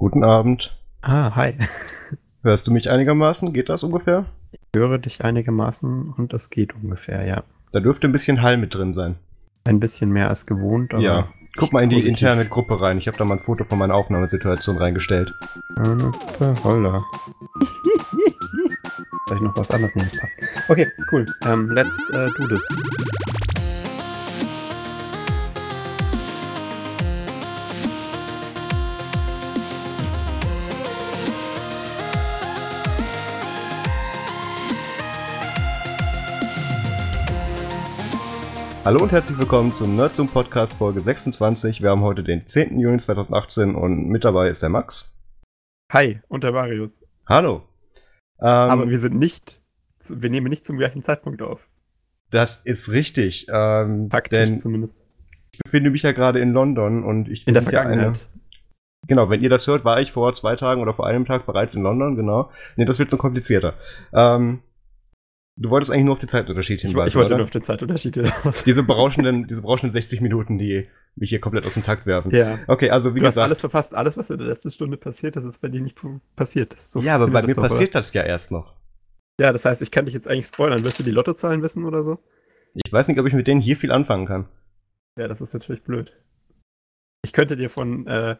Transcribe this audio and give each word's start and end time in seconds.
Guten 0.00 0.24
Abend. 0.24 0.74
Ah, 1.02 1.36
hi. 1.36 1.52
Hörst 2.42 2.66
du 2.66 2.72
mich 2.72 2.88
einigermaßen? 2.88 3.52
Geht 3.52 3.68
das 3.68 3.82
ungefähr? 3.82 4.24
Ich 4.50 4.58
höre 4.74 4.96
dich 4.96 5.22
einigermaßen 5.22 6.14
und 6.16 6.32
es 6.32 6.48
geht 6.48 6.74
ungefähr, 6.74 7.26
ja. 7.26 7.44
Da 7.72 7.80
dürfte 7.80 8.08
ein 8.08 8.12
bisschen 8.12 8.40
Hall 8.40 8.56
mit 8.56 8.74
drin 8.74 8.94
sein. 8.94 9.16
Ein 9.64 9.78
bisschen 9.78 10.10
mehr 10.10 10.30
als 10.30 10.46
gewohnt, 10.46 10.94
aber. 10.94 11.02
Ja. 11.02 11.28
Guck 11.58 11.74
mal 11.74 11.82
in 11.82 11.90
die 11.90 12.08
interne 12.08 12.46
Gruppe 12.46 12.80
rein. 12.80 12.96
Ich 12.96 13.08
habe 13.08 13.18
da 13.18 13.26
mal 13.26 13.34
ein 13.34 13.40
Foto 13.40 13.64
von 13.64 13.78
meiner 13.78 13.94
Aufnahmesituation 13.94 14.78
reingestellt. 14.78 15.34
Holla. 16.64 16.96
Vielleicht 19.26 19.42
noch 19.42 19.54
was 19.54 19.70
anderes? 19.70 19.92
Das 19.94 20.16
passt. 20.18 20.32
Okay, 20.70 20.90
cool. 21.12 21.26
Um, 21.44 21.50
ähm, 21.50 21.70
let's 21.72 22.10
uh, 22.14 22.30
do 22.38 22.48
this. 22.48 22.66
Hallo 38.82 39.02
und 39.02 39.12
herzlich 39.12 39.38
willkommen 39.38 39.70
zum 39.72 39.94
Nerdzoom 39.94 40.26
Podcast 40.26 40.72
Folge 40.72 41.02
26. 41.02 41.82
Wir 41.82 41.90
haben 41.90 42.00
heute 42.00 42.24
den 42.24 42.46
10. 42.46 42.80
Juni 42.80 42.98
2018 42.98 43.74
und 43.74 44.08
mit 44.08 44.24
dabei 44.24 44.48
ist 44.48 44.62
der 44.62 44.70
Max. 44.70 45.14
Hi, 45.92 46.20
und 46.28 46.44
der 46.44 46.52
Marius. 46.52 47.04
Hallo. 47.28 47.62
Ähm, 48.40 48.48
Aber 48.48 48.88
wir 48.88 48.96
sind 48.96 49.18
nicht, 49.18 49.60
wir 50.08 50.30
nehmen 50.30 50.48
nicht 50.48 50.64
zum 50.64 50.78
gleichen 50.78 51.02
Zeitpunkt 51.02 51.42
auf. 51.42 51.68
Das 52.30 52.56
ist 52.64 52.90
richtig. 52.90 53.48
Ähm, 53.52 54.08
Faktisch 54.10 54.48
denn 54.48 54.58
zumindest. 54.58 55.04
Ich 55.52 55.58
befinde 55.58 55.90
mich 55.90 56.02
ja 56.02 56.12
gerade 56.12 56.40
in 56.40 56.52
London 56.52 57.04
und 57.04 57.28
ich 57.28 57.46
In 57.46 57.52
der 57.52 57.62
Vergangenheit. 57.62 58.06
Eine, 58.06 59.06
genau, 59.08 59.28
wenn 59.28 59.42
ihr 59.42 59.50
das 59.50 59.66
hört, 59.66 59.84
war 59.84 60.00
ich 60.00 60.10
vor 60.10 60.32
zwei 60.32 60.56
Tagen 60.56 60.80
oder 60.80 60.94
vor 60.94 61.06
einem 61.06 61.26
Tag 61.26 61.44
bereits 61.44 61.74
in 61.74 61.82
London, 61.82 62.16
genau. 62.16 62.50
Ne, 62.76 62.86
das 62.86 62.98
wird 62.98 63.12
noch 63.12 63.18
komplizierter. 63.18 63.74
Ähm, 64.14 64.62
Du 65.56 65.70
wolltest 65.70 65.90
eigentlich 65.90 66.04
nur 66.04 66.12
auf 66.12 66.20
den 66.20 66.28
Zeitunterschied 66.28 66.80
hinweisen. 66.80 67.08
Ich, 67.08 67.12
ich 67.12 67.16
wollte 67.16 67.32
oder? 67.32 67.38
nur 67.38 67.44
auf 67.44 67.50
den 67.50 67.62
Zeitunterschied 67.62 68.14
hinaus. 68.14 68.64
Diese 68.64 68.82
berauschenden, 68.82 69.46
diese 69.46 69.60
berauschenden 69.60 69.92
60 69.92 70.20
Minuten, 70.20 70.58
die 70.58 70.88
mich 71.16 71.30
hier 71.30 71.40
komplett 71.40 71.66
aus 71.66 71.74
dem 71.74 71.84
Takt 71.84 72.06
werfen. 72.06 72.30
Ja. 72.34 72.58
Okay, 72.66 72.90
also 72.90 73.14
wie 73.14 73.18
du 73.18 73.26
gesagt. 73.26 73.36
Du 73.36 73.40
hast 73.40 73.44
alles 73.44 73.60
verpasst. 73.60 73.94
Alles, 73.94 74.16
was 74.16 74.30
in 74.30 74.38
der 74.38 74.46
letzten 74.46 74.70
Stunde 74.70 74.96
passiert, 74.96 75.36
das 75.36 75.44
ist 75.44 75.60
bei 75.60 75.68
dir 75.68 75.80
nicht 75.80 75.98
passiert. 76.34 76.78
So 76.78 77.00
ja, 77.00 77.16
aber 77.16 77.28
bei 77.28 77.42
mir 77.42 77.54
passiert 77.54 77.94
das 77.94 78.12
ja 78.12 78.22
erst 78.22 78.52
noch. 78.52 78.74
Ja, 79.40 79.52
das 79.52 79.64
heißt, 79.64 79.82
ich 79.82 79.90
kann 79.90 80.04
dich 80.04 80.14
jetzt 80.14 80.28
eigentlich 80.28 80.46
spoilern. 80.46 80.84
Wirst 80.84 80.98
du 80.98 81.02
die 81.02 81.10
Lottozahlen 81.10 81.62
wissen 81.62 81.84
oder 81.84 82.02
so? 82.02 82.18
Ich 82.74 82.92
weiß 82.92 83.08
nicht, 83.08 83.18
ob 83.18 83.26
ich 83.26 83.34
mit 83.34 83.46
denen 83.46 83.60
hier 83.60 83.76
viel 83.76 83.90
anfangen 83.90 84.26
kann. 84.26 84.48
Ja, 85.18 85.28
das 85.28 85.40
ist 85.40 85.52
natürlich 85.52 85.82
blöd. 85.82 86.16
Ich 87.24 87.32
könnte 87.32 87.56
dir 87.56 87.68
von 87.68 88.06
äh, 88.06 88.36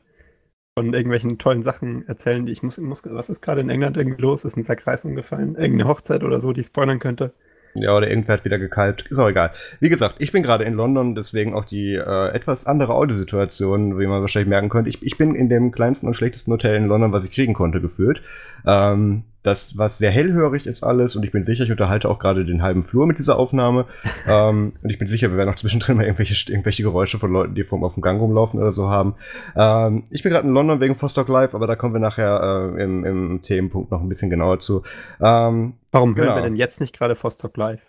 von 0.77 0.95
irgendwelchen 0.95 1.39
tollen 1.39 1.63
Sachen 1.63 2.07
erzählen, 2.07 2.47
die 2.47 2.53
ich 2.53 2.63
muss, 2.63 2.79
muss 2.79 3.03
was 3.05 3.31
ist 3.31 3.41
gerade 3.41 3.61
in 3.61 3.71
England 3.71 3.97
irgendwie 3.97 4.23
los? 4.23 4.45
Ist 4.45 4.57
ein 4.57 4.65
Zerkreis 4.65 5.05
umgefallen? 5.05 5.57
Irgendeine 5.57 5.89
Hochzeit 5.89 6.23
oder 6.23 6.41
so, 6.41 6.53
die 6.53 6.61
ich 6.61 6.67
spoilern 6.67 7.01
könnte? 7.01 7.33
Ja, 7.75 7.97
oder 7.97 8.09
irgendwer 8.09 8.35
hat 8.35 8.45
wieder 8.45 8.59
gekalbt. 8.59 9.07
Ist 9.11 9.19
auch 9.19 9.29
egal. 9.29 9.53
Wie 9.79 9.89
gesagt, 9.89 10.17
ich 10.19 10.33
bin 10.33 10.43
gerade 10.43 10.65
in 10.65 10.75
London, 10.75 11.15
deswegen 11.15 11.55
auch 11.55 11.65
die 11.65 11.95
äh, 11.95 12.29
etwas 12.35 12.67
andere 12.67 12.95
Audiosituation, 12.95 13.99
wie 13.99 14.07
man 14.07 14.21
wahrscheinlich 14.21 14.49
merken 14.49 14.69
könnte. 14.69 14.91
Ich, 14.91 15.03
ich 15.03 15.17
bin 15.19 15.35
in 15.35 15.49
dem 15.49 15.71
kleinsten 15.71 16.07
und 16.07 16.15
schlechtesten 16.15 16.53
Hotel 16.53 16.77
in 16.77 16.87
London, 16.87 17.13
was 17.13 17.25
ich 17.25 17.33
kriegen 17.33 17.55
konnte, 17.55 17.81
gefühlt. 17.81 18.23
Ähm, 18.67 19.23
das, 19.43 19.79
was 19.79 19.99
sehr 19.99 20.11
hellhörig 20.11 20.67
ist 20.67 20.83
alles 20.83 21.17
und 21.17 21.25
ich 21.25 21.31
bin 21.31 21.45
sicher, 21.45 21.65
ich 21.65 21.71
unterhalte 21.71 22.09
auch 22.09 22.19
gerade 22.19 22.45
den 22.45 22.63
halben 22.63 22.83
Flur 22.83 23.07
mit 23.07 23.19
dieser 23.19 23.39
Aufnahme. 23.39 23.87
ähm, 24.29 24.73
und 24.83 24.91
ich 24.91 24.99
bin 24.99 25.09
sicher, 25.09 25.31
wir 25.31 25.39
werden 25.39 25.51
auch 25.51 25.57
zwischendrin 25.57 25.97
mal 25.97 26.05
irgendwelche, 26.05 26.51
irgendwelche 26.51 26.83
Geräusche 26.83 27.19
von 27.19 27.33
Leuten, 27.33 27.55
die 27.55 27.65
vom, 27.65 27.83
auf 27.85 27.95
dem 27.95 28.03
Gang 28.03 28.21
rumlaufen 28.21 28.61
oder 28.61 28.73
so 28.73 28.89
haben. 28.89 29.15
Ähm, 29.57 30.05
ich 30.11 30.23
bin 30.23 30.33
gerade 30.33 30.47
in 30.47 30.55
London 30.55 30.81
wegen 30.81 30.95
Fostock 30.95 31.29
Live, 31.29 31.55
aber 31.55 31.67
da 31.67 31.77
kommen 31.77 31.95
wir 31.95 32.01
nachher 32.01 32.75
äh, 32.77 32.83
im, 32.83 33.05
im 33.05 33.43
Themenpunkt 33.43 33.91
noch 33.91 34.01
ein 34.01 34.09
bisschen 34.09 34.31
genauer 34.31 34.61
zu. 34.61 34.83
Ähm, 35.21 35.75
Warum 35.91 36.15
genau. 36.15 36.29
hören 36.29 36.37
wir 36.37 36.43
denn 36.43 36.57
jetzt 36.57 36.81
nicht 36.81 36.97
gerade 36.97 37.15
Fostock 37.15 37.57
Live? 37.57 37.81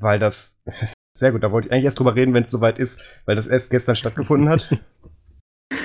Weil 0.00 0.18
das, 0.18 0.58
sehr 1.16 1.32
gut, 1.32 1.42
da 1.42 1.50
wollte 1.50 1.68
ich 1.68 1.72
eigentlich 1.72 1.84
erst 1.84 1.98
drüber 1.98 2.14
reden, 2.14 2.34
wenn 2.34 2.44
es 2.44 2.50
soweit 2.50 2.78
ist, 2.78 3.02
weil 3.24 3.36
das 3.36 3.46
erst 3.46 3.70
gestern 3.70 3.96
stattgefunden 3.96 4.48
hat. 4.48 4.78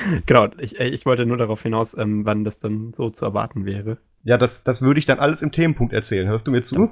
genau, 0.26 0.48
ich, 0.60 0.80
äh, 0.80 0.88
ich 0.90 1.06
wollte 1.06 1.26
nur 1.26 1.38
darauf 1.38 1.64
hinaus, 1.64 1.98
ähm, 1.98 2.26
wann 2.26 2.44
das 2.44 2.60
dann 2.60 2.94
so 2.94 3.10
zu 3.10 3.26
erwarten 3.26 3.66
wäre. 3.66 3.98
Ja, 4.24 4.38
das, 4.38 4.64
das 4.64 4.82
würde 4.82 5.00
ich 5.00 5.06
dann 5.06 5.20
alles 5.20 5.42
im 5.42 5.52
Themenpunkt 5.52 5.94
erzählen. 5.94 6.28
Hörst 6.28 6.48
du 6.48 6.52
mir 6.52 6.62
zu? 6.62 6.90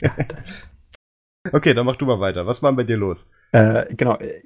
Ja, 0.00 0.10
okay, 1.52 1.74
dann 1.74 1.86
mach 1.86 1.96
du 1.96 2.06
mal 2.06 2.20
weiter. 2.20 2.46
Was 2.46 2.62
war 2.62 2.70
denn 2.70 2.76
bei 2.76 2.84
dir 2.84 2.96
los? 2.96 3.28
Äh, 3.52 3.94
genau, 3.94 4.16
äh, 4.16 4.42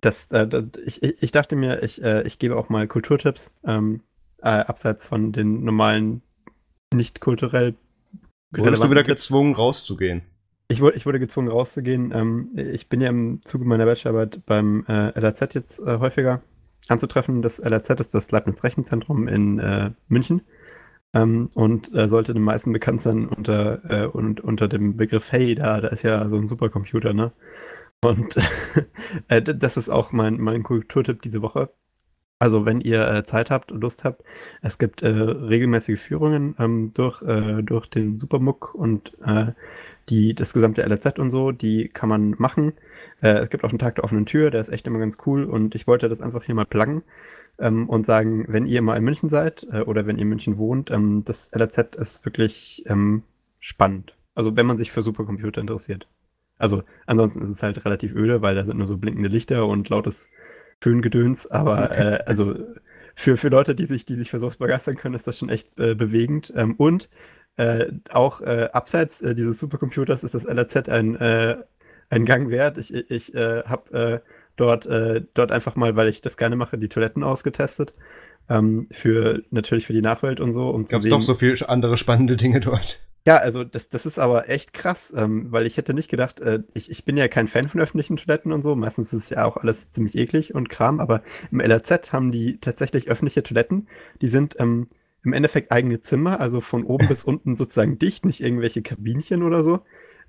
das, 0.00 0.30
äh, 0.32 0.46
das, 0.46 0.64
ich, 0.84 1.02
ich 1.02 1.32
dachte 1.32 1.56
mir, 1.56 1.82
ich, 1.82 2.02
äh, 2.02 2.22
ich 2.26 2.38
gebe 2.38 2.56
auch 2.56 2.68
mal 2.68 2.86
Kulturtipps, 2.86 3.50
ähm, 3.64 4.02
äh, 4.42 4.48
abseits 4.48 5.06
von 5.06 5.32
den 5.32 5.64
normalen, 5.64 6.22
nicht 6.94 7.20
kulturell 7.20 7.74
Wurdest 8.50 8.82
du 8.82 8.90
wieder 8.90 9.02
gezwungen, 9.02 9.54
rauszugehen? 9.54 10.22
Ich, 10.68 10.80
wurde, 10.80 10.96
ich 10.96 11.06
wurde 11.06 11.18
gezwungen, 11.18 11.48
rauszugehen. 11.48 12.12
Ähm, 12.14 12.50
ich 12.56 12.88
bin 12.88 13.00
ja 13.00 13.08
im 13.08 13.40
Zuge 13.42 13.64
meiner 13.64 13.84
Bachelorarbeit 13.84 14.44
beim 14.46 14.84
äh, 14.88 15.18
LAZ 15.18 15.54
jetzt 15.54 15.80
äh, 15.80 15.98
häufiger 15.98 16.42
anzutreffen. 16.88 17.42
Das 17.42 17.58
LAZ 17.58 17.90
ist 17.90 18.14
das 18.14 18.30
Leibniz 18.30 18.62
Rechenzentrum 18.64 19.28
in 19.28 19.58
äh, 19.58 19.90
München 20.08 20.42
ähm, 21.14 21.48
und 21.54 21.94
äh, 21.94 22.08
sollte 22.08 22.34
den 22.34 22.42
meisten 22.42 22.72
bekannt 22.72 23.00
sein 23.00 23.28
unter, 23.28 23.80
äh, 23.90 24.06
und, 24.06 24.40
unter 24.40 24.68
dem 24.68 24.96
Begriff 24.96 25.32
Hey, 25.32 25.54
da, 25.54 25.80
da 25.80 25.88
ist 25.88 26.02
ja 26.02 26.28
so 26.28 26.36
ein 26.36 26.46
Supercomputer, 26.46 27.12
ne? 27.12 27.32
Und 28.02 28.36
äh, 29.28 29.42
das 29.42 29.76
ist 29.76 29.88
auch 29.88 30.12
mein, 30.12 30.40
mein 30.40 30.62
Kulturtipp 30.62 31.22
diese 31.22 31.42
Woche. 31.42 31.70
Also 32.40 32.64
wenn 32.66 32.80
ihr 32.80 33.08
äh, 33.08 33.24
Zeit 33.24 33.50
habt 33.50 33.72
und 33.72 33.80
Lust 33.80 34.04
habt, 34.04 34.22
es 34.62 34.78
gibt 34.78 35.02
äh, 35.02 35.08
regelmäßige 35.08 36.00
Führungen 36.00 36.54
ähm, 36.58 36.90
durch, 36.94 37.22
durch 37.62 37.86
den 37.90 38.18
Supermuck 38.18 38.74
und 38.74 39.16
die, 40.08 40.34
das 40.34 40.52
gesamte 40.52 40.82
LZ 40.82 41.18
und 41.18 41.30
so, 41.30 41.52
die 41.52 41.88
kann 41.88 42.08
man 42.08 42.34
machen. 42.38 42.72
Äh, 43.20 43.38
es 43.38 43.50
gibt 43.50 43.64
auch 43.64 43.70
einen 43.70 43.78
Tag 43.78 43.96
der 43.96 44.04
offenen 44.04 44.26
Tür, 44.26 44.50
der 44.50 44.60
ist 44.60 44.68
echt 44.68 44.86
immer 44.86 44.98
ganz 44.98 45.18
cool 45.26 45.44
und 45.44 45.74
ich 45.74 45.86
wollte 45.86 46.08
das 46.08 46.20
einfach 46.20 46.44
hier 46.44 46.54
mal 46.54 46.66
pluggen 46.66 47.02
ähm, 47.58 47.88
und 47.88 48.06
sagen, 48.06 48.46
wenn 48.48 48.66
ihr 48.66 48.82
mal 48.82 48.96
in 48.96 49.04
München 49.04 49.28
seid 49.28 49.66
äh, 49.72 49.80
oder 49.80 50.06
wenn 50.06 50.16
ihr 50.16 50.22
in 50.22 50.28
München 50.28 50.58
wohnt, 50.58 50.90
ähm, 50.90 51.24
das 51.24 51.50
LZ 51.52 51.96
ist 51.96 52.24
wirklich 52.24 52.84
ähm, 52.86 53.22
spannend. 53.60 54.14
Also 54.34 54.56
wenn 54.56 54.66
man 54.66 54.78
sich 54.78 54.90
für 54.92 55.02
Supercomputer 55.02 55.60
interessiert. 55.60 56.06
Also 56.58 56.82
ansonsten 57.06 57.42
ist 57.42 57.50
es 57.50 57.62
halt 57.62 57.84
relativ 57.84 58.14
öde, 58.14 58.42
weil 58.42 58.54
da 58.54 58.64
sind 58.64 58.78
nur 58.78 58.88
so 58.88 58.96
blinkende 58.96 59.28
Lichter 59.28 59.66
und 59.66 59.88
lautes 59.88 60.28
Föhngedöns, 60.80 61.46
aber 61.46 61.96
äh, 61.96 62.18
also 62.26 62.54
für, 63.18 63.36
für 63.36 63.48
Leute, 63.48 63.74
die 63.74 63.84
sich, 63.84 64.04
die 64.04 64.14
sich 64.14 64.30
für 64.30 64.38
sowas 64.38 64.58
begeistern 64.58 64.94
können, 64.94 65.16
ist 65.16 65.26
das 65.26 65.36
schon 65.36 65.48
echt 65.48 65.76
äh, 65.76 65.96
bewegend. 65.96 66.52
Ähm, 66.54 66.76
und 66.76 67.08
äh, 67.58 67.92
auch 68.10 68.40
äh, 68.40 68.68
abseits 68.72 69.20
äh, 69.20 69.34
dieses 69.34 69.58
Supercomputers 69.58 70.24
ist 70.24 70.34
das 70.34 70.44
LRZ 70.44 70.88
ein, 70.88 71.16
äh, 71.16 71.56
ein 72.08 72.24
Gang 72.24 72.50
wert. 72.50 72.78
Ich, 72.78 72.94
ich 72.94 73.34
äh, 73.34 73.64
habe 73.64 74.22
dort, 74.56 74.88
dort 75.34 75.52
einfach 75.52 75.76
mal, 75.76 75.94
weil 75.94 76.08
ich 76.08 76.20
das 76.20 76.36
gerne 76.36 76.56
mache, 76.56 76.78
die 76.78 76.88
Toiletten 76.88 77.22
ausgetestet. 77.22 77.94
Ähm, 78.48 78.88
für 78.90 79.42
natürlich 79.50 79.86
für 79.86 79.92
die 79.92 80.00
Nachwelt 80.00 80.40
und 80.40 80.52
so, 80.52 80.70
um 80.70 80.86
zu 80.86 80.98
sehen. 80.98 81.10
doch 81.10 81.22
so 81.22 81.34
viele 81.34 81.68
andere 81.68 81.98
spannende 81.98 82.36
Dinge 82.36 82.60
dort. 82.60 82.98
Ja, 83.26 83.36
also 83.36 83.62
das, 83.62 83.90
das 83.90 84.06
ist 84.06 84.18
aber 84.18 84.48
echt 84.48 84.72
krass, 84.72 85.12
ähm, 85.14 85.52
weil 85.52 85.66
ich 85.66 85.76
hätte 85.76 85.92
nicht 85.92 86.08
gedacht, 86.08 86.40
äh, 86.40 86.60
ich, 86.72 86.90
ich 86.90 87.04
bin 87.04 87.18
ja 87.18 87.28
kein 87.28 87.46
Fan 87.46 87.68
von 87.68 87.80
öffentlichen 87.80 88.16
Toiletten 88.16 88.52
und 88.52 88.62
so. 88.62 88.74
Meistens 88.74 89.12
ist 89.12 89.24
es 89.24 89.30
ja 89.30 89.44
auch 89.44 89.58
alles 89.58 89.90
ziemlich 89.90 90.16
eklig 90.16 90.54
und 90.54 90.70
Kram, 90.70 90.98
aber 90.98 91.22
im 91.50 91.60
LRZ 91.60 92.12
haben 92.12 92.32
die 92.32 92.58
tatsächlich 92.58 93.08
öffentliche 93.08 93.42
Toiletten. 93.42 93.86
Die 94.22 94.28
sind 94.28 94.56
ähm, 94.58 94.88
im 95.24 95.32
Endeffekt 95.32 95.72
eigene 95.72 96.00
Zimmer, 96.00 96.40
also 96.40 96.60
von 96.60 96.84
oben 96.84 97.08
bis 97.08 97.24
unten 97.24 97.56
sozusagen 97.56 97.98
dicht, 97.98 98.24
nicht 98.24 98.40
irgendwelche 98.40 98.82
Kabinchen 98.82 99.42
oder 99.42 99.62
so. 99.62 99.80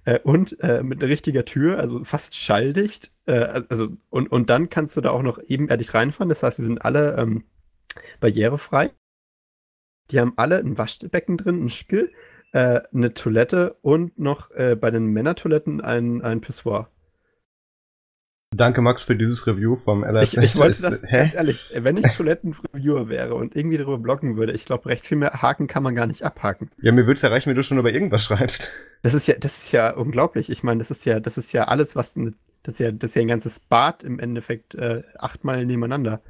Äh, 0.05 0.19
und 0.19 0.59
äh, 0.61 0.81
mit 0.83 1.01
einer 1.01 1.11
richtiger 1.11 1.45
Tür, 1.45 1.79
also 1.79 2.03
fast 2.03 2.35
schalldicht. 2.35 3.11
Äh, 3.25 3.63
also, 3.69 3.89
und, 4.09 4.31
und 4.31 4.49
dann 4.49 4.69
kannst 4.69 4.97
du 4.97 5.01
da 5.01 5.11
auch 5.11 5.23
noch 5.23 5.39
ebenerdig 5.45 5.93
reinfahren. 5.93 6.29
Das 6.29 6.43
heißt, 6.43 6.57
sie 6.57 6.63
sind 6.63 6.83
alle 6.83 7.17
ähm, 7.17 7.43
barrierefrei. 8.19 8.91
Die 10.11 10.19
haben 10.19 10.33
alle 10.37 10.57
ein 10.57 10.77
Waschbecken 10.77 11.37
drin, 11.37 11.65
ein 11.65 11.69
Spiel 11.69 12.11
äh, 12.51 12.81
eine 12.93 13.13
Toilette 13.13 13.77
und 13.81 14.17
noch 14.17 14.51
äh, 14.51 14.75
bei 14.75 14.91
den 14.91 15.07
Männertoiletten 15.07 15.81
ein, 15.81 16.21
ein 16.21 16.41
Pissoir. 16.41 16.89
Danke, 18.55 18.81
Max, 18.81 19.03
für 19.03 19.15
dieses 19.15 19.45
Review 19.45 19.75
vom 19.75 20.03
LS. 20.03 20.33
Ich, 20.33 20.39
ich 20.39 20.57
wollte 20.57 20.81
das, 20.81 21.03
hä? 21.03 21.19
ganz 21.19 21.35
ehrlich, 21.35 21.65
wenn 21.73 21.97
ich 21.97 22.07
Toilettenreviewer 22.15 23.07
wäre 23.07 23.35
und 23.35 23.55
irgendwie 23.55 23.77
darüber 23.77 23.99
bloggen 23.99 24.37
würde, 24.37 24.53
ich 24.53 24.65
glaube, 24.65 24.89
recht 24.89 25.05
viel 25.05 25.17
mehr 25.17 25.41
Haken 25.41 25.67
kann 25.67 25.83
man 25.83 25.93
gar 25.93 26.07
nicht 26.07 26.23
abhaken. 26.23 26.71
Ja, 26.81 26.91
mir 26.91 27.05
würde 27.05 27.17
es 27.17 27.21
ja 27.21 27.29
reichen, 27.29 27.49
wenn 27.49 27.55
du 27.55 27.63
schon 27.63 27.77
über 27.77 27.91
irgendwas 27.91 28.23
schreibst. 28.23 28.69
Das 29.03 29.13
ist 29.13 29.27
ja, 29.27 29.35
das 29.39 29.57
ist 29.59 29.71
ja 29.71 29.91
unglaublich. 29.91 30.49
Ich 30.49 30.63
meine, 30.63 30.79
das 30.79 30.89
ist 30.89 31.05
ja, 31.05 31.19
das 31.19 31.37
ist 31.37 31.51
ja 31.53 31.65
alles, 31.65 31.95
was, 31.95 32.15
das 32.63 32.73
ist 32.73 32.79
ja, 32.79 32.91
das 32.91 33.11
ist 33.11 33.15
ja 33.15 33.21
ein 33.21 33.27
ganzes 33.27 33.59
Bad 33.59 34.03
im 34.03 34.19
Endeffekt 34.19 34.73
äh, 34.75 35.03
achtmal 35.17 35.65
nebeneinander. 35.65 36.21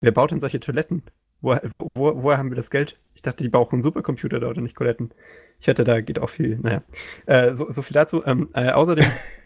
Wer 0.00 0.12
baut 0.12 0.30
denn 0.30 0.40
solche 0.40 0.60
Toiletten? 0.60 1.02
Wo, 1.40 1.56
wo, 1.94 2.22
woher 2.22 2.38
haben 2.38 2.50
wir 2.50 2.56
das 2.56 2.70
Geld? 2.70 2.98
Ich 3.14 3.22
dachte, 3.22 3.42
die 3.42 3.50
brauchen 3.50 3.74
einen 3.74 3.82
Supercomputer 3.82 4.40
dort 4.40 4.56
und 4.56 4.62
nicht 4.62 4.76
Toiletten. 4.76 5.12
Ich 5.58 5.66
hätte, 5.66 5.84
da 5.84 6.00
geht 6.00 6.18
auch 6.18 6.30
viel, 6.30 6.58
naja. 6.58 6.82
Äh, 7.26 7.54
so, 7.54 7.70
so, 7.70 7.82
viel 7.82 7.94
dazu. 7.94 8.24
Ähm, 8.24 8.48
äh, 8.54 8.70
außerdem 8.70 9.04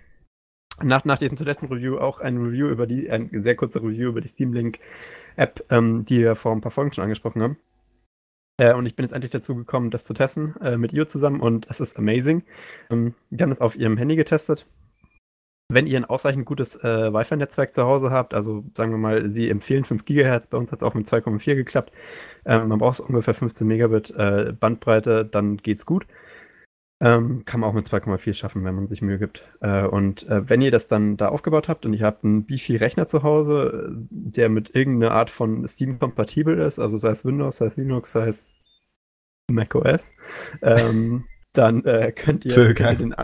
nach, 0.82 1.04
nach 1.04 1.18
diesem 1.18 1.36
Toiletten-Review 1.36 1.98
auch 1.98 2.20
ein 2.20 2.38
Review 2.38 2.68
über 2.68 2.86
die, 2.86 3.10
ein 3.10 3.30
sehr 3.32 3.56
kurzer 3.56 3.82
Review 3.82 4.08
über 4.08 4.20
die 4.20 4.28
Steam 4.28 4.52
Link-App, 4.52 5.64
ähm, 5.70 6.04
die 6.04 6.20
wir 6.20 6.34
vor 6.36 6.52
ein 6.52 6.60
paar 6.60 6.72
Folgen 6.72 6.92
schon 6.92 7.04
angesprochen 7.04 7.42
haben. 7.42 7.58
Äh, 8.58 8.74
und 8.74 8.86
ich 8.86 8.96
bin 8.96 9.04
jetzt 9.04 9.12
endlich 9.12 9.32
dazu 9.32 9.54
gekommen, 9.54 9.90
das 9.90 10.04
zu 10.04 10.14
testen 10.14 10.56
äh, 10.60 10.76
mit 10.76 10.92
ihr 10.92 11.06
zusammen 11.06 11.40
und 11.40 11.66
es 11.70 11.80
ist 11.80 11.98
amazing. 11.98 12.42
Ähm, 12.90 13.14
wir 13.30 13.44
haben 13.44 13.50
das 13.50 13.60
auf 13.60 13.76
ihrem 13.76 13.96
Handy 13.96 14.16
getestet. 14.16 14.66
Wenn 15.70 15.86
ihr 15.86 15.98
ein 15.98 16.06
ausreichend 16.06 16.46
gutes 16.46 16.76
äh, 16.76 17.12
Wi-Fi-Netzwerk 17.12 17.74
zu 17.74 17.84
Hause 17.84 18.10
habt, 18.10 18.32
also 18.32 18.64
sagen 18.74 18.90
wir 18.90 18.98
mal, 18.98 19.30
sie 19.30 19.50
empfehlen 19.50 19.84
5 19.84 20.06
GHz, 20.06 20.46
bei 20.46 20.56
uns 20.56 20.72
hat 20.72 20.78
es 20.78 20.82
auch 20.82 20.94
mit 20.94 21.06
2,4 21.06 21.56
geklappt. 21.56 21.92
Ähm, 22.46 22.68
man 22.68 22.78
braucht 22.78 23.00
ungefähr 23.00 23.34
15 23.34 23.66
Megabit 23.66 24.10
äh, 24.12 24.54
Bandbreite, 24.58 25.26
dann 25.26 25.58
geht's 25.58 25.84
gut. 25.84 26.06
Ähm, 27.00 27.44
kann 27.44 27.60
man 27.60 27.70
auch 27.70 27.74
mit 27.74 27.86
2,4 27.86 28.34
schaffen, 28.34 28.64
wenn 28.64 28.74
man 28.74 28.88
sich 28.88 29.02
Mühe 29.02 29.18
gibt. 29.18 29.46
Äh, 29.60 29.84
und 29.84 30.26
äh, 30.28 30.48
wenn 30.48 30.60
ihr 30.60 30.72
das 30.72 30.88
dann 30.88 31.16
da 31.16 31.28
aufgebaut 31.28 31.68
habt 31.68 31.86
und 31.86 31.94
ihr 31.94 32.04
habt 32.04 32.24
einen 32.24 32.44
Bifi-Rechner 32.44 33.06
zu 33.06 33.22
Hause, 33.22 33.88
äh, 33.88 34.06
der 34.10 34.48
mit 34.48 34.74
irgendeiner 34.74 35.12
Art 35.12 35.30
von 35.30 35.66
Steam 35.68 36.00
kompatibel 36.00 36.58
ist, 36.58 36.80
also 36.80 36.96
sei 36.96 37.10
es 37.10 37.24
Windows, 37.24 37.58
sei 37.58 37.66
es 37.66 37.76
Linux, 37.76 38.12
sei 38.12 38.26
es 38.26 38.56
macOS, 39.48 40.12
ähm, 40.62 41.24
dann 41.52 41.84
äh, 41.84 42.10
könnt, 42.10 42.44
ihr, 42.44 42.74
könnt, 42.74 43.00
ihr 43.00 43.06
den, 43.06 43.14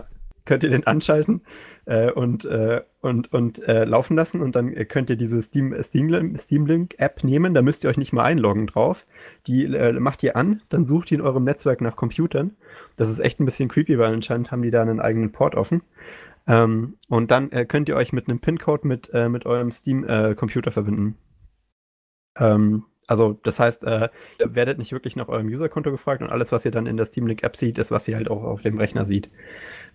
könnt 0.44 0.62
ihr 0.62 0.70
den 0.70 0.86
anschalten 0.86 1.42
äh, 1.86 2.12
und, 2.12 2.44
äh, 2.44 2.82
und, 3.00 3.32
und 3.32 3.60
äh, 3.66 3.84
laufen 3.84 4.16
lassen 4.16 4.40
und 4.40 4.54
dann 4.54 4.72
könnt 4.86 5.10
ihr 5.10 5.16
diese 5.16 5.42
Steam, 5.42 5.74
Steam, 5.82 6.36
Steam 6.36 6.66
Link 6.66 6.94
App 6.98 7.24
nehmen, 7.24 7.54
da 7.54 7.62
müsst 7.62 7.82
ihr 7.82 7.90
euch 7.90 7.98
nicht 7.98 8.12
mal 8.12 8.22
einloggen 8.22 8.68
drauf. 8.68 9.04
Die 9.48 9.66
macht 9.98 10.22
ihr 10.22 10.36
an, 10.36 10.62
dann 10.68 10.86
sucht 10.86 11.10
ihr 11.10 11.18
in 11.18 11.24
eurem 11.24 11.42
Netzwerk 11.42 11.80
nach 11.80 11.96
Computern. 11.96 12.56
Das 12.96 13.08
ist 13.08 13.20
echt 13.20 13.40
ein 13.40 13.44
bisschen 13.44 13.68
creepy, 13.68 13.98
weil 13.98 14.12
anscheinend 14.12 14.50
haben 14.50 14.62
die 14.62 14.70
da 14.70 14.82
einen 14.82 15.00
eigenen 15.00 15.32
Port 15.32 15.54
offen. 15.54 15.82
Ähm, 16.46 16.96
und 17.08 17.30
dann 17.30 17.50
äh, 17.52 17.64
könnt 17.64 17.88
ihr 17.88 17.96
euch 17.96 18.12
mit 18.12 18.28
einem 18.28 18.40
PIN-Code 18.40 18.86
mit, 18.86 19.10
äh, 19.12 19.28
mit 19.28 19.46
eurem 19.46 19.70
Steam-Computer 19.72 20.70
verbinden. 20.70 21.16
Ähm, 22.36 22.84
also 23.06 23.38
das 23.42 23.60
heißt, 23.60 23.84
äh, 23.84 24.08
ihr 24.40 24.54
werdet 24.54 24.78
nicht 24.78 24.92
wirklich 24.92 25.16
nach 25.16 25.28
eurem 25.28 25.48
User-Konto 25.48 25.90
gefragt 25.90 26.22
und 26.22 26.30
alles, 26.30 26.52
was 26.52 26.64
ihr 26.64 26.70
dann 26.70 26.86
in 26.86 26.96
der 26.96 27.06
Steam 27.06 27.26
Link 27.26 27.42
App 27.42 27.56
seht, 27.56 27.78
ist, 27.78 27.90
was 27.90 28.08
ihr 28.08 28.16
halt 28.16 28.30
auch 28.30 28.42
auf 28.42 28.62
dem 28.62 28.78
Rechner 28.78 29.04
sieht. 29.04 29.30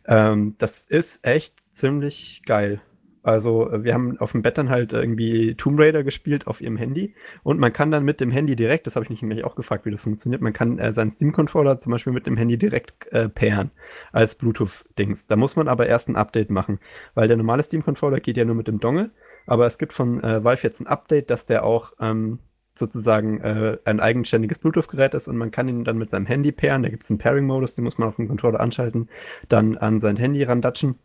Ähm, 0.06 0.56
das 0.58 0.84
ist 0.84 1.26
echt 1.26 1.56
ziemlich 1.70 2.44
geil. 2.46 2.82
Also 3.22 3.70
wir 3.72 3.94
haben 3.94 4.18
auf 4.20 4.32
dem 4.32 4.42
Bett 4.42 4.58
dann 4.58 4.70
halt 4.70 4.94
irgendwie 4.94 5.56
Tomb 5.56 5.80
Raider 5.80 6.04
gespielt 6.04 6.48
auf 6.48 6.62
ihrem 6.62 6.78
Handy 6.78 7.14
und 7.44 7.60
man 7.60 7.74
kann 7.74 7.92
dann 7.92 8.06
mit 8.06 8.22
dem 8.22 8.32
Handy 8.32 8.56
direkt, 8.56 8.88
das 8.88 8.96
habe 8.96 9.06
ich 9.10 9.22
mich 9.22 9.44
auch 9.44 9.56
gefragt, 9.56 9.86
wie 9.86 9.92
das 9.92 10.02
funktioniert, 10.02 10.42
man 10.42 10.54
kann 10.54 10.80
äh, 10.80 10.94
seinen 10.94 11.12
Steam-Controller 11.12 11.80
zum 11.80 11.92
Beispiel 11.92 12.14
mit 12.14 12.28
dem 12.28 12.38
Handy 12.38 12.58
direkt 12.58 13.12
äh, 13.12 13.28
pairen 13.28 13.72
als 14.12 14.36
Bluetooth-Dings. 14.36 15.28
Da 15.28 15.36
muss 15.36 15.56
man 15.56 15.68
aber 15.68 15.88
erst 15.88 16.08
ein 16.10 16.16
Update 16.16 16.50
machen, 16.50 16.80
weil 17.14 17.28
der 17.28 17.38
normale 17.38 17.64
Steam-Controller 17.64 18.20
geht 18.22 18.38
ja 18.38 18.46
nur 18.46 18.56
mit 18.56 18.68
dem 18.68 18.80
Dongle, 18.80 19.12
aber 19.46 19.66
es 19.66 19.78
gibt 19.78 19.94
von 19.94 20.24
äh, 20.24 20.44
Valve 20.44 20.64
jetzt 20.64 20.80
ein 20.80 20.88
Update, 20.88 21.30
dass 21.30 21.46
der 21.46 21.64
auch 21.64 21.92
ähm, 22.00 22.40
sozusagen 22.74 23.42
äh, 23.42 23.78
ein 23.84 24.00
eigenständiges 24.00 24.60
Bluetooth-Gerät 24.60 25.14
ist 25.14 25.28
und 25.28 25.38
man 25.38 25.52
kann 25.52 25.68
ihn 25.68 25.84
dann 25.84 25.98
mit 25.98 26.10
seinem 26.10 26.26
Handy 26.26 26.52
pairen. 26.52 26.84
Da 26.84 26.90
gibt 26.90 27.04
es 27.04 27.10
einen 27.10 27.20
Pairing-Modus, 27.20 27.76
den 27.76 27.84
muss 27.84 27.98
man 27.98 28.08
auf 28.08 28.16
dem 28.16 28.30
Controller 28.30 28.62
anschalten, 28.62 29.10
dann 29.50 29.78
an 29.78 30.00
sein 30.00 30.16
Handy 30.16 30.44
randatschen 30.44 30.96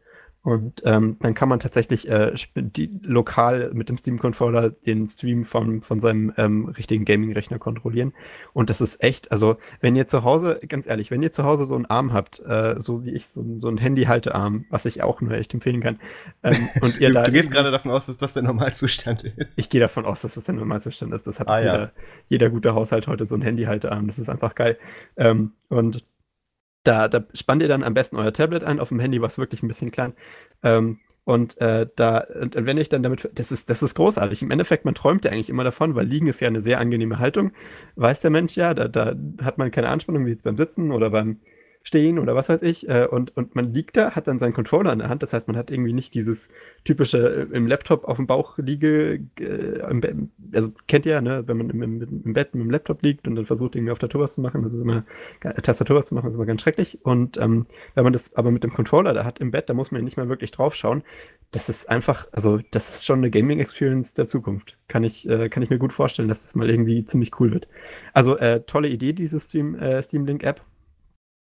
und 0.44 0.82
ähm, 0.84 1.16
dann 1.20 1.32
kann 1.32 1.48
man 1.48 1.58
tatsächlich 1.58 2.06
äh, 2.10 2.34
die, 2.54 2.90
lokal 3.02 3.70
mit 3.72 3.88
dem 3.88 3.96
Steam-Controller 3.96 4.70
den 4.70 5.06
Stream 5.06 5.42
von, 5.42 5.80
von 5.80 6.00
seinem 6.00 6.34
ähm, 6.36 6.66
richtigen 6.66 7.06
Gaming-Rechner 7.06 7.58
kontrollieren. 7.58 8.12
Und 8.52 8.68
das 8.68 8.82
ist 8.82 9.02
echt, 9.02 9.32
also 9.32 9.56
wenn 9.80 9.96
ihr 9.96 10.06
zu 10.06 10.22
Hause, 10.22 10.60
ganz 10.68 10.86
ehrlich, 10.86 11.10
wenn 11.10 11.22
ihr 11.22 11.32
zu 11.32 11.44
Hause 11.44 11.64
so 11.64 11.74
einen 11.74 11.86
Arm 11.86 12.12
habt, 12.12 12.40
äh, 12.40 12.74
so 12.78 13.04
wie 13.04 13.12
ich, 13.12 13.28
so, 13.28 13.42
so 13.58 13.68
einen 13.68 13.78
Handy-Haltearm, 13.78 14.66
was 14.68 14.84
ich 14.84 15.02
auch 15.02 15.22
nur 15.22 15.32
echt 15.32 15.54
empfehlen 15.54 15.80
kann, 15.80 15.98
ähm, 16.42 16.68
und 16.82 17.00
ihr 17.00 17.08
du, 17.08 17.14
da. 17.14 17.24
Du 17.24 17.32
gehst 17.32 17.50
gerade 17.50 17.70
davon 17.70 17.90
aus, 17.90 18.04
dass 18.04 18.18
das 18.18 18.34
der 18.34 18.42
Normalzustand 18.42 19.24
ist. 19.24 19.34
Ich 19.56 19.70
gehe 19.70 19.80
davon 19.80 20.04
aus, 20.04 20.20
dass 20.20 20.34
das 20.34 20.44
der 20.44 20.56
Normalzustand 20.56 21.14
ist. 21.14 21.26
Das 21.26 21.40
hat 21.40 21.48
Ah, 21.48 21.60
ja. 21.60 21.72
jeder, 21.72 21.92
jeder 22.26 22.50
gute 22.50 22.74
Haushalt 22.74 23.06
heute 23.06 23.24
so 23.24 23.34
einen 23.34 23.44
Handy-Haltearm. 23.44 24.06
Das 24.06 24.18
ist 24.18 24.28
einfach 24.28 24.54
geil. 24.54 24.76
Ähm, 25.16 25.52
und 25.70 26.04
da, 26.84 27.08
da 27.08 27.24
spannt 27.34 27.62
ihr 27.62 27.68
dann 27.68 27.82
am 27.82 27.94
besten 27.94 28.16
euer 28.16 28.32
Tablet 28.32 28.64
ein. 28.64 28.78
Auf 28.78 28.90
dem 28.90 29.00
Handy 29.00 29.20
war 29.20 29.28
es 29.28 29.38
wirklich 29.38 29.62
ein 29.62 29.68
bisschen 29.68 29.90
klein. 29.90 30.14
Ähm, 30.62 31.00
und 31.24 31.58
äh, 31.60 31.86
da, 31.96 32.18
und 32.18 32.54
wenn 32.54 32.76
ich 32.76 32.90
dann 32.90 33.02
damit, 33.02 33.30
das 33.34 33.50
ist, 33.50 33.70
das 33.70 33.82
ist 33.82 33.94
großartig. 33.94 34.42
Im 34.42 34.50
Endeffekt, 34.50 34.84
man 34.84 34.94
träumt 34.94 35.24
ja 35.24 35.30
eigentlich 35.30 35.48
immer 35.48 35.64
davon, 35.64 35.94
weil 35.94 36.06
Liegen 36.06 36.26
ist 36.26 36.40
ja 36.40 36.48
eine 36.48 36.60
sehr 36.60 36.78
angenehme 36.78 37.18
Haltung. 37.18 37.52
Weiß 37.96 38.20
der 38.20 38.30
Mensch 38.30 38.56
ja, 38.56 38.74
da, 38.74 38.88
da 38.88 39.14
hat 39.42 39.56
man 39.56 39.70
keine 39.70 39.88
Anspannung 39.88 40.26
wie 40.26 40.30
jetzt 40.30 40.44
beim 40.44 40.58
Sitzen 40.58 40.92
oder 40.92 41.08
beim 41.08 41.40
Stehen 41.86 42.18
oder 42.18 42.34
was 42.34 42.48
weiß 42.48 42.62
ich. 42.62 42.88
Äh, 42.88 43.06
und, 43.10 43.36
und 43.36 43.54
man 43.54 43.74
liegt 43.74 43.98
da, 43.98 44.12
hat 44.12 44.26
dann 44.26 44.38
seinen 44.38 44.54
Controller 44.54 44.90
in 44.90 45.00
der 45.00 45.10
Hand. 45.10 45.22
Das 45.22 45.34
heißt, 45.34 45.48
man 45.48 45.56
hat 45.56 45.70
irgendwie 45.70 45.92
nicht 45.92 46.14
dieses 46.14 46.48
typische 46.82 47.46
äh, 47.52 47.54
im 47.54 47.66
Laptop 47.66 48.06
auf 48.06 48.16
dem 48.16 48.26
Bauch 48.26 48.56
liege, 48.56 49.20
äh, 49.38 49.80
also 50.52 50.72
kennt 50.88 51.04
ihr, 51.04 51.20
ne, 51.20 51.44
wenn 51.46 51.58
man 51.58 51.68
im, 51.68 51.82
im, 51.82 52.22
im 52.24 52.32
Bett 52.32 52.54
mit 52.54 52.64
dem 52.64 52.70
Laptop 52.70 53.02
liegt 53.02 53.28
und 53.28 53.34
dann 53.34 53.44
versucht 53.44 53.76
irgendwie 53.76 53.92
auf 53.92 53.98
Tastatur 53.98 54.22
was 54.22 54.32
zu 54.32 54.40
machen, 54.40 54.62
das 54.62 54.72
ist 54.72 54.80
immer, 54.80 55.04
äh, 55.42 55.60
Tastatur 55.60 55.96
was 55.96 56.06
zu 56.06 56.14
machen, 56.14 56.26
ist 56.26 56.36
immer 56.36 56.46
ganz 56.46 56.62
schrecklich. 56.62 57.04
Und 57.04 57.36
ähm, 57.36 57.64
wenn 57.94 58.04
man 58.04 58.14
das 58.14 58.34
aber 58.34 58.50
mit 58.50 58.64
dem 58.64 58.72
Controller 58.72 59.12
da 59.12 59.24
hat 59.26 59.38
im 59.40 59.50
Bett, 59.50 59.68
da 59.68 59.74
muss 59.74 59.90
man 59.90 60.00
ja 60.00 60.04
nicht 60.04 60.16
mal 60.16 60.30
wirklich 60.30 60.52
drauf 60.52 60.74
schauen. 60.74 61.02
Das 61.50 61.68
ist 61.68 61.90
einfach, 61.90 62.28
also 62.32 62.60
das 62.70 62.94
ist 62.94 63.04
schon 63.04 63.18
eine 63.18 63.30
Gaming-Experience 63.30 64.14
der 64.14 64.26
Zukunft. 64.26 64.78
Kann 64.88 65.04
ich, 65.04 65.28
äh, 65.28 65.50
kann 65.50 65.62
ich 65.62 65.68
mir 65.68 65.78
gut 65.78 65.92
vorstellen, 65.92 66.28
dass 66.28 66.40
das 66.40 66.54
mal 66.54 66.70
irgendwie 66.70 67.04
ziemlich 67.04 67.38
cool 67.40 67.52
wird. 67.52 67.68
Also 68.14 68.38
äh, 68.38 68.62
tolle 68.62 68.88
Idee, 68.88 69.12
diese 69.12 69.38
Steam, 69.38 69.76
Steam 70.00 70.24
Link-App. 70.24 70.62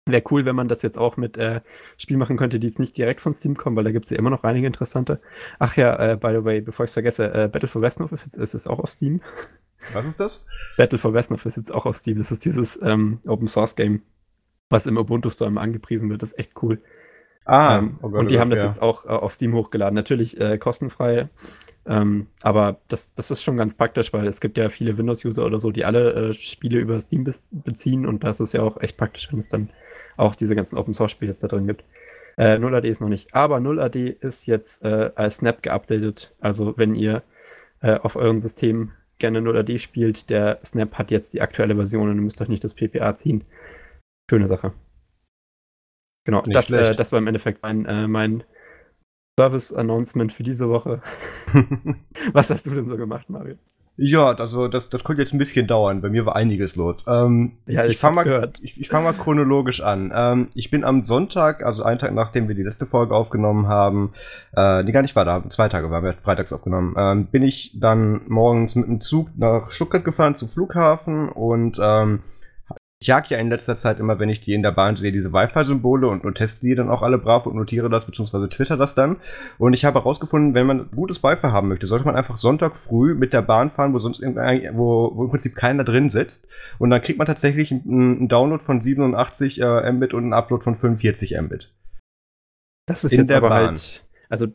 Wäre 0.09 0.23
cool, 0.31 0.45
wenn 0.45 0.57
man 0.57 0.69
das 0.69 0.83
jetzt 0.83 0.99
auch 0.99 1.17
mit 1.17 1.37
äh, 1.37 1.61
Spielen 1.97 2.19
machen 2.19 2.37
könnte, 2.37 2.59
die 2.59 2.67
jetzt 2.67 2.79
nicht 2.79 2.97
direkt 2.97 3.21
von 3.21 3.33
Steam 3.33 3.57
kommen, 3.57 3.77
weil 3.77 3.85
da 3.85 3.93
gibt 3.93 4.07
es 4.07 4.11
ja 4.11 4.19
immer 4.19 4.31
noch 4.31 4.43
einige 4.43 4.67
interessante. 4.67 5.21
Ach 5.59 5.77
ja, 5.77 6.13
äh, 6.13 6.17
by 6.17 6.31
the 6.31 6.45
way, 6.45 6.61
bevor 6.61 6.85
ich 6.85 6.91
es 6.91 6.95
vergesse, 6.95 7.33
äh, 7.33 7.49
Battle 7.49 7.69
for 7.69 7.83
Westnorth 7.83 8.13
ist, 8.13 8.37
ist 8.37 8.55
es 8.55 8.67
auch 8.67 8.79
auf 8.79 8.91
Steam. 8.91 9.21
Was 9.93 10.07
ist 10.07 10.19
das? 10.19 10.47
Battle 10.77 10.99
for 10.99 11.13
Westnorth 11.13 11.47
ist 11.47 11.57
jetzt 11.57 11.73
auch 11.73 11.87
auf 11.87 11.97
Steam. 11.97 12.19
Das 12.19 12.33
ist 12.33 12.45
dieses 12.45 12.81
ähm, 12.83 13.21
Open 13.27 13.49
Source 13.49 13.77
Game, 13.77 14.03
was 14.71 14.87
im 14.87 14.97
Ubuntu 14.97 15.31
Store 15.31 15.51
immer 15.51 15.61
angepriesen 15.61 16.11
wird. 16.11 16.23
Das 16.23 16.33
ist 16.33 16.39
echt 16.39 16.63
cool. 16.63 16.81
Ah, 17.49 17.79
ähm, 17.79 17.99
oh 18.03 18.11
Gott, 18.11 18.21
und 18.21 18.31
die 18.31 18.37
oh 18.37 18.41
haben 18.41 18.51
Gott, 18.51 18.59
das 18.59 18.63
ja. 18.63 18.69
jetzt 18.69 18.83
auch 18.83 19.07
äh, 19.07 19.09
auf 19.09 19.33
Steam 19.33 19.55
hochgeladen. 19.55 19.95
Natürlich 19.95 20.39
äh, 20.39 20.59
kostenfrei. 20.59 21.29
Ähm, 21.87 22.27
aber 22.43 22.77
das, 22.89 23.15
das 23.15 23.31
ist 23.31 23.43
schon 23.43 23.57
ganz 23.57 23.75
praktisch, 23.75 24.13
weil 24.13 24.27
es 24.27 24.43
gibt 24.43 24.59
ja 24.59 24.69
viele 24.69 24.99
Windows-User 24.99 25.47
oder 25.47 25.59
so, 25.59 25.71
die 25.71 25.87
alle 25.87 26.13
äh, 26.13 26.33
Spiele 26.35 26.79
über 26.79 27.01
Steam 27.01 27.25
bez- 27.25 27.45
beziehen 27.51 28.05
und 28.05 28.23
das 28.23 28.41
ist 28.41 28.53
ja 28.53 28.63
auch 28.63 28.77
echt 28.83 28.99
praktisch, 28.99 29.33
wenn 29.33 29.41
es 29.41 29.49
dann 29.49 29.71
auch 30.19 30.35
diese 30.35 30.55
ganzen 30.55 30.77
Open-Source-Spiele 30.77 31.31
jetzt 31.31 31.43
da 31.43 31.49
drin 31.49 31.67
gibt. 31.67 31.85
Äh, 32.37 32.59
0AD 32.59 32.85
ist 32.87 33.01
noch 33.01 33.09
nicht, 33.09 33.35
aber 33.35 33.57
0AD 33.57 33.97
ist 34.21 34.47
jetzt 34.47 34.85
äh, 34.85 35.11
als 35.15 35.37
Snap 35.37 35.63
geupdatet. 35.63 36.35
Also 36.41 36.75
wenn 36.77 36.95
ihr 36.95 37.23
äh, 37.81 37.95
auf 37.95 38.17
eurem 38.17 38.41
System 38.41 38.93
gerne 39.19 39.41
0AD 39.41 39.79
spielt, 39.79 40.29
der 40.29 40.59
Snap 40.63 40.99
hat 40.99 41.11
jetzt 41.11 41.33
die 41.33 41.41
aktuelle 41.41 41.75
Version 41.75 42.11
und 42.11 42.17
ihr 42.17 42.23
müsst 42.23 42.41
euch 42.43 42.49
nicht 42.49 42.63
das 42.65 42.75
PPA 42.75 43.17
ziehen. 43.17 43.45
Schöne 44.31 44.47
Sache. 44.47 44.75
Genau, 46.29 46.43
Nicht 46.43 46.55
das, 46.55 46.71
äh, 46.71 46.95
das 46.95 47.11
war 47.11 47.19
im 47.19 47.27
Endeffekt 47.27 47.63
mein, 47.63 47.87
äh, 47.87 48.07
mein 48.07 48.45
Service-Announcement 49.41 50.31
für 50.31 50.43
diese 50.43 50.69
Woche. 50.69 51.01
Was 52.35 52.51
hast 52.51 52.67
du 52.67 52.71
denn 52.73 52.87
so 52.87 52.99
gemacht, 52.99 53.31
Marius? 53.31 53.65
Ja, 53.97 54.33
also 54.33 54.69
das, 54.69 54.91
das 54.91 55.05
könnte 55.05 55.23
jetzt 55.23 55.33
ein 55.33 55.39
bisschen 55.39 55.67
dauern. 55.67 56.03
Bei 56.03 56.11
mir 56.11 56.27
war 56.27 56.37
einiges 56.37 56.77
los. 56.77 57.07
Ähm, 57.09 57.53
Ja, 57.67 57.87
ich 57.87 57.93
ich 57.93 57.99
fange 57.99 58.17
mal, 58.17 58.53
ich, 58.61 58.79
ich 58.79 58.89
fang 58.91 59.05
mal 59.05 59.15
chronologisch 59.15 59.81
an. 59.81 60.13
Ähm, 60.15 60.49
ich 60.53 60.71
bin 60.71 60.85
am 60.85 61.03
Sonntag, 61.03 61.65
also 61.65 61.83
einen 61.83 61.99
Tag 61.99 62.13
nachdem 62.13 62.47
wir 62.47 62.55
die 62.55 62.63
letzte 62.63 62.85
Folge 62.85 63.15
aufgenommen 63.15 63.67
haben, 63.67 64.13
äh, 64.55 64.83
nee, 64.83 64.93
gar 64.93 65.01
nicht 65.01 65.17
war 65.17 65.25
da, 65.25 65.43
zwei 65.49 65.71
Tage 65.71 65.91
waren 65.91 66.05
wir 66.05 66.13
freitags 66.21 66.53
aufgenommen, 66.53 66.95
ähm, 66.99 67.25
bin 67.29 67.43
ich 67.43 67.81
dann 67.81 68.21
morgens 68.29 68.75
mit 68.75 68.87
dem 68.87 69.01
Zug 69.01 69.31
nach 69.35 69.71
Stuttgart 69.71 70.05
gefahren 70.05 70.35
zum 70.35 70.49
Flughafen 70.49 71.31
und 71.31 71.79
ähm, 71.81 72.21
ich 73.01 73.07
jag 73.07 73.31
ja 73.31 73.39
in 73.39 73.49
letzter 73.49 73.77
Zeit 73.77 74.01
immer, 74.01 74.19
wenn 74.19 74.29
ich 74.29 74.41
die 74.41 74.55
in 74.55 74.63
der 74.63 74.73
Bahn 74.73 74.97
sehe, 74.97 75.13
diese 75.13 75.33
Wi-Fi-Symbole 75.33 76.09
und, 76.09 76.25
und 76.25 76.35
teste 76.35 76.67
die 76.67 76.75
dann 76.75 76.91
auch 76.91 77.03
alle 77.03 77.19
brav 77.19 77.47
und 77.47 77.55
notiere 77.55 77.89
das, 77.89 78.05
beziehungsweise 78.07 78.49
twitter 78.49 78.77
das 78.77 78.97
dann. 78.97 79.17
Und 79.57 79.73
ich 79.73 79.85
habe 79.85 80.01
herausgefunden, 80.01 80.55
wenn 80.55 80.67
man 80.67 80.91
gutes 80.91 81.23
Wi-Fi 81.23 81.49
haben 81.49 81.69
möchte, 81.69 81.87
sollte 81.87 82.05
man 82.05 82.17
einfach 82.17 82.37
Sonntag 82.37 82.77
früh 82.77 83.15
mit 83.15 83.33
der 83.33 83.43
Bahn 83.43 83.71
fahren, 83.71 83.95
wo 83.95 84.01
sonst 84.01 84.21
wo, 84.21 85.13
wo 85.15 85.25
im 85.25 85.31
Prinzip 85.31 85.55
keiner 85.55 85.85
drin 85.85 86.09
sitzt. 86.09 86.49
Und 86.79 86.91
dann 86.91 87.01
kriegt 87.01 87.19
man 87.19 87.27
tatsächlich 87.29 87.71
einen, 87.71 87.83
einen 87.87 88.29
Download 88.29 88.63
von 88.63 88.81
87 88.81 89.61
äh, 89.61 89.93
Mbit 89.93 90.13
und 90.13 90.25
einen 90.25 90.33
Upload 90.33 90.65
von 90.65 90.75
45 90.75 91.41
Mbit. 91.41 91.73
Das 92.87 93.05
ist 93.05 93.13
In 93.13 93.21
jetzt 93.21 93.33
aber 93.33 93.51
Bahn. 93.51 93.67
halt, 93.67 94.05
also 94.29 94.49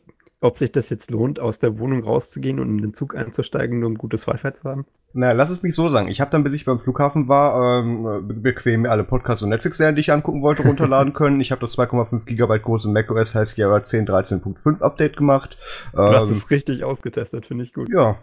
ob 0.43 0.57
sich 0.57 0.71
das 0.71 0.89
jetzt 0.91 1.09
lohnt, 1.11 1.39
aus 1.39 1.59
der 1.59 1.79
Wohnung 1.79 2.03
rauszugehen 2.03 2.59
und 2.59 2.69
in 2.69 2.81
den 2.81 2.93
Zug 2.93 3.15
einzusteigen, 3.15 3.79
nur 3.79 3.89
um 3.89 3.95
gutes 3.97 4.27
Wi-Fi 4.27 4.53
zu 4.53 4.63
haben? 4.69 4.85
Na, 5.15 5.31
lass 5.31 5.51
es 5.51 5.61
mich 5.61 5.75
so 5.75 5.89
sagen. 5.89 6.07
Ich 6.07 6.21
habe 6.21 6.31
dann, 6.31 6.43
bis 6.43 6.53
ich 6.53 6.65
beim 6.65 6.79
Flughafen 6.79 7.27
war, 7.27 7.81
ähm, 7.83 8.03
be- 8.27 8.33
bequem 8.33 8.81
mir 8.81 8.89
alle 8.91 9.03
Podcasts 9.03 9.43
und 9.43 9.49
Netflix-Serien, 9.49 9.95
die 9.95 10.01
ich 10.01 10.11
angucken 10.11 10.41
wollte, 10.41 10.63
runterladen 10.67 11.13
können. 11.13 11.39
Ich 11.39 11.51
habe 11.51 11.61
das 11.61 11.73
2,5 11.77 12.25
Gigabyte 12.25 12.63
große 12.63 12.89
macOS 12.89 13.35
High 13.35 13.47
Sierra 13.47 13.83
10 13.83 14.07
13.5 14.07 14.81
Update 14.81 15.17
gemacht. 15.17 15.57
Du 16.05 16.15
hast 16.15 16.29
Ähm, 16.29 16.31
es 16.31 16.49
richtig 16.49 16.83
ausgetestet, 16.83 17.45
finde 17.45 17.63
ich 17.63 17.73
gut. 17.73 17.89
ja, 17.89 18.17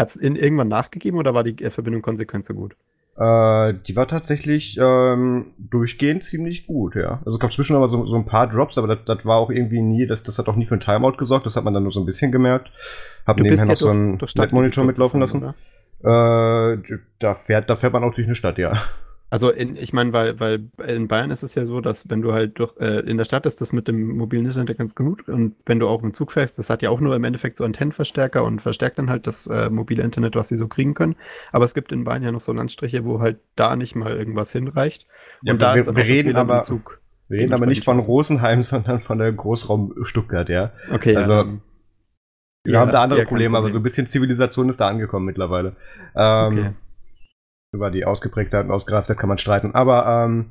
Hat 0.00 0.08
es 0.10 0.16
irgendwann 0.16 0.68
nachgegeben 0.68 1.18
oder 1.18 1.32
war 1.34 1.44
die 1.44 1.62
äh, 1.62 1.70
Verbindung 1.70 2.02
konsequent 2.02 2.44
so 2.44 2.54
gut? 2.54 2.76
Äh, 3.20 3.74
die 3.86 3.96
war 3.96 4.08
tatsächlich 4.08 4.78
ähm, 4.80 5.48
durchgehend 5.58 6.24
ziemlich 6.24 6.66
gut, 6.66 6.94
ja. 6.94 7.18
Also 7.18 7.32
es 7.32 7.38
gab 7.38 7.52
zwischen 7.52 7.76
aber 7.76 7.90
so, 7.90 8.06
so 8.06 8.16
ein 8.16 8.24
paar 8.24 8.48
Drops, 8.48 8.78
aber 8.78 8.86
das, 8.86 9.04
das 9.04 9.26
war 9.26 9.36
auch 9.36 9.50
irgendwie 9.50 9.82
nie, 9.82 10.06
das, 10.06 10.22
das 10.22 10.38
hat 10.38 10.48
auch 10.48 10.56
nie 10.56 10.64
für 10.64 10.76
ein 10.76 10.80
Timeout 10.80 11.18
gesorgt, 11.18 11.44
das 11.44 11.54
hat 11.54 11.64
man 11.64 11.74
dann 11.74 11.82
nur 11.82 11.92
so 11.92 12.00
ein 12.00 12.06
bisschen 12.06 12.32
gemerkt. 12.32 12.70
Hab 13.26 13.36
Du 13.36 13.42
nebenher 13.42 13.66
noch 13.66 13.72
ja 13.72 13.76
so 13.76 13.90
einen 13.90 14.12
Netzmonitor 14.14 14.84
mitlaufen 14.84 15.20
gefahren, 15.20 15.42
lassen. 15.42 15.54
oder? 16.02 16.74
Äh, 16.82 16.98
da 17.18 17.34
fährt, 17.34 17.68
da 17.68 17.76
fährt 17.76 17.92
man 17.92 18.04
auch 18.04 18.14
durch 18.14 18.26
eine 18.26 18.34
Stadt, 18.34 18.56
ja. 18.56 18.72
Also 19.30 19.50
in, 19.50 19.76
ich 19.76 19.92
meine, 19.92 20.12
weil, 20.12 20.40
weil 20.40 20.68
in 20.86 21.06
Bayern 21.08 21.30
ist 21.30 21.42
es 21.44 21.54
ja 21.54 21.64
so, 21.64 21.80
dass 21.80 22.10
wenn 22.10 22.20
du 22.20 22.32
halt 22.32 22.58
durch, 22.58 22.76
äh, 22.80 23.00
in 23.08 23.16
der 23.16 23.24
Stadt 23.24 23.46
ist 23.46 23.60
das 23.60 23.72
mit 23.72 23.86
dem 23.88 24.16
mobilen 24.16 24.44
Internet 24.46 24.78
ganz 24.78 24.94
gut 24.96 25.28
und 25.28 25.54
wenn 25.66 25.78
du 25.78 25.88
auch 25.88 26.02
im 26.02 26.12
Zug 26.12 26.32
fährst, 26.32 26.58
das 26.58 26.68
hat 26.68 26.82
ja 26.82 26.90
auch 26.90 27.00
nur 27.00 27.14
im 27.14 27.24
Endeffekt 27.24 27.56
so 27.56 27.64
Antennenverstärker 27.64 28.44
und 28.44 28.60
verstärkt 28.60 28.98
dann 28.98 29.08
halt 29.08 29.26
das 29.26 29.46
äh, 29.46 29.70
mobile 29.70 30.02
Internet, 30.02 30.34
was 30.34 30.48
sie 30.48 30.56
so 30.56 30.66
kriegen 30.68 30.94
können. 30.94 31.14
Aber 31.52 31.64
es 31.64 31.74
gibt 31.74 31.92
in 31.92 32.04
Bayern 32.04 32.22
ja 32.24 32.32
noch 32.32 32.40
so 32.40 32.52
Landstriche, 32.52 33.04
wo 33.04 33.20
halt 33.20 33.38
da 33.56 33.76
nicht 33.76 33.94
mal 33.94 34.16
irgendwas 34.16 34.52
hinreicht. 34.52 35.06
Ja, 35.42 35.52
und 35.52 35.62
da 35.62 35.74
wir, 35.74 35.76
ist 35.76 35.86
dann 35.86 35.96
wir 35.96 36.06
reden 36.06 36.34
WLAN 36.34 36.48
im 36.48 36.50
aber, 36.50 36.60
Zug. 36.60 37.00
wir 37.28 37.38
reden 37.40 37.54
aber 37.54 37.66
nicht 37.66 37.84
von 37.84 37.98
Rosenheim, 38.00 38.62
sondern 38.64 39.00
von 39.00 39.18
der 39.18 39.32
Großraum 39.32 39.94
Stuttgart, 40.04 40.48
ja. 40.48 40.72
Okay, 40.88 41.14
Also, 41.14 41.34
ähm, 41.34 41.62
Wir 42.64 42.74
ja, 42.74 42.80
haben 42.80 42.92
da 42.92 43.02
andere 43.02 43.20
ja, 43.20 43.24
Probleme, 43.24 43.56
aber 43.58 43.70
so 43.70 43.74
Problem. 43.74 43.80
ein 43.80 43.82
bisschen 43.84 44.06
Zivilisation 44.06 44.68
ist 44.68 44.80
da 44.80 44.88
angekommen 44.88 45.26
mittlerweile. 45.26 45.76
Ähm, 46.14 46.48
Okay. 46.48 46.74
Über 47.72 47.90
die 47.90 48.04
Ausgeprägtheit 48.04 48.64
und 48.64 48.72
Ausgereifte 48.72 49.14
kann 49.14 49.28
man 49.28 49.38
streiten. 49.38 49.74
Aber 49.74 50.24
ähm, 50.24 50.46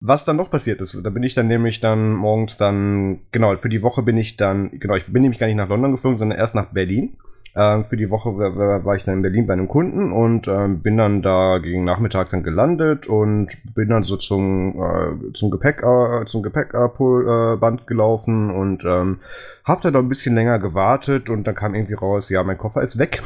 was 0.00 0.24
dann 0.24 0.36
noch 0.36 0.50
passiert 0.50 0.80
ist, 0.80 0.98
da 1.04 1.10
bin 1.10 1.22
ich 1.22 1.34
dann 1.34 1.48
nämlich 1.48 1.80
dann 1.80 2.12
morgens 2.14 2.56
dann, 2.56 3.20
genau, 3.32 3.56
für 3.56 3.68
die 3.68 3.82
Woche 3.82 4.02
bin 4.02 4.16
ich 4.16 4.36
dann, 4.36 4.70
genau, 4.78 4.94
ich 4.94 5.12
bin 5.12 5.22
nämlich 5.22 5.40
gar 5.40 5.48
nicht 5.48 5.56
nach 5.56 5.68
London 5.68 5.92
geflogen, 5.92 6.18
sondern 6.18 6.38
erst 6.38 6.54
nach 6.54 6.66
Berlin. 6.72 7.16
Ähm, 7.54 7.84
für 7.84 7.96
die 7.96 8.10
Woche 8.10 8.30
war, 8.38 8.84
war- 8.84 8.96
ich 8.96 9.04
dann 9.04 9.16
in 9.16 9.22
Berlin 9.22 9.46
bei 9.46 9.52
einem 9.52 9.68
Kunden 9.68 10.10
und 10.12 10.48
ähm, 10.48 10.80
bin 10.82 10.96
dann 10.96 11.20
da 11.20 11.58
gegen 11.58 11.84
Nachmittag 11.84 12.30
dann 12.30 12.42
gelandet 12.44 13.08
und 13.08 13.48
bin 13.74 13.88
dann 13.90 14.04
so 14.04 14.16
zum, 14.16 14.80
äh, 14.80 15.32
zum 15.34 15.50
Gepäck, 15.50 15.82
äh, 15.82 16.24
zum 16.26 16.42
Gepäckband 16.42 17.80
äh, 17.80 17.84
gelaufen 17.84 18.50
und 18.50 18.84
ähm, 18.84 19.18
hab 19.64 19.82
dann 19.82 19.92
noch 19.92 20.00
ein 20.00 20.08
bisschen 20.08 20.34
länger 20.34 20.60
gewartet 20.60 21.28
und 21.28 21.44
dann 21.44 21.54
kam 21.54 21.74
irgendwie 21.74 21.94
raus, 21.94 22.30
ja, 22.30 22.42
mein 22.42 22.56
Koffer 22.56 22.82
ist 22.82 22.98
weg. 22.98 23.22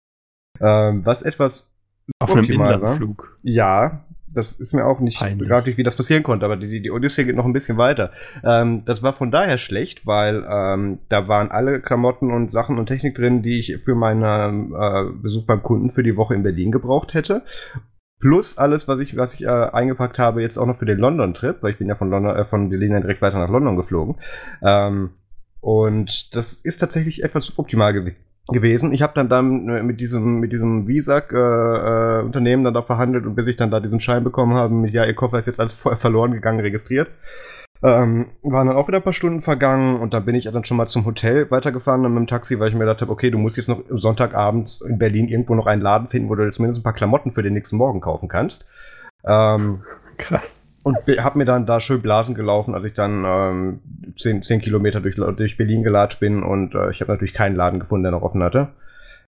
ähm, 0.60 1.04
was 1.04 1.22
etwas 1.22 1.69
Auf 2.18 2.34
einem 2.34 2.48
war. 2.58 2.74
Inlandsflug. 2.74 3.36
Ja, 3.42 4.04
das 4.34 4.52
ist 4.52 4.72
mir 4.72 4.86
auch 4.86 5.00
nicht 5.00 5.18
Peinlich. 5.18 5.38
begreiflich, 5.38 5.76
wie 5.76 5.82
das 5.82 5.96
passieren 5.96 6.22
konnte, 6.22 6.44
aber 6.44 6.56
die, 6.56 6.80
die 6.80 6.90
Odyssee 6.90 7.24
geht 7.24 7.36
noch 7.36 7.44
ein 7.44 7.52
bisschen 7.52 7.76
weiter. 7.78 8.12
Ähm, 8.44 8.84
das 8.84 9.02
war 9.02 9.12
von 9.12 9.30
daher 9.30 9.58
schlecht, 9.58 10.06
weil 10.06 10.46
ähm, 10.48 10.98
da 11.08 11.28
waren 11.28 11.50
alle 11.50 11.80
Klamotten 11.80 12.30
und 12.30 12.50
Sachen 12.50 12.78
und 12.78 12.86
Technik 12.86 13.14
drin, 13.14 13.42
die 13.42 13.58
ich 13.58 13.78
für 13.82 13.94
meinen 13.94 14.72
äh, 14.72 15.10
Besuch 15.20 15.46
beim 15.46 15.62
Kunden 15.62 15.90
für 15.90 16.02
die 16.02 16.16
Woche 16.16 16.34
in 16.34 16.42
Berlin 16.42 16.70
gebraucht 16.70 17.14
hätte. 17.14 17.42
Plus 18.20 18.58
alles, 18.58 18.86
was 18.86 19.00
ich, 19.00 19.16
was 19.16 19.34
ich 19.34 19.44
äh, 19.44 19.48
eingepackt 19.48 20.18
habe, 20.18 20.42
jetzt 20.42 20.58
auch 20.58 20.66
noch 20.66 20.76
für 20.76 20.84
den 20.84 20.98
London-Trip, 20.98 21.62
weil 21.62 21.72
ich 21.72 21.78
bin 21.78 21.88
ja 21.88 21.94
von, 21.94 22.10
London, 22.10 22.36
äh, 22.36 22.44
von 22.44 22.68
Berlin 22.68 22.92
dann 22.92 23.02
direkt 23.02 23.22
weiter 23.22 23.38
nach 23.38 23.48
London 23.48 23.76
geflogen. 23.76 24.16
Ähm, 24.62 25.10
und 25.60 26.34
das 26.36 26.52
ist 26.54 26.78
tatsächlich 26.78 27.24
etwas 27.24 27.46
suboptimal 27.46 27.92
gew 27.92 28.10
gewesen. 28.52 28.92
Ich 28.92 29.02
habe 29.02 29.12
dann 29.14 29.28
dann 29.28 29.68
äh, 29.68 29.82
mit 29.82 30.00
diesem 30.00 30.40
mit 30.40 30.52
diesem 30.52 30.88
Visak 30.88 31.32
äh, 31.32 31.36
äh, 31.36 32.22
Unternehmen 32.22 32.64
dann 32.64 32.74
da 32.74 32.82
verhandelt 32.82 33.26
und 33.26 33.34
bis 33.34 33.46
ich 33.46 33.56
dann 33.56 33.70
da 33.70 33.80
diesen 33.80 34.00
Schein 34.00 34.24
bekommen 34.24 34.54
habe, 34.54 34.72
mit 34.74 34.92
ja 34.92 35.04
ihr 35.04 35.14
Koffer 35.14 35.38
ist 35.38 35.46
jetzt 35.46 35.60
als 35.60 35.74
verloren 35.74 36.32
gegangen 36.32 36.60
registriert. 36.60 37.08
Ähm, 37.82 38.26
waren 38.42 38.66
dann 38.66 38.76
auch 38.76 38.88
wieder 38.88 38.98
ein 38.98 39.02
paar 39.02 39.14
Stunden 39.14 39.40
vergangen 39.40 40.00
und 40.00 40.12
dann 40.12 40.26
bin 40.26 40.34
ich 40.34 40.44
dann 40.44 40.64
schon 40.64 40.76
mal 40.76 40.88
zum 40.88 41.06
Hotel 41.06 41.50
weitergefahren 41.50 42.02
dann 42.02 42.12
mit 42.12 42.20
dem 42.20 42.26
Taxi, 42.26 42.60
weil 42.60 42.68
ich 42.68 42.74
mir 42.74 42.80
gedacht 42.80 43.00
habe, 43.00 43.10
okay, 43.10 43.30
du 43.30 43.38
musst 43.38 43.56
jetzt 43.56 43.68
noch 43.68 43.82
Sonntagabends 43.88 44.82
in 44.82 44.98
Berlin 44.98 45.28
irgendwo 45.28 45.54
noch 45.54 45.66
einen 45.66 45.80
Laden 45.80 46.06
finden, 46.06 46.28
wo 46.28 46.34
du 46.34 46.50
zumindest 46.52 46.80
ein 46.80 46.82
paar 46.82 46.92
Klamotten 46.92 47.30
für 47.30 47.42
den 47.42 47.54
nächsten 47.54 47.78
Morgen 47.78 48.02
kaufen 48.02 48.28
kannst. 48.28 48.68
Ähm, 49.24 49.80
Krass. 50.18 50.69
Und 50.82 50.96
habe 51.18 51.38
mir 51.38 51.44
dann 51.44 51.66
da 51.66 51.80
schön 51.80 52.00
Blasen 52.02 52.34
gelaufen, 52.34 52.74
als 52.74 52.84
ich 52.84 52.94
dann 52.94 53.24
ähm, 53.26 53.80
10, 54.16 54.42
10 54.42 54.60
Kilometer 54.60 55.00
durch, 55.00 55.16
durch 55.16 55.56
Berlin 55.56 55.82
gelatscht 55.82 56.20
bin 56.20 56.42
und 56.42 56.74
äh, 56.74 56.90
ich 56.90 57.00
habe 57.00 57.12
natürlich 57.12 57.34
keinen 57.34 57.56
Laden 57.56 57.80
gefunden, 57.80 58.04
der 58.04 58.12
noch 58.12 58.22
offen 58.22 58.42
hatte. 58.42 58.68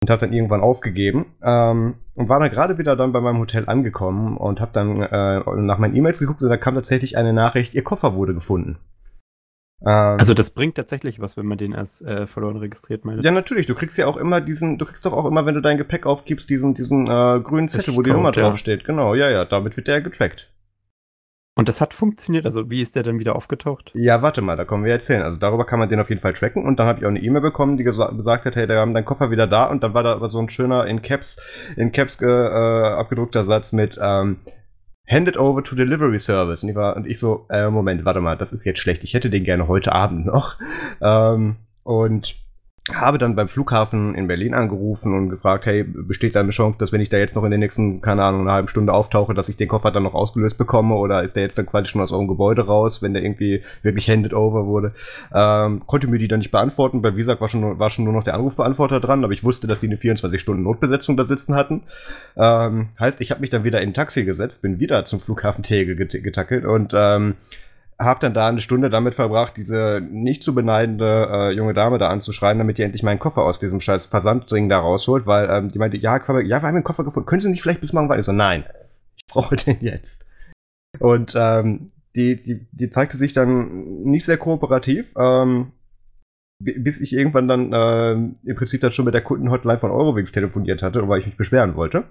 Und 0.01 0.09
habe 0.09 0.19
dann 0.19 0.33
irgendwann 0.33 0.59
aufgegeben 0.59 1.27
ähm, 1.41 1.95
und 2.15 2.27
war 2.27 2.41
dann 2.41 2.51
gerade 2.51 2.77
wieder 2.77 2.97
dann 2.97 3.13
bei 3.13 3.21
meinem 3.21 3.39
Hotel 3.39 3.69
angekommen 3.69 4.35
und 4.35 4.59
habe 4.59 4.71
dann 4.73 5.01
äh, 5.01 5.62
nach 5.62 5.77
meinen 5.77 5.95
E-Mails 5.95 6.19
geguckt 6.19 6.41
und 6.41 6.50
da 6.50 6.57
kam 6.57 6.75
tatsächlich 6.75 7.17
eine 7.17 7.31
Nachricht, 7.31 7.73
ihr 7.73 7.85
Koffer 7.85 8.13
wurde 8.13 8.33
gefunden. 8.33 8.79
Ähm, 9.85 10.17
Also 10.19 10.33
das 10.33 10.51
bringt 10.51 10.75
tatsächlich 10.75 11.19
was, 11.19 11.38
wenn 11.38 11.45
man 11.45 11.57
den 11.57 11.75
als 11.75 12.01
äh, 12.01 12.27
verloren 12.27 12.57
registriert 12.57 13.05
meldet. 13.05 13.25
ja, 13.25 13.31
natürlich. 13.31 13.65
Du 13.65 13.75
kriegst 13.75 13.97
ja 13.97 14.07
auch 14.07 14.17
immer 14.17 14.41
diesen, 14.41 14.77
du 14.77 14.85
kriegst 14.85 15.05
doch 15.05 15.13
auch 15.13 15.25
immer, 15.25 15.45
wenn 15.45 15.55
du 15.55 15.62
dein 15.62 15.77
Gepäck 15.77 16.05
aufgibst, 16.05 16.50
diesen, 16.50 16.73
diesen 16.73 17.07
äh, 17.07 17.39
grünen 17.41 17.69
Zettel, 17.69 17.95
wo 17.95 18.01
die 18.01 18.12
Nummer 18.12 18.33
ja. 18.33 18.41
draufsteht. 18.41 18.85
Genau, 18.85 19.15
ja, 19.15 19.29
ja, 19.29 19.45
damit 19.45 19.77
wird 19.77 19.88
der 19.88 20.01
getrackt. 20.01 20.50
Und 21.55 21.69
das 21.69 21.81
hat 21.81 21.93
funktioniert. 21.93 22.45
Also 22.45 22.69
wie 22.72 22.81
ist 22.81 22.95
der 22.95 23.03
dann 23.03 23.19
wieder 23.19 23.36
aufgetaucht? 23.36 23.91
Ja, 23.93 24.22
warte 24.24 24.41
mal, 24.41 24.57
da 24.57 24.65
kommen 24.65 24.86
wir 24.86 24.91
erzählen. 24.91 25.22
Also 25.22 25.38
darüber 25.38 25.65
kann 25.65 25.79
man 25.79 25.88
den 25.88 26.00
auf 26.00 26.10
jeden 26.10 26.22
Fall 26.22 26.33
tracken. 26.33 26.65
Und 26.65 26.79
dann 26.79 26.88
habe 26.88 27.00
ich 27.00 27.05
auch 27.05 27.10
eine 27.10 27.22
E-Mail 27.22 27.41
bekommen, 27.41 27.77
die 27.77 27.83
gesa 27.83 28.10
gesagt 28.12 28.45
hat, 28.45 28.55
hey, 28.55 28.67
wir 28.67 28.77
haben 28.77 28.93
deinen 28.93 29.05
Koffer 29.05 29.29
wieder 29.29 29.45
da. 29.45 29.65
Und 29.65 29.83
dann 29.83 29.93
war 29.93 30.03
da 30.03 30.13
aber 30.13 30.29
so 30.29 30.39
ein 30.39 30.50
schöner 30.50 30.88
in 30.88 31.03
Caps, 31.03 31.39
in 31.75 31.91
Caps 31.91 32.19
äh, 32.22 32.25
abgedruckter 32.25 33.45
Satz 33.45 33.72
mit 33.72 34.00
ähm, 34.01 34.38
Handed 35.07 35.38
over 35.38 35.63
to 35.63 35.75
Delivery 35.75 36.17
Service. 36.17 36.63
Und 36.63 36.69
ich, 36.69 36.75
war, 36.75 36.95
und 36.95 37.05
ich 37.05 37.19
so, 37.19 37.45
äh, 37.50 37.69
Moment, 37.69 38.03
warte 38.03 38.19
mal, 38.22 38.36
das 38.36 38.51
ist 38.51 38.65
jetzt 38.65 38.79
schlecht. 38.79 39.03
Ich 39.03 39.13
hätte 39.13 39.29
den 39.29 39.43
gerne 39.43 39.67
heute 39.67 39.93
Abend 39.93 40.25
noch. 40.25 40.57
Ähm, 41.01 41.57
und 41.83 42.36
habe 42.92 43.18
dann 43.18 43.36
beim 43.36 43.48
Flughafen 43.48 44.13
in 44.13 44.28
Berlin 44.28 44.54
angerufen 44.54 45.13
und 45.13 45.30
gefragt, 45.30 45.66
hey, 45.66 45.84
besteht 45.86 46.36
da 46.36 46.42
eine 46.42 46.50
Chance, 46.50 46.78
dass 46.78 46.92
wenn 46.92 47.00
ich 47.00 47.08
da 47.08 47.18
jetzt 47.18 47.34
noch 47.34 47.46
in 47.46 47.52
den 47.52 47.62
nächsten, 47.62 48.02
keine 48.02 48.24
Ahnung, 48.24 48.42
einer 48.42 48.52
halben 48.52 48.68
Stunde 48.68 48.94
auftauche, 48.94 49.34
dass 49.34 49.48
ich 49.48 49.56
den 49.56 49.70
Koffer 49.70 49.92
dann 49.92 50.04
noch 50.04 50.13
ausgelöst 50.13 50.58
bekomme 50.58 50.96
oder 50.96 51.24
ist 51.24 51.38
der 51.38 51.44
jetzt 51.44 51.58
dann 51.58 51.66
quasi 51.66 51.88
schon 51.88 52.02
aus 52.02 52.12
eurem 52.12 52.28
Gebäude 52.28 52.66
raus, 52.66 53.02
wenn 53.02 53.13
der 53.13 53.24
irgendwie 53.24 53.63
wirklich 53.84 54.10
handed 54.10 54.34
over 54.34 54.66
wurde? 54.66 54.94
Ähm, 55.34 55.84
konnte 55.86 56.08
mir 56.08 56.18
die 56.18 56.28
dann 56.28 56.40
nicht 56.40 56.52
beantworten. 56.52 57.02
Bei 57.02 57.16
Visak 57.16 57.40
war 57.40 57.48
schon, 57.48 57.80
war 57.80 57.90
schon 57.90 58.04
nur 58.04 58.13
noch 58.13 58.25
der 58.25 58.34
Anrufbeantworter 58.34 59.00
dran, 59.00 59.24
aber 59.24 59.32
ich 59.32 59.46
wusste, 59.46 59.66
dass 59.66 59.80
die 59.80 59.88
eine 59.88 59.96
24-Stunden-Notbesetzung 59.96 61.16
da 61.16 61.24
sitzen 61.24 61.56
hatten. 61.56 61.84
Ähm, 62.36 62.90
heißt, 63.00 63.22
ich 63.22 63.32
habe 63.32 63.40
mich 63.40 63.50
dann 63.50 63.63
wieder 63.63 63.82
in 63.82 63.92
ein 63.92 63.94
Taxi 63.94 64.25
gesetzt, 64.25 64.62
bin 64.62 64.82
wieder 64.82 65.06
zum 65.06 65.22
Flughafen 65.22 65.63
Tegel 65.63 65.96
get 65.96 66.22
getackelt 66.22 66.66
und 66.66 66.92
ähm, 66.94 67.36
habe 68.00 68.19
dann 68.19 68.33
da 68.33 68.47
eine 68.47 68.59
Stunde 68.62 68.89
damit 68.89 69.13
verbracht, 69.15 69.53
diese 69.57 70.01
nicht 70.01 70.43
zu 70.43 70.53
beneidende 70.55 71.27
äh, 71.31 71.51
junge 71.51 71.73
Dame 71.73 71.97
da 71.97 72.09
anzuschreien, 72.09 72.57
damit 72.57 72.77
die 72.77 72.83
endlich 72.83 73.03
meinen 73.03 73.19
Koffer 73.19 73.43
aus 73.43 73.59
diesem 73.59 73.79
scheiß 73.79 74.05
Versandding 74.05 74.69
da 74.69 74.79
rausholt, 74.79 75.25
weil 75.25 75.50
ähm, 75.50 75.69
die 75.69 75.79
meinte, 75.79 75.97
ja, 75.97 76.19
Quabe, 76.19 76.43
ja, 76.43 76.62
wir 76.62 76.67
haben 76.67 76.75
den 76.75 76.83
Koffer 76.83 77.03
gefunden. 77.03 77.27
Können 77.27 77.41
Sie 77.41 77.50
nicht 77.50 77.62
vielleicht 77.62 77.81
bis 77.81 77.93
morgen 77.93 78.09
warten? 78.09 78.19
Ich 78.19 78.25
so, 78.25 78.31
nein, 78.31 78.65
ich 79.15 79.25
brauche 79.27 79.55
den 79.55 79.77
jetzt. 79.81 80.27
Und 81.00 81.33
ähm, 81.35 81.88
die, 82.15 82.41
die, 82.41 82.67
die 82.71 82.89
zeigte 82.89 83.17
sich 83.17 83.33
dann 83.33 84.03
nicht 84.03 84.25
sehr 84.25 84.38
kooperativ, 84.38 85.13
ähm, 85.17 85.71
bi- 86.63 86.77
bis 86.77 87.01
ich 87.01 87.13
irgendwann 87.13 87.47
dann 87.47 87.71
ähm, 87.73 88.35
im 88.43 88.55
Prinzip 88.55 88.81
dann 88.81 88.91
schon 88.91 89.05
mit 89.05 89.13
der 89.13 89.23
Kundenhotline 89.23 89.79
von 89.79 89.91
Eurowings 89.91 90.31
telefoniert 90.31 90.83
hatte, 90.83 91.07
weil 91.07 91.19
ich 91.21 91.25
mich 91.25 91.38
beschweren 91.38 91.75
wollte. 91.75 92.03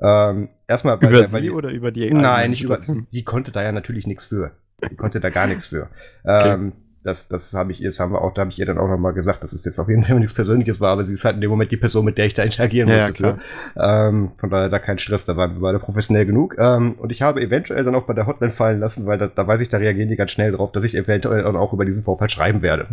Ähm, 0.00 0.48
erstmal 0.66 0.96
Über 0.96 1.12
weil 1.12 1.24
sie 1.26 1.40
die- 1.40 1.50
oder 1.50 1.70
über 1.70 1.92
die 1.92 2.10
Nein, 2.10 2.50
nicht 2.50 2.64
über. 2.64 2.78
Die 3.12 3.22
konnte 3.24 3.52
da 3.52 3.62
ja 3.62 3.70
natürlich 3.72 4.06
nichts 4.06 4.26
für. 4.26 4.50
Die 4.90 4.96
konnte 4.96 5.20
da 5.20 5.30
gar 5.30 5.46
nichts 5.46 5.66
für. 5.66 5.88
Ähm, 6.26 6.72
das, 7.04 7.28
das 7.28 7.52
habe 7.52 7.70
ich 7.70 7.82
ihr, 7.82 7.90
das 7.90 8.00
haben 8.00 8.12
wir 8.12 8.22
auch, 8.22 8.32
da 8.32 8.40
habe 8.40 8.50
ich 8.50 8.58
ihr 8.58 8.64
dann 8.64 8.78
auch 8.78 8.88
nochmal 8.88 9.12
gesagt, 9.12 9.42
dass 9.42 9.52
es 9.52 9.64
jetzt 9.66 9.78
auf 9.78 9.88
jeden 9.90 10.04
Fall 10.04 10.16
nichts 10.18 10.32
Persönliches 10.32 10.80
war, 10.80 10.92
aber 10.92 11.04
sie 11.04 11.12
ist 11.14 11.24
halt 11.24 11.34
in 11.34 11.42
dem 11.42 11.50
Moment 11.50 11.70
die 11.70 11.76
Person, 11.76 12.04
mit 12.04 12.16
der 12.16 12.24
ich 12.24 12.34
da 12.34 12.42
interagieren 12.42 12.88
Ja, 12.88 12.96
ja, 12.96 13.08
musste. 13.08 13.38
für. 13.74 13.80
Ähm, 13.80 14.32
von 14.38 14.50
daher 14.50 14.70
da 14.70 14.78
kein 14.78 14.98
Stress, 14.98 15.26
da 15.26 15.36
waren 15.36 15.54
wir 15.54 15.60
beide 15.60 15.78
professionell 15.78 16.24
genug. 16.24 16.56
Ähm, 16.58 16.94
und 16.94 17.12
ich 17.12 17.20
habe 17.20 17.42
eventuell 17.42 17.84
dann 17.84 17.94
auch 17.94 18.06
bei 18.06 18.14
der 18.14 18.26
Hotline 18.26 18.50
fallen 18.50 18.80
lassen, 18.80 19.06
weil 19.06 19.18
da, 19.18 19.26
da 19.26 19.46
weiß 19.46 19.60
ich, 19.60 19.68
da 19.68 19.76
reagieren 19.76 20.08
die 20.08 20.16
ganz 20.16 20.30
schnell 20.30 20.52
drauf, 20.52 20.72
dass 20.72 20.84
ich 20.84 20.94
eventuell 20.94 21.42
dann 21.42 21.56
auch 21.56 21.74
über 21.74 21.84
diesen 21.84 22.02
Vorfall 22.02 22.30
schreiben 22.30 22.62
werde. 22.62 22.86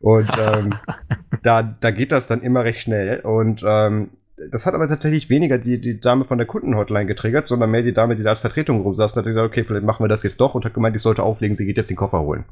Und 0.00 0.28
ähm, 0.38 0.70
da, 1.42 1.62
da 1.62 1.90
geht 1.90 2.12
das 2.12 2.26
dann 2.28 2.40
immer 2.40 2.64
recht 2.64 2.80
schnell. 2.80 3.20
Und 3.20 3.62
ähm, 3.64 4.08
das 4.50 4.66
hat 4.66 4.74
aber 4.74 4.88
tatsächlich 4.88 5.30
weniger 5.30 5.58
die, 5.58 5.80
die 5.80 6.00
Dame 6.00 6.24
von 6.24 6.38
der 6.38 6.46
Kundenhotline 6.46 7.06
getriggert, 7.06 7.48
sondern 7.48 7.70
mehr 7.70 7.82
die 7.82 7.92
Dame, 7.94 8.16
die 8.16 8.22
da 8.22 8.30
als 8.30 8.38
Vertretung 8.40 8.82
rumsaß 8.82 9.12
und 9.12 9.18
hat 9.18 9.24
gesagt, 9.24 9.46
okay, 9.46 9.64
vielleicht 9.64 9.84
machen 9.86 10.02
wir 10.04 10.08
das 10.08 10.22
jetzt 10.22 10.40
doch 10.40 10.54
und 10.54 10.64
hat 10.64 10.74
gemeint, 10.74 10.96
ich 10.96 11.02
sollte 11.02 11.22
auflegen, 11.22 11.54
sie 11.56 11.66
geht 11.66 11.76
jetzt 11.76 11.90
den 11.90 11.96
Koffer 11.96 12.20
holen. 12.20 12.44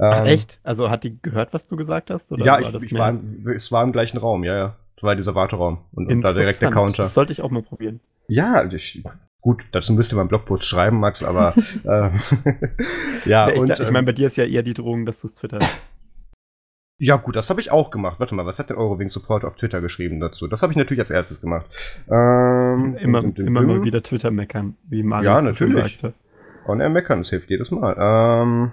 Ach, 0.00 0.20
Ähm, 0.20 0.26
echt? 0.26 0.60
Also 0.62 0.90
hat 0.90 1.04
die 1.04 1.20
gehört, 1.20 1.52
was 1.52 1.66
du 1.66 1.76
gesagt 1.76 2.10
hast? 2.10 2.30
Oder 2.32 2.44
ja, 2.44 2.52
war 2.52 2.60
ich, 2.60 2.68
das 2.70 2.82
ich 2.84 2.92
war, 2.94 3.10
im- 3.10 3.48
es 3.54 3.72
war 3.72 3.82
im 3.82 3.92
gleichen 3.92 4.18
Raum, 4.18 4.44
ja, 4.44 4.56
ja. 4.56 4.76
Es 4.96 5.02
war 5.02 5.14
dieser 5.16 5.34
Warteraum 5.34 5.78
und, 5.92 6.08
und 6.08 6.22
da 6.22 6.32
direkt 6.32 6.60
der. 6.60 6.70
Counter. 6.72 7.02
Das 7.04 7.14
sollte 7.14 7.30
ich 7.32 7.40
auch 7.42 7.50
mal 7.50 7.62
probieren. 7.62 8.00
Ja, 8.26 8.64
ich, 8.70 9.02
gut, 9.40 9.64
dazu 9.72 9.92
müsste 9.92 10.14
man 10.16 10.22
einen 10.22 10.28
Blogpost 10.28 10.64
schreiben, 10.64 10.98
Max, 11.00 11.22
aber 11.22 11.54
ähm, 11.84 12.20
ja, 13.24 13.48
ich 13.50 13.58
und 13.60 13.70
ich 13.70 13.80
ähm, 13.80 13.92
meine, 13.92 14.06
bei 14.06 14.12
dir 14.12 14.26
ist 14.26 14.36
ja 14.36 14.44
eher 14.44 14.62
die 14.62 14.74
Drohung, 14.74 15.06
dass 15.06 15.20
du 15.20 15.28
es 15.28 15.34
twitterst. 15.34 15.68
Ja 16.98 17.16
gut, 17.16 17.36
das 17.36 17.48
habe 17.50 17.60
ich 17.60 17.70
auch 17.70 17.90
gemacht. 17.90 18.18
Warte 18.20 18.34
mal, 18.34 18.46
was 18.46 18.58
hat 18.58 18.70
der 18.70 18.78
Eurowings 18.78 19.12
Support 19.12 19.44
auf 19.44 19.56
Twitter 19.56 19.80
geschrieben 19.80 20.20
dazu? 20.20 20.46
Das 20.48 20.62
habe 20.62 20.72
ich 20.72 20.76
natürlich 20.76 21.00
als 21.00 21.10
erstes 21.10 21.40
gemacht. 21.40 21.66
Ähm, 22.10 22.96
Immer, 23.00 23.22
dum, 23.22 23.34
dum, 23.34 23.46
immer 23.46 23.60
dum. 23.60 23.68
mal 23.68 23.84
wieder 23.84 24.02
Twitter 24.02 24.30
meckern, 24.30 24.76
wie 24.88 25.02
Marius 25.02 25.24
Ja, 25.24 25.42
natürlich. 25.42 26.00
sagte. 26.00 26.14
On 26.66 26.80
Air 26.80 26.90
meckern, 26.90 27.20
das 27.20 27.30
hilft 27.30 27.50
jedes 27.50 27.70
Mal. 27.70 27.96
Ähm, 27.98 28.72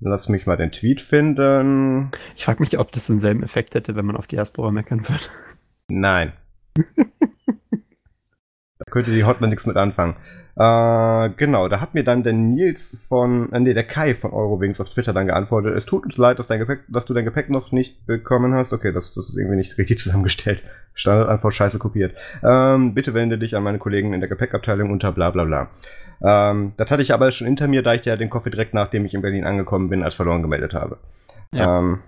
lass 0.00 0.28
mich 0.28 0.46
mal 0.46 0.56
den 0.56 0.72
Tweet 0.72 1.00
finden. 1.00 2.10
Ich 2.36 2.44
frage 2.44 2.60
mich, 2.60 2.78
ob 2.78 2.92
das 2.92 3.06
denselben 3.08 3.42
Effekt 3.42 3.74
hätte, 3.74 3.96
wenn 3.96 4.06
man 4.06 4.16
auf 4.16 4.26
Diaspora 4.26 4.70
meckern 4.70 5.06
würde. 5.08 5.24
Nein. 5.88 6.32
könnte 8.90 9.10
die 9.10 9.24
Hotline 9.24 9.50
nichts 9.50 9.66
mit 9.66 9.76
anfangen. 9.76 10.16
Äh, 10.58 11.30
genau, 11.36 11.68
da 11.68 11.80
hat 11.80 11.94
mir 11.94 12.02
dann 12.02 12.24
der 12.24 12.32
Nils 12.32 12.98
von, 13.08 13.52
äh, 13.52 13.60
nee, 13.60 13.74
der 13.74 13.84
Kai 13.84 14.16
von 14.16 14.32
Eurowings 14.32 14.80
auf 14.80 14.88
Twitter 14.88 15.12
dann 15.12 15.28
geantwortet. 15.28 15.76
Es 15.76 15.86
tut 15.86 16.04
uns 16.04 16.16
leid, 16.16 16.40
dass, 16.40 16.48
dein 16.48 16.58
Gepäck, 16.58 16.80
dass 16.88 17.06
du 17.06 17.14
dein 17.14 17.24
Gepäck 17.24 17.48
noch 17.48 17.70
nicht 17.70 18.04
bekommen 18.06 18.52
hast. 18.54 18.72
Okay, 18.72 18.92
das, 18.92 19.14
das 19.14 19.28
ist 19.28 19.36
irgendwie 19.36 19.56
nicht 19.56 19.78
richtig 19.78 19.98
zusammengestellt. 20.02 20.64
Standardantwort 20.94 21.54
scheiße 21.54 21.78
kopiert. 21.78 22.16
Ähm, 22.42 22.92
bitte 22.92 23.14
wende 23.14 23.38
dich 23.38 23.54
an 23.54 23.62
meine 23.62 23.78
Kollegen 23.78 24.14
in 24.14 24.20
der 24.20 24.28
Gepäckabteilung 24.28 24.90
unter 24.90 25.12
bla 25.12 25.30
bla 25.30 25.44
bla. 25.44 25.68
Ähm, 26.20 26.72
das 26.76 26.90
hatte 26.90 27.02
ich 27.02 27.14
aber 27.14 27.30
schon 27.30 27.46
hinter 27.46 27.68
mir, 27.68 27.84
da 27.84 27.94
ich 27.94 28.04
ja 28.04 28.16
den 28.16 28.28
Koffer 28.28 28.50
direkt 28.50 28.74
nachdem 28.74 29.04
ich 29.04 29.14
in 29.14 29.22
Berlin 29.22 29.44
angekommen 29.44 29.88
bin, 29.88 30.02
als 30.02 30.14
verloren 30.14 30.42
gemeldet 30.42 30.74
habe. 30.74 30.98
Ja. 31.52 31.78
Ähm, 31.78 32.00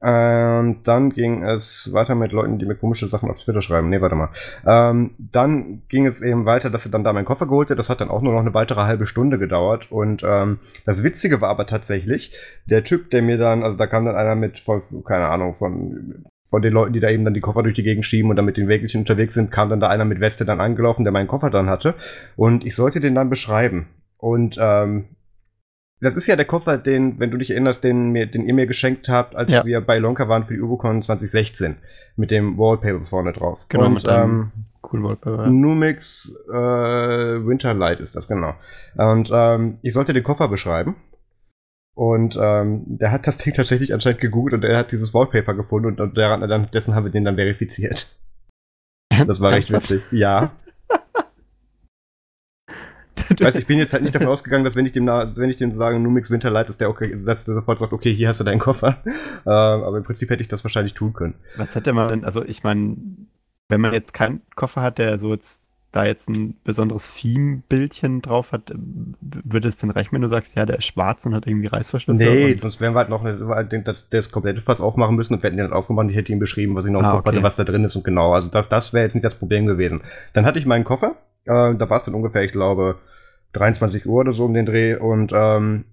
ähm, 0.00 0.76
dann 0.84 1.10
ging 1.10 1.42
es 1.42 1.92
weiter 1.92 2.14
mit 2.14 2.32
Leuten, 2.32 2.58
die 2.58 2.66
mir 2.66 2.76
komische 2.76 3.08
Sachen 3.08 3.30
auf 3.30 3.38
Twitter 3.38 3.62
schreiben. 3.62 3.88
Nee, 3.88 4.00
warte 4.00 4.14
mal. 4.14 4.30
Ähm, 4.66 5.10
dann 5.18 5.82
ging 5.88 6.06
es 6.06 6.22
eben 6.22 6.46
weiter, 6.46 6.70
dass 6.70 6.84
sie 6.84 6.90
dann 6.90 7.04
da 7.04 7.12
meinen 7.12 7.24
Koffer 7.24 7.46
geholt 7.46 7.70
hat. 7.70 7.78
Das 7.78 7.90
hat 7.90 8.00
dann 8.00 8.10
auch 8.10 8.22
nur 8.22 8.32
noch 8.32 8.40
eine 8.40 8.54
weitere 8.54 8.82
halbe 8.82 9.06
Stunde 9.06 9.38
gedauert. 9.38 9.90
Und 9.90 10.22
ähm, 10.24 10.58
das 10.86 11.02
Witzige 11.02 11.40
war 11.40 11.50
aber 11.50 11.66
tatsächlich, 11.66 12.32
der 12.66 12.84
Typ, 12.84 13.10
der 13.10 13.22
mir 13.22 13.38
dann, 13.38 13.64
also 13.64 13.76
da 13.76 13.86
kam 13.86 14.04
dann 14.04 14.16
einer 14.16 14.36
mit, 14.36 14.58
von, 14.60 14.82
keine 15.04 15.28
Ahnung, 15.28 15.54
von 15.54 16.24
von 16.48 16.62
den 16.62 16.72
Leuten, 16.72 16.94
die 16.94 17.00
da 17.00 17.10
eben 17.10 17.24
dann 17.24 17.34
die 17.34 17.42
Koffer 17.42 17.62
durch 17.62 17.74
die 17.74 17.82
Gegend 17.82 18.06
schieben 18.06 18.30
und 18.30 18.36
dann 18.36 18.46
mit 18.46 18.56
den 18.56 18.68
Wägelchen 18.68 19.02
unterwegs 19.02 19.34
sind, 19.34 19.50
kam 19.50 19.68
dann 19.68 19.80
da 19.80 19.88
einer 19.88 20.06
mit 20.06 20.18
Weste 20.18 20.46
dann 20.46 20.60
angelaufen, 20.60 21.04
der 21.04 21.12
meinen 21.12 21.28
Koffer 21.28 21.50
dann 21.50 21.68
hatte. 21.68 21.94
Und 22.36 22.64
ich 22.64 22.74
sollte 22.74 23.00
den 23.00 23.14
dann 23.14 23.28
beschreiben. 23.28 23.86
Und 24.16 24.56
ähm, 24.58 25.04
das 26.00 26.14
ist 26.14 26.26
ja 26.26 26.36
der 26.36 26.44
Koffer, 26.44 26.78
den, 26.78 27.18
wenn 27.18 27.30
du 27.30 27.38
dich 27.38 27.50
erinnerst, 27.50 27.82
den, 27.82 28.10
mir, 28.10 28.26
den 28.26 28.46
ihr 28.46 28.54
mir 28.54 28.66
geschenkt 28.66 29.08
habt, 29.08 29.34
als 29.34 29.50
ja. 29.50 29.64
wir 29.64 29.80
bei 29.80 29.98
Lonka 29.98 30.28
waren 30.28 30.44
für 30.44 30.54
die 30.54 30.60
Ubocon 30.60 31.02
2016. 31.02 31.76
Mit 32.16 32.30
dem 32.30 32.58
Wallpaper 32.58 33.04
vorne 33.04 33.32
drauf. 33.32 33.66
Genau, 33.68 33.86
und, 33.86 33.94
mit 33.94 34.04
ähm, 34.08 34.50
coolen 34.80 35.04
Wallpaper. 35.04 35.44
Ja. 35.44 35.50
Numix 35.50 36.32
äh, 36.48 36.52
Winterlight 36.52 38.00
ist 38.00 38.16
das, 38.16 38.28
genau. 38.28 38.54
Und 38.96 39.30
ähm, 39.32 39.78
ich 39.82 39.92
sollte 39.92 40.12
den 40.12 40.24
Koffer 40.24 40.48
beschreiben. 40.48 40.96
Und 41.94 42.38
ähm, 42.40 42.84
der 42.86 43.10
hat 43.10 43.26
das 43.26 43.38
Ding 43.38 43.54
tatsächlich 43.54 43.92
anscheinend 43.92 44.20
gegoogelt 44.20 44.54
und 44.54 44.64
er 44.64 44.78
hat 44.78 44.92
dieses 44.92 45.12
Wallpaper 45.14 45.54
gefunden 45.54 45.88
und, 45.88 46.00
und 46.00 46.16
daran, 46.16 46.68
dessen 46.72 46.94
haben 46.94 47.04
wir 47.04 47.10
den 47.10 47.24
dann 47.24 47.36
verifiziert. 47.36 48.14
Das 49.26 49.40
war 49.40 49.50
recht 49.50 49.72
witzig. 49.72 50.12
Ja. 50.12 50.52
weiß, 53.40 53.54
ich 53.56 53.66
bin 53.66 53.78
jetzt 53.78 53.92
halt 53.92 54.02
nicht 54.02 54.14
davon 54.14 54.28
ausgegangen, 54.28 54.64
dass 54.64 54.76
wenn 54.76 54.86
ich 54.86 54.92
dem, 54.92 55.06
wenn 55.06 55.50
ich 55.50 55.56
dem 55.56 55.74
sage, 55.74 55.98
Numix 55.98 56.30
Winterlight, 56.30 56.68
dass 56.68 56.78
der 56.78 56.90
okay, 56.90 57.16
dass 57.24 57.44
der 57.44 57.54
sofort 57.54 57.78
sagt, 57.78 57.92
okay, 57.92 58.14
hier 58.14 58.28
hast 58.28 58.40
du 58.40 58.44
deinen 58.44 58.60
Koffer. 58.60 58.98
Äh, 59.46 59.50
aber 59.50 59.98
im 59.98 60.04
Prinzip 60.04 60.30
hätte 60.30 60.42
ich 60.42 60.48
das 60.48 60.64
wahrscheinlich 60.64 60.94
tun 60.94 61.12
können. 61.12 61.34
Was 61.56 61.74
hätte 61.74 61.92
man 61.92 62.08
denn, 62.08 62.24
also 62.24 62.44
ich 62.44 62.64
meine, 62.64 62.96
wenn 63.68 63.80
man 63.80 63.92
jetzt 63.92 64.12
keinen 64.12 64.42
Koffer 64.56 64.82
hat, 64.82 64.98
der 64.98 65.18
so 65.18 65.32
jetzt 65.32 65.62
da 65.92 66.04
jetzt 66.04 66.28
ein 66.28 66.56
besonderes 66.64 67.14
Theme-Bildchen 67.14 68.20
drauf 68.20 68.52
hat, 68.52 68.72
würde 68.74 69.68
es 69.68 69.76
denn 69.76 69.90
reichen, 69.90 70.12
wenn 70.12 70.22
du 70.22 70.28
sagst, 70.28 70.56
ja, 70.56 70.66
der 70.66 70.78
ist 70.78 70.84
schwarz 70.84 71.24
und 71.24 71.34
hat 71.34 71.46
irgendwie 71.46 71.68
Reißverschlüsse? 71.68 72.24
Nee, 72.24 72.58
sonst 72.58 72.80
wären 72.80 72.94
wir 72.94 72.98
halt 72.98 73.08
noch 73.08 73.24
eine, 73.24 73.82
das, 73.82 74.06
das 74.10 74.30
komplette 74.30 74.60
Fass 74.60 74.80
aufmachen 74.80 75.16
müssen 75.16 75.34
und 75.34 75.42
wir 75.42 75.48
hätten 75.48 75.56
den 75.56 75.64
halt 75.66 75.74
aufgemacht. 75.74 76.10
Ich 76.10 76.16
hätte 76.16 76.32
ihm 76.32 76.38
beschrieben, 76.38 76.74
was 76.74 76.84
ich 76.84 76.92
noch 76.92 77.00
im 77.00 77.06
ah, 77.06 77.10
Kopf 77.12 77.26
okay. 77.26 77.36
hatte, 77.36 77.42
was 77.42 77.56
da 77.56 77.64
drin 77.64 77.84
ist 77.84 77.96
und 77.96 78.04
genau. 78.04 78.32
Also 78.32 78.50
das, 78.50 78.68
das 78.68 78.92
wäre 78.92 79.04
jetzt 79.04 79.14
nicht 79.14 79.24
das 79.24 79.34
Problem 79.34 79.66
gewesen. 79.66 80.02
Dann 80.34 80.44
hatte 80.44 80.58
ich 80.58 80.66
meinen 80.66 80.84
Koffer, 80.84 81.16
äh, 81.46 81.74
da 81.74 81.90
war 81.90 81.96
es 81.96 82.04
dann 82.04 82.14
ungefähr, 82.14 82.42
ich 82.42 82.52
glaube, 82.52 82.96
23 83.52 84.06
Uhr 84.06 84.20
oder 84.20 84.32
so 84.32 84.44
um 84.44 84.54
den 84.54 84.66
Dreh 84.66 84.94
und 84.96 85.32
ähm, 85.34 85.84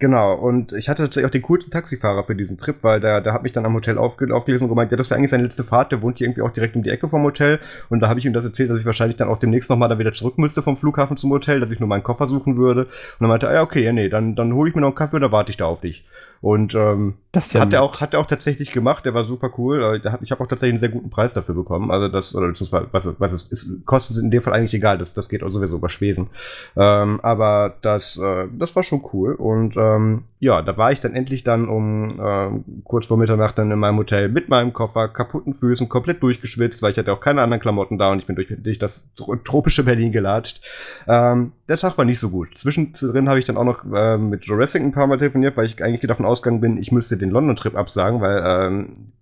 Genau, 0.00 0.34
und 0.34 0.72
ich 0.72 0.88
hatte 0.88 1.02
tatsächlich 1.02 1.26
auch 1.26 1.32
den 1.32 1.42
coolsten 1.42 1.72
Taxifahrer 1.72 2.22
für 2.22 2.36
diesen 2.36 2.56
Trip, 2.56 2.76
weil 2.82 3.00
der, 3.00 3.20
der 3.20 3.32
hat 3.32 3.42
mich 3.42 3.52
dann 3.52 3.66
am 3.66 3.74
Hotel 3.74 3.98
aufge 3.98 4.32
aufgelesen 4.32 4.64
und 4.64 4.68
gemeint, 4.68 4.92
ja, 4.92 4.96
das 4.96 5.10
wäre 5.10 5.18
eigentlich 5.18 5.30
seine 5.30 5.42
letzte 5.42 5.64
Fahrt, 5.64 5.90
der 5.90 6.02
wohnt 6.02 6.18
hier 6.18 6.26
irgendwie 6.26 6.42
auch 6.42 6.52
direkt 6.52 6.76
um 6.76 6.84
die 6.84 6.90
Ecke 6.90 7.08
vom 7.08 7.24
Hotel. 7.24 7.58
Und 7.88 7.98
da 7.98 8.08
habe 8.08 8.20
ich 8.20 8.26
ihm 8.26 8.32
das 8.32 8.44
erzählt, 8.44 8.70
dass 8.70 8.78
ich 8.78 8.86
wahrscheinlich 8.86 9.16
dann 9.16 9.28
auch 9.28 9.38
demnächst 9.38 9.70
nochmal 9.70 9.88
da 9.88 9.98
wieder 9.98 10.12
zurück 10.12 10.38
müsste 10.38 10.62
vom 10.62 10.76
Flughafen 10.76 11.16
zum 11.16 11.30
Hotel, 11.30 11.58
dass 11.58 11.72
ich 11.72 11.80
nur 11.80 11.88
meinen 11.88 12.04
Koffer 12.04 12.28
suchen 12.28 12.56
würde. 12.56 12.82
Und 12.82 12.90
dann 13.20 13.28
meinte 13.28 13.46
er, 13.46 13.54
ja, 13.54 13.62
okay, 13.62 13.82
ja, 13.82 13.92
nee, 13.92 14.08
dann, 14.08 14.36
dann 14.36 14.52
hole 14.52 14.68
ich 14.68 14.76
mir 14.76 14.82
noch 14.82 14.88
einen 14.88 14.94
Kaffee 14.94 15.16
und 15.16 15.22
dann 15.22 15.32
warte 15.32 15.50
ich 15.50 15.56
da 15.56 15.66
auf 15.66 15.80
dich. 15.80 16.04
Und 16.40 16.74
ähm, 16.74 17.14
das 17.32 17.52
ja 17.52 17.60
hat 17.60 17.72
er 17.72 17.82
auch 17.82 18.00
hat 18.00 18.14
er 18.14 18.20
auch 18.20 18.26
tatsächlich 18.26 18.70
gemacht. 18.70 19.04
Der 19.04 19.12
war 19.12 19.24
super 19.24 19.50
cool. 19.58 20.00
Äh, 20.04 20.16
ich 20.22 20.30
habe 20.30 20.44
auch 20.44 20.48
tatsächlich 20.48 20.74
einen 20.74 20.78
sehr 20.78 20.88
guten 20.88 21.10
Preis 21.10 21.34
dafür 21.34 21.54
bekommen. 21.54 21.90
Also 21.90 22.08
das 22.08 22.34
oder 22.34 22.46
beziehungsweise 22.46 22.86
was, 22.92 23.08
was 23.18 23.32
es 23.32 23.42
ist, 23.50 23.84
Kosten 23.86 24.14
sind 24.14 24.26
in 24.26 24.30
dem 24.30 24.42
Fall 24.42 24.52
eigentlich 24.52 24.74
egal. 24.74 24.98
Das 24.98 25.14
das 25.14 25.28
geht 25.28 25.42
auch 25.42 25.50
sowieso 25.50 25.76
über 25.76 25.88
Schwesen. 25.88 26.28
Ähm, 26.76 27.18
aber 27.22 27.74
das 27.82 28.16
äh, 28.18 28.46
das 28.56 28.76
war 28.76 28.84
schon 28.84 29.04
cool. 29.12 29.34
Und 29.34 29.76
ähm, 29.96 30.24
ja, 30.38 30.62
da 30.62 30.76
war 30.76 30.92
ich 30.92 31.00
dann 31.00 31.14
endlich 31.14 31.44
dann 31.44 31.68
um 31.68 32.20
äh, 32.20 32.80
kurz 32.84 33.06
vor 33.06 33.16
Mitternacht 33.16 33.58
dann 33.58 33.70
in 33.70 33.78
meinem 33.78 33.98
Hotel 33.98 34.28
mit 34.28 34.48
meinem 34.48 34.72
Koffer, 34.72 35.08
kaputten 35.08 35.52
Füßen, 35.52 35.88
komplett 35.88 36.22
durchgeschwitzt, 36.22 36.82
weil 36.82 36.92
ich 36.92 36.98
hatte 36.98 37.12
auch 37.12 37.20
keine 37.20 37.42
anderen 37.42 37.60
Klamotten 37.60 37.98
da 37.98 38.12
und 38.12 38.18
ich 38.18 38.26
bin 38.26 38.36
durch, 38.36 38.48
durch 38.56 38.78
das 38.78 39.08
tropische 39.44 39.84
Berlin 39.84 40.12
gelatscht. 40.12 40.64
Ähm, 41.06 41.52
der 41.68 41.76
Tag 41.76 41.98
war 41.98 42.04
nicht 42.04 42.20
so 42.20 42.30
gut. 42.30 42.56
Zwischendrin 42.56 43.28
habe 43.28 43.38
ich 43.38 43.44
dann 43.44 43.56
auch 43.56 43.64
noch 43.64 43.84
äh, 43.92 44.16
mit 44.16 44.44
Jurassic 44.44 44.82
ein 44.82 44.92
paar 44.92 45.06
Mal 45.06 45.18
telefoniert, 45.18 45.56
weil 45.56 45.66
ich 45.66 45.82
eigentlich 45.82 46.06
davon 46.06 46.26
ausgegangen 46.26 46.60
bin, 46.60 46.78
ich 46.78 46.92
müsste 46.92 47.16
den 47.16 47.30
London-Trip 47.30 47.76
absagen, 47.76 48.20
weil 48.20 48.42
ähm, 48.44 49.12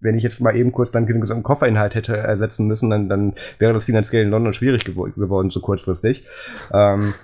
wenn 0.00 0.16
ich 0.16 0.22
jetzt 0.22 0.40
mal 0.40 0.54
eben 0.54 0.72
kurz 0.72 0.90
dann 0.90 1.06
einen 1.06 1.42
Kofferinhalt 1.42 1.94
hätte 1.94 2.16
ersetzen 2.16 2.66
müssen, 2.66 2.90
dann, 2.90 3.08
dann 3.08 3.34
wäre 3.58 3.72
das 3.72 3.86
finanziell 3.86 4.24
in 4.24 4.30
London 4.30 4.52
schwierig 4.52 4.84
gew 4.84 5.10
geworden, 5.16 5.50
so 5.50 5.60
kurzfristig. 5.60 6.26
Ähm, 6.72 7.14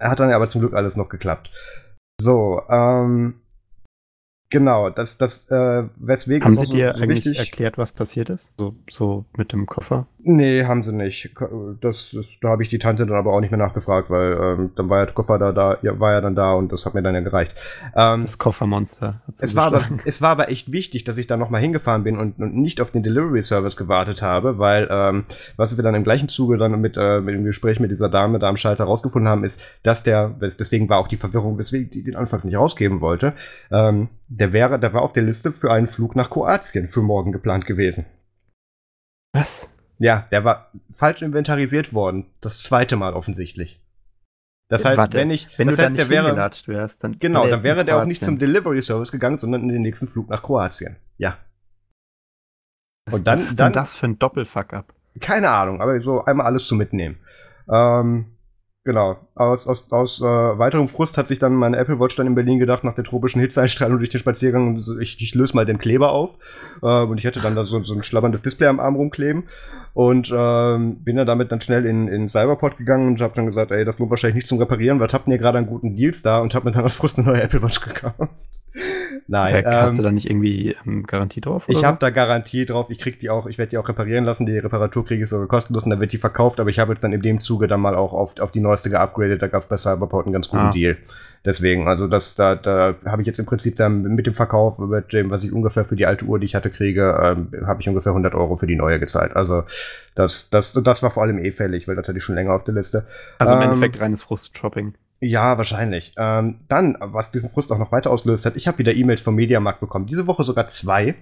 hat 0.00 0.20
dann 0.20 0.32
aber 0.32 0.48
zum 0.48 0.60
Glück 0.60 0.74
alles 0.74 0.96
noch 0.96 1.08
geklappt. 1.08 1.50
So, 2.20 2.62
ähm, 2.68 3.40
Genau, 4.50 4.88
das, 4.88 5.18
das, 5.18 5.46
äh, 5.50 5.88
weswegen. 5.96 6.42
Haben 6.44 6.56
Sie 6.56 6.66
dir 6.66 6.94
so 6.96 7.02
eigentlich 7.02 7.38
erklärt, 7.38 7.76
was 7.76 7.92
passiert 7.92 8.30
ist? 8.30 8.54
So, 8.58 8.74
so 8.88 9.26
mit 9.36 9.52
dem 9.52 9.66
Koffer? 9.66 10.06
Nee, 10.30 10.66
haben 10.66 10.84
sie 10.84 10.92
nicht. 10.92 11.34
Das, 11.80 12.10
das 12.12 12.26
da 12.42 12.50
habe 12.50 12.62
ich 12.62 12.68
die 12.68 12.78
Tante 12.78 13.06
dann 13.06 13.16
aber 13.16 13.32
auch 13.32 13.40
nicht 13.40 13.50
mehr 13.50 13.56
nachgefragt, 13.56 14.10
weil 14.10 14.32
ähm, 14.34 14.72
dann 14.76 14.90
war 14.90 14.98
ja 14.98 15.06
der 15.06 15.14
Koffer 15.14 15.38
da, 15.38 15.52
da, 15.52 15.78
ja, 15.80 15.98
war 15.98 16.12
ja 16.12 16.20
dann 16.20 16.34
da 16.34 16.52
und 16.52 16.70
das 16.70 16.84
hat 16.84 16.92
mir 16.92 17.00
dann 17.00 17.14
ja 17.14 17.22
gereicht. 17.22 17.54
Ähm, 17.96 18.24
das 18.26 18.36
Koffermonster. 18.36 19.22
Es 19.40 19.56
war, 19.56 19.68
aber, 19.68 19.86
es 20.04 20.20
war 20.20 20.28
aber 20.28 20.50
echt 20.50 20.70
wichtig, 20.70 21.04
dass 21.04 21.16
ich 21.16 21.28
da 21.28 21.38
nochmal 21.38 21.62
hingefahren 21.62 22.04
bin 22.04 22.18
und, 22.18 22.38
und 22.38 22.54
nicht 22.54 22.82
auf 22.82 22.90
den 22.90 23.02
Delivery 23.02 23.42
Service 23.42 23.74
gewartet 23.74 24.20
habe, 24.20 24.58
weil 24.58 24.86
ähm, 24.90 25.24
was 25.56 25.78
wir 25.78 25.82
dann 25.82 25.94
im 25.94 26.04
gleichen 26.04 26.28
Zuge 26.28 26.58
dann 26.58 26.78
mit, 26.78 26.98
äh, 26.98 27.22
mit 27.22 27.34
dem 27.34 27.44
Gespräch 27.44 27.80
mit 27.80 27.90
dieser 27.90 28.10
Dame 28.10 28.38
da 28.38 28.50
am 28.50 28.58
Schalter 28.58 28.84
rausgefunden 28.84 29.30
haben, 29.30 29.44
ist, 29.44 29.62
dass 29.82 30.02
der, 30.02 30.28
deswegen 30.28 30.90
war 30.90 30.98
auch 30.98 31.08
die 31.08 31.16
Verwirrung, 31.16 31.56
weswegen 31.56 31.88
die 31.88 32.04
den 32.04 32.16
anfangs 32.16 32.44
nicht 32.44 32.56
rausgeben 32.56 33.00
wollte, 33.00 33.32
ähm, 33.70 34.08
der 34.28 34.52
wäre, 34.52 34.78
der 34.78 34.92
war 34.92 35.00
auf 35.00 35.14
der 35.14 35.22
Liste 35.22 35.52
für 35.52 35.72
einen 35.72 35.86
Flug 35.86 36.16
nach 36.16 36.28
Kroatien 36.28 36.86
für 36.86 37.00
morgen 37.00 37.32
geplant 37.32 37.64
gewesen. 37.64 38.04
Was? 39.32 39.70
Ja, 39.98 40.26
der 40.30 40.44
war 40.44 40.70
falsch 40.90 41.22
inventarisiert 41.22 41.92
worden. 41.92 42.26
Das 42.40 42.58
zweite 42.58 42.96
Mal 42.96 43.14
offensichtlich. 43.14 43.82
Das 44.68 44.84
heißt, 44.84 44.98
Warte, 44.98 45.16
wenn 45.16 45.30
ich, 45.30 45.58
wenn 45.58 45.68
das 45.68 45.76
du 45.76 45.82
heißt, 45.84 45.96
der 45.96 46.08
wäre, 46.10 46.36
wärst, 46.36 47.02
dann 47.02 47.18
genau, 47.18 47.46
dann 47.48 47.62
wäre 47.62 47.84
der 47.84 47.98
auch 47.98 48.04
nicht 48.04 48.22
zum 48.22 48.38
Delivery 48.38 48.82
Service 48.82 49.10
gegangen, 49.10 49.38
sondern 49.38 49.62
in 49.62 49.68
den 49.70 49.82
nächsten 49.82 50.06
Flug 50.06 50.28
nach 50.28 50.42
Kroatien. 50.42 50.96
Ja. 51.16 51.38
Was, 53.06 53.20
Und 53.20 53.26
dann, 53.26 53.32
was 53.32 53.40
ist 53.40 53.60
dann, 53.60 53.72
denn 53.72 53.80
das 53.80 53.96
für 53.96 54.06
ein 54.06 54.18
Doppelfuck 54.18 54.74
ab? 54.74 54.94
Keine 55.20 55.48
Ahnung, 55.48 55.80
aber 55.80 55.98
so 56.00 56.22
einmal 56.24 56.46
alles 56.46 56.66
zu 56.66 56.74
mitnehmen. 56.74 57.18
Ähm, 57.70 58.36
Genau. 58.88 59.18
Aus, 59.34 59.66
aus, 59.68 59.92
aus 59.92 60.22
äh, 60.22 60.24
weiterem 60.24 60.88
Frust 60.88 61.18
hat 61.18 61.28
sich 61.28 61.38
dann 61.38 61.52
meine 61.52 61.76
Apple 61.76 62.00
Watch 62.00 62.16
dann 62.16 62.26
in 62.26 62.34
Berlin 62.34 62.58
gedacht, 62.58 62.84
nach 62.84 62.94
der 62.94 63.04
tropischen 63.04 63.38
Hitzeeinstrahlung 63.38 63.98
durch 63.98 64.08
den 64.08 64.18
Spaziergang, 64.18 64.82
ich, 64.98 65.20
ich 65.20 65.34
löse 65.34 65.54
mal 65.54 65.66
den 65.66 65.76
Kleber 65.76 66.12
auf. 66.12 66.38
Äh, 66.80 67.02
und 67.02 67.18
ich 67.18 67.26
hatte 67.26 67.40
dann 67.40 67.54
da 67.54 67.66
so, 67.66 67.82
so 67.82 67.92
ein 67.92 68.02
schlabberndes 68.02 68.40
Display 68.40 68.66
am 68.66 68.80
Arm 68.80 68.96
rumkleben. 68.96 69.44
Und 69.92 70.32
ähm, 70.34 71.04
bin 71.04 71.16
dann 71.16 71.26
damit 71.26 71.52
dann 71.52 71.60
schnell 71.60 71.84
in, 71.84 72.08
in 72.08 72.30
Cyberport 72.30 72.78
gegangen 72.78 73.08
und 73.08 73.20
habe 73.20 73.34
dann 73.36 73.44
gesagt, 73.44 73.72
ey, 73.72 73.84
das 73.84 73.98
lohnt 73.98 74.08
wahrscheinlich 74.08 74.36
nicht 74.36 74.46
zum 74.46 74.56
Reparieren, 74.56 75.00
weil 75.00 75.12
habt 75.12 75.28
ihr 75.28 75.36
gerade 75.36 75.58
einen 75.58 75.66
guten 75.66 75.94
Deals 75.94 76.22
da 76.22 76.38
und 76.38 76.54
hab 76.54 76.64
mir 76.64 76.72
dann 76.72 76.86
aus 76.86 76.96
Frust 76.96 77.18
eine 77.18 77.26
neue 77.26 77.42
Apple 77.42 77.62
Watch 77.62 77.82
gekauft. 77.82 78.16
Nein. 79.26 79.54
Äh, 79.54 79.64
hast 79.66 79.92
ähm, 79.92 79.96
du 79.98 80.02
da 80.04 80.10
nicht 80.10 80.30
irgendwie 80.30 80.76
ähm, 80.86 81.06
Garantie 81.06 81.40
drauf? 81.40 81.64
Ich 81.68 81.84
habe 81.84 81.98
da 82.00 82.10
Garantie 82.10 82.64
drauf. 82.64 82.90
Ich 82.90 82.98
krieg 82.98 83.20
die 83.20 83.30
auch, 83.30 83.46
ich 83.46 83.58
werde 83.58 83.70
die 83.70 83.78
auch 83.78 83.88
reparieren 83.88 84.24
lassen. 84.24 84.46
Die 84.46 84.58
Reparatur 84.58 85.04
kriege 85.04 85.22
ich 85.22 85.28
sogar 85.28 85.46
kostenlos 85.46 85.84
und 85.84 85.90
dann 85.90 86.00
wird 86.00 86.12
die 86.12 86.18
verkauft. 86.18 86.60
Aber 86.60 86.70
ich 86.70 86.78
habe 86.78 86.92
jetzt 86.92 87.02
dann 87.02 87.12
in 87.12 87.22
dem 87.22 87.40
Zuge 87.40 87.68
dann 87.68 87.80
mal 87.80 87.94
auch 87.94 88.12
auf, 88.12 88.38
auf 88.40 88.52
die 88.52 88.60
neueste 88.60 88.90
geupgradet. 88.90 89.42
Da 89.42 89.48
gab 89.48 89.62
es 89.62 89.68
bei 89.68 89.76
Cyberport 89.76 90.26
einen 90.26 90.32
ganz 90.32 90.48
guten 90.48 90.64
ah. 90.64 90.72
Deal. 90.72 90.96
Deswegen, 91.44 91.86
also 91.86 92.08
das, 92.08 92.34
da, 92.34 92.56
da 92.56 92.96
habe 93.04 93.22
ich 93.22 93.26
jetzt 93.26 93.38
im 93.38 93.46
Prinzip 93.46 93.76
dann 93.76 94.02
mit 94.02 94.26
dem 94.26 94.34
Verkauf, 94.34 94.78
mit 94.78 95.12
dem, 95.12 95.30
was 95.30 95.44
ich 95.44 95.52
ungefähr 95.52 95.84
für 95.84 95.94
die 95.94 96.04
alte 96.04 96.24
Uhr, 96.24 96.38
die 96.38 96.46
ich 96.46 96.54
hatte, 96.54 96.68
kriege, 96.68 97.16
ähm, 97.22 97.66
habe 97.66 97.80
ich 97.80 97.88
ungefähr 97.88 98.10
100 98.10 98.34
Euro 98.34 98.56
für 98.56 98.66
die 98.66 98.74
neue 98.74 98.98
gezahlt. 98.98 99.36
Also 99.36 99.62
das, 100.14 100.50
das, 100.50 100.72
das 100.72 101.02
war 101.02 101.10
vor 101.10 101.22
allem 101.22 101.38
eh 101.38 101.52
fällig, 101.52 101.86
weil 101.86 101.96
das 101.96 102.08
hatte 102.08 102.18
ich 102.18 102.24
schon 102.24 102.34
länger 102.34 102.52
auf 102.52 102.64
der 102.64 102.74
Liste. 102.74 103.06
Also 103.38 103.52
im 103.54 103.60
ähm, 103.60 103.68
Endeffekt 103.68 104.00
reines 104.00 104.22
Frust-Shopping. 104.22 104.94
Ja, 105.20 105.56
wahrscheinlich. 105.56 106.14
Ähm, 106.16 106.60
dann, 106.68 106.96
was 107.00 107.32
diesen 107.32 107.50
Frust 107.50 107.72
auch 107.72 107.78
noch 107.78 107.90
weiter 107.90 108.10
auslöst 108.10 108.46
hat, 108.46 108.56
ich 108.56 108.68
habe 108.68 108.78
wieder 108.78 108.94
E-Mails 108.94 109.20
vom 109.20 109.34
Mediamarkt 109.34 109.80
bekommen. 109.80 110.06
Diese 110.06 110.26
Woche 110.26 110.44
sogar 110.44 110.68
zwei. 110.68 111.16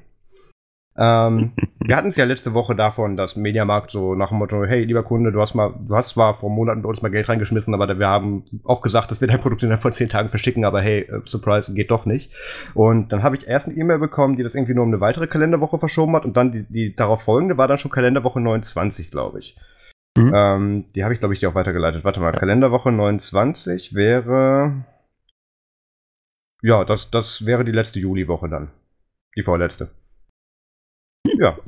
Ähm, 0.99 1.53
wir 1.81 1.97
hatten 1.97 2.09
es 2.09 2.17
ja 2.17 2.27
letzte 2.27 2.53
Woche 2.53 2.75
davon, 2.75 3.17
dass 3.17 3.37
Mediamarkt 3.37 3.91
so 3.91 4.15
nach 4.15 4.29
dem 4.29 4.39
Motto, 4.39 4.65
hey, 4.65 4.85
lieber 4.85 5.03
Kunde, 5.03 5.33
du 5.33 5.41
hast 5.41 5.55
mal, 5.55 5.75
du 5.79 5.97
hast 5.97 6.11
zwar 6.11 6.35
vor 6.35 6.51
Monaten 6.51 6.83
bei 6.83 6.91
uns 6.91 7.01
mal 7.01 7.11
Geld 7.11 7.29
reingeschmissen, 7.29 7.73
aber 7.73 7.99
wir 7.99 8.07
haben 8.07 8.45
auch 8.65 8.83
gesagt, 8.83 9.11
dass 9.11 9.23
wir 9.23 9.29
dein 9.29 9.41
Produkt 9.41 9.63
innerhalb 9.63 9.83
von 9.83 9.95
zehn 9.95 10.11
Tagen 10.11 10.29
verschicken, 10.29 10.67
aber 10.67 10.83
hey, 10.83 11.01
äh, 11.01 11.21
Surprise, 11.25 11.73
geht 11.73 11.91
doch 11.91 12.05
nicht. 12.05 12.33
Und 12.75 13.13
dann 13.13 13.23
habe 13.23 13.37
ich 13.37 13.47
erst 13.47 13.69
eine 13.69 13.79
E-Mail 13.79 13.99
bekommen, 13.99 14.37
die 14.37 14.43
das 14.43 14.55
irgendwie 14.55 14.75
nur 14.75 14.85
um 14.85 14.91
eine 14.91 15.01
weitere 15.01 15.27
Kalenderwoche 15.27 15.79
verschoben 15.79 16.15
hat 16.17 16.27
und 16.27 16.37
dann 16.37 16.53
die, 16.53 16.65
die 16.65 16.95
darauf 16.95 17.23
folgende 17.23 17.57
war 17.57 17.67
dann 17.67 17.79
schon 17.79 17.91
Kalenderwoche 17.91 18.41
29, 18.41 19.11
glaube 19.11 19.41
ich. 19.41 19.57
Mhm. 20.17 20.33
Ähm, 20.35 20.85
die 20.95 21.05
habe 21.05 21.15
ich, 21.15 21.21
glaube 21.21 21.35
ich, 21.35 21.41
dir 21.41 21.51
auch 21.51 21.55
weitergeleitet. 21.55 22.05
Warte 22.05 22.21
mal, 22.21 22.33
Kalenderwoche 22.33 22.91
29 22.91 23.95
wäre. 23.95 24.85
Ja, 26.63 26.85
das, 26.85 27.11
das 27.11 27.47
wäre 27.47 27.65
die 27.65 27.73
letzte 27.73 28.01
Juliwoche 28.01 28.49
dann. 28.49 28.71
Die 29.37 29.43
vorletzte. 29.43 29.91
Ja, 31.39 31.59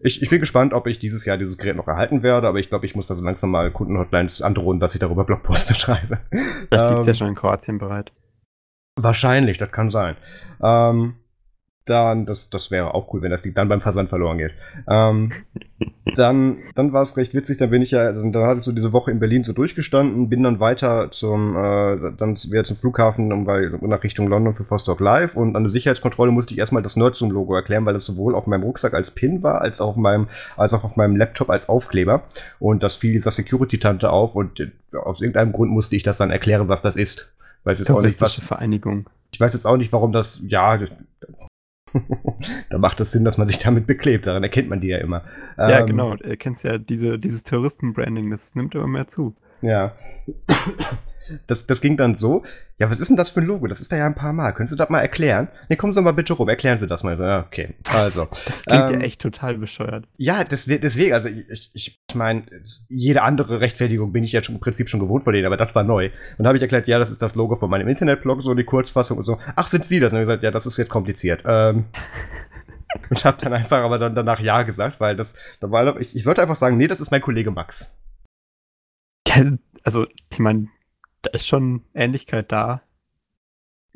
ich, 0.00 0.22
ich 0.22 0.28
bin 0.28 0.40
gespannt, 0.40 0.74
ob 0.74 0.86
ich 0.86 0.98
dieses 0.98 1.24
Jahr 1.24 1.38
dieses 1.38 1.56
Gerät 1.56 1.76
noch 1.76 1.88
erhalten 1.88 2.22
werde, 2.22 2.48
aber 2.48 2.58
ich 2.58 2.68
glaube, 2.68 2.84
ich 2.86 2.94
muss 2.94 3.06
da 3.06 3.14
so 3.14 3.22
langsam 3.22 3.50
mal 3.50 3.70
Kundenhotlines 3.70 4.42
androhen, 4.42 4.80
dass 4.80 4.94
ich 4.94 5.00
darüber 5.00 5.24
Blogposte 5.24 5.74
schreibe. 5.74 6.18
Vielleicht 6.30 6.90
liegt 6.90 7.00
es 7.00 7.06
ähm, 7.06 7.12
ja 7.12 7.14
schon 7.14 7.28
in 7.28 7.34
Kroatien 7.34 7.78
bereit. 7.78 8.12
Wahrscheinlich, 8.96 9.58
das 9.58 9.72
kann 9.72 9.90
sein. 9.90 10.16
Ähm, 10.62 11.14
dann, 11.86 12.24
das, 12.24 12.48
das 12.48 12.70
wäre 12.70 12.94
auch 12.94 13.12
cool, 13.12 13.20
wenn 13.20 13.30
das 13.30 13.44
liegt, 13.44 13.58
dann 13.58 13.68
beim 13.68 13.80
Versand 13.82 14.08
verloren 14.08 14.38
geht. 14.38 14.52
Ähm, 14.88 15.30
dann 16.16 16.58
dann 16.74 16.92
war 16.92 17.02
es 17.02 17.16
recht 17.16 17.34
witzig, 17.34 17.58
da 17.58 17.66
bin 17.66 17.82
ich 17.82 17.90
ja, 17.90 18.10
dann 18.10 18.34
hatte 18.34 18.58
ich 18.60 18.64
so 18.64 18.72
diese 18.72 18.92
Woche 18.92 19.10
in 19.10 19.18
Berlin 19.18 19.44
so 19.44 19.52
durchgestanden, 19.52 20.28
bin 20.28 20.42
dann 20.42 20.60
weiter 20.60 21.10
zum, 21.10 21.56
äh, 21.56 22.12
dann 22.16 22.36
wieder 22.36 22.64
zum 22.64 22.76
Flughafen 22.76 23.32
um, 23.32 23.44
bei, 23.44 23.70
nach 23.82 24.02
Richtung 24.02 24.28
London 24.28 24.54
für 24.54 24.68
Vostok 24.70 25.00
Live 25.00 25.36
und 25.36 25.56
an 25.56 25.64
der 25.64 25.70
Sicherheitskontrolle 25.70 26.32
musste 26.32 26.54
ich 26.54 26.58
erstmal 26.58 26.82
das 26.82 26.96
Nerdzoom-Logo 26.96 27.54
erklären, 27.54 27.84
weil 27.84 27.96
es 27.96 28.06
sowohl 28.06 28.34
auf 28.34 28.46
meinem 28.46 28.62
Rucksack 28.62 28.94
als 28.94 29.10
Pin 29.10 29.42
war, 29.42 29.60
als 29.60 29.80
auch, 29.80 29.90
auf 29.90 29.96
meinem, 29.96 30.28
als 30.56 30.72
auch 30.72 30.84
auf 30.84 30.96
meinem 30.96 31.16
Laptop 31.16 31.50
als 31.50 31.68
Aufkleber. 31.68 32.22
Und 32.58 32.82
das 32.82 32.94
fiel 32.94 33.12
dieser 33.12 33.30
Security-Tante 33.30 34.10
auf 34.10 34.34
und 34.34 34.60
äh, 34.60 34.70
aus 34.96 35.20
irgendeinem 35.20 35.52
Grund 35.52 35.70
musste 35.70 35.96
ich 35.96 36.02
das 36.02 36.16
dann 36.16 36.30
erklären, 36.30 36.68
was 36.68 36.80
das 36.80 36.96
ist. 36.96 37.34
Weiß 37.64 37.78
jetzt 37.78 37.90
auch 37.90 38.00
nicht, 38.00 38.20
was, 38.20 38.34
Vereinigung. 38.34 39.06
Ich 39.32 39.40
weiß 39.40 39.54
jetzt 39.54 39.66
auch 39.66 39.76
nicht, 39.76 39.92
warum 39.92 40.12
das, 40.12 40.40
ja, 40.46 40.78
da 42.70 42.78
macht 42.78 43.00
es 43.00 43.12
Sinn, 43.12 43.24
dass 43.24 43.38
man 43.38 43.48
sich 43.48 43.58
damit 43.58 43.86
beklebt. 43.86 44.26
Daran 44.26 44.42
erkennt 44.42 44.68
man 44.68 44.80
die 44.80 44.88
ja 44.88 44.98
immer. 44.98 45.22
Ja, 45.56 45.80
ähm, 45.80 45.86
genau. 45.86 46.16
Du 46.16 46.36
kennst 46.36 46.64
ja 46.64 46.78
diese, 46.78 47.18
dieses 47.18 47.42
Terroristen-Branding, 47.42 48.30
das 48.30 48.54
nimmt 48.54 48.74
immer 48.74 48.86
mehr 48.86 49.06
zu. 49.06 49.34
Ja. 49.62 49.94
Das, 51.46 51.66
das 51.66 51.80
ging 51.80 51.96
dann 51.96 52.14
so, 52.14 52.42
ja, 52.78 52.90
was 52.90 52.98
ist 52.98 53.08
denn 53.08 53.16
das 53.16 53.30
für 53.30 53.40
ein 53.40 53.46
Logo? 53.46 53.68
Das 53.68 53.80
ist 53.80 53.92
da 53.92 53.96
ja 53.96 54.06
ein 54.06 54.16
paar 54.16 54.32
Mal. 54.32 54.52
Können 54.52 54.68
Sie 54.68 54.76
das 54.76 54.88
mal 54.88 55.00
erklären? 55.00 55.48
Ne, 55.68 55.76
kommen 55.76 55.92
Sie 55.92 56.02
mal 56.02 56.12
bitte 56.12 56.32
rum, 56.32 56.48
erklären 56.48 56.76
Sie 56.76 56.88
das 56.88 57.04
mal. 57.04 57.18
Ja, 57.18 57.44
okay, 57.46 57.74
was? 57.84 58.18
also. 58.18 58.26
Das 58.44 58.64
klingt 58.64 58.90
ähm, 58.90 59.00
ja 59.00 59.06
echt 59.06 59.20
total 59.20 59.58
bescheuert. 59.58 60.06
Ja, 60.16 60.42
das, 60.42 60.64
deswegen, 60.64 61.12
also 61.14 61.28
ich, 61.28 61.70
ich, 61.72 62.00
meine, 62.14 62.44
jede 62.88 63.22
andere 63.22 63.60
Rechtfertigung 63.60 64.12
bin 64.12 64.24
ich 64.24 64.32
ja 64.32 64.42
schon 64.42 64.56
im 64.56 64.60
Prinzip 64.60 64.88
schon 64.88 65.00
gewohnt 65.00 65.22
von 65.22 65.32
denen, 65.32 65.46
aber 65.46 65.56
das 65.56 65.74
war 65.74 65.84
neu. 65.84 66.10
Und 66.36 66.46
habe 66.46 66.56
ich 66.56 66.62
erklärt, 66.62 66.88
ja, 66.88 66.98
das 66.98 67.10
ist 67.10 67.22
das 67.22 67.36
Logo 67.36 67.54
von 67.54 67.70
meinem 67.70 67.86
Internetblog, 67.86 68.42
so 68.42 68.54
die 68.54 68.64
Kurzfassung 68.64 69.18
und 69.18 69.24
so. 69.24 69.38
Ach, 69.54 69.68
sind 69.68 69.84
Sie 69.84 70.00
das? 70.00 70.12
Und 70.12 70.20
ich 70.20 70.26
gesagt, 70.26 70.42
ja, 70.42 70.50
das 70.50 70.66
ist 70.66 70.76
jetzt 70.76 70.90
kompliziert. 70.90 71.44
Ähm, 71.46 71.84
und 73.10 73.24
habe 73.24 73.38
dann 73.40 73.52
einfach 73.52 73.82
aber 73.82 73.98
dann 73.98 74.16
danach 74.16 74.40
Ja 74.40 74.62
gesagt, 74.62 74.98
weil 74.98 75.14
das, 75.14 75.36
da 75.60 75.70
war, 75.70 76.00
ich, 76.00 76.14
ich 76.16 76.24
sollte 76.24 76.42
einfach 76.42 76.56
sagen, 76.56 76.76
nee, 76.76 76.88
das 76.88 77.00
ist 77.00 77.10
mein 77.10 77.20
Kollege 77.20 77.50
Max. 77.52 77.96
Also, 79.82 80.06
ich 80.30 80.38
meine, 80.38 80.68
da 81.26 81.30
ist 81.30 81.46
schon 81.46 81.82
Ähnlichkeit 81.94 82.50
da. 82.52 82.82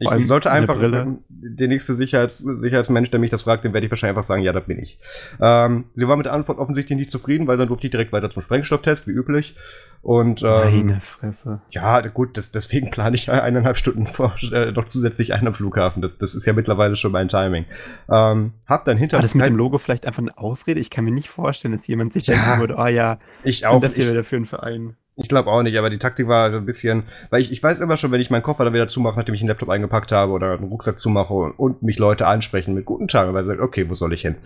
Ich 0.01 0.29
sollte 0.29 0.53
einfach 0.53 0.79
der 0.79 1.69
nächste 1.69 1.97
Sicherheits 1.97 2.39
Sicherheitsmensch, 2.39 3.11
der 3.11 3.19
mich 3.19 3.31
das 3.31 3.43
fragt, 3.43 3.65
dem 3.65 3.73
werde 3.73 3.85
ich 3.85 3.91
wahrscheinlich 3.91 4.17
einfach 4.17 4.29
sagen, 4.29 4.43
ja, 4.43 4.53
das 4.53 4.65
bin 4.65 4.79
ich. 4.79 5.01
Ähm, 5.41 5.87
sie 5.97 6.07
war 6.07 6.17
mit 6.17 6.27
der 6.27 6.35
Antwort 6.35 6.59
offensichtlich 6.59 6.97
nicht 6.97 7.11
zufrieden, 7.11 7.49
weil 7.49 7.57
dann 7.57 7.67
durfte 7.67 7.89
ich 7.89 7.91
direkt 7.91 8.13
weiter 8.13 8.31
zum 8.31 8.41
Sprengstofftest, 8.41 9.09
wie 9.09 9.11
üblich. 9.11 9.57
Und 10.01 10.43
ähm, 10.43 10.87
Meine 10.87 11.01
Fresse. 11.01 11.63
Ja, 11.71 12.01
gut, 12.03 12.37
das, 12.37 12.53
deswegen 12.53 12.91
plane 12.93 13.17
ich 13.17 13.29
eineinhalb 13.29 13.77
Stunden 13.77 14.07
vor, 14.07 14.37
äh, 14.53 14.71
noch 14.71 14.89
zusätzlich 14.89 15.35
ein 15.35 15.49
am 15.49 15.55
Flughafen. 15.55 16.01
Das, 16.01 16.17
das 16.17 16.37
ist 16.37 16.47
ja 16.47 16.53
mittlerweile 16.53 16.95
schon 16.95 17.11
mein 17.11 17.29
Timing. 17.29 17.65
Ähm, 18.09 18.53
hab 18.67 18.85
dann 18.85 18.99
hinter. 18.99 19.17
War 19.17 19.23
das 19.23 19.35
mit 19.35 19.47
dem 19.47 19.57
Logo 19.57 19.79
vielleicht 19.79 20.07
einfach 20.07 20.23
eine 20.23 20.39
Ausrede? 20.39 20.79
Ich 20.79 20.91
kann 20.91 21.05
mir 21.05 21.11
nicht 21.11 21.29
vorstellen, 21.29 21.73
dass 21.73 21.89
jemand 21.89 22.13
sich 22.13 22.29
ja, 22.29 22.35
denken 22.35 22.61
würde, 22.61 22.77
oh, 22.79 22.87
ja, 22.87 23.19
ich 23.43 23.67
auch. 23.67 23.81
das 23.81 23.97
hier 23.97 24.09
wieder 24.09 24.23
für 24.23 24.37
einen 24.37 24.47
Verein. 24.47 24.97
Ich 25.21 25.29
glaube 25.29 25.51
auch 25.51 25.63
nicht, 25.63 25.77
aber 25.77 25.91
die 25.91 25.99
Taktik 25.99 26.29
war 26.29 26.53
so 26.53 26.59
ein 26.59 26.65
bisschen, 26.65 27.03
weil 27.31 27.41
ich, 27.41 27.51
ich 27.51 27.61
weiß 27.61 27.81
immer 27.81 27.97
schon, 27.97 28.13
wenn 28.13 28.21
ich 28.21 28.31
meinen 28.31 28.43
Koffer 28.43 28.65
dann 28.65 28.73
wieder 28.73 28.87
zumache, 28.87 29.19
nachdem 29.19 29.35
ich 29.35 29.41
einen 29.41 29.49
Laptop 29.49 29.69
eingepackt 29.69 30.13
habe 30.13 30.31
oder 30.31 30.53
einen 30.53 30.69
Rucksack 30.69 31.01
zumache 31.01 31.35
und, 31.35 31.51
und 31.59 31.83
mich 31.83 31.99
Leute 31.99 32.27
ansprechen 32.27 32.73
mit 32.73 32.85
guten 32.85 33.09
Tag, 33.09 33.33
weil 33.33 33.43
sie 33.43 33.49
sagen, 33.49 33.61
okay, 33.61 33.91
wo 33.91 33.95
soll 33.95 34.13
ich 34.13 34.23
hin? 34.23 34.37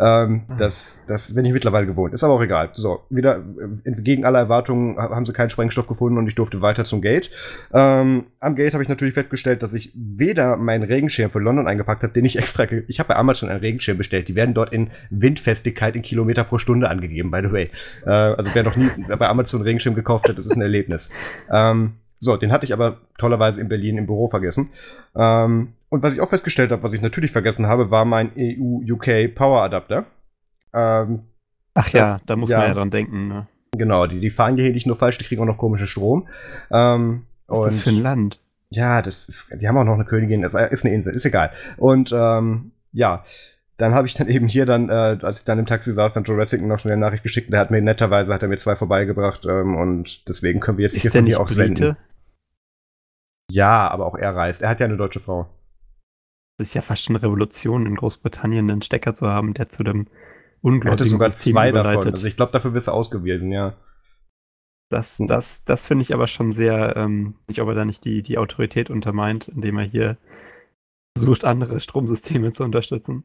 Ähm, 0.00 0.42
mhm. 0.48 0.58
das, 0.58 1.00
das 1.06 1.32
bin 1.34 1.44
ich 1.44 1.52
mittlerweile 1.52 1.86
gewohnt. 1.86 2.12
Ist 2.12 2.24
aber 2.24 2.34
auch 2.34 2.42
egal. 2.42 2.70
So, 2.72 3.00
wieder 3.08 3.42
entgegen 3.84 4.24
aller 4.24 4.40
Erwartungen 4.40 4.98
haben 4.98 5.26
sie 5.26 5.32
keinen 5.32 5.50
Sprengstoff 5.50 5.86
gefunden 5.86 6.18
und 6.18 6.26
ich 6.26 6.34
durfte 6.34 6.60
weiter 6.60 6.84
zum 6.84 7.02
Gate. 7.02 7.30
Ähm, 7.72 8.24
am 8.40 8.56
Gate 8.56 8.72
habe 8.72 8.82
ich 8.82 8.88
natürlich 8.88 9.14
festgestellt, 9.14 9.62
dass 9.62 9.74
ich 9.74 9.92
weder 9.94 10.56
meinen 10.56 10.82
Regenschirm 10.82 11.30
für 11.30 11.38
London 11.38 11.68
eingepackt 11.68 12.02
habe, 12.02 12.12
den 12.12 12.24
ich 12.24 12.36
extra, 12.38 12.64
ich 12.88 12.98
habe 12.98 13.08
bei 13.10 13.16
Amazon 13.16 13.48
einen 13.48 13.60
Regenschirm 13.60 13.96
bestellt. 13.96 14.26
Die 14.26 14.34
werden 14.34 14.54
dort 14.54 14.72
in 14.72 14.90
Windfestigkeit 15.10 15.94
in 15.94 16.02
Kilometer 16.02 16.42
pro 16.42 16.58
Stunde 16.58 16.88
angegeben, 16.88 17.30
by 17.30 17.42
the 17.42 17.52
way. 17.52 17.70
Äh, 18.04 18.10
also 18.10 18.50
wer 18.52 18.64
noch 18.64 18.74
nie 18.74 18.88
bei 19.18 19.28
Amazon 19.28 19.60
einen 19.60 19.66
Regenschirm 19.66 19.94
gekauft 19.94 20.15
hat, 20.24 20.38
das 20.38 20.46
ist 20.46 20.52
ein 20.52 20.62
Erlebnis. 20.62 20.86
Erlebnis. 20.86 21.10
Ähm, 21.50 21.94
so, 22.18 22.36
den 22.36 22.52
hatte 22.52 22.64
ich 22.64 22.72
aber 22.72 22.98
tollerweise 23.18 23.60
in 23.60 23.68
Berlin 23.68 23.98
im 23.98 24.06
Büro 24.06 24.26
vergessen. 24.26 24.70
Ähm, 25.14 25.74
und 25.88 26.02
was 26.02 26.14
ich 26.14 26.20
auch 26.20 26.30
festgestellt 26.30 26.72
habe, 26.72 26.82
was 26.82 26.92
ich 26.92 27.02
natürlich 27.02 27.30
vergessen 27.30 27.66
habe, 27.66 27.90
war 27.90 28.04
mein 28.04 28.32
EU-UK 28.36 29.34
Power 29.34 29.62
Adapter. 29.62 30.06
Ähm, 30.72 31.24
Ach 31.74 31.88
ja, 31.90 32.20
da 32.26 32.36
muss 32.36 32.50
ja, 32.50 32.58
man 32.58 32.68
ja 32.68 32.74
dran 32.74 32.90
denken. 32.90 33.28
Ne? 33.28 33.46
Genau, 33.72 34.06
die, 34.06 34.20
die 34.20 34.30
fahren 34.30 34.56
hier 34.56 34.72
nicht 34.72 34.86
nur 34.86 34.96
falsch, 34.96 35.18
die 35.18 35.24
kriegen 35.24 35.42
auch 35.42 35.46
noch 35.46 35.58
komischen 35.58 35.86
Strom. 35.86 36.28
Ähm, 36.70 37.26
was 37.46 37.58
ist 37.58 37.66
das 37.66 37.80
für 37.82 37.90
ein 37.90 38.02
Land? 38.02 38.40
Ja, 38.70 39.02
das 39.02 39.28
ist, 39.28 39.54
die 39.60 39.68
haben 39.68 39.76
auch 39.76 39.84
noch 39.84 39.94
eine 39.94 40.04
Königin, 40.04 40.42
das 40.42 40.54
ist 40.54 40.84
eine 40.84 40.94
Insel, 40.94 41.14
ist 41.14 41.24
egal. 41.24 41.52
Und 41.76 42.12
ähm, 42.12 42.72
ja, 42.92 43.24
dann 43.78 43.94
habe 43.94 44.06
ich 44.06 44.14
dann 44.14 44.28
eben 44.28 44.48
hier 44.48 44.64
dann, 44.64 44.88
äh, 44.88 45.18
als 45.22 45.40
ich 45.40 45.44
dann 45.44 45.58
im 45.58 45.66
Taxi 45.66 45.92
saß, 45.92 46.14
dann 46.14 46.24
Jurassic 46.24 46.62
noch 46.62 46.78
schnell 46.78 46.94
eine 46.94 47.02
Nachricht 47.02 47.22
geschickt. 47.22 47.52
Der 47.52 47.60
hat 47.60 47.70
mir 47.70 47.82
netterweise 47.82 48.32
hat 48.32 48.42
er 48.42 48.48
mir 48.48 48.56
zwei 48.56 48.76
vorbeigebracht 48.76 49.44
ähm, 49.44 49.76
und 49.76 50.26
deswegen 50.28 50.60
können 50.60 50.78
wir 50.78 50.84
jetzt 50.84 50.96
ist 50.96 51.02
hier 51.02 51.10
von 51.10 51.26
hier 51.26 51.40
aus 51.40 51.50
senden. 51.50 51.96
Ja, 53.50 53.88
aber 53.88 54.06
auch 54.06 54.16
er 54.16 54.34
reist. 54.34 54.62
Er 54.62 54.70
hat 54.70 54.80
ja 54.80 54.86
eine 54.86 54.96
deutsche 54.96 55.20
Frau. 55.20 55.48
Es 56.58 56.68
ist 56.68 56.74
ja 56.74 56.82
fast 56.82 57.04
schon 57.04 57.16
eine 57.16 57.22
Revolution 57.22 57.86
in 57.86 57.96
Großbritannien, 57.96 58.70
einen 58.70 58.82
Stecker 58.82 59.14
zu 59.14 59.28
haben, 59.28 59.52
der 59.52 59.68
zu 59.68 59.84
dem 59.84 60.06
unglaublichen 60.62 61.12
sogar 61.12 61.30
System 61.30 61.52
zwei 61.52 61.68
überleitet. 61.68 61.98
davon. 61.98 62.12
Also 62.14 62.26
ich 62.26 62.36
glaube, 62.36 62.52
dafür 62.52 62.72
wirst 62.72 62.88
du 62.88 62.92
ausgewiesen, 62.92 63.52
ja. 63.52 63.76
Das, 64.88 65.18
das, 65.18 65.64
das 65.64 65.86
finde 65.86 66.02
ich 66.02 66.14
aber 66.14 66.28
schon 66.28 66.52
sehr, 66.52 66.96
ähm, 66.96 67.34
nicht, 67.48 67.60
ob 67.60 67.68
er 67.68 67.74
da 67.74 67.84
nicht 67.84 68.04
die, 68.04 68.22
die 68.22 68.38
Autorität 68.38 68.88
untermeint, 68.88 69.48
indem 69.48 69.78
er 69.78 69.84
hier 69.84 70.16
versucht, 71.18 71.44
andere 71.44 71.80
Stromsysteme 71.80 72.52
zu 72.52 72.64
unterstützen. 72.64 73.24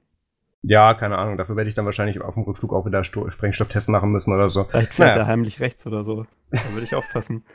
Ja, 0.63 0.93
keine 0.93 1.17
Ahnung. 1.17 1.37
Dafür 1.37 1.55
werde 1.55 1.69
ich 1.69 1.75
dann 1.75 1.85
wahrscheinlich 1.85 2.21
auf 2.21 2.35
dem 2.35 2.43
Rückflug 2.43 2.73
auch 2.73 2.85
wieder 2.85 3.03
Sprengstofftest 3.03 3.89
machen 3.89 4.11
müssen 4.11 4.33
oder 4.33 4.49
so. 4.49 4.65
Vielleicht 4.65 4.93
fährt 4.93 5.15
naja. 5.15 5.23
er 5.23 5.27
heimlich 5.27 5.59
rechts 5.59 5.87
oder 5.87 6.03
so. 6.03 6.25
Da 6.51 6.59
würde 6.73 6.83
ich 6.83 6.95
aufpassen. 6.95 7.43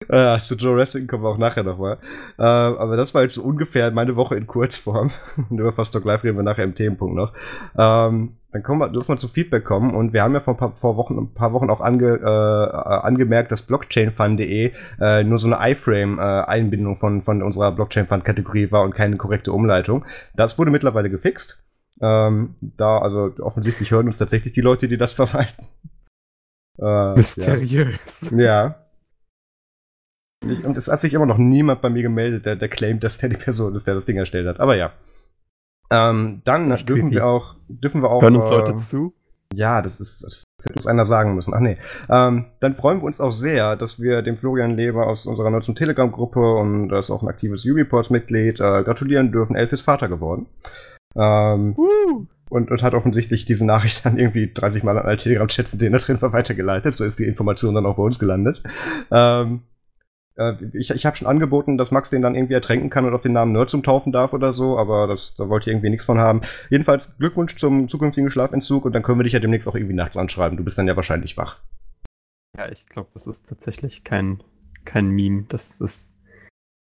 Äh, 0.08 0.38
zu 0.40 0.54
Joe 0.56 0.76
Wrestling 0.76 1.06
kommen 1.06 1.22
wir 1.22 1.30
auch 1.30 1.38
nachher 1.38 1.62
nochmal. 1.62 1.98
Äh, 2.38 2.42
aber 2.42 2.96
das 2.96 3.14
war 3.14 3.22
jetzt 3.22 3.36
so 3.36 3.42
ungefähr 3.42 3.90
meine 3.90 4.16
Woche 4.16 4.36
in 4.36 4.46
Kurzform. 4.46 5.10
Über 5.50 5.72
Fast 5.72 5.94
Talk 5.94 6.04
Live 6.04 6.24
reden 6.24 6.36
wir 6.36 6.42
nachher 6.42 6.64
im 6.64 6.74
Themenpunkt 6.74 7.16
noch. 7.16 7.32
Ähm, 7.78 8.36
dann 8.52 8.62
kommen 8.62 8.80
wir, 8.80 8.90
lass 8.92 9.08
mal 9.08 9.18
zu 9.18 9.28
Feedback 9.28 9.64
kommen. 9.64 9.94
Und 9.94 10.12
wir 10.12 10.22
haben 10.22 10.34
ja 10.34 10.40
vor 10.40 10.54
ein 10.54 10.58
paar, 10.58 10.74
vor 10.74 10.96
Wochen, 10.96 11.18
ein 11.18 11.32
paar 11.32 11.52
Wochen 11.52 11.70
auch 11.70 11.80
ange, 11.80 12.16
äh, 12.16 12.26
angemerkt, 12.26 13.50
dass 13.52 13.62
blockchainfund.de 13.62 14.72
äh, 15.00 15.24
nur 15.24 15.38
so 15.38 15.52
eine 15.52 15.70
iFrame-Einbindung 15.70 16.92
äh, 16.92 16.96
von, 16.96 17.22
von 17.22 17.42
unserer 17.42 17.72
Blockchain-Fund-Kategorie 17.72 18.70
war 18.72 18.82
und 18.82 18.94
keine 18.94 19.16
korrekte 19.16 19.52
Umleitung. 19.52 20.04
Das 20.34 20.58
wurde 20.58 20.70
mittlerweile 20.70 21.08
gefixt. 21.08 21.64
Ähm, 22.00 22.54
da, 22.60 22.98
also 22.98 23.32
offensichtlich 23.38 23.90
hören 23.90 24.06
uns 24.06 24.18
tatsächlich 24.18 24.52
die 24.52 24.60
Leute, 24.60 24.88
die 24.88 24.98
das 24.98 25.12
verwalten. 25.12 25.66
Äh, 26.78 27.14
Mysteriös. 27.14 28.30
Ja. 28.32 28.36
ja. 28.42 28.76
Und 30.64 30.76
es 30.76 30.88
hat 30.88 31.00
sich 31.00 31.14
immer 31.14 31.26
noch 31.26 31.38
niemand 31.38 31.80
bei 31.80 31.88
mir 31.88 32.02
gemeldet, 32.02 32.46
der, 32.46 32.56
der 32.56 32.68
claimt, 32.68 33.02
dass 33.04 33.18
der 33.18 33.30
die 33.30 33.36
Person 33.36 33.74
ist, 33.74 33.86
der 33.86 33.94
das 33.94 34.06
Ding 34.06 34.16
erstellt 34.16 34.46
hat. 34.46 34.60
Aber 34.60 34.76
ja. 34.76 34.92
Ähm, 35.90 36.42
dann 36.44 36.66
dürfen 36.66 36.84
creepy. 36.84 37.12
wir 37.12 37.26
auch, 37.26 37.56
dürfen 37.68 38.02
wir 38.02 38.10
auch. 38.10 38.22
Hören 38.22 38.36
uns 38.36 38.46
äh, 38.46 38.50
Leute 38.50 38.76
zu? 38.76 39.14
Ja, 39.54 39.82
das 39.82 40.00
ist, 40.00 40.24
das 40.24 40.44
hätte 40.62 40.74
uns 40.74 40.86
einer 40.86 41.06
sagen 41.06 41.34
müssen. 41.34 41.54
Ach 41.54 41.60
nee. 41.60 41.78
Ähm, 42.10 42.46
dann 42.60 42.74
freuen 42.74 43.00
wir 43.00 43.04
uns 43.04 43.20
auch 43.20 43.30
sehr, 43.30 43.76
dass 43.76 44.00
wir 44.00 44.22
dem 44.22 44.36
Florian 44.36 44.76
Leber 44.76 45.06
aus 45.06 45.26
unserer 45.26 45.50
neuen 45.50 45.74
Telegram-Gruppe 45.74 46.54
und 46.56 46.88
das 46.88 47.06
ist 47.06 47.10
auch 47.10 47.22
ein 47.22 47.28
aktives 47.28 47.64
U-Reports-Mitglied 47.64 48.60
äh, 48.60 48.82
gratulieren 48.82 49.30
dürfen. 49.30 49.54
Elf 49.54 49.72
ist 49.72 49.82
Vater 49.82 50.08
geworden. 50.08 50.46
Ähm, 51.16 51.74
uh. 51.76 52.26
und, 52.50 52.70
und 52.70 52.82
hat 52.82 52.94
offensichtlich 52.94 53.44
diese 53.44 53.64
Nachricht 53.66 54.04
dann 54.04 54.18
irgendwie 54.18 54.52
30 54.52 54.82
Mal 54.82 54.98
an 54.98 55.06
alle 55.06 55.16
Telegram-Chats, 55.16 55.74
in 55.74 55.78
denen 55.78 55.94
er 55.94 56.00
drin 56.00 56.20
war, 56.20 56.32
weitergeleitet. 56.32 56.94
So 56.94 57.04
ist 57.04 57.18
die 57.18 57.24
Information 57.26 57.74
dann 57.74 57.86
auch 57.86 57.96
bei 57.96 58.02
uns 58.02 58.18
gelandet. 58.18 58.62
Ähm, 59.10 59.62
Äh, 60.36 60.54
ich 60.72 60.90
ich 60.90 61.06
habe 61.06 61.16
schon 61.16 61.28
angeboten, 61.28 61.78
dass 61.78 61.90
Max 61.90 62.10
den 62.10 62.22
dann 62.22 62.34
irgendwie 62.34 62.54
ertränken 62.54 62.90
kann 62.90 63.04
und 63.04 63.14
auf 63.14 63.22
den 63.22 63.32
Namen 63.32 63.52
Nerd 63.52 63.70
zum 63.70 63.82
taufen 63.82 64.12
darf 64.12 64.32
oder 64.32 64.52
so, 64.52 64.78
aber 64.78 65.06
das, 65.06 65.34
da 65.36 65.48
wollte 65.48 65.70
ich 65.70 65.74
irgendwie 65.74 65.90
nichts 65.90 66.04
von 66.06 66.18
haben. 66.18 66.40
Jedenfalls 66.70 67.16
Glückwunsch 67.18 67.56
zum 67.56 67.88
zukünftigen 67.88 68.30
Schlafentzug 68.30 68.84
und 68.84 68.92
dann 68.92 69.02
können 69.02 69.18
wir 69.18 69.24
dich 69.24 69.32
ja 69.32 69.40
demnächst 69.40 69.68
auch 69.68 69.74
irgendwie 69.74 69.94
nachts 69.94 70.16
anschreiben. 70.16 70.56
Du 70.56 70.64
bist 70.64 70.78
dann 70.78 70.88
ja 70.88 70.96
wahrscheinlich 70.96 71.36
wach. 71.36 71.60
Ja, 72.56 72.68
ich 72.68 72.86
glaube, 72.86 73.10
das 73.14 73.26
ist 73.26 73.48
tatsächlich 73.48 74.04
kein, 74.04 74.42
kein 74.84 75.08
Meme. 75.10 75.44
Das 75.48 75.80
ist 75.80 76.14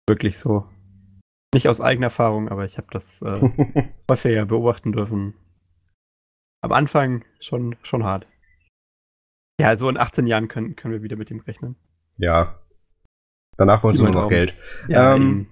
wirklich 0.08 0.38
so. 0.38 0.64
Nicht 1.56 1.68
aus 1.68 1.80
eigener 1.80 2.08
Erfahrung, 2.08 2.50
aber 2.50 2.66
ich 2.66 2.76
habe 2.76 2.88
das 2.90 3.22
äh, 3.22 3.40
häufiger 4.10 4.44
beobachten 4.44 4.92
dürfen. 4.92 5.32
Am 6.60 6.70
Anfang 6.70 7.24
schon, 7.40 7.76
schon 7.80 8.04
hart. 8.04 8.26
Ja, 9.58 9.74
so 9.78 9.88
in 9.88 9.96
18 9.96 10.26
Jahren 10.26 10.48
können, 10.48 10.76
können 10.76 10.92
wir 10.92 11.02
wieder 11.02 11.16
mit 11.16 11.30
ihm 11.30 11.40
rechnen. 11.40 11.76
Ja. 12.18 12.60
Danach 13.56 13.82
wollen 13.82 13.96
sie 13.96 14.02
nur 14.02 14.12
noch. 14.12 14.28
Geld. 14.28 14.54
Ja, 14.86 15.16
Ähm. 15.16 15.46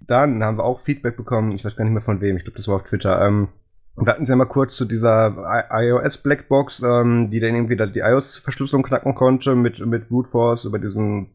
Dann 0.00 0.42
haben 0.42 0.56
wir 0.56 0.64
auch 0.64 0.80
Feedback 0.80 1.18
bekommen, 1.18 1.52
ich 1.52 1.66
weiß 1.66 1.76
gar 1.76 1.84
nicht 1.84 1.92
mehr 1.92 2.00
von 2.00 2.22
wem, 2.22 2.38
ich 2.38 2.44
glaube, 2.44 2.56
das 2.56 2.66
war 2.66 2.76
auf 2.76 2.84
Twitter. 2.84 3.20
Ähm, 3.20 3.48
wir 3.96 4.10
hatten 4.10 4.22
es 4.22 4.30
ja 4.30 4.36
mal 4.36 4.46
kurz 4.46 4.74
zu 4.74 4.86
dieser 4.86 5.36
iOS-Blackbox, 5.70 6.82
ähm, 6.82 7.30
die 7.30 7.40
dann 7.40 7.54
irgendwie 7.54 7.76
die 7.76 8.00
iOS-Verschlüsselung 8.00 8.84
knacken 8.84 9.14
konnte 9.14 9.54
mit, 9.54 9.84
mit 9.84 10.08
Brute 10.08 10.30
Force 10.30 10.64
über 10.64 10.78
diesen 10.78 11.30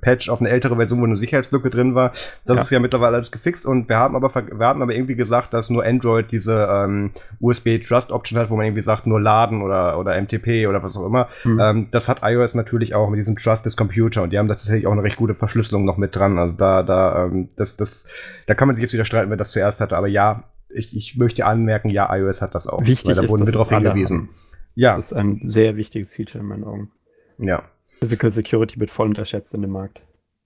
Patch 0.00 0.28
auf 0.28 0.40
eine 0.40 0.50
ältere 0.50 0.76
Version, 0.76 1.00
wo 1.00 1.04
eine 1.04 1.16
Sicherheitslücke 1.18 1.70
drin 1.70 1.94
war. 1.94 2.12
Das 2.44 2.56
Ja. 2.56 2.62
ist 2.62 2.70
ja 2.70 2.78
mittlerweile 2.80 3.16
alles 3.16 3.32
gefixt 3.32 3.66
und 3.66 3.88
wir 3.88 3.96
haben 3.96 4.14
aber, 4.14 4.28
wir 4.32 4.66
haben 4.66 4.82
aber 4.82 4.94
irgendwie 4.94 5.16
gesagt, 5.16 5.52
dass 5.54 5.70
nur 5.70 5.84
Android 5.84 6.30
diese 6.30 6.68
ähm, 6.70 7.10
USB 7.40 7.78
Trust 7.80 8.12
Option 8.12 8.38
hat, 8.38 8.50
wo 8.50 8.56
man 8.56 8.66
irgendwie 8.66 8.82
sagt, 8.82 9.06
nur 9.06 9.20
laden 9.20 9.62
oder, 9.62 9.98
oder 9.98 10.20
MTP 10.20 10.66
oder 10.68 10.82
was 10.82 10.96
auch 10.96 11.06
immer. 11.06 11.28
Hm. 11.42 11.58
Ähm, 11.60 11.88
das 11.90 12.08
hat 12.08 12.20
iOS 12.22 12.54
natürlich 12.54 12.94
auch 12.94 13.08
mit 13.10 13.18
diesem 13.18 13.36
Trusted 13.36 13.76
Computer 13.76 14.22
und 14.22 14.30
die 14.32 14.38
haben 14.38 14.48
da 14.48 14.54
tatsächlich 14.54 14.86
auch 14.86 14.92
eine 14.92 15.02
recht 15.02 15.16
gute 15.16 15.34
Verschlüsselung 15.34 15.84
noch 15.84 15.96
mit 15.96 16.14
dran. 16.14 16.38
Also 16.38 16.54
da, 16.54 16.82
da, 16.82 17.24
ähm, 17.24 17.48
das, 17.56 17.76
das, 17.76 18.06
da 18.46 18.54
kann 18.54 18.68
man 18.68 18.76
sich 18.76 18.82
jetzt 18.82 18.92
wieder 18.92 19.04
streiten, 19.04 19.30
wer 19.30 19.36
das 19.36 19.50
zuerst 19.52 19.80
hatte. 19.80 19.96
Aber 19.96 20.06
ja, 20.06 20.44
ich, 20.68 20.96
ich 20.96 21.16
möchte 21.16 21.44
anmerken, 21.44 21.90
ja, 21.90 22.14
iOS 22.14 22.40
hat 22.40 22.54
das 22.54 22.66
auch. 22.66 22.80
Wichtig 22.86 23.08
weil 23.08 23.14
da 23.16 23.22
ist, 23.22 23.30
wurden 23.30 23.46
wir 23.46 23.58
alle 23.76 23.92
hingewiesen. 23.92 24.28
Ja, 24.74 24.94
Das 24.96 25.06
ist 25.06 25.12
ein 25.14 25.42
sehr 25.50 25.76
wichtiges 25.76 26.14
Feature 26.14 26.42
in 26.42 26.48
meinen 26.48 26.64
Augen. 26.64 26.90
ja, 27.38 27.62
Physical 28.02 28.30
Security 28.30 28.78
wird 28.80 28.90
voll 28.90 29.06
unterschätzt 29.08 29.54
in 29.54 29.62
dem 29.62 29.70
Markt. 29.70 30.00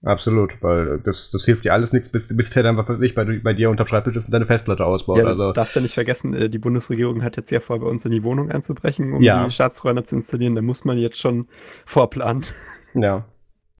absolut, 0.05 0.61
weil 0.61 0.99
das, 0.99 1.31
das 1.31 1.45
hilft 1.45 1.65
dir 1.65 1.73
alles 1.73 1.91
nichts, 1.91 2.09
bis, 2.09 2.35
bis 2.37 2.49
der 2.51 2.63
dann 2.63 2.77
was 2.77 3.01
ich, 3.01 3.15
bei, 3.15 3.25
bei 3.43 3.53
dir 3.53 3.69
unterm 3.69 3.87
Schreibtisch 3.87 4.15
ist 4.15 4.25
und 4.25 4.31
deine 4.31 4.45
Festplatte 4.45 4.85
ausbaut. 4.85 5.17
Ja, 5.17 5.23
du 5.23 5.29
also, 5.29 5.53
darfst 5.53 5.75
ja 5.75 5.81
nicht 5.81 5.95
vergessen, 5.95 6.33
äh, 6.33 6.49
die 6.49 6.59
Bundesregierung 6.59 7.23
hat 7.23 7.35
jetzt 7.37 7.49
ja 7.51 7.59
vor, 7.59 7.79
bei 7.79 7.87
uns 7.87 8.05
in 8.05 8.11
die 8.11 8.23
Wohnung 8.23 8.51
einzubrechen, 8.51 9.11
um 9.13 9.21
Ja. 9.23 9.43
die 9.45 9.51
Staatsräume 9.51 10.03
zu 10.03 10.15
installieren. 10.15 10.55
Da 10.55 10.61
muss 10.61 10.85
man 10.85 10.97
jetzt 10.97 11.19
schon 11.19 11.47
vorplanen. 11.85 12.43
ja. 12.93 13.25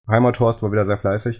Heimathorst 0.09 0.61
war 0.63 0.71
wieder 0.71 0.85
sehr 0.85 0.97
fleißig. 0.97 1.37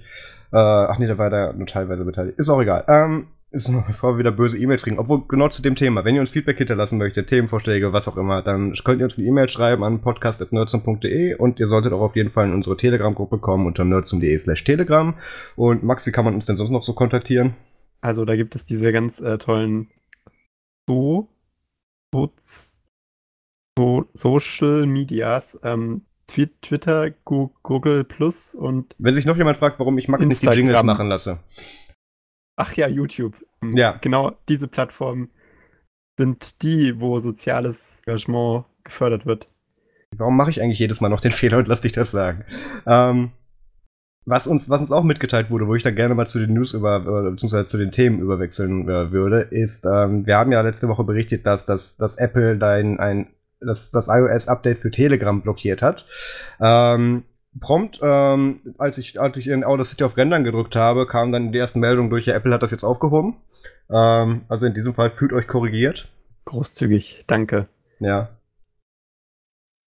Äh, 0.51 0.57
ach 0.57 0.97
nee, 0.99 1.07
der 1.07 1.17
war 1.17 1.29
da 1.29 1.53
nur 1.53 1.67
teilweise 1.67 2.05
beteiligt. 2.05 2.37
Ist 2.39 2.49
auch 2.49 2.61
egal. 2.61 2.85
Ähm, 2.87 3.27
ist 3.51 3.69
noch, 3.69 3.87
bevor 3.87 4.13
wir 4.13 4.19
wieder 4.19 4.31
böse 4.31 4.57
E-Mails 4.57 4.83
kriegen. 4.83 4.99
Obwohl, 4.99 5.25
genau 5.27 5.47
zu 5.49 5.61
dem 5.61 5.75
Thema. 5.75 6.03
Wenn 6.03 6.15
ihr 6.15 6.21
uns 6.21 6.29
Feedback 6.29 6.57
hinterlassen 6.57 6.97
möchtet, 6.97 7.27
Themenvorschläge, 7.29 7.93
was 7.93 8.07
auch 8.07 8.17
immer, 8.17 8.41
dann 8.41 8.73
könnt 8.83 8.99
ihr 8.99 9.05
uns 9.05 9.17
eine 9.17 9.25
E-Mail 9.27 9.47
schreiben 9.47 9.83
an 9.83 10.01
podcast.nerdsum.de 10.01 11.35
und 11.35 11.59
ihr 11.59 11.67
solltet 11.67 11.93
auch 11.93 12.01
auf 12.01 12.15
jeden 12.15 12.29
Fall 12.31 12.45
in 12.47 12.53
unsere 12.53 12.75
Telegram-Gruppe 12.77 13.37
kommen 13.37 13.65
unter 13.65 13.85
nerdsum.de 13.85 14.37
slash 14.37 14.63
telegram. 14.63 15.15
Und 15.55 15.83
Max, 15.83 16.05
wie 16.05 16.11
kann 16.11 16.25
man 16.25 16.35
uns 16.35 16.45
denn 16.45 16.57
sonst 16.57 16.71
noch 16.71 16.83
so 16.83 16.93
kontaktieren? 16.93 17.55
Also 18.01 18.25
da 18.25 18.35
gibt 18.35 18.53
es 18.55 18.65
diese 18.65 18.91
ganz 18.91 19.19
äh, 19.21 19.37
tollen 19.37 19.89
so, 20.89 21.27
so, 22.13 22.31
so 23.77 24.05
Social 24.13 24.85
Medias, 24.85 25.59
ähm, 25.63 26.01
Twi- 26.29 26.49
Twitter, 26.61 27.11
Google 27.23 28.03
Plus 28.03 28.53
und 28.55 28.93
Wenn 28.97 29.15
sich 29.15 29.25
noch 29.25 29.37
jemand 29.37 29.57
fragt, 29.57 29.79
warum 29.79 29.97
ich 29.97 30.07
Max 30.09 30.19
nicht 30.25 30.41
die 30.41 30.45
Instagram. 30.45 30.57
Jingles 30.57 30.83
machen 30.83 31.07
lasse. 31.07 31.39
Ach 32.57 32.73
ja, 32.73 32.87
YouTube. 32.87 33.35
Ähm, 33.63 33.77
Ja. 33.77 33.97
Genau, 34.01 34.33
diese 34.49 34.67
Plattformen 34.67 35.29
sind 36.19 36.61
die, 36.63 36.99
wo 36.99 37.19
soziales 37.19 38.01
Engagement 38.05 38.65
gefördert 38.83 39.25
wird. 39.25 39.47
Warum 40.15 40.35
mache 40.35 40.49
ich 40.49 40.61
eigentlich 40.61 40.79
jedes 40.79 40.99
Mal 40.99 41.09
noch 41.09 41.21
den 41.21 41.31
Fehler 41.31 41.59
und 41.59 41.67
lass 41.67 41.81
dich 41.81 41.91
das 41.91 42.11
sagen? 42.11 42.43
Ähm, 42.85 43.31
was, 44.25 44.47
uns, 44.47 44.69
was 44.69 44.81
uns 44.81 44.91
auch 44.91 45.03
mitgeteilt 45.03 45.51
wurde, 45.51 45.67
wo 45.67 45.75
ich 45.75 45.83
dann 45.83 45.95
gerne 45.95 46.15
mal 46.15 46.27
zu 46.27 46.39
den 46.39 46.53
News 46.53 46.73
über, 46.73 46.97
äh, 46.97 47.31
beziehungsweise 47.31 47.67
zu 47.67 47.77
den 47.77 47.91
Themen 47.91 48.19
überwechseln 48.19 48.89
äh, 48.89 49.11
würde, 49.11 49.41
ist, 49.41 49.85
ähm, 49.85 50.25
wir 50.25 50.37
haben 50.37 50.51
ja 50.51 50.61
letzte 50.61 50.87
Woche 50.87 51.03
berichtet, 51.03 51.45
dass, 51.45 51.65
dass, 51.65 51.97
dass 51.97 52.17
Apple 52.17 52.57
dein, 52.57 52.99
ein, 52.99 53.27
das, 53.59 53.91
das 53.91 54.07
iOS-Update 54.07 54.79
für 54.79 54.91
Telegram 54.91 55.41
blockiert 55.41 55.81
hat. 55.81 56.05
Ähm, 56.59 57.23
prompt, 57.59 57.99
ähm, 58.01 58.59
als 58.77 58.97
ich, 58.97 59.19
als 59.19 59.37
ich 59.37 59.47
in 59.47 59.63
Audacity 59.63 60.03
auf 60.03 60.17
Rendern 60.17 60.43
gedrückt 60.43 60.75
habe, 60.75 61.07
kam 61.07 61.31
dann 61.31 61.51
die 61.51 61.59
ersten 61.59 61.79
Meldungen 61.79 62.09
durch, 62.09 62.25
ja, 62.25 62.33
Apple 62.35 62.53
hat 62.53 62.63
das 62.63 62.71
jetzt 62.71 62.83
aufgehoben. 62.83 63.37
Ähm, 63.89 64.41
also 64.49 64.65
in 64.65 64.73
diesem 64.73 64.93
Fall 64.93 65.11
fühlt 65.11 65.33
euch 65.33 65.47
korrigiert. 65.47 66.09
Großzügig, 66.45 67.23
danke. 67.27 67.67
Ja. 67.99 68.29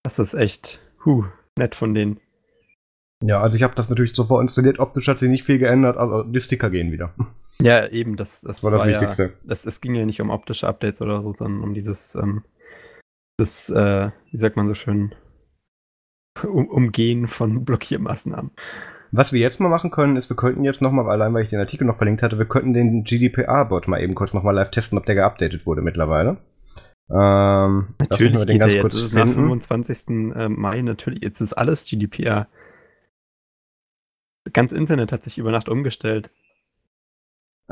Das 0.02 0.18
ist 0.18 0.34
echt, 0.34 0.80
huh, 1.04 1.24
nett 1.58 1.74
von 1.74 1.94
denen. 1.94 2.20
Ja, 3.22 3.40
also 3.40 3.56
ich 3.56 3.62
habe 3.62 3.74
das 3.74 3.90
natürlich 3.90 4.14
sofort 4.14 4.42
installiert. 4.42 4.78
Optisch 4.78 5.08
hat 5.08 5.18
sich 5.18 5.28
nicht 5.28 5.44
viel 5.44 5.58
geändert, 5.58 5.98
aber 5.98 6.24
die 6.24 6.40
Sticker 6.40 6.70
gehen 6.70 6.92
wieder. 6.92 7.14
Ja, 7.62 7.86
eben, 7.88 8.16
das, 8.16 8.40
das 8.40 8.62
Das 8.62 8.64
war 8.64 8.70
das 8.70 8.88
ja, 8.88 9.00
Wichtigste. 9.02 9.34
das, 9.44 9.66
es 9.66 9.82
ging 9.82 9.94
ja 9.94 10.06
nicht 10.06 10.22
um 10.22 10.30
optische 10.30 10.66
Updates 10.66 11.02
oder 11.02 11.20
so, 11.22 11.30
sondern 11.30 11.62
um 11.62 11.74
dieses, 11.74 12.14
ähm, 12.14 12.42
das, 13.36 13.68
äh, 13.68 14.10
wie 14.30 14.36
sagt 14.38 14.56
man 14.56 14.66
so 14.66 14.72
schön, 14.72 15.14
um, 16.44 16.68
Umgehen 16.68 17.26
von 17.26 17.64
Blockiermaßnahmen. 17.64 18.50
Was 19.12 19.32
wir 19.32 19.40
jetzt 19.40 19.58
mal 19.58 19.68
machen 19.68 19.90
können, 19.90 20.16
ist, 20.16 20.30
wir 20.30 20.36
könnten 20.36 20.62
jetzt 20.62 20.82
nochmal, 20.82 21.10
allein 21.10 21.34
weil 21.34 21.42
ich 21.42 21.48
den 21.48 21.58
Artikel 21.58 21.84
noch 21.84 21.96
verlinkt 21.96 22.22
hatte, 22.22 22.38
wir 22.38 22.46
könnten 22.46 22.72
den 22.72 23.02
GDPR-Bot 23.02 23.88
mal 23.88 24.00
eben 24.00 24.14
kurz 24.14 24.34
nochmal 24.34 24.54
live 24.54 24.70
testen, 24.70 24.98
ob 24.98 25.06
der 25.06 25.16
geupdatet 25.16 25.66
wurde 25.66 25.82
mittlerweile. 25.82 26.38
Ähm, 27.10 27.94
Natürlich 27.98 28.46
geht 28.46 28.60
der 28.60 28.68
jetzt, 28.68 28.94
es 28.94 29.02
ist 29.02 29.14
nach 29.14 29.28
25. 29.28 30.32
äh, 30.36 30.48
Mai, 30.48 30.80
natürlich, 30.82 31.24
jetzt 31.24 31.40
ist 31.40 31.54
alles 31.54 31.84
GDPR. 31.84 32.46
Das 34.44 34.52
ganze 34.52 34.76
Internet 34.76 35.10
hat 35.10 35.24
sich 35.24 35.38
über 35.38 35.50
Nacht 35.50 35.68
umgestellt. 35.68 36.30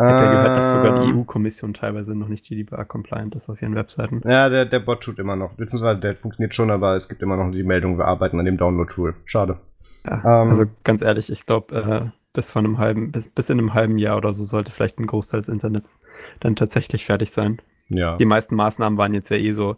Ich 0.00 0.12
habe 0.12 0.22
ja 0.22 0.30
gehört, 0.30 0.56
dass 0.56 0.72
sogar 0.72 1.00
die 1.00 1.10
Ähm, 1.10 1.18
EU-Kommission 1.18 1.74
teilweise 1.74 2.16
noch 2.16 2.28
nicht 2.28 2.44
GDPR-compliant 2.46 3.34
ist 3.34 3.48
auf 3.50 3.60
ihren 3.60 3.74
Webseiten. 3.74 4.22
Ja, 4.24 4.48
der, 4.48 4.64
der 4.64 4.78
Bot 4.78 5.02
tut 5.02 5.18
immer 5.18 5.34
noch. 5.34 5.54
Beziehungsweise 5.54 5.98
der 6.00 6.14
funktioniert 6.14 6.54
schon, 6.54 6.70
aber 6.70 6.94
es 6.96 7.08
gibt 7.08 7.20
immer 7.20 7.36
noch 7.36 7.50
die 7.50 7.64
Meldung, 7.64 7.98
wir 7.98 8.04
arbeiten 8.06 8.38
an 8.38 8.44
dem 8.46 8.56
Download-Tool. 8.58 9.14
Schade. 9.24 9.58
Ja, 10.04 10.42
Ähm, 10.42 10.48
also 10.48 10.66
ganz 10.84 11.02
ehrlich, 11.02 11.32
ich 11.32 11.44
glaube, 11.44 11.74
äh, 11.74 12.18
bis 12.32 12.50
von 12.52 12.64
einem 12.64 12.78
halben, 12.78 13.10
bis, 13.10 13.28
bis 13.28 13.50
in 13.50 13.58
einem 13.58 13.74
halben 13.74 13.98
Jahr 13.98 14.16
oder 14.18 14.32
so 14.32 14.44
sollte 14.44 14.70
vielleicht 14.70 15.00
ein 15.00 15.06
Großteil 15.06 15.40
des 15.40 15.48
Internets 15.48 15.98
dann 16.38 16.54
tatsächlich 16.54 17.04
fertig 17.04 17.32
sein. 17.32 17.60
Ja. 17.88 18.16
Die 18.16 18.26
meisten 18.26 18.54
Maßnahmen 18.54 18.98
waren 18.98 19.14
jetzt 19.14 19.30
ja 19.30 19.36
eh 19.36 19.50
so 19.52 19.76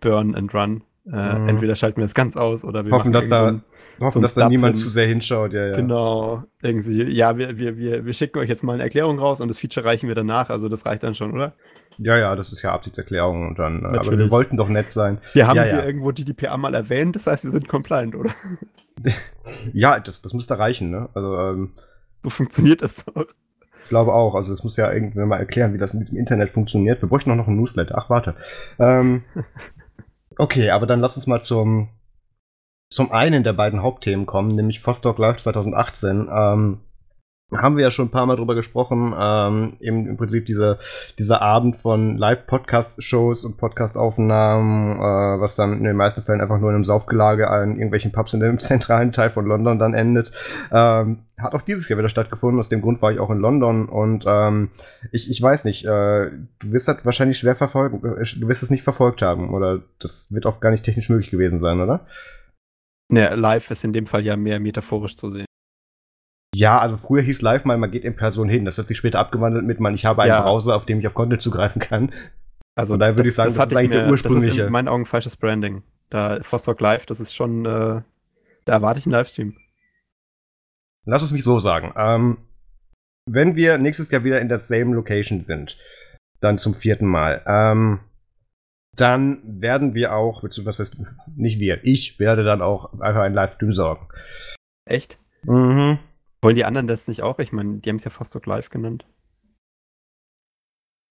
Burn 0.00 0.34
and 0.34 0.52
Run. 0.54 0.82
Äh, 1.10 1.38
Mhm. 1.38 1.48
Entweder 1.48 1.74
schalten 1.76 1.96
wir 1.96 2.04
es 2.04 2.14
ganz 2.14 2.36
aus 2.36 2.62
oder 2.64 2.84
wir 2.84 2.92
Hoffen, 2.92 3.12
dass 3.12 3.28
da, 3.28 3.60
hoffen, 4.00 4.18
ein 4.18 4.22
dass 4.22 4.34
da 4.34 4.48
niemand 4.48 4.76
zu 4.76 4.88
sehr 4.88 5.06
hinschaut. 5.06 5.52
Ja, 5.52 5.66
ja. 5.68 5.76
Genau, 5.76 6.42
irgendwie, 6.62 7.02
ja, 7.04 7.36
wir, 7.36 7.58
wir, 7.58 7.76
wir, 7.76 8.04
wir 8.06 8.12
schicken 8.12 8.38
euch 8.38 8.48
jetzt 8.48 8.62
mal 8.62 8.74
eine 8.74 8.82
Erklärung 8.82 9.18
raus 9.18 9.40
und 9.40 9.48
das 9.48 9.58
Feature 9.58 9.84
reichen 9.86 10.08
wir 10.08 10.14
danach, 10.14 10.50
also 10.50 10.68
das 10.68 10.86
reicht 10.86 11.02
dann 11.02 11.14
schon, 11.14 11.32
oder? 11.32 11.54
Ja, 11.98 12.16
ja, 12.16 12.34
das 12.36 12.50
ist 12.52 12.62
ja 12.62 12.72
Absichtserklärung 12.72 13.48
und 13.48 13.58
dann. 13.58 13.82
äh, 13.82 13.84
Aber 13.84 13.92
wir 13.92 13.96
Natürlich. 13.98 14.30
wollten 14.30 14.56
doch 14.56 14.68
nett 14.68 14.90
sein. 14.92 15.18
Wir 15.34 15.46
haben 15.46 15.56
Ja, 15.56 15.64
hier 15.64 15.72
ja. 15.78 15.84
irgendwo 15.84 16.10
GDPR 16.12 16.56
mal 16.56 16.74
erwähnt, 16.74 17.14
das 17.16 17.26
heißt, 17.26 17.44
wir 17.44 17.50
sind 17.50 17.68
compliant, 17.68 18.14
oder? 18.14 18.30
Ja, 19.72 19.98
das, 19.98 20.20
das 20.22 20.34
müsste 20.34 20.58
reichen, 20.58 20.90
ne? 20.90 21.08
Also, 21.14 21.36
ähm, 21.38 21.72
So 22.22 22.30
funktioniert 22.30 22.82
das 22.82 23.04
doch. 23.04 23.26
Ich 23.82 23.88
glaube 23.88 24.12
auch. 24.12 24.34
Also 24.34 24.52
es 24.52 24.62
muss 24.62 24.76
ja 24.76 24.92
irgendwann 24.92 25.28
mal 25.28 25.38
erklären, 25.38 25.72
wie 25.74 25.78
das 25.78 25.94
in 25.94 26.00
diesem 26.00 26.16
Internet 26.18 26.50
funktioniert. 26.50 27.02
Wir 27.02 27.08
bräuchten 27.08 27.30
auch 27.30 27.36
noch 27.36 27.48
einen 27.48 27.56
Newsletter. 27.56 27.96
Ach, 27.98 28.10
warte. 28.10 28.34
Ähm, 28.78 29.22
okay, 30.38 30.70
aber 30.70 30.86
dann 30.86 31.00
lass 31.00 31.16
uns 31.16 31.26
mal 31.26 31.42
zum, 31.42 31.88
zum 32.90 33.12
einen 33.12 33.44
der 33.44 33.52
beiden 33.52 33.82
Hauptthemen 33.82 34.26
kommen, 34.26 34.48
nämlich 34.48 34.84
Vostok 34.84 35.18
Live 35.18 35.42
2018. 35.42 36.28
Ähm, 36.30 36.80
haben 37.52 37.76
wir 37.76 37.82
ja 37.82 37.90
schon 37.90 38.06
ein 38.06 38.10
paar 38.10 38.26
Mal 38.26 38.36
drüber 38.36 38.54
gesprochen. 38.54 39.14
Ähm, 39.18 39.72
eben 39.80 40.06
im 40.06 40.16
Prinzip 40.16 40.46
diese, 40.46 40.78
dieser 41.18 41.42
Abend 41.42 41.76
von 41.76 42.16
Live-Podcast-Shows 42.16 43.44
und 43.44 43.56
Podcast-Aufnahmen, 43.56 44.96
äh, 44.98 45.40
was 45.40 45.56
dann 45.56 45.78
in 45.78 45.84
den 45.84 45.96
meisten 45.96 46.22
Fällen 46.22 46.40
einfach 46.40 46.58
nur 46.58 46.70
in 46.70 46.76
einem 46.76 46.84
Saufgelage 46.84 47.44
in 47.62 47.76
irgendwelchen 47.76 48.12
Pubs 48.12 48.34
in 48.34 48.40
dem 48.40 48.58
zentralen 48.60 49.12
Teil 49.12 49.30
von 49.30 49.46
London 49.46 49.78
dann 49.78 49.94
endet. 49.94 50.32
Ähm, 50.70 51.20
hat 51.38 51.54
auch 51.54 51.62
dieses 51.62 51.88
Jahr 51.88 51.98
wieder 51.98 52.08
stattgefunden. 52.08 52.60
Aus 52.60 52.68
dem 52.68 52.82
Grund 52.82 53.02
war 53.02 53.12
ich 53.12 53.18
auch 53.18 53.30
in 53.30 53.38
London 53.38 53.88
und 53.88 54.24
ähm, 54.26 54.70
ich, 55.10 55.30
ich 55.30 55.40
weiß 55.40 55.64
nicht, 55.64 55.84
äh, 55.84 56.30
du 56.58 56.72
wirst 56.72 56.88
das 56.88 57.04
wahrscheinlich 57.04 57.38
schwer 57.38 57.56
verfolgen, 57.56 57.96
äh, 58.04 58.24
du 58.38 58.48
wirst 58.48 58.62
es 58.62 58.70
nicht 58.70 58.84
verfolgt 58.84 59.22
haben 59.22 59.52
oder 59.54 59.80
das 59.98 60.26
wird 60.30 60.46
auch 60.46 60.60
gar 60.60 60.70
nicht 60.70 60.84
technisch 60.84 61.08
möglich 61.08 61.30
gewesen 61.30 61.60
sein, 61.60 61.80
oder? 61.80 62.06
Ne, 63.12 63.34
live 63.34 63.70
ist 63.70 63.84
in 63.84 63.92
dem 63.92 64.06
Fall 64.06 64.24
ja 64.24 64.36
mehr 64.36 64.60
metaphorisch 64.60 65.16
zu 65.16 65.28
sehen. 65.28 65.46
Ja, 66.54 66.78
also 66.78 66.96
früher 66.96 67.22
hieß 67.22 67.42
live 67.42 67.64
mal, 67.64 67.76
man 67.78 67.90
geht 67.90 68.04
in 68.04 68.16
Person 68.16 68.48
hin. 68.48 68.64
Das 68.64 68.76
hat 68.78 68.88
sich 68.88 68.98
später 68.98 69.18
abgewandelt 69.20 69.64
mit, 69.64 69.78
man, 69.80 69.94
ich 69.94 70.04
habe 70.04 70.22
einen 70.22 70.32
Ja. 70.32 70.42
Browser, 70.42 70.74
auf 70.74 70.84
dem 70.86 70.98
ich 70.98 71.06
auf 71.06 71.14
Content 71.14 71.42
zugreifen 71.42 71.80
kann. 71.80 72.12
Also 72.76 72.96
daher 72.96 73.16
würde 73.16 73.28
ich 73.28 73.34
sagen, 73.34 73.48
das 73.48 73.58
hatte 73.58 73.72
ist 73.72 73.76
eigentlich 73.78 73.90
der 73.90 74.06
Das 74.10 74.20
ist 74.20 74.24
ursprüngliche. 74.26 74.62
in 74.66 74.72
meinen 74.72 74.88
Augen 74.88 75.06
falsches 75.06 75.36
Branding. 75.36 75.82
Da 76.08 76.38
Vostok 76.42 76.80
Live, 76.80 77.06
das 77.06 77.20
ist 77.20 77.34
schon, 77.34 77.64
äh, 77.66 78.02
da 78.64 78.72
erwarte 78.72 78.98
ich 79.00 79.06
einen 79.06 79.12
Livestream. 79.12 79.56
lass 81.06 81.22
es 81.22 81.30
mich 81.32 81.44
so 81.44 81.58
sagen. 81.58 81.92
Ähm, 81.96 82.38
wenn 83.26 83.54
wir 83.54 83.78
nächstes 83.78 84.10
Jahr 84.10 84.24
wieder 84.24 84.40
in 84.40 84.48
der 84.48 84.58
same 84.58 84.94
Location 84.94 85.42
sind, 85.42 85.78
dann 86.40 86.58
zum 86.58 86.74
vierten 86.74 87.06
Mal, 87.06 87.42
ähm, 87.46 88.00
dann 89.00 89.40
werden 89.60 89.94
wir 89.94 90.14
auch, 90.14 90.42
beziehungsweise 90.42 90.82
was 90.82 90.90
heißt, 90.92 91.02
nicht 91.36 91.60
wir, 91.60 91.84
ich 91.84 92.18
werde 92.18 92.44
dann 92.44 92.62
auch 92.62 92.92
einfach 93.00 93.22
einen 93.22 93.34
Livestream 93.34 93.72
sorgen. 93.72 94.08
Echt? 94.88 95.18
Mhm. 95.44 95.98
Wollen 96.42 96.54
die 96.56 96.64
anderen 96.64 96.86
das 96.86 97.06
nicht 97.08 97.22
auch? 97.22 97.38
Ich 97.38 97.52
meine, 97.52 97.78
die 97.78 97.88
haben 97.88 97.96
es 97.96 98.04
ja 98.04 98.10
fast 98.10 98.32
so 98.32 98.40
live 98.44 98.70
genannt. 98.70 99.06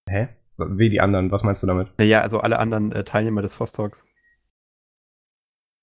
Hä? 0.08 0.28
Wie 0.58 0.90
die 0.90 1.00
anderen? 1.00 1.30
Was 1.30 1.42
meinst 1.42 1.62
du 1.62 1.66
damit? 1.66 1.88
Naja, 1.98 2.20
also 2.20 2.40
alle 2.40 2.58
anderen 2.58 2.92
äh, 2.92 3.04
Teilnehmer 3.04 3.40
des 3.42 3.54
Fostalks. 3.54 4.06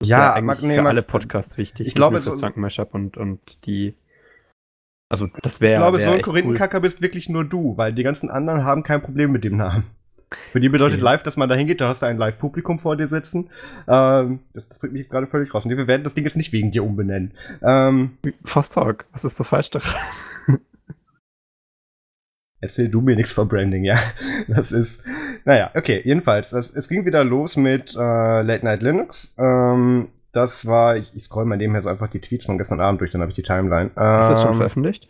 Das 0.00 0.08
Ja, 0.08 0.16
ist 0.16 0.20
ja 0.28 0.32
eigentlich 0.34 0.46
Mag- 0.46 0.62
nee, 0.62 0.74
für 0.74 0.86
alle 0.86 1.02
Podcasts 1.02 1.58
wichtig. 1.58 1.86
ich 1.88 1.94
glaube, 1.94 2.20
so- 2.20 2.38
Drunken 2.38 2.60
Mashup 2.60 2.94
und, 2.94 3.16
und 3.16 3.66
die. 3.66 3.96
Also, 5.10 5.26
das 5.42 5.60
wäre. 5.60 5.72
ich 5.72 5.78
glaube, 5.78 5.98
wär 5.98 6.06
so 6.06 6.12
ein 6.12 6.22
Korinthenkacker 6.22 6.80
bist 6.80 7.00
wirklich 7.00 7.28
nur 7.30 7.44
du, 7.44 7.76
weil 7.78 7.92
die 7.94 8.02
ganzen 8.02 8.30
anderen 8.30 8.62
haben 8.64 8.82
kein 8.82 9.02
Problem 9.02 9.32
mit 9.32 9.42
dem 9.42 9.56
Namen. 9.56 9.84
Für 10.50 10.60
die 10.60 10.68
bedeutet 10.68 10.96
Okay. 10.98 11.04
live, 11.04 11.22
dass 11.22 11.36
man 11.36 11.48
da 11.48 11.54
hingeht, 11.54 11.80
da 11.80 11.88
hast 11.88 12.02
du 12.02 12.06
ein 12.06 12.18
Live-Publikum 12.18 12.78
vor 12.78 12.96
dir 12.96 13.08
sitzen. 13.08 13.50
Ähm, 13.86 14.40
das, 14.52 14.68
das 14.68 14.78
bringt 14.78 14.92
mich 14.92 15.08
gerade 15.08 15.26
völlig 15.26 15.54
raus. 15.54 15.64
Und 15.64 15.70
wir 15.76 15.86
werden 15.86 16.04
das 16.04 16.14
Ding 16.14 16.24
jetzt 16.24 16.36
nicht 16.36 16.52
wegen 16.52 16.70
dir 16.70 16.84
umbenennen. 16.84 17.32
Ähm, 17.62 18.18
Cool. 18.24 18.34
Fostalk, 18.44 19.06
was 19.12 19.24
ist 19.24 19.36
so 19.36 19.44
falsch 19.44 19.70
daran? 19.70 19.90
Erzähl 22.60 22.88
du 22.88 23.00
mir 23.00 23.14
nichts 23.14 23.32
von 23.32 23.48
Branding, 23.48 23.84
ja. 23.84 23.96
Das 24.48 24.72
ist. 24.72 25.04
Naja, 25.44 25.70
okay, 25.74 26.00
jedenfalls. 26.04 26.50
Das, 26.50 26.74
es 26.74 26.88
ging 26.88 27.04
wieder 27.06 27.22
los 27.22 27.56
mit 27.56 27.94
äh, 27.94 28.42
Late 28.42 28.64
Night 28.64 28.82
Linux. 28.82 29.34
Ähm, 29.38 30.08
das 30.32 30.66
war, 30.66 30.96
ich, 30.96 31.10
ich 31.14 31.22
scroll 31.22 31.44
mal 31.44 31.56
nebenher 31.56 31.82
so 31.82 31.88
einfach 31.88 32.08
die 32.08 32.20
Tweets 32.20 32.46
von 32.46 32.58
gestern 32.58 32.80
Abend 32.80 33.00
durch, 33.00 33.12
dann 33.12 33.20
habe 33.20 33.30
ich 33.30 33.36
die 33.36 33.42
Timeline. 33.42 33.90
Ähm, 33.96 34.18
Ist 34.20 34.28
das 34.28 34.42
schon 34.42 34.54
veröffentlicht? 34.54 35.08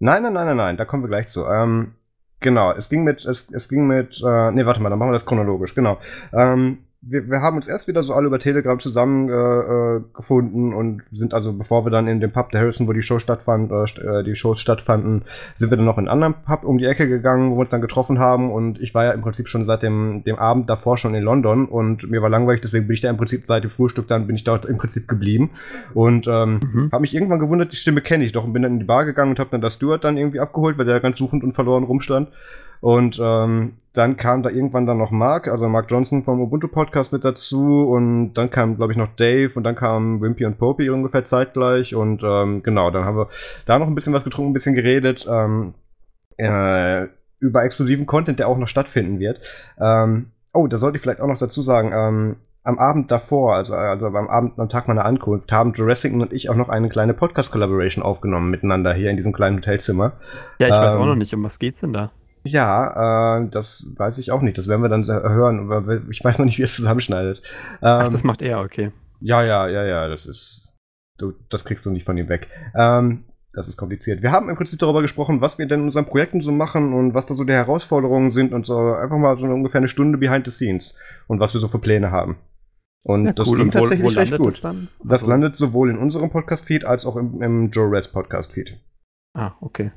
Nein, 0.00 0.22
nein, 0.22 0.32
nein, 0.32 0.46
nein, 0.46 0.56
nein, 0.56 0.76
da 0.78 0.84
kommen 0.86 1.02
wir 1.02 1.08
gleich 1.08 1.28
zu. 1.28 1.46
Ähm, 1.46 1.94
genau, 2.40 2.72
es 2.72 2.88
ging 2.88 3.04
mit, 3.04 3.24
es, 3.24 3.48
es 3.52 3.68
ging 3.68 3.86
mit, 3.86 4.22
äh, 4.24 4.50
nee, 4.50 4.66
warte 4.66 4.82
mal, 4.82 4.90
dann 4.90 4.98
machen 4.98 5.10
wir 5.10 5.14
das 5.14 5.26
chronologisch, 5.26 5.74
genau. 5.74 5.98
Ähm, 6.32 6.78
wir, 7.02 7.28
wir 7.28 7.40
haben 7.40 7.56
uns 7.56 7.66
erst 7.66 7.88
wieder 7.88 8.02
so 8.02 8.12
alle 8.12 8.26
über 8.26 8.38
Telegram 8.38 8.78
zusammen 8.78 9.28
äh, 9.28 9.32
äh, 9.32 10.32
und 10.32 11.02
sind 11.12 11.34
also, 11.34 11.52
bevor 11.52 11.84
wir 11.86 11.90
dann 11.90 12.06
in 12.08 12.20
dem 12.20 12.30
Pub 12.30 12.50
der 12.50 12.60
Harrison, 12.60 12.86
wo 12.86 12.92
die 12.92 13.02
Show 13.02 13.18
stattfand, 13.18 13.70
äh, 13.72 14.20
äh, 14.20 14.22
die 14.22 14.34
Shows 14.34 14.60
stattfanden, 14.60 15.22
sind 15.56 15.70
wir 15.70 15.76
dann 15.76 15.86
noch 15.86 15.98
in 15.98 16.08
einen 16.08 16.22
anderen 16.22 16.34
Pub 16.44 16.64
um 16.64 16.78
die 16.78 16.84
Ecke 16.84 17.08
gegangen, 17.08 17.50
wo 17.50 17.56
wir 17.56 17.60
uns 17.60 17.70
dann 17.70 17.80
getroffen 17.80 18.18
haben 18.18 18.52
und 18.52 18.80
ich 18.80 18.94
war 18.94 19.04
ja 19.04 19.12
im 19.12 19.22
Prinzip 19.22 19.48
schon 19.48 19.64
seit 19.64 19.82
dem, 19.82 20.22
dem 20.24 20.36
Abend 20.38 20.68
davor 20.68 20.96
schon 20.98 21.14
in 21.14 21.22
London 21.22 21.66
und 21.66 22.10
mir 22.10 22.22
war 22.22 22.28
langweilig, 22.28 22.60
deswegen 22.60 22.86
bin 22.86 22.94
ich 22.94 23.00
da 23.00 23.10
im 23.10 23.16
Prinzip 23.16 23.46
seit 23.46 23.64
dem 23.64 23.70
Frühstück 23.70 24.06
dann 24.08 24.26
bin 24.26 24.36
ich 24.36 24.44
dort 24.44 24.66
im 24.66 24.76
Prinzip 24.76 25.08
geblieben 25.08 25.50
und 25.94 26.26
ähm, 26.28 26.60
Mhm. 26.72 26.90
habe 26.92 27.02
mich 27.02 27.14
irgendwann 27.14 27.38
gewundert, 27.38 27.72
die 27.72 27.76
Stimme 27.76 28.00
kenne 28.00 28.24
ich 28.24 28.32
doch 28.32 28.44
und 28.44 28.52
bin 28.52 28.62
dann 28.62 28.72
in 28.72 28.78
die 28.80 28.84
Bar 28.84 29.04
gegangen 29.04 29.30
und 29.30 29.38
habe 29.38 29.50
dann 29.50 29.60
das 29.60 29.74
Steward 29.74 30.04
dann 30.04 30.16
irgendwie 30.16 30.40
abgeholt, 30.40 30.78
weil 30.78 30.84
der 30.84 31.00
ganz 31.00 31.18
suchend 31.18 31.42
und 31.42 31.52
verloren 31.52 31.84
rumstand. 31.84 32.28
Und 32.80 33.20
ähm, 33.22 33.74
dann 33.92 34.16
kam 34.16 34.42
da 34.42 34.50
irgendwann 34.50 34.86
dann 34.86 34.98
noch 34.98 35.10
Mark, 35.10 35.48
also 35.48 35.68
Mark 35.68 35.90
Johnson 35.90 36.22
vom 36.22 36.40
Ubuntu 36.40 36.68
Podcast 36.68 37.12
mit 37.12 37.24
dazu 37.24 37.88
und 37.90 38.34
dann 38.34 38.50
kam, 38.50 38.76
glaube 38.76 38.92
ich, 38.92 38.98
noch 38.98 39.14
Dave 39.16 39.52
und 39.54 39.64
dann 39.64 39.74
kamen 39.74 40.20
Wimpy 40.20 40.44
und 40.44 40.58
Popey 40.58 40.90
ungefähr 40.90 41.24
zeitgleich 41.24 41.94
und 41.94 42.22
ähm, 42.22 42.62
genau, 42.62 42.90
dann 42.90 43.04
haben 43.04 43.16
wir 43.16 43.28
da 43.66 43.78
noch 43.78 43.88
ein 43.88 43.94
bisschen 43.94 44.12
was 44.12 44.24
getrunken, 44.24 44.50
ein 44.50 44.54
bisschen 44.54 44.76
geredet 44.76 45.26
ähm, 45.28 45.74
äh, 46.36 47.08
über 47.40 47.64
exklusiven 47.64 48.06
Content, 48.06 48.38
der 48.38 48.48
auch 48.48 48.58
noch 48.58 48.68
stattfinden 48.68 49.18
wird. 49.18 49.40
Ähm, 49.80 50.26
oh, 50.52 50.68
da 50.68 50.78
sollte 50.78 50.96
ich 50.96 51.02
vielleicht 51.02 51.20
auch 51.20 51.26
noch 51.26 51.38
dazu 51.38 51.60
sagen, 51.60 51.90
ähm, 51.92 52.36
am 52.62 52.78
Abend 52.78 53.10
davor, 53.10 53.56
also, 53.56 53.74
also 53.74 54.06
am 54.06 54.28
Abend, 54.28 54.58
am 54.58 54.68
Tag 54.68 54.86
meiner 54.86 55.04
Ankunft, 55.04 55.50
haben 55.50 55.72
Jurassic 55.72 56.12
und 56.12 56.32
ich 56.32 56.50
auch 56.50 56.54
noch 56.54 56.68
eine 56.68 56.90
kleine 56.90 57.14
Podcast-Collaboration 57.14 58.04
aufgenommen 58.04 58.50
miteinander 58.50 58.92
hier 58.92 59.10
in 59.10 59.16
diesem 59.16 59.32
kleinen 59.32 59.56
Hotelzimmer. 59.56 60.12
Ja, 60.58 60.68
ich 60.68 60.74
weiß 60.74 60.94
Ähm, 60.94 61.00
auch 61.00 61.06
noch 61.06 61.16
nicht, 61.16 61.34
um 61.34 61.42
was 61.42 61.58
geht's 61.58 61.80
denn 61.80 61.94
da? 61.94 62.12
Ja, 62.44 63.38
äh, 63.42 63.48
das 63.50 63.86
weiß 63.96 64.18
ich 64.18 64.30
auch 64.32 64.40
nicht. 64.42 64.56
Das 64.58 64.66
werden 64.66 64.82
wir 64.82 64.88
dann 64.88 65.04
hören. 65.06 66.08
Ich 66.10 66.24
weiß 66.24 66.38
noch 66.38 66.46
nicht, 66.46 66.58
wie 66.58 66.62
es 66.62 66.76
zusammenschneidet. 66.76 67.42
Ach, 67.80 68.06
Ähm, 68.06 68.12
das 68.12 68.24
macht 68.24 68.40
er, 68.42 68.60
okay. 68.60 68.92
ja, 69.20 69.42
ja, 69.44 69.68
ja, 69.68 69.84
ja, 69.84 70.08
das 70.08 70.26
ist. 70.26 70.68
Du, 71.18 71.34
das 71.50 71.64
kriegst 71.66 71.84
du 71.84 71.90
nicht 71.90 72.04
von 72.06 72.16
ihm 72.16 72.28
weg. 72.30 72.48
Ähm, 72.74 73.24
das 73.52 73.68
ist 73.68 73.76
kompliziert. 73.76 74.22
Wir 74.22 74.30
haben 74.32 74.48
im 74.48 74.56
Prinzip 74.56 74.78
darüber 74.78 75.02
gesprochen, 75.02 75.40
was 75.40 75.58
wir 75.58 75.66
denn 75.66 75.80
in 75.80 75.86
unseren 75.86 76.06
Projekten 76.06 76.40
so 76.40 76.50
machen 76.52 76.94
und 76.94 77.12
was 77.14 77.26
da 77.26 77.34
so 77.34 77.44
die 77.44 77.52
Herausforderungen 77.52 78.30
sind 78.30 78.52
und 78.54 78.64
so 78.64 78.94
einfach 78.94 79.18
mal 79.18 79.36
so 79.36 79.46
ungefähr 79.46 79.80
eine 79.80 79.88
Stunde 79.88 80.16
behind 80.18 80.44
the 80.46 80.50
scenes 80.50 80.96
und 81.26 81.40
was 81.40 81.52
wir 81.52 81.60
so 81.60 81.68
für 81.68 81.78
Pläne 81.80 82.10
haben. 82.10 82.38
Und 83.02 83.26
Ja, 83.26 83.32
das 83.32 83.48
cool. 83.48 83.58
wo, 83.66 83.70
tatsächlich 83.70 84.06
recht 84.06 84.16
landet 84.16 84.38
gut. 84.38 84.48
das 84.48 84.60
dann? 84.60 84.88
Das 85.04 85.20
Also- 85.22 85.30
landet 85.30 85.56
sowohl 85.56 85.90
in 85.90 85.98
unserem 85.98 86.30
Podcast-Feed 86.30 86.84
als 86.84 87.04
auch 87.04 87.16
im, 87.16 87.42
im 87.42 87.70
Joe 87.70 87.90
Res 87.90 88.08
Podcast-Feed. 88.08 88.78
Ah, 89.36 89.52
okay. 89.60 89.90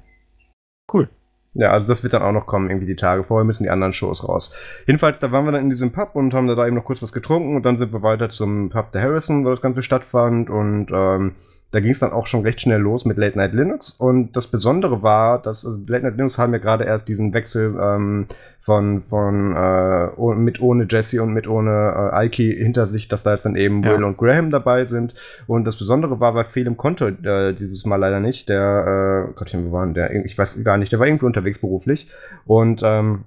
Cool. 0.92 1.10
Ja, 1.56 1.70
also 1.70 1.94
das 1.94 2.02
wird 2.02 2.14
dann 2.14 2.24
auch 2.24 2.32
noch 2.32 2.48
kommen, 2.48 2.70
irgendwie 2.70 2.88
die 2.88 2.96
Tage 2.96 3.24
vorher 3.24 3.46
müssen 3.46 3.64
die 3.64 3.70
anderen 3.70 3.94
Shows 3.94 4.28
raus. 4.28 4.56
Jedenfalls, 4.88 5.20
da 5.20 5.32
waren 5.32 5.46
wir 5.46 5.52
dann 5.52 5.62
in 5.62 5.70
diesem 5.70 5.92
Pub 5.92 6.16
und 6.16 6.34
haben 6.34 6.48
da 6.48 6.66
eben 6.66 6.76
noch 6.76 6.86
kurz 6.86 7.02
was 7.04 7.12
getrunken 7.12 7.56
und 7.56 7.64
dann 7.64 7.78
sind 7.78 7.94
wir 7.94 8.02
weiter 8.02 8.30
zum 8.30 8.70
Pub 8.70 8.92
der 8.92 9.04
Harrison, 9.04 9.46
wo 9.46 9.52
das 9.52 9.62
Ganze 9.62 9.84
stattfand 9.84 10.50
und 10.50 10.88
ähm, 10.92 11.36
da 11.74 11.80
ging 11.80 11.90
es 11.90 11.98
dann 12.00 12.12
auch 12.12 12.28
schon 12.28 12.44
recht 12.44 12.62
schnell 12.62 12.80
los 12.80 13.04
mit 13.04 13.18
Late 13.18 13.36
Night 13.36 13.54
Linux 13.54 13.90
und 13.90 14.36
das 14.36 14.46
Besondere 14.46 15.02
war, 15.02 15.42
dass 15.42 15.66
also 15.66 15.80
Late 15.88 16.06
Night 16.06 16.18
Linux 16.18 16.38
haben 16.38 16.54
ja 16.54 16.60
gerade 16.60 16.84
erst 16.84 17.08
diesen 17.08 17.34
Wechsel 17.34 17.76
ähm, 17.82 18.28
von, 18.62 19.02
von 19.02 19.56
äh, 19.56 20.36
mit 20.36 20.62
ohne 20.62 20.86
Jesse 20.88 21.24
und 21.24 21.34
mit 21.34 21.48
ohne 21.48 21.72
äh, 21.72 22.16
Aiki 22.16 22.56
hinter 22.56 22.86
sich, 22.86 23.08
dass 23.08 23.24
da 23.24 23.32
jetzt 23.32 23.46
dann 23.46 23.56
eben 23.56 23.82
Ja. 23.82 23.98
Will 23.98 24.04
und 24.04 24.18
Graham 24.18 24.52
dabei 24.52 24.86
sind 24.86 25.16
und 25.48 25.66
das 25.66 25.80
Besondere 25.80 26.20
war, 26.20 26.36
weil 26.36 26.44
Felem 26.44 26.78
konnte 26.78 27.08
äh, 27.08 27.54
dieses 27.54 27.86
Mal 27.86 27.96
leider 27.96 28.20
nicht. 28.20 28.48
Der, 28.50 29.28
äh, 29.30 29.34
Gottchen, 29.34 29.68
wo 29.68 29.72
waren 29.72 29.96
der? 29.96 30.14
Ich 30.26 30.38
weiß 30.38 30.64
gar 30.64 30.78
nicht, 30.78 30.92
der 30.92 31.00
war 31.00 31.08
irgendwie 31.08 31.26
unterwegs 31.26 31.60
beruflich. 31.60 32.08
Und 32.46 32.82
ähm, 32.84 33.24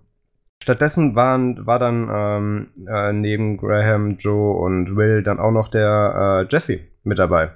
stattdessen 0.62 1.16
waren, 1.16 1.66
war 1.66 1.80
dann 1.80 2.08
ähm, 2.12 2.66
äh, 2.86 3.12
neben 3.12 3.56
Graham, 3.56 4.18
Joe 4.18 4.56
und 4.56 4.94
Will 4.94 5.24
dann 5.24 5.40
auch 5.40 5.50
noch 5.52 5.68
der 5.68 6.46
äh, 6.48 6.54
Jesse 6.54 6.78
mit 7.02 7.18
dabei. 7.18 7.50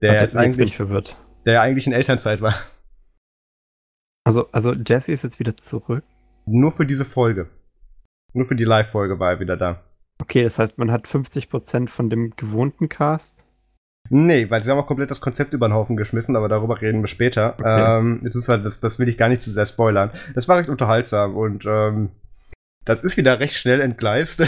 Der 0.00 0.12
jetzt 0.12 0.20
jetzt 0.22 0.36
eigentlich, 0.36 0.76
verwirrt. 0.76 1.16
der 1.44 1.54
ja 1.54 1.62
eigentlich 1.62 1.86
in 1.86 1.92
Elternzeit 1.92 2.40
war. 2.40 2.54
Also, 4.24 4.48
also 4.52 4.74
Jesse 4.74 5.12
ist 5.12 5.24
jetzt 5.24 5.40
wieder 5.40 5.56
zurück. 5.56 6.04
Nur 6.46 6.70
für 6.70 6.86
diese 6.86 7.04
Folge. 7.04 7.48
Nur 8.32 8.44
für 8.44 8.56
die 8.56 8.64
Live-Folge 8.64 9.18
war 9.18 9.32
er 9.32 9.40
wieder 9.40 9.56
da. 9.56 9.82
Okay, 10.20 10.42
das 10.42 10.58
heißt, 10.58 10.78
man 10.78 10.90
hat 10.90 11.06
50% 11.06 11.88
von 11.88 12.10
dem 12.10 12.34
gewohnten 12.36 12.88
Cast. 12.88 13.46
Nee, 14.10 14.48
weil 14.50 14.62
sie 14.62 14.70
haben 14.70 14.78
auch 14.78 14.86
komplett 14.86 15.10
das 15.10 15.20
Konzept 15.20 15.52
über 15.52 15.68
den 15.68 15.74
Haufen 15.74 15.96
geschmissen, 15.96 16.36
aber 16.36 16.48
darüber 16.48 16.80
reden 16.80 17.02
wir 17.02 17.08
später. 17.08 17.54
Okay. 17.58 17.98
Ähm, 17.98 18.20
das, 18.22 18.34
ist 18.34 18.48
halt, 18.48 18.64
das, 18.64 18.80
das 18.80 18.98
will 18.98 19.08
ich 19.08 19.18
gar 19.18 19.28
nicht 19.28 19.42
zu 19.42 19.50
sehr 19.50 19.66
spoilern. 19.66 20.10
Das 20.34 20.48
war 20.48 20.58
recht 20.58 20.70
unterhaltsam 20.70 21.36
und 21.36 21.64
ähm, 21.66 22.10
das 22.84 23.02
ist 23.02 23.16
wieder 23.18 23.38
recht 23.38 23.54
schnell 23.54 23.80
entgleist. 23.80 24.46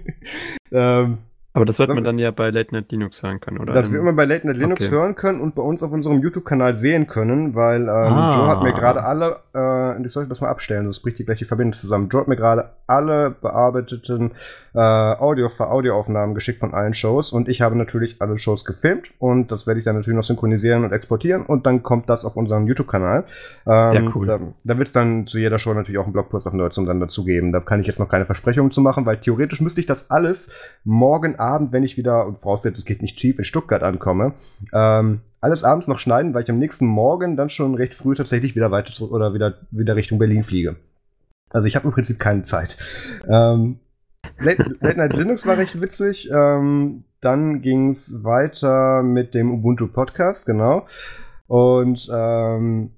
ähm, 0.72 1.18
Aber 1.56 1.64
das 1.64 1.78
wird 1.78 1.88
man 1.94 2.02
dann 2.02 2.18
ja 2.18 2.32
bei 2.32 2.50
Late 2.50 2.74
Night 2.74 2.90
Linux 2.90 3.22
hören 3.22 3.40
können, 3.40 3.58
oder? 3.58 3.72
das 3.74 3.90
wir 3.92 4.00
immer 4.00 4.12
bei 4.12 4.24
Late 4.24 4.44
Night 4.46 4.56
Linux 4.56 4.82
Okay. 4.82 4.90
hören 4.90 5.14
können 5.14 5.40
und 5.40 5.54
bei 5.54 5.62
uns 5.62 5.84
auf 5.84 5.92
unserem 5.92 6.20
YouTube-Kanal 6.20 6.76
sehen 6.76 7.06
können, 7.06 7.54
weil 7.54 7.82
ähm, 7.82 7.88
Ah. 7.88 8.32
Joe 8.34 8.48
hat 8.48 8.62
mir 8.64 8.72
gerade 8.72 9.04
alle, 9.04 9.36
äh, 9.54 10.04
ich 10.04 10.12
sollte 10.12 10.30
das 10.30 10.40
mal 10.40 10.48
abstellen, 10.48 10.84
sonst 10.86 11.00
bricht 11.00 11.18
die 11.20 11.24
gleich 11.24 11.38
die 11.38 11.44
Verbindung 11.44 11.74
zusammen. 11.74 12.08
Joe 12.08 12.22
hat 12.22 12.28
mir 12.28 12.34
gerade 12.34 12.70
alle 12.88 13.30
bearbeiteten 13.30 14.32
äh, 14.74 14.78
Audio 14.80 15.46
Audioaufnahmen 15.46 16.34
geschickt 16.34 16.58
von 16.58 16.74
allen 16.74 16.92
Shows 16.92 17.30
und 17.30 17.48
ich 17.48 17.60
habe 17.62 17.76
natürlich 17.76 18.16
alle 18.20 18.36
Shows 18.36 18.64
gefilmt 18.64 19.12
und 19.20 19.52
das 19.52 19.66
werde 19.68 19.78
ich 19.78 19.84
dann 19.84 19.94
natürlich 19.94 20.16
noch 20.16 20.24
synchronisieren 20.24 20.84
und 20.84 20.92
exportieren 20.92 21.42
und 21.46 21.66
dann 21.66 21.84
kommt 21.84 22.10
das 22.10 22.24
auf 22.24 22.34
unseren 22.36 22.66
YouTube-Kanal. 22.66 23.24
Ähm, 23.66 23.90
Sehr 23.92 24.16
cool. 24.16 24.26
Da, 24.26 24.40
da 24.64 24.76
wird 24.78 24.88
es 24.88 24.92
dann 24.92 25.28
zu 25.28 25.38
jeder 25.38 25.60
Show 25.60 25.72
natürlich 25.72 25.98
auch 25.98 26.04
einen 26.04 26.12
Blogpost 26.12 26.48
auf 26.48 26.52
Deutschland 26.52 26.88
dann 26.88 26.98
dazu 26.98 27.24
geben. 27.24 27.52
Da 27.52 27.60
kann 27.60 27.80
ich 27.80 27.86
jetzt 27.86 28.00
noch 28.00 28.08
keine 28.08 28.26
Versprechungen 28.26 28.72
zu 28.72 28.80
machen, 28.80 29.06
weil 29.06 29.18
theoretisch 29.18 29.60
müsste 29.60 29.80
ich 29.80 29.86
das 29.86 30.10
alles 30.10 30.50
morgen 30.82 31.38
Abend, 31.44 31.72
wenn 31.72 31.84
ich 31.84 31.96
wieder, 31.96 32.26
und 32.26 32.40
voraussetzt, 32.40 32.78
es 32.78 32.84
geht 32.84 33.02
nicht 33.02 33.18
schief, 33.20 33.38
in 33.38 33.44
Stuttgart 33.44 33.82
ankomme, 33.82 34.34
ähm, 34.72 35.20
alles 35.40 35.62
abends 35.62 35.88
noch 35.88 35.98
schneiden, 35.98 36.32
weil 36.32 36.42
ich 36.42 36.50
am 36.50 36.58
nächsten 36.58 36.86
Morgen 36.86 37.36
dann 37.36 37.50
schon 37.50 37.74
recht 37.74 37.94
früh 37.94 38.14
tatsächlich 38.14 38.56
wieder 38.56 38.70
weiter 38.70 38.92
zurück 38.92 39.12
oder 39.12 39.34
wieder, 39.34 39.58
wieder 39.70 39.94
Richtung 39.94 40.18
Berlin 40.18 40.42
fliege. 40.42 40.76
Also 41.50 41.68
ich 41.68 41.76
habe 41.76 41.86
im 41.86 41.92
Prinzip 41.92 42.18
keine 42.18 42.42
Zeit. 42.42 42.78
Ähm, 43.28 43.78
Late, 44.38 44.76
Late 44.80 44.98
Night 44.98 45.12
Linux 45.12 45.46
war 45.46 45.58
recht 45.58 45.80
witzig. 45.80 46.30
Ähm, 46.30 47.04
dann 47.20 47.62
ging 47.62 47.90
es 47.90 48.24
weiter 48.24 49.02
mit 49.02 49.34
dem 49.34 49.52
Ubuntu 49.52 49.86
Podcast, 49.88 50.46
genau. 50.46 50.86
Und 51.46 52.10
ähm, 52.12 52.90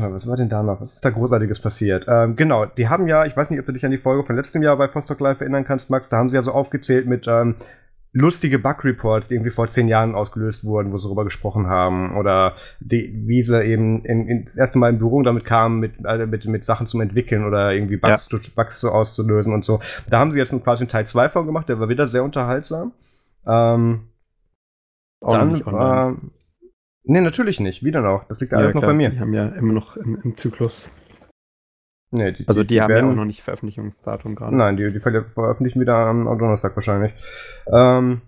was 0.00 0.28
war 0.28 0.36
denn 0.36 0.48
da 0.48 0.62
noch? 0.62 0.80
Was 0.80 0.94
ist 0.94 1.04
da 1.04 1.10
Großartiges 1.10 1.60
passiert? 1.60 2.06
Ähm, 2.08 2.36
genau, 2.36 2.66
die 2.66 2.88
haben 2.88 3.08
ja, 3.08 3.26
ich 3.26 3.36
weiß 3.36 3.50
nicht, 3.50 3.60
ob 3.60 3.66
du 3.66 3.72
dich 3.72 3.84
an 3.84 3.90
die 3.90 3.98
Folge 3.98 4.24
von 4.24 4.36
letztem 4.36 4.62
Jahr 4.62 4.76
bei 4.76 4.88
Fostock 4.88 5.20
Live 5.20 5.40
erinnern 5.40 5.64
kannst, 5.64 5.90
Max, 5.90 6.08
da 6.08 6.16
haben 6.16 6.28
sie 6.28 6.36
ja 6.36 6.42
so 6.42 6.52
aufgezählt 6.52 7.06
mit 7.06 7.26
ähm, 7.26 7.56
lustige 8.12 8.58
Bug-Reports, 8.58 9.28
die 9.28 9.34
irgendwie 9.34 9.50
vor 9.50 9.68
zehn 9.68 9.88
Jahren 9.88 10.14
ausgelöst 10.14 10.64
wurden, 10.64 10.92
wo 10.92 10.98
sie 10.98 11.06
darüber 11.06 11.24
gesprochen 11.24 11.66
haben. 11.66 12.16
Oder 12.16 12.54
die, 12.80 13.12
wie 13.26 13.42
sie 13.42 13.62
eben 13.64 14.04
in, 14.04 14.28
in, 14.28 14.44
das 14.44 14.56
erste 14.56 14.78
Mal 14.78 14.90
in 14.90 14.98
Berührung 14.98 15.24
damit 15.24 15.44
kamen, 15.44 15.78
mit, 15.78 15.92
äh, 16.04 16.26
mit, 16.26 16.44
mit 16.46 16.64
Sachen 16.64 16.86
zum 16.86 17.00
Entwickeln 17.00 17.44
oder 17.44 17.72
irgendwie 17.72 17.96
Bugs, 17.96 18.26
zu, 18.26 18.38
Bugs 18.54 18.80
so 18.80 18.90
auszulösen 18.90 19.52
und 19.52 19.64
so. 19.64 19.80
Da 20.08 20.18
haben 20.18 20.32
sie 20.32 20.38
jetzt 20.38 20.50
quasi 20.64 20.82
einen 20.82 20.88
Teil 20.88 21.06
2 21.06 21.28
von 21.28 21.46
gemacht, 21.46 21.68
der 21.68 21.80
war 21.80 21.88
wieder 21.88 22.08
sehr 22.08 22.24
unterhaltsam. 22.24 22.92
Ähm, 23.46 24.08
Auch 25.20 25.34
dann 25.34 25.66
war. 25.66 26.16
Nee, 27.08 27.22
natürlich 27.22 27.58
nicht. 27.58 27.82
Wieder 27.82 28.02
noch. 28.02 28.24
Das 28.28 28.40
liegt 28.40 28.52
ja, 28.52 28.58
alles 28.58 28.74
noch 28.74 28.82
bei 28.82 28.92
mir. 28.92 29.08
Die 29.08 29.18
haben 29.18 29.32
ja 29.32 29.46
immer 29.48 29.72
noch 29.72 29.96
im, 29.96 30.20
im 30.22 30.34
Zyklus. 30.34 30.90
Nee, 32.10 32.32
die, 32.32 32.46
also 32.46 32.62
die, 32.62 32.74
die 32.74 32.82
haben 32.82 32.90
werden, 32.90 33.06
ja 33.06 33.12
auch 33.12 33.16
noch 33.16 33.24
nicht 33.24 33.42
Veröffentlichungsdatum 33.42 34.34
gerade. 34.34 34.54
Nein, 34.54 34.76
die, 34.76 34.92
die 34.92 35.00
veröffentlichen 35.00 35.80
wieder 35.80 35.94
am, 35.94 36.28
am 36.28 36.38
Donnerstag 36.38 36.76
wahrscheinlich. 36.76 37.12
Ähm, 37.72 38.20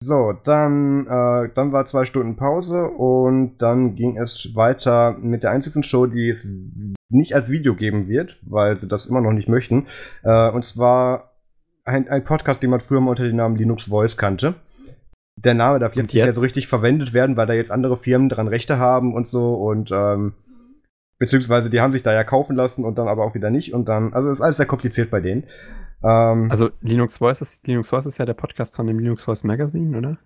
so, 0.00 0.32
dann, 0.32 1.06
äh, 1.06 1.48
dann 1.54 1.72
war 1.72 1.86
zwei 1.86 2.04
Stunden 2.04 2.36
Pause 2.36 2.86
und 2.88 3.58
dann 3.58 3.96
ging 3.96 4.16
es 4.18 4.54
weiter 4.54 5.16
mit 5.18 5.42
der 5.42 5.50
einzigen 5.50 5.82
Show, 5.82 6.06
die 6.06 6.30
es 6.30 6.46
nicht 7.08 7.34
als 7.34 7.50
Video 7.50 7.74
geben 7.74 8.06
wird, 8.06 8.38
weil 8.42 8.78
sie 8.78 8.88
das 8.88 9.06
immer 9.06 9.20
noch 9.20 9.32
nicht 9.32 9.48
möchten. 9.48 9.86
Äh, 10.22 10.50
und 10.50 10.64
zwar 10.64 11.32
ein, 11.84 12.08
ein 12.08 12.22
Podcast, 12.22 12.62
den 12.62 12.70
man 12.70 12.80
früher 12.80 13.00
mal 13.00 13.10
unter 13.10 13.24
dem 13.24 13.36
Namen 13.36 13.56
Linux 13.56 13.84
Voice 13.84 14.16
kannte. 14.16 14.54
Der 15.44 15.54
Name 15.54 15.78
darf 15.78 15.94
jetzt, 15.94 16.12
jetzt, 16.12 16.14
nicht 16.14 16.24
mehr 16.24 16.34
so 16.34 16.40
richtig 16.40 16.68
verwendet 16.68 17.12
werden, 17.12 17.36
weil 17.36 17.46
da 17.46 17.52
jetzt 17.52 17.70
andere 17.70 17.96
Firmen 17.96 18.28
dran 18.28 18.48
Rechte 18.48 18.78
haben 18.78 19.14
und 19.14 19.28
so 19.28 19.54
und 19.54 19.90
ähm, 19.92 20.34
beziehungsweise 21.18 21.70
die 21.70 21.80
haben 21.80 21.92
sich 21.92 22.02
da 22.02 22.12
ja 22.12 22.24
kaufen 22.24 22.56
lassen 22.56 22.84
und 22.84 22.98
dann 22.98 23.08
aber 23.08 23.24
auch 23.24 23.34
wieder 23.34 23.50
nicht 23.50 23.74
und 23.74 23.88
dann, 23.88 24.12
also 24.12 24.30
ist 24.30 24.40
alles 24.40 24.56
sehr 24.56 24.66
kompliziert 24.66 25.10
bei 25.10 25.20
denen. 25.20 25.44
Ähm, 26.02 26.48
also 26.50 26.70
Linux 26.80 27.18
Voice 27.18 27.40
ist, 27.40 27.66
Linux 27.66 27.90
Voice 27.90 28.06
ist 28.06 28.18
ja 28.18 28.26
der 28.26 28.34
Podcast 28.34 28.76
von 28.76 28.86
dem 28.86 28.98
Linux 28.98 29.24
Voice 29.24 29.44
Magazine, 29.44 29.96
oder? 29.96 30.18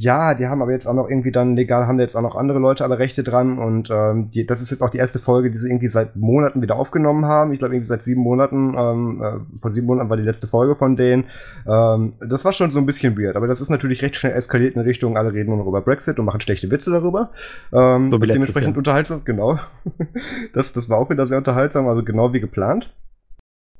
Ja, 0.00 0.34
die 0.34 0.46
haben 0.46 0.62
aber 0.62 0.72
jetzt 0.72 0.86
auch 0.86 0.94
noch 0.94 1.10
irgendwie 1.10 1.30
dann 1.30 1.56
legal, 1.56 1.86
haben 1.86 1.98
da 1.98 2.04
jetzt 2.04 2.16
auch 2.16 2.22
noch 2.22 2.34
andere 2.34 2.58
Leute 2.58 2.84
alle 2.84 2.98
Rechte 2.98 3.22
dran 3.22 3.58
und 3.58 3.90
ähm, 3.90 4.30
die, 4.30 4.46
das 4.46 4.62
ist 4.62 4.70
jetzt 4.70 4.80
auch 4.80 4.88
die 4.88 4.96
erste 4.96 5.18
Folge, 5.18 5.50
die 5.50 5.58
sie 5.58 5.68
irgendwie 5.68 5.88
seit 5.88 6.16
Monaten 6.16 6.62
wieder 6.62 6.76
aufgenommen 6.76 7.26
haben. 7.26 7.52
Ich 7.52 7.58
glaube 7.58 7.74
irgendwie 7.74 7.88
seit 7.88 8.02
sieben 8.02 8.22
Monaten, 8.22 8.74
ähm, 8.78 9.22
äh, 9.22 9.58
vor 9.58 9.72
sieben 9.72 9.86
Monaten 9.86 10.08
war 10.08 10.16
die 10.16 10.22
letzte 10.22 10.46
Folge 10.46 10.74
von 10.74 10.96
denen. 10.96 11.24
Ähm, 11.66 12.14
das 12.18 12.46
war 12.46 12.54
schon 12.54 12.70
so 12.70 12.78
ein 12.78 12.86
bisschen 12.86 13.18
weird, 13.18 13.36
aber 13.36 13.46
das 13.46 13.60
ist 13.60 13.68
natürlich 13.68 14.00
recht 14.00 14.16
schnell 14.16 14.32
eskaliert 14.32 14.74
in 14.74 14.80
Richtung, 14.80 15.18
alle 15.18 15.34
reden 15.34 15.50
nur 15.50 15.58
noch 15.58 15.66
über 15.66 15.82
Brexit 15.82 16.18
und 16.18 16.24
machen 16.24 16.40
schlechte 16.40 16.70
Witze 16.70 16.90
darüber. 16.90 17.28
Ähm, 17.70 18.10
so 18.10 18.22
wie 18.22 18.26
dementsprechend 18.26 18.70
Jahr. 18.70 18.78
unterhaltsam, 18.78 19.20
genau. 19.26 19.58
das, 20.54 20.72
das 20.72 20.88
war 20.88 20.96
auch 20.96 21.10
wieder 21.10 21.26
sehr 21.26 21.36
unterhaltsam, 21.36 21.86
also 21.88 22.02
genau 22.02 22.32
wie 22.32 22.40
geplant. 22.40 22.90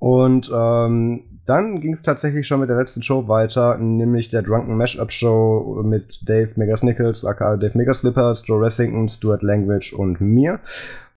Und 0.01 0.51
ähm, 0.53 1.25
dann 1.45 1.81
ging 1.81 1.93
es 1.93 2.01
tatsächlich 2.03 2.47
schon 2.47 2.61
mit 2.61 2.71
der 2.71 2.79
letzten 2.79 3.03
Show 3.03 3.29
weiter, 3.29 3.77
nämlich 3.77 4.31
der 4.31 4.41
Drunken 4.41 4.77
Mashup 4.77 5.13
Show 5.13 5.83
mit 5.85 6.21
Dave 6.27 6.51
Megas 6.57 6.83
Nichols, 6.83 7.25
aka 7.25 7.57
Dave 7.57 7.77
Megaslippers, 7.77 8.43
Joe 8.47 8.65
Ressington, 8.65 9.11
Stuart 9.11 9.43
Language 9.43 9.93
und 9.93 10.21
mir. 10.23 10.59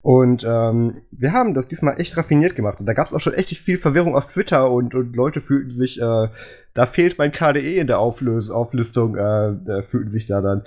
Und 0.03 0.43
ähm, 0.43 0.97
wir 1.11 1.31
haben 1.31 1.53
das 1.53 1.69
diesmal 1.69 1.97
echt 1.97 2.17
raffiniert 2.17 2.57
gemacht. 2.57 2.81
Und 2.81 2.85
da 2.87 2.93
gab 2.93 3.07
es 3.07 3.13
auch 3.13 3.21
schon 3.21 3.33
echt 3.33 3.49
viel 3.55 3.77
Verwirrung 3.77 4.17
auf 4.17 4.27
Twitter 4.27 4.69
und, 4.69 4.93
und 4.93 5.15
Leute 5.15 5.39
fühlten 5.39 5.71
sich, 5.71 5.99
äh, 6.01 6.27
da 6.73 6.85
fehlt 6.85 7.17
mein 7.17 7.31
KDE 7.31 7.77
in 7.77 7.87
der 7.87 7.99
Auflös 7.99 8.49
Auflistung, 8.49 9.15
äh, 9.15 9.81
fühlten 9.83 10.11
sich 10.11 10.27
da 10.27 10.41
dann 10.41 10.63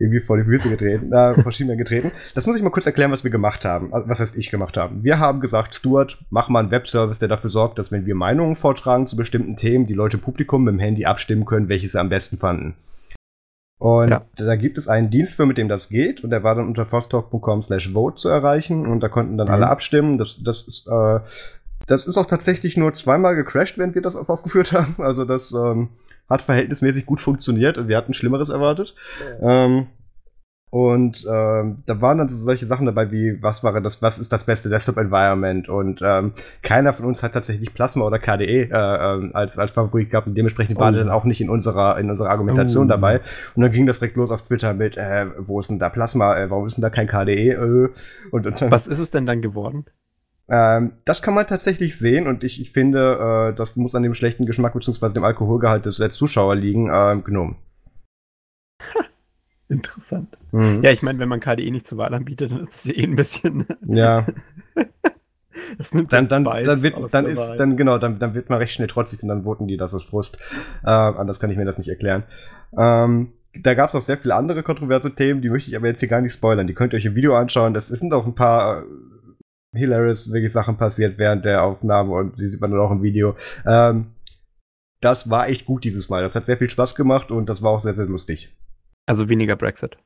irgendwie 0.00 0.18
vor 0.18 0.38
die 0.38 0.42
Füße 0.42 0.68
getreten, 0.68 1.12
äh, 1.12 1.34
vor 1.40 1.52
getreten. 1.52 2.10
Das 2.34 2.48
muss 2.48 2.56
ich 2.56 2.64
mal 2.64 2.70
kurz 2.70 2.86
erklären, 2.86 3.12
was 3.12 3.22
wir 3.22 3.30
gemacht 3.30 3.64
haben. 3.64 3.94
Also, 3.94 4.08
was 4.08 4.18
heißt 4.18 4.36
ich 4.36 4.50
gemacht 4.50 4.76
haben? 4.76 5.04
Wir 5.04 5.20
haben 5.20 5.40
gesagt, 5.40 5.76
Stuart, 5.76 6.18
mach 6.30 6.48
mal 6.48 6.58
einen 6.58 6.72
Webservice, 6.72 7.20
der 7.20 7.28
dafür 7.28 7.50
sorgt, 7.50 7.78
dass 7.78 7.92
wenn 7.92 8.06
wir 8.06 8.16
Meinungen 8.16 8.56
vortragen 8.56 9.06
zu 9.06 9.14
bestimmten 9.14 9.54
Themen, 9.54 9.86
die 9.86 9.94
Leute 9.94 10.18
Publikum 10.18 10.64
mit 10.64 10.74
dem 10.74 10.80
Handy 10.80 11.04
abstimmen 11.04 11.44
können, 11.44 11.68
welche 11.68 11.88
sie 11.88 12.00
am 12.00 12.08
besten 12.08 12.38
fanden. 12.38 12.74
Und 13.80 14.10
ja. 14.10 14.26
da 14.36 14.56
gibt 14.56 14.76
es 14.76 14.88
einen 14.88 15.08
Dienst 15.08 15.34
für, 15.34 15.46
mit 15.46 15.56
dem 15.56 15.68
das 15.68 15.88
geht. 15.88 16.22
Und 16.22 16.28
der 16.28 16.44
war 16.44 16.54
dann 16.54 16.68
unter 16.68 16.84
fostalk.com 16.84 17.62
slash 17.62 17.90
vote 17.94 18.16
zu 18.16 18.28
erreichen. 18.28 18.86
Und 18.86 19.00
da 19.00 19.08
konnten 19.08 19.38
dann 19.38 19.48
mhm. 19.48 19.54
alle 19.54 19.68
abstimmen. 19.68 20.18
Das, 20.18 20.42
das, 20.44 20.68
ist, 20.68 20.86
äh, 20.86 21.20
das 21.86 22.06
ist 22.06 22.18
auch 22.18 22.26
tatsächlich 22.26 22.76
nur 22.76 22.92
zweimal 22.92 23.34
gecrashed, 23.34 23.78
wenn 23.78 23.94
wir 23.94 24.02
das 24.02 24.16
aufgeführt 24.16 24.72
haben. 24.74 24.96
Also 24.98 25.24
das 25.24 25.52
ähm, 25.52 25.88
hat 26.28 26.42
verhältnismäßig 26.42 27.06
gut 27.06 27.20
funktioniert. 27.20 27.88
Wir 27.88 27.96
hatten 27.96 28.12
Schlimmeres 28.12 28.50
erwartet. 28.50 28.94
Ja. 29.40 29.64
Ähm, 29.64 29.86
und 30.70 31.26
ähm, 31.28 31.82
da 31.86 32.00
waren 32.00 32.18
dann 32.18 32.28
so 32.28 32.36
solche 32.36 32.64
Sachen 32.66 32.86
dabei 32.86 33.10
wie, 33.10 33.42
was 33.42 33.64
war 33.64 33.80
das, 33.80 34.00
was 34.02 34.20
ist 34.20 34.32
das 34.32 34.44
beste 34.44 34.68
Desktop-Environment? 34.68 35.68
Und 35.68 36.00
ähm, 36.00 36.32
keiner 36.62 36.92
von 36.92 37.06
uns 37.06 37.24
hat 37.24 37.32
tatsächlich 37.32 37.74
Plasma 37.74 38.04
oder 38.04 38.20
KDE 38.20 38.44
äh, 38.46 38.66
äh, 38.70 39.30
als, 39.32 39.58
als 39.58 39.72
Favorit 39.72 40.10
gehabt 40.10 40.28
und 40.28 40.36
dementsprechend 40.36 40.76
oh. 40.78 40.80
war 40.80 40.92
der 40.92 41.02
dann 41.02 41.12
auch 41.12 41.24
nicht 41.24 41.40
in 41.40 41.50
unserer, 41.50 41.98
in 41.98 42.08
unserer 42.08 42.30
Argumentation 42.30 42.86
oh. 42.86 42.88
dabei. 42.88 43.20
Und 43.56 43.62
dann 43.62 43.72
ging 43.72 43.86
das 43.86 43.98
direkt 43.98 44.16
los 44.16 44.30
auf 44.30 44.42
Twitter 44.42 44.72
mit, 44.72 44.96
äh, 44.96 45.26
wo 45.38 45.58
ist 45.58 45.70
denn 45.70 45.80
da 45.80 45.88
Plasma, 45.88 46.38
äh, 46.38 46.50
warum 46.50 46.68
ist 46.68 46.76
denn 46.76 46.82
da 46.82 46.90
kein 46.90 47.08
KDE? 47.08 47.50
Äh, 47.50 47.88
und, 48.30 48.46
und 48.46 48.62
dann, 48.62 48.70
was 48.70 48.86
ist 48.86 49.00
es 49.00 49.10
denn 49.10 49.26
dann 49.26 49.42
geworden? 49.42 49.86
Ähm, 50.48 50.92
das 51.04 51.20
kann 51.20 51.34
man 51.34 51.48
tatsächlich 51.48 51.98
sehen 51.98 52.28
und 52.28 52.44
ich, 52.44 52.60
ich 52.60 52.70
finde, 52.70 53.50
äh, 53.50 53.56
das 53.56 53.74
muss 53.74 53.96
an 53.96 54.04
dem 54.04 54.14
schlechten 54.14 54.46
Geschmack 54.46 54.74
bzw. 54.74 55.08
dem 55.08 55.24
Alkoholgehalt 55.24 55.86
des, 55.86 55.98
Zuschauer 56.10 56.54
liegen, 56.54 56.90
äh, 56.90 57.20
genommen. 57.24 57.56
Interessant. 59.70 60.36
Mhm. 60.50 60.80
Ja, 60.82 60.90
ich 60.90 61.02
meine, 61.02 61.20
wenn 61.20 61.28
man 61.28 61.38
KDE 61.38 61.70
nicht 61.70 61.86
zur 61.86 61.96
Wahl 61.98 62.12
anbietet, 62.12 62.50
dann 62.50 62.58
ist 62.58 62.74
es 62.74 62.88
eh 62.88 63.04
ein 63.04 63.14
bisschen. 63.14 63.64
Ja. 63.86 64.26
das 65.78 65.94
nimmt 65.94 66.12
dann, 66.12 66.26
dann, 66.26 66.44
dann 66.44 66.82
wird, 66.82 67.14
dann 67.14 67.26
ist, 67.26 67.38
Wahl. 67.38 67.56
dann, 67.56 67.76
genau, 67.76 67.98
dann, 67.98 68.18
dann 68.18 68.34
wird 68.34 68.50
man 68.50 68.58
recht 68.58 68.72
schnell 68.72 68.88
trotzig 68.88 69.22
und 69.22 69.28
dann 69.28 69.44
voten 69.44 69.68
die 69.68 69.76
das 69.76 69.94
aus 69.94 70.04
Frust. 70.04 70.38
Äh, 70.82 70.90
anders 70.90 71.38
kann 71.38 71.50
ich 71.50 71.56
mir 71.56 71.64
das 71.64 71.78
nicht 71.78 71.88
erklären. 71.88 72.24
Ähm, 72.76 73.32
da 73.54 73.74
gab 73.74 73.90
es 73.90 73.94
auch 73.94 74.02
sehr 74.02 74.16
viele 74.16 74.34
andere 74.34 74.64
kontroverse 74.64 75.14
Themen, 75.14 75.40
die 75.40 75.50
möchte 75.50 75.70
ich 75.70 75.76
aber 75.76 75.86
jetzt 75.86 76.00
hier 76.00 76.08
gar 76.08 76.20
nicht 76.20 76.32
spoilern. 76.32 76.66
Die 76.66 76.74
könnt 76.74 76.92
ihr 76.92 76.96
euch 76.96 77.04
im 77.04 77.14
Video 77.14 77.36
anschauen. 77.36 77.72
Das 77.72 77.86
sind 77.88 78.12
auch 78.12 78.26
ein 78.26 78.34
paar 78.34 78.82
äh, 78.82 79.78
hilarious 79.78 80.32
wirklich 80.32 80.52
Sachen 80.52 80.78
passiert 80.78 81.16
während 81.16 81.44
der 81.44 81.62
Aufnahme 81.62 82.12
und 82.12 82.40
die 82.40 82.48
sieht 82.48 82.60
man 82.60 82.72
dann 82.72 82.80
auch 82.80 82.90
im 82.90 83.02
Video. 83.02 83.36
Ähm, 83.64 84.06
das 85.00 85.30
war 85.30 85.48
echt 85.48 85.64
gut 85.64 85.84
dieses 85.84 86.08
Mal. 86.08 86.22
Das 86.22 86.34
hat 86.34 86.46
sehr 86.46 86.58
viel 86.58 86.70
Spaß 86.70 86.96
gemacht 86.96 87.30
und 87.30 87.48
das 87.48 87.62
war 87.62 87.70
auch 87.70 87.80
sehr, 87.80 87.94
sehr 87.94 88.06
lustig. 88.06 88.52
Also 89.10 89.28
weniger 89.28 89.56
Brexit. 89.56 89.96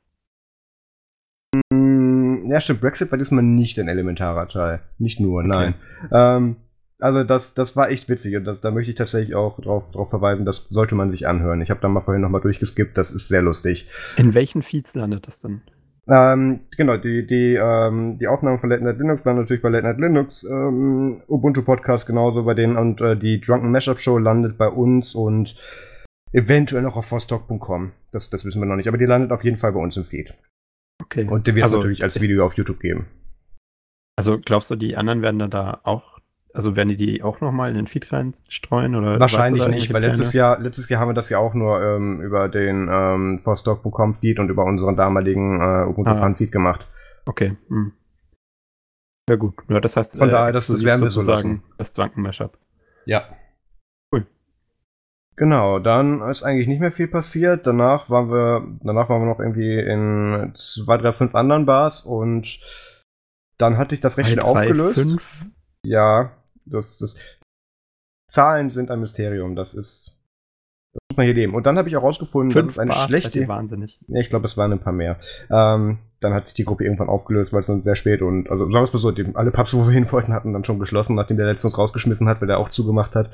Mm, 1.71 2.51
ja, 2.51 2.59
stimmt. 2.59 2.81
Brexit 2.81 3.11
war 3.11 3.19
diesmal 3.19 3.45
nicht 3.45 3.79
ein 3.79 3.89
elementarer 3.89 4.49
Teil. 4.49 4.81
Nicht 4.97 5.21
nur, 5.21 5.41
okay. 5.41 5.49
nein. 5.49 5.75
Ähm, 6.11 6.57
also 7.01 7.23
das, 7.23 7.53
das 7.53 7.77
war 7.77 7.91
echt 7.91 8.09
witzig 8.09 8.35
und 8.35 8.45
das, 8.45 8.63
da 8.63 8.71
möchte 8.71 8.93
ich 8.93 8.97
tatsächlich 8.97 9.35
auch 9.35 9.61
drauf, 9.61 9.93
drauf 9.93 10.09
verweisen, 10.09 10.47
das 10.47 10.69
sollte 10.71 10.95
man 10.95 11.11
sich 11.11 11.27
anhören. 11.27 11.61
Ich 11.61 11.69
habe 11.69 11.81
da 11.83 11.89
mal 11.89 12.01
vorhin 12.01 12.23
nochmal 12.23 12.41
durchgeskippt, 12.41 12.97
das 12.97 13.11
ist 13.11 13.29
sehr 13.29 13.43
lustig. 13.43 13.91
In 14.17 14.33
welchen 14.33 14.63
Feeds 14.63 14.95
landet 14.95 15.27
das 15.27 15.39
denn? 15.39 15.61
Ähm, 16.09 16.61
genau, 16.75 16.97
die, 16.97 17.27
die, 17.27 17.59
ähm, 17.61 18.19
die 18.19 18.27
Aufnahmen 18.27 18.59
von 18.59 18.71
Late 18.71 18.85
Night 18.85 18.97
Linux 18.97 19.23
landen 19.27 19.43
natürlich 19.43 19.63
bei 19.63 19.69
Late 19.69 19.87
Night 19.87 19.99
Linux, 19.99 20.45
ähm, 20.45 21.21
Ubuntu 21.29 21.63
Podcast 21.63 22.07
genauso 22.07 22.45
bei 22.45 22.55
denen 22.55 22.79
und 22.79 23.03
äh, 23.03 23.19
die 23.19 23.39
Drunken 23.39 23.71
Mashup 23.71 24.01
Show 24.01 24.17
landet 24.17 24.57
bei 24.57 24.69
uns 24.69 25.15
und 25.15 25.57
Eventuell 26.35 26.83
noch 26.83 26.97
auf 26.97 27.13
vostok.com. 27.13 27.93
Das, 28.11 28.29
das 28.29 28.45
wissen 28.45 28.61
wir 28.61 28.67
noch 28.67 28.75
nicht. 28.75 28.89
Aber 28.89 28.99
die 28.99 29.05
landet 29.05 29.31
auf 29.31 29.45
jeden 29.45 29.57
Fall 29.57 29.73
bei 29.73 29.79
uns 29.79 29.97
im 29.97 30.05
Feed. 30.05 30.35
Okay. 31.01 31.29
Und 31.29 31.47
die 31.47 31.55
wird 31.55 31.65
es 31.65 31.71
also, 31.71 31.79
natürlich 31.79 32.03
als 32.03 32.21
Video 32.21 32.45
auf 32.45 32.57
YouTube 32.57 32.81
geben. 32.81 33.07
Also 34.17 34.39
glaubst 34.41 34.69
du, 34.71 34.75
die 34.75 34.97
anderen 34.97 35.23
werden 35.23 35.49
da 35.49 35.81
auch, 35.85 36.19
also 36.53 36.75
werden 36.75 36.89
die 36.89 36.97
die 36.97 37.23
auch 37.23 37.41
nochmal 37.41 37.71
in 37.71 37.77
den 37.77 37.87
Feed 37.87 38.13
reinstreuen? 38.13 38.97
Oder 38.97 39.21
Wahrscheinlich 39.21 39.69
nicht, 39.69 39.93
weil 39.93 40.03
letztes 40.03 40.33
Jahr, 40.33 40.59
letztes 40.59 40.89
Jahr 40.89 41.01
haben 41.01 41.11
wir 41.11 41.15
das 41.15 41.29
ja 41.29 41.39
auch 41.39 41.55
nur 41.55 41.81
ähm, 41.81 42.21
über 42.21 42.49
den 42.49 42.89
ähm, 42.91 43.41
vostok.com 43.45 44.15
Feed 44.15 44.41
und 44.41 44.49
über 44.49 44.65
unseren 44.65 44.97
damaligen 44.97 45.61
äh, 45.61 45.87
Ubuntu 45.89 46.11
ah. 46.11 46.15
Fun 46.15 46.35
Feed 46.35 46.51
gemacht. 46.51 46.89
Okay. 47.27 47.57
Hm. 47.69 47.93
Ja 49.31 49.37
gut. 49.37 49.55
Ja, 49.69 49.81
das 49.81 49.97
heißt, 49.97 50.19
von 50.19 50.29
äh, 50.29 50.33
daher, 50.33 50.53
das, 50.53 50.67
das 50.67 50.85
werden 50.85 51.03
wir 51.03 51.11
sozusagen 51.11 51.63
so 51.65 51.75
das 51.79 51.93
Drunken 51.93 52.23
Mashup. 52.23 52.59
Ja. 53.07 53.37
Genau, 55.37 55.81
dann 55.81 56.23
ist 56.31 56.45
eigentlich 56.45 56.69
nicht 56.69 56.81
mehr 56.81 56.93
viel 56.93 57.09
passiert. 57.09 57.67
Danach 57.67 58.09
waren 58.09 58.31
wir, 58.31 58.75
danach 58.85 59.09
waren 59.09 59.23
wir 59.23 59.27
noch 59.27 59.41
irgendwie 59.41 59.79
in 59.79 60.53
zwei, 60.55 60.97
drei, 60.97 61.13
fünf 61.13 61.35
anderen 61.35 61.67
Bars 61.67 62.03
und 62.03 62.61
dann 63.59 63.77
hatte 63.79 63.95
ich 63.95 64.01
das 64.01 64.17
recht 64.17 64.31
schnell 64.31 64.45
aufgelöst. 64.45 64.95
Fünf? 64.95 65.47
Ja, 65.85 66.33
das, 66.67 66.99
das 66.99 67.17
Zahlen 68.29 68.71
sind 68.71 68.91
ein 68.91 69.01
Mysterium. 69.01 69.57
Das 69.57 69.75
ist, 69.75 70.17
das 70.93 71.01
muss 71.11 71.17
man 71.17 71.27
hier 71.27 71.35
leben. 71.35 71.55
Und 71.55 71.67
dann 71.67 71.79
habe 71.79 71.89
ich 71.89 71.97
auch 71.97 72.03
rausgefunden, 72.03 72.51
fünf 72.51 72.67
dass 72.67 72.75
es 72.75 72.79
eine 72.79 72.91
Bars 72.91 73.05
schlechte. 73.05 73.49
Wahnsinnig. 73.49 74.01
Ja, 74.07 74.21
ich 74.21 74.31
glaube, 74.31 74.47
es 74.47 74.57
waren 74.57 74.73
ein 74.73 74.81
paar 74.81 74.93
mehr. 74.93 75.19
Ähm, 75.51 75.99
dann 76.21 76.33
hat 76.33 76.47
sich 76.47 76.55
die 76.55 76.65
Gruppe 76.65 76.85
irgendwann 76.85 77.09
aufgelöst, 77.09 77.53
weil 77.53 77.61
es 77.61 77.67
dann 77.67 77.83
sehr 77.83 77.97
spät 77.97 78.23
und 78.23 78.49
also 78.49 78.65
sagen 78.65 78.73
wir 78.73 78.83
es 78.83 78.93
mal 78.93 78.99
so, 78.99 79.11
die, 79.11 79.35
alle 79.35 79.51
Pubs, 79.51 79.75
wo 79.75 79.87
wir 79.87 79.93
hin 79.93 80.11
wollten, 80.11 80.33
hatten 80.33 80.53
dann 80.53 80.65
schon 80.65 80.79
geschlossen, 80.79 81.17
nachdem 81.17 81.37
der 81.37 81.47
letzte 81.47 81.67
uns 81.67 81.77
rausgeschmissen 81.77 82.29
hat, 82.29 82.41
weil 82.41 82.49
der 82.49 82.59
auch 82.59 82.71
zugemacht 82.71 83.15
hat. 83.15 83.31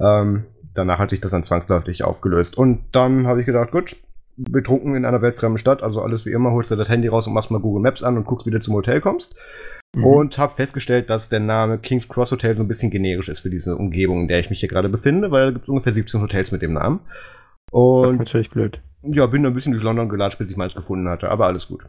Ähm, 0.00 0.44
danach 0.74 0.98
hat 0.98 1.10
sich 1.10 1.20
das 1.20 1.30
dann 1.30 1.44
zwangsläufig 1.44 2.04
aufgelöst. 2.04 2.58
Und 2.58 2.84
dann 2.92 3.26
habe 3.26 3.40
ich 3.40 3.46
gedacht, 3.46 3.70
gut, 3.70 3.96
betrunken 4.36 4.96
in 4.96 5.04
einer 5.04 5.22
weltfremden 5.22 5.58
Stadt, 5.58 5.82
also 5.82 6.02
alles 6.02 6.26
wie 6.26 6.32
immer, 6.32 6.50
holst 6.50 6.70
du 6.70 6.76
das 6.76 6.88
Handy 6.88 7.08
raus 7.08 7.26
und 7.26 7.34
machst 7.34 7.50
mal 7.50 7.60
Google 7.60 7.82
Maps 7.82 8.02
an 8.02 8.16
und 8.16 8.26
guckst, 8.26 8.46
wie 8.46 8.50
du 8.50 8.60
zum 8.60 8.74
Hotel 8.74 9.00
kommst. 9.00 9.36
Mhm. 9.94 10.04
Und 10.04 10.38
habe 10.38 10.52
festgestellt, 10.52 11.08
dass 11.08 11.28
der 11.28 11.40
Name 11.40 11.78
King's 11.78 12.08
Cross 12.08 12.32
Hotel 12.32 12.56
so 12.56 12.62
ein 12.62 12.68
bisschen 12.68 12.90
generisch 12.90 13.28
ist 13.28 13.40
für 13.40 13.50
diese 13.50 13.76
Umgebung, 13.76 14.22
in 14.22 14.28
der 14.28 14.40
ich 14.40 14.50
mich 14.50 14.60
hier 14.60 14.68
gerade 14.68 14.88
befinde, 14.88 15.30
weil 15.30 15.46
da 15.46 15.50
gibt 15.52 15.64
es 15.64 15.68
ungefähr 15.68 15.92
17 15.92 16.20
Hotels 16.20 16.50
mit 16.50 16.62
dem 16.62 16.72
Namen. 16.72 17.00
Und 17.70 18.04
das 18.04 18.12
ist 18.12 18.18
natürlich 18.18 18.50
blöd. 18.50 18.80
Ja, 19.02 19.26
bin 19.26 19.42
da 19.42 19.50
ein 19.50 19.54
bisschen 19.54 19.72
durch 19.72 19.84
London 19.84 20.08
gelatscht, 20.08 20.38
bis 20.38 20.50
ich 20.50 20.56
meins 20.56 20.74
gefunden 20.74 21.08
hatte, 21.08 21.30
aber 21.30 21.46
alles 21.46 21.68
gut. 21.68 21.86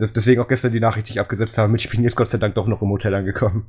Das, 0.00 0.12
deswegen 0.12 0.40
auch 0.40 0.48
gestern 0.48 0.72
die 0.72 0.80
Nachricht, 0.80 1.08
die 1.08 1.12
ich 1.12 1.20
abgesetzt 1.20 1.56
habe, 1.58 1.70
mit 1.70 1.82
ich 1.82 1.90
bin 1.90 2.02
jetzt 2.02 2.16
Gott 2.16 2.28
sei 2.28 2.38
Dank 2.38 2.54
doch 2.54 2.66
noch 2.66 2.82
im 2.82 2.88
Hotel 2.88 3.14
angekommen. 3.14 3.66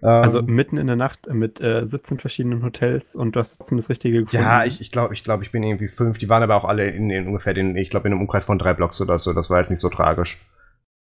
Also 0.00 0.38
ähm, 0.38 0.46
mitten 0.46 0.76
in 0.76 0.86
der 0.86 0.96
Nacht 0.96 1.28
mit 1.32 1.60
äh, 1.60 1.84
17 1.84 2.18
verschiedenen 2.18 2.64
Hotels 2.64 3.14
und 3.16 3.36
du 3.36 3.40
hast 3.40 3.66
zumindest 3.66 3.90
richtige 3.90 4.24
gefunden. 4.24 4.44
Ja, 4.44 4.64
ich, 4.64 4.80
ich 4.80 4.90
glaube, 4.90 5.14
ich, 5.14 5.24
glaub, 5.24 5.42
ich 5.42 5.52
bin 5.52 5.62
irgendwie 5.62 5.88
fünf. 5.88 6.18
Die 6.18 6.28
waren 6.28 6.42
aber 6.42 6.56
auch 6.56 6.64
alle 6.64 6.88
in, 6.88 7.10
in 7.10 7.26
ungefähr 7.26 7.54
den, 7.54 7.76
ich 7.76 7.90
glaube, 7.90 8.08
in 8.08 8.12
einem 8.12 8.22
Umkreis 8.22 8.44
von 8.44 8.58
drei 8.58 8.74
Blocks 8.74 9.00
oder 9.00 9.18
so. 9.18 9.32
Das 9.32 9.50
war 9.50 9.58
jetzt 9.58 9.70
nicht 9.70 9.80
so 9.80 9.88
tragisch. 9.88 10.40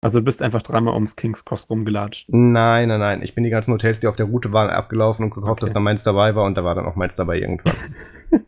Also 0.02 0.20
du 0.20 0.26
bist 0.26 0.44
einfach 0.44 0.62
dreimal 0.62 0.94
ums 0.94 1.16
King's 1.16 1.46
Cross 1.46 1.70
rumgelatscht. 1.70 2.28
Nein, 2.30 2.90
nein, 2.90 3.00
nein. 3.00 3.22
Ich 3.24 3.34
bin 3.34 3.44
die 3.44 3.50
ganzen 3.50 3.74
Hotels, 3.74 4.00
die 4.02 4.08
auf 4.08 4.16
der 4.16 4.28
Route 4.28 4.54
waren, 4.54 4.70
abgelaufen 4.70 5.26
und 5.26 5.32
gehofft, 5.32 5.62
okay. 5.62 5.62
dass 5.62 5.74
da 5.74 5.80
meins 5.80 6.04
dabei 6.04 6.36
war 6.36 6.44
und 6.44 6.56
da 6.56 6.64
war 6.64 6.76
dann 6.76 6.86
auch 6.86 6.96
meins 6.96 7.16
dabei 7.16 7.40
irgendwann. 7.40 7.74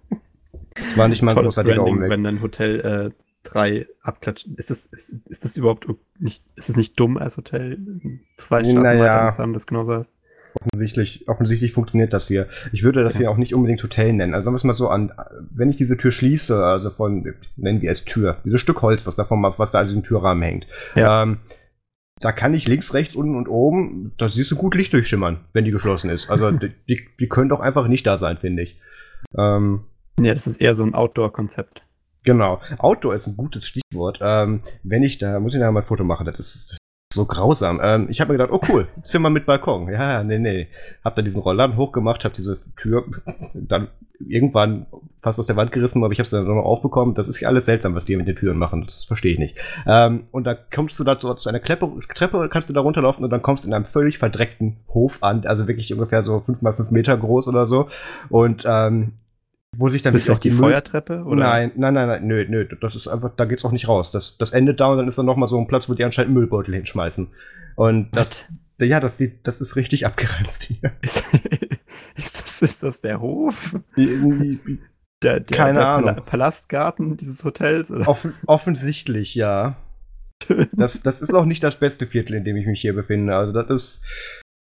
war 0.95 1.07
nicht 1.07 1.23
mal 1.23 1.35
ein 1.35 1.43
großartiger 1.43 1.83
Umweg. 1.83 2.09
Wenn 2.09 2.23
dein 2.23 2.41
Hotel 2.41 2.79
äh, 2.81 3.26
drei 3.47 3.87
abklatschen. 4.01 4.55
Ist 4.55 4.69
das, 4.69 4.85
ist, 4.85 5.21
ist 5.27 5.45
das 5.45 5.57
überhaupt 5.57 5.87
nicht, 6.19 6.43
ist 6.55 6.69
es 6.69 6.75
nicht 6.75 6.99
dumm 6.99 7.17
als 7.17 7.37
Hotel 7.37 7.77
zwei 8.37 8.63
Straßen 8.63 8.81
naja. 8.81 9.25
weiter 9.25 9.37
haben, 9.37 9.53
das 9.53 9.67
genauso 9.67 9.93
heißt? 9.93 10.15
Offensichtlich, 10.53 11.27
offensichtlich 11.27 11.71
funktioniert 11.71 12.13
das 12.13 12.27
hier. 12.27 12.47
Ich 12.71 12.83
würde 12.83 13.03
das 13.03 13.13
ja. 13.15 13.19
hier 13.19 13.31
auch 13.31 13.37
nicht 13.37 13.53
unbedingt 13.53 13.83
Hotel 13.83 14.13
nennen. 14.13 14.33
Also 14.33 14.45
sagen 14.45 14.53
wir 14.53 14.57
es 14.57 14.63
mal 14.63 14.73
so 14.73 14.89
an, 14.89 15.11
wenn 15.51 15.69
ich 15.69 15.75
diese 15.75 15.97
Tür 15.97 16.11
schließe, 16.11 16.63
also 16.63 16.89
von, 16.89 17.33
nennen 17.57 17.81
wir 17.81 17.91
es 17.91 18.05
Tür, 18.05 18.37
dieses 18.43 18.61
Stück 18.61 18.81
Holz, 18.81 19.05
was 19.05 19.15
davon, 19.15 19.43
was 19.43 19.71
da 19.71 19.81
an 19.81 19.87
diesem 19.87 20.03
Türrahmen 20.03 20.41
hängt, 20.43 20.67
ja. 20.95 21.23
ähm, 21.23 21.39
da 22.19 22.31
kann 22.31 22.55
ich 22.55 22.67
links, 22.67 22.93
rechts, 22.95 23.13
unten 23.15 23.35
und 23.35 23.47
oben, 23.47 24.13
da 24.17 24.29
siehst 24.29 24.49
du 24.51 24.55
gut 24.55 24.73
Licht 24.73 24.93
durchschimmern, 24.93 25.41
wenn 25.53 25.65
die 25.65 25.71
geschlossen 25.71 26.09
ist. 26.09 26.31
Also 26.31 26.49
die, 26.51 26.71
die, 26.89 27.07
die 27.19 27.29
können 27.29 27.49
doch 27.49 27.59
einfach 27.59 27.87
nicht 27.87 28.07
da 28.07 28.17
sein, 28.17 28.37
finde 28.37 28.63
ich. 28.63 28.79
Ähm, 29.37 29.81
ja, 30.19 30.33
das 30.33 30.47
ist 30.47 30.59
eher 30.59 30.73
so 30.73 30.83
ein 30.83 30.95
Outdoor-Konzept. 30.95 31.83
Genau. 32.27 32.59
Outdoor 32.79 33.15
ist 33.15 33.25
ein 33.27 33.37
gutes 33.37 33.65
Stichwort. 33.65 34.19
Ähm, 34.21 34.61
wenn 34.83 35.01
ich 35.01 35.17
da, 35.17 35.39
muss 35.39 35.53
ich 35.53 35.61
da 35.61 35.71
mal 35.71 35.79
ein 35.79 35.85
Foto 35.85 36.03
machen, 36.03 36.25
das 36.25 36.39
ist, 36.39 36.71
das 36.71 36.77
so 37.13 37.23
grausam. 37.25 37.79
Ähm, 37.81 38.07
ich 38.09 38.19
habe 38.19 38.33
mir 38.33 38.37
gedacht, 38.37 38.51
oh 38.51 38.59
cool, 38.67 38.89
Zimmer 39.03 39.29
mit 39.29 39.45
Balkon. 39.45 39.89
Ja, 39.89 40.21
nee, 40.25 40.37
nee. 40.37 40.67
Hab 41.05 41.15
da 41.15 41.21
diesen 41.21 41.41
Rollladen 41.41 41.77
hochgemacht, 41.77 42.25
hab 42.25 42.33
diese 42.33 42.57
Tür 42.75 43.05
dann 43.53 43.87
irgendwann 44.19 44.87
fast 45.21 45.39
aus 45.39 45.47
der 45.47 45.55
Wand 45.55 45.71
gerissen, 45.71 46.03
aber 46.03 46.11
ich 46.11 46.19
habe 46.19 46.25
es 46.25 46.31
dann 46.31 46.43
noch 46.43 46.65
aufbekommen. 46.65 47.15
Das 47.15 47.29
ist 47.29 47.39
ja 47.39 47.47
alles 47.47 47.65
seltsam, 47.65 47.95
was 47.95 48.03
die 48.03 48.17
mit 48.17 48.27
den 48.27 48.35
Türen 48.35 48.57
machen. 48.57 48.83
Das 48.83 49.05
verstehe 49.05 49.31
ich 49.31 49.39
nicht. 49.39 49.55
Ähm, 49.85 50.25
und 50.31 50.43
da 50.43 50.53
kommst 50.53 50.99
du 50.99 51.05
da 51.05 51.17
zu, 51.17 51.33
zu 51.35 51.47
einer 51.47 51.61
Treppe, 51.61 51.89
Treppe, 52.13 52.49
kannst 52.51 52.67
du 52.69 52.73
da 52.73 52.81
runterlaufen 52.81 53.23
und 53.23 53.29
dann 53.29 53.41
kommst 53.41 53.63
du 53.63 53.69
in 53.69 53.73
einem 53.73 53.85
völlig 53.85 54.17
verdreckten 54.17 54.75
Hof 54.89 55.23
an, 55.23 55.45
also 55.45 55.65
wirklich 55.69 55.93
ungefähr 55.93 56.23
so 56.23 56.41
fünf 56.41 56.61
mal 56.61 56.73
fünf 56.73 56.91
Meter 56.91 57.15
groß 57.15 57.47
oder 57.47 57.67
so. 57.67 57.87
Und 58.27 58.65
ähm, 58.67 59.13
wo 59.75 59.89
sich 59.89 60.01
dann 60.01 60.13
ist 60.13 60.29
auch 60.29 60.37
die 60.37 60.49
Feuertreppe? 60.49 61.23
Oder? 61.23 61.43
Nein, 61.43 61.71
nein, 61.75 61.93
nein, 61.93 62.07
nein, 62.07 62.27
nö, 62.27 62.45
nö, 62.47 62.65
das 62.81 62.95
ist 62.95 63.07
einfach, 63.07 63.35
da 63.35 63.45
geht's 63.45 63.65
auch 63.65 63.71
nicht 63.71 63.87
raus. 63.87 64.11
Das, 64.11 64.37
das 64.37 64.51
endet 64.51 64.79
da 64.79 64.87
und 64.87 64.97
dann 64.97 65.07
ist 65.07 65.17
da 65.17 65.23
nochmal 65.23 65.49
so 65.49 65.59
ein 65.59 65.67
Platz, 65.67 65.89
wo 65.89 65.93
die 65.93 66.03
anscheinend 66.03 66.33
Müllbeutel 66.33 66.73
hinschmeißen. 66.73 67.27
Und 67.75 68.09
das, 68.11 68.45
What? 68.79 68.87
ja, 68.87 68.99
das 68.99 69.17
sieht, 69.17 69.45
das 69.45 69.61
ist 69.61 69.75
richtig 69.75 70.05
abgeranzt 70.05 70.63
hier. 70.63 70.91
Ist, 71.01 71.23
ist, 72.15 72.41
das, 72.41 72.61
ist 72.61 72.83
das 72.83 73.01
der 73.01 73.19
Hof? 73.21 73.75
Der, 73.95 75.39
der, 75.39 75.57
Keine 75.57 75.79
der 75.79 75.87
Ahnung. 75.87 76.15
Palastgarten 76.25 77.17
dieses 77.17 77.43
Hotels? 77.43 77.91
Oder? 77.91 78.07
Offen, 78.07 78.33
offensichtlich, 78.45 79.35
ja. 79.35 79.77
Das, 80.73 81.01
das 81.01 81.21
ist 81.21 81.33
auch 81.33 81.45
nicht 81.45 81.63
das 81.63 81.79
beste 81.79 82.05
Viertel, 82.05 82.35
in 82.35 82.43
dem 82.43 82.55
ich 82.57 82.67
mich 82.67 82.81
hier 82.81 82.93
befinde. 82.93 83.35
Also 83.35 83.51
das 83.51 83.69
ist, 83.69 84.05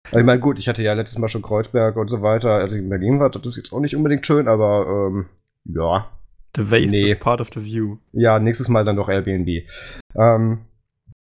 ich 0.07 0.25
meine, 0.25 0.41
gut, 0.41 0.59
ich 0.59 0.69
hatte 0.69 0.83
ja 0.83 0.93
letztes 0.93 1.19
Mal 1.19 1.29
schon 1.29 1.43
Kreuzberg 1.43 1.97
und 1.97 2.09
so 2.09 2.23
weiter, 2.23 2.53
als 2.53 2.73
ich 2.73 2.79
in 2.79 2.89
Berlin 2.89 3.21
war, 3.21 3.31
das 3.31 3.45
ist 3.45 3.57
jetzt 3.57 3.73
auch 3.73 3.81
nicht 3.81 3.97
unbedingt 3.97 4.27
schön, 4.27 4.49
aber 4.49 5.11
ähm, 5.11 5.27
ja. 5.65 6.11
The 6.57 6.71
waste 6.71 6.97
nee. 6.97 7.05
is 7.05 7.19
part 7.19 7.41
of 7.41 7.51
the 7.55 7.65
view. 7.65 7.97
Ja, 8.13 8.39
nächstes 8.39 8.69
Mal 8.69 8.85
dann 8.85 8.97
doch 8.97 9.09
Airbnb. 9.09 9.49
Ähm, 9.49 10.59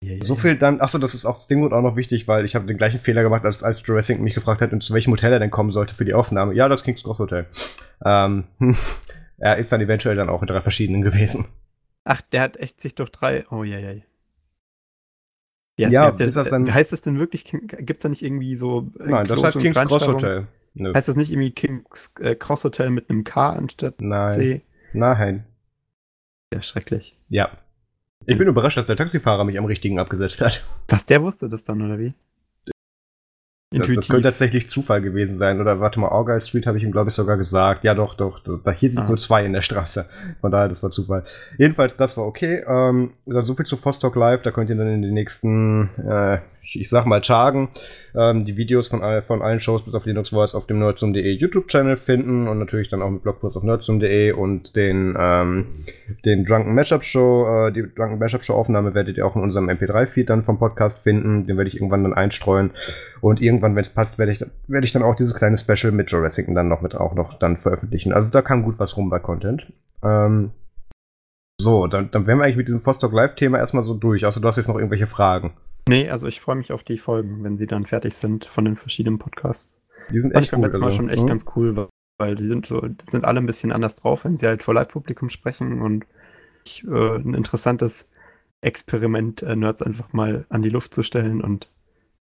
yeah, 0.03 0.15
yeah. 0.15 0.23
So 0.23 0.35
viel 0.35 0.57
dann, 0.57 0.81
achso, 0.81 0.97
das 0.97 1.13
ist 1.13 1.25
auch 1.25 1.37
das 1.37 1.47
Ding 1.47 1.63
und 1.63 1.73
auch 1.73 1.81
noch 1.81 1.95
wichtig, 1.95 2.27
weil 2.27 2.43
ich 2.43 2.55
habe 2.55 2.65
den 2.65 2.77
gleichen 2.77 2.99
Fehler 2.99 3.23
gemacht, 3.23 3.45
als, 3.45 3.63
als 3.63 3.81
Jurassic 3.85 4.19
mich 4.19 4.33
gefragt 4.33 4.61
hat, 4.61 4.71
zu 4.83 4.93
welchem 4.93 5.13
Hotel 5.13 5.31
er 5.31 5.39
denn 5.39 5.51
kommen 5.51 5.71
sollte 5.71 5.95
für 5.95 6.05
die 6.05 6.13
Aufnahme. 6.13 6.53
Ja, 6.53 6.67
das 6.67 6.83
King's 6.83 7.03
Cross 7.03 7.19
Hotel. 7.19 7.45
Ähm, 8.03 8.45
er 9.37 9.57
ist 9.57 9.71
dann 9.71 9.81
eventuell 9.81 10.15
dann 10.15 10.29
auch 10.29 10.41
in 10.41 10.47
drei 10.47 10.61
verschiedenen 10.61 11.01
gewesen. 11.01 11.45
Ach, 12.03 12.21
der 12.21 12.41
hat 12.41 12.57
echt 12.57 12.81
sich 12.81 12.95
durch 12.95 13.11
drei. 13.11 13.45
Oh 13.51 13.63
ja, 13.63 13.77
ja. 13.77 13.93
Ja, 15.81 15.89
ja 15.89 16.11
das, 16.11 16.33
das 16.33 16.49
dann, 16.49 16.71
heißt 16.71 16.91
das 16.91 17.01
denn 17.01 17.19
wirklich, 17.19 17.45
gibt 17.45 17.97
es 17.97 18.03
da 18.03 18.09
nicht 18.09 18.21
irgendwie 18.21 18.55
so 18.55 18.91
äh, 18.99 19.09
Nein, 19.09 19.25
das 19.25 19.43
heißt 19.43 19.59
King's 19.59 19.75
Cross 19.75 20.07
Hotel. 20.07 20.47
Nö. 20.73 20.93
Heißt 20.93 21.07
das 21.07 21.15
nicht 21.15 21.31
irgendwie 21.31 21.51
King's 21.51 22.13
äh, 22.19 22.35
Cross 22.35 22.63
Hotel 22.63 22.89
mit 22.89 23.09
einem 23.09 23.23
K 23.23 23.51
anstatt 23.53 24.01
Nein. 24.01 24.31
C? 24.31 24.61
Nein. 24.93 25.45
Ja, 26.53 26.61
schrecklich. 26.61 27.17
Ja. 27.29 27.51
Ich 28.25 28.37
bin 28.37 28.47
überrascht, 28.47 28.77
dass 28.77 28.85
der 28.85 28.97
Taxifahrer 28.97 29.43
mich 29.43 29.57
am 29.57 29.65
richtigen 29.65 29.99
abgesetzt 29.99 30.41
hat. 30.41 30.63
Was, 30.87 31.05
der 31.05 31.23
wusste 31.23 31.49
das 31.49 31.63
dann, 31.63 31.81
oder 31.81 31.97
wie? 31.97 32.13
Intuitiv. 33.73 33.95
Das, 33.95 34.07
das 34.07 34.13
könnte 34.13 34.27
tatsächlich 34.27 34.69
Zufall 34.69 35.01
gewesen 35.01 35.37
sein. 35.37 35.61
Oder 35.61 35.79
warte 35.79 36.01
mal, 36.01 36.09
Argyle 36.09 36.41
Street 36.41 36.67
habe 36.67 36.77
ich 36.77 36.83
ihm, 36.83 36.91
glaube 36.91 37.09
ich, 37.09 37.15
sogar 37.15 37.37
gesagt. 37.37 37.85
Ja, 37.85 37.93
doch, 37.93 38.15
doch. 38.15 38.41
Da 38.43 38.71
hier 38.71 38.91
sind 38.91 39.03
ah. 39.03 39.07
nur 39.07 39.17
zwei 39.17 39.45
in 39.45 39.53
der 39.53 39.61
Straße. 39.61 40.09
Von 40.41 40.51
daher, 40.51 40.67
das 40.67 40.83
war 40.83 40.91
Zufall. 40.91 41.23
Jedenfalls, 41.57 41.95
das 41.95 42.17
war 42.17 42.25
okay. 42.25 42.65
Ähm, 42.67 43.11
dann 43.25 43.45
so 43.45 43.55
viel 43.55 43.65
zu 43.65 43.77
Vostok 43.83 44.17
Live. 44.17 44.41
Da 44.41 44.51
könnt 44.51 44.69
ihr 44.69 44.75
dann 44.75 44.89
in 44.89 45.01
den 45.01 45.13
nächsten, 45.13 45.89
äh, 46.05 46.39
ich 46.73 46.89
sag 46.89 47.05
mal, 47.05 47.21
Tagen 47.21 47.69
ähm, 48.15 48.45
die 48.45 48.57
Videos 48.57 48.87
von, 48.87 49.01
von 49.21 49.41
allen 49.41 49.59
Shows 49.59 49.83
bis 49.83 49.93
auf 49.93 50.05
Linux 50.05 50.29
Voice 50.29 50.55
auf 50.55 50.67
dem 50.67 50.79
nerdzoom.de 50.79 51.31
YouTube-Channel 51.31 51.97
finden 51.97 52.47
und 52.47 52.59
natürlich 52.59 52.89
dann 52.89 53.01
auch 53.01 53.09
mit 53.09 53.23
Blogpost 53.23 53.57
auf 53.57 53.63
nerdzoom.de 53.63 54.33
und 54.33 54.75
den, 54.75 55.15
ähm, 55.17 55.67
den 56.25 56.45
Drunken 56.45 56.75
Mashup 56.75 57.03
Show, 57.03 57.47
äh, 57.47 57.71
die 57.71 57.83
Drunken 57.93 58.19
Mashup 58.19 58.43
Show 58.43 58.53
Aufnahme 58.53 58.93
werdet 58.93 59.17
ihr 59.17 59.25
auch 59.25 59.35
in 59.35 59.43
unserem 59.43 59.69
MP3-Feed 59.69 60.29
dann 60.29 60.43
vom 60.43 60.59
Podcast 60.59 60.99
finden. 60.99 61.47
Den 61.47 61.57
werde 61.57 61.69
ich 61.69 61.75
irgendwann 61.75 62.03
dann 62.03 62.13
einstreuen. 62.13 62.71
Und 63.21 63.39
irgendwann, 63.39 63.60
wenn 63.61 63.77
es 63.77 63.89
passt, 63.89 64.19
werde 64.19 64.31
ich, 64.31 64.45
werde 64.67 64.85
ich 64.85 64.93
dann 64.93 65.03
auch 65.03 65.15
dieses 65.15 65.35
kleine 65.35 65.57
Special 65.57 65.91
mit 65.91 66.11
Jurassic 66.11 66.47
dann 66.53 66.67
noch 66.67 66.81
mit 66.81 66.95
auch 66.95 67.13
noch 67.13 67.33
dann 67.33 67.57
veröffentlichen. 67.57 68.13
Also 68.13 68.31
da 68.31 68.41
kam 68.41 68.63
gut 68.63 68.79
was 68.79 68.97
rum 68.97 69.09
bei 69.09 69.19
Content. 69.19 69.71
Ähm, 70.03 70.51
so, 71.59 71.87
dann, 71.87 72.09
dann 72.11 72.25
wären 72.25 72.39
wir 72.39 72.45
eigentlich 72.45 72.57
mit 72.57 72.67
diesem 72.67 72.85
Vostok 72.85 73.13
Live-Thema 73.13 73.59
erstmal 73.59 73.83
so 73.83 73.93
durch. 73.93 74.25
Also 74.25 74.39
du 74.39 74.47
hast 74.47 74.57
jetzt 74.57 74.67
noch 74.67 74.75
irgendwelche 74.75 75.07
Fragen. 75.07 75.53
Nee, 75.87 76.09
also 76.09 76.27
ich 76.27 76.41
freue 76.41 76.55
mich 76.55 76.71
auf 76.71 76.83
die 76.83 76.97
Folgen, 76.97 77.43
wenn 77.43 77.57
sie 77.57 77.67
dann 77.67 77.85
fertig 77.85 78.15
sind 78.15 78.45
von 78.45 78.65
den 78.65 78.75
verschiedenen 78.75 79.19
Podcasts. 79.19 79.81
Die 80.11 80.19
sind 80.19 80.35
echt 80.35 80.53
cool. 80.53 80.61
letztes 80.61 80.79
Mal 80.79 80.87
also, 80.87 80.97
schon 80.97 81.09
echt 81.09 81.21
hm? 81.21 81.27
ganz 81.27 81.45
cool, 81.55 81.87
weil 82.17 82.35
die 82.35 82.45
sind, 82.45 82.65
so, 82.65 82.81
die 82.81 83.09
sind 83.09 83.25
alle 83.25 83.39
ein 83.39 83.45
bisschen 83.45 83.71
anders 83.71 83.95
drauf, 83.95 84.25
wenn 84.25 84.37
sie 84.37 84.47
halt 84.47 84.63
vor 84.63 84.73
Live-Publikum 84.73 85.29
sprechen 85.29 85.81
und 85.81 86.05
ich, 86.65 86.83
äh, 86.87 87.15
ein 87.15 87.33
interessantes 87.33 88.09
Experiment, 88.61 89.41
äh, 89.41 89.55
Nerds 89.55 89.81
einfach 89.81 90.13
mal 90.13 90.45
an 90.49 90.61
die 90.61 90.69
Luft 90.69 90.93
zu 90.93 91.03
stellen 91.03 91.41
und. 91.41 91.67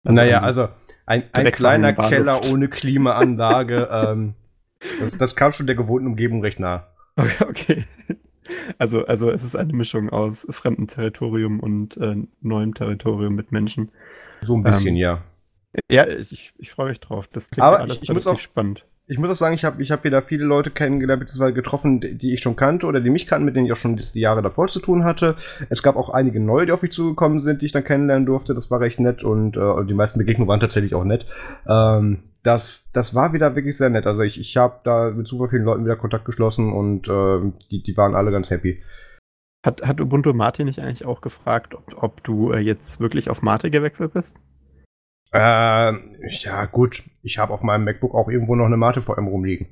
Also 0.04 0.20
naja, 0.20 0.40
also 0.40 0.68
ein, 1.06 1.24
ein 1.32 1.52
kleiner 1.52 1.92
Keller 1.92 2.40
ohne 2.52 2.68
Klimaanlage, 2.68 3.88
ähm, 3.92 4.34
das, 5.00 5.16
das 5.16 5.36
kam 5.36 5.52
schon 5.52 5.66
der 5.66 5.76
gewohnten 5.76 6.06
Umgebung 6.06 6.42
recht 6.42 6.60
nah. 6.60 6.88
Okay, 7.16 7.44
okay. 7.48 7.84
Also, 8.78 9.06
also 9.06 9.30
es 9.30 9.42
ist 9.42 9.56
eine 9.56 9.72
Mischung 9.72 10.10
aus 10.10 10.46
fremdem 10.50 10.86
Territorium 10.86 11.60
und 11.60 11.96
äh, 11.96 12.16
neuem 12.42 12.74
Territorium 12.74 13.34
mit 13.34 13.52
Menschen. 13.52 13.90
So 14.42 14.56
ein 14.56 14.62
bisschen, 14.62 14.94
ähm, 14.94 14.96
ja. 14.96 15.22
Ja, 15.90 16.06
ich, 16.06 16.52
ich 16.56 16.70
freue 16.70 16.88
mich 16.88 17.00
drauf. 17.00 17.26
Das 17.28 17.50
klingt 17.50 17.64
Aber 17.64 17.80
alles 17.80 17.96
ich, 17.96 18.04
ich 18.04 18.12
muss 18.12 18.26
auch, 18.26 18.38
spannend. 18.38 18.86
Ich 19.08 19.18
muss 19.18 19.30
auch 19.30 19.36
sagen, 19.36 19.54
ich 19.54 19.64
habe 19.64 19.80
ich 19.80 19.92
hab 19.92 20.02
wieder 20.02 20.20
viele 20.20 20.44
Leute 20.44 20.70
kennengelernt, 20.70 21.20
beziehungsweise 21.20 21.54
getroffen, 21.54 22.00
die, 22.00 22.34
ich 22.34 22.40
schon 22.40 22.56
kannte 22.56 22.86
oder 22.86 23.00
die 23.00 23.10
mich 23.10 23.28
kannten, 23.28 23.44
mit 23.44 23.54
denen 23.54 23.66
ich 23.66 23.72
auch 23.72 23.76
schon 23.76 23.96
die 23.96 24.20
Jahre 24.20 24.42
davor 24.42 24.66
zu 24.66 24.80
tun 24.80 25.04
hatte. 25.04 25.36
Es 25.70 25.84
gab 25.84 25.94
auch 25.94 26.10
einige 26.10 26.40
neue, 26.40 26.66
die 26.66 26.72
auf 26.72 26.82
mich 26.82 26.90
zugekommen 26.90 27.40
sind, 27.40 27.62
die 27.62 27.66
ich 27.66 27.72
dann 27.72 27.84
kennenlernen 27.84 28.26
durfte. 28.26 28.52
Das 28.52 28.68
war 28.70 28.80
recht 28.80 28.98
nett 28.98 29.22
und 29.22 29.56
äh, 29.56 29.84
die 29.84 29.94
meisten 29.94 30.18
Begegnungen 30.18 30.48
waren 30.48 30.58
tatsächlich 30.58 30.94
auch 30.96 31.04
nett. 31.04 31.24
Ähm, 31.68 32.24
das, 32.42 32.90
das 32.92 33.14
war 33.14 33.32
wieder 33.32 33.54
wirklich 33.54 33.76
sehr 33.76 33.90
nett. 33.90 34.06
Also 34.06 34.22
ich, 34.22 34.40
ich 34.40 34.56
habe 34.56 34.80
da 34.82 35.10
mit 35.10 35.28
super 35.28 35.48
vielen 35.50 35.64
Leuten 35.64 35.84
wieder 35.84 35.96
Kontakt 35.96 36.24
geschlossen 36.24 36.72
und 36.72 37.08
äh, 37.08 37.52
die, 37.70 37.84
die 37.84 37.96
waren 37.96 38.16
alle 38.16 38.32
ganz 38.32 38.50
happy. 38.50 38.82
Hat, 39.64 39.86
hat 39.86 40.00
Ubuntu 40.00 40.32
Mate 40.32 40.64
nicht 40.64 40.82
eigentlich 40.82 41.06
auch 41.06 41.20
gefragt, 41.20 41.74
ob, 41.74 42.02
ob 42.02 42.24
du 42.24 42.50
äh, 42.50 42.58
jetzt 42.58 42.98
wirklich 42.98 43.30
auf 43.30 43.42
Mate 43.42 43.70
gewechselt 43.70 44.14
bist? 44.14 44.40
Äh, 45.32 46.28
ja, 46.28 46.66
gut. 46.66 47.02
Ich 47.22 47.38
habe 47.38 47.52
auf 47.52 47.62
meinem 47.62 47.84
MacBook 47.84 48.14
auch 48.14 48.28
irgendwo 48.28 48.54
noch 48.54 48.66
eine 48.66 48.76
Mate 48.76 49.02
VM 49.02 49.26
rumliegen. 49.26 49.68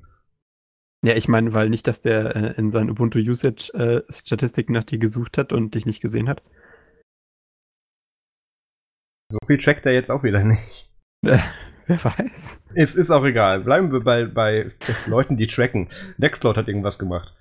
Ja, 1.05 1.15
ich 1.15 1.29
meine, 1.29 1.53
weil 1.53 1.69
nicht, 1.69 1.87
dass 1.87 2.01
der 2.01 2.35
äh, 2.35 2.55
in 2.57 2.71
seinen 2.71 2.91
Ubuntu 2.91 3.19
Usage 3.19 3.73
äh, 3.75 4.13
Statistiken 4.13 4.73
nach 4.73 4.85
dir 4.85 4.99
gesucht 4.99 5.37
hat 5.37 5.53
und 5.53 5.75
dich 5.75 5.85
nicht 5.85 6.01
gesehen 6.01 6.29
hat. 6.29 6.43
So 9.31 9.39
viel 9.47 9.59
checkt 9.59 9.85
er 9.87 9.93
jetzt 9.93 10.11
auch 10.11 10.23
wieder 10.23 10.43
nicht. 10.45 10.91
Wer 11.87 12.03
weiß. 12.03 12.63
Es 12.75 12.95
ist 12.95 13.11
auch 13.11 13.25
egal. 13.25 13.61
Bleiben 13.61 13.93
wir 13.93 14.01
bei, 14.01 14.25
bei 14.25 14.71
Leuten, 15.07 15.37
die 15.37 15.47
tracken. 15.47 15.91
Nextcloud 16.17 16.57
hat 16.57 16.69
irgendwas 16.69 16.99
gemacht. 16.99 17.35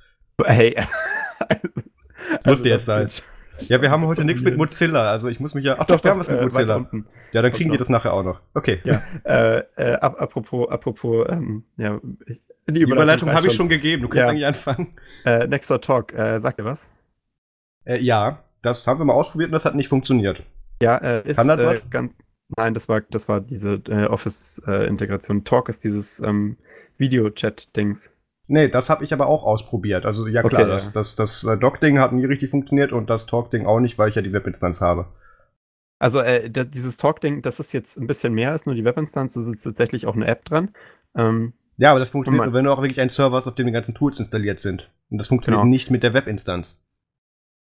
Hey. 0.43 0.75
also 1.39 1.69
Musste 2.45 2.69
jetzt 2.69 2.85
sein. 2.85 3.07
Ja, 3.69 3.81
wir 3.81 3.91
haben 3.91 4.05
heute 4.05 4.25
nichts 4.25 4.41
mit 4.41 4.57
Mozilla. 4.57 5.11
Also 5.11 5.27
ich 5.27 5.39
muss 5.39 5.53
mich 5.53 5.65
ja. 5.65 5.75
Ach 5.77 5.85
doch, 5.85 5.97
doch 5.97 6.03
wir 6.03 6.11
haben 6.11 6.19
was 6.19 6.29
mit 6.29 6.39
äh, 6.39 6.43
Mozilla. 6.43 6.87
Ja, 7.31 7.41
dann 7.41 7.51
kriegen 7.51 7.71
die 7.71 7.77
das 7.77 7.89
nachher 7.89 8.13
auch 8.13 8.23
noch. 8.23 8.41
Okay. 8.53 8.79
Ja. 8.83 9.03
äh, 9.23 9.63
äh, 9.75 9.93
apropos, 9.95 10.69
apropos, 10.69 11.25
ähm, 11.29 11.63
ja, 11.77 11.99
ich, 12.25 12.41
die 12.67 12.81
Überleitung, 12.81 13.31
habe 13.31 13.47
ich 13.47 13.53
schon 13.53 13.69
gegeben. 13.69 14.03
Du 14.03 14.09
kannst 14.09 14.25
ja. 14.25 14.29
eigentlich 14.29 14.45
anfangen. 14.45 14.95
Äh, 15.25 15.47
Nextdoor 15.47 15.81
Talk, 15.81 16.13
äh, 16.13 16.39
sagt 16.39 16.59
ihr 16.59 16.65
was? 16.65 16.93
Äh, 17.85 17.99
ja, 17.99 18.43
das 18.61 18.85
haben 18.87 18.99
wir 18.99 19.05
mal 19.05 19.13
ausprobiert 19.13 19.49
und 19.49 19.53
das 19.53 19.65
hat 19.65 19.75
nicht 19.75 19.89
funktioniert. 19.89 20.43
Ja, 20.81 20.97
äh, 20.97 21.29
ist 21.29 21.37
Kann 21.37 21.47
das 21.47 21.59
äh, 21.59 21.81
ganz. 21.89 22.13
Nein, 22.57 22.73
das 22.73 22.89
war, 22.89 23.01
das 23.01 23.27
war 23.29 23.41
diese 23.41 23.81
äh, 23.87 24.05
Office-Integration. 24.05 25.43
Talk 25.43 25.69
ist 25.69 25.83
dieses 25.83 26.19
ähm, 26.19 26.57
Video-Chat-Dings. 26.97 28.13
Nee, 28.47 28.67
das 28.67 28.89
habe 28.89 29.03
ich 29.03 29.13
aber 29.13 29.27
auch 29.27 29.43
ausprobiert. 29.43 30.05
Also 30.05 30.27
ja 30.27 30.43
Okay, 30.43 30.55
klar, 30.55 30.67
ja. 30.67 30.75
das, 30.75 30.91
das, 30.91 31.15
das 31.15 31.43
äh, 31.45 31.57
Dock-Ding 31.57 31.99
hat 31.99 32.11
nie 32.11 32.25
richtig 32.25 32.49
funktioniert 32.49 32.91
und 32.91 33.09
das 33.09 33.25
Talk-Ding 33.25 33.65
auch 33.65 33.79
nicht, 33.79 33.97
weil 33.97 34.09
ich 34.09 34.15
ja 34.15 34.21
die 34.21 34.33
Webinstanz 34.33 34.81
habe. 34.81 35.07
Also 35.99 36.19
äh, 36.19 36.49
da, 36.49 36.65
dieses 36.65 36.97
Talk-Ding, 36.97 37.41
das 37.41 37.59
ist 37.61 37.71
jetzt 37.73 37.97
ein 37.97 38.07
bisschen 38.07 38.33
mehr 38.33 38.51
als 38.51 38.65
nur 38.65 38.75
die 38.75 38.83
Webinstanz. 38.83 39.35
Es 39.37 39.47
ist 39.47 39.63
tatsächlich 39.63 40.05
auch 40.05 40.15
eine 40.15 40.27
App 40.27 40.43
dran. 40.43 40.71
Ähm, 41.15 41.53
Ja, 41.77 41.91
aber 41.91 41.99
das 41.99 42.09
funktioniert 42.09 42.45
nur, 42.45 42.53
wenn 42.53 42.65
du 42.65 42.71
auch 42.71 42.81
wirklich 42.81 42.99
einen 42.99 43.09
Server 43.09 43.37
hast, 43.37 43.47
auf 43.47 43.55
dem 43.55 43.67
die 43.67 43.71
ganzen 43.71 43.95
Tools 43.95 44.19
installiert 44.19 44.59
sind. 44.59 44.91
Und 45.09 45.19
das 45.19 45.27
funktioniert 45.27 45.61
Genau. 45.61 45.69
nicht 45.69 45.89
mit 45.89 46.03
der 46.03 46.13
Webinstanz. 46.13 46.81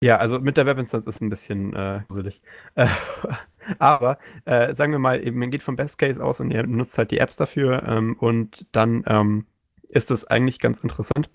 Ja, 0.04 0.18
also 0.18 0.40
mit 0.40 0.58
der 0.58 0.66
Webinstanz 0.66 1.06
ist 1.06 1.22
ein 1.22 1.30
bisschen 1.30 1.76
äh, 1.76 2.02
gruselig. 2.08 2.42
Äh, 2.74 2.88
aber 3.78 4.18
äh, 4.46 4.74
sagen 4.74 4.92
wir 4.94 5.00
mal, 5.00 5.24
eben, 5.24 5.38
man 5.38 5.52
geht 5.52 5.62
vom 5.62 5.76
Best 5.76 6.00
Case 6.00 6.24
aus 6.24 6.40
und 6.40 6.50
ihr 6.50 6.66
nutzt 6.66 6.98
halt 6.98 7.12
die 7.12 7.20
Apps 7.20 7.36
dafür 7.36 7.84
ähm, 7.88 8.16
und 8.20 8.66
dann 8.72 9.04
ähm, 9.06 9.46
ist 9.92 10.12
das 10.12 10.26
eigentlich 10.28 10.60
ganz 10.60 10.82
interessant. 10.82 11.30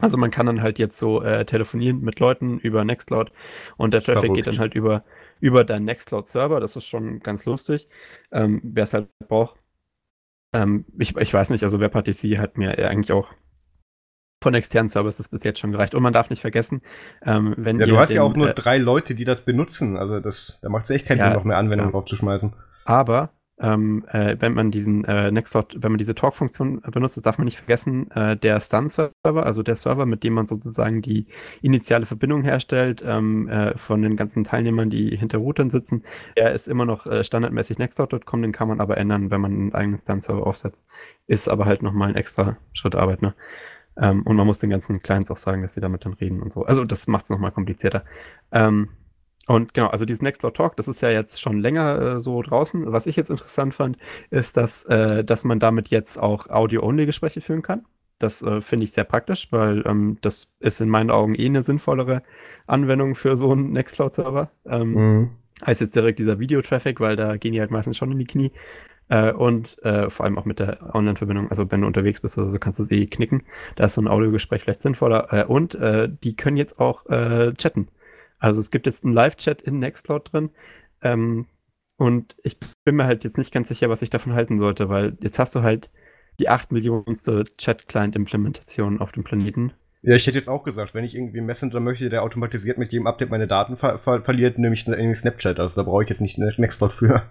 Also 0.00 0.16
man 0.18 0.30
kann 0.30 0.46
dann 0.46 0.60
halt 0.62 0.78
jetzt 0.78 0.98
so 0.98 1.22
äh, 1.22 1.44
telefonieren 1.44 2.00
mit 2.00 2.18
Leuten 2.18 2.58
über 2.58 2.84
Nextcloud 2.84 3.30
und 3.76 3.94
der 3.94 4.02
Traffic 4.02 4.32
Verrückt. 4.32 4.36
geht 4.36 4.46
dann 4.48 4.58
halt 4.58 4.74
über, 4.74 5.04
über 5.40 5.64
deinen 5.64 5.84
Nextcloud-Server. 5.84 6.58
Das 6.60 6.74
ist 6.76 6.86
schon 6.86 7.20
ganz 7.20 7.46
lustig, 7.46 7.88
ähm, 8.32 8.60
wer 8.64 8.82
es 8.84 8.92
halt 8.94 9.08
braucht. 9.28 9.56
Ähm, 10.54 10.84
ich, 10.98 11.16
ich 11.16 11.32
weiß 11.32 11.50
nicht, 11.50 11.62
also 11.62 11.80
WebRTC 11.80 12.38
hat 12.38 12.58
mir 12.58 12.76
eigentlich 12.78 13.12
auch 13.12 13.32
von 14.42 14.54
externen 14.54 14.88
Services 14.88 15.28
bis 15.28 15.42
jetzt 15.44 15.58
schon 15.60 15.72
gereicht. 15.72 15.94
Und 15.94 16.02
man 16.02 16.12
darf 16.12 16.28
nicht 16.28 16.40
vergessen, 16.42 16.82
ähm, 17.24 17.54
wenn 17.56 17.80
Ja, 17.80 17.86
du 17.86 17.96
hast 17.98 18.12
ja 18.12 18.22
den, 18.22 18.30
auch 18.30 18.36
nur 18.36 18.50
äh, 18.50 18.54
drei 18.54 18.78
Leute, 18.78 19.14
die 19.14 19.24
das 19.24 19.42
benutzen. 19.42 19.96
Also 19.96 20.20
das, 20.20 20.58
da 20.60 20.68
macht 20.68 20.84
es 20.84 20.90
echt 20.90 21.06
keinen 21.06 21.18
Ja, 21.18 21.26
Sinn, 21.26 21.34
noch 21.34 21.44
mehr 21.44 21.56
Anwendungen 21.56 21.92
ja. 21.92 21.98
draufzuschmeißen. 21.98 22.52
Aber 22.84 23.33
ähm, 23.60 24.04
äh, 24.08 24.36
wenn 24.40 24.54
man 24.54 24.70
diesen 24.70 25.04
äh, 25.04 25.30
Nextcloud, 25.30 25.76
wenn 25.82 25.92
man 25.92 25.98
diese 25.98 26.14
Talk-Funktion 26.14 26.80
benutzt, 26.90 27.24
darf 27.24 27.38
man 27.38 27.44
nicht 27.44 27.58
vergessen, 27.58 28.10
äh, 28.10 28.36
der 28.36 28.60
Stun-Server, 28.60 29.12
also 29.24 29.62
der 29.62 29.76
Server, 29.76 30.06
mit 30.06 30.24
dem 30.24 30.34
man 30.34 30.46
sozusagen 30.46 31.02
die 31.02 31.26
initiale 31.62 32.06
Verbindung 32.06 32.42
herstellt 32.42 33.02
ähm, 33.06 33.48
äh, 33.48 33.76
von 33.78 34.02
den 34.02 34.16
ganzen 34.16 34.42
Teilnehmern, 34.42 34.90
die 34.90 35.16
hinter 35.16 35.38
Routern 35.38 35.70
sitzen, 35.70 36.02
der 36.36 36.52
ist 36.52 36.66
immer 36.66 36.84
noch 36.84 37.06
äh, 37.06 37.22
standardmäßig 37.22 37.78
Nextcloud.com, 37.78 38.42
den 38.42 38.52
kann 38.52 38.68
man 38.68 38.80
aber 38.80 38.96
ändern, 38.98 39.30
wenn 39.30 39.40
man 39.40 39.52
einen 39.52 39.74
eigenen 39.74 39.98
Stun-Server 39.98 40.46
aufsetzt. 40.46 40.86
Ist 41.26 41.48
aber 41.48 41.64
halt 41.66 41.82
nochmal 41.82 42.08
ein 42.08 42.16
extra 42.16 42.56
Schritt 42.72 42.96
Arbeit, 42.96 43.22
ne? 43.22 43.34
Ähm, 43.96 44.22
und 44.22 44.34
man 44.36 44.46
muss 44.46 44.58
den 44.58 44.70
ganzen 44.70 44.98
Clients 44.98 45.30
auch 45.30 45.36
sagen, 45.36 45.62
dass 45.62 45.74
sie 45.74 45.80
damit 45.80 46.04
dann 46.04 46.14
reden 46.14 46.42
und 46.42 46.52
so. 46.52 46.64
Also 46.64 46.84
das 46.84 47.06
macht 47.06 47.24
es 47.24 47.30
nochmal 47.30 47.52
komplizierter. 47.52 48.04
Ähm, 48.50 48.88
und 49.46 49.74
genau, 49.74 49.88
also 49.88 50.04
dieses 50.04 50.22
Nextcloud 50.22 50.56
Talk, 50.56 50.76
das 50.76 50.88
ist 50.88 51.02
ja 51.02 51.10
jetzt 51.10 51.40
schon 51.40 51.58
länger 51.58 52.00
äh, 52.00 52.20
so 52.20 52.40
draußen. 52.42 52.90
Was 52.92 53.06
ich 53.06 53.16
jetzt 53.16 53.30
interessant 53.30 53.74
fand, 53.74 53.98
ist, 54.30 54.56
dass, 54.56 54.84
äh, 54.84 55.22
dass 55.24 55.44
man 55.44 55.58
damit 55.58 55.88
jetzt 55.88 56.18
auch 56.18 56.48
Audio-Only-Gespräche 56.48 57.40
führen 57.40 57.62
kann. 57.62 57.84
Das 58.18 58.42
äh, 58.42 58.60
finde 58.60 58.84
ich 58.84 58.92
sehr 58.92 59.04
praktisch, 59.04 59.48
weil 59.52 59.82
ähm, 59.86 60.18
das 60.22 60.52
ist 60.60 60.80
in 60.80 60.88
meinen 60.88 61.10
Augen 61.10 61.34
eh 61.34 61.46
eine 61.46 61.62
sinnvollere 61.62 62.22
Anwendung 62.66 63.14
für 63.16 63.36
so 63.36 63.50
einen 63.52 63.72
Nextcloud-Server. 63.72 64.50
Ähm, 64.66 64.92
Mhm. 64.92 65.30
als 65.60 65.80
jetzt 65.80 65.94
direkt 65.94 66.18
dieser 66.18 66.38
Videotraffic, 66.40 67.00
weil 67.00 67.16
da 67.16 67.36
gehen 67.36 67.52
die 67.52 67.60
halt 67.60 67.70
meistens 67.70 67.96
schon 67.96 68.12
in 68.12 68.18
die 68.18 68.24
Knie. 68.26 68.52
Äh, 69.08 69.32
und 69.32 69.76
äh, 69.84 70.08
vor 70.10 70.24
allem 70.24 70.38
auch 70.38 70.46
mit 70.46 70.58
der 70.58 70.94
Online-Verbindung, 70.94 71.48
also 71.50 71.70
wenn 71.70 71.82
du 71.82 71.86
unterwegs 71.86 72.20
bist 72.20 72.38
oder 72.38 72.48
so, 72.48 72.58
kannst 72.58 72.78
du 72.78 72.84
es 72.84 72.90
eh 72.90 73.06
knicken. 73.06 73.42
Da 73.76 73.84
ist 73.84 73.94
so 73.94 74.00
ein 74.00 74.08
Audiogespräch 74.08 74.62
vielleicht 74.62 74.82
sinnvoller. 74.82 75.32
Äh, 75.32 75.44
und 75.44 75.76
die 75.78 76.36
können 76.36 76.56
jetzt 76.56 76.78
auch 76.80 77.04
chatten. 77.56 77.88
Also 78.44 78.60
es 78.60 78.70
gibt 78.70 78.84
jetzt 78.84 79.04
einen 79.04 79.14
Live-Chat 79.14 79.62
in 79.62 79.78
Nextcloud 79.78 80.32
drin. 80.32 80.50
Ähm, 81.02 81.46
und 81.96 82.36
ich 82.42 82.58
bin 82.84 82.96
mir 82.96 83.04
halt 83.04 83.24
jetzt 83.24 83.38
nicht 83.38 83.52
ganz 83.52 83.68
sicher, 83.68 83.88
was 83.88 84.02
ich 84.02 84.10
davon 84.10 84.34
halten 84.34 84.58
sollte, 84.58 84.88
weil 84.88 85.16
jetzt 85.22 85.38
hast 85.38 85.54
du 85.54 85.62
halt 85.62 85.90
die 86.38 86.48
8 86.48 86.70
Millionenste 86.72 87.44
Chat-Client-Implementation 87.56 89.00
auf 89.00 89.12
dem 89.12 89.24
Planeten. 89.24 89.72
Ja, 90.02 90.14
ich 90.14 90.26
hätte 90.26 90.36
jetzt 90.36 90.48
auch 90.48 90.64
gesagt, 90.64 90.92
wenn 90.92 91.04
ich 91.04 91.14
irgendwie 91.14 91.40
Messenger 91.40 91.80
möchte, 91.80 92.10
der 92.10 92.22
automatisiert 92.22 92.76
mit 92.76 92.92
jedem 92.92 93.06
Update 93.06 93.30
meine 93.30 93.46
Daten 93.46 93.76
ver 93.76 93.96
ver 93.96 94.22
verliert, 94.22 94.58
nehme 94.58 94.74
ich 94.74 94.86
irgendwie 94.86 95.14
Snapchat. 95.14 95.58
Also 95.58 95.80
da 95.80 95.88
brauche 95.88 96.02
ich 96.02 96.10
jetzt 96.10 96.20
nicht 96.20 96.36
Nextcloud 96.38 96.92
für. 96.92 97.22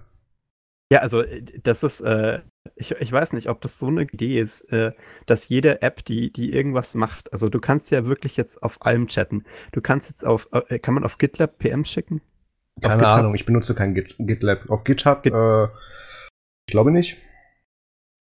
Ja, 0.93 0.99
also 0.99 1.23
äh, 1.23 1.41
das 1.63 1.81
ist, 1.81 2.01
äh, 2.01 2.41
ich, 2.75 2.91
ich 2.91 3.11
weiß 3.11 3.33
nicht, 3.33 3.49
ob 3.49 3.61
das 3.61 3.79
so 3.79 3.87
eine 3.87 4.03
Idee 4.03 4.39
ist, 4.39 4.71
äh, 4.71 4.91
dass 5.25 5.49
jede 5.49 5.81
App, 5.81 6.05
die, 6.05 6.31
die 6.31 6.53
irgendwas 6.53 6.93
macht, 6.93 7.33
also 7.33 7.49
du 7.49 7.59
kannst 7.59 7.89
ja 7.89 8.05
wirklich 8.05 8.37
jetzt 8.37 8.61
auf 8.61 8.85
allem 8.85 9.07
chatten. 9.07 9.43
Du 9.71 9.81
kannst 9.81 10.11
jetzt 10.11 10.23
auf, 10.23 10.47
äh, 10.51 10.77
kann 10.77 10.93
man 10.93 11.03
auf 11.03 11.17
GitLab 11.17 11.57
PM 11.57 11.83
schicken? 11.83 12.21
Keine? 12.79 13.07
Ahnung, 13.07 13.33
ich 13.33 13.47
benutze 13.47 13.73
kein 13.73 13.95
Git 13.95 14.13
GitLab. 14.19 14.69
Auf 14.69 14.83
GitHub, 14.83 15.23
Git- 15.23 15.33
äh, 15.33 15.63
ich 16.67 16.71
glaube 16.71 16.91
nicht. 16.91 17.17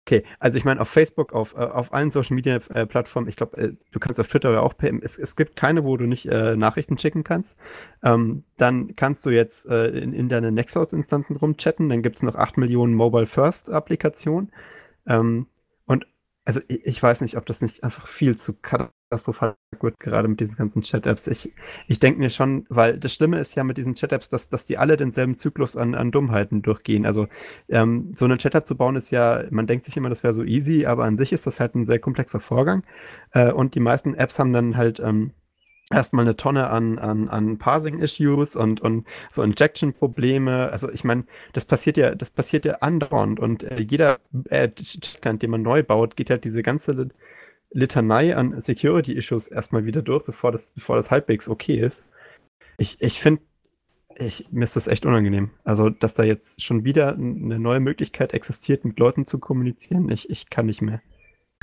Okay, 0.09 0.25
also 0.39 0.57
ich 0.57 0.65
meine 0.65 0.81
auf 0.81 0.89
Facebook, 0.89 1.35
auf, 1.35 1.53
äh, 1.53 1.59
auf 1.59 1.93
allen 1.93 2.11
Social 2.11 2.35
Media 2.35 2.61
äh, 2.73 2.87
Plattformen, 2.87 3.29
ich 3.29 3.37
glaube, 3.37 3.59
äh, 3.59 3.73
du 3.91 3.99
kannst 3.99 4.19
auf 4.19 4.29
Twitter 4.29 4.51
ja 4.53 4.61
auch 4.61 4.73
es, 5.03 5.19
es 5.19 5.37
gibt 5.37 5.55
keine, 5.55 5.85
wo 5.85 5.99
du 5.99 6.07
nicht 6.07 6.25
äh, 6.25 6.57
Nachrichten 6.57 6.97
schicken 6.97 7.25
kannst. 7.25 7.59
Ähm, 8.03 8.43
dann 8.57 8.97
kannst 8.97 9.27
du 9.27 9.31
jetzt 9.31 9.67
äh, 9.67 9.89
in, 9.89 10.15
in 10.15 10.31
deine 10.31 10.51
Nextcloud-Instanzen 10.51 11.37
rumchatten, 11.37 11.91
dann 11.91 12.01
gibt 12.01 12.17
es 12.17 12.23
noch 12.23 12.37
8 12.37 12.57
Millionen 12.57 12.95
Mobile 12.95 13.27
First-Applikationen. 13.27 14.51
Ähm, 15.07 15.47
und 15.85 16.07
also 16.47 16.61
ich, 16.69 16.87
ich 16.87 17.03
weiß 17.03 17.21
nicht, 17.21 17.37
ob 17.37 17.45
das 17.45 17.61
nicht 17.61 17.85
einfach 17.85 18.07
viel 18.07 18.35
zu 18.35 18.55
katastrophal 19.09 19.57
wird, 19.81 19.99
gerade 20.01 20.29
mit 20.29 20.41
diesen 20.41 20.57
ganzen 20.57 20.83
Chat-Apps. 20.83 21.27
Ich, 21.29 21.53
ich 21.87 21.99
denke 21.99 22.19
mir 22.19 22.31
schon, 22.31 22.67
weil 22.69 22.99
das 22.99 23.15
Schlimme 23.15 23.39
ist 23.39 23.55
ja 23.55 23.65
mit 23.65 23.77
diesen 23.79 23.95
Chat-Apps, 23.95 24.29
dass, 24.29 24.49
dass 24.49 24.65
die 24.65 24.79
alle 24.79 24.97
denselben 24.97 25.37
Zyklus 25.37 25.77
an, 25.77 25.95
an 25.95 26.11
Dummheiten 26.11 26.63
durchgehen. 26.63 27.07
Also 27.07 27.29
ähm, 27.69 28.13
so 28.15 28.25
eine 28.25 28.39
Chat-App 28.39 28.67
zu 28.67 28.77
bauen 28.77 28.97
ist 28.97 29.11
ja, 29.11 29.45
man 29.51 29.67
denkt 29.67 29.85
sich 29.85 29.97
immer, 29.97 30.11
das 30.11 30.23
wäre 30.23 30.33
so 30.33 30.45
easy, 30.45 30.87
aber 30.87 31.05
an 31.05 31.17
sich 31.17 31.33
ist 31.33 31.47
das 31.47 31.61
halt 31.61 31.75
ein 31.75 31.87
sehr 31.87 31.99
komplexer 31.99 32.41
Vorgang. 32.41 32.85
Äh, 33.33 33.53
und 33.53 33.75
die 33.75 33.81
meisten 33.81 34.15
Apps 34.15 34.39
haben 34.39 34.53
dann 34.53 34.77
halt 34.77 35.01
ähm, 35.01 35.33
erstmal 35.91 36.25
eine 36.25 36.37
Tonne 36.37 36.69
an, 36.69 36.99
an, 36.99 37.29
an 37.29 37.59
Parsing-Issues 37.59 38.57
und, 38.57 38.81
und 38.83 39.07
so 39.31 39.43
Injection-Probleme. 39.43 40.71
Also 40.71 40.91
ich 40.91 41.05
meine, 41.05 41.25
das 41.55 41.65
passiert 41.65 41.97
ja, 41.97 42.15
das 42.15 42.31
passiert 42.31 42.67
ja 42.67 42.75
andauernd 42.81 43.41
und 43.41 43.63
äh, 43.63 43.81
jeder 43.81 44.19
äh, 44.51 44.69
Chat-Client, 44.69 45.43
den 45.43 45.51
man 45.51 45.63
neu 45.63 45.83
baut, 45.83 46.17
geht 46.17 46.31
halt 46.31 46.45
diese 46.45 46.63
ganze 46.63 47.09
Litanei 47.71 48.35
an 48.35 48.59
Security-Issues 48.59 49.49
erstmal 49.49 49.85
wieder 49.85 50.03
durch, 50.03 50.25
bevor 50.25 50.53
das, 50.53 50.71
bevor 50.71 50.97
das 50.97 51.11
halbwegs 51.11 51.49
okay 51.49 51.79
ist. 51.79 52.09
Ich, 52.79 53.01
ich 53.01 53.21
finde, 53.21 53.43
ich, 54.17 54.47
mir 54.51 54.65
ist 54.65 54.77
das 54.77 54.89
echt 54.89 55.07
unangenehm. 55.07 55.51
Also, 55.65 55.91
dass 55.91 56.15
da 56.15 56.23
jetzt 56.25 56.63
schon 56.63 56.85
wieder 56.85 57.15
eine 57.15 57.59
neue 57.59 57.81
Möglichkeit 57.81 58.35
existiert, 58.35 58.85
mit 58.85 58.99
Leuten 58.99 59.25
zu 59.25 59.39
kommunizieren, 59.39 60.11
ich, 60.11 60.31
ich 60.31 60.51
kann 60.51 60.67
nicht 60.67 60.83
mehr. 60.83 61.01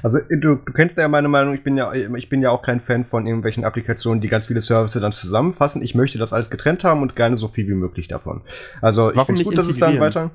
Also 0.04 0.20
du, 0.30 0.56
du 0.56 0.74
kennst 0.74 0.98
ja 0.98 1.08
meine 1.08 1.30
Meinung, 1.30 1.54
ich 1.54 1.64
bin 1.64 1.78
ja, 1.78 1.94
ich 1.94 2.30
bin 2.30 2.42
ja 2.42 2.52
auch 2.52 2.62
kein 2.62 2.80
Fan 2.80 3.06
von 3.06 3.26
irgendwelchen 3.26 3.64
Applikationen, 3.64 4.22
die 4.22 4.28
ganz 4.28 4.46
viele 4.46 4.62
Services 4.62 5.02
dann 5.02 5.14
zusammenfassen. 5.14 5.82
Ich 5.82 5.96
möchte 5.96 6.18
das 6.18 6.34
alles 6.34 6.50
getrennt 6.50 6.84
haben 6.84 7.02
und 7.02 7.16
gerne 7.16 7.38
so 7.38 7.48
viel 7.48 7.68
wie 7.68 7.76
möglich 7.76 8.08
davon. 8.08 8.42
Also 8.82 9.12
ich 9.12 9.22
finde 9.22 9.40
nicht 9.40 9.48
gut, 9.48 9.58
dass 9.58 9.68
es 9.68 9.80
dann 9.80 10.00
weiter. 10.00 10.32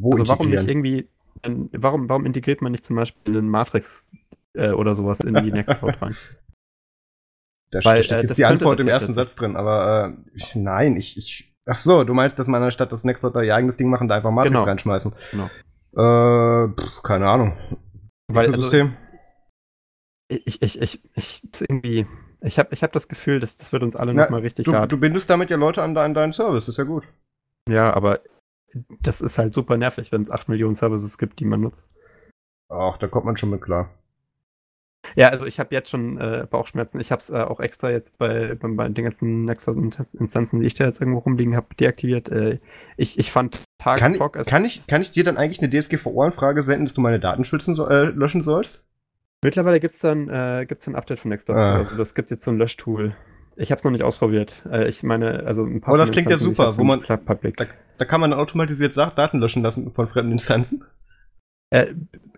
Wo 0.00 0.12
also, 0.12 0.28
warum 0.28 0.50
nicht 0.50 0.68
irgendwie, 0.68 1.08
warum, 1.72 2.08
warum 2.08 2.26
integriert 2.26 2.62
man 2.62 2.72
nicht 2.72 2.84
zum 2.84 2.96
Beispiel 2.96 3.36
einen 3.36 3.48
Matrix 3.48 4.08
äh, 4.56 4.72
oder 4.72 4.94
sowas 4.94 5.20
in 5.20 5.34
die 5.34 5.52
Nextcloud 5.52 6.00
rein? 6.02 6.16
Da 7.72 7.80
Weil, 7.82 8.04
steckt 8.04 8.18
äh, 8.18 8.22
jetzt 8.22 8.30
das 8.30 8.36
die 8.36 8.44
Antwort 8.44 8.78
im 8.78 8.86
ersten 8.86 9.12
Satz 9.12 9.34
drin, 9.34 9.56
aber 9.56 10.14
äh, 10.16 10.36
ich, 10.36 10.54
nein, 10.54 10.96
ich, 10.96 11.18
ich. 11.18 11.52
Ach 11.68 11.74
so, 11.74 12.04
du 12.04 12.14
meinst, 12.14 12.38
dass 12.38 12.46
man 12.46 12.62
anstatt 12.62 12.92
das 12.92 13.02
Nextcloud 13.02 13.34
da 13.34 13.42
ihr 13.42 13.56
eigenes 13.56 13.76
Ding 13.76 13.90
machen, 13.90 14.06
da 14.06 14.14
einfach 14.14 14.30
Matrix 14.30 14.52
Genau. 14.52 14.64
reinschmeißen? 14.64 15.12
Genau. 15.32 15.46
Äh, 15.96 16.68
pff, 16.68 17.02
keine 17.02 17.28
Ahnung. 17.28 17.56
Weil, 18.28 18.52
also, 18.52 18.70
System? 18.70 18.96
ich, 20.28 20.62
ich, 20.62 20.80
ich, 20.80 21.00
ich, 21.14 21.42
irgendwie, 21.60 22.06
ich 22.40 22.58
habe 22.58 22.68
ich 22.72 22.82
hab 22.84 22.92
das 22.92 23.08
Gefühl, 23.08 23.40
dass 23.40 23.56
das 23.56 23.72
wird 23.72 23.82
uns 23.82 23.96
alle 23.96 24.14
nochmal 24.14 24.40
richtig 24.40 24.66
du, 24.66 24.72
hart. 24.72 24.92
du 24.92 24.98
bindest 24.98 25.28
damit 25.28 25.50
ja 25.50 25.56
Leute 25.56 25.82
an 25.82 25.94
deinen, 25.94 26.14
deinen 26.14 26.32
Service, 26.32 26.68
ist 26.68 26.78
ja 26.78 26.84
gut. 26.84 27.08
Ja, 27.68 27.92
aber 27.94 28.20
das 29.02 29.20
ist 29.20 29.38
halt 29.38 29.54
super 29.54 29.76
nervig, 29.76 30.12
wenn 30.12 30.22
es 30.22 30.30
8 30.30 30.48
Millionen 30.48 30.74
Services 30.74 31.18
gibt, 31.18 31.40
die 31.40 31.44
man 31.44 31.60
nutzt. 31.60 31.96
Ach, 32.68 32.96
da 32.98 33.08
kommt 33.08 33.26
man 33.26 33.36
schon 33.36 33.50
mit 33.50 33.62
klar. 33.62 33.90
Ja, 35.14 35.28
also 35.28 35.46
ich 35.46 35.58
habe 35.58 35.74
jetzt 35.74 35.90
schon 35.90 36.18
äh, 36.18 36.46
Bauchschmerzen. 36.48 37.00
Ich 37.00 37.12
habe 37.12 37.20
es 37.20 37.30
äh, 37.30 37.38
auch 37.38 37.60
extra 37.60 37.90
jetzt 37.90 38.18
bei, 38.18 38.54
bei, 38.54 38.68
bei 38.68 38.88
den 38.88 39.04
ganzen 39.04 39.44
Nexus-Instanzen, 39.44 40.60
die 40.60 40.66
ich 40.66 40.74
da 40.74 40.84
jetzt 40.84 41.00
irgendwo 41.00 41.20
rumliegen 41.20 41.56
habe, 41.56 41.66
deaktiviert. 41.78 42.28
Äh, 42.30 42.58
ich, 42.96 43.18
ich 43.18 43.30
fand 43.30 43.60
Tag 43.78 43.98
Kann, 43.98 44.14
Talk 44.14 44.32
kann, 44.46 44.64
ich, 44.64 44.86
kann 44.86 45.02
ich 45.02 45.12
dir 45.12 45.24
dann 45.24 45.36
eigentlich 45.36 45.62
eine 45.62 45.70
DSGVO-Anfrage 45.70 46.64
senden, 46.64 46.86
dass 46.86 46.94
du 46.94 47.00
meine 47.00 47.20
Daten 47.20 47.44
schützen 47.44 47.74
so, 47.74 47.86
äh, 47.86 48.04
löschen 48.06 48.42
sollst? 48.42 48.84
Mittlerweile 49.42 49.80
gibt 49.80 49.94
es 49.94 50.00
dann 50.00 50.28
äh, 50.28 50.66
gibt's 50.66 50.86
ein 50.86 50.96
Update 50.96 51.20
von 51.20 51.28
Nextcloud. 51.28 51.58
Ah. 51.58 51.76
Also 51.76 51.96
das 51.96 52.14
gibt 52.14 52.30
jetzt 52.30 52.44
so 52.44 52.50
ein 52.50 52.58
Löschtool. 52.58 53.14
Ich 53.56 53.70
habe 53.70 53.78
es 53.78 53.84
noch 53.84 53.90
nicht 53.90 54.02
ausprobiert. 54.02 54.64
Äh, 54.70 54.88
ich 54.88 55.02
meine, 55.02 55.44
also 55.44 55.64
ein 55.64 55.80
paar 55.80 55.94
Aber 55.94 55.98
das 55.98 56.08
von 56.08 56.16
den 56.16 56.24
klingt 56.24 56.30
ja 56.30 56.38
super, 56.38 56.76
wo 56.76 56.84
man-. 56.84 57.02
Da, 57.06 57.18
da 57.98 58.04
kann 58.04 58.20
man 58.20 58.30
dann 58.30 58.40
automatisiert 58.40 58.96
Daten 58.96 59.38
löschen 59.38 59.62
lassen 59.62 59.90
von 59.90 60.06
fremden 60.06 60.32
Instanzen. 60.32 60.84
Äh, 61.70 61.94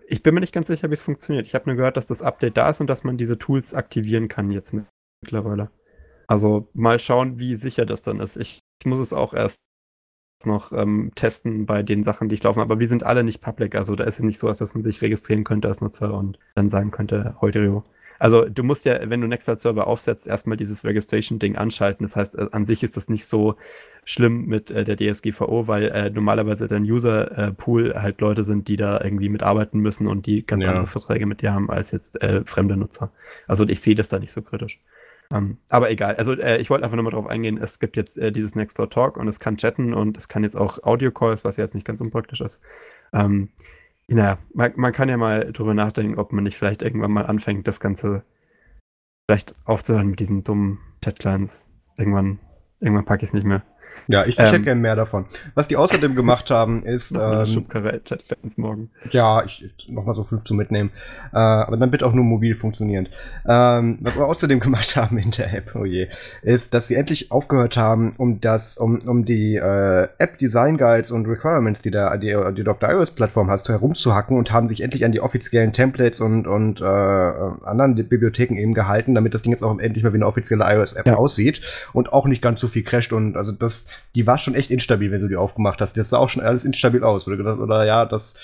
ich 0.07 0.23
bin 0.23 0.33
mir 0.33 0.39
nicht 0.41 0.53
ganz 0.53 0.67
sicher, 0.67 0.89
wie 0.89 0.95
es 0.95 1.01
funktioniert. 1.01 1.45
Ich 1.45 1.55
habe 1.55 1.69
nur 1.69 1.75
gehört, 1.75 1.97
dass 1.97 2.07
das 2.07 2.21
Update 2.21 2.57
da 2.57 2.69
ist 2.69 2.81
und 2.81 2.87
dass 2.89 3.03
man 3.03 3.17
diese 3.17 3.37
Tools 3.37 3.73
aktivieren 3.73 4.27
kann 4.27 4.51
jetzt 4.51 4.73
mit- 4.73 4.85
mittlerweile. 5.21 5.69
Also 6.27 6.69
mal 6.73 6.99
schauen, 6.99 7.39
wie 7.39 7.55
sicher 7.55 7.85
das 7.85 8.01
dann 8.01 8.19
ist. 8.19 8.37
Ich, 8.37 8.59
ich 8.81 8.85
muss 8.85 8.99
es 8.99 9.13
auch 9.13 9.33
erst 9.33 9.67
noch 10.45 10.71
ähm, 10.71 11.11
testen 11.15 11.65
bei 11.65 11.83
den 11.83 12.01
Sachen, 12.03 12.29
die 12.29 12.35
ich 12.35 12.43
laufen. 12.43 12.61
Aber 12.61 12.79
wir 12.79 12.87
sind 12.87 13.03
alle 13.03 13.23
nicht 13.23 13.41
public. 13.41 13.75
Also 13.75 13.95
da 13.95 14.03
ist 14.05 14.15
es 14.15 14.23
nicht 14.23 14.39
so, 14.39 14.47
dass 14.47 14.73
man 14.73 14.83
sich 14.83 15.01
registrieren 15.01 15.43
könnte 15.43 15.67
als 15.67 15.81
Nutzer 15.81 16.13
und 16.13 16.39
dann 16.55 16.69
sagen 16.69 16.91
könnte, 16.91 17.35
heute 17.41 17.83
also 18.19 18.45
du 18.47 18.63
musst 18.63 18.85
ja, 18.85 19.09
wenn 19.09 19.21
du 19.21 19.27
Nextcloud-Server 19.27 19.87
aufsetzt, 19.87 20.27
erstmal 20.27 20.57
dieses 20.57 20.83
Registration-Ding 20.83 21.55
anschalten. 21.55 22.05
Das 22.05 22.15
heißt, 22.15 22.37
äh, 22.37 22.47
an 22.51 22.65
sich 22.65 22.83
ist 22.83 22.97
das 22.97 23.09
nicht 23.09 23.25
so 23.25 23.55
schlimm 24.03 24.45
mit 24.45 24.71
äh, 24.71 24.83
der 24.83 24.97
DSGVO, 24.97 25.67
weil 25.67 25.85
äh, 25.85 26.09
normalerweise 26.09 26.67
dein 26.67 26.83
User-Pool 26.83 27.95
halt 27.95 28.21
Leute 28.21 28.43
sind, 28.43 28.67
die 28.67 28.75
da 28.75 29.01
irgendwie 29.01 29.29
mitarbeiten 29.29 29.79
müssen 29.79 30.07
und 30.07 30.25
die 30.25 30.45
ganz 30.45 30.63
ja. 30.63 30.69
andere 30.69 30.87
Verträge 30.87 31.25
mit 31.25 31.41
dir 31.41 31.53
haben 31.53 31.69
als 31.69 31.91
jetzt 31.91 32.21
äh, 32.21 32.43
fremde 32.45 32.75
Nutzer. 32.75 33.11
Also 33.47 33.67
ich 33.67 33.81
sehe 33.81 33.95
das 33.95 34.09
da 34.09 34.19
nicht 34.19 34.31
so 34.31 34.41
kritisch. 34.41 34.79
Um, 35.31 35.37
ähm, 35.37 35.57
aber 35.69 35.91
egal. 35.91 36.15
Also 36.15 36.33
äh, 36.33 36.57
ich 36.57 36.71
wollte 36.71 36.83
einfach 36.83 36.95
nur 36.95 37.03
mal 37.03 37.11
drauf 37.11 37.27
eingehen, 37.27 37.59
es 37.61 37.79
gibt 37.79 37.97
jetzt 37.97 38.17
äh, 38.17 38.31
dieses 38.31 38.55
Nextdoor 38.55 38.89
Talk 38.89 39.15
und 39.15 39.27
es 39.27 39.39
kann 39.39 39.57
chatten 39.57 39.93
und 39.93 40.17
es 40.17 40.27
kann 40.27 40.43
jetzt 40.43 40.55
auch 40.55 40.81
Audio-Calls, 40.81 41.43
was 41.43 41.57
ja 41.57 41.63
jetzt 41.63 41.75
nicht 41.75 41.85
ganz 41.85 42.01
unpraktisch 42.01 42.41
ist. 42.41 42.61
Ähm, 43.13 43.49
naja, 44.15 44.39
man, 44.53 44.73
man, 44.75 44.91
kann 44.91 45.09
ja 45.09 45.17
mal 45.17 45.51
drüber 45.51 45.73
nachdenken, 45.73 46.17
ob 46.17 46.31
man 46.33 46.43
nicht 46.43 46.57
vielleicht 46.57 46.81
irgendwann 46.81 47.11
mal 47.11 47.25
anfängt, 47.25 47.67
das 47.67 47.79
Ganze 47.79 48.23
vielleicht 49.27 49.53
aufzuhören 49.65 50.07
mit 50.07 50.19
diesen 50.19 50.43
dummen 50.43 50.79
Chatlines. 51.03 51.67
Irgendwann, 51.97 52.39
irgendwann 52.79 53.05
packe 53.05 53.23
ich 53.23 53.29
es 53.29 53.33
nicht 53.33 53.45
mehr. 53.45 53.63
Ja, 54.09 54.23
ich, 54.23 54.29
ich 54.29 54.39
ähm, 54.39 54.45
hätte 54.45 54.61
gern 54.61 54.79
mehr 54.79 54.95
davon. 54.95 55.25
Was 55.53 55.67
die 55.67 55.77
außerdem 55.77 56.15
gemacht 56.15 56.49
haben, 56.49 56.83
ist. 56.83 57.11
ähm, 57.19 57.45
Schubkarre 57.45 58.01
morgen. 58.57 58.89
Ja, 59.11 59.43
ich, 59.43 59.63
ich 59.77 59.89
noch 59.89 60.03
mal 60.03 60.15
so 60.15 60.23
fünf 60.23 60.43
zu 60.45 60.55
mitnehmen. 60.55 60.89
Äh, 61.31 61.37
aber 61.37 61.77
dann 61.77 61.91
bitte 61.91 62.07
auch 62.07 62.13
nur 62.13 62.25
mobil 62.25 62.55
funktionierend. 62.55 63.11
Ähm, 63.47 63.99
was 64.01 64.17
wir 64.17 64.25
außerdem 64.25 64.59
gemacht 64.59 64.95
haben 64.95 65.19
in 65.19 65.29
der 65.31 65.53
App, 65.53 65.75
oh 65.75 65.85
je, 65.85 66.07
ist, 66.41 66.73
dass 66.73 66.87
sie 66.87 66.95
endlich 66.95 67.31
aufgehört 67.31 67.77
haben, 67.77 68.13
um 68.17 68.41
das, 68.41 68.77
um, 68.77 68.99
um 69.01 69.25
die 69.25 69.55
äh, 69.55 70.07
App-Design 70.17 70.77
Guides 70.77 71.11
und 71.11 71.27
Requirements, 71.27 71.81
die, 71.83 71.91
da, 71.91 72.17
die, 72.17 72.35
die 72.55 72.63
du 72.63 72.71
auf 72.71 72.79
der 72.79 72.91
iOS-Plattform 72.91 73.51
hast, 73.51 73.69
herumzuhacken 73.69 74.37
und 74.37 74.51
haben 74.51 74.69
sich 74.69 74.81
endlich 74.81 75.05
an 75.05 75.11
die 75.11 75.21
offiziellen 75.21 75.71
Templates 75.71 76.19
und, 76.19 76.47
und 76.47 76.81
äh, 76.81 76.83
anderen 76.83 77.95
Bibliotheken 77.95 78.55
eben 78.57 78.73
gehalten, 78.73 79.13
damit 79.13 79.35
das 79.35 79.43
Ding 79.43 79.51
jetzt 79.51 79.63
auch 79.63 79.77
endlich 79.77 80.03
mal 80.03 80.13
wie 80.13 80.17
eine 80.17 80.25
offizielle 80.25 80.65
iOS-App 80.65 81.05
ja. 81.05 81.15
aussieht 81.15 81.61
und 81.93 82.11
auch 82.11 82.25
nicht 82.25 82.41
ganz 82.41 82.59
so 82.59 82.67
viel 82.67 82.83
crasht 82.83 83.13
und 83.13 83.37
also 83.37 83.51
das 83.51 83.78
die 84.15 84.27
war 84.27 84.37
schon 84.37 84.55
echt 84.55 84.71
instabil, 84.71 85.11
wenn 85.11 85.21
du 85.21 85.27
die 85.27 85.35
aufgemacht 85.35 85.81
hast. 85.81 85.97
Das 85.97 86.09
sah 86.09 86.17
auch 86.17 86.29
schon 86.29 86.43
alles 86.43 86.65
instabil 86.65 87.03
aus. 87.03 87.27
Oder, 87.27 87.37
gedacht, 87.37 87.59
oder 87.59 87.85
ja, 87.85 88.05
das, 88.05 88.35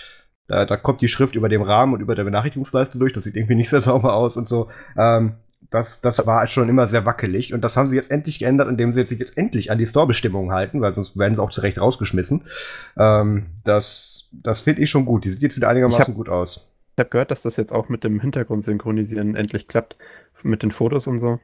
da, 0.48 0.66
da 0.66 0.78
kommt 0.78 1.02
die 1.02 1.08
Schrift 1.08 1.36
über 1.36 1.50
dem 1.50 1.62
Rahmen 1.62 1.94
und 1.94 2.02
über 2.02 2.16
der 2.16 2.24
Benachrichtigungsleiste 2.24 3.00
durch. 3.00 3.14
Das 3.14 3.24
sieht 3.24 3.36
irgendwie 3.36 3.56
nicht 3.56 3.70
sehr 3.70 3.82
sauber 3.82 4.14
aus 4.14 4.38
und 4.38 4.48
so. 4.48 4.70
Ähm, 4.98 5.36
das, 5.72 6.00
das 6.02 6.26
war 6.28 6.48
schon 6.48 6.70
immer 6.70 6.86
sehr 6.86 7.06
wackelig 7.06 7.54
und 7.54 7.62
das 7.62 7.76
haben 7.76 7.90
sie 7.90 7.96
jetzt 7.96 8.12
endlich 8.12 8.40
geändert, 8.40 8.70
indem 8.70 8.94
sie 8.94 9.06
sich 9.06 9.20
jetzt 9.20 9.38
endlich 9.38 9.72
an 9.72 9.80
die 9.80 9.88
Store-Bestimmungen 9.88 10.52
halten, 10.52 10.80
weil 10.80 10.94
sonst 10.94 11.18
werden 11.18 11.36
sie 11.36 11.42
auch 11.42 11.50
zurecht 11.50 11.80
rausgeschmissen. 11.80 12.44
Ähm, 12.98 13.48
das 13.64 14.16
das 14.44 14.60
finde 14.60 14.82
ich 14.82 14.90
schon 14.90 15.06
gut. 15.06 15.26
Die 15.26 15.32
sieht 15.32 15.42
jetzt 15.42 15.56
wieder 15.56 15.70
einigermaßen 15.70 16.08
hab, 16.08 16.16
gut 16.16 16.30
aus. 16.30 16.68
Ich 16.96 17.00
habe 17.00 17.10
gehört, 17.10 17.32
dass 17.32 17.42
das 17.42 17.58
jetzt 17.58 17.74
auch 17.74 17.90
mit 17.90 18.04
dem 18.04 18.20
Hintergrund 18.20 18.64
synchronisieren 18.64 19.36
endlich 19.36 19.68
klappt, 19.68 19.98
mit 20.44 20.64
den 20.64 20.72
Fotos 20.72 21.08
und 21.08 21.20
so. 21.20 21.40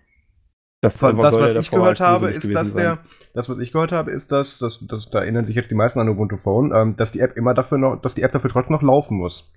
Das, 0.82 0.98
das, 0.98 1.16
was 1.16 1.56
ich 1.56 1.70
gehört 1.70 2.00
habe, 2.00 2.32
ist, 2.32 2.56
dass 2.56 2.74
der, 2.74 2.98
das, 3.36 3.48
was 3.48 3.60
ich 3.60 3.72
gehört 3.72 3.92
habe, 3.92 4.10
ist, 4.10 4.32
dass, 4.32 4.58
dass, 4.58 4.80
dass 4.88 5.12
da 5.12 5.20
erinnern 5.20 5.46
sich 5.46 5.56
jetzt 5.56 5.70
die 5.70 5.76
meisten 5.76 6.00
an 6.00 6.10
Ubuntu 6.10 6.38
Phone, 6.38 6.72
ähm, 6.74 6.96
dass 6.96 7.12
die 7.12 7.20
App 7.20 7.38
immer 7.38 7.54
dafür 7.54 7.78
noch, 7.78 8.02
dass 8.02 8.16
die 8.16 8.24
App 8.24 8.32
dafür 8.32 8.50
trotzdem 8.50 8.74
noch 8.74 8.82
laufen 8.82 9.18
muss. 9.18 9.52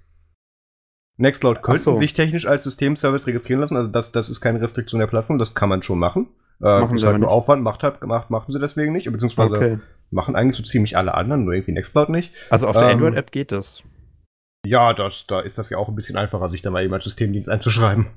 Nextcloud 1.16 1.62
könnte 1.62 1.80
so. 1.80 1.96
sich 1.96 2.12
technisch 2.12 2.46
als 2.46 2.64
Systemservice 2.64 3.26
registrieren 3.26 3.60
lassen, 3.60 3.76
also 3.76 3.90
das, 3.90 4.12
das 4.12 4.28
ist 4.28 4.42
keine 4.42 4.60
Restriktion 4.60 4.98
der 4.98 5.06
Plattform, 5.06 5.38
das 5.38 5.54
kann 5.54 5.70
man 5.70 5.80
schon 5.80 5.98
machen. 5.98 6.28
Äh, 6.60 6.80
machen 6.80 6.96
ist 6.96 7.06
halt 7.06 7.18
nur 7.18 7.30
Aufwand, 7.30 7.62
macht 7.62 7.82
halt, 7.82 8.02
gemacht, 8.02 8.28
machen 8.28 8.52
sie 8.52 8.58
deswegen 8.58 8.92
nicht, 8.92 9.10
beziehungsweise 9.10 9.54
okay. 9.54 9.78
machen 10.10 10.36
eigentlich 10.36 10.56
so 10.56 10.62
ziemlich 10.62 10.98
alle 10.98 11.14
anderen, 11.14 11.44
nur 11.44 11.54
irgendwie 11.54 11.72
Nextcloud 11.72 12.10
nicht. 12.10 12.32
Also 12.50 12.66
auf 12.68 12.76
der 12.76 12.90
ähm, 12.90 12.98
Android-App 12.98 13.32
geht 13.32 13.50
das. 13.50 13.82
Ja, 14.66 14.92
das, 14.92 15.26
da 15.26 15.40
ist 15.40 15.56
das 15.56 15.70
ja 15.70 15.78
auch 15.78 15.88
ein 15.88 15.94
bisschen 15.94 16.16
einfacher, 16.16 16.50
sich 16.50 16.60
da 16.60 16.70
mal 16.70 16.84
eben 16.84 16.92
als 16.92 17.04
Systemdienst 17.04 17.48
einzuschreiben. 17.48 18.08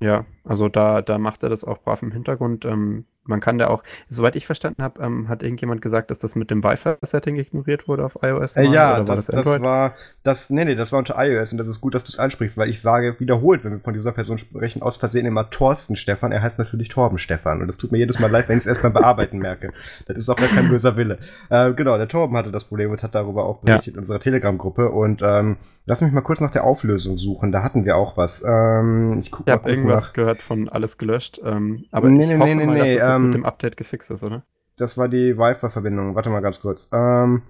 Ja, 0.00 0.26
also 0.44 0.68
da, 0.68 1.02
da 1.02 1.18
macht 1.18 1.42
er 1.42 1.48
das 1.48 1.64
auch 1.64 1.78
brav 1.78 2.02
im 2.02 2.12
Hintergrund. 2.12 2.64
Ähm, 2.64 3.06
man 3.28 3.40
kann 3.40 3.58
da 3.58 3.68
auch, 3.68 3.82
soweit 4.08 4.36
ich 4.36 4.46
verstanden 4.46 4.82
habe, 4.82 5.02
ähm, 5.02 5.28
hat 5.28 5.42
irgendjemand 5.42 5.82
gesagt, 5.82 6.10
dass 6.10 6.18
das 6.18 6.36
mit 6.36 6.50
dem 6.50 6.62
Wi-Fi-Setting 6.62 7.36
ignoriert 7.36 7.88
wurde 7.88 8.04
auf 8.04 8.18
iOS? 8.22 8.56
Äh, 8.56 8.64
ja, 8.64 8.94
oder 8.94 9.08
war 9.08 9.16
das, 9.16 9.26
das, 9.26 9.44
das, 9.44 9.60
war, 9.60 9.94
das, 10.22 10.50
nee, 10.50 10.64
nee, 10.64 10.74
das 10.74 10.92
war 10.92 10.98
unter 10.98 11.14
iOS 11.18 11.52
und 11.52 11.58
das 11.58 11.68
ist 11.68 11.80
gut, 11.80 11.94
dass 11.94 12.04
du 12.04 12.12
es 12.12 12.18
ansprichst, 12.18 12.56
weil 12.56 12.68
ich 12.68 12.80
sage 12.80 13.16
wiederholt, 13.18 13.64
wenn 13.64 13.72
wir 13.72 13.78
von 13.78 13.94
dieser 13.94 14.12
Person 14.12 14.38
sprechen, 14.38 14.82
aus 14.82 14.96
Versehen 14.96 15.26
immer 15.26 15.50
Thorsten 15.50 15.96
Stefan, 15.96 16.32
er 16.32 16.42
heißt 16.42 16.58
natürlich 16.58 16.88
Torben 16.88 17.18
Stefan 17.18 17.60
und 17.60 17.68
das 17.68 17.76
tut 17.76 17.92
mir 17.92 17.98
jedes 17.98 18.18
Mal 18.18 18.30
leid, 18.30 18.48
wenn 18.48 18.58
ich 18.58 18.62
es 18.62 18.66
erst 18.66 18.82
beim 18.82 18.92
Bearbeiten 18.92 19.38
merke. 19.38 19.72
Das 20.06 20.16
ist 20.16 20.28
auch 20.28 20.36
gar 20.36 20.48
kein 20.48 20.68
böser 20.68 20.96
Wille. 20.96 21.18
Äh, 21.50 21.72
genau, 21.74 21.96
der 21.96 22.08
Torben 22.08 22.36
hatte 22.36 22.50
das 22.50 22.64
Problem 22.64 22.90
und 22.90 23.02
hat 23.02 23.14
darüber 23.14 23.44
auch 23.44 23.60
berichtet 23.60 23.86
ja. 23.86 23.92
in 23.94 23.98
unserer 23.98 24.20
Telegram-Gruppe 24.20 24.90
und 24.90 25.22
ähm, 25.22 25.56
lass 25.84 26.00
mich 26.00 26.12
mal 26.12 26.20
kurz 26.20 26.40
nach 26.40 26.50
der 26.50 26.64
Auflösung 26.64 27.18
suchen, 27.18 27.52
da 27.52 27.62
hatten 27.62 27.84
wir 27.84 27.96
auch 27.96 28.16
was. 28.16 28.44
Ähm, 28.46 29.20
ich 29.20 29.32
ich 29.46 29.52
habe 29.52 29.68
irgendwas 29.68 30.08
nach. 30.08 30.12
gehört 30.14 30.42
von 30.42 30.68
alles 30.68 30.98
gelöscht, 30.98 31.40
ähm, 31.44 31.84
aber 31.90 32.08
nee, 32.08 32.24
ich 32.24 32.28
nee, 32.28 32.38
hoffe 32.38 32.54
nee, 32.54 32.66
mal, 32.66 32.78
dass 32.78 32.94
das 32.96 33.15
jetzt 33.16 33.24
mit 33.24 33.34
ähm, 33.34 33.42
dem 33.42 33.44
Update 33.44 33.76
gefixt 33.76 33.96
gefixt 33.96 34.10
ist, 34.10 34.22
oder? 34.22 34.44
Das 34.76 34.98
war 34.98 35.08
die 35.08 35.36
Wi-Fi-Verbindung. 35.38 36.14
Warte 36.14 36.30
mal 36.30 36.40
ganz 36.40 36.60
kurz. 36.60 36.88
Ähm, 36.92 37.42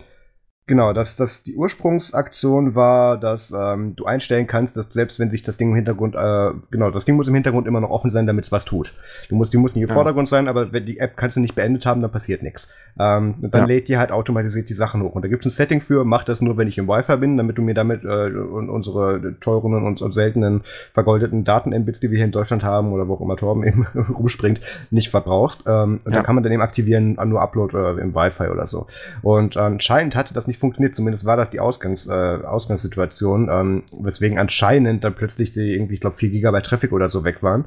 Genau, 0.68 0.92
dass 0.92 1.14
das 1.14 1.44
die 1.44 1.54
Ursprungsaktion 1.54 2.74
war, 2.74 3.18
dass 3.18 3.54
ähm, 3.56 3.94
du 3.94 4.04
einstellen 4.04 4.48
kannst, 4.48 4.76
dass 4.76 4.92
selbst 4.92 5.20
wenn 5.20 5.30
sich 5.30 5.44
das 5.44 5.58
Ding 5.58 5.70
im 5.70 5.76
Hintergrund, 5.76 6.16
äh, 6.16 6.50
genau, 6.72 6.90
das 6.90 7.04
Ding 7.04 7.14
muss 7.14 7.28
im 7.28 7.34
Hintergrund 7.34 7.68
immer 7.68 7.80
noch 7.80 7.90
offen 7.90 8.10
sein, 8.10 8.26
damit 8.26 8.46
es 8.46 8.52
was 8.52 8.64
tut. 8.64 8.92
Du 9.28 9.36
musst, 9.36 9.52
die 9.52 9.58
muss 9.58 9.76
nicht 9.76 9.84
im 9.84 9.88
ja. 9.88 9.94
Vordergrund 9.94 10.28
sein, 10.28 10.48
aber 10.48 10.72
wenn 10.72 10.84
die 10.84 10.98
App 10.98 11.16
kannst 11.16 11.36
du 11.36 11.40
nicht 11.40 11.54
beendet 11.54 11.86
haben, 11.86 12.02
dann 12.02 12.10
passiert 12.10 12.42
nichts. 12.42 12.68
Ähm, 12.98 13.36
dann 13.42 13.60
ja. 13.60 13.66
lädt 13.66 13.88
die 13.88 13.96
halt 13.96 14.10
automatisiert 14.10 14.68
die 14.68 14.74
Sachen 14.74 15.02
hoch. 15.02 15.14
Und 15.14 15.22
da 15.22 15.28
gibt 15.28 15.46
es 15.46 15.52
ein 15.52 15.54
Setting 15.54 15.80
für, 15.80 16.04
mach 16.04 16.24
das 16.24 16.40
nur, 16.40 16.56
wenn 16.56 16.66
ich 16.66 16.78
im 16.78 16.88
Wi-Fi 16.88 17.16
bin, 17.18 17.36
damit 17.36 17.58
du 17.58 17.62
mir 17.62 17.74
damit 17.74 18.02
äh, 18.02 18.30
unsere 18.30 19.38
teuren 19.38 19.84
und, 19.84 20.02
und 20.02 20.14
seltenen 20.14 20.62
vergoldeten 20.92 21.44
Daten-Mbits, 21.44 22.00
die 22.00 22.10
wir 22.10 22.16
hier 22.16 22.24
in 22.24 22.32
Deutschland 22.32 22.64
haben 22.64 22.92
oder 22.92 23.06
wo 23.06 23.14
auch 23.14 23.20
immer 23.20 23.36
Torben 23.36 23.62
eben 23.66 23.86
rumspringt, 24.08 24.60
nicht 24.90 25.10
verbrauchst. 25.10 25.62
Ähm, 25.68 26.00
und 26.04 26.06
ja. 26.06 26.16
dann 26.16 26.24
kann 26.24 26.34
man 26.34 26.42
dann 26.42 26.52
eben 26.52 26.62
aktivieren, 26.62 27.18
nur 27.26 27.40
Upload 27.40 27.76
äh, 27.76 28.00
im 28.00 28.16
Wi-Fi 28.16 28.48
oder 28.48 28.66
so. 28.66 28.88
Und 29.22 29.56
anscheinend 29.56 30.16
hatte 30.16 30.34
das 30.34 30.48
nicht 30.48 30.55
nicht 30.56 30.60
funktioniert. 30.60 30.94
Zumindest 30.94 31.24
war 31.24 31.36
das 31.36 31.50
die 31.50 31.60
Ausgangs, 31.60 32.06
äh, 32.06 32.10
Ausgangssituation, 32.10 33.48
ähm, 33.50 33.82
weswegen 33.92 34.38
anscheinend 34.38 35.04
dann 35.04 35.14
plötzlich 35.14 35.52
die 35.52 35.74
irgendwie, 35.74 35.94
ich 35.94 36.00
glaube, 36.00 36.16
4 36.16 36.30
GB 36.30 36.60
Traffic 36.62 36.92
oder 36.92 37.08
so 37.08 37.24
weg 37.24 37.42
waren. 37.42 37.66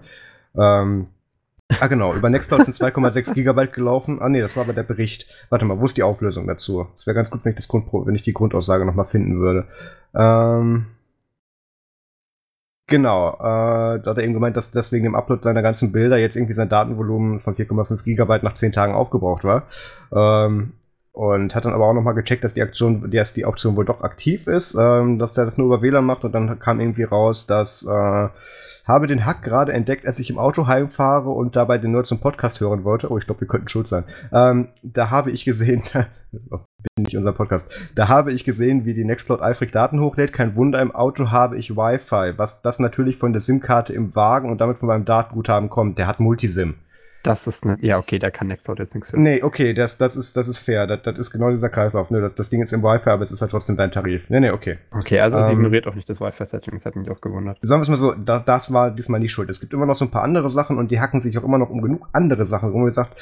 Ähm, 0.57 1.07
ah, 1.79 1.87
genau, 1.87 2.13
über 2.13 2.29
Nextcloud 2.29 2.65
sind 2.65 2.75
2,6 2.75 3.33
Gigabyte 3.35 3.73
gelaufen. 3.73 4.21
Ah, 4.21 4.29
nee, 4.29 4.41
das 4.41 4.55
war 4.55 4.63
aber 4.63 4.73
der 4.73 4.83
Bericht. 4.83 5.27
Warte 5.49 5.65
mal, 5.65 5.79
wo 5.79 5.85
ist 5.85 5.97
die 5.97 6.03
Auflösung 6.03 6.47
dazu? 6.47 6.87
Es 6.97 7.05
wäre 7.05 7.15
ganz 7.15 7.29
gut, 7.29 7.45
wenn 7.45 7.51
ich, 7.51 7.57
das 7.57 7.67
Grund, 7.67 7.87
wenn 7.91 8.15
ich 8.15 8.23
die 8.23 8.33
Grundaussage 8.33 8.85
nochmal 8.85 9.05
finden 9.05 9.39
würde. 9.39 9.67
Ähm, 10.15 10.87
Genau, 12.89 13.35
äh, 13.35 14.01
da 14.01 14.03
hat 14.03 14.17
er 14.17 14.23
eben 14.23 14.33
gemeint, 14.33 14.57
dass 14.57 14.71
deswegen 14.71 15.05
im 15.05 15.13
Upload 15.13 15.43
seiner 15.43 15.61
ganzen 15.61 15.91
Bilder 15.91 16.17
jetzt 16.17 16.35
irgendwie 16.35 16.55
sein 16.55 16.69
Datenvolumen 16.69 17.39
von 17.39 17.53
4,5 17.53 18.03
Gigabyte 18.03 18.41
nach 18.41 18.55
10 18.55 18.71
Tagen 18.71 18.95
aufgebraucht 18.95 19.43
war. 19.43 19.67
Ähm, 20.11 20.73
und 21.11 21.55
hat 21.55 21.65
dann 21.65 21.73
aber 21.73 21.85
auch 21.85 21.93
nochmal 21.93 22.13
gecheckt, 22.13 22.43
dass 22.43 22.53
die 22.53 22.61
Aktion, 22.61 23.09
dass 23.11 23.33
die 23.33 23.45
Option 23.45 23.75
wohl 23.75 23.85
doch 23.85 24.01
aktiv 24.01 24.47
ist, 24.47 24.75
ähm, 24.75 25.19
dass 25.19 25.33
der 25.33 25.45
das 25.45 25.57
nur 25.57 25.67
über 25.67 25.81
WLAN 25.81 26.05
macht 26.05 26.23
und 26.23 26.33
dann 26.33 26.59
kam 26.59 26.79
irgendwie 26.79 27.03
raus, 27.03 27.47
dass 27.47 27.85
äh, 27.85 28.29
habe 28.89 29.05
den 29.05 29.23
Hack 29.23 29.43
gerade 29.43 29.71
entdeckt, 29.71 30.07
als 30.07 30.17
ich 30.17 30.31
im 30.31 30.39
Auto 30.39 30.65
heimfahre 30.65 31.29
und 31.29 31.55
dabei 31.55 31.77
den 31.77 31.91
Nerd 31.91 32.07
zum 32.07 32.19
Podcast 32.19 32.59
hören 32.59 32.83
wollte. 32.83 33.11
Oh, 33.11 33.19
ich 33.19 33.25
glaube, 33.25 33.41
wir 33.41 33.47
könnten 33.47 33.67
schuld 33.67 33.87
sein. 33.87 34.03
Ähm, 34.33 34.69
da 34.81 35.11
habe 35.11 35.29
ich 35.29 35.45
gesehen, 35.45 35.83
nicht 36.97 37.15
unser 37.15 37.33
Podcast, 37.33 37.69
da 37.93 38.07
habe 38.07 38.33
ich 38.33 38.45
gesehen, 38.45 38.85
wie 38.85 38.95
die 38.95 39.05
Nextcloud 39.05 39.41
eifrig 39.41 39.71
Daten 39.71 39.99
hochlädt. 39.99 40.33
Kein 40.33 40.55
Wunder, 40.55 40.81
im 40.81 40.93
Auto 40.93 41.29
habe 41.29 41.57
ich 41.57 41.77
Wi-Fi, 41.77 42.37
was 42.37 42.63
das 42.63 42.79
natürlich 42.79 43.17
von 43.17 43.31
der 43.31 43.43
SIM-Karte 43.43 43.93
im 43.93 44.15
Wagen 44.15 44.49
und 44.49 44.59
damit 44.59 44.79
von 44.79 44.87
meinem 44.87 45.05
Datenguthaben 45.05 45.69
kommt. 45.69 45.99
Der 45.99 46.07
hat 46.07 46.19
Multisim. 46.19 46.75
Das 47.23 47.47
ist 47.47 47.65
ne, 47.65 47.77
ja 47.81 47.97
okay, 47.97 48.17
da 48.17 48.31
kann 48.31 48.47
Nextcloud 48.47 48.79
jetzt 48.79 48.95
nichts 48.95 49.11
für. 49.11 49.19
Nee, 49.19 49.43
okay, 49.43 49.73
das, 49.73 49.97
das, 49.97 50.15
ist, 50.15 50.37
das 50.37 50.47
ist 50.47 50.59
fair. 50.59 50.87
Das, 50.87 51.01
das 51.03 51.17
ist 51.17 51.31
genau 51.31 51.51
dieser 51.51 51.69
Kreislauf. 51.69 52.09
Ne? 52.09 52.21
Das, 52.21 52.35
das 52.35 52.49
Ding 52.49 52.61
ist 52.61 52.71
im 52.71 52.81
Wi-Fi, 52.81 53.09
aber 53.09 53.23
es 53.23 53.31
ist 53.31 53.41
halt 53.41 53.51
trotzdem 53.51 53.75
dein 53.75 53.91
Tarif. 53.91 54.29
Nee, 54.29 54.39
nee, 54.39 54.51
okay. 54.51 54.77
Okay, 54.91 55.19
also 55.19 55.37
es 55.37 55.49
ähm, 55.49 55.57
ignoriert 55.57 55.87
auch 55.87 55.95
nicht 55.95 56.09
das 56.09 56.21
Wi-Fi-Setting, 56.21 56.73
das 56.73 56.85
hat 56.85 56.95
mich 56.95 57.09
auch 57.09 57.21
gewundert. 57.21 57.57
Sagen 57.61 57.81
wir 57.81 57.83
es 57.83 57.89
mal 57.89 57.97
so, 57.97 58.13
da, 58.13 58.39
das 58.39 58.71
war 58.71 58.91
diesmal 58.91 59.19
nicht 59.19 59.31
schuld. 59.31 59.49
Es 59.49 59.59
gibt 59.59 59.73
immer 59.73 59.85
noch 59.85 59.95
so 59.95 60.05
ein 60.05 60.11
paar 60.11 60.23
andere 60.23 60.49
Sachen 60.49 60.77
und 60.77 60.91
die 60.91 60.99
hacken 60.99 61.21
sich 61.21 61.37
auch 61.37 61.43
immer 61.43 61.57
noch 61.57 61.69
um 61.69 61.81
genug 61.81 62.07
andere 62.13 62.45
Sachen, 62.45 62.73
wo 62.73 62.77
man 62.77 62.91
sagt, 62.91 63.17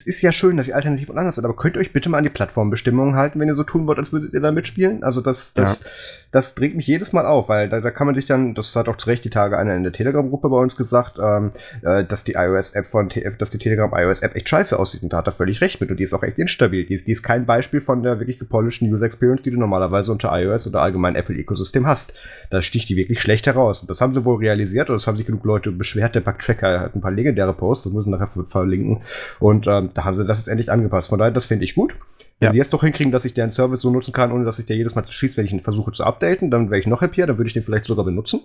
es 0.00 0.06
ist 0.06 0.22
ja 0.22 0.32
schön, 0.32 0.56
dass 0.56 0.68
ihr 0.68 0.76
alternativ 0.76 1.10
und 1.10 1.18
anders 1.18 1.36
seid, 1.36 1.44
aber 1.44 1.56
könnt 1.56 1.76
ihr 1.76 1.80
euch 1.80 1.92
bitte 1.92 2.08
mal 2.08 2.18
an 2.18 2.24
die 2.24 2.30
Plattformbestimmungen 2.30 3.16
halten, 3.16 3.40
wenn 3.40 3.48
ihr 3.48 3.54
so 3.54 3.64
tun 3.64 3.86
wollt, 3.86 3.98
als 3.98 4.12
würdet 4.12 4.32
ihr 4.32 4.40
da 4.40 4.52
mitspielen? 4.52 5.02
Also 5.02 5.20
das, 5.20 5.52
das, 5.54 5.80
ja 5.80 5.86
das 6.30 6.54
bringt 6.54 6.76
mich 6.76 6.86
jedes 6.86 7.12
Mal 7.12 7.24
auf, 7.24 7.48
weil 7.48 7.68
da, 7.68 7.80
da 7.80 7.90
kann 7.90 8.06
man 8.06 8.14
sich 8.14 8.26
dann, 8.26 8.54
das 8.54 8.76
hat 8.76 8.88
auch 8.88 8.96
zu 8.96 9.08
Recht 9.08 9.24
die 9.24 9.30
Tage 9.30 9.56
einer 9.56 9.74
in 9.74 9.82
der 9.82 9.92
Telegram-Gruppe 9.92 10.50
bei 10.50 10.58
uns 10.58 10.76
gesagt, 10.76 11.18
ähm, 11.18 11.50
äh, 11.82 12.04
dass 12.04 12.24
die 12.24 12.34
iOS-App 12.34 12.84
von 12.84 13.08
TF, 13.08 13.38
dass 13.38 13.48
die 13.48 13.58
Telegram-iOS-App 13.58 14.36
echt 14.36 14.48
scheiße 14.48 14.78
aussieht 14.78 15.02
und 15.02 15.12
da 15.12 15.18
hat 15.18 15.26
er 15.26 15.32
völlig 15.32 15.60
recht 15.62 15.80
mit 15.80 15.90
und 15.90 15.98
die 15.98 16.04
ist 16.04 16.12
auch 16.12 16.22
echt 16.22 16.38
instabil. 16.38 16.84
Die 16.84 16.94
ist, 16.94 17.06
die 17.06 17.12
ist 17.12 17.22
kein 17.22 17.46
Beispiel 17.46 17.80
von 17.80 18.02
der 18.02 18.20
wirklich 18.20 18.38
gepolisheden 18.38 18.94
User 18.94 19.06
Experience, 19.06 19.42
die 19.42 19.50
du 19.50 19.58
normalerweise 19.58 20.12
unter 20.12 20.30
iOS 20.38 20.66
oder 20.66 20.82
allgemein 20.82 21.16
Apple-Ökosystem 21.16 21.86
hast. 21.86 22.12
Da 22.50 22.60
sticht 22.60 22.90
die 22.90 22.96
wirklich 22.96 23.20
schlecht 23.20 23.46
heraus. 23.46 23.80
Und 23.80 23.90
das 23.90 24.02
haben 24.02 24.12
sie 24.12 24.24
wohl 24.24 24.36
realisiert 24.36 24.90
und 24.90 24.96
das 24.96 25.06
haben 25.06 25.16
sich 25.16 25.26
genug 25.26 25.44
Leute 25.44 25.72
beschwert. 25.72 26.14
Der 26.14 26.20
Bugtracker 26.20 26.80
hat 26.80 26.94
ein 26.94 27.00
paar 27.00 27.10
legendäre 27.10 27.54
Posts, 27.54 27.84
das 27.84 27.92
muss 27.94 28.04
ich 28.04 28.10
nachher 28.10 28.28
verlinken. 28.46 29.00
Und 29.40 29.66
ähm, 29.66 29.90
da 29.94 30.04
haben 30.04 30.16
sie 30.16 30.26
das 30.26 30.38
jetzt 30.38 30.48
endlich 30.48 30.70
angepasst. 30.70 31.08
Von 31.08 31.18
daher, 31.18 31.32
das 31.32 31.46
finde 31.46 31.64
ich 31.64 31.74
gut. 31.74 31.96
Wenn 32.40 32.46
Ja. 32.46 32.52
sie 32.52 32.58
jetzt 32.58 32.72
doch 32.72 32.82
hinkriegen, 32.82 33.10
dass 33.12 33.24
ich 33.24 33.34
deren 33.34 33.50
Service 33.50 33.80
so 33.80 33.90
nutzen 33.90 34.12
kann, 34.12 34.30
ohne 34.32 34.44
dass 34.44 34.58
ich 34.58 34.66
der 34.66 34.76
jedes 34.76 34.94
Mal 34.94 35.04
schießt, 35.08 35.36
wenn 35.36 35.44
ich 35.46 35.52
ihn 35.52 35.62
versuche 35.62 35.92
zu 35.92 36.04
updaten, 36.04 36.50
dann 36.50 36.70
wäre 36.70 36.80
ich 36.80 36.86
noch 36.86 37.00
happier, 37.02 37.26
dann 37.26 37.36
würde 37.38 37.48
ich 37.48 37.54
den 37.54 37.62
vielleicht 37.64 37.86
sogar 37.86 38.04
benutzen. 38.04 38.40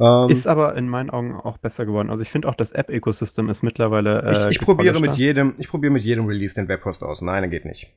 Ähm, 0.00 0.28
Ist 0.28 0.48
aber 0.48 0.74
in 0.74 0.88
meinen 0.88 1.10
Augen 1.10 1.34
auch 1.36 1.56
besser 1.58 1.86
geworden. 1.86 2.10
Also 2.10 2.22
ich 2.24 2.28
finde 2.28 2.48
auch, 2.48 2.56
das 2.56 2.72
App-Ecosystem 2.72 3.48
ist 3.48 3.62
mittlerweile. 3.62 4.28
ich, 4.32 4.38
Äh, 4.38 4.50
ich 4.50 4.60
probiere 4.60 4.98
mit 4.98 5.14
jedem, 5.14 5.54
ich 5.58 5.68
probiere 5.68 5.92
mit 5.92 6.02
jedem 6.02 6.26
Release 6.26 6.54
den 6.56 6.66
Webhost 6.66 7.04
aus. 7.04 7.22
Nein, 7.22 7.44
er 7.44 7.48
geht 7.48 7.64
nicht. 7.64 7.92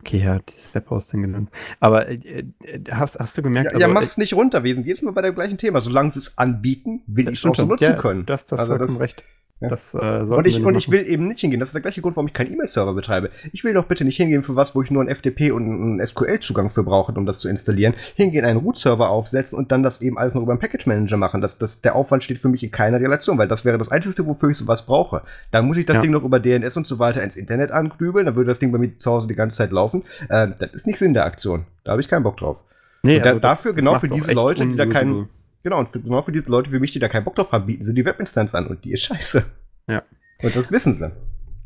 Okay, 0.00 0.18
ja, 0.18 0.38
dieses 0.46 0.74
Webhosting 0.74 1.22
genannt. 1.22 1.50
Aber 1.80 2.06
äh, 2.08 2.14
äh, 2.16 2.44
hast, 2.90 3.18
hast 3.18 3.36
du 3.38 3.42
gemerkt, 3.42 3.72
Ja, 3.72 3.78
ja 3.80 3.88
mach's 3.88 4.18
nicht 4.18 4.34
runter, 4.34 4.62
wir 4.62 4.74
sind 4.74 4.86
jedes 4.86 5.02
Mal 5.02 5.12
bei 5.12 5.22
dem 5.22 5.34
gleichen 5.34 5.56
Thema. 5.56 5.80
Solange 5.80 6.10
sie 6.10 6.18
es 6.20 6.36
anbieten, 6.36 7.02
will 7.06 7.28
ich 7.30 7.38
es 7.38 7.46
auch 7.46 7.54
so 7.54 7.64
nutzen 7.64 7.84
Ja, 7.84 7.92
können. 7.94 8.26
Das, 8.26 8.46
das 8.46 8.60
Also 8.60 8.72
vollkommen 8.76 8.98
das- 8.98 9.00
recht. 9.02 9.24
Ja. 9.60 9.68
Das 9.68 9.94
äh, 9.94 10.24
Und 10.28 10.46
ich, 10.46 10.64
und 10.64 10.76
ich 10.76 10.90
will 10.90 11.06
eben 11.06 11.26
nicht 11.26 11.40
hingehen. 11.40 11.58
Das 11.58 11.70
ist 11.70 11.72
der 11.74 11.82
gleiche 11.82 12.00
Grund, 12.00 12.14
warum 12.16 12.28
ich 12.28 12.32
keinen 12.34 12.52
E-Mail-Server 12.52 12.94
betreibe. 12.94 13.30
Ich 13.52 13.64
will 13.64 13.74
doch 13.74 13.86
bitte 13.86 14.04
nicht 14.04 14.16
hingehen 14.16 14.42
für 14.42 14.54
was, 14.54 14.74
wo 14.76 14.82
ich 14.82 14.90
nur 14.90 15.02
einen 15.02 15.14
FTP 15.14 15.50
und 15.50 15.64
einen 15.64 16.06
SQL-Zugang 16.06 16.68
für 16.68 16.84
brauche, 16.84 17.12
um 17.12 17.26
das 17.26 17.40
zu 17.40 17.48
installieren. 17.48 17.94
Hingehen, 18.14 18.44
einen 18.44 18.58
Root-Server 18.60 19.08
aufsetzen 19.08 19.58
und 19.58 19.72
dann 19.72 19.82
das 19.82 20.00
eben 20.00 20.16
alles 20.16 20.34
noch 20.34 20.42
über 20.42 20.52
einen 20.52 20.60
Package-Manager 20.60 21.16
machen. 21.16 21.40
Das, 21.40 21.58
das, 21.58 21.80
der 21.80 21.96
Aufwand 21.96 22.22
steht 22.22 22.38
für 22.38 22.48
mich 22.48 22.62
in 22.62 22.70
keiner 22.70 23.00
Relation, 23.00 23.36
weil 23.38 23.48
das 23.48 23.64
wäre 23.64 23.78
das 23.78 23.90
Einzige, 23.90 24.26
wofür 24.26 24.50
ich 24.50 24.56
sowas 24.56 24.86
brauche. 24.86 25.22
Dann 25.50 25.66
muss 25.66 25.76
ich 25.76 25.86
das 25.86 25.96
Ja. 25.96 26.02
Ding 26.02 26.12
noch 26.12 26.22
über 26.24 26.38
DNS 26.38 26.76
und 26.76 26.86
so 26.86 26.98
weiter 26.98 27.22
ins 27.24 27.36
Internet 27.36 27.72
andübeln. 27.72 28.26
Dann 28.26 28.36
würde 28.36 28.48
das 28.48 28.58
Ding 28.60 28.70
bei 28.70 28.78
mir 28.78 28.96
zu 28.98 29.10
Hause 29.10 29.26
die 29.28 29.34
ganze 29.34 29.56
Zeit 29.56 29.72
laufen. 29.72 30.04
Äh, 30.28 30.48
das 30.58 30.72
ist 30.72 30.86
nicht 30.86 30.98
Sinn 30.98 31.14
der 31.14 31.24
Aktion. 31.24 31.64
Da 31.84 31.92
habe 31.92 32.00
ich 32.00 32.08
keinen 32.08 32.22
Bock 32.22 32.36
drauf. 32.36 32.58
Nee, 33.02 33.16
Und 33.18 33.24
da- 33.26 33.34
dafür, 33.34 33.72
genau 33.72 33.94
für 33.94 34.08
diese 34.08 34.32
Leute, 34.32 34.66
die 34.66 34.76
da 34.76 34.86
keinen-. 34.86 35.28
Genau, 35.62 35.78
und 35.80 35.88
für, 35.88 36.00
genau 36.00 36.22
für 36.22 36.32
diese 36.32 36.48
Leute 36.48 36.72
wie 36.72 36.78
mich, 36.78 36.92
die 36.92 36.98
da 36.98 37.08
keinen 37.08 37.24
Bock 37.24 37.34
drauf 37.34 37.52
haben, 37.52 37.66
bieten 37.66 37.84
sie 37.84 37.94
die 37.94 38.04
Webinstanz 38.04 38.54
an 38.54 38.66
und 38.66 38.84
die 38.84 38.92
ist 38.92 39.02
scheiße. 39.02 39.44
Ja. 39.88 40.02
Und 40.42 40.54
das 40.54 40.70
wissen 40.70 40.94
sie. 40.94 41.10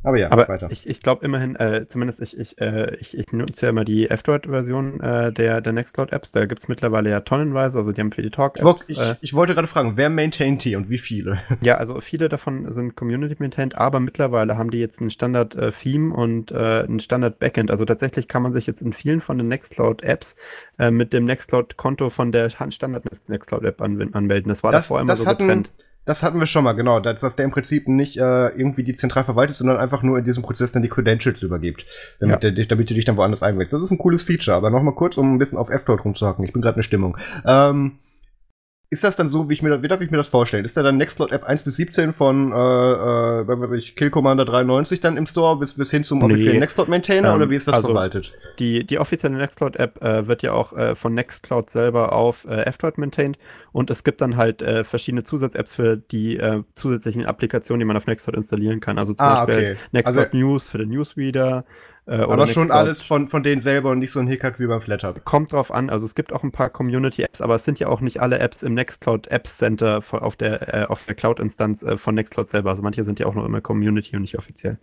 Aber 0.04 0.18
ja, 0.18 0.32
Aber 0.32 0.48
weiter. 0.48 0.68
ich, 0.70 0.88
ich 0.88 1.00
glaube 1.00 1.24
immerhin, 1.24 1.54
äh, 1.56 1.86
zumindest 1.86 2.20
ich, 2.22 2.36
ich, 2.36 2.60
äh, 2.60 2.96
ich, 2.96 3.16
ich 3.16 3.32
nutze 3.32 3.66
ja 3.66 3.70
immer 3.70 3.84
die 3.84 4.10
F-Droid-Version 4.10 5.00
äh, 5.00 5.32
der, 5.32 5.60
der 5.60 5.72
Nextcloud-Apps. 5.72 6.32
Da 6.32 6.44
gibt 6.46 6.60
es 6.60 6.68
mittlerweile 6.68 7.08
ja 7.10 7.20
tonnenweise, 7.20 7.78
also 7.78 7.92
die 7.92 8.00
haben 8.00 8.10
für 8.10 8.22
die 8.22 8.28
Ich, 8.28 8.34
Talk-Apps. 8.34 8.90
ich, 8.90 8.98
Äh, 8.98 9.14
ich 9.20 9.32
wollte 9.34 9.54
gerade 9.54 9.68
fragen, 9.68 9.96
wer 9.96 10.10
maintaint 10.10 10.64
die 10.64 10.74
und 10.74 10.90
wie 10.90 10.98
viele? 10.98 11.40
ja, 11.64 11.76
also 11.76 12.00
viele 12.00 12.28
davon 12.28 12.72
sind 12.72 12.96
Community-maintained, 12.96 13.76
aber 13.78 14.00
mittlerweile 14.00 14.58
haben 14.58 14.70
die 14.72 14.78
jetzt 14.78 15.00
ein 15.00 15.10
Standard-Theme 15.10 16.12
und 16.14 16.50
äh, 16.50 16.84
ein 16.84 16.98
Standard-Backend. 16.98 17.70
Also 17.70 17.84
tatsächlich 17.84 18.26
kann 18.26 18.42
man 18.42 18.52
sich 18.52 18.66
jetzt 18.66 18.82
in 18.82 18.92
vielen 18.92 19.20
von 19.20 19.38
den 19.38 19.46
Nextcloud-Apps 19.48 20.34
äh, 20.80 20.90
mit 20.90 21.12
dem 21.12 21.24
Nextcloud-Konto 21.26 22.10
von 22.10 22.32
der 22.32 22.50
Standard-Nextcloud-App 22.50 23.80
an, 23.80 24.10
anmelden. 24.14 24.48
Das 24.48 24.62
war 24.64 24.72
Das- 24.72 24.84
davor 24.88 25.00
immer 25.00 25.12
das 25.12 25.20
so 25.20 25.26
hatten- 25.26 25.38
getrennt. 25.46 25.70
Das 26.04 26.22
hatten 26.24 26.38
wir 26.40 26.46
schon 26.46 26.64
mal, 26.64 26.72
genau. 26.72 26.98
Dass, 26.98 27.20
dass 27.20 27.36
der 27.36 27.44
im 27.44 27.52
Prinzip 27.52 27.86
nicht 27.86 28.16
äh, 28.16 28.48
irgendwie 28.48 28.82
die 28.82 28.96
zentral 28.96 29.22
verwaltet, 29.24 29.56
sondern 29.56 29.76
einfach 29.76 30.02
nur 30.02 30.18
in 30.18 30.24
diesem 30.24 30.42
Prozess 30.42 30.72
dann 30.72 30.82
die 30.82 30.88
Credentials 30.88 31.42
übergibt. 31.42 31.86
Damit, 32.18 32.42
Ja. 32.42 32.50
der, 32.50 32.66
damit 32.66 32.90
du 32.90 32.94
dich 32.94 33.04
dann 33.04 33.16
woanders 33.16 33.42
einwählst. 33.42 33.72
Das 33.72 33.80
ist 33.82 33.90
ein 33.92 33.98
cooles 33.98 34.22
Feature, 34.22 34.56
aber 34.56 34.70
nochmal 34.70 34.94
kurz, 34.94 35.16
um 35.16 35.34
ein 35.34 35.38
bisschen 35.38 35.58
auf 35.58 35.70
F-Dot 35.70 36.04
rumzuhacken. 36.04 36.44
Ich 36.44 36.52
bin 36.52 36.60
gerade 36.60 36.76
in 36.78 36.82
Stimmung. 36.82 37.16
Ähm, 37.46 37.92
ist 38.92 39.02
das 39.04 39.16
dann 39.16 39.30
so, 39.30 39.48
wie 39.48 39.54
ich 39.54 39.62
mir, 39.62 39.82
wie 39.82 39.88
darf 39.88 40.02
ich 40.02 40.10
mir 40.10 40.18
das 40.18 40.28
vorstellen? 40.28 40.66
Ist 40.66 40.76
da 40.76 40.82
dann 40.82 40.98
Nextcloud 40.98 41.32
App 41.32 41.44
1 41.44 41.62
bis 41.62 41.76
17 41.76 42.12
von, 42.12 42.52
äh, 42.52 43.40
äh, 43.40 43.76
ich, 43.78 43.96
Kill 43.96 44.10
Commander 44.10 44.44
93 44.44 45.00
dann 45.00 45.16
im 45.16 45.24
Store 45.24 45.58
bis, 45.58 45.72
bis 45.72 45.90
hin 45.90 46.04
zum 46.04 46.18
Nee. 46.18 46.26
offiziellen 46.26 46.60
Nextcloud 46.60 46.88
Maintainer 46.88 47.30
Ähm, 47.30 47.36
oder 47.36 47.48
wie 47.48 47.56
ist 47.56 47.66
das 47.66 47.76
also- 47.76 47.88
verwaltet? 47.88 48.34
Die, 48.58 48.84
die 48.86 48.98
offizielle 48.98 49.38
Nextcloud-App 49.38 50.02
äh, 50.04 50.26
wird 50.28 50.42
ja 50.42 50.52
auch 50.52 50.74
äh, 50.74 50.94
von 50.94 51.14
Nextcloud 51.14 51.70
selber 51.70 52.12
auf 52.12 52.44
äh, 52.44 52.66
F-Droid 52.66 52.98
maintained 52.98 53.38
und 53.72 53.90
es 53.90 54.04
gibt 54.04 54.20
dann 54.20 54.36
halt 54.36 54.60
äh, 54.60 54.84
verschiedene 54.84 55.22
Zusatz-Apps 55.22 55.74
für 55.74 55.96
die 55.96 56.36
äh, 56.36 56.62
zusätzlichen 56.74 57.24
Applikationen, 57.24 57.80
die 57.80 57.86
man 57.86 57.96
auf 57.96 58.06
Nextcloud 58.06 58.36
installieren 58.36 58.80
kann. 58.80 58.98
Also 58.98 59.14
zum 59.14 59.26
Beispiel 59.26 59.78
Nextcloud 59.92 60.26
Also, 60.26 60.36
News 60.36 60.68
für 60.68 60.76
den 60.76 60.90
Newsreader. 60.90 61.64
Äh, 62.06 62.16
oder 62.16 62.32
aber 62.32 62.46
schon 62.48 62.70
alles 62.72 63.00
von, 63.00 63.28
von 63.28 63.42
denen 63.42 63.60
selber 63.60 63.90
und 63.90 64.00
nicht 64.00 64.12
so 64.12 64.18
ein 64.18 64.26
Hickhack 64.26 64.58
wie 64.58 64.66
beim 64.66 64.80
Flathub. 64.80 65.24
Kommt 65.24 65.52
drauf 65.52 65.70
an, 65.70 65.88
also 65.88 66.04
es 66.04 66.14
gibt 66.14 66.32
auch 66.32 66.42
ein 66.42 66.50
paar 66.50 66.68
Community-Apps, 66.68 67.40
aber 67.40 67.54
es 67.54 67.64
sind 67.64 67.78
ja 67.78 67.86
auch 67.88 68.00
nicht 68.00 68.20
alle 68.20 68.40
Apps 68.40 68.62
im 68.62 68.74
Nextcloud 68.74 69.28
Apps 69.28 69.58
Center 69.58 70.00
auf 70.10 70.36
der, 70.36 70.74
äh, 70.74 70.86
auf 70.86 71.04
der 71.06 71.14
Cloud-Instanz 71.14 71.84
äh, 71.84 71.96
von 71.96 72.14
Nextcloud 72.16 72.48
selber. 72.48 72.70
Also 72.70 72.82
manche 72.82 73.04
sind 73.04 73.20
ja 73.20 73.26
auch 73.26 73.34
noch 73.34 73.44
immer 73.44 73.60
Community 73.60 74.16
und 74.16 74.22
nicht 74.22 74.36
offiziell. 74.36 74.78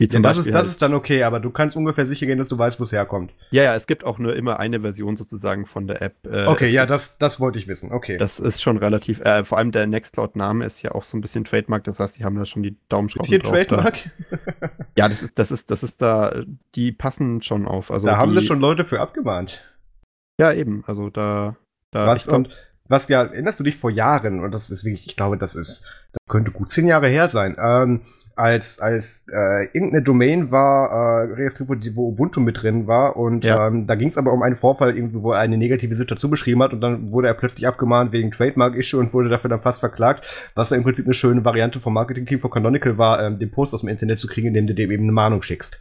Wie 0.00 0.04
Ja, 0.04 0.08
zum 0.08 0.22
das, 0.22 0.38
Beispiel 0.38 0.48
ist, 0.48 0.54
das 0.54 0.58
halt- 0.62 0.70
ist 0.70 0.80
dann 0.82 0.94
okay, 0.94 1.24
aber 1.24 1.40
du 1.40 1.50
kannst 1.50 1.76
ungefähr 1.76 2.06
sicher 2.06 2.24
gehen, 2.24 2.38
dass 2.38 2.48
du 2.48 2.56
weißt, 2.56 2.80
wo 2.80 2.84
es 2.84 2.92
herkommt. 2.92 3.34
ja, 3.50 3.64
ja, 3.64 3.74
es 3.74 3.86
gibt 3.86 4.02
auch 4.02 4.18
nur 4.18 4.34
immer 4.34 4.58
eine 4.58 4.80
Version 4.80 5.14
sozusagen 5.14 5.66
von 5.66 5.86
der 5.86 6.00
App. 6.00 6.14
Äh, 6.26 6.46
Okay, 6.46 6.68
ja, 6.70 6.82
gibt- 6.84 6.90
das, 6.92 7.18
das 7.18 7.38
wollte 7.38 7.58
ich 7.58 7.68
wissen. 7.68 7.92
Okay. 7.92 8.16
Das 8.16 8.40
ist 8.40 8.62
schon 8.62 8.78
relativ, 8.78 9.20
äh, 9.20 9.44
vor 9.44 9.58
allem 9.58 9.72
der 9.72 9.86
Nextcloud-Name 9.86 10.64
ist 10.64 10.80
ja 10.80 10.92
auch 10.92 11.04
so 11.04 11.18
ein 11.18 11.20
bisschen 11.20 11.44
Trademark, 11.44 11.84
das 11.84 12.00
heißt, 12.00 12.18
die 12.18 12.24
haben 12.24 12.34
da 12.36 12.46
schon 12.46 12.62
die 12.62 12.78
Daumenschrauben 12.88 13.24
Ist 13.24 13.28
hier 13.28 13.38
drauf. 13.40 13.52
Da. 13.52 13.90
Trademark? 13.90 14.10
Ja, 14.96 15.06
das 15.08 15.22
ist, 15.22 15.38
das 15.38 15.50
ist, 15.52 15.70
das 15.70 15.82
ist 15.82 16.00
da, 16.00 16.44
die 16.74 16.92
passen 16.92 17.42
schon 17.42 17.66
auf. 17.66 17.90
Also 17.90 18.06
da 18.08 18.16
haben 18.16 18.32
die, 18.34 18.40
sie 18.40 18.46
schon 18.46 18.60
Leute 18.60 18.84
für 18.84 19.00
abgemahnt. 19.00 19.60
Ja, 20.40 20.52
eben, 20.54 20.82
also 20.86 21.10
da, 21.10 21.56
da 21.90 22.06
Was, 22.06 22.24
glaub, 22.26 22.36
und 22.38 22.50
was 22.88 23.06
ja, 23.08 23.22
erinnerst 23.22 23.60
du 23.60 23.64
dich 23.64 23.76
vor 23.76 23.90
Jahren, 23.90 24.40
und 24.40 24.50
das 24.52 24.70
ist 24.70 24.84
wirklich, 24.84 25.06
ich 25.06 25.16
glaube, 25.16 25.36
das 25.36 25.54
ist, 25.54 25.84
das 26.12 26.22
könnte 26.28 26.50
gut 26.52 26.72
zehn 26.72 26.86
Jahre 26.86 27.08
her 27.08 27.28
sein, 27.28 27.56
ähm, 27.60 28.00
als, 28.40 28.80
als 28.80 29.26
äh, 29.32 29.64
irgendeine 29.66 30.02
Domain 30.02 30.50
war, 30.50 30.90
äh, 30.90 31.32
registriert 31.34 31.68
wurde, 31.68 31.94
wo 31.94 32.08
Ubuntu 32.08 32.40
mit 32.40 32.62
drin 32.62 32.86
war 32.86 33.16
und 33.16 33.44
Ja. 33.44 33.66
ähm, 33.66 33.86
da 33.86 33.94
ging 33.94 34.08
es 34.08 34.18
aber 34.18 34.32
um 34.32 34.42
einen 34.42 34.54
Vorfall, 34.56 34.96
irgendwie, 34.96 35.22
wo 35.22 35.32
er 35.32 35.40
eine 35.40 35.56
negative 35.58 35.94
Situation 35.94 36.30
beschrieben 36.30 36.62
hat 36.62 36.72
und 36.72 36.80
dann 36.80 37.12
wurde 37.12 37.28
er 37.28 37.34
plötzlich 37.34 37.66
abgemahnt 37.68 38.12
wegen 38.12 38.30
Trademark-Issue 38.30 38.98
und 38.98 39.12
wurde 39.12 39.28
dafür 39.28 39.50
dann 39.50 39.60
fast 39.60 39.80
verklagt, 39.80 40.24
was 40.54 40.70
ja 40.70 40.76
im 40.76 40.82
Prinzip 40.82 41.04
eine 41.04 41.14
schöne 41.14 41.44
Variante 41.44 41.78
vom 41.80 41.94
Marketing-Team 41.94 42.40
von 42.40 42.50
Canonical 42.50 42.98
war, 42.98 43.22
ähm, 43.22 43.38
den 43.38 43.50
Post 43.50 43.74
aus 43.74 43.80
dem 43.80 43.88
Internet 43.90 44.18
zu 44.20 44.26
kriegen, 44.26 44.48
indem 44.48 44.66
du 44.66 44.74
dem 44.74 44.90
eben 44.90 45.04
eine 45.04 45.12
Mahnung 45.12 45.42
schickst. 45.42 45.80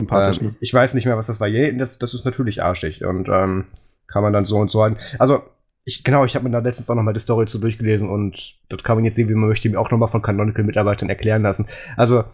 sympathisch. 0.00 0.40
Ähm, 0.40 0.48
ne? 0.48 0.54
ich 0.60 0.74
weiß 0.74 0.94
nicht 0.94 1.06
mehr, 1.06 1.16
was 1.16 1.26
das 1.28 1.40
war. 1.40 1.48
Das, 1.50 1.98
das 1.98 2.12
ist 2.14 2.24
natürlich 2.24 2.62
arschig 2.62 3.04
und 3.04 3.28
ähm, 3.28 3.64
kann 4.08 4.22
man 4.22 4.32
dann 4.32 4.44
so 4.44 4.56
und 4.58 4.70
so 4.70 4.82
halten. 4.82 4.98
Also, 5.18 5.42
ich, 5.88 6.02
genau, 6.04 6.24
ich 6.24 6.34
habe 6.34 6.44
mir 6.44 6.50
da 6.50 6.58
letztens 6.58 6.90
auch 6.90 6.96
nochmal 6.96 7.14
die 7.14 7.20
Story 7.20 7.46
zu 7.46 7.58
durchgelesen 7.58 8.08
und 8.10 8.56
das 8.68 8.82
kann 8.82 8.96
man 8.96 9.04
jetzt 9.04 9.14
sehen, 9.14 9.28
wie 9.28 9.34
man 9.34 9.48
möchte, 9.48 9.68
mir 9.70 9.80
auch 9.80 9.90
nochmal 9.90 10.08
von 10.08 10.20
Canonical-Mitarbeitern 10.20 11.08
erklären 11.08 11.42
lassen. 11.42 11.66
Also, 11.96 12.24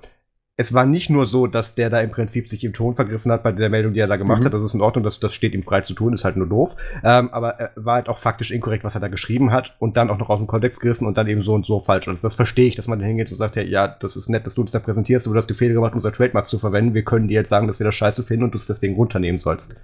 es 0.57 0.75
war 0.75 0.85
nicht 0.87 1.09
nur 1.11 1.27
so, 1.27 1.47
dass 1.47 1.75
der 1.75 1.89
da 1.91 2.01
im 2.01 2.11
Prinzip 2.11 2.49
sich 2.49 2.63
im 2.65 2.73
Ton 2.73 2.95
vergriffen 2.95 3.33
hat 3.33 3.43
bei 3.43 3.53
der 3.53 3.71
Meldung, 3.71 3.95
die 3.95 4.01
er 4.01 4.07
da 4.07 4.17
gemacht 4.17 4.41
Mhm. 4.41 4.45
hat. 4.47 4.55
Das 4.55 4.63
ist 4.63 4.75
in 4.75 4.81
Ordnung, 4.83 5.03
das, 5.03 5.19
das 5.19 5.35
steht 5.35 5.55
ihm 5.55 5.63
frei 5.63 5.81
zu 5.83 5.93
tun, 5.95 6.13
ist 6.13 6.25
halt 6.25 6.37
nur 6.37 6.47
doof. 6.47 6.77
Ähm, 7.05 7.31
aber 7.31 7.59
er 7.59 7.73
war 7.77 7.95
halt 7.97 8.09
auch 8.09 8.19
faktisch 8.19 8.51
inkorrekt, 8.51 8.85
was 8.85 8.95
er 8.95 9.01
da 9.01 9.09
geschrieben 9.09 9.51
hat 9.51 9.75
und 9.79 9.97
dann 9.97 10.11
auch 10.11 10.19
noch 10.19 10.29
aus 10.31 10.39
dem 10.39 10.47
Kontext 10.47 10.81
gerissen 10.81 11.07
und 11.07 11.17
dann 11.19 11.27
eben 11.27 11.43
so 11.43 11.55
und 11.55 11.65
so 11.67 11.81
falsch. 11.81 12.07
Also 12.09 12.23
das 12.23 12.35
verstehe 12.35 12.69
ich, 12.69 12.77
dass 12.77 12.87
man 12.87 12.99
dann 12.99 13.09
hingeht 13.09 13.31
und 13.33 13.39
sagt, 13.39 13.57
ja, 13.57 13.63
ja, 13.63 13.89
das 13.89 14.15
ist 14.17 14.29
nett, 14.29 14.47
dass 14.47 14.55
du 14.55 14.61
uns 14.63 14.73
da 14.73 14.79
präsentierst, 14.79 15.27
aber 15.27 15.35
du 15.35 15.41
hast 15.41 15.49
die 15.51 15.55
Fehler 15.55 15.75
gemacht, 15.75 15.95
unser 15.95 16.13
Trademark 16.13 16.49
zu 16.49 16.59
verwenden. 16.59 16.95
Wir 16.95 17.03
können 17.05 17.29
dir 17.29 17.35
jetzt 17.41 17.49
sagen, 17.51 17.67
dass 17.67 17.81
wir 17.81 17.85
das 17.85 17.95
scheiße 17.95 18.23
finden 18.23 18.45
und 18.45 18.55
du 18.55 18.59
es 18.59 18.67
deswegen 18.67 18.95
runternehmen 18.95 19.41
sollst. 19.41 19.75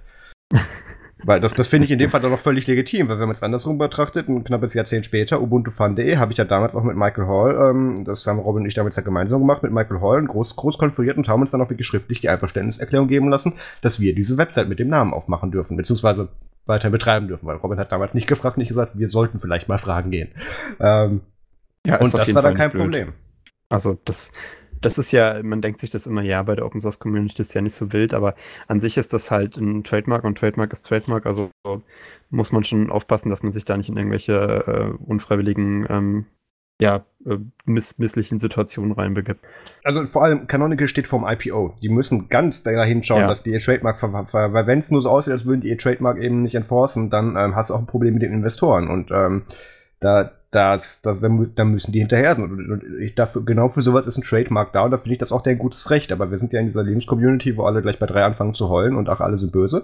Weil 1.23 1.41
das, 1.41 1.53
das 1.53 1.67
finde 1.67 1.85
ich 1.85 1.91
in 1.91 1.99
dem 1.99 2.09
Fall 2.09 2.21
dann 2.21 2.31
auch 2.31 2.39
völlig 2.39 2.65
legitim, 2.67 3.09
weil 3.09 3.19
wenn 3.19 3.27
man 3.27 3.35
es 3.35 3.43
andersrum 3.43 3.77
betrachtet, 3.77 4.29
ein 4.29 4.43
knappes 4.43 4.73
Jahrzehnt 4.73 5.05
später, 5.05 5.41
ubuntu-fun.de, 5.41 6.17
habe 6.17 6.31
ich 6.31 6.37
ja 6.37 6.45
damals 6.45 6.75
auch 6.75 6.83
mit 6.83 6.95
Michael 6.95 7.27
Hall, 7.27 7.69
ähm, 7.69 8.05
das 8.05 8.25
haben 8.25 8.39
Robin 8.39 8.63
und 8.63 8.67
ich 8.67 8.73
damals 8.73 8.95
ja 8.95 9.01
gemeinsam 9.01 9.41
gemacht, 9.41 9.61
mit 9.61 9.73
Michael 9.73 9.99
Hall, 9.99 10.23
groß, 10.23 10.55
groß 10.55 10.77
konfiguriert 10.77 11.17
und 11.17 11.27
haben 11.27 11.41
uns 11.41 11.51
dann 11.51 11.61
auch 11.61 11.69
wirklich 11.69 11.87
schriftlich 11.87 12.21
die 12.21 12.29
Einverständniserklärung 12.29 13.07
geben 13.07 13.29
lassen, 13.29 13.55
dass 13.81 13.99
wir 13.99 14.15
diese 14.15 14.37
Website 14.37 14.69
mit 14.69 14.79
dem 14.79 14.87
Namen 14.87 15.13
aufmachen 15.13 15.51
dürfen, 15.51 15.75
beziehungsweise 15.75 16.29
weiter 16.65 16.89
betreiben 16.89 17.27
dürfen, 17.27 17.47
weil 17.47 17.57
Robin 17.57 17.79
hat 17.79 17.91
damals 17.91 18.13
nicht 18.13 18.27
gefragt, 18.27 18.57
nicht 18.57 18.69
gesagt, 18.69 18.97
wir 18.97 19.09
sollten 19.09 19.39
vielleicht 19.39 19.67
mal 19.67 19.77
fragen 19.77 20.11
gehen. 20.11 20.29
Ähm, 20.79 21.21
Ja, 21.85 21.99
und 21.99 22.13
das 22.13 22.33
war 22.33 22.41
dann 22.41 22.55
kein 22.55 22.69
blöd. 22.69 22.83
Problem. 22.83 23.13
Also 23.69 23.97
das, 24.05 24.31
das 24.81 24.97
ist 24.97 25.11
ja, 25.11 25.41
man 25.43 25.61
denkt 25.61 25.79
sich 25.79 25.89
das 25.89 26.07
immer, 26.07 26.21
ja, 26.21 26.41
bei 26.43 26.55
der 26.55 26.65
Open 26.65 26.79
Source 26.79 26.99
Community 26.99 27.41
ist 27.41 27.53
ja 27.53 27.61
nicht 27.61 27.73
so 27.73 27.91
wild, 27.93 28.13
aber 28.13 28.35
an 28.67 28.79
sich 28.79 28.97
ist 28.97 29.13
das 29.13 29.31
halt 29.31 29.57
ein 29.57 29.83
Trademark 29.83 30.23
und 30.23 30.37
Trademark 30.37 30.71
ist 30.71 30.85
Trademark, 30.87 31.25
also 31.25 31.49
muss 32.29 32.51
man 32.51 32.63
schon 32.63 32.89
aufpassen, 32.89 33.29
dass 33.29 33.43
man 33.43 33.51
sich 33.51 33.65
da 33.65 33.75
nicht 33.77 33.89
in 33.89 33.97
irgendwelche 33.97 34.33
äh, 34.33 35.03
unfreiwilligen, 35.03 35.85
ähm, 35.89 36.25
ja, 36.81 37.03
äh, 37.25 37.37
miss 37.65 37.99
misslichen 37.99 38.39
Situationen 38.39 38.93
reinbegibt. 38.93 39.43
Also 39.83 40.07
vor 40.07 40.23
allem 40.23 40.47
Canonical 40.47 40.87
steht 40.87 41.09
vorm 41.09 41.25
IPO. 41.27 41.75
Die 41.81 41.89
müssen 41.89 42.29
ganz 42.29 42.63
dahin 42.63 43.03
schauen, 43.03 43.21
Ja. 43.21 43.27
dass 43.27 43.43
die 43.43 43.51
ihr 43.51 43.59
Trademark 43.59 43.99
ver 43.99 44.25
ver 44.25 44.53
weil 44.53 44.65
wenn 44.65 44.79
es 44.79 44.89
nur 44.89 45.01
so 45.01 45.09
aussieht, 45.09 45.33
als 45.33 45.45
würden 45.45 45.59
die 45.61 45.67
ihr 45.69 45.77
Trademark 45.77 46.17
eben 46.19 46.39
nicht 46.39 46.55
enforcen, 46.55 47.09
dann 47.09 47.35
ähm, 47.35 47.55
hast 47.55 47.69
du 47.69 47.73
auch 47.73 47.79
ein 47.79 47.85
Problem 47.85 48.13
mit 48.13 48.23
den 48.23 48.31
Investoren. 48.31 48.87
Und 48.87 49.11
ähm, 49.11 49.43
da, 49.99 50.31
das, 50.51 51.01
das, 51.01 51.19
da 51.19 51.27
mü- 51.27 51.49
da 51.53 51.63
müssen 51.63 51.91
die 51.91 51.99
hinterher 51.99 52.35
sein. 52.35 52.43
Und, 52.43 52.83
ich 52.99 53.13
dafür, 53.15 53.45
genau 53.45 53.69
für 53.69 53.81
sowas 53.81 54.07
ist 54.07 54.17
ein 54.17 54.23
Trademark 54.23 54.73
da 54.73 54.81
und 54.81 54.91
da 54.91 54.97
finde 54.97 55.13
ich 55.13 55.19
das 55.19 55.31
auch 55.31 55.41
dein 55.41 55.59
gutes 55.59 55.89
Recht. 55.91 56.11
Aber 56.11 56.31
wir 56.31 56.39
sind 56.39 56.53
ja 56.53 56.59
in 56.59 56.65
dieser 56.65 56.83
Lebenscommunity, 56.83 57.55
wo 57.55 57.65
alle 57.65 57.81
gleich 57.81 57.99
bei 57.99 58.07
drei 58.07 58.23
anfangen 58.23 58.55
zu 58.55 58.69
heulen 58.69 58.95
und 58.95 59.09
auch 59.09 59.19
alle 59.19 59.37
sind 59.37 59.51
böse. 59.51 59.83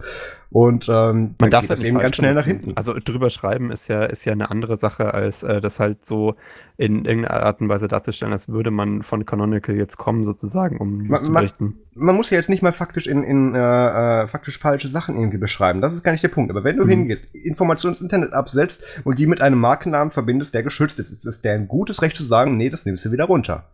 Und 0.49 0.89
ähm, 0.89 0.93
Man 0.93 1.35
dann 1.37 1.49
darf 1.49 1.69
halt 1.69 1.79
das 1.79 1.85
eben 1.85 1.97
falsch 1.97 2.03
ganz 2.03 2.15
schnell 2.15 2.33
nach 2.33 2.45
hinten. 2.45 2.73
Also 2.75 2.93
drüber 2.93 3.29
schreiben 3.29 3.71
ist 3.71 3.87
ja, 3.87 4.03
ist 4.05 4.25
ja 4.25 4.33
eine 4.33 4.49
andere 4.49 4.75
Sache, 4.75 5.13
als 5.13 5.43
äh, 5.43 5.61
das 5.61 5.79
halt 5.79 6.03
so 6.03 6.35
in 6.77 7.05
irgendeiner 7.05 7.43
Art 7.43 7.61
und 7.61 7.69
Weise 7.69 7.87
darzustellen, 7.87 8.33
als 8.33 8.49
würde 8.49 8.69
man 8.71 9.01
von 9.01 9.25
Canonical 9.25 9.75
jetzt 9.75 9.97
kommen, 9.97 10.23
sozusagen, 10.23 10.77
um 10.77 10.97
News 10.99 11.09
Ma- 11.09 11.17
zu 11.21 11.31
berichten. 11.33 11.75
man 11.93 12.15
muss 12.15 12.29
ja 12.29 12.37
jetzt 12.37 12.49
nicht 12.49 12.61
mal 12.61 12.71
faktisch 12.73 13.07
in, 13.07 13.23
in 13.23 13.55
äh, 13.55 14.23
äh, 14.23 14.27
faktisch 14.27 14.59
falsche 14.59 14.89
Sachen 14.89 15.15
irgendwie 15.17 15.37
beschreiben. 15.37 15.79
Das 15.81 15.93
ist 15.95 16.03
gar 16.03 16.11
nicht 16.11 16.23
der 16.23 16.29
Punkt. 16.29 16.51
Aber 16.51 16.63
wenn 16.63 16.77
du 16.77 16.83
Mhm. 16.85 16.89
hingehst, 16.89 17.33
Informationen 17.33 17.93
ins 17.93 18.01
Internet 18.01 18.33
absetzt 18.33 18.83
und 19.03 19.17
die 19.19 19.27
mit 19.27 19.41
einem 19.41 19.59
Markennamen 19.59 20.11
verbindest, 20.11 20.53
der 20.53 20.63
geschützt 20.63 20.99
ist, 20.99 21.11
ist 21.11 21.25
es 21.25 21.41
der 21.41 21.53
ein 21.53 21.67
gutes 21.67 22.01
Recht 22.01 22.17
zu 22.17 22.23
sagen, 22.23 22.57
nee, 22.57 22.69
das 22.69 22.85
nimmst 22.85 23.05
du 23.05 23.11
wieder 23.11 23.25
runter. 23.25 23.65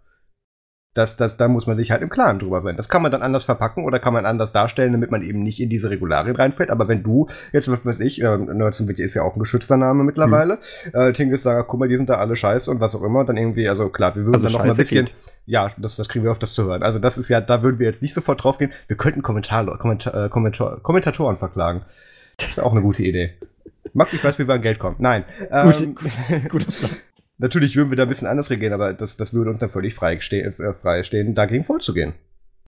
Das, 0.93 1.15
das, 1.15 1.37
da 1.37 1.47
muss 1.47 1.67
man 1.67 1.77
sich 1.77 1.89
halt 1.89 2.01
im 2.01 2.09
Klaren 2.09 2.39
drüber 2.39 2.61
sein. 2.61 2.75
Das 2.75 2.89
kann 2.89 3.01
man 3.01 3.13
dann 3.13 3.21
anders 3.21 3.45
verpacken 3.45 3.85
oder 3.85 3.97
kann 3.99 4.11
man 4.11 4.25
anders 4.25 4.51
darstellen, 4.51 4.91
damit 4.91 5.09
man 5.09 5.23
eben 5.23 5.41
nicht 5.41 5.61
in 5.61 5.69
diese 5.69 5.89
Regularien 5.89 6.35
reinfällt. 6.35 6.69
Aber 6.69 6.89
wenn 6.89 7.01
du, 7.01 7.27
jetzt 7.53 7.71
was 7.71 7.85
weiß 7.85 8.01
ich, 8.01 8.21
äh, 8.21 8.37
Nerdswitty 8.37 9.01
ist 9.01 9.13
ja 9.13 9.21
auch 9.21 9.37
ein 9.37 9.39
geschützter 9.39 9.77
Name 9.77 10.03
mittlerweile, 10.03 10.59
mhm. 10.85 10.99
äh, 10.99 11.13
Tingis 11.13 11.43
sagt, 11.43 11.69
guck 11.69 11.79
mal, 11.79 11.87
die 11.87 11.95
sind 11.95 12.09
da 12.09 12.15
alle 12.15 12.35
scheiße 12.35 12.69
und 12.69 12.81
was 12.81 12.93
auch 12.93 13.03
immer, 13.03 13.23
dann 13.23 13.37
irgendwie, 13.37 13.69
also 13.69 13.87
klar, 13.87 14.15
wir 14.15 14.23
würden 14.23 14.33
also 14.33 14.47
dann 14.47 14.53
noch 14.53 14.65
mal 14.65 14.69
ein 14.69 14.75
bisschen, 14.75 15.05
geht. 15.05 15.15
ja, 15.45 15.65
das, 15.77 15.95
das 15.95 16.09
kriegen 16.09 16.25
wir 16.25 16.31
auf 16.31 16.39
das 16.39 16.53
zu 16.53 16.65
hören. 16.65 16.83
Also 16.83 16.99
das 16.99 17.17
ist 17.17 17.29
ja, 17.29 17.39
da 17.39 17.63
würden 17.63 17.79
wir 17.79 17.87
jetzt 17.87 18.01
nicht 18.01 18.13
sofort 18.13 18.43
drauf 18.43 18.57
gehen. 18.57 18.73
Wir 18.87 18.97
könnten 18.97 19.21
Kommentar, 19.21 19.65
Kommentar, 19.77 20.25
äh, 20.25 20.29
Kommentar, 20.29 20.81
Kommentatoren 20.81 21.37
verklagen. 21.37 21.85
Das 22.35 22.57
wäre 22.57 22.67
auch 22.67 22.73
eine 22.73 22.81
gute 22.81 23.03
Idee. 23.03 23.35
Max, 23.93 24.11
ich 24.11 24.23
weiß, 24.23 24.37
wie 24.39 24.47
wir 24.47 24.55
an 24.55 24.61
Geld 24.61 24.79
kommen. 24.79 24.97
Nein. 24.99 25.23
Ähm, 25.51 25.95
Guter 26.49 26.71
Plan. 26.71 26.91
Natürlich 27.41 27.75
würden 27.75 27.89
wir 27.89 27.97
da 27.97 28.03
ein 28.03 28.09
bisschen 28.09 28.27
anders 28.27 28.51
reagieren, 28.51 28.73
aber 28.73 28.93
das, 28.93 29.17
das 29.17 29.33
würde 29.33 29.49
uns 29.49 29.59
dann 29.59 29.69
völlig 29.69 29.95
frei, 29.95 30.19
ste 30.19 30.43
äh, 30.43 30.73
frei 30.73 31.01
stehen, 31.01 31.33
dagegen 31.33 31.63
vorzugehen. 31.63 32.13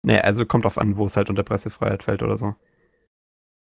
Nee, 0.02 0.20
also 0.20 0.48
kommt 0.48 0.66
auf 0.66 0.80
an, 0.80 0.98
wo 0.98 1.06
es 1.06 1.16
halt 1.16 1.30
unter 1.30 1.44
Pressefreiheit 1.44 2.02
fällt 2.02 2.24
oder 2.24 2.40
so. 2.40 2.56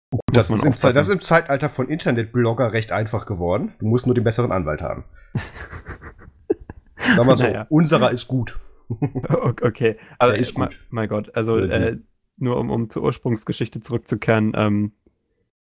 Gut, 0.10 0.22
das, 0.32 0.50
ist 0.50 0.64
im, 0.64 0.72
das, 0.72 0.96
ist 0.96 1.10
im, 1.10 1.22
Zeitalter 1.22 1.70
von 1.70 1.88
Internetblogger 1.88 2.74
recht 2.74 2.92
einfach 2.92 3.28
geworden. 3.28 3.74
Du 3.78 3.86
musst 3.86 4.08
nur 4.08 4.16
den 4.16 4.24
besseren 4.24 4.52
Anwalt 4.52 4.82
haben. 4.82 5.04
Sag 7.16 7.26
mal 7.26 7.38
so, 7.38 7.44
naja. 7.44 7.68
unserer 7.70 8.12
ist 8.12 8.28
gut. 8.28 8.60
okay, 9.62 9.98
also 10.18 10.36
ist 10.36 10.56
gut. 10.56 10.80
mein 10.90 11.10
Gott, 11.10 11.36
also 11.36 11.60
äh, 11.60 11.98
nur 12.38 12.58
um, 12.58 12.72
um 12.72 12.90
zur 12.90 13.04
Ursprungsgeschichte 13.04 13.82
zurückzukehren, 13.82 14.54
ähm, 14.56 14.94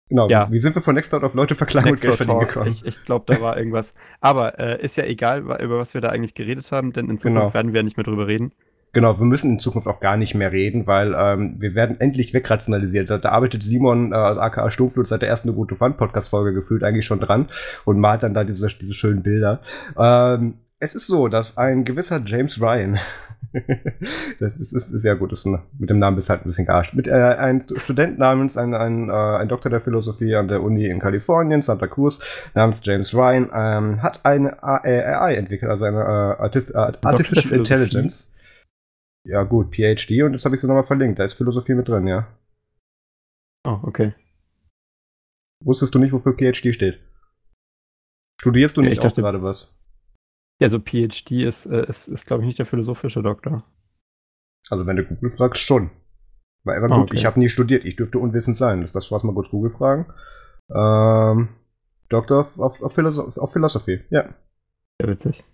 Genau, 0.09 0.29
ja. 0.29 0.49
wie 0.51 0.61
sind 0.61 0.77
wir 0.77 0.83
von 0.83 0.95
Nextcloud 0.95 1.25
auf 1.25 1.35
Leute 1.35 1.57
verklagen 1.57 1.91
und 1.91 2.01
Geld 2.01 2.15
verdienen 2.15 2.41
gekommen? 2.41 2.69
Ich, 2.69 2.87
ich 2.87 3.03
glaube, 3.03 3.25
da 3.27 3.41
war 3.41 3.59
irgendwas. 3.59 3.95
Aber 4.21 4.59
äh, 4.59 4.81
ist 4.81 4.97
ja 4.97 5.05
egal, 5.05 5.41
über 5.41 5.79
was 5.79 5.95
wir 5.95 6.01
da 6.01 6.11
eigentlich 6.11 6.35
geredet 6.35 6.71
haben, 6.71 6.93
denn 6.93 7.11
in 7.11 7.19
Zukunft 7.19 7.41
genau. 7.41 7.55
werden 7.55 7.73
wir 7.73 7.81
ja 7.81 7.83
nicht 7.83 7.97
mehr 7.97 8.05
drüber 8.05 8.29
reden. 8.29 8.53
Genau, 8.93 9.19
wir 9.19 9.27
müssen 9.27 9.51
in 9.51 9.59
Zukunft 9.59 9.89
auch 9.89 10.01
gar 10.01 10.17
nicht 10.17 10.35
mehr 10.35 10.53
reden, 10.53 10.87
weil 10.87 11.15
ähm, 11.19 11.57
wir 11.59 11.75
werden 11.75 12.01
endlich 12.01 12.33
wegrationalisiert. 12.33 13.11
Da, 13.11 13.19
da 13.19 13.31
arbeitet 13.31 13.63
Simon, 13.63 14.13
äh, 14.13 14.15
aka 14.15 14.71
Stumpflut, 14.71 15.09
seit 15.09 15.23
der 15.23 15.29
ersten 15.29 15.55
Gute 15.55 15.75
Fun 15.75 15.97
Podcast-Folge 15.97 16.55
gefühlt 16.55 16.83
eigentlich 16.83 17.05
schon 17.05 17.21
dran 17.21 17.49
und 17.85 17.99
malt 17.99 18.23
dann 18.23 18.33
da 18.33 18.45
diese, 18.45 18.69
diese 18.69 18.95
schönen 18.95 19.23
Bilder. 19.23 19.61
Ähm, 19.99 20.55
es 20.79 20.95
ist 20.95 21.09
so, 21.09 21.29
dass 21.29 21.59
ein 21.59 21.85
gewisser 21.85 22.23
James 22.25 22.61
Ryan 22.61 22.99
das 24.41 24.57
ist, 24.57 24.72
ist, 24.72 24.89
sehr 24.89 25.16
gut. 25.16 25.32
Ist 25.32 25.47
ein, 25.47 25.62
mit 25.78 25.91
dem 25.91 25.99
Namen 25.99 26.16
bist 26.16 26.28
halt 26.28 26.45
ein 26.45 26.49
bisschen 26.49 26.66
gearscht. 26.66 26.95
Mit 26.95 27.07
äh, 27.07 27.12
ein 27.12 27.64
Student 27.76 28.18
namens, 28.18 28.57
ein, 28.57 28.74
ein, 28.74 29.09
äh, 29.09 29.12
ein 29.12 29.49
Doktor 29.49 29.70
der 29.70 29.80
Philosophie 29.80 30.34
an 30.34 30.49
der 30.49 30.62
Uni 30.62 30.87
in 30.87 31.01
Kalifornien, 31.01 31.62
Santa 31.62 31.87
Cruz, 31.87 32.20
namens 32.55 32.80
James 32.84 33.14
Ryan, 33.14 33.51
ähm, 33.55 34.03
hat 34.03 34.24
eine 34.24 34.62
AI 34.62 35.34
entwickelt, 35.34 35.70
also 35.70 35.84
eine 35.84 36.01
äh, 36.01 36.43
Artif 36.43 36.70
äh, 36.70 36.93
Artificial 37.03 37.59
Intelligence. 37.59 38.32
Ja, 39.24 39.43
gut, 39.43 39.74
PhD 39.74 40.22
und 40.22 40.34
jetzt 40.34 40.45
habe 40.45 40.55
ich 40.55 40.61
sie 40.61 40.66
nochmal 40.66 40.84
verlinkt. 40.84 41.18
Da 41.18 41.24
ist 41.24 41.34
Philosophie 41.34 41.74
mit 41.74 41.89
drin, 41.89 42.07
ja. 42.07 42.28
Oh, 43.66 43.80
okay. 43.82 44.14
Wusstest 45.64 45.95
du 45.95 45.99
nicht, 45.99 46.12
wofür 46.12 46.34
PhD 46.34 46.72
steht? 46.74 47.01
Studierst 48.41 48.76
du 48.76 48.82
nicht 48.82 49.03
ja, 49.03 49.11
auch 49.11 49.14
gerade 49.14 49.43
was? 49.43 49.76
Ja, 50.59 50.69
so 50.69 50.79
PhD 50.79 51.43
ist, 51.43 51.67
äh, 51.67 51.87
ist, 51.87 52.09
ist 52.09 52.27
glaube 52.27 52.43
ich, 52.43 52.47
nicht 52.47 52.59
der 52.59 52.67
philosophische 52.67 53.23
Doktor. 53.23 53.63
Also 54.71 54.87
wenn 54.87 54.97
du 54.97 55.05
Google 55.05 55.31
fragst, 55.31 55.63
schon. 55.63 55.91
Weil 56.65 56.83
aber 56.83 56.95
ah, 56.95 56.99
gut, 56.99 57.11
okay. 57.11 57.17
ich 57.17 57.27
habe 57.27 57.39
nie 57.39 57.49
studiert, 57.49 57.85
ich 57.85 57.97
dürfte 57.97 58.19
unwissend 58.19 58.57
sein. 58.57 58.83
Das, 58.83 58.93
das 58.93 59.11
was 59.11 59.23
mal 59.23 59.35
kurz 59.35 59.51
Google 59.51 59.71
fragen. 59.71 60.07
Ähm, 60.75 61.49
Doktor 62.09 62.41
of, 62.41 62.59
of, 62.59 62.83
of, 62.83 62.93
Philosophy, 63.53 64.03
ja. 64.11 64.35
Sehr 65.01 65.11
witzig. 65.11 65.45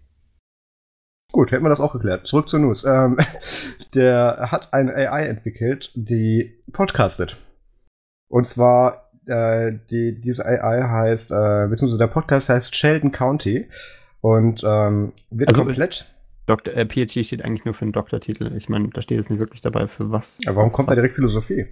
Gut, 1.33 1.51
hätten 1.51 1.65
wir 1.65 1.71
das 1.71 1.81
auch 1.81 1.93
geklärt. 1.93 2.27
Zurück 2.27 2.49
zu 2.49 2.59
News. 2.59 2.85
Ähm, 2.85 3.19
der 3.95 4.49
hat 4.51 4.73
eine 4.73 4.95
AI 4.95 5.27
entwickelt, 5.27 5.91
die 5.95 6.63
podcastet. 6.73 7.39
Und 8.29 8.47
zwar, 8.47 9.11
äh, 9.27 9.73
die, 9.91 10.21
diese 10.21 10.45
AI 10.47 10.83
heißt, 10.83 11.31
äh, 11.31 11.67
beziehungsweise 11.69 11.99
der 11.99 12.07
Podcast 12.07 12.49
heißt 12.49 12.75
Sheldon 12.75 13.13
County. 13.13 13.69
Und 14.23 14.63
ähm, 14.65 15.13
wird 15.31 15.51
also, 15.51 15.65
komplett. 15.65 16.15
Doktor, 16.47 16.75
äh, 16.75 16.87
PhD 16.87 17.25
steht 17.25 17.45
eigentlich 17.45 17.65
nur 17.65 17.75
für 17.75 17.83
einen 17.83 17.93
Doktortitel. 17.93 18.53
Ich 18.57 18.69
meine, 18.69 18.89
da 18.89 19.03
steht 19.03 19.19
jetzt 19.19 19.31
nicht 19.31 19.41
wirklich 19.41 19.61
dabei, 19.61 19.87
für 19.87 20.11
was. 20.11 20.41
Aber 20.47 20.57
warum 20.57 20.71
kommt 20.71 20.91
da 20.91 20.95
direkt 20.95 21.17
Philosophie? 21.17 21.67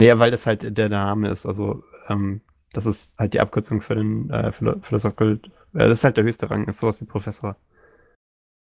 Ja, 0.00 0.18
weil 0.18 0.30
das 0.30 0.46
halt 0.46 0.76
der 0.76 0.88
Name 0.88 1.28
ist. 1.28 1.46
Also, 1.46 1.82
ähm, 2.08 2.40
das 2.72 2.86
ist 2.86 3.18
halt 3.18 3.34
die 3.34 3.40
Abkürzung 3.40 3.80
für 3.80 3.94
den 3.94 4.30
äh, 4.30 4.52
Philosophical. 4.52 5.40
Äh, 5.74 5.78
das 5.78 5.98
ist 5.98 6.04
halt 6.04 6.16
der 6.16 6.24
höchste 6.24 6.50
Rang, 6.50 6.66
ist 6.66 6.78
sowas 6.78 7.00
wie 7.00 7.06
Professor. 7.06 7.56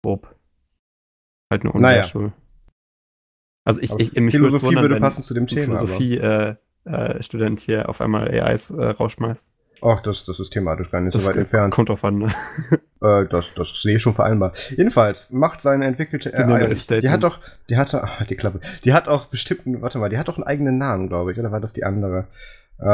Bob. 0.02 0.36
Halt 1.52 1.64
eine 1.64 1.72
Universität. 1.72 2.22
Naja. 2.22 2.34
Also 3.66 3.82
ich, 3.82 3.92
ich, 3.96 4.14
mich 4.14 4.36
Philosophie 4.36 4.68
wundern, 4.68 4.84
würde 4.84 5.00
passen 5.00 5.24
zu 5.24 5.34
dem 5.34 5.48
Thema. 5.48 5.64
Philosophie 5.64 6.18
äh, 6.18 6.56
äh, 6.86 7.22
Student 7.22 7.60
hier 7.60 7.90
auf 7.90 8.02
einmal 8.02 8.28
AIs 8.28 8.70
äh, 8.72 8.86
rausschmeißt. 8.86 9.52
Ach, 9.86 10.02
das, 10.02 10.26
das 10.26 10.40
ist 10.40 10.52
thematisch 10.52 10.90
gar 10.90 11.00
nicht 11.00 11.14
das 11.14 11.26
so 11.26 11.30
weit 11.30 11.38
entfernt. 11.38 11.72
Kommt 11.72 11.90
drauf 11.90 12.04
an, 12.04 12.20
ne? 12.20 12.28
Äh, 13.02 13.26
das, 13.28 13.54
das 13.54 13.82
sehe 13.82 13.98
ich 13.98 14.02
schon 14.02 14.14
vereinbar. 14.14 14.54
Jedenfalls 14.70 15.30
macht 15.30 15.62
seine 15.62 15.86
entwickelte 15.86 16.34
AI. 16.34 16.74
Die, 16.74 17.02
die 17.02 17.10
hat 17.10 17.24
doch, 17.24 17.40
die 17.70 17.76
hatte, 17.76 18.02
ach, 18.04 18.26
die 18.26 18.38
Klappe. 18.38 18.62
Die 18.86 18.94
hat 18.94 19.10
auch 19.10 19.26
bestimmten, 19.26 19.82
warte 19.82 20.00
mal, 20.00 20.10
die 20.10 20.18
hat 20.18 20.30
doch 20.30 20.38
einen 20.38 20.48
eigenen 20.48 20.78
Namen, 20.78 21.10
glaube 21.10 21.34
ich, 21.34 21.38
oder 21.38 21.52
war 21.52 21.60
das 21.60 21.74
die 21.74 21.84
andere? 21.84 22.28
Äh, 22.80 22.86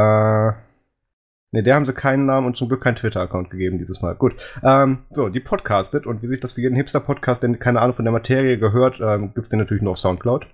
ne, 1.52 1.64
der 1.64 1.76
haben 1.76 1.86
sie 1.86 1.94
keinen 1.94 2.26
Namen 2.26 2.48
und 2.48 2.58
zum 2.58 2.68
Glück 2.68 2.82
keinen 2.82 2.96
Twitter-Account 2.96 3.52
gegeben 3.52 3.78
dieses 3.78 4.02
Mal. 4.02 4.16
Gut. 4.16 4.36
Ähm, 4.64 5.04
so, 5.12 5.30
die 5.30 5.39
podcastet 5.39 6.08
und 6.08 6.24
wie 6.24 6.28
sich 6.28 6.39
das 6.39 6.54
für 6.54 6.62
jeden 6.62 6.76
Hipster-Podcast, 6.76 7.44
der 7.44 7.56
keine 7.58 7.80
Ahnung 7.80 7.94
von 7.94 8.04
der 8.04 8.12
Materie 8.12 8.58
gehört, 8.58 9.00
ähm, 9.00 9.34
gibt 9.36 9.46
es 9.46 9.50
den 9.50 9.60
natürlich 9.60 9.84
nur 9.84 9.92
auf 9.92 10.00
Soundcloud. 10.00 10.48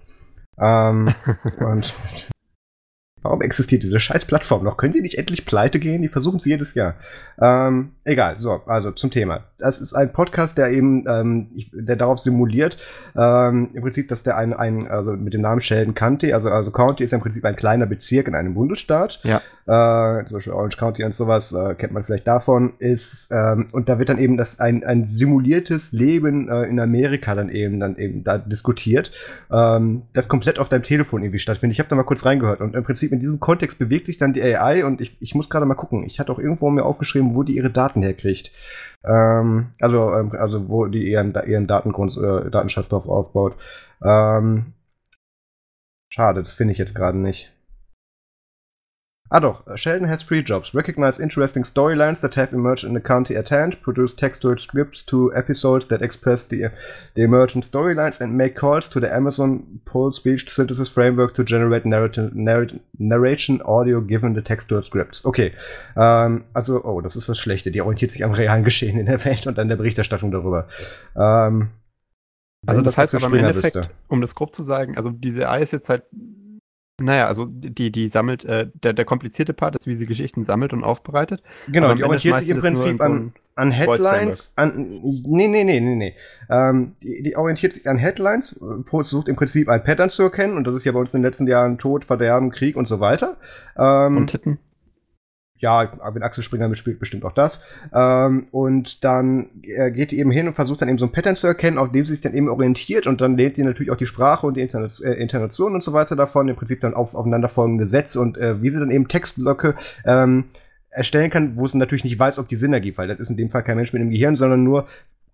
Ähm, 0.60 1.08
und 1.60 1.96
Warum 3.28 3.42
existiert 3.42 3.84
diese 3.84 4.00
scheiß 4.00 4.24
Plattform 4.24 4.64
noch? 4.64 4.78
Können 4.78 4.94
die 4.94 5.02
nicht 5.02 5.18
endlich 5.18 5.46
pleite 5.46 5.80
gehen? 5.80 6.02
Die 6.02 6.08
versuchen 6.08 6.38
es 6.38 6.46
jedes 6.46 6.76
Jahr. 6.76 6.96
Ähm, 7.42 7.92
egal, 8.06 8.38
so, 8.38 8.62
also 8.66 8.92
zum 8.92 9.12
Thema. 9.12 9.44
Das 9.58 9.82
ist 9.82 9.94
ein 9.94 10.14
Podcast, 10.14 10.58
der 10.58 10.72
eben, 10.72 11.04
ähm, 11.10 11.48
der 11.74 11.98
darauf 11.98 12.20
simuliert, 12.20 12.78
ähm, 13.18 13.70
im 13.74 13.82
Prinzip, 13.82 14.08
dass 14.08 14.24
der 14.24 14.38
ein, 14.38 14.54
ein, 14.54 14.88
also 14.88 15.12
mit 15.12 15.34
dem 15.34 15.42
Namen 15.42 15.60
Sheldon 15.60 15.94
County, 15.94 16.32
also, 16.32 16.48
also 16.48 16.72
County 16.72 17.04
ist 17.04 17.12
ja 17.12 17.18
im 17.18 17.22
Prinzip 17.22 17.44
ein 17.44 17.58
kleiner 17.58 17.86
Bezirk 17.86 18.30
in 18.30 18.36
einem 18.36 18.54
Bundesstaat. 18.54 19.20
Ja. 19.24 19.42
Äh, 19.66 20.26
zum 20.26 20.38
Beispiel 20.38 20.54
Orange 20.54 20.78
County 20.78 21.04
und 21.04 21.14
sowas, 21.14 21.52
äh, 21.52 21.76
kennt 21.76 21.92
man 21.92 22.04
vielleicht 22.04 22.26
davon, 22.28 22.74
ist, 22.80 23.28
ähm, 23.32 23.68
und 23.74 23.90
da 23.90 24.00
wird 24.00 24.08
dann 24.08 24.20
eben 24.20 24.38
das 24.38 24.62
ein, 24.62 24.86
ein 24.86 25.04
simuliertes 25.04 25.92
Leben 25.92 26.48
äh, 26.48 26.64
in 26.64 26.80
Amerika 26.80 27.36
dann 27.36 27.50
eben, 27.50 27.82
dann 27.82 27.98
eben 27.98 28.24
da 28.24 28.38
diskutiert, 28.38 29.12
ähm, 29.52 30.04
das 30.14 30.30
komplett 30.30 30.60
auf 30.60 30.70
deinem 30.70 30.84
Telefon 30.84 31.22
irgendwie 31.22 31.40
stattfindet. 31.40 31.76
Ich 31.76 31.80
habe 31.80 31.90
da 31.90 31.96
mal 31.98 32.04
kurz 32.04 32.26
reingehört 32.26 32.62
und 32.62 32.76
im 32.76 32.84
Prinzip 32.84 33.12
in 33.18 33.22
diesem 33.22 33.39
Kontext 33.39 33.80
bewegt 33.80 34.05
sich 34.05 34.20
dann 34.20 34.34
die 34.34 34.43
AI 34.43 34.86
und 34.86 35.01
ich, 35.01 35.20
ich 35.20 35.34
muss 35.34 35.49
gerade 35.49 35.65
mal 35.65 35.74
gucken. 35.74 36.03
Ich 36.05 36.20
hatte 36.20 36.32
auch 36.32 36.38
irgendwo 36.38 36.70
mir 36.70 36.86
aufgeschrieben, 36.86 37.34
wo 37.34 37.41
die 37.41 37.55
ihre 37.55 37.72
Daten 37.72 38.03
herkriegt. 38.03 38.51
Ähm, 39.03 39.74
also, 39.80 40.13
ähm, 40.13 40.32
also 40.34 40.70
wo 40.70 40.86
die 40.86 41.09
ihren, 41.09 41.34
ihren 41.47 41.65
Datengrund, 41.68 42.15
äh, 42.15 42.51
Datenschatz 42.51 42.89
drauf 42.89 43.07
aufbaut. 43.07 43.55
Ähm, 44.03 44.74
schade, 46.09 46.43
das 46.43 46.53
finde 46.53 46.74
ich 46.74 46.78
jetzt 46.78 46.93
gerade 46.93 47.18
nicht. 47.18 47.57
Ah 49.30 49.42
doch, 49.42 49.64
Sheldon 49.76 50.08
has 50.08 50.24
three 50.24 50.42
jobs. 50.42 50.74
Recognize 50.74 51.20
interesting 51.20 51.64
storylines 51.64 52.22
that 52.22 52.36
have 52.36 52.54
emerged 52.54 52.86
in 52.86 52.94
the 52.94 53.02
county 53.02 53.36
at 53.36 53.50
hand, 53.50 53.82
produce 53.82 54.14
textual 54.14 54.58
scripts 54.58 55.04
to 55.04 55.34
episodes 55.36 55.88
that 55.88 56.02
express 56.02 56.46
the, 56.46 56.70
the 57.16 57.24
emergent 57.24 57.70
storylines, 57.70 58.22
and 58.22 58.38
make 58.38 58.56
calls 58.56 58.88
to 58.88 59.02
the 59.02 59.14
Amazon 59.14 59.82
Pole 59.84 60.14
Speech 60.14 60.50
Synthesis 60.50 60.88
Framework 60.88 61.34
to 61.34 61.44
generate 61.44 61.86
narrative, 61.86 62.34
narration 62.98 63.62
audio 63.64 64.00
given 64.00 64.34
the 64.34 64.42
textual 64.42 64.82
scripts. 64.82 65.26
Okay, 65.26 65.54
ähm, 65.98 66.46
also, 66.54 66.82
oh, 66.86 67.02
das 67.02 67.18
ist 67.18 67.28
das 67.28 67.38
Schlechte. 67.38 67.72
Die 67.72 67.82
orientiert 67.82 68.12
sich 68.12 68.24
am 68.24 68.32
realen 68.32 68.64
Geschehen 68.64 68.98
in 68.98 69.08
der 69.08 69.24
Welt 69.26 69.46
und 69.46 69.60
an 69.60 69.68
der 69.68 69.76
Berichterstattung 69.76 70.32
darüber. 70.32 70.70
Ähm, 71.18 71.70
also 72.66 72.82
das, 72.82 72.96
das 72.96 73.14
heißt 73.14 73.16
aber 73.16 73.38
im 73.38 73.46
Endeffekt, 73.46 73.90
um 74.08 74.22
das 74.22 74.36
grob 74.36 74.56
zu 74.56 74.64
sagen, 74.64 74.96
also 74.98 75.10
diese 75.10 75.50
AI 75.50 75.62
ist 75.62 75.74
jetzt 75.74 75.90
halt 75.90 76.04
naja, 77.00 77.28
also 77.28 77.45
die, 77.48 77.91
die 77.91 78.08
sammelt, 78.08 78.43
äh, 78.45 78.68
der, 78.84 78.93
der 78.93 79.06
komplizierte 79.06 79.54
Part 79.54 79.76
ist, 79.76 79.88
wie 79.88 79.93
sie 79.93 80.08
Geschichten 80.08 80.43
sammelt 80.43 80.74
und 80.74 80.84
aufbereitet. 80.84 81.43
Genau, 81.68 81.93
die 81.93 82.04
orientiert 82.04 82.39
sich 82.39 82.50
im 82.50 82.60
Prinzip 82.60 83.02
an, 83.02 83.34
an 83.56 83.72
Headlines, 83.72 84.54
an, 84.56 85.02
nee, 85.04 85.48
nee, 85.48 85.64
nee, 85.64 85.80
nee, 85.80 85.95
nee. 85.95 86.16
Ähm, 86.50 86.95
die, 87.04 87.22
die 87.22 87.36
orientiert 87.36 87.76
sich 87.76 87.88
an 87.88 87.98
Headlines, 87.98 88.60
versucht 88.86 89.28
im 89.28 89.36
Prinzip 89.36 89.70
ein 89.70 89.84
Pattern 89.84 90.10
zu 90.10 90.24
erkennen 90.24 90.58
und 90.58 90.66
das 90.66 90.76
ist 90.76 90.86
ja 90.86 90.91
bei 90.91 91.00
uns 91.00 91.14
in 91.14 91.22
den 91.22 91.30
letzten 91.30 91.48
Jahren 91.48 91.78
Tod, 91.78 92.04
Verderben, 92.04 92.52
Krieg 92.52 92.76
und 92.76 92.88
so 92.88 93.00
weiter. 93.00 93.38
Ähm, 93.78 94.18
und 94.18 94.28
Titten 94.28 94.58
ja, 95.60 95.91
wenn 96.14 96.24
Axel 96.24 96.43
Springer 96.43 96.68
mitspielt, 96.68 96.99
bestimmt 96.99 97.26
auch 97.26 97.34
das. 97.34 97.62
Ähm, 97.93 98.47
und 98.51 99.03
dann 99.03 99.49
äh, 99.64 99.91
geht 99.91 100.12
die 100.12 100.20
eben 100.20 100.32
hin 100.32 100.47
und 100.47 100.53
versucht 100.53 100.82
dann 100.82 100.89
eben 100.89 100.97
so 100.97 101.05
ein 101.05 101.12
Pattern 101.12 101.36
zu 101.36 101.47
erkennen, 101.47 101.78
auf 101.78 101.91
dem 101.91 102.05
sie 102.05 102.14
sich 102.14 102.22
dann 102.22 102.34
eben 102.34 102.49
orientiert 102.49 103.08
und 103.08 103.22
dann 103.22 103.38
lehnt 103.38 103.58
die 103.58 103.64
natürlich 103.64 103.91
auch 103.91 103.97
die 103.97 104.05
Sprache 104.05 104.45
und 104.45 104.55
die 104.55 104.62
Internet 104.62 105.01
äh, 105.01 105.14
Internation 105.14 105.74
und 105.74 105.84
so 105.84 105.93
weiter 105.93 106.16
davon, 106.16 106.47
im 106.47 106.55
Prinzip 106.55 106.82
dann 106.82 106.93
auf 106.93 107.16
aufeinanderfolgende 107.16 107.88
Sätze 107.88 108.20
und 108.20 108.38
äh, 108.38 108.62
wie 108.62 108.70
sie 108.70 108.80
dann 108.80 108.91
eben 108.91 109.08
Textblöcke 109.08 109.76
ähm, 110.05 110.45
erstellen 110.89 111.30
kann, 111.30 111.58
wo 111.58 111.68
sie 111.68 111.78
natürlich 111.78 112.03
nicht 112.03 112.18
weiß, 112.18 112.39
ob 112.39 112.47
die 112.47 112.55
Sinn 112.55 112.74
ergibt, 112.74 112.97
weil 112.97 113.08
das 113.08 113.20
ist 113.20 113.30
in 113.30 113.38
dem 113.38 113.49
Fall 113.49 113.64
kein 113.64 113.78
Mensch 113.78 113.93
mit 113.93 114.01
dem 114.01 114.10
Gehirn, 114.10 114.36
sondern 114.36 114.64
nur 114.64 114.88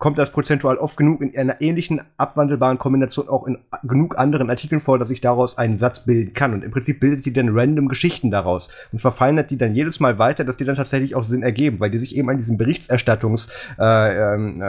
kommt 0.04 0.18
das 0.18 0.34
prozentual 0.34 0.76
oft 0.80 0.98
genug 0.98 1.22
in 1.22 1.34
einer 1.38 1.62
ähnlichen 1.62 2.02
abwandelbaren 2.18 2.78
Kombination 2.78 3.30
auch 3.30 3.48
in 3.48 3.60
genug 3.84 4.18
anderen 4.18 4.50
Artikeln 4.50 4.82
vor, 4.82 5.00
dass 5.00 5.10
ich 5.10 5.22
daraus 5.22 5.58
einen 5.58 5.78
Satz 5.78 6.02
bilden 6.02 6.34
kann. 6.34 6.54
Und 6.54 6.62
im 6.62 6.72
Prinzip 6.72 7.00
bildet 7.00 7.22
sie 7.22 7.32
dann 7.32 7.58
random 7.58 7.88
Geschichten 7.88 8.30
daraus 8.30 8.68
und 8.92 9.00
verfeinert 9.00 9.50
die 9.50 9.58
dann 9.58 9.74
jedes 9.74 10.02
Mal 10.02 10.20
weiter, 10.20 10.44
dass 10.44 10.58
die 10.58 10.66
dann 10.66 10.76
tatsächlich 10.76 11.16
auch 11.16 11.24
Sinn 11.24 11.42
ergeben, 11.42 11.80
weil 11.80 11.90
die 11.90 12.00
sich 12.00 12.18
eben 12.18 12.30
an 12.30 12.36
diesem 12.36 12.58
Berichterstattungsturnus 12.58 13.50
äh, 13.80 14.34
ähm, 14.36 14.62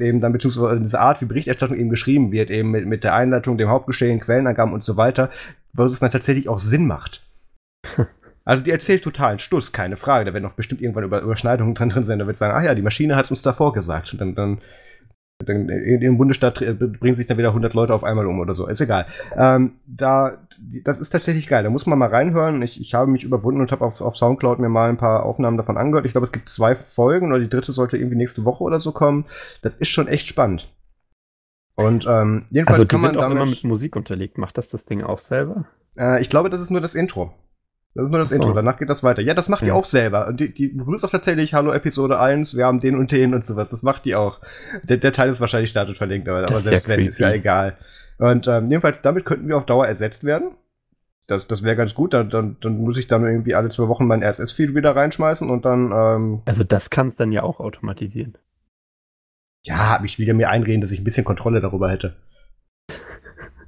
äh, 0.00 0.08
eben 0.08 0.22
dann, 0.22 0.32
beziehungsweise 0.32 0.80
diese 0.80 1.00
Art, 1.00 1.20
wie 1.20 1.26
Berichterstattung 1.26 1.76
eben 1.76 1.90
geschrieben 1.90 2.32
wird, 2.32 2.48
eben 2.48 2.70
mit, 2.70 2.86
mit 2.86 3.04
der 3.04 3.12
Einleitung, 3.12 3.58
dem 3.58 3.68
Hauptgeschehen, 3.68 4.20
Quellenangaben 4.20 4.72
und 4.72 4.84
so 4.84 4.96
weiter, 4.96 5.28
weil 5.74 5.88
es 5.88 6.00
dann 6.00 6.10
tatsächlich 6.10 6.48
auch 6.48 6.58
Sinn 6.58 6.86
macht. 6.86 7.28
Also 8.46 8.62
die 8.62 8.70
erzählt 8.70 9.02
totalen 9.02 9.40
Stuss, 9.40 9.72
keine 9.72 9.96
Frage. 9.96 10.24
Da 10.24 10.32
werden 10.32 10.46
auch 10.46 10.52
bestimmt 10.52 10.80
irgendwann 10.80 11.04
über 11.04 11.20
Überschneidungen 11.20 11.74
dran 11.74 11.90
drin 11.90 12.04
sein. 12.04 12.20
Da 12.20 12.26
wird 12.28 12.36
sagen, 12.36 12.54
ach 12.56 12.62
ja, 12.62 12.74
die 12.76 12.82
Maschine 12.82 13.16
hat 13.16 13.28
uns 13.30 13.42
davor 13.42 13.72
gesagt. 13.72 14.12
Und 14.12 14.20
dann, 14.20 14.34
dann, 14.36 14.58
dann 15.44 15.68
in 15.68 16.00
dem 16.00 16.16
Bundesstaat 16.16 16.60
bringen 17.00 17.16
sich 17.16 17.26
dann 17.26 17.38
wieder 17.38 17.48
100 17.48 17.74
Leute 17.74 17.92
auf 17.92 18.04
einmal 18.04 18.24
um 18.24 18.38
oder 18.38 18.54
so. 18.54 18.68
Ist 18.68 18.80
egal. 18.80 19.06
Ähm, 19.36 19.72
da, 19.84 20.38
das 20.84 21.00
ist 21.00 21.10
tatsächlich 21.10 21.48
geil. 21.48 21.64
Da 21.64 21.70
muss 21.70 21.86
man 21.86 21.98
mal 21.98 22.08
reinhören. 22.08 22.62
Ich, 22.62 22.80
ich 22.80 22.94
habe 22.94 23.10
mich 23.10 23.24
überwunden 23.24 23.60
und 23.60 23.72
habe 23.72 23.84
auf, 23.84 24.00
auf 24.00 24.16
Soundcloud 24.16 24.60
mir 24.60 24.68
mal 24.68 24.90
ein 24.90 24.96
paar 24.96 25.24
Aufnahmen 25.24 25.56
davon 25.56 25.76
angehört. 25.76 26.06
Ich 26.06 26.12
glaube, 26.12 26.26
es 26.26 26.32
gibt 26.32 26.48
zwei 26.48 26.76
Folgen 26.76 27.32
oder 27.32 27.40
die 27.40 27.50
dritte 27.50 27.72
sollte 27.72 27.96
irgendwie 27.96 28.16
nächste 28.16 28.44
Woche 28.44 28.62
oder 28.62 28.78
so 28.78 28.92
kommen. 28.92 29.24
Das 29.62 29.74
ist 29.74 29.88
schon 29.88 30.06
echt 30.06 30.28
spannend. 30.28 30.72
Und 31.74 32.06
ähm, 32.08 32.44
jedenfalls 32.50 32.78
also 32.78 32.84
die 32.84 32.88
kann 32.88 33.00
man 33.00 33.10
sind 33.10 33.18
auch 33.18 33.22
damit, 33.22 33.36
immer 33.38 33.46
mit 33.46 33.64
Musik 33.64 33.96
unterlegt. 33.96 34.38
Macht 34.38 34.56
das 34.56 34.70
das 34.70 34.84
Ding 34.84 35.02
auch 35.02 35.18
selber? 35.18 35.66
Äh, 35.98 36.22
ich 36.22 36.30
glaube, 36.30 36.48
das 36.48 36.60
ist 36.60 36.70
nur 36.70 36.80
das 36.80 36.94
Intro. 36.94 37.34
Das 37.96 38.04
ist 38.04 38.10
nur 38.10 38.20
das 38.20 38.28
so. 38.28 38.34
Intro, 38.34 38.52
danach 38.52 38.78
geht 38.78 38.90
das 38.90 39.02
weiter. 39.02 39.22
Ja, 39.22 39.32
das 39.32 39.48
macht 39.48 39.62
ja. 39.62 39.66
die 39.66 39.72
auch 39.72 39.86
selber. 39.86 40.26
Und 40.26 40.38
die, 40.38 40.52
die 40.52 40.68
begrüßt 40.68 41.04
auch 41.06 41.10
tatsächlich 41.10 41.54
Hallo 41.54 41.72
Episode 41.72 42.20
1, 42.20 42.54
wir 42.54 42.66
haben 42.66 42.78
den 42.78 42.94
und 42.94 43.10
den 43.10 43.32
und 43.32 43.42
sowas. 43.42 43.70
Das 43.70 43.82
macht 43.82 44.04
die 44.04 44.14
auch. 44.14 44.40
Der, 44.82 44.98
der 44.98 45.14
Teil 45.14 45.30
ist 45.30 45.40
wahrscheinlich 45.40 45.70
statisch 45.70 45.96
verlinkt, 45.96 46.28
aber, 46.28 46.40
aber 46.40 46.56
selbst 46.56 46.88
wenn, 46.88 47.06
ist 47.06 47.18
ja 47.18 47.32
egal. 47.32 47.78
Und 48.18 48.48
ähm, 48.48 48.66
jedenfalls, 48.66 48.98
damit 49.00 49.24
könnten 49.24 49.48
wir 49.48 49.56
auf 49.56 49.64
Dauer 49.64 49.86
ersetzt 49.86 50.24
werden. 50.24 50.50
Das, 51.26 51.48
das 51.48 51.62
wäre 51.62 51.74
ganz 51.74 51.94
gut. 51.94 52.12
Dann, 52.12 52.28
dann, 52.28 52.58
dann 52.60 52.78
muss 52.78 52.98
ich 52.98 53.08
dann 53.08 53.24
irgendwie 53.24 53.54
alle 53.54 53.70
zwei 53.70 53.88
Wochen 53.88 54.06
mein 54.06 54.22
RSS-Feed 54.22 54.74
wieder 54.74 54.94
reinschmeißen 54.94 55.48
und 55.48 55.64
dann. 55.64 55.90
Ähm, 55.92 56.42
also 56.44 56.64
das 56.64 56.90
kannst 56.90 57.18
dann 57.18 57.32
ja 57.32 57.44
auch 57.44 57.60
automatisieren. 57.60 58.36
Ja, 59.64 59.88
habe 59.88 60.04
ich 60.04 60.18
wieder 60.18 60.34
mir 60.34 60.50
einreden, 60.50 60.82
dass 60.82 60.92
ich 60.92 61.00
ein 61.00 61.04
bisschen 61.04 61.24
Kontrolle 61.24 61.62
darüber 61.62 61.90
hätte. 61.90 62.14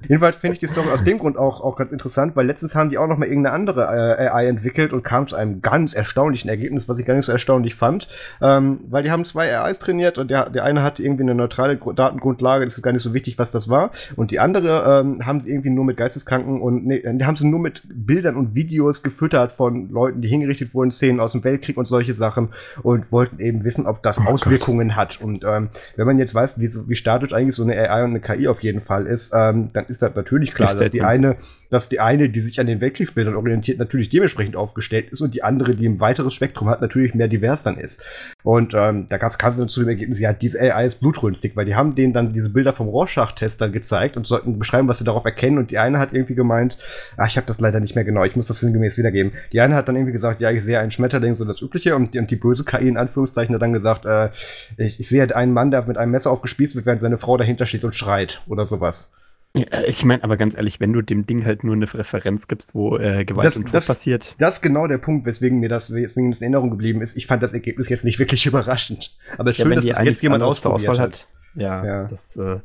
Jedenfalls 0.07 0.37
finde 0.37 0.53
ich 0.53 0.59
die 0.59 0.67
Story 0.67 0.87
aus 0.93 1.03
dem 1.03 1.17
Grund 1.17 1.37
auch, 1.37 1.61
auch 1.61 1.75
ganz 1.75 1.91
interessant, 1.91 2.35
weil 2.35 2.45
letztens 2.45 2.75
haben 2.75 2.89
die 2.89 2.97
auch 2.97 3.07
noch 3.07 3.17
mal 3.17 3.27
irgendeine 3.27 3.53
andere 3.53 4.17
äh, 4.17 4.27
AI 4.27 4.47
entwickelt 4.47 4.93
und 4.93 5.03
kam 5.03 5.27
zu 5.27 5.35
einem 5.35 5.61
ganz 5.61 5.93
erstaunlichen 5.93 6.49
Ergebnis, 6.49 6.87
was 6.87 6.99
ich 6.99 7.05
gar 7.05 7.15
nicht 7.15 7.25
so 7.25 7.31
erstaunlich 7.31 7.75
fand. 7.75 8.07
Ähm, 8.41 8.77
weil 8.89 9.03
die 9.03 9.11
haben 9.11 9.25
zwei 9.25 9.55
AIs 9.55 9.79
trainiert 9.79 10.17
und 10.17 10.31
der, 10.31 10.49
der 10.49 10.63
eine 10.63 10.83
hatte 10.83 11.03
irgendwie 11.03 11.23
eine 11.23 11.35
neutrale 11.35 11.77
Datengrundlage, 11.77 12.65
das 12.65 12.77
ist 12.77 12.83
gar 12.83 12.93
nicht 12.93 13.03
so 13.03 13.13
wichtig, 13.13 13.37
was 13.37 13.51
das 13.51 13.69
war. 13.69 13.91
Und 14.15 14.31
die 14.31 14.39
andere 14.39 15.01
ähm, 15.01 15.25
haben 15.25 15.41
sie 15.41 15.49
irgendwie 15.49 15.69
nur 15.69 15.85
mit 15.85 15.97
Geisteskranken 15.97 16.61
und 16.61 16.85
nee, 16.85 17.03
die 17.03 17.25
haben 17.25 17.35
sie 17.35 17.47
nur 17.47 17.59
mit 17.59 17.81
Bildern 17.85 18.35
und 18.35 18.55
Videos 18.55 19.03
gefüttert 19.03 19.51
von 19.51 19.89
Leuten, 19.89 20.21
die 20.21 20.27
hingerichtet 20.27 20.73
wurden, 20.73 20.91
Szenen 20.91 21.19
aus 21.19 21.33
dem 21.33 21.43
Weltkrieg 21.43 21.77
und 21.77 21.87
solche 21.87 22.13
Sachen 22.13 22.49
und 22.83 23.11
wollten 23.11 23.39
eben 23.39 23.63
wissen, 23.63 23.85
ob 23.85 24.01
das 24.01 24.19
oh 24.19 24.29
Auswirkungen 24.29 24.89
Gott. 24.89 24.97
hat. 24.97 25.21
Und 25.21 25.43
ähm, 25.43 25.69
wenn 25.95 26.05
man 26.05 26.19
jetzt 26.19 26.33
weiß, 26.33 26.59
wie, 26.59 26.69
wie 26.87 26.95
statisch 26.95 27.33
eigentlich 27.33 27.55
so 27.55 27.63
eine 27.63 27.77
AI 27.77 28.03
und 28.03 28.11
eine 28.11 28.21
KI 28.21 28.47
auf 28.47 28.63
jeden 28.63 28.79
Fall 28.79 29.05
ist, 29.05 29.33
ähm, 29.35 29.69
dann 29.73 29.85
ist 29.89 30.01
das 30.01 30.15
natürlich 30.15 30.53
klar, 30.53 30.73
dass 30.73 30.91
die 30.91 31.01
eine, 31.01 31.37
dass 31.69 31.89
die 31.89 31.99
eine, 31.99 32.29
die 32.29 32.41
sich 32.41 32.59
an 32.59 32.67
den 32.67 32.81
Weltkriegsbildern 32.81 33.35
orientiert, 33.35 33.79
natürlich 33.79 34.09
dementsprechend 34.09 34.55
aufgestellt 34.55 35.09
ist 35.11 35.21
und 35.21 35.33
die 35.33 35.43
andere, 35.43 35.75
die 35.75 35.87
ein 35.87 35.99
weiteres 35.99 36.33
Spektrum 36.33 36.69
hat, 36.69 36.81
natürlich 36.81 37.13
mehr 37.13 37.27
divers 37.27 37.63
dann 37.63 37.77
ist. 37.77 38.03
Und 38.43 38.73
ähm, 38.75 39.07
da 39.09 39.17
kam 39.17 39.29
es 39.29 39.57
dann 39.57 39.69
zu 39.69 39.81
dem 39.81 39.89
Ergebnis, 39.89 40.19
ja, 40.19 40.33
diese 40.33 40.59
AI 40.59 40.85
ist 40.85 40.99
blutrünstig, 40.99 41.55
weil 41.55 41.65
die 41.65 41.75
haben 41.75 41.95
denen 41.95 42.13
dann 42.13 42.33
diese 42.33 42.49
Bilder 42.49 42.73
vom 42.73 42.87
Rorschach-Test 42.87 43.61
dann 43.61 43.71
gezeigt 43.71 44.17
und 44.17 44.25
sollten 44.25 44.57
beschreiben, 44.57 44.87
was 44.87 44.99
sie 44.99 45.03
darauf 45.03 45.25
erkennen. 45.25 45.57
Und 45.57 45.71
die 45.71 45.77
eine 45.77 45.99
hat 45.99 46.13
irgendwie 46.13 46.35
gemeint, 46.35 46.77
ah, 47.17 47.25
ich 47.25 47.37
habe 47.37 47.47
das 47.47 47.59
leider 47.59 47.79
nicht 47.79 47.95
mehr 47.95 48.03
genau, 48.03 48.23
ich 48.23 48.35
muss 48.35 48.47
das 48.47 48.59
sinngemäß 48.59 48.97
wiedergeben. 48.97 49.33
Die 49.51 49.61
eine 49.61 49.75
hat 49.75 49.87
dann 49.87 49.95
irgendwie 49.95 50.13
gesagt, 50.13 50.41
ja, 50.41 50.51
ich 50.51 50.63
sehe 50.63 50.79
einen 50.79 50.91
Schmetterling, 50.91 51.35
so 51.35 51.45
das 51.45 51.61
Übliche. 51.61 51.95
Und 51.95 52.13
die, 52.13 52.19
und 52.19 52.31
die 52.31 52.35
böse 52.35 52.63
KI 52.63 52.87
in 52.87 52.97
Anführungszeichen 52.97 53.53
hat 53.53 53.61
dann 53.61 53.73
gesagt, 53.73 54.05
äh, 54.05 54.29
ich, 54.77 54.99
ich 54.99 55.07
sehe 55.07 55.21
halt 55.21 55.33
einen 55.33 55.53
Mann, 55.53 55.71
der 55.71 55.85
mit 55.85 55.97
einem 55.97 56.11
Messer 56.11 56.31
aufgespießt 56.31 56.75
wird, 56.75 56.85
während 56.85 57.01
seine 57.01 57.17
Frau 57.17 57.37
dahinter 57.37 57.65
steht 57.65 57.83
und 57.83 57.95
schreit 57.95 58.41
oder 58.47 58.65
sowas. 58.65 59.13
Ja, 59.55 59.81
ich 59.81 60.05
meine, 60.05 60.23
aber 60.23 60.37
ganz 60.37 60.55
ehrlich, 60.55 60.79
wenn 60.79 60.93
du 60.93 61.01
dem 61.01 61.25
Ding 61.25 61.43
halt 61.43 61.63
nur 61.63 61.73
eine 61.73 61.91
Referenz 61.91 62.47
gibst, 62.47 62.75
wo 62.75 62.97
äh, 62.97 63.25
Gewalt 63.25 63.47
das, 63.47 63.57
und 63.57 63.63
Tod 63.65 63.73
das, 63.73 63.87
passiert. 63.87 64.35
Das 64.37 64.55
ist 64.55 64.61
genau 64.61 64.85
der 64.85 64.99
Punkt, 64.99 65.25
weswegen 65.25 65.59
mir 65.59 65.69
das, 65.69 65.91
weswegen 65.91 66.29
das 66.29 66.39
in 66.39 66.45
Erinnerung 66.45 66.69
geblieben 66.69 67.01
ist. 67.01 67.17
Ich 67.17 67.25
fand 67.25 67.41
das 67.41 67.53
Ergebnis 67.53 67.89
jetzt 67.89 68.05
nicht 68.05 68.19
wirklich 68.19 68.45
überraschend. 68.45 69.17
Aber 69.37 69.49
es 69.49 69.57
ist 69.57 69.63
ja, 69.63 69.65
schön, 69.65 69.75
dass 69.75 69.85
das 69.85 70.03
jetzt 70.03 70.21
jemand 70.21 70.43
ausprobiert 70.43 70.89
Auswahl 70.89 71.03
hat. 71.03 71.13
hat. 71.13 71.27
Ja, 71.55 71.83
ja. 71.83 72.03
Das, 72.03 72.37
äh, 72.37 72.59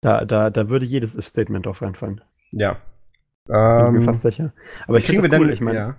da, 0.00 0.24
da, 0.24 0.50
da 0.50 0.68
würde 0.70 0.86
jedes 0.86 1.16
If-Statement 1.16 1.66
drauf 1.66 1.82
reinfallen. 1.82 2.22
Ja. 2.50 2.80
Bin 3.46 3.56
ähm, 3.56 3.92
mir 3.92 4.00
fast 4.00 4.22
sicher. 4.22 4.54
Aber 4.86 4.96
ich 4.96 5.04
finde 5.04 5.28
das 5.28 5.38
cool. 5.38 5.46
Dann, 5.46 5.54
ich 5.54 5.60
meine, 5.60 5.78
ja. 5.78 5.96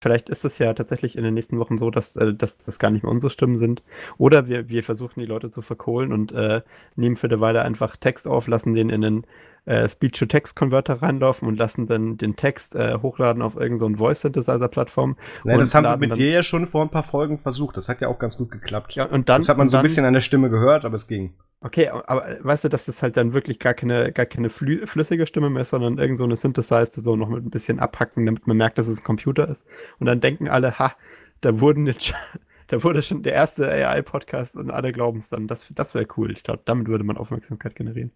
Vielleicht 0.00 0.28
ist 0.28 0.44
es 0.44 0.58
ja 0.58 0.72
tatsächlich 0.74 1.18
in 1.18 1.24
den 1.24 1.34
nächsten 1.34 1.58
Wochen 1.58 1.76
so, 1.76 1.90
dass, 1.90 2.16
äh, 2.16 2.32
dass 2.34 2.56
das 2.56 2.78
gar 2.78 2.90
nicht 2.90 3.02
mehr 3.02 3.10
unsere 3.10 3.30
Stimmen 3.30 3.56
sind. 3.56 3.82
Oder 4.16 4.48
wir, 4.48 4.68
wir 4.68 4.82
versuchen 4.84 5.20
die 5.20 5.26
Leute 5.26 5.50
zu 5.50 5.60
verkohlen 5.60 6.12
und 6.12 6.32
äh, 6.32 6.62
nehmen 6.96 7.16
für 7.16 7.26
eine 7.26 7.40
Weile 7.40 7.62
einfach 7.62 7.96
Text 7.96 8.28
auf, 8.28 8.46
lassen 8.46 8.74
den 8.74 8.90
in 8.90 9.04
einen 9.04 9.26
äh, 9.64 9.88
Speech-to-Text-Converter 9.88 11.02
reinlaufen 11.02 11.48
und 11.48 11.58
lassen 11.58 11.86
dann 11.86 12.16
den 12.16 12.36
Text 12.36 12.74
äh, 12.76 12.98
hochladen 13.02 13.42
auf 13.42 13.54
irgendeine 13.54 13.96
so 13.96 13.98
Voice-Synthesizer-Plattform. 13.98 15.16
Nein, 15.44 15.58
das 15.58 15.74
haben 15.74 15.84
wir 15.84 15.96
mit 15.96 16.16
dir 16.16 16.30
ja 16.30 16.42
schon 16.42 16.66
vor 16.66 16.82
ein 16.82 16.90
paar 16.90 17.02
Folgen 17.02 17.38
versucht. 17.38 17.76
Das 17.76 17.88
hat 17.88 18.00
ja 18.00 18.08
auch 18.08 18.18
ganz 18.18 18.36
gut 18.36 18.50
geklappt. 18.50 18.94
Ja, 18.94 19.04
und 19.04 19.28
dann, 19.28 19.42
das 19.42 19.48
hat 19.48 19.58
man 19.58 19.70
so 19.70 19.76
ein 19.76 19.82
bisschen 19.82 20.04
an 20.04 20.14
der 20.14 20.20
Stimme 20.20 20.50
gehört, 20.50 20.84
aber 20.84 20.96
es 20.96 21.06
ging. 21.06 21.34
Okay, 21.60 21.88
aber 21.88 22.38
weißt 22.40 22.64
du, 22.64 22.68
dass 22.68 22.84
das 22.84 23.02
halt 23.02 23.16
dann 23.16 23.34
wirklich 23.34 23.58
gar 23.58 23.74
keine, 23.74 24.12
gar 24.12 24.26
keine 24.26 24.48
flü 24.48 24.86
flüssige 24.86 25.26
Stimme 25.26 25.50
mehr 25.50 25.62
ist, 25.62 25.70
sondern 25.70 25.98
irgend 25.98 26.16
so 26.16 26.24
eine 26.24 26.36
Synthesized, 26.36 26.94
so 26.94 27.16
noch 27.16 27.28
mit 27.28 27.44
ein 27.44 27.50
bisschen 27.50 27.80
abhacken, 27.80 28.26
damit 28.26 28.46
man 28.46 28.56
merkt, 28.56 28.78
dass 28.78 28.86
es 28.86 29.00
ein 29.00 29.04
Computer 29.04 29.48
ist. 29.48 29.66
Und 29.98 30.06
dann 30.06 30.20
denken 30.20 30.48
alle, 30.48 30.78
ha, 30.78 30.92
da 31.40 31.60
wurden 31.60 31.86
jetzt 31.86 32.14
da 32.68 32.84
wurde 32.84 33.02
schon 33.02 33.22
der 33.22 33.32
erste 33.32 33.68
AI-Podcast 33.68 34.56
und 34.56 34.70
alle 34.70 34.92
glauben 34.92 35.18
es 35.18 35.30
dann. 35.30 35.48
Das, 35.48 35.72
das 35.74 35.94
wäre 35.94 36.06
cool. 36.16 36.30
Ich 36.30 36.44
glaube, 36.44 36.62
damit 36.64 36.86
würde 36.86 37.04
man 37.04 37.16
Aufmerksamkeit 37.16 37.74
generieren. 37.74 38.12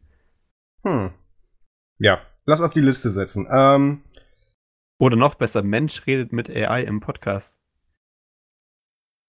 Hm. 0.85 1.11
Ja, 1.99 2.21
lass 2.47 2.61
auf 2.61 2.73
die 2.73 2.81
Liste 2.81 3.11
setzen. 3.11 3.47
Ähm, 3.51 4.03
Oder 4.99 5.17
noch 5.17 5.35
besser, 5.35 5.63
Mensch 5.63 6.07
redet 6.07 6.33
mit 6.33 6.51
AI 6.51 6.83
im 6.83 7.01
Podcast. 7.01 7.59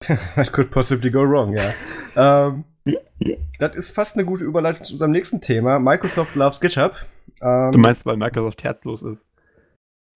That 0.35 0.51
could 0.51 0.71
possibly 0.71 1.11
go 1.11 1.21
wrong, 1.21 1.55
ja. 1.55 1.71
ähm, 2.51 2.65
das 3.59 3.75
ist 3.75 3.91
fast 3.91 4.15
eine 4.15 4.25
gute 4.25 4.43
Überleitung 4.43 4.83
zu 4.83 4.93
unserem 4.93 5.11
nächsten 5.11 5.39
Thema. 5.39 5.79
Microsoft 5.79 6.35
loves 6.35 6.59
GitHub. 6.59 6.93
Ähm, 7.41 7.71
du 7.71 7.79
meinst, 7.79 8.05
weil 8.05 8.17
Microsoft 8.17 8.63
herzlos 8.63 9.01
ist? 9.01 9.25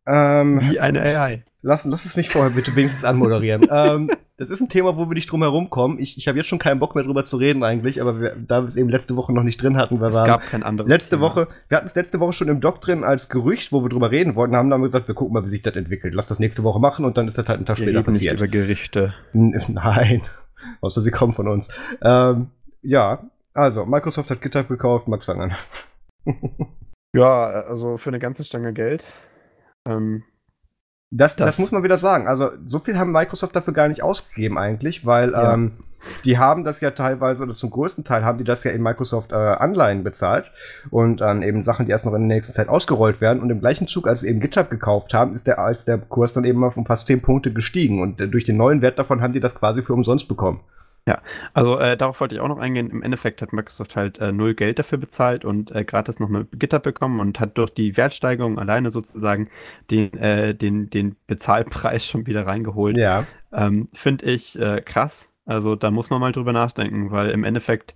Ähm, 0.07 0.61
Wie 0.61 0.79
eine 0.79 1.01
AI. 1.01 1.43
Lass, 1.61 1.83
lass 1.85 2.05
es 2.05 2.15
mich 2.15 2.29
vorher 2.29 2.51
bitte 2.51 2.75
wenigstens 2.75 3.03
anmoderieren. 3.03 3.67
ähm, 3.71 4.09
das 4.37 4.51
ist 4.51 4.61
ein 4.61 4.69
Thema, 4.69 4.95
wo 4.95 5.09
wir 5.09 5.15
nicht 5.15 5.29
drum 5.31 5.41
herum 5.41 5.69
kommen. 5.69 5.99
Ich, 5.99 6.17
ich 6.17 6.27
habe 6.27 6.37
jetzt 6.37 6.47
schon 6.47 6.59
keinen 6.59 6.79
Bock 6.79 6.93
mehr 6.95 7.03
drüber 7.03 7.23
zu 7.23 7.37
reden 7.37 7.63
eigentlich, 7.63 7.99
aber 7.99 8.21
wir, 8.21 8.35
da 8.35 8.61
wir 8.61 8.67
es 8.67 8.77
eben 8.77 8.87
letzte 8.87 9.15
Woche 9.15 9.33
noch 9.33 9.43
nicht 9.43 9.61
drin 9.61 9.75
hatten, 9.77 9.99
wir 9.99 10.07
es 10.07 10.15
waren 10.15 10.25
gab 10.25 10.43
kein 10.43 10.63
anderes 10.63 10.87
letzte 10.87 11.17
Thema. 11.17 11.23
Woche, 11.23 11.47
wir 11.67 11.77
hatten 11.77 11.87
es 11.87 11.95
letzte 11.95 12.19
Woche 12.19 12.33
schon 12.33 12.47
im 12.47 12.61
Doc 12.61 12.79
drin 12.79 13.03
als 13.03 13.27
Gerücht, 13.27 13.71
wo 13.71 13.83
wir 13.83 13.89
drüber 13.89 14.11
reden 14.11 14.35
wollten, 14.35 14.55
haben 14.55 14.69
dann 14.69 14.83
gesagt, 14.83 15.07
wir 15.07 15.15
gucken 15.15 15.33
mal, 15.33 15.43
wie 15.43 15.49
sich 15.49 15.63
das 15.63 15.75
entwickelt. 15.75 16.13
Lass 16.13 16.27
das 16.27 16.39
nächste 16.39 16.63
Woche 16.63 16.79
machen 16.79 17.03
und 17.03 17.17
dann 17.17 17.27
ist 17.27 17.37
das 17.37 17.47
halt 17.49 17.59
ein 17.59 17.65
Tag 17.65 17.79
wir 17.79 17.87
später 17.87 18.03
passiert. 18.03 18.33
Nicht 18.33 18.41
über 18.41 18.47
Gerichte. 18.47 19.13
Nein, 19.33 20.21
außer 20.81 21.01
sie 21.01 21.11
kommen 21.11 21.33
von 21.33 21.47
uns. 21.47 21.69
Ähm, 22.01 22.51
ja, 22.83 23.23
also 23.53 23.85
Microsoft 23.85 24.29
hat 24.29 24.41
GitHub 24.41 24.67
gekauft. 24.67 25.07
Max, 25.07 25.25
fang 25.25 25.41
an. 25.41 25.55
ja, 27.13 27.43
also 27.43 27.97
für 27.97 28.11
eine 28.11 28.19
ganze 28.19 28.45
Stange 28.45 28.71
Geld. 28.71 29.03
Ähm, 29.87 30.23
das, 31.09 31.37
das, 31.37 31.47
das, 31.55 31.59
muss 31.59 31.71
man 31.71 31.83
wieder 31.83 31.97
sagen. 31.97 32.27
Also, 32.27 32.51
so 32.65 32.79
viel 32.79 32.97
haben 32.97 33.11
Microsoft 33.11 33.55
dafür 33.55 33.73
gar 33.73 33.87
nicht 33.87 34.03
ausgegeben, 34.03 34.57
eigentlich, 34.57 35.05
weil 35.05 35.31
ja. 35.31 35.53
ähm, 35.53 35.71
die 36.25 36.37
haben 36.37 36.65
das 36.65 36.81
ja 36.81 36.91
teilweise, 36.91 37.43
oder 37.43 37.53
zum 37.53 37.69
größten 37.69 38.03
Teil 38.03 38.25
haben 38.25 38.37
die 38.37 38.43
das 38.43 38.63
ja 38.65 38.71
in 38.71 38.83
Microsoft 38.83 39.31
äh, 39.31 39.35
Anleihen 39.35 40.03
bezahlt 40.03 40.51
und 40.91 41.21
dann 41.21 41.43
eben 41.43 41.63
Sachen, 41.63 41.85
die 41.85 41.91
erst 41.93 42.05
noch 42.05 42.13
in 42.13 42.27
der 42.27 42.35
nächsten 42.35 42.53
Zeit 42.53 42.67
ausgerollt 42.67 43.21
werden. 43.21 43.41
Und 43.41 43.49
im 43.49 43.61
gleichen 43.61 43.87
Zug, 43.87 44.07
als 44.07 44.21
sie 44.21 44.27
eben 44.27 44.41
GitHub 44.41 44.69
gekauft 44.69 45.13
haben, 45.13 45.33
ist 45.33 45.47
der, 45.47 45.65
ist 45.69 45.87
der 45.87 45.97
Kurs 45.97 46.33
dann 46.33 46.43
eben 46.43 46.63
auf 46.63 46.75
um 46.75 46.85
fast 46.85 47.07
10 47.07 47.21
Punkte 47.21 47.53
gestiegen. 47.53 48.01
Und 48.01 48.19
äh, 48.19 48.27
durch 48.27 48.43
den 48.43 48.57
neuen 48.57 48.81
Wert 48.81 48.99
davon 48.99 49.21
haben 49.21 49.33
die 49.33 49.39
das 49.39 49.55
quasi 49.55 49.81
für 49.81 49.93
umsonst 49.93 50.27
bekommen. 50.27 50.59
Ja, 51.07 51.21
also 51.53 51.79
äh, 51.79 51.95
darauf 51.95 52.19
wollte 52.19 52.35
ich 52.35 52.41
auch 52.41 52.49
noch 52.49 52.57
eingehen. 52.57 52.89
Im 52.89 53.01
Endeffekt 53.01 53.41
hat 53.41 53.53
Microsoft 53.53 53.95
halt 53.95 54.19
äh, 54.19 54.33
null 54.33 54.53
Geld 54.55 54.77
dafür 54.77 54.97
bezahlt 54.97 55.45
und 55.45 55.71
äh, 55.71 55.85
gratis 55.85 56.19
noch 56.19 56.27
mit 56.27 56.59
GitHub 56.59 56.83
bekommen 56.83 57.21
und 57.21 57.39
hat 57.39 57.57
durch 57.57 57.69
die 57.69 57.95
Wertsteigerung 57.95 58.59
alleine 58.59 58.91
sozusagen 58.91 59.49
den, 59.89 60.11
äh, 60.17 60.53
den, 60.53 60.89
den 60.89 61.15
Bezahlpreis 61.25 62.05
schon 62.05 62.27
wieder 62.27 62.45
reingeholt. 62.45 62.97
Ja. 62.97 63.25
Ähm, 63.53 63.87
Finde 63.93 64.25
ich 64.25 64.59
äh, 64.59 64.81
krass. 64.81 65.31
Also 65.45 65.77
da 65.77 65.91
muss 65.91 66.09
man 66.09 66.19
mal 66.19 66.33
drüber 66.33 66.51
nachdenken, 66.51 67.09
weil 67.09 67.29
im 67.29 67.45
Endeffekt 67.45 67.95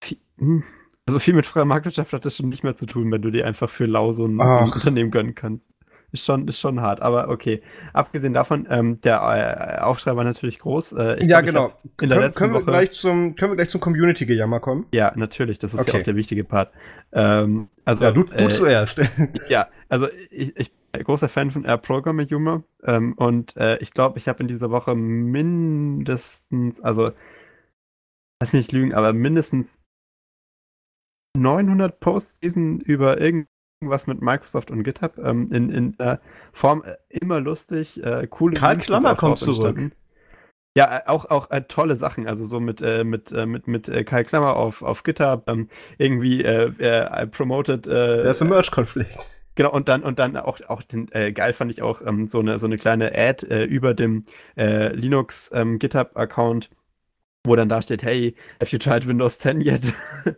viel, 0.00 0.18
hm, 0.38 0.62
also 1.06 1.18
viel 1.18 1.34
mit 1.34 1.44
freier 1.44 1.64
Marktwirtschaft 1.64 2.12
hat 2.12 2.24
das 2.24 2.36
schon 2.36 2.50
nicht 2.50 2.62
mehr 2.62 2.76
zu 2.76 2.86
tun, 2.86 3.10
wenn 3.10 3.20
du 3.20 3.32
dir 3.32 3.48
einfach 3.48 3.68
für 3.68 3.86
lau 3.86 4.12
so 4.12 4.26
ein, 4.26 4.36
so 4.36 4.58
ein 4.58 4.72
Unternehmen 4.72 5.10
gönnen 5.10 5.34
kannst. 5.34 5.70
Ist 6.14 6.24
schon, 6.24 6.48
ist 6.48 6.60
schon 6.60 6.80
hart, 6.80 7.02
aber 7.02 7.28
okay. 7.28 7.60
Abgesehen 7.92 8.32
davon, 8.32 8.66
ähm, 8.70 9.00
der 9.02 9.78
äh, 9.78 9.82
Aufschrei 9.82 10.16
war 10.16 10.24
natürlich 10.24 10.58
groß. 10.58 10.92
Äh, 10.92 11.24
ja, 11.24 11.40
glaub, 11.42 11.78
genau. 11.82 11.92
In 12.00 12.08
der 12.08 12.18
können, 12.18 12.34
können, 12.34 12.54
wir 12.54 12.62
gleich 12.62 12.92
zum, 12.92 13.34
können 13.34 13.52
wir 13.52 13.56
gleich 13.56 13.70
zum 13.70 13.80
Community-Gejammer 13.80 14.60
kommen? 14.60 14.86
Ja, 14.92 15.12
natürlich. 15.16 15.58
Das 15.58 15.74
ist 15.74 15.80
okay. 15.80 15.92
ja 15.92 15.98
auch 15.98 16.02
der 16.02 16.16
wichtige 16.16 16.44
Part. 16.44 16.72
Ähm, 17.12 17.68
also, 17.84 18.06
ja, 18.06 18.12
du, 18.12 18.22
du 18.22 18.44
äh, 18.44 18.50
zuerst. 18.50 19.02
ja, 19.48 19.68
also 19.88 20.08
ich, 20.30 20.56
ich 20.56 20.72
bin 20.92 21.04
großer 21.04 21.28
Fan 21.28 21.50
von 21.50 21.64
Air 21.64 21.78
Programmer 21.78 22.24
Humor 22.24 22.62
ähm, 22.84 23.14
und 23.14 23.56
äh, 23.56 23.76
ich 23.78 23.90
glaube, 23.90 24.18
ich 24.18 24.28
habe 24.28 24.40
in 24.40 24.48
dieser 24.48 24.70
Woche 24.70 24.94
mindestens, 24.94 26.80
also 26.80 27.10
lass 28.40 28.52
mich 28.52 28.52
nicht 28.52 28.72
lügen, 28.72 28.94
aber 28.94 29.12
mindestens 29.12 29.80
900 31.36 31.98
Posts 31.98 32.40
diesen 32.40 32.80
über 32.80 33.20
irgendwas 33.84 34.06
mit 34.06 34.22
Microsoft 34.22 34.70
und 34.70 34.82
GitHub 34.82 35.18
ähm, 35.18 35.46
in, 35.52 35.70
in 35.70 35.98
äh, 35.98 36.16
Form 36.52 36.82
äh, 36.84 36.94
immer 37.08 37.40
lustig, 37.40 38.02
äh, 38.02 38.26
coole 38.28 38.56
Karl 38.56 38.78
Klammer 38.78 39.14
kommt 39.14 39.38
zurück. 39.38 39.78
Ja, 40.76 40.98
äh, 40.98 41.00
auch, 41.06 41.26
auch 41.26 41.50
äh, 41.50 41.62
tolle 41.62 41.96
Sachen, 41.96 42.26
also 42.26 42.44
so 42.44 42.58
mit, 42.58 42.82
äh, 42.82 43.04
mit, 43.04 43.30
äh, 43.30 43.46
mit, 43.46 43.68
mit 43.68 43.88
äh, 43.88 44.02
Kai 44.04 44.24
Klammer 44.24 44.56
auf, 44.56 44.82
auf 44.82 45.02
GitHub, 45.02 45.44
ähm, 45.48 45.68
irgendwie 45.98 46.42
äh, 46.42 47.26
promoted. 47.28 47.86
Der 47.86 48.26
ist 48.26 48.42
ein 48.42 48.48
Merge-Konflikt. 48.48 49.16
Genau, 49.56 49.70
und 49.70 49.88
dann, 49.88 50.02
und 50.02 50.18
dann 50.18 50.36
auch, 50.36 50.60
auch 50.66 50.82
den, 50.82 51.08
äh, 51.12 51.32
geil 51.32 51.52
fand 51.52 51.70
ich 51.70 51.80
auch 51.80 52.02
ähm, 52.04 52.26
so, 52.26 52.40
eine, 52.40 52.58
so 52.58 52.66
eine 52.66 52.76
kleine 52.76 53.12
Ad 53.14 53.46
äh, 53.46 53.64
über 53.64 53.94
dem 53.94 54.24
äh, 54.56 54.92
Linux 54.92 55.52
ähm, 55.54 55.78
GitHub-Account, 55.78 56.70
wo 57.44 57.54
dann 57.56 57.68
da 57.68 57.82
steht, 57.82 58.02
hey, 58.02 58.34
have 58.60 58.72
you 58.72 58.78
tried 58.78 59.06
Windows 59.06 59.38
10 59.38 59.60
yet? 59.60 59.92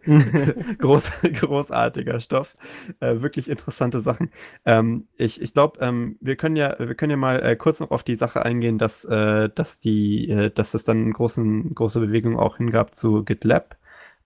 Groß, 0.78 1.22
großartiger 1.40 2.20
Stoff. 2.20 2.56
Äh, 3.00 3.20
wirklich 3.22 3.48
interessante 3.48 4.00
Sachen. 4.00 4.30
Ähm, 4.64 5.06
ich 5.16 5.40
ich 5.40 5.52
glaube, 5.52 5.78
ähm, 5.80 6.16
wir 6.20 6.36
können 6.36 6.56
ja, 6.56 6.74
wir 6.78 6.94
können 6.96 7.10
ja 7.10 7.16
mal 7.16 7.40
äh, 7.42 7.56
kurz 7.56 7.78
noch 7.78 7.92
auf 7.92 8.02
die 8.02 8.16
Sache 8.16 8.44
eingehen, 8.44 8.78
dass, 8.78 9.04
äh, 9.04 9.48
dass 9.54 9.78
die, 9.78 10.28
äh, 10.28 10.50
dass 10.50 10.74
es 10.74 10.82
dann 10.84 11.12
großen, 11.12 11.74
große 11.74 12.00
Bewegung 12.00 12.36
auch 12.38 12.56
hingab 12.56 12.94
zu 12.94 13.24
GitLab. 13.24 13.76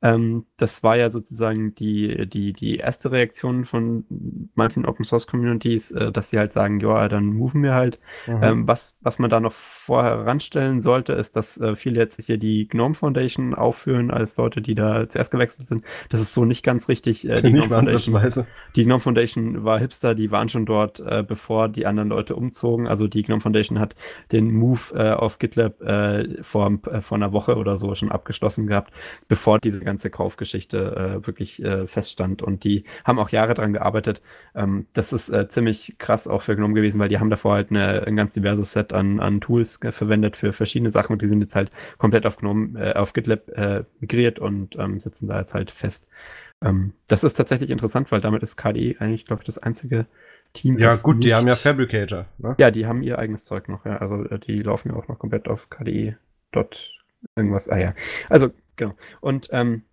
Ähm, 0.03 0.47
das 0.57 0.83
war 0.83 0.97
ja 0.97 1.11
sozusagen 1.11 1.75
die, 1.75 2.27
die, 2.29 2.53
die 2.53 2.77
erste 2.77 3.13
Reaktion 3.13 3.65
von 3.65 4.05
manchen 4.55 4.87
Open 4.87 5.05
Source 5.05 5.27
Communities, 5.27 5.91
äh, 5.93 6.11
dass 6.11 6.31
sie 6.31 6.39
halt 6.39 6.53
sagen, 6.53 6.81
ja, 6.81 7.09
dann 7.09 7.27
moven 7.27 7.63
wir 7.63 7.75
halt. 7.75 7.99
Mhm. 8.27 8.43
Ähm, 8.43 8.69
was, 8.69 8.95
was 9.01 9.19
man 9.19 9.29
da 9.29 9.41
noch 9.41 9.53
vorher 9.53 10.19
heranstellen 10.19 10.81
sollte, 10.81 11.13
ist, 11.13 11.37
dass 11.37 11.59
äh, 11.59 11.77
viele 11.77 12.01
jetzt 12.01 12.23
hier 12.23 12.39
die 12.39 12.67
GNOME 12.67 12.95
Foundation 12.95 13.55
aufführen 13.55 14.11
als 14.11 14.37
Leute, 14.37 14.63
die 14.63 14.75
da 14.75 15.09
zuerst 15.09 15.33
gewechselt 15.33 15.69
sind. 15.69 15.85
Das 16.09 16.21
ist 16.21 16.33
so 16.33 16.47
nicht 16.47 16.63
ganz 16.63 16.89
richtig. 16.89 17.29
Äh, 17.29 17.43
die, 17.43 17.53
GNOME 17.53 17.69
Foundation, 17.69 18.47
die 18.77 18.85
GNOME 18.85 19.01
Foundation 19.01 19.65
war 19.65 19.79
Hipster, 19.79 20.15
die 20.15 20.31
waren 20.31 20.49
schon 20.49 20.65
dort, 20.65 21.01
äh, 21.01 21.23
bevor 21.27 21.69
die 21.69 21.85
anderen 21.85 22.09
Leute 22.09 22.37
umzogen. 22.37 22.87
Also 22.87 23.07
die 23.07 23.23
GNOME 23.23 23.43
Foundation 23.43 23.79
hat 23.79 23.95
den 24.33 24.51
Move 24.53 24.95
äh, 24.95 25.13
auf 25.13 25.39
GitLab 25.39 25.83
äh, 25.83 26.43
vor, 26.43 26.79
vor 27.01 27.17
einer 27.17 27.33
Woche 27.33 27.57
oder 27.57 27.77
so 27.77 27.95
schon 27.95 28.11
abgeschlossen 28.11 28.67
gehabt, 28.67 28.93
bevor 29.29 29.59
diese 29.59 29.90
ganze 29.91 30.09
Kaufgeschichte 30.09 30.79
äh, 31.21 31.27
wirklich 31.27 31.63
äh, 31.65 31.87
feststand. 31.87 32.43
Und 32.43 32.63
die 32.63 32.85
haben 33.05 33.19
auch 33.19 33.31
Jahre 33.31 33.55
dran 33.55 33.73
gearbeitet. 33.73 34.23
Ähm, 34.55 34.87
das 34.93 35.13
ist 35.13 35.31
äh, 35.31 35.49
ziemlich 35.49 35.97
krass 35.99 36.29
auch 36.29 36.43
für 36.43 36.55
GNOME 36.55 36.75
gewesen, 36.75 37.01
weil 37.01 37.09
die 37.09 37.19
haben 37.19 37.31
davor 37.31 37.55
halt 37.55 37.71
eine, 37.71 38.07
ein 38.07 38.15
ganz 38.15 38.33
diverses 38.33 38.73
Set 38.73 38.93
an, 38.93 39.19
an 39.19 39.41
Tools 39.41 39.81
verwendet 39.91 40.37
für 40.37 40.53
verschiedene 40.53 40.93
Sachen 40.93 41.13
und 41.13 41.23
die 41.23 41.27
sind 41.27 41.41
jetzt 41.41 41.57
halt 41.57 41.71
komplett 41.99 42.25
auf 42.25 42.37
GNOME, 42.37 42.79
äh, 42.79 42.95
auf 42.95 43.13
GitLab 43.13 43.49
äh, 43.49 43.85
migriert 43.99 44.39
und 44.39 44.77
ähm, 44.77 45.01
sitzen 45.01 45.27
da 45.27 45.41
jetzt 45.41 45.55
halt 45.55 45.73
fest. 45.73 46.09
Ähm, 46.63 46.93
das 47.09 47.25
ist 47.25 47.35
tatsächlich 47.35 47.71
interessant, 47.71 48.13
weil 48.13 48.21
damit 48.21 48.43
ist 48.45 48.57
KDE 48.57 48.97
eigentlich, 49.01 49.25
glaube 49.25 49.43
ich, 49.43 49.47
das 49.47 49.59
einzige 49.59 50.07
Team. 50.53 50.79
Ja, 50.79 50.95
gut, 50.95 51.17
nicht, 51.17 51.27
die 51.27 51.35
haben 51.35 51.49
ja 51.49 51.57
Fabricator. 51.57 52.27
Ne? 52.39 52.55
Ja, 52.59 52.71
die 52.71 52.87
haben 52.87 53.03
ihr 53.03 53.19
eigenes 53.19 53.45
Zeug 53.45 53.69
noch, 53.69 53.85
ja. 53.85 53.97
Also 53.97 54.25
äh, 54.25 54.39
die 54.39 54.63
laufen 54.63 54.91
ja 54.91 54.95
auch 54.95 55.09
noch 55.09 55.19
komplett 55.19 55.49
auf 55.49 55.69
KDE. 55.69 56.17
Dot 56.53 56.91
irgendwas. 57.37 57.69
Ah 57.69 57.79
ja. 57.79 57.95
Also, 58.29 58.51
genau. 58.81 58.95
Und 59.21 59.49
ähm, 59.53 59.85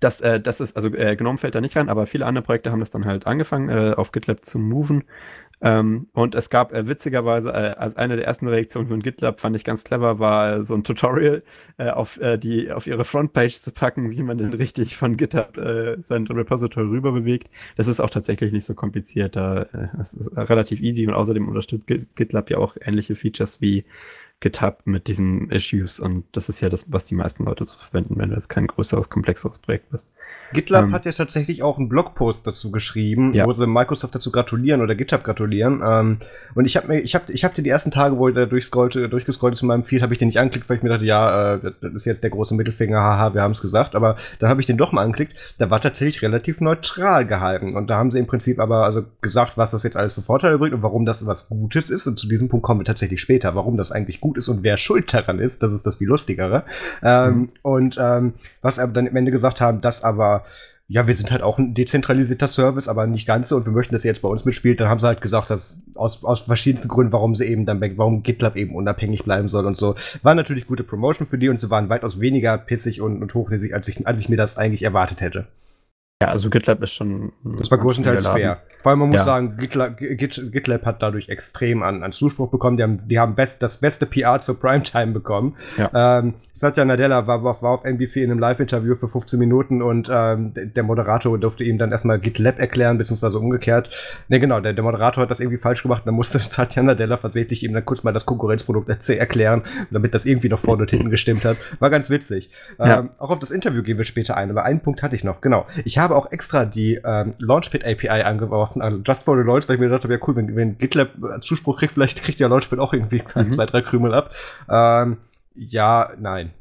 das, 0.00 0.22
äh, 0.22 0.40
das 0.40 0.60
ist, 0.60 0.76
also 0.76 0.88
äh, 0.88 1.14
Gnome 1.16 1.38
fällt 1.38 1.54
da 1.54 1.60
nicht 1.60 1.76
rein, 1.76 1.88
aber 1.88 2.06
viele 2.06 2.24
andere 2.24 2.42
Projekte 2.42 2.72
haben 2.72 2.80
das 2.80 2.90
dann 2.90 3.04
halt 3.04 3.26
angefangen, 3.26 3.68
äh, 3.68 3.94
auf 3.94 4.12
GitLab 4.12 4.44
zu 4.44 4.58
moven. 4.58 5.04
Ähm, 5.62 6.06
und 6.14 6.34
es 6.34 6.48
gab 6.48 6.72
äh, 6.72 6.88
witzigerweise, 6.88 7.50
äh, 7.50 7.74
als 7.76 7.94
eine 7.96 8.16
der 8.16 8.26
ersten 8.26 8.48
Reaktionen 8.48 8.88
von 8.88 9.02
GitLab, 9.02 9.40
fand 9.40 9.54
ich 9.56 9.64
ganz 9.64 9.84
clever, 9.84 10.18
war 10.18 10.56
äh, 10.56 10.62
so 10.62 10.72
ein 10.72 10.84
Tutorial 10.84 11.42
äh, 11.76 11.90
auf, 11.90 12.18
äh, 12.18 12.38
die, 12.38 12.72
auf 12.72 12.86
ihre 12.86 13.04
Frontpage 13.04 13.60
zu 13.60 13.70
packen, 13.72 14.10
wie 14.10 14.22
man 14.22 14.38
denn 14.38 14.54
richtig 14.54 14.96
von 14.96 15.18
GitHub 15.18 15.56
sein 16.00 16.26
Repository 16.26 16.86
rüber 16.86 17.12
bewegt. 17.12 17.50
Das 17.76 17.86
ist 17.86 18.00
auch 18.00 18.08
tatsächlich 18.08 18.52
nicht 18.52 18.64
so 18.64 18.74
kompliziert. 18.74 19.36
Da, 19.36 19.66
es 20.00 20.14
ist 20.14 20.34
relativ 20.36 20.80
easy 20.80 21.06
und 21.06 21.14
außerdem 21.14 21.46
unterstützt 21.46 21.86
GitLab 22.14 22.48
ja 22.50 22.58
auch 22.58 22.76
ähnliche 22.80 23.14
Features 23.14 23.60
wie 23.60 23.84
getappt 24.40 24.86
mit 24.86 25.06
diesen 25.06 25.50
Issues 25.50 26.00
und 26.00 26.24
das 26.32 26.48
ist 26.48 26.60
ja 26.62 26.70
das, 26.70 26.90
was 26.90 27.04
die 27.04 27.14
meisten 27.14 27.44
Leute 27.44 27.64
so 27.66 27.76
verwenden, 27.76 28.14
wenn 28.16 28.30
du 28.30 28.34
jetzt 28.34 28.48
kein 28.48 28.66
größeres, 28.66 29.10
komplexeres 29.10 29.58
Projekt 29.58 29.90
bist. 29.90 30.12
GitLab 30.52 30.84
ähm, 30.84 30.92
hat 30.92 31.04
ja 31.04 31.12
tatsächlich 31.12 31.62
auch 31.62 31.78
einen 31.78 31.88
Blogpost 31.88 32.46
dazu 32.46 32.70
geschrieben, 32.70 33.32
ja. 33.32 33.46
wo 33.46 33.52
sie 33.52 33.66
Microsoft 33.66 34.14
dazu 34.14 34.32
gratulieren 34.32 34.80
oder 34.80 34.94
GitHub 34.94 35.22
gratulieren. 35.22 35.82
Ähm, 35.84 36.18
und 36.54 36.64
ich 36.64 36.76
habe 36.76 36.88
mir, 36.88 37.00
ich 37.00 37.14
habe, 37.14 37.30
ich 37.32 37.44
habe 37.44 37.60
die 37.60 37.68
ersten 37.68 37.90
Tage, 37.90 38.16
wo 38.18 38.28
ich 38.28 38.34
da 38.34 38.46
durchscrollte, 38.46 39.08
durchgescrollt 39.08 39.56
zu 39.56 39.66
meinem 39.66 39.84
Feed, 39.84 40.02
habe 40.02 40.12
ich 40.12 40.18
den 40.18 40.28
nicht 40.28 40.40
angeklickt, 40.40 40.68
weil 40.68 40.78
ich 40.78 40.82
mir 40.82 40.88
dachte, 40.88 41.04
ja, 41.04 41.54
äh, 41.54 41.72
das 41.80 41.92
ist 41.92 42.04
jetzt 42.04 42.22
der 42.22 42.30
große 42.30 42.54
Mittelfinger, 42.54 42.98
haha, 42.98 43.34
wir 43.34 43.42
haben 43.42 43.52
es 43.52 43.60
gesagt. 43.60 43.94
Aber 43.94 44.16
dann 44.38 44.48
habe 44.48 44.60
ich 44.60 44.66
den 44.66 44.76
doch 44.76 44.92
mal 44.92 45.02
angeklickt. 45.02 45.34
Da 45.58 45.70
war 45.70 45.80
tatsächlich 45.80 46.22
relativ 46.22 46.60
neutral 46.60 47.26
gehalten 47.26 47.76
und 47.76 47.88
da 47.88 47.96
haben 47.96 48.10
sie 48.10 48.18
im 48.18 48.26
Prinzip 48.26 48.58
aber 48.58 48.84
also 48.84 49.04
gesagt, 49.20 49.56
was 49.56 49.70
das 49.70 49.82
jetzt 49.82 49.96
alles 49.96 50.14
für 50.14 50.22
Vorteile 50.22 50.58
bringt 50.58 50.74
und 50.74 50.82
warum 50.82 51.04
das 51.04 51.24
was 51.26 51.48
Gutes 51.48 51.90
ist. 51.90 52.06
Und 52.06 52.18
zu 52.18 52.28
diesem 52.28 52.48
Punkt 52.48 52.64
kommen 52.64 52.80
wir 52.80 52.84
tatsächlich 52.84 53.20
später, 53.20 53.54
warum 53.54 53.76
das 53.76 53.92
eigentlich 53.92 54.20
gut 54.20 54.29
gut 54.30 54.38
ist 54.38 54.48
und 54.48 54.62
wer 54.62 54.76
schuld 54.76 55.12
daran 55.12 55.40
ist. 55.40 55.62
Das 55.62 55.72
ist 55.72 55.84
das 55.84 55.96
viel 55.96 56.06
lustigere. 56.06 56.64
Ähm, 57.02 57.34
mhm. 57.34 57.48
Und 57.62 57.98
ähm, 58.00 58.34
was 58.62 58.78
aber 58.78 58.92
dann 58.92 59.08
am 59.08 59.16
Ende 59.16 59.32
gesagt 59.32 59.60
haben, 59.60 59.80
dass 59.80 60.04
aber 60.04 60.44
ja, 60.86 61.06
wir 61.06 61.14
sind 61.14 61.30
halt 61.30 61.42
auch 61.42 61.58
ein 61.58 61.72
dezentralisierter 61.72 62.48
Service, 62.48 62.88
aber 62.88 63.06
nicht 63.06 63.24
ganz 63.24 63.48
so 63.48 63.56
und 63.56 63.64
wir 63.64 63.72
möchten, 63.72 63.94
dass 63.94 64.04
ihr 64.04 64.10
jetzt 64.10 64.22
bei 64.22 64.28
uns 64.28 64.44
mitspielt. 64.44 64.80
Dann 64.80 64.88
haben 64.88 64.98
sie 64.98 65.06
halt 65.06 65.20
gesagt, 65.20 65.50
dass 65.50 65.80
aus, 65.94 66.24
aus 66.24 66.42
verschiedensten 66.42 66.88
Gründen, 66.88 67.12
warum 67.12 67.36
sie 67.36 67.44
eben 67.44 67.64
dann, 67.64 67.80
warum 67.96 68.24
GitLab 68.24 68.56
eben 68.56 68.74
unabhängig 68.74 69.22
bleiben 69.22 69.48
soll 69.48 69.66
und 69.66 69.76
so. 69.76 69.94
War 70.22 70.34
natürlich 70.34 70.66
gute 70.66 70.82
Promotion 70.82 71.28
für 71.28 71.38
die 71.38 71.48
und 71.48 71.60
sie 71.60 71.70
waren 71.70 71.88
weitaus 71.88 72.18
weniger 72.18 72.58
pissig 72.58 73.00
und, 73.00 73.22
und 73.22 73.34
hochnäsig, 73.34 73.72
als 73.72 73.86
ich, 73.86 74.04
als 74.04 74.20
ich 74.20 74.28
mir 74.28 74.36
das 74.36 74.56
eigentlich 74.56 74.82
erwartet 74.82 75.20
hätte. 75.20 75.46
Ja, 76.22 76.28
also 76.28 76.50
GitLab 76.50 76.82
ist 76.82 76.92
schon. 76.92 77.32
Das 77.44 77.70
war 77.70 77.78
größtenteils 77.78 78.26
fair. 78.26 78.60
Vor 78.80 78.90
allem, 78.90 78.98
man 79.00 79.08
muss 79.08 79.18
ja. 79.18 79.24
sagen, 79.24 79.56
GitLab, 79.58 79.98
GitLab, 79.98 80.86
hat 80.86 81.02
dadurch 81.02 81.28
extrem 81.28 81.82
an, 81.82 82.02
an 82.02 82.12
Zuspruch 82.12 82.50
bekommen. 82.50 82.78
Die 82.78 82.82
haben, 82.82 82.98
die 83.08 83.18
haben 83.18 83.34
best, 83.34 83.62
das 83.62 83.76
beste 83.76 84.06
PR 84.06 84.40
zur 84.40 84.58
Primetime 84.58 85.12
bekommen. 85.12 85.56
Ja. 85.76 86.18
Ähm, 86.18 86.34
Satya 86.52 86.84
Nadella 86.84 87.26
war, 87.26 87.42
war, 87.42 87.70
auf 87.70 87.84
NBC 87.84 88.16
in 88.16 88.30
einem 88.30 88.38
Live-Interview 88.38 88.94
für 88.94 89.08
15 89.08 89.38
Minuten 89.38 89.82
und 89.82 90.10
ähm, 90.10 90.52
der 90.54 90.82
Moderator 90.82 91.38
durfte 91.38 91.64
ihm 91.64 91.78
dann 91.78 91.92
erstmal 91.92 92.18
GitLab 92.18 92.58
erklären, 92.58 92.96
beziehungsweise 92.96 93.38
umgekehrt. 93.38 93.90
Ne, 94.28 94.40
genau, 94.40 94.60
der, 94.60 94.72
der 94.74 94.84
Moderator 94.84 95.22
hat 95.22 95.30
das 95.30 95.40
irgendwie 95.40 95.58
falsch 95.58 95.82
gemacht. 95.82 96.02
Dann 96.06 96.14
musste 96.14 96.38
Satya 96.50 96.82
Nadella 96.82 97.16
versehentlich 97.18 97.62
ihm 97.62 97.72
dann 97.72 97.84
kurz 97.84 98.02
mal 98.02 98.12
das 98.12 98.24
Konkurrenzprodukt 98.26 98.88
erklären, 99.08 99.62
damit 99.90 100.14
das 100.14 100.26
irgendwie 100.26 100.48
noch 100.48 100.58
vorne 100.58 100.82
und 100.82 100.90
hinten 100.90 101.10
gestimmt 101.10 101.44
hat. 101.44 101.56
War 101.80 101.88
ganz 101.88 102.10
witzig. 102.10 102.50
Ja. 102.78 103.00
Ähm, 103.00 103.10
auch 103.18 103.30
auf 103.30 103.38
das 103.38 103.50
Interview 103.50 103.82
gehen 103.82 103.98
wir 103.98 104.04
später 104.04 104.36
ein, 104.36 104.50
aber 104.50 104.64
einen 104.64 104.80
Punkt 104.80 105.02
hatte 105.02 105.16
ich 105.16 105.24
noch. 105.24 105.40
Genau. 105.40 105.66
Ich 105.84 105.98
habe 105.98 106.09
auch 106.16 106.32
extra 106.32 106.64
die 106.64 107.00
ähm, 107.04 107.32
Launchpad 107.38 107.84
API 107.84 108.22
angeworfen 108.22 108.82
also 108.82 108.98
just 109.04 109.22
for 109.22 109.36
the 109.36 109.42
Leute, 109.42 109.68
weil 109.68 109.76
ich 109.76 109.80
mir 109.80 109.86
gedacht 109.88 110.04
habe, 110.04 110.14
ja 110.14 110.20
cool, 110.26 110.36
wenn, 110.36 110.56
wenn 110.56 110.78
GitLab 110.78 111.42
Zuspruch 111.42 111.78
kriegt, 111.78 111.94
vielleicht 111.94 112.22
kriegt 112.22 112.38
ja 112.38 112.48
Launchpad 112.48 112.78
auch 112.78 112.92
irgendwie 112.92 113.22
mhm. 113.34 113.50
zwei, 113.52 113.66
drei 113.66 113.82
Krümel 113.82 114.14
ab. 114.14 114.30
Ähm, 114.68 115.18
ja, 115.54 116.12
nein. 116.18 116.52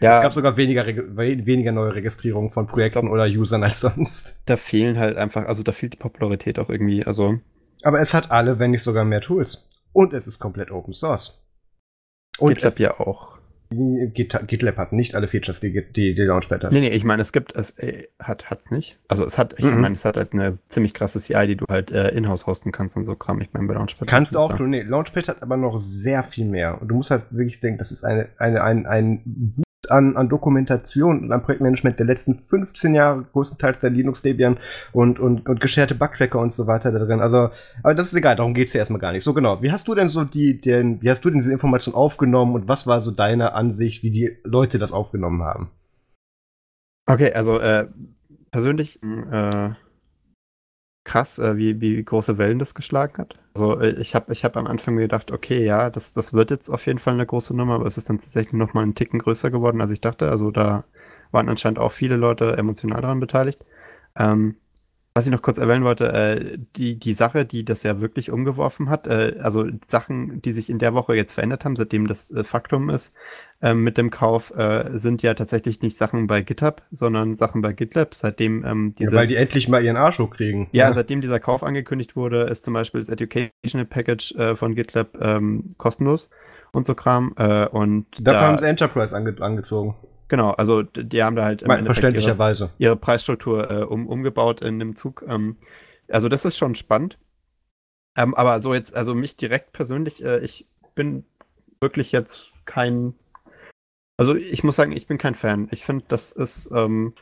Ja, 0.00 0.18
es 0.18 0.22
gab 0.22 0.32
sogar 0.32 0.56
weniger, 0.56 0.86
weniger 0.86 1.72
neue 1.72 1.94
Registrierungen 1.94 2.50
von 2.50 2.66
Projekten 2.66 3.00
glaub, 3.00 3.12
oder 3.12 3.24
Usern 3.24 3.64
als 3.64 3.80
sonst. 3.80 4.42
Da 4.46 4.56
fehlen 4.56 4.98
halt 4.98 5.16
einfach, 5.16 5.46
also 5.46 5.62
da 5.62 5.72
fehlt 5.72 5.94
die 5.94 5.98
Popularität 5.98 6.58
auch 6.58 6.70
irgendwie, 6.70 7.04
also. 7.04 7.40
Aber 7.82 8.00
es 8.00 8.14
hat 8.14 8.30
alle, 8.30 8.58
wenn 8.58 8.70
nicht 8.70 8.82
sogar 8.82 9.04
mehr 9.04 9.20
Tools. 9.20 9.68
Und 9.92 10.12
es 10.12 10.26
ist 10.26 10.38
komplett 10.38 10.70
Open 10.70 10.94
Source. 10.94 11.44
Und 12.38 12.50
GitLab 12.50 12.78
ja 12.78 13.00
auch. 13.00 13.37
GitLab 13.70 14.76
hat 14.78 14.92
nicht 14.92 15.14
alle 15.14 15.28
Features, 15.28 15.60
die, 15.60 15.72
die, 15.72 16.14
die 16.14 16.22
Launchpad 16.22 16.64
hat. 16.64 16.72
Nee, 16.72 16.80
nee, 16.80 16.88
ich 16.88 17.04
meine, 17.04 17.20
es 17.20 17.32
gibt, 17.32 17.54
es 17.54 17.78
äh, 17.78 18.08
hat 18.18 18.50
hat's 18.50 18.70
nicht. 18.70 18.98
Also 19.08 19.24
es 19.24 19.36
hat, 19.36 19.58
ich 19.58 19.64
mhm. 19.64 19.80
meine, 19.80 19.94
es 19.94 20.04
hat 20.04 20.16
halt 20.16 20.32
eine 20.32 20.54
ziemlich 20.68 20.94
krasse 20.94 21.20
CI, 21.20 21.46
die 21.46 21.56
du 21.56 21.66
halt 21.68 21.92
äh, 21.92 22.08
in-house 22.08 22.46
hosten 22.46 22.72
kannst 22.72 22.96
und 22.96 23.04
so 23.04 23.14
Kram. 23.14 23.40
Ich 23.40 23.52
meine, 23.52 23.66
bei 23.66 23.74
Launchpad. 23.74 24.08
Kannst 24.08 24.34
du 24.34 24.38
auch, 24.38 24.54
du, 24.54 24.66
nee, 24.66 24.82
Launchpad 24.82 25.28
hat 25.28 25.42
aber 25.42 25.56
noch 25.56 25.78
sehr 25.78 26.22
viel 26.22 26.46
mehr. 26.46 26.80
Und 26.80 26.88
du 26.88 26.94
musst 26.94 27.10
halt 27.10 27.24
wirklich 27.30 27.60
denken, 27.60 27.78
das 27.78 27.92
ist 27.92 28.04
eine, 28.04 28.28
eine, 28.38 28.62
ein, 28.62 28.86
ein 28.86 29.52
an, 29.90 30.16
an 30.16 30.28
Dokumentation 30.28 31.20
und 31.20 31.32
an 31.32 31.42
Projektmanagement 31.42 31.98
der 31.98 32.06
letzten 32.06 32.36
15 32.36 32.94
Jahre, 32.94 33.24
größtenteils 33.32 33.80
der 33.80 33.90
Linux 33.90 34.22
Debian 34.22 34.58
und, 34.92 35.18
und, 35.18 35.48
und 35.48 35.60
gescherte 35.60 35.94
Bugtracker 35.94 36.38
und 36.38 36.52
so 36.52 36.66
weiter 36.66 36.92
da 36.92 36.98
drin. 36.98 37.20
Also, 37.20 37.50
aber 37.82 37.94
das 37.94 38.08
ist 38.08 38.14
egal, 38.14 38.36
darum 38.36 38.54
geht's 38.54 38.72
ja 38.72 38.80
erstmal 38.80 39.00
gar 39.00 39.12
nicht. 39.12 39.24
So 39.24 39.34
genau. 39.34 39.62
Wie 39.62 39.72
hast 39.72 39.88
du 39.88 39.94
denn 39.94 40.08
so 40.08 40.24
die, 40.24 40.60
den, 40.60 41.02
wie 41.02 41.10
hast 41.10 41.24
du 41.24 41.30
denn 41.30 41.40
diese 41.40 41.52
Information 41.52 41.94
aufgenommen 41.94 42.54
und 42.54 42.68
was 42.68 42.86
war 42.86 43.00
so 43.00 43.10
deine 43.10 43.54
Ansicht, 43.54 44.02
wie 44.02 44.10
die 44.10 44.38
Leute 44.44 44.78
das 44.78 44.92
aufgenommen 44.92 45.42
haben? 45.42 45.70
Okay, 47.06 47.32
also 47.32 47.58
äh, 47.58 47.86
persönlich 48.50 49.02
äh, 49.02 49.70
krass, 51.08 51.38
äh, 51.38 51.56
wie, 51.56 51.80
wie 51.80 52.02
große 52.04 52.36
Wellen 52.38 52.58
das 52.58 52.74
geschlagen 52.74 53.16
hat. 53.18 53.36
Also 53.54 53.80
äh, 53.80 54.00
ich 54.00 54.14
habe 54.14 54.32
ich 54.32 54.44
hab 54.44 54.56
am 54.56 54.66
Anfang 54.66 54.94
mir 54.94 55.02
gedacht, 55.02 55.32
okay, 55.32 55.64
ja, 55.64 55.88
das, 55.90 56.12
das 56.12 56.34
wird 56.34 56.50
jetzt 56.50 56.68
auf 56.68 56.86
jeden 56.86 56.98
Fall 56.98 57.14
eine 57.14 57.24
große 57.26 57.56
Nummer, 57.56 57.76
aber 57.76 57.86
es 57.86 57.96
ist 57.96 58.10
dann 58.10 58.18
tatsächlich 58.18 58.52
noch 58.52 58.74
mal 58.74 58.82
einen 58.82 58.94
Ticken 58.94 59.18
größer 59.18 59.50
geworden, 59.50 59.80
als 59.80 59.90
ich 59.90 60.02
dachte. 60.02 60.28
Also 60.28 60.50
da 60.50 60.84
waren 61.32 61.48
anscheinend 61.48 61.78
auch 61.78 61.92
viele 61.92 62.16
Leute 62.16 62.56
emotional 62.58 63.00
daran 63.00 63.20
beteiligt. 63.20 63.64
Ähm, 64.16 64.56
was 65.14 65.26
ich 65.26 65.32
noch 65.32 65.42
kurz 65.42 65.58
erwähnen 65.58 65.84
wollte, 65.84 66.12
äh, 66.12 66.58
die, 66.76 66.98
die 66.98 67.12
Sache, 67.12 67.44
die 67.44 67.64
das 67.64 67.82
ja 67.82 68.00
wirklich 68.00 68.30
umgeworfen 68.30 68.88
hat, 68.88 69.06
äh, 69.06 69.36
also 69.40 69.66
Sachen, 69.86 70.40
die 70.42 70.50
sich 70.50 70.70
in 70.70 70.78
der 70.78 70.94
Woche 70.94 71.14
jetzt 71.16 71.32
verändert 71.32 71.64
haben, 71.64 71.76
seitdem 71.76 72.06
das 72.06 72.30
äh, 72.30 72.44
Faktum 72.44 72.88
ist, 72.90 73.14
ähm, 73.60 73.82
mit 73.82 73.98
dem 73.98 74.10
Kauf, 74.10 74.54
äh, 74.56 74.90
sind 74.92 75.22
ja 75.22 75.34
tatsächlich 75.34 75.82
nicht 75.82 75.96
Sachen 75.96 76.26
bei 76.26 76.42
GitHub, 76.42 76.82
sondern 76.90 77.36
Sachen 77.36 77.62
bei 77.62 77.72
GitLab, 77.72 78.14
seitdem 78.14 78.64
ähm, 78.64 78.92
diese... 78.96 79.14
Ja, 79.16 79.20
weil 79.20 79.26
die 79.26 79.36
endlich 79.36 79.68
mal 79.68 79.84
ihren 79.84 79.96
Arsch 79.96 80.18
hochkriegen. 80.18 80.68
Ja, 80.72 80.86
ja, 80.86 80.92
seitdem 80.92 81.20
dieser 81.20 81.40
Kauf 81.40 81.64
angekündigt 81.64 82.14
wurde, 82.14 82.42
ist 82.42 82.64
zum 82.64 82.74
Beispiel 82.74 83.00
das 83.00 83.08
Educational 83.08 83.86
Package 83.86 84.34
äh, 84.36 84.54
von 84.54 84.74
GitLab 84.74 85.18
ähm, 85.20 85.68
kostenlos 85.78 86.30
und 86.72 86.86
so 86.86 86.94
Kram. 86.94 87.34
Äh, 87.36 87.66
und 87.66 88.06
Dafür 88.20 88.40
da, 88.40 88.46
haben 88.46 88.58
sie 88.58 88.66
Enterprise 88.66 89.16
ange 89.16 89.34
angezogen. 89.40 89.96
Genau, 90.28 90.50
also 90.50 90.82
die 90.82 91.22
haben 91.22 91.36
da 91.36 91.44
halt 91.44 91.62
verständlicherweise 91.62 92.64
ihre, 92.78 92.90
ihre, 92.90 92.96
Preisstruktur 92.96 93.70
äh, 93.70 93.82
um, 93.84 94.06
umgebaut 94.06 94.60
in 94.60 94.78
dem 94.78 94.94
Zug. 94.94 95.24
Ähm, 95.26 95.56
also 96.08 96.28
das 96.28 96.44
ist 96.44 96.56
schon 96.58 96.74
spannend. 96.74 97.18
Ähm, 98.16 98.34
aber 98.34 98.60
so 98.60 98.74
jetzt, 98.74 98.94
also 98.94 99.14
mich 99.14 99.36
direkt 99.36 99.72
persönlich, 99.72 100.22
äh, 100.22 100.40
ich 100.40 100.68
bin 100.94 101.24
wirklich 101.80 102.12
jetzt 102.12 102.52
kein, 102.64 103.14
also 104.18 104.34
ich 104.34 104.64
muss 104.64 104.76
sagen, 104.76 104.92
ich 104.92 105.06
bin 105.06 105.16
kein 105.16 105.34
Fan. 105.34 105.68
Ich 105.70 105.84
finde, 105.84 106.04
das 106.08 106.32
ist 106.32 106.70
ähm, 106.74 107.14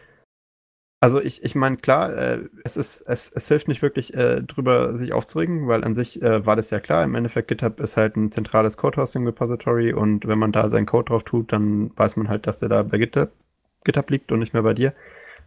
also 1.07 1.21
ich, 1.21 1.45
ich 1.45 1.55
meine, 1.55 1.77
klar, 1.77 2.13
äh, 2.13 2.49
es 2.65 2.77
ist, 2.77 3.01
es, 3.03 3.31
es 3.31 3.47
hilft 3.47 3.69
nicht 3.69 3.81
wirklich 3.81 4.13
äh, 4.15 4.43
drüber 4.43 4.97
sich 4.97 5.13
aufzuregen, 5.13 5.69
weil 5.69 5.85
an 5.85 5.95
sich 5.95 6.21
äh, 6.21 6.45
war 6.45 6.57
das 6.57 6.71
ja 6.71 6.81
klar. 6.81 7.05
Im 7.05 7.15
Endeffekt 7.15 7.47
GitHub 7.47 7.79
ist 7.79 7.97
halt 7.97 8.17
ein 8.17 8.33
zentrales 8.33 8.77
Code-Hosting-Repository 8.77 9.93
und 9.93 10.27
wenn 10.27 10.41
man 10.41 10.51
da 10.51 10.69
seinen 10.69 10.87
Code 10.87 11.05
drauf 11.11 11.23
tut, 11.23 11.53
dann 11.53 11.97
weiß 11.97 12.17
man 12.17 12.29
halt, 12.29 12.49
dass 12.49 12.59
der 12.59 12.71
da 12.71 12.83
bei 12.83 12.99
GitHub, 12.99 13.31
GitHub 13.85 14.11
liegt 14.11 14.33
und 14.33 14.41
nicht 14.41 14.53
mehr 14.53 14.65
bei 14.65 14.75
dir. 14.75 14.95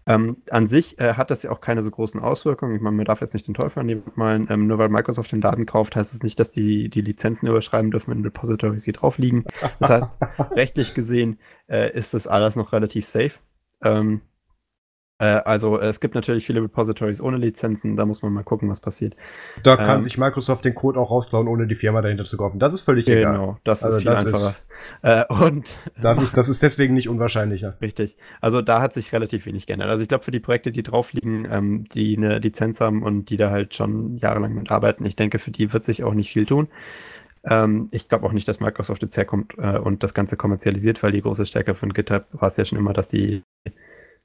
Ähm, 0.08 0.38
an 0.50 0.68
sich 0.68 0.98
äh, 0.98 1.16
hat 1.16 1.30
das 1.30 1.44
ja 1.44 1.52
auch 1.52 1.60
keine 1.60 1.84
so 1.84 1.92
großen 1.92 2.22
Auswirkungen. 2.22 2.78
Ich 2.78 2.82
meine, 2.82 2.96
man 2.96 3.06
darf 3.06 3.20
jetzt 3.20 3.34
nicht 3.34 3.46
den 3.46 3.54
Teufel 3.54 3.82
an 3.82 3.90
die 3.90 4.02
malen. 4.16 4.48
Ähm, 4.50 4.66
nur 4.66 4.78
weil 4.78 4.88
Microsoft 4.88 5.34
den 5.34 5.42
Daten 5.42 5.66
kauft, 5.66 5.98
heißt 5.98 6.14
es 6.14 6.20
das 6.20 6.24
nicht, 6.24 6.40
dass 6.40 6.52
die 6.52 6.88
die 6.88 7.02
Lizenzen 7.02 7.50
überschreiben 7.50 7.92
dürfen 7.92 8.14
in 8.14 8.24
Repositories, 8.24 8.86
die 8.86 8.94
drauf 8.94 9.18
liegen. 9.18 9.44
Das 9.82 9.90
heißt, 9.90 10.20
rechtlich 10.56 10.94
gesehen 10.94 11.38
äh, 11.68 11.92
ist 11.94 12.14
das 12.14 12.28
alles 12.28 12.56
noch 12.56 12.72
relativ 12.72 13.06
safe. 13.06 13.34
Ähm, 13.84 14.22
äh, 15.20 15.26
also 15.26 15.80
es 15.80 16.00
gibt 16.00 16.16
natürlich 16.16 16.46
viele 16.46 16.64
Repositories 16.64 17.22
ohne 17.22 17.38
Lizenzen, 17.38 17.98
da 17.98 18.06
muss 18.06 18.22
man 18.22 18.32
mal 18.32 18.44
gucken, 18.44 18.70
was 18.70 18.80
passiert. 18.80 19.16
Da 19.64 19.76
kann 19.76 19.98
ähm, 19.98 20.04
sich 20.04 20.18
Microsoft 20.18 20.64
den 20.64 20.74
Code 20.74 20.98
auch 20.98 21.12
rausklauen, 21.12 21.48
ohne 21.50 21.68
die 21.68 21.76
Firma 21.76 22.02
dahinter 22.02 22.24
zu 22.24 22.38
kaufen. 22.38 22.58
Das 22.58 22.74
ist 22.74 22.82
völlig 22.82 23.06
genau, 23.06 23.20
egal. 23.20 23.34
Genau, 23.34 23.58
das 23.66 23.84
also 23.84 23.98
ist 23.98 24.04
viel 24.04 24.12
das 24.12 24.20
einfacher. 24.20 24.50
Ist, 24.50 24.66
äh, 25.02 25.26
und 25.46 25.76
das 26.02 26.24
ist, 26.24 26.38
das 26.38 26.48
ist 26.48 26.64
deswegen 26.64 26.94
nicht 26.94 27.10
unwahrscheinlicher. 27.10 27.76
Richtig. 27.82 28.16
Also 28.40 28.62
da 28.62 28.82
hat 28.82 28.94
sich 28.94 29.12
relativ 29.12 29.46
wenig 29.46 29.68
geändert. 29.68 29.90
Also 29.90 30.02
ich 30.02 30.08
glaube, 30.08 30.24
für 30.24 30.32
die 30.32 30.40
Projekte, 30.40 30.72
die 30.72 30.84
drauf 30.84 31.12
liegen, 31.12 31.46
ähm, 31.52 31.84
die 31.94 32.16
eine 32.16 32.40
Lizenz 32.40 32.80
haben 32.80 33.04
und 33.04 33.30
die 33.30 33.38
da 33.38 33.52
halt 33.52 33.76
schon 33.76 34.16
jahrelang 34.18 34.56
mit 34.56 34.72
arbeiten, 34.72 35.06
ich 35.06 35.18
denke, 35.18 35.38
für 35.38 35.52
die 35.52 35.74
wird 35.74 35.84
sich 35.84 36.04
auch 36.06 36.14
nicht 36.14 36.32
viel 36.32 36.46
tun. 36.46 36.70
Ähm, 37.44 37.90
ich 37.92 38.08
glaube 38.08 38.26
auch 38.26 38.32
nicht, 38.32 38.48
dass 38.48 38.62
Microsoft 38.62 39.02
jetzt 39.02 39.18
herkommt 39.18 39.56
äh, 39.58 39.78
und 39.78 40.02
das 40.02 40.14
Ganze 40.14 40.38
kommerzialisiert, 40.38 41.04
weil 41.04 41.12
die 41.12 41.22
große 41.22 41.46
Stärke 41.46 41.76
von 41.76 41.94
GitHub 41.94 42.26
war 42.32 42.48
es 42.48 42.56
ja 42.58 42.64
schon 42.64 42.78
immer, 42.78 42.94
dass 42.94 43.10
die 43.10 43.44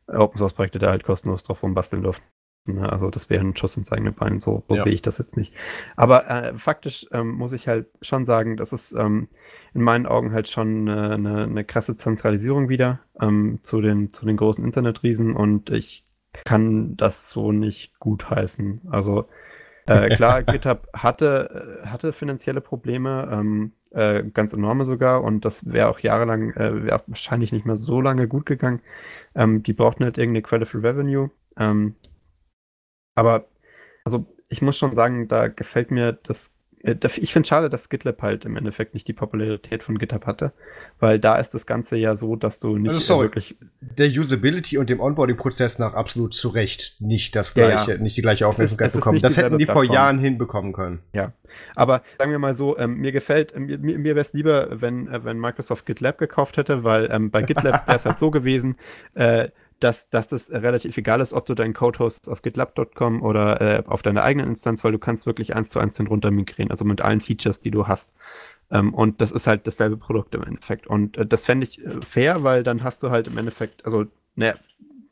Open 0.06 0.38
Source 0.38 0.54
Projekte 0.54 0.78
da 0.78 0.90
halt 0.90 1.04
kostenlos 1.04 1.42
drauf 1.42 1.62
rumbasteln 1.62 2.02
durften. 2.02 2.24
Ne? 2.66 2.90
Also 2.90 3.10
das 3.10 3.28
wäre 3.28 3.44
ein 3.44 3.56
Schuss 3.56 3.76
ins 3.76 3.92
eigene 3.92 4.12
Bein, 4.12 4.40
so, 4.40 4.64
so 4.68 4.74
ja. 4.76 4.82
sehe 4.82 4.92
ich 4.92 5.02
das 5.02 5.18
jetzt 5.18 5.36
nicht. 5.36 5.54
Aber 5.96 6.28
äh, 6.30 6.56
faktisch 6.56 7.06
ähm, 7.12 7.32
muss 7.32 7.52
ich 7.52 7.68
halt 7.68 7.88
schon 8.00 8.24
sagen, 8.24 8.56
das 8.56 8.72
ist 8.72 8.92
ähm, 8.92 9.28
in 9.74 9.82
meinen 9.82 10.06
Augen 10.06 10.32
halt 10.32 10.48
schon 10.48 10.88
eine, 10.88 11.14
eine, 11.14 11.42
eine 11.44 11.64
krasse 11.64 11.94
Zentralisierung 11.96 12.68
wieder 12.68 13.00
ähm, 13.20 13.58
zu, 13.62 13.80
den, 13.80 14.12
zu 14.12 14.24
den 14.24 14.36
großen 14.36 14.64
Internetriesen 14.64 15.36
und 15.36 15.70
ich 15.70 16.06
kann 16.44 16.96
das 16.96 17.30
so 17.30 17.52
nicht 17.52 17.98
gut 17.98 18.30
heißen. 18.30 18.82
Also 18.90 19.28
äh, 19.86 20.14
klar, 20.14 20.42
GitHub 20.44 20.88
hatte, 20.94 21.82
äh, 21.82 21.86
hatte 21.86 22.12
finanzielle 22.12 22.62
Probleme, 22.62 23.28
ähm, 23.30 23.72
äh, 23.94 24.24
ganz 24.32 24.52
enorme 24.52 24.84
sogar, 24.84 25.22
und 25.22 25.44
das 25.44 25.72
wäre 25.72 25.88
auch 25.88 26.00
jahrelang, 26.00 26.52
äh, 26.54 26.84
wäre 26.84 27.02
wahrscheinlich 27.06 27.52
nicht 27.52 27.66
mehr 27.66 27.76
so 27.76 28.00
lange 28.00 28.28
gut 28.28 28.46
gegangen. 28.46 28.80
Ähm, 29.34 29.62
die 29.62 29.72
brauchten 29.72 30.04
halt 30.04 30.18
irgendeine 30.18 30.42
Quelle 30.42 30.66
für 30.66 30.82
Revenue. 30.82 31.30
Ähm, 31.58 31.94
aber, 33.14 33.46
also 34.04 34.26
ich 34.48 34.62
muss 34.62 34.76
schon 34.76 34.94
sagen, 34.94 35.28
da 35.28 35.48
gefällt 35.48 35.90
mir 35.90 36.12
das 36.12 36.53
ich 36.84 37.32
finde 37.32 37.44
es 37.44 37.48
schade, 37.48 37.70
dass 37.70 37.88
GitLab 37.88 38.20
halt 38.20 38.44
im 38.44 38.56
Endeffekt 38.56 38.92
nicht 38.92 39.08
die 39.08 39.14
Popularität 39.14 39.82
von 39.82 39.96
GitHub 39.96 40.26
hatte, 40.26 40.52
weil 41.00 41.18
da 41.18 41.36
ist 41.36 41.54
das 41.54 41.64
Ganze 41.64 41.96
ja 41.96 42.14
so, 42.14 42.36
dass 42.36 42.60
du 42.60 42.76
nicht 42.76 42.90
also 42.90 43.00
sorry, 43.00 43.24
wirklich 43.24 43.56
der 43.80 44.08
Usability 44.08 44.76
und 44.76 44.90
dem 44.90 45.00
Onboarding-Prozess 45.00 45.78
nach 45.78 45.94
absolut 45.94 46.34
zu 46.34 46.50
Recht 46.50 46.96
nicht 47.00 47.34
das 47.36 47.54
gleiche, 47.54 47.92
ja, 47.92 47.96
ja. 47.96 48.02
nicht 48.02 48.18
die 48.18 48.22
gleiche 48.22 48.46
Aufmerksamkeit 48.46 48.92
bekommen. 48.92 49.20
Das 49.20 49.38
hätten 49.38 49.58
die 49.58 49.64
vor 49.64 49.84
Jahren 49.84 50.18
hinbekommen 50.18 50.74
können. 50.74 51.00
Ja, 51.14 51.32
aber 51.74 52.02
sagen 52.18 52.30
wir 52.30 52.38
mal 52.38 52.54
so, 52.54 52.76
ähm, 52.76 52.96
mir 52.96 53.12
gefällt, 53.12 53.58
mir, 53.58 53.78
mir 53.78 54.04
wäre 54.04 54.20
es 54.20 54.34
lieber, 54.34 54.68
wenn, 54.70 55.08
äh, 55.08 55.24
wenn 55.24 55.38
Microsoft 55.38 55.86
GitLab 55.86 56.18
gekauft 56.18 56.58
hätte, 56.58 56.84
weil 56.84 57.08
ähm, 57.10 57.30
bei 57.30 57.40
GitLab 57.40 57.86
wäre 57.86 57.96
es 57.96 58.04
halt 58.04 58.18
so 58.18 58.30
gewesen, 58.30 58.76
äh, 59.14 59.48
dass, 59.80 60.08
dass 60.08 60.28
das 60.28 60.50
relativ 60.50 60.96
egal 60.96 61.20
ist, 61.20 61.32
ob 61.32 61.46
du 61.46 61.54
deinen 61.54 61.74
Code 61.74 61.98
hostest 61.98 62.30
auf 62.30 62.42
gitlab.com 62.42 63.22
oder 63.22 63.60
äh, 63.60 63.82
auf 63.86 64.02
deiner 64.02 64.22
eigenen 64.22 64.48
Instanz, 64.48 64.84
weil 64.84 64.92
du 64.92 64.98
kannst 64.98 65.26
wirklich 65.26 65.54
eins 65.54 65.70
zu 65.70 65.78
eins 65.78 65.96
den 65.96 66.06
runter 66.06 66.30
migrieren, 66.30 66.70
also 66.70 66.84
mit 66.84 67.02
allen 67.02 67.20
Features, 67.20 67.60
die 67.60 67.70
du 67.70 67.86
hast. 67.86 68.14
Ähm, 68.70 68.94
und 68.94 69.20
das 69.20 69.32
ist 69.32 69.46
halt 69.46 69.66
dasselbe 69.66 69.96
Produkt 69.96 70.34
im 70.34 70.42
Endeffekt. 70.42 70.86
Und 70.86 71.16
äh, 71.16 71.26
das 71.26 71.44
fände 71.44 71.64
ich 71.64 71.84
äh, 71.84 72.00
fair, 72.02 72.42
weil 72.42 72.62
dann 72.62 72.82
hast 72.82 73.02
du 73.02 73.10
halt 73.10 73.28
im 73.28 73.36
Endeffekt, 73.36 73.84
also, 73.84 74.06
naja, 74.36 74.54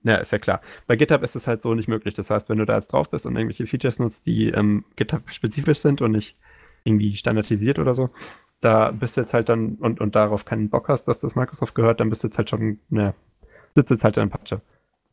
naja, 0.02 0.18
ist 0.18 0.32
ja 0.32 0.38
klar. 0.38 0.60
Bei 0.86 0.96
GitHub 0.96 1.22
ist 1.22 1.36
es 1.36 1.46
halt 1.46 1.62
so 1.62 1.74
nicht 1.74 1.88
möglich. 1.88 2.14
Das 2.14 2.30
heißt, 2.30 2.48
wenn 2.48 2.58
du 2.58 2.66
da 2.66 2.74
jetzt 2.74 2.92
drauf 2.92 3.08
bist 3.10 3.24
und 3.26 3.36
irgendwelche 3.36 3.66
Features 3.66 3.98
nutzt, 3.98 4.26
die 4.26 4.48
ähm, 4.48 4.84
GitHub-spezifisch 4.96 5.78
sind 5.78 6.00
und 6.02 6.12
nicht 6.12 6.36
irgendwie 6.84 7.14
standardisiert 7.14 7.78
oder 7.78 7.94
so, 7.94 8.10
da 8.60 8.90
bist 8.90 9.16
du 9.16 9.20
jetzt 9.20 9.34
halt 9.34 9.48
dann 9.48 9.74
und, 9.76 10.00
und 10.00 10.14
darauf 10.16 10.44
keinen 10.44 10.70
Bock 10.70 10.88
hast, 10.88 11.06
dass 11.06 11.18
das 11.18 11.36
Microsoft 11.36 11.74
gehört, 11.74 12.00
dann 12.00 12.10
bist 12.10 12.24
du 12.24 12.28
jetzt 12.28 12.38
halt 12.38 12.50
schon, 12.50 12.80
naja, 12.88 13.14
sitzt 13.74 13.90
jetzt 13.90 14.04
halt 14.04 14.16
in 14.16 14.30
Patsche. 14.30 14.60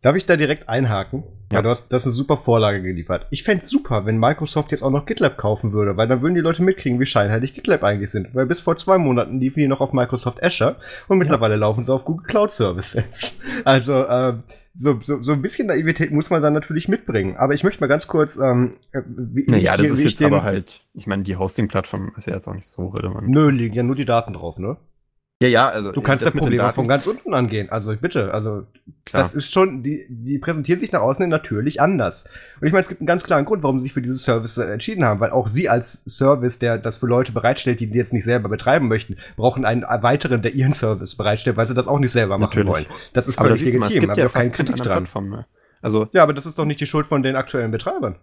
Darf 0.02 0.16
ich 0.16 0.26
da 0.26 0.38
direkt 0.38 0.70
einhaken? 0.70 1.24
Ja. 1.52 1.58
Weil 1.58 1.64
du 1.64 1.70
hast, 1.70 1.90
das 1.92 2.04
ist 2.04 2.08
eine 2.08 2.16
super 2.16 2.38
Vorlage 2.38 2.82
geliefert. 2.82 3.28
Ich 3.32 3.44
fände 3.44 3.66
es 3.66 3.70
super, 3.70 4.06
wenn 4.06 4.18
Microsoft 4.18 4.72
jetzt 4.72 4.82
auch 4.82 4.92
noch 4.92 5.06
GitLab 5.06 5.38
kaufen 5.38 5.74
würde, 5.74 5.98
weil 5.98 6.08
dann 6.08 6.22
würden 6.22 6.36
die 6.36 6.42
Leute 6.42 6.64
mitkriegen, 6.64 7.00
wie 7.02 7.06
scheinheilig 7.06 7.54
GitLab 7.54 7.84
eigentlich 7.84 8.10
sind. 8.10 8.34
Weil 8.34 8.46
bis 8.46 8.62
vor 8.62 8.78
zwei 8.78 8.98
Monaten 8.98 9.40
liefen 9.40 9.60
die 9.60 9.68
noch 9.68 9.82
auf 9.82 9.92
Microsoft 9.92 10.42
Azure 10.42 10.78
und 11.10 11.18
mittlerweile 11.18 11.56
ja. 11.56 11.60
laufen 11.60 11.84
sie 11.84 11.94
auf 11.94 12.06
Google 12.06 12.26
Cloud 12.28 12.52
Services. 12.52 13.40
Also, 13.66 14.04
äh, 14.04 14.36
so, 14.76 15.00
so, 15.02 15.22
so 15.22 15.34
ein 15.34 15.42
bisschen 15.42 15.68
Naivität 15.68 16.12
muss 16.12 16.30
man 16.30 16.42
dann 16.42 16.54
natürlich 16.54 16.88
mitbringen. 16.88 17.36
Aber 17.36 17.54
ich 17.54 17.66
möchte 17.66 17.82
mal 17.82 17.88
ganz 17.88 18.08
kurz. 18.08 18.38
Ähm, 18.38 18.78
äh, 18.94 19.02
wie, 19.06 19.44
naja, 19.48 19.76
das 19.76 19.90
ist 19.90 20.04
jetzt 20.04 20.24
aber 20.24 20.44
halt. 20.44 20.82
Ich 20.94 21.08
meine, 21.08 21.24
die 21.24 21.36
Hosting-Plattform 21.36 22.14
ist 22.16 22.28
ja 22.28 22.36
jetzt 22.36 22.48
auch 22.48 22.56
nicht 22.56 22.68
so 22.68 22.88
relevant. 22.88 23.28
Nö, 23.28 23.50
liegen 23.50 23.76
ja 23.76 23.84
nur 23.84 23.96
die 23.96 24.06
Daten 24.06 24.34
drauf, 24.34 24.58
ne? 24.58 24.78
Ja, 25.42 25.48
ja, 25.48 25.70
also. 25.70 25.94
Du 25.94 26.02
kannst 26.02 26.22
das, 26.22 26.34
das 26.34 26.40
Problem 26.40 26.60
von 26.74 26.88
ganz 26.88 27.08
unten 27.08 27.34
angehen. 27.34 27.70
Also 27.70 27.96
bitte, 27.96 28.34
also 28.34 28.68
Klar. 29.06 29.24
das 29.24 29.34
ist 29.34 29.54
schon, 29.54 29.84
die, 29.84 30.06
die 30.10 30.38
präsentieren 30.38 30.82
sich 30.82 30.92
nach 30.92 31.00
außen 31.00 31.30
natürlich 31.30 31.80
anders. 31.80 32.30
Und 32.60 32.68
ich 32.68 32.74
meine, 32.74 32.82
es 32.82 32.90
gibt 32.90 33.00
einen 33.00 33.08
ganz 33.08 33.24
klaren 33.24 33.46
Grund, 33.46 33.64
warum 33.64 33.80
sie 33.80 33.84
sich 33.84 33.94
für 33.94 34.02
diese 34.02 34.18
Service 34.18 34.58
entschieden 34.58 35.06
haben, 35.06 35.22
weil 35.22 35.30
auch 35.30 35.48
sie 35.48 35.70
als 35.70 36.04
Service, 36.06 36.60
der 36.60 36.78
das 36.78 36.98
für 36.98 37.08
Leute 37.08 37.32
bereitstellt, 37.32 37.80
die 37.80 37.88
die 37.88 37.98
jetzt 37.98 38.12
nicht 38.12 38.26
selber 38.26 38.50
betreiben 38.50 38.90
möchten, 38.90 39.16
brauchen 39.38 39.64
einen 39.64 39.84
weiteren, 39.84 40.42
der 40.42 40.54
ihren 40.54 40.74
Service 40.74 41.16
bereitstellt, 41.16 41.56
weil 41.56 41.68
sie 41.68 41.74
das 41.74 41.88
auch 41.88 42.00
nicht 42.00 42.12
selber 42.12 42.38
machen 42.38 42.50
natürlich. 42.50 42.90
wollen. 42.90 43.00
Das 43.14 43.30
ist 43.30 43.40
völlig 43.40 43.62
legitim, 43.62 43.82
aber 43.82 43.88
es 43.88 44.00
gibt 44.00 44.18
ja 44.18 44.28
keinen 44.28 44.52
Kritik 44.52 44.76
dran. 44.76 44.86
Plattform 44.88 45.30
mehr. 45.30 45.48
Also, 45.82 46.10
ja, 46.12 46.24
aber 46.24 46.34
das 46.34 46.46
ist 46.46 46.60
doch 46.60 46.66
nicht 46.66 46.82
die 46.82 46.86
Schuld 46.86 47.06
von 47.06 47.24
den 47.24 47.38
aktuellen 47.38 47.72
Betreibern. 47.72 48.18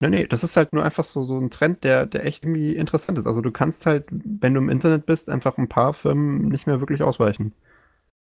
Nee, 0.00 0.08
nee, 0.10 0.26
das 0.26 0.44
ist 0.44 0.56
halt 0.56 0.72
nur 0.72 0.84
einfach 0.84 1.02
so, 1.04 1.22
so 1.22 1.38
ein 1.38 1.50
Trend, 1.50 1.82
der, 1.82 2.06
der 2.06 2.24
echt 2.24 2.44
irgendwie 2.44 2.76
interessant 2.76 3.18
ist. 3.18 3.26
Also 3.26 3.40
du 3.40 3.50
kannst 3.50 3.84
halt, 3.86 4.04
wenn 4.10 4.54
du 4.54 4.60
im 4.60 4.68
Internet 4.68 5.06
bist, 5.06 5.28
einfach 5.28 5.58
ein 5.58 5.68
paar 5.68 5.92
Firmen 5.92 6.48
nicht 6.48 6.66
mehr 6.66 6.80
wirklich 6.80 7.02
ausweichen. 7.02 7.52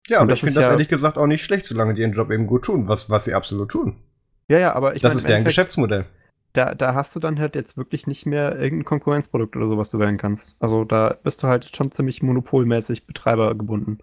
Ja, 0.07 0.23
und, 0.23 0.33
ich 0.33 0.41
finde 0.41 0.55
das 0.55 0.63
ja, 0.63 0.71
ehrlich 0.71 0.89
gesagt 0.89 1.19
auch 1.19 1.27
nicht 1.27 1.45
schlecht, 1.45 1.67
solange 1.67 1.95
die 1.95 2.03
ihren 2.03 2.13
Job 2.13 2.31
eben 2.31 2.47
gut 2.47 2.65
tun, 2.65 2.89
was, 2.89 3.11
was 3.11 3.25
sie 3.25 3.35
absolut 3.35 3.71
tun. 3.71 3.97
Ja, 4.49 4.59
ja, 4.59 4.75
aber 4.75 4.95
ich 4.95 5.03
Das 5.03 5.11
mein, 5.11 5.19
ist 5.19 5.29
deren 5.29 5.45
Geschäftsmodell. 5.45 6.07
Da, 6.55 6.75
da 6.75 6.95
hast 6.95 7.15
du 7.15 7.21
dann 7.21 7.39
halt 7.39 7.55
jetzt 7.57 7.77
wirklich 7.77 8.07
nicht 8.07 8.25
mehr 8.25 8.59
irgendein 8.59 8.87
Konkurrenzprodukt 8.87 9.55
oder 9.57 9.67
so, 9.67 9.77
was 9.77 9.91
du 9.91 9.99
wählen 9.99 10.17
kannst. 10.17 10.57
Also 10.61 10.85
da 10.85 11.17
bist 11.23 11.43
du 11.43 11.49
halt 11.49 11.75
schon 11.77 11.93
ziemlich 11.93 12.23
monopolmäßig 12.23 13.07
Betreiber 13.07 13.55
gebunden. 13.55 13.99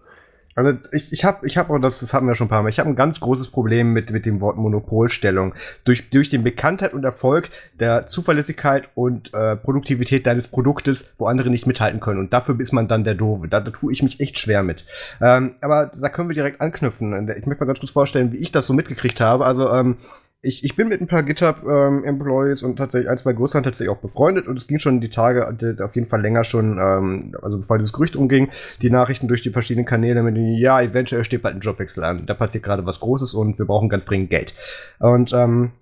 Also 0.56 0.78
ich, 0.90 1.12
ich 1.12 1.24
habe, 1.24 1.46
ich 1.46 1.58
hab, 1.58 1.68
auch 1.68 1.78
das, 1.78 2.00
das 2.00 2.14
hatten 2.14 2.26
wir 2.26 2.34
schon 2.34 2.46
ein 2.46 2.50
paar 2.50 2.62
Mal, 2.62 2.70
ich 2.70 2.78
habe 2.78 2.88
ein 2.88 2.96
ganz 2.96 3.20
großes 3.20 3.48
Problem 3.48 3.92
mit, 3.92 4.10
mit 4.10 4.24
dem 4.24 4.40
Wort 4.40 4.56
Monopolstellung. 4.56 5.54
Durch, 5.84 6.08
durch 6.08 6.30
den 6.30 6.42
Bekanntheit 6.42 6.94
und 6.94 7.04
Erfolg 7.04 7.50
der 7.78 8.06
Zuverlässigkeit 8.06 8.88
und 8.94 9.34
äh, 9.34 9.54
Produktivität 9.56 10.26
deines 10.26 10.48
Produktes, 10.48 11.12
wo 11.18 11.26
andere 11.26 11.50
nicht 11.50 11.66
mithalten 11.66 12.00
können. 12.00 12.20
Und 12.20 12.32
dafür 12.32 12.58
ist 12.58 12.72
man 12.72 12.88
dann 12.88 13.04
der 13.04 13.14
Doofe. 13.14 13.48
Da, 13.48 13.60
da 13.60 13.70
tue 13.70 13.92
ich 13.92 14.02
mich 14.02 14.18
echt 14.18 14.38
schwer 14.38 14.62
mit. 14.62 14.86
Ähm, 15.20 15.56
aber 15.60 15.92
da 15.94 16.08
können 16.08 16.30
wir 16.30 16.34
direkt 16.34 16.62
anknüpfen. 16.62 17.12
Ich 17.36 17.44
möchte 17.44 17.62
mal 17.62 17.66
ganz 17.66 17.80
kurz 17.80 17.92
vorstellen, 17.92 18.32
wie 18.32 18.38
ich 18.38 18.50
das 18.50 18.66
so 18.66 18.72
mitgekriegt 18.72 19.20
habe. 19.20 19.44
Also 19.44 19.70
ähm, 19.70 19.98
ich, 20.46 20.64
ich 20.64 20.76
bin 20.76 20.88
mit 20.88 21.00
ein 21.00 21.08
paar 21.08 21.24
GitHub-Employees 21.24 22.62
ähm, 22.62 22.70
und 22.70 22.76
tatsächlich 22.76 23.10
ein, 23.10 23.18
zwei 23.18 23.32
größeren 23.32 23.64
tatsächlich 23.64 23.94
auch 23.94 24.00
befreundet 24.00 24.46
und 24.46 24.56
es 24.56 24.68
ging 24.68 24.78
schon 24.78 25.00
die 25.00 25.10
Tage, 25.10 25.52
die, 25.60 25.82
auf 25.82 25.96
jeden 25.96 26.06
Fall 26.06 26.22
länger 26.22 26.44
schon, 26.44 26.78
ähm, 26.78 27.36
also 27.42 27.58
bevor 27.58 27.78
dieses 27.78 27.92
Gerücht 27.92 28.14
umging, 28.14 28.50
die 28.80 28.90
Nachrichten 28.90 29.26
durch 29.26 29.42
die 29.42 29.50
verschiedenen 29.50 29.86
Kanäle 29.86 30.22
mit 30.22 30.36
denen, 30.36 30.56
ja, 30.56 30.80
eventuell 30.80 31.24
steht 31.24 31.42
bald 31.42 31.56
ein 31.56 31.60
Jobwechsel 31.60 32.04
an. 32.04 32.26
Da 32.26 32.34
passiert 32.34 32.62
gerade 32.62 32.86
was 32.86 33.00
Großes 33.00 33.34
und 33.34 33.58
wir 33.58 33.66
brauchen 33.66 33.88
ganz 33.88 34.06
dringend 34.06 34.30
Geld. 34.30 34.54
Und 35.00 35.32
ähm, 35.32 35.72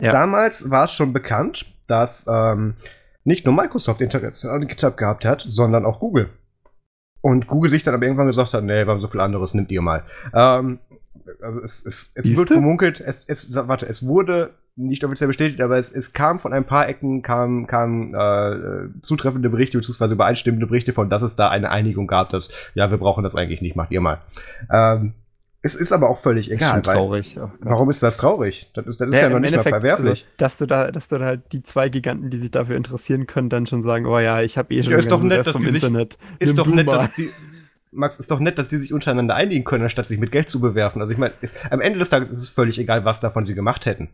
ja. 0.00 0.12
damals 0.12 0.70
war 0.70 0.84
es 0.84 0.92
schon 0.92 1.12
bekannt, 1.14 1.66
dass 1.86 2.26
ähm, 2.28 2.74
nicht 3.24 3.46
nur 3.46 3.54
Microsoft 3.54 4.02
Interesse 4.02 4.50
an 4.50 4.68
GitHub 4.68 4.96
gehabt 4.96 5.24
hat, 5.24 5.44
sondern 5.48 5.86
auch 5.86 6.00
Google. 6.00 6.28
Und 7.22 7.46
Google 7.46 7.70
sich 7.70 7.82
dann 7.82 7.94
aber 7.94 8.04
irgendwann 8.04 8.26
gesagt 8.26 8.54
hat, 8.54 8.64
nee, 8.64 8.86
wir 8.86 8.88
haben 8.88 9.00
so 9.00 9.06
viel 9.06 9.20
anderes, 9.20 9.54
nimmt 9.54 9.70
ihr 9.70 9.82
mal. 9.82 10.04
Ähm, 10.34 10.78
also 11.42 11.60
es, 11.60 11.84
es, 11.84 12.10
es 12.14 12.36
wird 12.36 12.48
gemunkelt, 12.48 13.00
es, 13.00 13.22
es, 13.26 13.54
warte, 13.54 13.86
es 13.86 14.06
wurde 14.06 14.50
nicht 14.76 15.04
offiziell 15.04 15.28
bestätigt, 15.28 15.60
aber 15.60 15.78
es, 15.78 15.92
es 15.92 16.12
kam 16.12 16.38
von 16.38 16.52
ein 16.52 16.64
paar 16.64 16.88
Ecken, 16.88 17.22
kam, 17.22 17.66
kam 17.66 18.14
äh, 18.14 18.88
zutreffende 19.02 19.50
Berichte 19.50 19.78
beziehungsweise 19.78 20.14
übereinstimmende 20.14 20.66
Berichte 20.66 20.92
von, 20.92 21.10
dass 21.10 21.22
es 21.22 21.36
da 21.36 21.48
eine 21.48 21.70
Einigung 21.70 22.06
gab, 22.06 22.30
dass, 22.30 22.50
ja, 22.74 22.90
wir 22.90 22.98
brauchen 22.98 23.24
das 23.24 23.34
eigentlich 23.34 23.60
nicht, 23.60 23.76
macht 23.76 23.90
ihr 23.90 24.00
mal. 24.00 24.20
Ähm, 24.72 25.14
es 25.62 25.74
ist 25.74 25.92
aber 25.92 26.08
auch 26.08 26.18
völlig 26.18 26.50
egal. 26.50 26.78
Ist 26.78 26.86
traurig. 26.86 27.36
Oh 27.38 27.50
warum 27.60 27.90
ist 27.90 28.02
das 28.02 28.16
traurig? 28.16 28.70
Das 28.72 28.86
ist, 28.86 28.98
das 28.98 29.08
ist 29.08 29.14
ja, 29.14 29.22
ja 29.22 29.28
noch 29.28 29.40
nicht 29.40 29.54
mal 29.54 29.62
verwerflich. 29.62 30.08
Also, 30.08 30.24
dass 30.38 30.56
du 30.56 30.66
da, 30.66 30.90
dass 30.90 31.08
du 31.08 31.18
da 31.18 31.26
halt 31.26 31.52
die 31.52 31.62
zwei 31.62 31.90
Giganten, 31.90 32.30
die 32.30 32.38
sich 32.38 32.50
dafür 32.50 32.76
interessieren 32.76 33.26
können, 33.26 33.50
dann 33.50 33.66
schon 33.66 33.82
sagen, 33.82 34.06
oh 34.06 34.18
ja, 34.18 34.40
ich 34.40 34.56
habe 34.56 34.72
eh 34.72 34.82
schon 34.82 34.92
ja, 34.92 34.98
ist 34.98 35.10
doch 35.10 35.22
nett, 35.22 35.40
dass 35.40 35.50
vom 35.50 35.60
die 35.60 35.68
Internet. 35.68 36.16
Sich, 36.38 36.48
ist 36.48 36.58
doch 36.58 36.66
nett, 36.66 36.88
dass 36.88 37.14
die, 37.14 37.28
Max, 37.92 38.18
ist 38.18 38.30
doch 38.30 38.40
nett, 38.40 38.58
dass 38.58 38.68
die 38.68 38.78
sich 38.78 38.92
untereinander 38.92 39.34
einigen 39.34 39.64
können, 39.64 39.82
anstatt 39.82 40.06
sich 40.06 40.20
mit 40.20 40.32
Geld 40.32 40.48
zu 40.48 40.60
bewerfen. 40.60 41.00
Also 41.00 41.12
ich 41.12 41.18
meine, 41.18 41.32
am 41.70 41.80
Ende 41.80 41.98
des 41.98 42.10
Tages 42.10 42.30
ist 42.30 42.42
es 42.42 42.48
völlig 42.48 42.78
egal, 42.78 43.04
was 43.04 43.20
davon 43.20 43.44
sie 43.44 43.54
gemacht 43.54 43.86
hätten. 43.86 44.10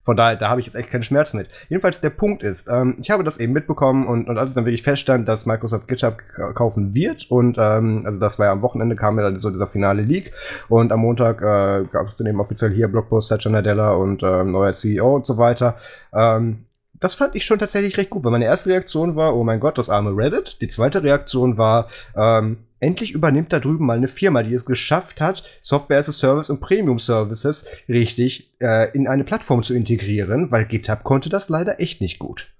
Von 0.00 0.16
daher, 0.16 0.36
da 0.36 0.50
habe 0.50 0.60
ich 0.60 0.66
jetzt 0.66 0.76
echt 0.76 0.90
keinen 0.90 1.02
Schmerz 1.02 1.34
mit. 1.34 1.48
Jedenfalls 1.68 2.00
der 2.00 2.10
Punkt 2.10 2.44
ist, 2.44 2.68
ähm, 2.68 2.96
ich 3.00 3.10
habe 3.10 3.24
das 3.24 3.38
eben 3.38 3.52
mitbekommen 3.52 4.06
und, 4.06 4.28
und 4.28 4.38
als 4.38 4.54
dann 4.54 4.64
wirklich 4.64 4.82
feststand, 4.82 5.26
dass 5.26 5.46
Microsoft 5.46 5.88
GitHub 5.88 6.18
kaufen 6.54 6.94
wird 6.94 7.28
und 7.28 7.56
ähm, 7.58 8.02
also 8.04 8.18
das 8.18 8.38
war 8.38 8.46
ja 8.46 8.52
am 8.52 8.62
Wochenende 8.62 8.94
kam 8.94 9.18
ja 9.18 9.24
dann 9.24 9.40
so 9.40 9.50
dieser 9.50 9.66
finale 9.66 10.02
Leak 10.02 10.32
und 10.68 10.92
am 10.92 11.00
Montag 11.00 11.40
äh, 11.40 11.88
gab 11.90 12.06
es 12.06 12.14
dann 12.14 12.28
eben 12.28 12.38
offiziell 12.38 12.70
hier 12.70 12.86
Blogpost 12.86 13.28
Satya 13.28 13.50
Nadella 13.50 13.94
und 13.94 14.22
ähm, 14.22 14.52
neuer 14.52 14.74
CEO 14.74 15.16
und 15.16 15.26
so 15.26 15.38
weiter. 15.38 15.76
Ähm, 16.14 16.66
das 17.00 17.14
fand 17.14 17.34
ich 17.34 17.44
schon 17.44 17.58
tatsächlich 17.58 17.98
recht 17.98 18.10
gut, 18.10 18.24
weil 18.24 18.32
meine 18.32 18.44
erste 18.44 18.70
Reaktion 18.70 19.16
war, 19.16 19.34
oh 19.34 19.44
mein 19.44 19.60
Gott, 19.60 19.76
das 19.76 19.90
arme 19.90 20.16
Reddit. 20.16 20.60
Die 20.60 20.68
zweite 20.68 21.02
Reaktion 21.02 21.58
war, 21.58 21.88
ähm, 22.16 22.58
endlich 22.80 23.12
übernimmt 23.12 23.52
da 23.52 23.60
drüben 23.60 23.86
mal 23.86 23.96
eine 23.96 24.08
Firma, 24.08 24.42
die 24.42 24.54
es 24.54 24.64
geschafft 24.64 25.20
hat, 25.20 25.44
Software 25.60 25.98
as 25.98 26.08
a 26.08 26.12
Service 26.12 26.50
und 26.50 26.60
Premium 26.60 26.98
Services 26.98 27.66
richtig 27.88 28.52
äh, 28.60 28.90
in 28.92 29.08
eine 29.08 29.24
Plattform 29.24 29.62
zu 29.62 29.74
integrieren, 29.74 30.50
weil 30.50 30.66
GitHub 30.66 31.04
konnte 31.04 31.28
das 31.28 31.48
leider 31.48 31.80
echt 31.80 32.00
nicht 32.00 32.18
gut. 32.18 32.52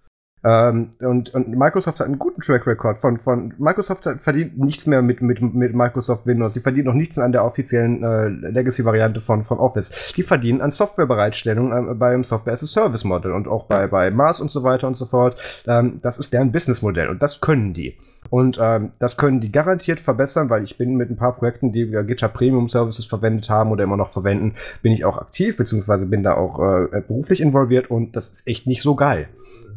Ähm, 0.47 0.91
und, 1.01 1.35
und 1.35 1.49
Microsoft 1.49 1.99
hat 1.99 2.07
einen 2.07 2.21
guten 2.21 2.41
Track 2.41 2.67
Record 2.69 2.99
von, 2.99 3.19
von 3.19 3.55
Microsoft 3.59 4.09
verdient 4.21 4.57
nichts 4.59 4.87
mehr 4.87 5.03
mit, 5.03 5.21
mit, 5.21 5.41
mit 5.41 5.75
Microsoft 5.75 6.25
Windows. 6.27 6.55
Die 6.55 6.61
verdienen 6.61 6.87
noch 6.87 6.95
nichts 6.95 7.17
mehr 7.17 7.27
an 7.27 7.33
der 7.33 7.45
offiziellen 7.45 8.05
äh, 8.05 8.29
Legacy-Variante 8.51 9.19
von, 9.19 9.43
von 9.43 9.59
Office. 9.59 9.93
Die 10.17 10.23
verdienen 10.23 10.61
an 10.61 10.71
Softwarebereitstellung 10.71 11.91
äh, 11.91 11.95
beim 11.95 12.23
Software 12.23 12.53
as 12.53 12.63
a 12.63 12.67
Service 12.67 13.03
Model 13.03 13.33
und 13.33 13.49
auch 13.49 13.65
bei, 13.65 13.89
bei 13.89 14.13
Mars 14.13 14.41
und 14.41 14.53
so 14.53 14.63
weiter 14.63 14.87
und 14.87 14.97
so 14.97 15.07
fort. 15.07 15.37
Ähm, 15.67 15.99
das 16.01 16.19
ist 16.19 16.33
deren 16.33 16.53
Businessmodell 16.53 17.09
und 17.09 17.21
das 17.21 17.41
können 17.41 17.73
die. 17.73 17.97
Und 18.31 18.59
ähm, 18.61 18.91
das 18.99 19.17
können 19.17 19.41
die 19.41 19.53
garantiert 19.53 20.01
verbessern, 20.01 20.51
weil 20.51 20.65
ich 20.65 20.79
bin 20.79 20.97
mit 20.97 21.11
ein 21.11 21.17
paar 21.17 21.37
Projekten, 21.37 21.73
die 21.73 21.91
wir 21.91 22.03
GitHub 22.03 22.33
Premium 22.33 22.69
Services 22.69 23.07
verwendet 23.07 23.49
haben 23.51 23.71
oder 23.71 23.85
immer 23.85 23.97
noch 23.97 24.11
verwenden, 24.11 24.55
bin 24.83 24.93
ich 24.93 25.05
auch 25.05 25.19
aktiv, 25.19 25.57
beziehungsweise 25.57 26.07
bin 26.07 26.23
da 26.23 26.35
auch 26.35 26.59
äh, 26.59 27.01
beruflich 27.07 27.41
involviert 27.41 27.91
und 27.91 28.17
das 28.17 28.29
ist 28.29 28.47
echt 28.47 28.67
nicht 28.67 28.83
so 28.83 28.95
geil. 28.95 29.29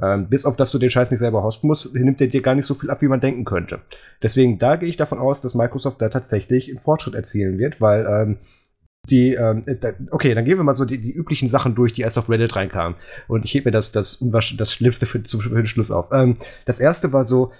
Ähm, 0.01 0.27
bis 0.29 0.45
auf 0.45 0.55
dass 0.55 0.71
du 0.71 0.77
den 0.77 0.89
Scheiß 0.89 1.11
nicht 1.11 1.19
selber 1.19 1.43
hosten 1.43 1.67
musst, 1.67 1.93
nimmt 1.93 2.19
der 2.19 2.27
dir 2.27 2.41
gar 2.41 2.55
nicht 2.55 2.65
so 2.65 2.73
viel 2.73 2.89
ab, 2.89 3.01
wie 3.01 3.07
man 3.07 3.19
denken 3.19 3.43
könnte. 3.43 3.79
Deswegen, 4.23 4.57
da 4.57 4.77
gehe 4.77 4.87
ich 4.87 4.97
davon 4.97 5.19
aus, 5.19 5.41
dass 5.41 5.55
Microsoft 5.55 6.01
da 6.01 6.09
tatsächlich 6.09 6.69
einen 6.69 6.79
Fortschritt 6.79 7.15
erzielen 7.15 7.57
wird, 7.57 7.81
weil 7.81 8.05
ähm, 8.05 8.37
die, 9.09 9.33
ähm, 9.33 9.61
äh, 9.65 9.93
okay, 10.11 10.33
dann 10.35 10.45
gehen 10.45 10.57
wir 10.57 10.63
mal 10.63 10.75
so 10.75 10.85
die, 10.85 10.99
die 10.99 11.11
üblichen 11.11 11.47
Sachen 11.49 11.75
durch, 11.75 11.93
die 11.93 12.01
erst 12.01 12.17
auf 12.17 12.29
Reddit 12.29 12.55
reinkamen. 12.55 12.97
Und 13.27 13.45
ich 13.45 13.53
hebe 13.53 13.65
mir 13.65 13.71
das, 13.71 13.91
das, 13.91 14.19
das 14.21 14.73
Schlimmste 14.73 15.05
für, 15.05 15.19
für 15.19 15.49
den 15.49 15.65
Schluss 15.65 15.91
auf. 15.91 16.09
Ähm, 16.11 16.35
das 16.65 16.79
erste 16.79 17.11
war 17.11 17.23
so, 17.23 17.51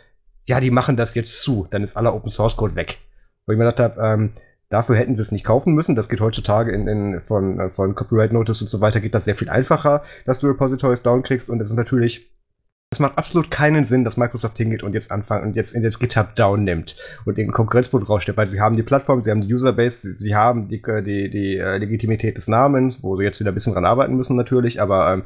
ja, 0.49 0.59
die 0.59 0.71
machen 0.71 0.97
das 0.97 1.15
jetzt 1.15 1.41
zu, 1.41 1.67
dann 1.71 1.83
ist 1.83 1.95
aller 1.95 2.13
Open 2.13 2.31
Source 2.31 2.57
Code 2.57 2.75
weg. 2.75 2.97
Wo 3.45 3.53
ich 3.53 3.57
mir 3.57 3.65
gedacht 3.65 3.97
habe, 3.97 4.01
ähm, 4.01 4.31
Dafür 4.69 4.97
hätten 4.97 5.15
sie 5.15 5.23
es 5.23 5.31
nicht 5.31 5.45
kaufen 5.45 5.73
müssen. 5.73 5.95
Das 5.95 6.09
geht 6.09 6.21
heutzutage 6.21 6.71
in, 6.71 6.87
in, 6.87 7.21
von, 7.21 7.59
äh, 7.59 7.69
von 7.69 7.95
Copyright 7.95 8.31
Notice 8.31 8.61
und 8.61 8.67
so 8.67 8.81
weiter, 8.81 8.99
geht 8.99 9.15
das 9.15 9.25
sehr 9.25 9.33
viel 9.33 9.49
einfacher, 9.49 10.03
dass 10.25 10.39
du 10.39 10.47
Repositories 10.47 11.01
downkriegst. 11.01 11.49
Und 11.49 11.59
es 11.59 11.71
ist 11.71 11.75
natürlich 11.75 12.29
es 12.91 12.99
macht 12.99 13.19
absolut 13.19 13.51
keinen 13.51 13.85
Sinn, 13.85 14.03
dass 14.03 14.17
Microsoft 14.17 14.57
hingeht 14.57 14.81
und 14.81 14.93
jetzt 14.93 15.11
anfangen 15.11 15.45
und 15.45 15.55
jetzt 15.55 15.73
in 15.73 15.83
jetzt 15.83 15.99
GitHub 15.99 16.35
down 16.35 16.63
nimmt 16.63 16.95
und 17.23 17.37
den 17.37 17.51
Konkurrenzprodukt 17.51 18.09
rausstellt, 18.09 18.37
weil 18.37 18.49
sie 18.49 18.61
haben 18.61 18.77
die 18.77 18.83
Plattform, 18.83 19.21
sie 19.21 19.29
haben 19.29 19.41
die 19.41 19.53
Userbase, 19.53 20.01
sie, 20.01 20.13
sie 20.13 20.35
haben 20.35 20.67
die, 20.69 20.81
äh, 20.83 21.03
die, 21.03 21.29
die 21.29 21.57
äh, 21.57 21.77
Legitimität 21.77 22.37
des 22.37 22.47
Namens, 22.47 23.03
wo 23.03 23.15
sie 23.15 23.23
jetzt 23.23 23.39
wieder 23.39 23.51
ein 23.51 23.53
bisschen 23.53 23.73
dran 23.73 23.85
arbeiten 23.85 24.15
müssen 24.15 24.35
natürlich, 24.35 24.81
aber 24.81 25.13
ähm, 25.13 25.23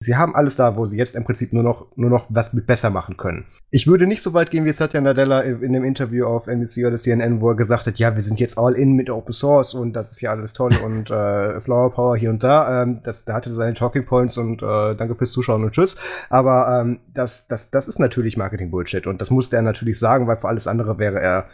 sie 0.00 0.16
haben 0.16 0.34
alles 0.36 0.56
da, 0.56 0.76
wo 0.76 0.86
sie 0.86 0.96
jetzt 0.96 1.16
im 1.16 1.24
Prinzip 1.24 1.52
nur 1.52 1.62
noch, 1.62 1.86
nur 1.96 2.10
noch 2.10 2.26
was 2.28 2.52
mit 2.52 2.66
besser 2.66 2.90
machen 2.90 3.16
können. 3.16 3.46
Ich 3.70 3.86
würde 3.86 4.06
nicht 4.06 4.22
so 4.22 4.32
weit 4.32 4.50
gehen 4.50 4.64
wie 4.64 4.72
Satya 4.72 5.00
Nadella 5.00 5.40
in 5.42 5.72
dem 5.72 5.84
Interview 5.84 6.26
auf 6.26 6.46
NBC 6.46 6.86
oder 6.86 6.96
CNN, 6.96 7.40
wo 7.40 7.50
er 7.50 7.56
gesagt 7.56 7.86
hat, 7.86 7.98
ja, 7.98 8.14
wir 8.14 8.22
sind 8.22 8.40
jetzt 8.40 8.56
all 8.56 8.74
in 8.74 8.92
mit 8.92 9.10
Open 9.10 9.34
Source 9.34 9.74
und 9.74 9.92
das 9.92 10.12
ist 10.12 10.20
ja 10.20 10.30
alles 10.30 10.52
toll 10.52 10.72
und 10.84 11.10
äh, 11.10 11.60
Flower 11.60 11.90
Power 11.92 12.16
hier 12.16 12.30
und 12.30 12.42
da. 12.44 12.82
Ähm, 12.82 13.00
das, 13.02 13.24
da 13.24 13.34
hatte 13.34 13.52
seine 13.54 13.74
Talking 13.74 14.06
Points 14.06 14.38
und 14.38 14.62
äh, 14.62 14.94
danke 14.94 15.16
fürs 15.16 15.32
Zuschauen 15.32 15.64
und 15.64 15.72
tschüss. 15.72 15.96
Aber 16.30 16.80
ähm, 16.80 17.00
das, 17.12 17.48
das, 17.48 17.70
das 17.70 17.88
ist 17.88 17.98
natürlich 17.98 18.36
Marketing-Bullshit 18.36 19.06
und 19.06 19.20
das 19.20 19.30
musste 19.30 19.56
er 19.56 19.62
natürlich 19.62 19.98
sagen, 19.98 20.26
weil 20.28 20.36
für 20.36 20.48
alles 20.48 20.66
andere 20.66 20.98
wäre 20.98 21.20
er 21.20 21.46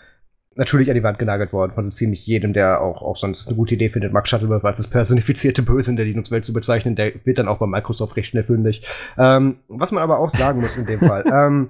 natürlich 0.56 0.89
an 0.89 0.94
die 0.94 1.02
Wand 1.02 1.18
genagelt 1.18 1.52
worden 1.52 1.72
von 1.72 1.85
so 1.86 1.90
ziemlich 1.90 2.26
jedem, 2.26 2.52
der 2.52 2.81
auch, 2.81 3.02
auch 3.02 3.16
sonst 3.16 3.47
eine 3.47 3.56
gute 3.56 3.74
Idee 3.74 3.89
findet, 3.89 4.12
Mark 4.12 4.28
Shuttleworth 4.28 4.64
als 4.64 4.78
das 4.78 4.86
personifizierte 4.86 5.62
Böse 5.62 5.90
in 5.90 5.97
der 5.97 6.06
Linux-Welt 6.06 6.44
zu 6.44 6.52
bezeichnen, 6.52 6.97
der 6.97 7.12
wird 7.24 7.39
dann 7.39 7.48
auch 7.48 7.59
bei 7.59 7.66
Microsoft 7.66 8.16
recht 8.16 8.28
schnell 8.28 8.44
fündig. 8.44 8.86
Ähm, 9.18 9.56
was 9.68 9.93
man 9.93 10.02
aber 10.02 10.18
auch 10.18 10.31
sagen 10.31 10.60
muss 10.60 10.76
in 10.76 10.86
dem 10.86 11.01
Fall, 11.01 11.24
ähm, 11.32 11.68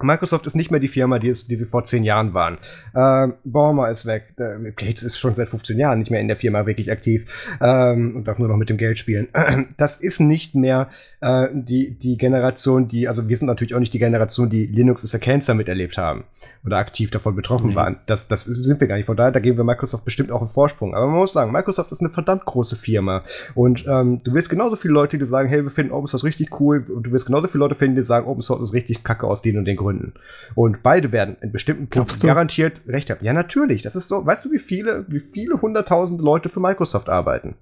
Microsoft 0.00 0.46
ist 0.46 0.56
nicht 0.56 0.70
mehr 0.70 0.80
die 0.80 0.88
Firma, 0.88 1.18
die, 1.18 1.28
es, 1.28 1.46
die 1.46 1.56
sie 1.56 1.64
vor 1.64 1.84
zehn 1.84 2.02
Jahren 2.02 2.34
waren. 2.34 2.58
Ähm, 2.94 3.34
Baumer 3.44 3.90
ist 3.90 4.06
weg. 4.06 4.34
Äh, 4.38 4.72
Gates 4.72 5.02
ist 5.02 5.18
schon 5.18 5.34
seit 5.34 5.48
15 5.48 5.78
Jahren 5.78 5.98
nicht 5.98 6.10
mehr 6.10 6.20
in 6.20 6.28
der 6.28 6.36
Firma 6.36 6.66
wirklich 6.66 6.90
aktiv 6.90 7.26
ähm, 7.60 8.16
und 8.16 8.24
darf 8.26 8.38
nur 8.38 8.48
noch 8.48 8.56
mit 8.56 8.70
dem 8.70 8.78
Geld 8.78 8.98
spielen. 8.98 9.28
Das 9.76 9.96
ist 9.96 10.20
nicht 10.20 10.54
mehr 10.54 10.88
äh, 11.20 11.48
die, 11.52 11.96
die 11.98 12.16
Generation, 12.16 12.88
die, 12.88 13.08
also 13.08 13.28
wir 13.28 13.36
sind 13.36 13.46
natürlich 13.46 13.74
auch 13.74 13.80
nicht 13.80 13.94
die 13.94 13.98
Generation, 13.98 14.50
die 14.50 14.66
Linux 14.66 15.02
is 15.02 15.14
a 15.14 15.18
Cancer 15.18 15.54
miterlebt 15.54 15.96
haben 15.98 16.24
oder 16.64 16.76
aktiv 16.78 17.10
davon 17.10 17.34
betroffen 17.34 17.70
nee. 17.70 17.76
waren. 17.76 17.98
Das, 18.06 18.28
das 18.28 18.44
sind 18.44 18.80
wir 18.80 18.86
gar 18.86 18.96
nicht. 18.96 19.06
Von 19.06 19.16
daher, 19.16 19.32
da 19.32 19.40
geben 19.40 19.56
wir 19.56 19.64
Microsoft 19.64 20.04
bestimmt 20.04 20.30
auch 20.30 20.38
einen 20.38 20.48
Vorsprung. 20.48 20.94
Aber 20.94 21.06
man 21.06 21.16
muss 21.16 21.32
sagen, 21.32 21.50
Microsoft 21.50 21.90
ist 21.90 22.00
eine 22.00 22.10
verdammt 22.10 22.44
große 22.44 22.76
Firma. 22.76 23.24
Und 23.54 23.84
ähm, 23.88 24.20
du 24.22 24.32
willst 24.32 24.48
genauso 24.48 24.76
viele 24.76 24.94
Leute, 24.94 25.18
die 25.18 25.26
sagen, 25.26 25.48
hey, 25.48 25.62
wir 25.62 25.70
finden 25.70 25.92
Open 25.92 26.06
Source 26.06 26.24
richtig 26.24 26.60
cool. 26.60 26.86
Und 26.88 27.04
du 27.04 27.12
willst 27.12 27.26
genauso 27.26 27.48
viele 27.48 27.60
Leute 27.60 27.74
finden, 27.74 27.96
die 27.96 28.04
sagen, 28.04 28.26
Open 28.26 28.42
Source 28.42 28.62
ist 28.62 28.72
richtig 28.74 29.02
kacke 29.02 29.26
aus 29.26 29.42
den 29.42 29.58
und 29.58 29.64
den 29.64 29.76
Gründen. 29.82 30.14
Und 30.54 30.82
beide 30.82 31.12
werden 31.12 31.36
in 31.40 31.52
bestimmten 31.52 31.88
Punkten 31.88 32.26
garantiert 32.26 32.80
recht 32.86 33.10
haben. 33.10 33.24
Ja, 33.24 33.32
natürlich. 33.32 33.82
Das 33.82 33.96
ist 33.96 34.08
so, 34.08 34.24
weißt 34.24 34.44
du, 34.44 34.52
wie 34.52 34.58
viele, 34.58 35.04
wie 35.08 35.20
viele 35.20 35.60
hunderttausend 35.60 36.20
Leute 36.20 36.48
für 36.48 36.60
Microsoft 36.60 37.08
arbeiten? 37.08 37.56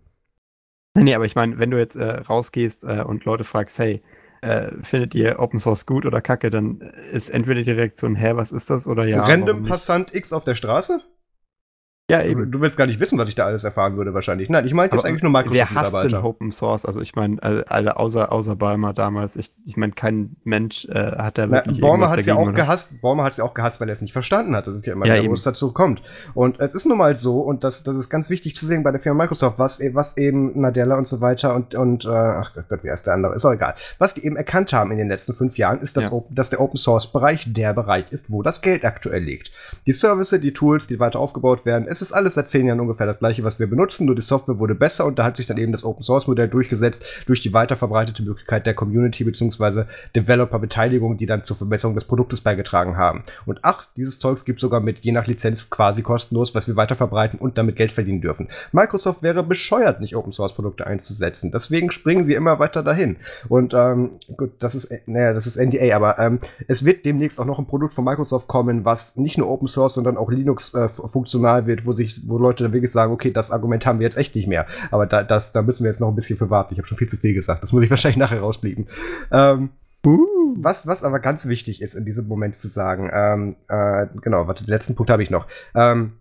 Nee, 0.96 1.14
aber 1.14 1.24
ich 1.24 1.36
meine, 1.36 1.58
wenn 1.58 1.70
du 1.70 1.78
jetzt 1.78 1.96
äh, 1.96 2.20
rausgehst 2.20 2.84
äh, 2.84 3.02
und 3.06 3.24
Leute 3.24 3.44
fragst, 3.44 3.78
hey, 3.78 4.02
äh, 4.42 4.70
findet 4.82 5.14
ihr 5.14 5.38
Open 5.38 5.58
Source 5.58 5.86
gut 5.86 6.06
oder 6.06 6.20
kacke, 6.20 6.50
dann 6.50 6.80
ist 7.12 7.30
entweder 7.30 7.62
die 7.62 7.70
Reaktion, 7.70 8.16
hä, 8.16 8.32
was 8.34 8.52
ist 8.52 8.70
das 8.70 8.86
oder 8.86 9.04
ja. 9.04 9.24
Random 9.24 9.66
Passant 9.66 10.14
X 10.14 10.32
auf 10.32 10.44
der 10.44 10.54
Straße? 10.54 11.00
Ja, 12.10 12.22
eben. 12.22 12.50
Du 12.50 12.60
willst 12.60 12.76
gar 12.76 12.86
nicht 12.86 13.00
wissen, 13.00 13.18
was 13.18 13.28
ich 13.28 13.34
da 13.34 13.46
alles 13.46 13.64
erfahren 13.64 13.96
würde, 13.96 14.14
wahrscheinlich. 14.14 14.48
Nein, 14.48 14.66
ich 14.66 14.74
meinte 14.74 14.96
jetzt 14.96 15.06
eigentlich 15.06 15.22
nur 15.22 15.32
Microsoft. 15.32 15.54
Wer 15.54 15.70
hasst 15.70 15.94
denn 15.94 16.14
Open 16.14 16.52
Source? 16.52 16.84
Also 16.84 17.00
ich 17.00 17.14
meine, 17.14 17.42
also, 17.42 17.90
außer, 17.90 18.32
außer 18.32 18.56
Balmer 18.56 18.92
damals, 18.92 19.36
ich, 19.36 19.50
ich 19.64 19.76
meine, 19.76 19.92
kein 19.92 20.36
Mensch 20.44 20.86
äh, 20.86 20.94
hat 20.94 21.38
da 21.38 21.50
wirklich 21.50 21.80
Na, 21.80 21.88
Balmer 21.88 22.10
hat 22.10 22.18
es 22.18 22.26
ja 22.26 22.34
auch 22.34 22.42
oder? 22.42 22.52
gehasst, 22.52 23.00
Balmer 23.00 23.24
hat 23.24 23.32
es 23.32 23.38
ja 23.38 23.44
auch 23.44 23.54
gehasst, 23.54 23.80
weil 23.80 23.88
er 23.88 23.92
es 23.92 24.00
nicht 24.00 24.12
verstanden 24.12 24.56
hat. 24.56 24.66
Das 24.66 24.76
ist 24.76 24.86
ja 24.86 24.92
immer 24.94 25.06
ja, 25.06 25.24
wo 25.28 25.34
es 25.34 25.42
dazu 25.42 25.72
kommt. 25.72 26.02
Und 26.34 26.60
es 26.60 26.74
ist 26.74 26.86
nun 26.86 26.98
mal 26.98 27.16
so, 27.16 27.40
und 27.40 27.64
das, 27.64 27.82
das 27.82 27.96
ist 27.96 28.10
ganz 28.10 28.30
wichtig 28.30 28.56
zu 28.56 28.66
sehen 28.66 28.82
bei 28.82 28.90
der 28.90 29.00
Firma 29.00 29.24
Microsoft, 29.24 29.58
was, 29.58 29.80
was 29.92 30.16
eben 30.16 30.60
Nadella 30.60 30.96
und 30.96 31.08
so 31.08 31.20
weiter 31.20 31.54
und, 31.54 31.74
und 31.74 32.04
äh, 32.04 32.08
ach 32.08 32.52
Gott, 32.68 32.82
wie 32.82 32.90
heißt 32.90 33.06
der 33.06 33.14
andere? 33.14 33.34
Ist 33.34 33.44
auch 33.44 33.52
egal. 33.52 33.74
Was 33.98 34.14
die 34.14 34.24
eben 34.24 34.36
erkannt 34.36 34.72
haben 34.72 34.90
in 34.90 34.98
den 34.98 35.08
letzten 35.08 35.34
fünf 35.34 35.58
Jahren, 35.58 35.80
ist, 35.80 35.96
dass, 35.96 36.04
ja. 36.04 36.22
dass 36.30 36.50
der 36.50 36.60
Open 36.60 36.76
Source 36.76 37.12
Bereich 37.12 37.52
der 37.52 37.74
Bereich 37.74 38.10
ist, 38.10 38.30
wo 38.30 38.42
das 38.42 38.62
Geld 38.62 38.84
aktuell 38.84 39.22
liegt. 39.22 39.52
Die 39.86 39.92
Services, 39.92 40.40
die 40.40 40.52
Tools, 40.52 40.86
die 40.86 40.98
weiter 41.00 41.18
aufgebaut 41.18 41.64
werden, 41.64 41.86
es 41.88 41.99
es 42.00 42.10
ist 42.10 42.12
alles 42.12 42.34
seit 42.34 42.48
zehn 42.48 42.66
Jahren 42.66 42.80
ungefähr 42.80 43.06
das 43.06 43.18
gleiche, 43.18 43.44
was 43.44 43.58
wir 43.58 43.66
benutzen, 43.68 44.06
nur 44.06 44.14
die 44.14 44.22
Software 44.22 44.58
wurde 44.58 44.74
besser 44.74 45.04
und 45.04 45.18
da 45.18 45.24
hat 45.24 45.36
sich 45.36 45.46
dann 45.46 45.58
eben 45.58 45.72
das 45.72 45.84
Open 45.84 46.02
Source 46.02 46.26
Modell 46.26 46.48
durchgesetzt 46.48 47.04
durch 47.26 47.42
die 47.42 47.52
weiterverbreitete 47.52 48.22
Möglichkeit 48.22 48.66
der 48.66 48.74
Community 48.74 49.24
bzw. 49.24 49.84
Developer-Beteiligung, 50.16 51.18
die 51.18 51.26
dann 51.26 51.44
zur 51.44 51.56
Verbesserung 51.56 51.94
des 51.94 52.04
Produktes 52.04 52.40
beigetragen 52.40 52.96
haben. 52.96 53.24
Und 53.46 53.60
ach, 53.62 53.84
dieses 53.96 54.18
Zeugs 54.18 54.44
gibt 54.44 54.60
sogar 54.60 54.80
mit 54.80 55.00
je 55.00 55.12
nach 55.12 55.26
Lizenz 55.26 55.70
quasi 55.70 56.02
kostenlos, 56.02 56.54
was 56.54 56.68
wir 56.68 56.76
weiter 56.76 56.96
verbreiten 56.96 57.38
und 57.38 57.58
damit 57.58 57.76
Geld 57.76 57.92
verdienen 57.92 58.20
dürfen. 58.20 58.48
Microsoft 58.72 59.22
wäre 59.22 59.42
bescheuert, 59.42 60.00
nicht 60.00 60.16
Open 60.16 60.32
Source 60.32 60.54
Produkte 60.54 60.86
einzusetzen. 60.86 61.50
Deswegen 61.52 61.90
springen 61.90 62.24
sie 62.24 62.34
immer 62.34 62.58
weiter 62.58 62.82
dahin. 62.82 63.16
Und 63.48 63.74
ähm, 63.74 64.12
gut, 64.36 64.52
das 64.58 64.74
ist, 64.74 64.90
naja, 65.06 65.32
das 65.32 65.46
ist 65.46 65.56
NDA, 65.56 65.94
aber 65.94 66.18
ähm, 66.18 66.38
es 66.66 66.84
wird 66.84 67.04
demnächst 67.04 67.38
auch 67.38 67.44
noch 67.44 67.58
ein 67.58 67.66
Produkt 67.66 67.92
von 67.92 68.04
Microsoft 68.04 68.48
kommen, 68.48 68.84
was 68.84 69.16
nicht 69.16 69.38
nur 69.38 69.48
Open 69.48 69.68
Source, 69.68 69.94
sondern 69.94 70.16
auch 70.16 70.30
Linux 70.30 70.74
äh, 70.74 70.88
funktional 70.88 71.66
wird, 71.66 71.86
wo 71.90 71.92
sich, 71.92 72.22
wo 72.28 72.38
Leute 72.38 72.62
dann 72.62 72.72
wirklich 72.72 72.92
sagen, 72.92 73.12
okay, 73.12 73.32
das 73.32 73.50
Argument 73.50 73.84
haben 73.84 73.98
wir 73.98 74.06
jetzt 74.06 74.16
echt 74.16 74.36
nicht 74.36 74.46
mehr. 74.46 74.66
Aber 74.92 75.06
da, 75.06 75.24
das, 75.24 75.50
da 75.50 75.62
müssen 75.62 75.82
wir 75.82 75.90
jetzt 75.90 76.00
noch 76.00 76.08
ein 76.08 76.14
bisschen 76.14 76.38
für 76.38 76.50
warten. 76.50 76.72
Ich 76.74 76.78
habe 76.78 76.86
schon 76.86 76.98
viel 76.98 77.08
zu 77.08 77.16
viel 77.16 77.34
gesagt. 77.34 77.62
Das 77.62 77.72
muss 77.72 77.82
ich 77.82 77.90
wahrscheinlich 77.90 78.18
nachher 78.18 78.40
rausblieben. 78.40 78.86
Ähm, 79.32 79.70
Uh. 80.06 80.26
Was, 80.56 80.86
was 80.86 81.04
aber 81.04 81.20
ganz 81.20 81.46
wichtig 81.46 81.82
ist 81.82 81.94
in 81.94 82.04
diesem 82.04 82.26
Moment 82.26 82.56
zu 82.56 82.68
sagen, 82.68 83.10
ähm, 83.12 83.54
äh, 83.68 84.06
genau, 84.20 84.46
warte, 84.46 84.64
den 84.64 84.70
letzten 84.70 84.94
Punkt 84.94 85.10
habe 85.10 85.22
ich 85.22 85.30
noch. 85.30 85.46
Ähm, 85.74 86.14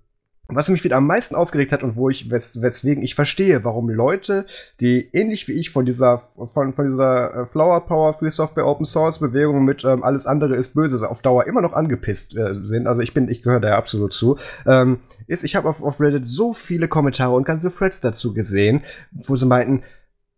was 0.50 0.70
mich 0.70 0.84
wieder 0.84 0.98
am 0.98 1.08
meisten 1.08 1.36
aufgeregt 1.36 1.72
hat 1.72 1.84
und 1.84 1.96
wo 1.96 2.10
ich, 2.10 2.32
wes 2.32 2.62
weswegen 2.62 3.04
ich 3.04 3.16
verstehe, 3.16 3.64
warum 3.64 3.90
Leute, 3.90 4.46
die 4.80 5.10
ähnlich 5.14 5.48
wie 5.48 5.54
ich 5.54 5.70
von 5.70 5.86
dieser, 5.86 6.18
von, 6.18 6.74
von 6.74 6.92
dieser 6.92 7.42
äh, 7.42 7.46
Flower 7.46 7.86
Power 7.86 8.14
Free 8.14 8.30
Software 8.30 8.66
Open 8.66 8.86
Source 8.86 9.20
Bewegung 9.20 9.64
mit 9.64 9.84
ähm, 9.84 10.04
alles 10.04 10.26
andere 10.26 10.56
ist 10.56 10.74
böse 10.74 11.10
auf 11.10 11.22
Dauer 11.22 11.46
immer 11.46 11.62
noch 11.62 11.74
angepisst 11.74 12.36
äh, 12.36 12.56
sind, 12.64 12.88
also 12.88 13.02
ich 13.02 13.14
bin, 13.14 13.30
ich 13.30 13.44
gehöre 13.44 13.60
da 13.60 13.70
ja 13.70 13.78
absolut 13.78 14.14
zu, 14.14 14.38
ähm, 14.66 15.00
ist, 15.28 15.44
ich 15.44 15.56
habe 15.56 15.70
auf, 15.70 15.84
auf 15.84 16.00
Reddit 16.00 16.28
so 16.28 16.54
viele 16.54 16.88
Kommentare 16.88 17.36
und 17.36 17.46
ganze 17.46 17.70
Threads 17.70 18.02
dazu 18.02 18.34
gesehen, 18.34 18.82
wo 19.12 19.36
sie 19.36 19.46
meinten, 19.46 19.84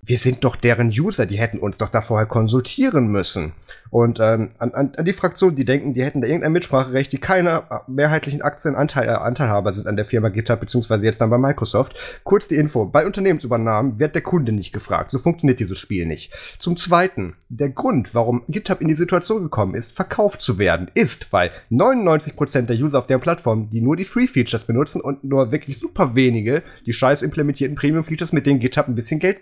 wir 0.01 0.17
sind 0.17 0.43
doch 0.43 0.55
deren 0.55 0.89
User, 0.89 1.25
die 1.25 1.37
hätten 1.37 1.59
uns 1.59 1.77
doch 1.77 1.89
da 1.89 2.01
vorher 2.01 2.27
konsultieren 2.27 3.07
müssen. 3.07 3.53
Und 3.91 4.19
ähm, 4.21 4.51
an, 4.57 4.71
an 4.73 5.05
die 5.05 5.11
Fraktionen, 5.11 5.57
die 5.57 5.65
denken, 5.65 5.93
die 5.93 6.01
hätten 6.01 6.21
da 6.21 6.27
irgendein 6.27 6.53
Mitspracherecht, 6.53 7.11
die 7.11 7.17
keine 7.17 7.63
äh, 7.69 7.79
mehrheitlichen 7.87 8.41
Aktienanteil, 8.41 9.09
äh, 9.09 9.11
Anteilhaber 9.11 9.73
sind 9.73 9.85
an 9.85 9.97
der 9.97 10.05
Firma 10.05 10.29
GitHub, 10.29 10.61
beziehungsweise 10.61 11.03
jetzt 11.03 11.19
dann 11.19 11.29
bei 11.29 11.37
Microsoft. 11.37 11.93
Kurz 12.23 12.47
die 12.47 12.55
Info, 12.55 12.85
bei 12.85 13.05
Unternehmensübernahmen 13.05 13.99
wird 13.99 14.15
der 14.15 14.21
Kunde 14.21 14.53
nicht 14.53 14.71
gefragt. 14.71 15.11
So 15.11 15.17
funktioniert 15.17 15.59
dieses 15.59 15.77
Spiel 15.77 16.05
nicht. 16.05 16.33
Zum 16.57 16.77
Zweiten, 16.77 17.35
der 17.49 17.67
Grund, 17.67 18.15
warum 18.15 18.43
GitHub 18.47 18.79
in 18.79 18.87
die 18.87 18.95
Situation 18.95 19.43
gekommen 19.43 19.75
ist, 19.75 19.91
verkauft 19.91 20.41
zu 20.41 20.57
werden, 20.57 20.89
ist, 20.93 21.33
weil 21.33 21.51
99% 21.69 22.61
der 22.61 22.77
User 22.77 22.97
auf 22.97 23.07
der 23.07 23.17
Plattform, 23.17 23.69
die 23.71 23.81
nur 23.81 23.97
die 23.97 24.05
Free-Features 24.05 24.63
benutzen 24.63 25.01
und 25.01 25.25
nur 25.25 25.51
wirklich 25.51 25.79
super 25.79 26.15
wenige 26.15 26.63
die 26.85 26.93
scheiß 26.93 27.21
implementierten 27.23 27.75
Premium-Features, 27.75 28.31
mit 28.31 28.45
denen 28.45 28.61
GitHub 28.61 28.87
ein 28.87 28.95
bisschen 28.95 29.19
Geld 29.19 29.39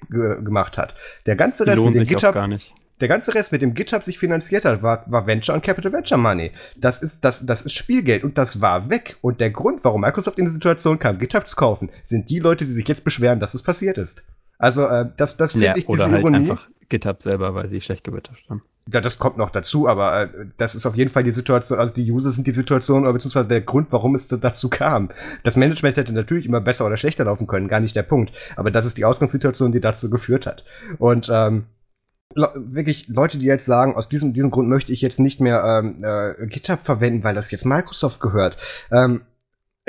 gemacht 0.49 0.77
hat. 0.77 0.95
Der 1.25 1.35
ganze 1.35 1.65
Rest 1.65 1.83
mit 1.83 1.95
dem 1.95 2.05
GitHub 2.05 2.33
gar 2.33 2.47
nicht. 2.47 2.73
Der 2.99 3.07
ganze 3.07 3.33
Rest, 3.33 3.53
mit 3.53 3.61
dem 3.61 3.73
GitHub 3.73 4.03
sich 4.03 4.19
finanziert 4.19 4.65
hat, 4.65 4.83
war, 4.83 5.09
war 5.09 5.25
Venture 5.25 5.55
und 5.55 5.63
Capital 5.63 5.93
Venture 5.93 6.17
Money. 6.17 6.51
Das 6.75 7.01
ist, 7.01 7.23
das, 7.23 7.45
das 7.45 7.61
ist 7.61 7.73
Spielgeld 7.73 8.25
und 8.25 8.37
das 8.37 8.59
war 8.59 8.89
weg. 8.89 9.15
Und 9.21 9.39
der 9.39 9.51
Grund, 9.51 9.83
warum 9.85 10.01
Microsoft 10.01 10.37
in 10.37 10.45
die 10.45 10.51
Situation 10.51 10.99
kam, 10.99 11.17
GitHub 11.17 11.47
zu 11.47 11.55
kaufen, 11.55 11.89
sind 12.03 12.29
die 12.29 12.39
Leute, 12.39 12.65
die 12.65 12.73
sich 12.73 12.87
jetzt 12.87 13.05
beschweren, 13.05 13.39
dass 13.39 13.53
es 13.53 13.63
passiert 13.63 13.97
ist. 13.97 14.25
Also, 14.57 14.85
äh, 14.85 15.05
das, 15.15 15.37
das 15.37 15.53
finde 15.53 15.67
ja, 15.67 15.77
ich 15.77 15.87
Oder 15.87 16.11
halt 16.11 16.21
Ironie. 16.21 16.37
einfach 16.37 16.67
GitHub 16.89 17.23
selber, 17.23 17.55
weil 17.55 17.67
sie 17.67 17.81
schlecht 17.81 18.03
gewirtschaftet 18.03 18.49
haben. 18.49 18.63
Ja, 18.91 19.01
das 19.01 19.19
kommt 19.19 19.37
noch 19.37 19.51
dazu, 19.51 19.87
aber 19.87 20.23
äh, 20.23 20.29
das 20.57 20.73
ist 20.73 20.85
auf 20.85 20.95
jeden 20.95 21.11
Fall 21.11 21.23
die 21.23 21.31
Situation, 21.31 21.79
also 21.79 21.93
die 21.93 22.11
User 22.11 22.31
sind 22.31 22.47
die 22.47 22.51
Situation, 22.51 23.03
oder 23.03 23.13
beziehungsweise 23.13 23.47
der 23.47 23.61
Grund, 23.61 23.91
warum 23.91 24.15
es 24.15 24.27
dazu 24.27 24.69
kam. 24.69 25.09
Das 25.43 25.55
Management 25.55 25.97
hätte 25.97 26.13
natürlich 26.13 26.45
immer 26.45 26.61
besser 26.61 26.85
oder 26.85 26.97
schlechter 26.97 27.25
laufen 27.25 27.47
können, 27.47 27.67
gar 27.67 27.79
nicht 27.79 27.95
der 27.95 28.03
Punkt. 28.03 28.33
Aber 28.55 28.71
das 28.71 28.85
ist 28.85 28.97
die 28.97 29.05
Ausgangssituation, 29.05 29.71
die 29.71 29.81
dazu 29.81 30.09
geführt 30.09 30.47
hat. 30.47 30.63
Und 30.97 31.29
ähm, 31.31 31.65
wirklich 32.35 33.07
Leute, 33.07 33.37
die 33.37 33.45
jetzt 33.45 33.65
sagen, 33.65 33.95
aus 33.95 34.09
diesem, 34.09 34.33
diesem 34.33 34.51
Grund 34.51 34.69
möchte 34.69 34.91
ich 34.91 35.01
jetzt 35.01 35.19
nicht 35.19 35.41
mehr 35.41 35.63
ähm, 35.63 36.03
äh, 36.03 36.47
GitHub 36.47 36.79
verwenden, 36.79 37.23
weil 37.23 37.35
das 37.35 37.51
jetzt 37.51 37.65
Microsoft 37.65 38.19
gehört. 38.19 38.57
Ähm, 38.91 39.21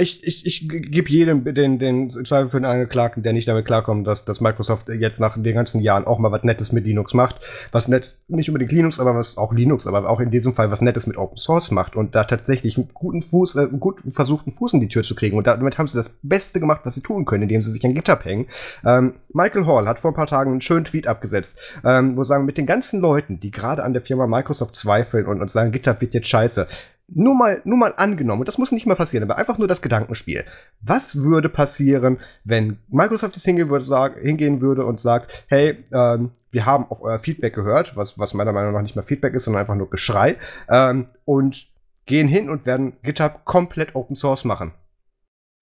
ich, 0.00 0.24
ich, 0.24 0.46
ich 0.46 0.68
gebe 0.68 1.08
jedem 1.08 1.44
den, 1.44 1.78
den 1.78 2.10
Zweifel 2.10 2.48
für 2.48 2.58
den 2.58 2.64
Angeklagten, 2.64 3.22
der 3.22 3.32
nicht 3.32 3.46
damit 3.48 3.66
klarkommt, 3.66 4.06
dass, 4.06 4.24
dass 4.24 4.40
Microsoft 4.40 4.88
jetzt 4.88 5.20
nach 5.20 5.40
den 5.40 5.54
ganzen 5.54 5.80
Jahren 5.80 6.06
auch 6.06 6.18
mal 6.18 6.32
was 6.32 6.42
Nettes 6.42 6.72
mit 6.72 6.84
Linux 6.84 7.14
macht. 7.14 7.40
Was 7.72 7.88
nett, 7.88 8.16
nicht 8.28 8.48
unbedingt 8.48 8.72
Linux, 8.72 8.98
aber 8.98 9.14
was 9.14 9.36
auch 9.36 9.52
Linux, 9.52 9.86
aber 9.86 10.08
auch 10.08 10.20
in 10.20 10.30
diesem 10.30 10.54
Fall 10.54 10.70
was 10.70 10.80
Nettes 10.80 11.06
mit 11.06 11.16
Open 11.16 11.36
Source 11.36 11.70
macht 11.70 11.96
und 11.96 12.14
da 12.14 12.24
tatsächlich 12.24 12.76
einen 12.76 12.88
guten 12.94 13.22
Fuß, 13.22 13.56
äh, 13.56 13.68
gut 13.78 14.00
versuchten 14.10 14.52
Fuß 14.52 14.74
in 14.74 14.80
die 14.80 14.88
Tür 14.88 15.02
zu 15.02 15.14
kriegen. 15.14 15.36
Und 15.36 15.46
damit 15.46 15.78
haben 15.78 15.88
sie 15.88 15.96
das 15.96 16.08
Beste 16.22 16.60
gemacht, 16.60 16.80
was 16.84 16.94
sie 16.94 17.02
tun 17.02 17.24
können, 17.24 17.42
indem 17.42 17.62
sie 17.62 17.72
sich 17.72 17.84
an 17.84 17.94
GitHub 17.94 18.24
hängen. 18.24 18.46
Ähm, 18.84 19.14
Michael 19.32 19.66
Hall 19.66 19.86
hat 19.86 20.00
vor 20.00 20.12
ein 20.12 20.16
paar 20.16 20.26
Tagen 20.26 20.52
einen 20.52 20.60
schönen 20.60 20.84
Tweet 20.84 21.06
abgesetzt, 21.06 21.58
ähm, 21.84 22.16
wo 22.16 22.24
sagen, 22.24 22.44
mit 22.44 22.58
den 22.58 22.66
ganzen 22.66 23.00
Leuten, 23.00 23.40
die 23.40 23.50
gerade 23.50 23.84
an 23.84 23.92
der 23.92 24.02
Firma 24.02 24.26
Microsoft 24.26 24.76
zweifeln 24.76 25.26
und, 25.26 25.40
und 25.40 25.50
sagen, 25.50 25.72
GitHub 25.72 26.00
wird 26.00 26.14
jetzt 26.14 26.28
scheiße, 26.28 26.66
nur 27.14 27.34
mal, 27.34 27.60
nur 27.64 27.78
mal 27.78 27.94
angenommen, 27.96 28.40
und 28.40 28.48
das 28.48 28.58
muss 28.58 28.72
nicht 28.72 28.86
mal 28.86 28.96
passieren, 28.96 29.24
aber 29.24 29.38
einfach 29.38 29.58
nur 29.58 29.68
das 29.68 29.82
Gedankenspiel. 29.82 30.44
Was 30.80 31.22
würde 31.22 31.48
passieren, 31.48 32.18
wenn 32.44 32.78
Microsoft 32.88 33.36
jetzt 33.36 33.44
hingehen 33.44 33.68
würde, 33.68 33.84
sag, 33.84 34.18
hingehen 34.18 34.60
würde 34.60 34.84
und 34.84 35.00
sagt, 35.00 35.44
hey, 35.48 35.84
ähm, 35.92 36.30
wir 36.50 36.66
haben 36.66 36.86
auf 36.88 37.02
euer 37.02 37.18
Feedback 37.18 37.54
gehört, 37.54 37.96
was, 37.96 38.18
was 38.18 38.34
meiner 38.34 38.52
Meinung 38.52 38.72
nach 38.72 38.82
nicht 38.82 38.96
mal 38.96 39.02
Feedback 39.02 39.34
ist, 39.34 39.44
sondern 39.44 39.60
einfach 39.60 39.76
nur 39.76 39.90
Geschrei, 39.90 40.36
ähm, 40.68 41.06
und 41.24 41.68
gehen 42.06 42.28
hin 42.28 42.50
und 42.50 42.66
werden 42.66 42.94
GitHub 43.02 43.44
komplett 43.44 43.94
Open 43.94 44.16
Source 44.16 44.44
machen. 44.44 44.72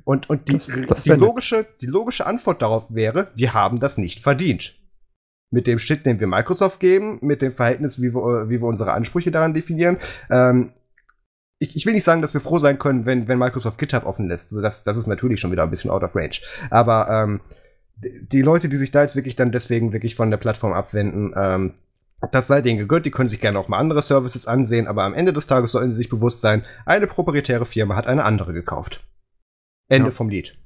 Und, 0.05 0.31
und 0.31 0.49
die, 0.49 0.55
das, 0.55 0.87
das 0.87 1.03
die, 1.03 1.11
logische, 1.11 1.67
die 1.83 1.87
logische 1.87 2.27
Antwort 2.27 2.63
darauf 2.63 2.95
wäre, 2.95 3.29
wir 3.35 3.53
haben 3.53 3.81
das 3.81 3.99
nicht 3.99 4.21
verdient. 4.21 4.75
Mit 5.51 5.67
dem 5.67 5.79
Shit, 5.79 6.07
den 6.07 6.21
wir 6.21 6.27
Microsoft 6.27 6.81
geben, 6.81 7.19
mit 7.21 7.43
dem 7.43 7.53
Verhältnis, 7.53 8.01
wie 8.01 8.15
wir, 8.15 8.49
wie 8.49 8.61
wir 8.61 8.67
unsere 8.67 8.93
Ansprüche 8.93 9.31
daran 9.31 9.53
definieren, 9.53 9.99
ähm, 10.31 10.73
ich, 11.59 11.75
ich 11.77 11.87
will 11.87 11.95
nicht 11.95 12.05
sagen, 12.05 12.23
dass 12.23 12.35
wir 12.35 12.41
froh 12.41 12.59
sein 12.59 12.79
können, 12.79 13.07
wenn, 13.07 13.29
wenn 13.29 13.39
Microsoft 13.39 13.79
GitHub 13.79 14.07
offen 14.07 14.29
lässt. 14.29 14.51
Also 14.51 14.63
das, 14.63 14.85
das 14.85 14.97
ist 14.97 15.07
natürlich 15.07 15.41
schon 15.41 15.51
wieder 15.51 15.65
ein 15.65 15.71
bisschen 15.71 15.91
out 15.91 16.03
of 16.03 16.15
range. 16.15 16.41
Aber 16.71 17.09
ähm, 17.11 17.41
die 17.97 18.43
Leute, 18.43 18.69
die 18.69 18.77
sich 18.77 18.91
da 18.91 19.03
jetzt 19.03 19.17
wirklich 19.17 19.37
dann 19.37 19.53
deswegen 19.53 19.93
wirklich 19.93 20.15
von 20.15 20.31
der 20.31 20.39
Plattform 20.39 20.73
abwenden, 20.73 21.33
ähm, 21.37 21.75
das 22.33 22.49
sei 22.49 22.63
denen 22.63 22.79
gegönnt, 22.79 23.07
die 23.07 23.11
können 23.11 23.29
sich 23.29 23.41
gerne 23.41 23.59
auch 23.59 23.69
mal 23.69 23.79
andere 23.79 24.03
Services 24.03 24.47
ansehen, 24.47 24.89
aber 24.89 25.05
am 25.05 25.15
Ende 25.15 25.33
des 25.33 25.47
Tages 25.47 25.73
sollten 25.73 25.93
sie 25.93 25.97
sich 25.97 26.09
bewusst 26.09 26.41
sein, 26.41 26.65
eine 26.85 27.07
proprietäre 27.07 27.65
Firma 27.65 27.95
hat 27.95 28.09
eine 28.09 28.25
andere 28.25 28.53
gekauft. 28.53 29.05
Ende 29.89 30.09
ja. 30.09 30.11
vom 30.13 30.29
Lied. 30.29 30.59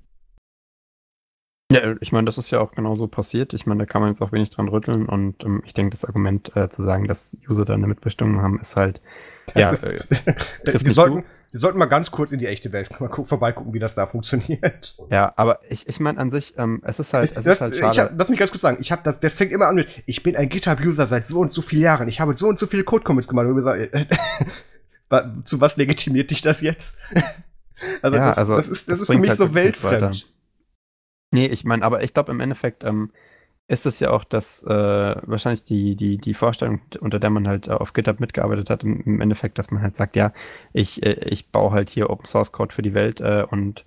Ja, 1.70 1.94
ich 2.00 2.12
meine, 2.12 2.26
das 2.26 2.38
ist 2.38 2.50
ja 2.50 2.60
auch 2.60 2.72
genauso 2.72 3.06
passiert. 3.06 3.54
Ich 3.54 3.66
meine, 3.66 3.80
da 3.80 3.86
kann 3.86 4.02
man 4.02 4.10
jetzt 4.10 4.20
auch 4.20 4.32
wenig 4.32 4.50
dran 4.50 4.68
rütteln 4.68 5.06
und 5.06 5.42
ähm, 5.44 5.62
ich 5.64 5.72
denke, 5.72 5.90
das 5.90 6.04
Argument 6.04 6.54
äh, 6.54 6.68
zu 6.68 6.82
sagen, 6.82 7.06
dass 7.06 7.36
User 7.48 7.64
da 7.64 7.74
eine 7.74 7.86
Mitbestimmung 7.86 8.42
haben, 8.42 8.58
ist 8.60 8.76
halt 8.76 9.00
ja, 9.54 9.70
ist, 9.70 9.82
äh, 9.82 10.00
die, 10.78 10.90
sollten, 10.90 11.24
die 11.52 11.58
sollten 11.58 11.78
mal 11.78 11.86
ganz 11.86 12.10
kurz 12.10 12.32
in 12.32 12.38
die 12.38 12.46
echte 12.46 12.72
Welt 12.72 13.00
mal 13.00 13.10
vorbeigucken, 13.10 13.72
wie 13.74 13.78
das 13.78 13.94
da 13.94 14.06
funktioniert. 14.06 14.96
Ja, 15.10 15.32
aber 15.36 15.60
ich, 15.68 15.88
ich 15.88 16.00
meine 16.00 16.18
an 16.18 16.30
sich, 16.30 16.54
ähm, 16.58 16.80
es 16.84 16.98
ist 16.98 17.12
halt, 17.12 17.36
es 17.36 17.44
das, 17.44 17.56
ist 17.56 17.60
halt 17.60 17.76
schade. 17.76 18.00
Hab, 18.02 18.18
lass 18.18 18.30
mich 18.30 18.38
ganz 18.38 18.50
kurz 18.50 18.62
sagen, 18.62 18.78
ich 18.80 18.90
habe 18.92 19.02
das, 19.04 19.20
der 19.20 19.30
fängt 19.30 19.52
immer 19.52 19.66
an 19.66 19.74
mit, 19.74 19.88
ich 20.06 20.22
bin 20.22 20.36
ein 20.36 20.48
GitHub-User 20.48 21.06
seit 21.06 21.26
so 21.26 21.40
und 21.40 21.52
so 21.52 21.62
vielen 21.62 21.82
Jahren, 21.82 22.08
ich 22.08 22.20
habe 22.20 22.34
so 22.34 22.48
und 22.48 22.58
so 22.58 22.66
viele 22.66 22.84
Code-Commits 22.84 23.28
gemacht 23.28 23.46
und 23.46 23.56
gesagt, 23.56 23.94
äh, 23.94 24.06
zu 25.44 25.60
was 25.60 25.76
legitimiert 25.76 26.30
dich 26.30 26.40
das 26.40 26.60
jetzt? 26.62 26.98
also, 28.02 28.16
ja, 28.16 28.28
das, 28.28 28.38
also 28.38 28.56
das 28.56 28.68
ist, 28.68 28.88
das 28.88 29.00
ist 29.00 29.06
für 29.06 29.18
mich 29.18 29.30
halt 29.30 29.38
so 29.38 29.54
weltfremd. 29.54 30.32
Nee, 31.32 31.46
ich 31.46 31.64
meine, 31.64 31.82
aber 31.84 32.02
ich 32.02 32.14
glaube 32.14 32.30
im 32.30 32.40
Endeffekt, 32.40 32.84
ähm, 32.84 33.10
ist 33.72 33.86
es 33.86 34.00
ja 34.00 34.10
auch, 34.10 34.24
dass 34.24 34.62
äh, 34.64 34.68
wahrscheinlich 34.68 35.64
die, 35.64 35.96
die, 35.96 36.18
die 36.18 36.34
Vorstellung, 36.34 36.82
unter 37.00 37.18
der 37.18 37.30
man 37.30 37.48
halt 37.48 37.70
auf 37.70 37.94
GitHub 37.94 38.20
mitgearbeitet 38.20 38.68
hat, 38.68 38.84
im, 38.84 39.20
Endeffekt, 39.20 39.56
dass 39.56 39.70
man 39.70 39.82
halt 39.82 39.96
sagt, 39.96 40.14
ja, 40.14 40.32
ich, 40.74 41.02
äh, 41.04 41.14
ich 41.24 41.50
baue 41.50 41.72
halt 41.72 41.88
hier 41.88 42.10
Open 42.10 42.26
Source 42.26 42.52
Code 42.52 42.74
für 42.74 42.82
die 42.82 42.92
Welt 42.92 43.22
äh, 43.22 43.46
und 43.50 43.86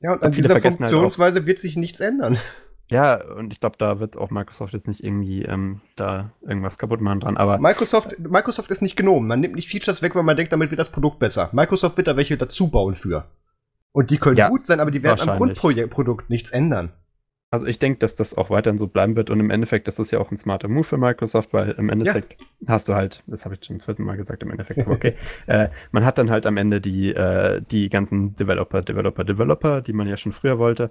ja, 0.00 0.12
und 0.12 0.22
an 0.22 0.32
dieser 0.32 0.58
Funktionsweise 0.58 1.34
halt 1.34 1.42
auch, 1.42 1.46
wird 1.46 1.58
sich 1.58 1.76
nichts 1.76 2.00
ändern. 2.00 2.38
Ja, 2.88 3.22
und 3.34 3.52
ich 3.52 3.60
glaube, 3.60 3.76
da 3.78 4.00
wird 4.00 4.16
auch 4.16 4.30
Microsoft 4.30 4.72
jetzt 4.72 4.88
nicht 4.88 5.04
irgendwie 5.04 5.42
ähm, 5.42 5.80
da 5.96 6.30
irgendwas 6.40 6.78
kaputt 6.78 7.02
machen 7.02 7.20
dran. 7.20 7.36
Aber 7.36 7.58
Microsoft, 7.58 8.18
Microsoft 8.18 8.70
ist 8.70 8.80
nicht 8.80 8.96
genommen. 8.96 9.26
Man 9.26 9.40
nimmt 9.40 9.56
nicht 9.56 9.70
Features 9.70 10.00
weg, 10.02 10.14
weil 10.14 10.22
man 10.22 10.36
denkt, 10.36 10.52
damit 10.52 10.70
wird 10.70 10.78
das 10.78 10.92
Produkt 10.92 11.18
besser. 11.18 11.50
Microsoft 11.52 11.96
wird 11.96 12.06
da 12.06 12.16
welche 12.16 12.36
dazu 12.36 12.68
bauen 12.68 12.94
für. 12.94 13.26
Und 13.92 14.10
die 14.10 14.18
können 14.18 14.36
ja, 14.36 14.48
gut 14.48 14.66
sein, 14.66 14.80
aber 14.80 14.90
die 14.90 15.02
werden 15.02 15.28
am 15.28 15.36
Grundprodukt 15.36 16.30
nichts 16.30 16.52
ändern. 16.52 16.92
Also 17.50 17.66
ich 17.66 17.78
denke, 17.78 18.00
dass 18.00 18.16
das 18.16 18.36
auch 18.36 18.50
weiterhin 18.50 18.76
so 18.76 18.88
bleiben 18.88 19.14
wird. 19.14 19.30
Und 19.30 19.38
im 19.38 19.50
Endeffekt 19.50 19.86
ist 19.86 19.98
das 19.98 20.10
ja 20.10 20.18
auch 20.18 20.30
ein 20.30 20.36
smarter 20.36 20.68
Move 20.68 20.84
für 20.84 20.98
Microsoft, 20.98 21.52
weil 21.52 21.70
im 21.70 21.88
Endeffekt 21.90 22.36
ja. 22.40 22.68
hast 22.68 22.88
du 22.88 22.94
halt, 22.94 23.22
das 23.26 23.44
habe 23.44 23.54
ich 23.54 23.64
schon 23.64 23.78
zum 23.78 23.84
vierten 23.84 24.02
Mal 24.02 24.16
gesagt, 24.16 24.42
im 24.42 24.50
Endeffekt, 24.50 24.80
aber 24.80 24.92
okay, 24.92 25.14
äh, 25.46 25.68
man 25.92 26.04
hat 26.04 26.18
dann 26.18 26.30
halt 26.30 26.44
am 26.44 26.56
Ende 26.56 26.80
die, 26.80 27.14
äh, 27.14 27.62
die 27.62 27.88
ganzen 27.88 28.34
Developer, 28.34 28.82
Developer, 28.82 29.24
Developer, 29.24 29.80
die 29.80 29.92
man 29.92 30.08
ja 30.08 30.16
schon 30.16 30.32
früher 30.32 30.58
wollte 30.58 30.90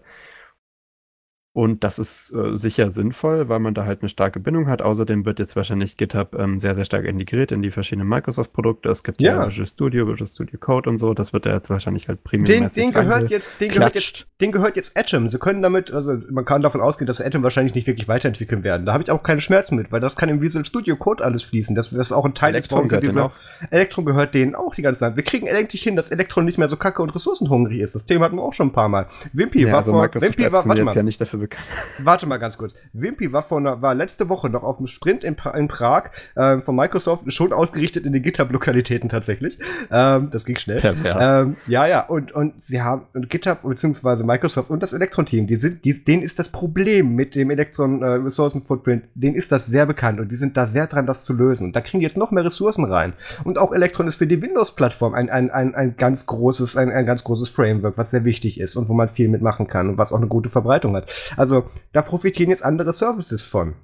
Und 1.56 1.86
das 1.86 1.99
ist 1.99 2.34
äh, 2.34 2.53
sicher 2.57 2.90
sinnvoll, 2.90 3.48
weil 3.48 3.60
man 3.60 3.73
da 3.73 3.86
halt 3.86 4.02
eine 4.02 4.10
starke 4.10 4.41
Bindung 4.41 4.68
hat. 4.68 4.82
Außerdem 4.82 5.26
wird 5.26 5.40
jetzt 5.40 5.56
wahrscheinlich 5.56 5.95
GitHub 5.95 6.36
ähm, 6.38 6.60
sehr, 6.60 6.76
sehr 6.76 6.84
stark 6.84 7.06
integriert 7.06 7.53
in 7.53 7.61
die 7.61 7.72
verschiedenen 7.72 8.10
Microsoft-Produkte. 8.10 8.90
Es 8.90 9.06
gibt 9.06 9.22
ja. 9.22 9.40
ja 9.40 9.48
Visual 9.48 9.65
Studio, 9.65 10.06
Visual 10.06 10.27
Studio 10.27 10.60
Code 10.60 10.90
und 10.90 10.98
so. 10.98 11.14
Das 11.14 11.32
wird 11.32 11.45
da 11.45 11.53
jetzt 11.53 11.69
wahrscheinlich 11.69 12.10
halt 12.10 12.26
premium 12.26 12.45
den, 12.45 12.68
den 12.68 12.91
gehört 12.91 13.30
jetzt, 13.30 13.53
den 13.61 13.72
gehört 13.72 13.95
jetzt, 13.95 14.27
den 14.41 14.52
gehört 14.52 14.76
jetzt 14.76 14.99
Atom. 14.99 15.30
Sie 15.30 15.40
können 15.40 15.61
damit, 15.61 15.91
also 15.91 16.18
man 16.30 16.44
kann 16.44 16.61
davon 16.61 16.82
ausgehen, 16.82 17.07
dass 17.07 17.22
Atom 17.22 17.41
wahrscheinlich 17.41 17.73
nicht 17.73 17.88
wirklich 17.88 18.10
weiterentwickeln 18.10 18.65
werden. 18.65 18.86
Da 18.86 18.91
habe 18.91 19.03
ich 19.03 19.10
auch 19.10 19.23
keine 19.23 19.40
Schmerzen 19.40 19.77
mit, 19.77 19.94
weil 19.94 20.02
das 20.02 20.18
kann 20.18 20.27
im 20.27 20.41
Visual 20.41 20.65
Studio 20.65 20.98
Code 20.98 21.23
alles 21.23 21.44
fließen. 21.44 21.73
Das, 21.73 21.90
das 21.90 22.07
ist 22.07 22.11
auch 22.11 22.26
ein 22.26 22.34
Teil 22.34 22.53
Elektron 22.53 22.90
des 22.90 22.99
gehört 22.99 23.32
Elektron 23.72 24.03
gehört 24.03 24.34
denen 24.34 24.56
auch 24.56 24.76
die 24.76 24.82
ganze 24.82 24.99
Zeit. 24.99 25.15
Wir 25.15 25.23
kriegen 25.23 25.48
endlich 25.48 25.84
hin, 25.84 25.95
dass 25.95 26.11
Elektron 26.11 26.44
nicht 26.44 26.57
mehr 26.57 26.68
so 26.68 26.76
kacke 26.76 27.02
und 27.02 27.15
ressourcenhungrig 27.15 27.80
ist. 27.80 27.95
Das 27.95 28.06
Thema 28.06 28.26
hatten 28.26 28.36
wir 28.36 28.44
auch 28.44 28.52
schon 28.52 28.68
ein 28.68 28.73
paar 28.73 28.90
Mal. 28.90 29.07
Wimpy 29.32 29.61
ja, 29.61 29.69
war 29.69 29.77
also 29.77 29.94
vor, 29.94 30.10
Wimpy 30.14 30.52
war, 30.52 30.65
warte 30.65 30.84
mal. 30.84 30.94
ja 30.94 31.02
nicht 31.02 31.22
dafür 31.22 31.44
bekannt. 31.45 31.67
Warte 32.03 32.26
mal 32.26 32.38
ganz 32.38 32.57
kurz. 32.57 32.73
Wimpy 32.93 33.31
war, 33.31 33.43
vor 33.43 33.61
war 33.63 33.95
letzte 33.95 34.30
Woche 34.30 34.49
noch 34.49 34.63
auf 34.63 34.77
dem 34.77 34.88
Sprint 34.88 35.23
in, 35.23 35.35
pra 35.35 35.51
in 35.51 35.67
Prag 35.67 36.09
äh, 36.35 36.59
von 36.59 36.76
Microsoft, 36.76 37.31
schon 37.31 37.53
ausgerichtet 37.53 38.05
in 38.05 38.13
den 38.13 38.23
GitHub-Lokalitäten 38.23 39.09
tatsächlich. 39.09 39.59
Ähm, 39.91 40.30
das 40.31 40.45
ging 40.45 40.57
schnell. 40.57 40.81
Ähm, 41.05 41.57
ja, 41.67 41.85
ja, 41.88 42.01
und, 42.01 42.31
und 42.31 42.63
sie 42.63 42.81
haben, 42.81 43.03
und 43.13 43.30
GitHub 43.30 43.61
bzw. 43.63 44.23
Microsoft 44.23 44.69
und 44.69 44.81
das 44.81 44.93
Elektron-Team, 44.93 45.47
die 45.47 45.57
sind, 45.57 45.85
die, 45.85 46.03
denen 46.03 46.23
ist 46.23 46.39
das 46.39 46.49
Problem 46.49 47.15
mit 47.15 47.35
dem 47.35 47.49
Elektron-Ressourcen-Footprint, 47.51 49.03
äh, 49.03 49.07
denen 49.13 49.35
ist 49.35 49.51
das 49.51 49.65
sehr 49.67 49.85
bekannt 49.85 50.19
und 50.19 50.31
die 50.31 50.35
sind 50.35 50.57
da 50.57 50.65
sehr 50.65 50.88
dran, 50.88 51.05
das 51.05 51.23
zu 51.23 51.34
lösen. 51.34 51.65
Und 51.65 51.76
da 51.76 51.81
kriegen 51.81 51.99
die 51.99 52.05
jetzt 52.05 52.17
noch 52.17 52.31
mehr 52.31 52.45
Ressourcen 52.45 52.85
rein. 52.85 53.13
Und 53.43 53.57
auch 53.57 53.73
Elektron 53.73 54.07
ist 54.07 54.15
für 54.15 54.27
die 54.27 54.41
Windows-Plattform 54.41 55.13
ein, 55.13 55.30
ein, 55.30 55.51
ein, 55.51 55.76
ein 55.76 55.95
ganz 55.97 56.26
großes, 56.26 56.77
ein, 56.77 56.89
ein 56.89 57.05
ganz 57.05 57.23
großes 57.23 57.49
Framework, 57.49 57.97
was 57.97 58.11
sehr 58.11 58.26
wichtig 58.26 58.59
ist 58.59 58.76
und 58.76 58.89
wo 58.89 58.93
man 58.93 59.07
viel 59.07 59.27
mitmachen 59.27 59.67
kann 59.67 59.89
und 59.89 59.97
was 59.97 60.11
auch 60.11 60.17
eine 60.17 60.27
gute 60.27 60.49
Verbreitung 60.49 60.95
hat. 60.95 61.09
Also 61.37 61.69
da 61.93 62.01
profitieren 62.01 62.49
jetzt 62.49 62.63
andere 62.63 62.93
Services 62.93 63.43
von. 63.43 63.75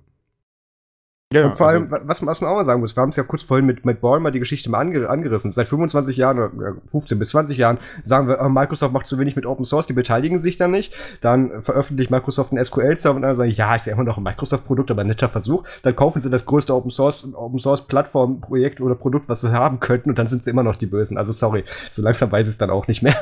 Ja, 1.34 1.46
und 1.46 1.54
vor 1.56 1.68
also, 1.68 1.80
allem, 1.80 1.92
was, 1.92 2.26
was, 2.26 2.42
man 2.42 2.52
auch 2.52 2.58
mal 2.58 2.66
sagen 2.66 2.82
muss, 2.82 2.96
wir 2.96 3.02
haben 3.02 3.10
es 3.10 3.16
ja 3.16 3.24
kurz 3.24 3.44
vorhin 3.44 3.66
mit, 3.66 3.86
mit 3.86 4.02
Ball 4.02 4.20
mal 4.20 4.32
die 4.32 4.40
Geschichte 4.40 4.70
mal 4.70 4.80
anger 4.80 5.10
angerissen. 5.10 5.54
Seit 5.54 5.70
25 5.70 6.18
Jahren, 6.18 6.40
oder 6.40 6.76
15 6.88 7.20
bis 7.20 7.30
20 7.30 7.58
Jahren, 7.58 7.78
sagen 8.04 8.28
wir, 8.28 8.42
oh, 8.42 8.50
Microsoft 8.50 8.94
macht 8.94 9.08
zu 9.08 9.18
wenig 9.18 9.38
mit 9.38 9.46
Open 9.46 9.64
Source, 9.64 9.88
die 9.88 9.94
beteiligen 9.94 10.42
sich 10.42 10.58
da 10.58 10.68
nicht. 10.68 10.94
Dann 11.22 11.62
veröffentlicht 11.62 12.12
Microsoft 12.12 12.52
einen 12.52 12.64
SQL-Server 12.64 13.16
und 13.16 13.22
dann 13.22 13.38
sagen, 13.38 13.50
ja, 13.52 13.74
ist 13.76 13.86
ja 13.86 13.94
immer 13.94 14.04
noch 14.04 14.18
ein 14.18 14.24
Microsoft-Produkt, 14.24 14.92
aber 14.92 15.02
ein 15.02 15.08
netter 15.08 15.30
Versuch. 15.30 15.64
Dann 15.84 15.96
kaufen 15.96 16.20
sie 16.20 16.30
das 16.30 16.46
größte 16.46 16.76
Open 16.76 16.92
Source, 16.92 17.26
Open 17.34 17.60
Source 17.60 17.88
Plattform-Projekt 17.88 18.82
oder 18.82 18.96
Produkt, 18.96 19.30
was 19.30 19.40
sie 19.40 19.54
haben 19.54 19.80
könnten, 19.80 20.10
und 20.10 20.20
dann 20.20 20.28
sind 20.28 20.44
sie 20.44 20.50
immer 20.50 20.64
noch 20.64 20.76
die 20.76 20.86
Bösen. 20.86 21.18
Also 21.18 21.32
sorry, 21.32 21.64
so 21.94 22.02
langsam 22.02 22.30
weiß 22.30 22.48
ich 22.48 22.52
es 22.52 22.58
dann 22.58 22.70
auch 22.70 22.88
nicht 22.88 23.04
mehr. 23.04 23.16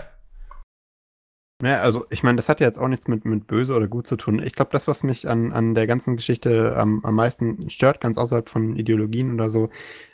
Ja, 1.62 1.82
also 1.82 2.06
ich 2.10 2.24
meine, 2.24 2.38
das 2.38 2.48
hat 2.48 2.62
ja 2.62 2.68
jetzt 2.68 2.80
auch 2.80 2.88
nichts 2.88 3.08
mit, 3.10 3.26
mit 3.26 3.48
böse 3.48 3.76
oder 3.76 3.88
gut 3.88 4.08
zu 4.08 4.16
tun. 4.16 4.42
Ich 4.42 4.54
glaube, 4.54 4.72
das, 4.72 4.88
was 4.88 5.04
mich 5.04 5.28
an, 5.28 5.52
an 5.52 5.76
der 5.76 5.88
ganzen 5.88 6.16
Geschichte 6.16 6.78
am, 6.78 7.04
am 7.04 7.16
meisten 7.16 7.70
stört, 7.70 8.00
ganz 8.00 8.18
außerhalb 8.18 8.48
von 8.48 8.78
Ideologien 8.78 9.34
oder 9.34 9.50
so, 9.50 9.70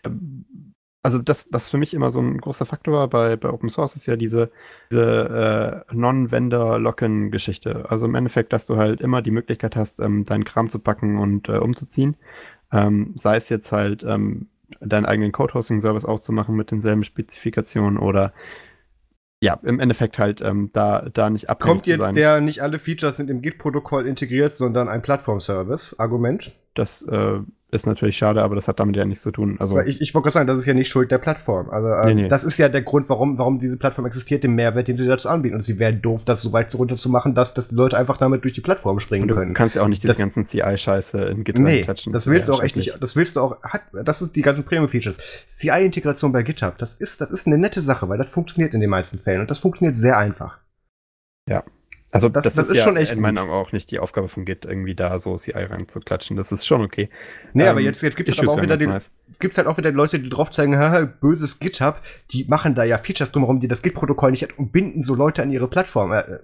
ähm, 0.05 0.45
also 1.03 1.19
das, 1.19 1.47
was 1.51 1.69
für 1.69 1.77
mich 1.77 1.93
immer 1.93 2.09
so 2.09 2.19
ein 2.19 2.39
großer 2.39 2.65
Faktor 2.65 2.95
war 2.95 3.07
bei, 3.07 3.35
bei 3.35 3.51
Open 3.51 3.69
Source, 3.69 3.95
ist 3.95 4.07
ja 4.07 4.15
diese, 4.15 4.49
diese 4.91 5.85
äh, 5.91 5.95
Non-Vendor-Locken-Geschichte. 5.95 7.85
Also 7.91 8.07
im 8.07 8.15
Endeffekt, 8.15 8.51
dass 8.51 8.65
du 8.65 8.77
halt 8.77 9.01
immer 9.01 9.21
die 9.21 9.29
Möglichkeit 9.29 9.75
hast, 9.75 9.99
ähm, 9.99 10.23
deinen 10.25 10.45
Kram 10.45 10.67
zu 10.67 10.79
packen 10.79 11.19
und 11.19 11.47
äh, 11.47 11.59
umzuziehen. 11.59 12.15
Ähm, 12.71 13.13
sei 13.15 13.35
es 13.35 13.49
jetzt 13.49 13.71
halt 13.71 14.03
ähm, 14.03 14.47
deinen 14.79 15.05
eigenen 15.05 15.31
Code-Hosting-Service 15.31 16.05
aufzumachen 16.05 16.55
mit 16.55 16.71
denselben 16.71 17.03
Spezifikationen 17.03 17.99
oder 17.99 18.33
ja, 19.45 19.59
im 19.61 19.79
Endeffekt 19.79 20.17
halt 20.17 20.41
ähm, 20.41 20.71
da, 20.73 21.07
da 21.13 21.29
nicht 21.29 21.51
abhängig 21.51 21.71
Kommt 21.71 21.87
jetzt 21.87 21.99
sein. 21.99 22.15
der, 22.15 22.41
nicht 22.41 22.61
alle 22.63 22.79
Features 22.79 23.15
sind 23.17 23.29
im 23.29 23.43
Git-Protokoll 23.43 24.07
integriert, 24.07 24.57
sondern 24.57 24.89
ein 24.89 25.03
Plattform-Service, 25.03 25.99
Argument? 25.99 26.51
Das 26.73 27.03
äh, 27.03 27.39
ist 27.75 27.85
natürlich 27.85 28.17
schade, 28.17 28.41
aber 28.41 28.55
das 28.55 28.67
hat 28.67 28.79
damit 28.79 28.95
ja 28.95 29.05
nichts 29.05 29.21
zu 29.23 29.31
tun. 29.31 29.57
Also 29.59 29.79
ich, 29.81 30.01
ich 30.01 30.13
wollte 30.13 30.25
gerade 30.25 30.33
sagen, 30.33 30.47
das 30.47 30.59
ist 30.59 30.65
ja 30.65 30.73
nicht 30.73 30.89
Schuld 30.89 31.11
der 31.11 31.17
Plattform. 31.17 31.69
Also 31.69 31.87
äh, 31.89 32.13
nee, 32.13 32.23
nee. 32.23 32.27
das 32.29 32.43
ist 32.43 32.57
ja 32.57 32.69
der 32.69 32.81
Grund, 32.81 33.09
warum, 33.09 33.37
warum 33.37 33.59
diese 33.59 33.77
Plattform 33.77 34.05
existiert, 34.05 34.43
den 34.43 34.53
Mehrwert, 34.53 34.87
den 34.87 34.97
sie 34.97 35.05
dazu 35.05 35.29
anbieten. 35.29 35.55
Und 35.55 35.63
sie 35.63 35.77
wären 35.77 36.01
doof, 36.01 36.25
das 36.25 36.41
so 36.41 36.53
weit 36.53 36.73
runterzumachen, 36.73 37.35
dass, 37.35 37.53
dass 37.53 37.67
die 37.67 37.75
Leute 37.75 37.97
einfach 37.97 38.17
damit 38.17 38.43
durch 38.43 38.53
die 38.53 38.61
Plattform 38.61 38.99
springen 38.99 39.27
du 39.27 39.35
können. 39.35 39.49
Du 39.49 39.53
kannst 39.53 39.75
ja 39.75 39.83
auch 39.83 39.87
nicht 39.87 40.03
diese 40.03 40.13
das, 40.13 40.17
ganzen 40.17 40.43
CI-Scheiße 40.43 41.25
in 41.25 41.43
GitHub 41.43 41.65
nee, 41.65 41.81
klatschen. 41.81 42.13
Das, 42.13 42.23
das 42.23 42.33
willst 42.33 42.47
du 42.47 42.53
auch 42.53 42.63
echt 42.63 42.75
nicht. 42.75 43.01
Das 43.01 43.15
willst 43.15 43.35
du 43.35 43.41
auch. 43.41 43.61
Hat, 43.63 43.81
das 44.03 44.19
sind 44.19 44.35
die 44.35 44.41
ganzen 44.41 44.63
Premium-Features. 44.63 45.17
CI-Integration 45.47 46.31
bei 46.31 46.43
GitHub, 46.43 46.77
das 46.77 46.95
ist, 46.95 47.21
das 47.21 47.31
ist 47.31 47.47
eine 47.47 47.57
nette 47.57 47.81
Sache, 47.81 48.09
weil 48.09 48.17
das 48.17 48.31
funktioniert 48.31 48.73
in 48.73 48.81
den 48.81 48.89
meisten 48.89 49.17
Fällen 49.17 49.41
und 49.41 49.51
das 49.51 49.59
funktioniert 49.59 49.97
sehr 49.97 50.17
einfach. 50.17 50.59
Ja, 51.47 51.63
also 52.15 52.29
das, 52.29 52.45
das, 52.45 52.55
das 52.55 52.67
ist, 52.69 52.77
ja 52.77 52.83
schon 52.83 52.95
echt 52.95 53.11
in 53.11 53.19
meinen 53.19 53.37
Augen 53.37 53.51
auch 53.51 53.73
nicht 53.73 53.91
die 53.91 53.99
Aufgabe 53.99 54.29
von 54.29 54.45
Git, 54.45 54.63
irgendwie 54.63 54.95
da 54.95 55.19
so 55.19 55.35
CI 55.35 55.51
reinzuklatschen. 55.51 56.37
Das 56.37 56.53
ist 56.53 56.65
schon 56.65 56.81
okay. 56.81 57.09
Nee, 57.53 57.63
ähm, 57.63 57.69
aber 57.69 57.81
jetzt, 57.81 58.01
jetzt 58.01 58.15
gibt 58.15 58.29
es 58.29 58.39
aber 58.39 58.53
auch 58.53 58.61
wieder 58.61 58.77
die, 58.77 58.87
nice. 58.87 59.11
gibt's 59.41 59.57
halt 59.57 59.67
auch 59.67 59.77
wieder 59.77 59.91
Leute, 59.91 60.17
die 60.19 60.29
drauf 60.29 60.49
zeigen, 60.49 60.77
haha, 60.77 61.01
böses 61.03 61.59
GitHub, 61.59 62.01
die 62.31 62.45
machen 62.45 62.73
da 62.73 62.85
ja 62.85 62.97
Features 62.97 63.33
drumherum, 63.33 63.59
die 63.59 63.67
das 63.67 63.81
Git-Protokoll 63.81 64.31
nicht 64.31 64.43
hat 64.43 64.57
und 64.57 64.71
binden 64.71 65.03
so 65.03 65.13
Leute 65.13 65.43
an 65.43 65.51
ihre 65.51 65.67
Plattform. 65.67 66.13
Äh, 66.13 66.21
äh, 66.21 66.39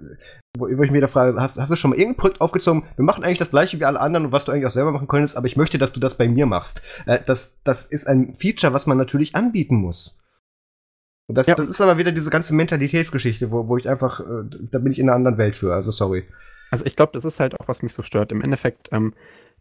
wo, 0.58 0.66
wo, 0.66 0.84
ich 0.84 0.92
mir 0.92 1.00
da 1.00 1.08
frage, 1.08 1.40
hast, 1.40 1.58
hast 1.58 1.72
du 1.72 1.76
schon 1.78 1.92
mal 1.92 1.98
irgendein 1.98 2.18
Projekt 2.18 2.42
aufgezogen? 2.42 2.84
Wir 2.98 3.06
machen 3.06 3.24
eigentlich 3.24 3.40
das 3.40 3.52
gleiche 3.52 3.80
wie 3.80 3.86
alle 3.86 4.02
anderen 4.02 4.26
und 4.26 4.32
was 4.34 4.44
du 4.44 4.52
eigentlich 4.52 4.66
auch 4.66 4.72
selber 4.72 4.92
machen 4.92 5.08
könntest, 5.08 5.38
aber 5.38 5.48
ich 5.48 5.56
möchte, 5.56 5.78
dass 5.78 5.94
du 5.94 6.02
das 6.02 6.18
bei 6.18 6.28
mir 6.28 6.48
machst. 6.48 6.82
Äh, 7.06 7.20
das, 7.26 7.54
das 7.64 7.86
ist 7.86 8.08
ein 8.08 8.34
Feature, 8.34 8.74
was 8.74 8.88
man 8.88 8.98
natürlich 8.98 9.36
anbieten 9.36 9.76
muss. 9.76 10.21
Und 11.32 11.36
das, 11.36 11.48
ja. 11.48 11.56
das 11.56 11.70
ist 11.70 11.80
aber 11.80 11.98
wieder 11.98 12.12
diese 12.12 12.30
ganze 12.30 12.54
Mentalitätsgeschichte, 12.54 13.52
wo, 13.52 13.70
wo 13.70 13.78
ich 13.78 13.88
einfach, 13.88 14.20
äh, 14.20 14.44
da 14.70 14.80
bin 14.80 14.92
ich 14.92 15.00
in 15.00 15.08
einer 15.08 15.16
anderen 15.16 15.38
Welt 15.38 15.56
für, 15.56 15.74
also 15.74 15.90
sorry. 15.90 16.26
Also 16.72 16.86
ich 16.86 16.98
glaube, 16.98 17.14
das 17.14 17.24
ist 17.24 17.40
halt 17.40 17.58
auch, 17.58 17.70
was 17.70 17.84
mich 17.84 17.94
so 17.94 18.04
stört. 18.04 18.34
Im 18.34 18.42
Endeffekt, 18.42 18.90
ähm, 18.92 19.14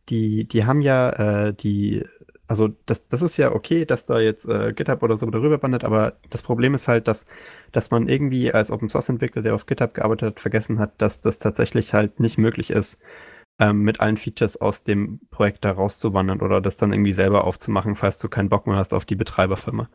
die, 0.09 0.49
die 0.49 0.65
haben 0.65 0.81
ja 0.81 1.11
äh, 1.11 1.55
die, 1.55 2.05
also 2.49 2.71
das, 2.87 3.07
das 3.07 3.23
ist 3.23 3.37
ja 3.37 3.53
okay, 3.53 3.85
dass 3.85 4.05
da 4.05 4.19
jetzt 4.19 4.47
äh, 4.47 4.73
GitHub 4.73 5.01
oder 5.05 5.17
so 5.17 5.31
darüber 5.31 5.63
wandert, 5.63 5.85
aber 5.85 6.15
das 6.31 6.43
Problem 6.43 6.75
ist 6.75 6.89
halt, 6.89 7.07
dass, 7.07 7.27
dass 7.71 7.93
man 7.93 8.09
irgendwie 8.09 8.53
als 8.53 8.73
Open 8.73 8.89
Source 8.89 9.09
Entwickler, 9.09 9.43
der 9.43 9.55
auf 9.55 9.67
GitHub 9.67 9.95
gearbeitet 9.95 10.27
hat, 10.27 10.41
vergessen 10.41 10.81
hat, 10.81 11.01
dass 11.01 11.21
das 11.21 11.39
tatsächlich 11.39 11.95
halt 11.95 12.19
nicht 12.19 12.37
möglich 12.37 12.71
ist, 12.71 13.01
ähm, 13.61 13.83
mit 13.83 14.01
allen 14.01 14.17
Features 14.17 14.57
aus 14.61 14.83
dem 14.83 15.21
Projekt 15.31 15.65
da 15.65 15.73
rauszuwandern 15.73 16.41
oder 16.41 16.61
das 16.61 16.77
dann 16.77 16.93
irgendwie 16.93 17.13
selber 17.13 17.45
aufzumachen, 17.45 17.95
falls 17.95 18.19
du 18.19 18.29
keinen 18.29 18.49
Bock 18.49 18.67
mehr 18.67 18.77
hast 18.77 18.95
auf 18.95 19.05
die 19.05 19.17
Betreiberfirma. 19.17 19.89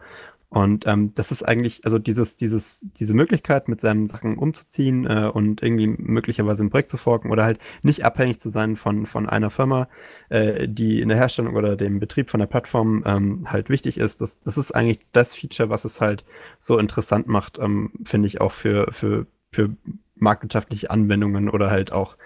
Und 0.49 0.85
ähm, 0.87 1.13
das 1.15 1.31
ist 1.31 1.43
eigentlich, 1.43 1.83
also 1.83 1.97
dieses, 1.97 2.35
dieses, 2.35 2.87
diese 2.93 3.15
Möglichkeit, 3.15 3.67
mit 3.67 3.81
seinen 3.81 4.05
Sachen 4.05 4.37
umzuziehen 4.37 5.05
äh, 5.05 5.29
und 5.33 5.63
irgendwie 5.63 5.87
möglicherweise 5.87 6.63
ein 6.63 6.69
Projekt 6.69 6.91
zu 6.91 6.97
forken 6.97 7.31
oder 7.31 7.43
halt 7.43 7.59
nicht 7.81 8.05
abhängig 8.05 8.39
zu 8.39 8.49
sein 8.49 8.75
von, 8.75 9.07
von 9.07 9.27
einer 9.27 9.49
Firma, 9.49 9.89
äh, 10.29 10.67
die 10.69 11.01
in 11.01 11.09
der 11.09 11.17
Herstellung 11.17 11.55
oder 11.55 11.75
dem 11.75 11.99
Betrieb 11.99 12.29
von 12.29 12.39
der 12.39 12.47
Plattform 12.47 13.03
ähm, 13.05 13.51
halt 13.51 13.69
wichtig 13.69 13.97
ist, 13.97 14.21
das, 14.21 14.39
das 14.39 14.57
ist 14.57 14.71
eigentlich 14.71 14.99
das 15.11 15.33
Feature, 15.33 15.69
was 15.69 15.83
es 15.83 15.99
halt 15.99 16.23
so 16.59 16.77
interessant 16.77 17.27
macht, 17.27 17.57
ähm, 17.57 17.91
finde 18.05 18.27
ich 18.27 18.39
auch 18.39 18.51
für, 18.51 18.93
für, 18.93 19.25
für 19.51 19.75
marktwirtschaftliche 20.15 20.91
Anwendungen 20.91 21.49
oder 21.49 21.71
halt 21.71 21.91
auch 21.91 22.17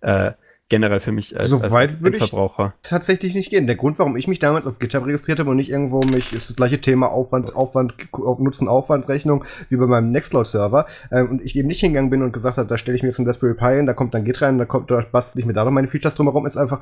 äh, 0.00 0.32
generell 0.68 1.00
für 1.00 1.12
mich 1.12 1.38
als, 1.38 1.48
so 1.48 1.58
als, 1.58 1.74
als 1.74 1.96
Verbraucher. 1.96 2.74
tatsächlich 2.82 3.34
nicht 3.34 3.50
gehen. 3.50 3.66
Der 3.66 3.76
Grund, 3.76 3.98
warum 3.98 4.16
ich 4.16 4.28
mich 4.28 4.38
damals 4.38 4.66
auf 4.66 4.78
GitHub 4.78 5.06
registriert 5.06 5.38
habe 5.38 5.50
und 5.50 5.56
nicht 5.56 5.70
irgendwo 5.70 6.00
mich, 6.00 6.32
ist 6.32 6.50
das 6.50 6.56
gleiche 6.56 6.80
Thema 6.80 7.10
Aufwand, 7.10 7.56
Aufwand, 7.56 7.94
Nutzen, 8.38 8.68
Aufwandrechnung 8.68 9.44
wie 9.70 9.76
bei 9.76 9.86
meinem 9.86 10.10
Nextcloud-Server 10.12 10.86
ähm, 11.10 11.30
und 11.30 11.42
ich 11.42 11.56
eben 11.56 11.68
nicht 11.68 11.80
hingegangen 11.80 12.10
bin 12.10 12.22
und 12.22 12.32
gesagt 12.32 12.58
habe, 12.58 12.68
da 12.68 12.76
stelle 12.76 12.96
ich 12.96 13.02
mir 13.02 13.08
jetzt 13.08 13.18
ein 13.18 13.26
Raspberry 13.26 13.54
Pi 13.54 13.76
hin, 13.76 13.86
da 13.86 13.94
kommt 13.94 14.12
dann 14.12 14.24
Git 14.24 14.42
rein, 14.42 14.58
da 14.58 14.66
kommt, 14.66 14.90
da 14.90 15.02
bastel 15.10 15.40
ich 15.40 15.46
mir 15.46 15.54
da 15.54 15.64
noch 15.64 15.70
meine 15.70 15.88
Features 15.88 16.14
drumherum, 16.14 16.46
ist 16.46 16.58
einfach, 16.58 16.80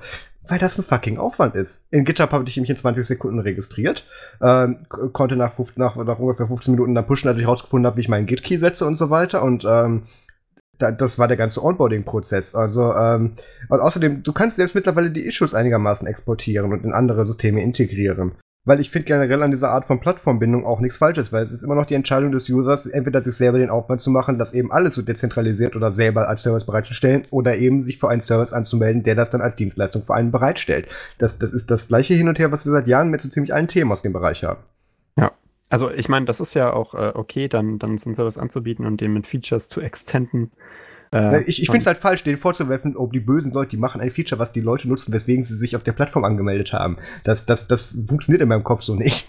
weil 0.49 0.59
das 0.59 0.79
ein 0.79 0.83
fucking 0.83 1.19
Aufwand 1.19 1.55
ist. 1.55 1.87
In 1.91 2.05
GitHub 2.05 2.33
habe 2.33 2.49
ich 2.49 2.57
mich 2.57 2.71
in 2.71 2.77
20 2.77 3.07
Sekunden 3.07 3.39
registriert, 3.39 4.05
ähm, 4.43 4.79
konnte 5.13 5.37
nach, 5.37 5.57
nach, 5.77 5.97
nach 5.97 6.19
ungefähr 6.19 6.47
15 6.47 6.75
Minuten 6.75 6.95
dann 6.95 7.07
pushen, 7.07 7.29
als 7.29 7.39
ich 7.39 7.47
rausgefunden 7.47 7.87
habe, 7.87 7.99
wie 7.99 8.03
ich 8.03 8.09
meinen 8.09 8.27
Git-Key 8.27 8.59
setze 8.59 8.85
und 8.85 8.97
so 8.97 9.11
weiter 9.11 9.43
und 9.43 9.65
ähm, 9.65 10.03
da, 10.79 10.91
das 10.91 11.19
war 11.19 11.29
der 11.29 11.37
ganze 11.37 11.63
Onboarding-Prozess. 11.63 12.55
Also, 12.55 12.95
ähm, 12.95 13.33
und 13.69 13.81
außerdem, 13.81 14.23
du 14.23 14.33
kannst 14.33 14.57
selbst 14.57 14.75
mittlerweile 14.75 15.11
die 15.11 15.27
Issues 15.27 15.55
einigermaßen 15.55 16.07
exportieren 16.07 16.73
und 16.73 16.85
in 16.85 16.93
andere 16.93 17.27
Systeme 17.27 17.63
integrieren. 17.63 18.33
Weil 18.67 18.81
ich 18.81 18.91
finde 18.91 19.07
generell 19.07 19.45
an 19.45 19.53
dieser 19.53 19.71
Art 19.71 19.87
von 19.87 20.01
Plattformbindung 20.01 20.67
auch 20.67 20.81
nichts 20.81 20.99
Falsches, 20.99 21.33
weil 21.33 21.45
es 21.45 21.53
ist 21.53 21.63
immer 21.63 21.77
noch 21.77 21.87
die 21.87 21.95
Entscheidung 21.95 22.33
des 22.33 22.49
Users, 22.49 22.87
entweder 22.87 23.23
sich 23.23 23.37
selber 23.37 23.59
den 23.59 23.71
Aufwand 23.71 24.01
zu 24.01 24.11
machen, 24.11 24.39
das 24.39 24.55
eben 24.55 24.73
alles 24.73 24.97
so 24.97 25.03
dezentralisiert 25.03 25.77
oder 25.77 25.93
selber 25.93 26.29
als 26.29 26.43
Service 26.43 26.67
bereitzustellen 26.67 27.23
oder 27.31 27.57
eben 27.57 27.85
sich 27.85 27.99
für 27.99 28.09
einen 28.09 28.23
Service 28.23 28.53
anzumelden, 28.53 29.05
der 29.05 29.15
das 29.15 29.31
dann 29.31 29.41
als 29.41 29.55
Dienstleistung 29.55 30.03
für 30.03 30.15
einen 30.15 30.33
bereitstellt. 30.33 30.89
Das, 31.19 31.39
das 31.39 31.53
ist 31.53 31.71
das 31.71 31.87
gleiche 31.87 32.15
Hin 32.15 32.29
und 32.29 32.41
Her, 32.41 32.51
was 32.51 32.67
wir 32.67 32.73
seit 32.73 32.89
Jahren 32.89 33.09
mit 33.09 33.21
so 33.21 33.29
ziemlich 33.29 33.55
allen 33.55 33.69
Themen 33.69 33.93
aus 33.93 34.03
dem 34.03 34.13
Bereich 34.13 34.43
haben. 34.43 34.59
Ja, 35.17 35.31
also 35.71 35.91
ich 35.91 36.09
meine, 36.09 36.27
das 36.27 36.41
ist 36.41 36.55
ja 36.55 36.73
auch 36.73 36.95
äh, 36.95 37.13
okay, 37.15 37.49
dann, 37.49 37.79
dann 37.79 37.99
so 37.99 38.09
einen 38.09 38.15
Service 38.15 38.39
anzubieten 38.39 38.87
und 38.87 39.01
den 39.01 39.13
mit 39.13 39.27
Features 39.27 39.69
zu 39.69 39.81
extenden. 39.81 40.53
Äh, 41.13 41.43
ich 41.45 41.63
ich 41.63 41.69
finde 41.69 41.81
es 41.81 41.87
halt 41.87 41.99
falsch, 41.99 42.25
denen 42.25 42.39
vorzuwerfen, 42.39 42.97
ob 42.97 43.13
die 43.13 43.21
bösen 43.21 43.53
Leute, 43.53 43.71
die 43.71 43.77
machen 43.77 44.01
ein 44.01 44.11
Feature, 44.11 44.39
was 44.39 44.53
die 44.53 44.61
Leute 44.61 44.89
nutzen, 44.89 45.13
weswegen 45.13 45.45
sie 45.45 45.57
sich 45.57 45.77
auf 45.77 45.83
der 45.83 45.93
Plattform 45.93 46.25
angemeldet 46.25 46.73
haben. 46.73 46.99
Das, 47.25 47.47
das, 47.47 47.69
das 47.69 47.83
funktioniert 47.83 48.43
in 48.43 48.49
meinem 48.49 48.65
Kopf 48.65 48.83
so 48.83 48.95
nicht. 48.95 49.27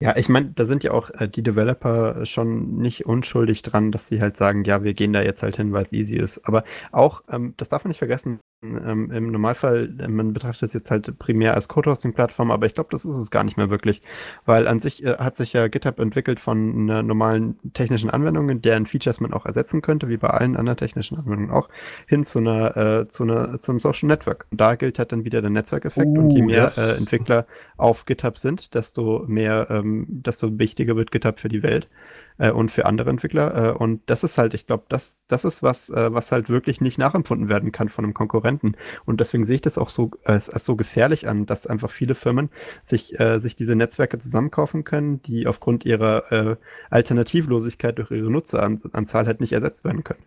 Ja, 0.00 0.14
ich 0.16 0.28
meine, 0.28 0.52
da 0.54 0.64
sind 0.66 0.84
ja 0.84 0.90
auch 0.90 1.10
äh, 1.10 1.28
die 1.28 1.42
Developer 1.42 2.26
schon 2.26 2.78
nicht 2.78 3.06
unschuldig 3.06 3.62
dran, 3.62 3.92
dass 3.92 4.08
sie 4.08 4.20
halt 4.20 4.36
sagen, 4.36 4.64
ja, 4.64 4.84
wir 4.84 4.94
gehen 4.94 5.12
da 5.12 5.22
jetzt 5.22 5.42
halt 5.42 5.56
hin, 5.56 5.72
weil 5.72 5.84
es 5.84 5.92
easy 5.92 6.16
ist. 6.16 6.46
Aber 6.46 6.64
auch, 6.92 7.22
ähm, 7.30 7.54
das 7.56 7.68
darf 7.68 7.84
man 7.84 7.88
nicht 7.88 7.98
vergessen, 7.98 8.40
ähm, 8.62 9.10
im 9.10 9.30
Normalfall, 9.30 9.94
äh, 9.98 10.08
man 10.08 10.32
betrachtet 10.32 10.68
es 10.68 10.74
jetzt 10.74 10.90
halt 10.90 11.18
primär 11.18 11.54
als 11.54 11.68
Code-Hosting-Plattform, 11.68 12.50
aber 12.50 12.66
ich 12.66 12.74
glaube, 12.74 12.88
das 12.90 13.04
ist 13.04 13.16
es 13.16 13.30
gar 13.30 13.44
nicht 13.44 13.56
mehr 13.56 13.70
wirklich, 13.70 14.02
weil 14.44 14.66
an 14.66 14.80
sich 14.80 15.04
äh, 15.04 15.16
hat 15.18 15.36
sich 15.36 15.52
ja 15.52 15.68
GitHub 15.68 15.98
entwickelt 15.98 16.40
von 16.40 16.74
einer 16.80 17.02
normalen 17.02 17.58
technischen 17.74 18.10
Anwendung, 18.10 18.62
deren 18.62 18.86
Features 18.86 19.20
man 19.20 19.32
auch 19.32 19.46
ersetzen 19.46 19.82
könnte, 19.82 20.08
wie 20.08 20.16
bei 20.16 20.28
allen 20.28 20.56
anderen 20.56 20.76
technischen 20.76 21.18
Anwendungen 21.18 21.50
auch, 21.50 21.68
hin 22.06 22.24
zu 22.24 22.38
einer, 22.38 22.76
äh, 22.76 23.08
zu 23.08 23.24
einer, 23.24 23.60
zum 23.60 23.78
Social 23.78 24.08
Network. 24.08 24.46
Und 24.50 24.60
da 24.60 24.74
gilt 24.74 24.98
halt 24.98 25.12
dann 25.12 25.24
wieder 25.24 25.42
der 25.42 25.50
Netzwerkeffekt 25.50 26.08
uh, 26.08 26.20
und 26.20 26.30
je 26.30 26.42
mehr 26.42 26.64
yes. 26.64 26.78
äh, 26.78 26.96
Entwickler 26.96 27.46
auf 27.76 28.06
GitHub 28.06 28.38
sind, 28.38 28.74
desto 28.74 29.24
mehr, 29.26 29.66
ähm, 29.70 30.06
desto 30.08 30.58
wichtiger 30.58 30.96
wird 30.96 31.10
GitHub 31.10 31.38
für 31.38 31.48
die 31.48 31.62
Welt 31.62 31.88
äh, 32.38 32.50
und 32.50 32.70
für 32.70 32.86
andere 32.86 33.10
Entwickler. 33.10 33.70
Äh, 33.70 33.72
und 33.72 34.02
das 34.06 34.24
ist 34.24 34.38
halt, 34.38 34.54
ich 34.54 34.66
glaube, 34.66 34.84
das, 34.88 35.18
das 35.28 35.44
ist 35.44 35.62
was, 35.62 35.90
äh, 35.90 36.12
was 36.12 36.32
halt 36.32 36.48
wirklich 36.48 36.80
nicht 36.80 36.98
nachempfunden 36.98 37.48
werden 37.48 37.72
kann 37.72 37.88
von 37.88 38.04
einem 38.04 38.14
Konkurrenten. 38.14 38.76
Und 39.04 39.20
deswegen 39.20 39.44
sehe 39.44 39.56
ich 39.56 39.62
das 39.62 39.78
auch 39.78 39.90
so 39.90 40.10
als, 40.24 40.50
als 40.50 40.64
so 40.64 40.76
gefährlich 40.76 41.28
an, 41.28 41.46
dass 41.46 41.66
einfach 41.66 41.90
viele 41.90 42.14
Firmen 42.14 42.50
sich, 42.82 43.18
äh, 43.20 43.38
sich 43.40 43.56
diese 43.56 43.76
Netzwerke 43.76 44.18
zusammenkaufen 44.18 44.84
können, 44.84 45.22
die 45.22 45.46
aufgrund 45.46 45.84
ihrer 45.84 46.32
äh, 46.32 46.56
Alternativlosigkeit 46.90 47.98
durch 47.98 48.10
ihre 48.10 48.30
Nutzeranzahl 48.30 49.26
halt 49.26 49.40
nicht 49.40 49.52
ersetzt 49.52 49.84
werden 49.84 50.04
können. 50.04 50.24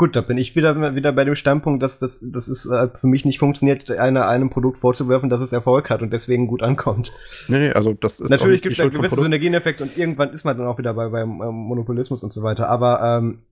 Gut, 0.00 0.16
da 0.16 0.22
bin 0.22 0.38
ich 0.38 0.56
wieder, 0.56 0.94
wieder 0.94 1.12
bei 1.12 1.26
dem 1.26 1.34
Standpunkt, 1.34 1.82
dass 1.82 1.98
das, 1.98 2.20
das 2.22 2.48
ist 2.48 2.64
äh, 2.64 2.88
für 2.94 3.06
mich 3.06 3.26
nicht 3.26 3.38
funktioniert, 3.38 3.90
einer, 3.90 4.26
einem 4.26 4.48
Produkt 4.48 4.78
vorzuwerfen, 4.78 5.28
dass 5.28 5.42
es 5.42 5.52
Erfolg 5.52 5.90
hat 5.90 6.00
und 6.00 6.10
deswegen 6.10 6.46
gut 6.46 6.62
ankommt. 6.62 7.12
Nee, 7.48 7.58
nee, 7.58 7.70
also 7.72 7.92
das 7.92 8.18
ist. 8.18 8.30
Natürlich 8.30 8.62
gibt 8.62 8.72
es 8.72 8.80
einen 8.80 8.92
gewissen 8.92 9.22
Synergieneffekt 9.22 9.82
und 9.82 9.98
irgendwann 9.98 10.32
ist 10.32 10.44
man 10.44 10.56
dann 10.56 10.68
auch 10.68 10.78
wieder 10.78 10.94
bei, 10.94 11.10
beim 11.10 11.42
ähm, 11.42 11.54
Monopolismus 11.54 12.22
und 12.22 12.32
so 12.32 12.42
weiter, 12.42 12.70
aber 12.70 13.02
ähm, 13.02 13.42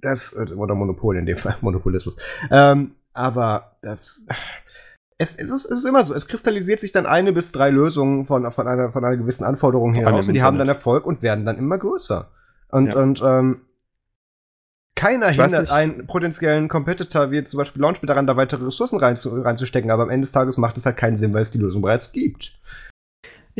das, 0.00 0.32
äh, 0.32 0.50
oder 0.54 0.74
Monopol 0.74 1.18
in 1.18 1.26
dem 1.26 1.36
Fall, 1.36 1.56
Monopolismus. 1.60 2.16
Ähm, 2.50 2.92
aber 3.12 3.76
das. 3.82 4.24
Es, 5.18 5.34
es, 5.34 5.50
ist, 5.50 5.66
es 5.66 5.80
ist 5.80 5.84
immer 5.84 6.06
so, 6.06 6.14
es 6.14 6.26
kristallisiert 6.26 6.80
sich 6.80 6.92
dann 6.92 7.04
eine 7.04 7.34
bis 7.34 7.52
drei 7.52 7.68
Lösungen 7.68 8.24
von, 8.24 8.50
von, 8.50 8.66
einer, 8.66 8.90
von 8.90 9.04
einer 9.04 9.18
gewissen 9.18 9.44
Anforderung 9.44 9.92
heraus 9.92 10.28
und 10.28 10.32
die 10.32 10.42
haben 10.42 10.56
dann 10.56 10.68
Erfolg 10.68 11.04
und 11.04 11.22
werden 11.22 11.44
dann 11.44 11.58
immer 11.58 11.76
größer. 11.76 12.30
Und, 12.70 12.86
ja. 12.86 12.96
und 12.96 13.20
ähm, 13.22 13.60
keiner 14.94 15.30
hindert 15.30 15.70
einen 15.70 16.06
potenziellen 16.06 16.68
Competitor 16.68 17.30
wie 17.30 17.42
zum 17.44 17.58
Beispiel 17.58 17.80
Launchpad 17.82 18.10
daran, 18.10 18.26
da 18.26 18.36
weitere 18.36 18.64
Ressourcen 18.64 18.98
reinzustecken, 18.98 19.90
aber 19.90 20.02
am 20.02 20.10
Ende 20.10 20.24
des 20.24 20.32
Tages 20.32 20.56
macht 20.56 20.76
es 20.76 20.86
halt 20.86 20.96
keinen 20.96 21.16
Sinn, 21.16 21.32
weil 21.32 21.42
es 21.42 21.50
die 21.50 21.58
Lösung 21.58 21.82
bereits 21.82 22.12
gibt 22.12 22.58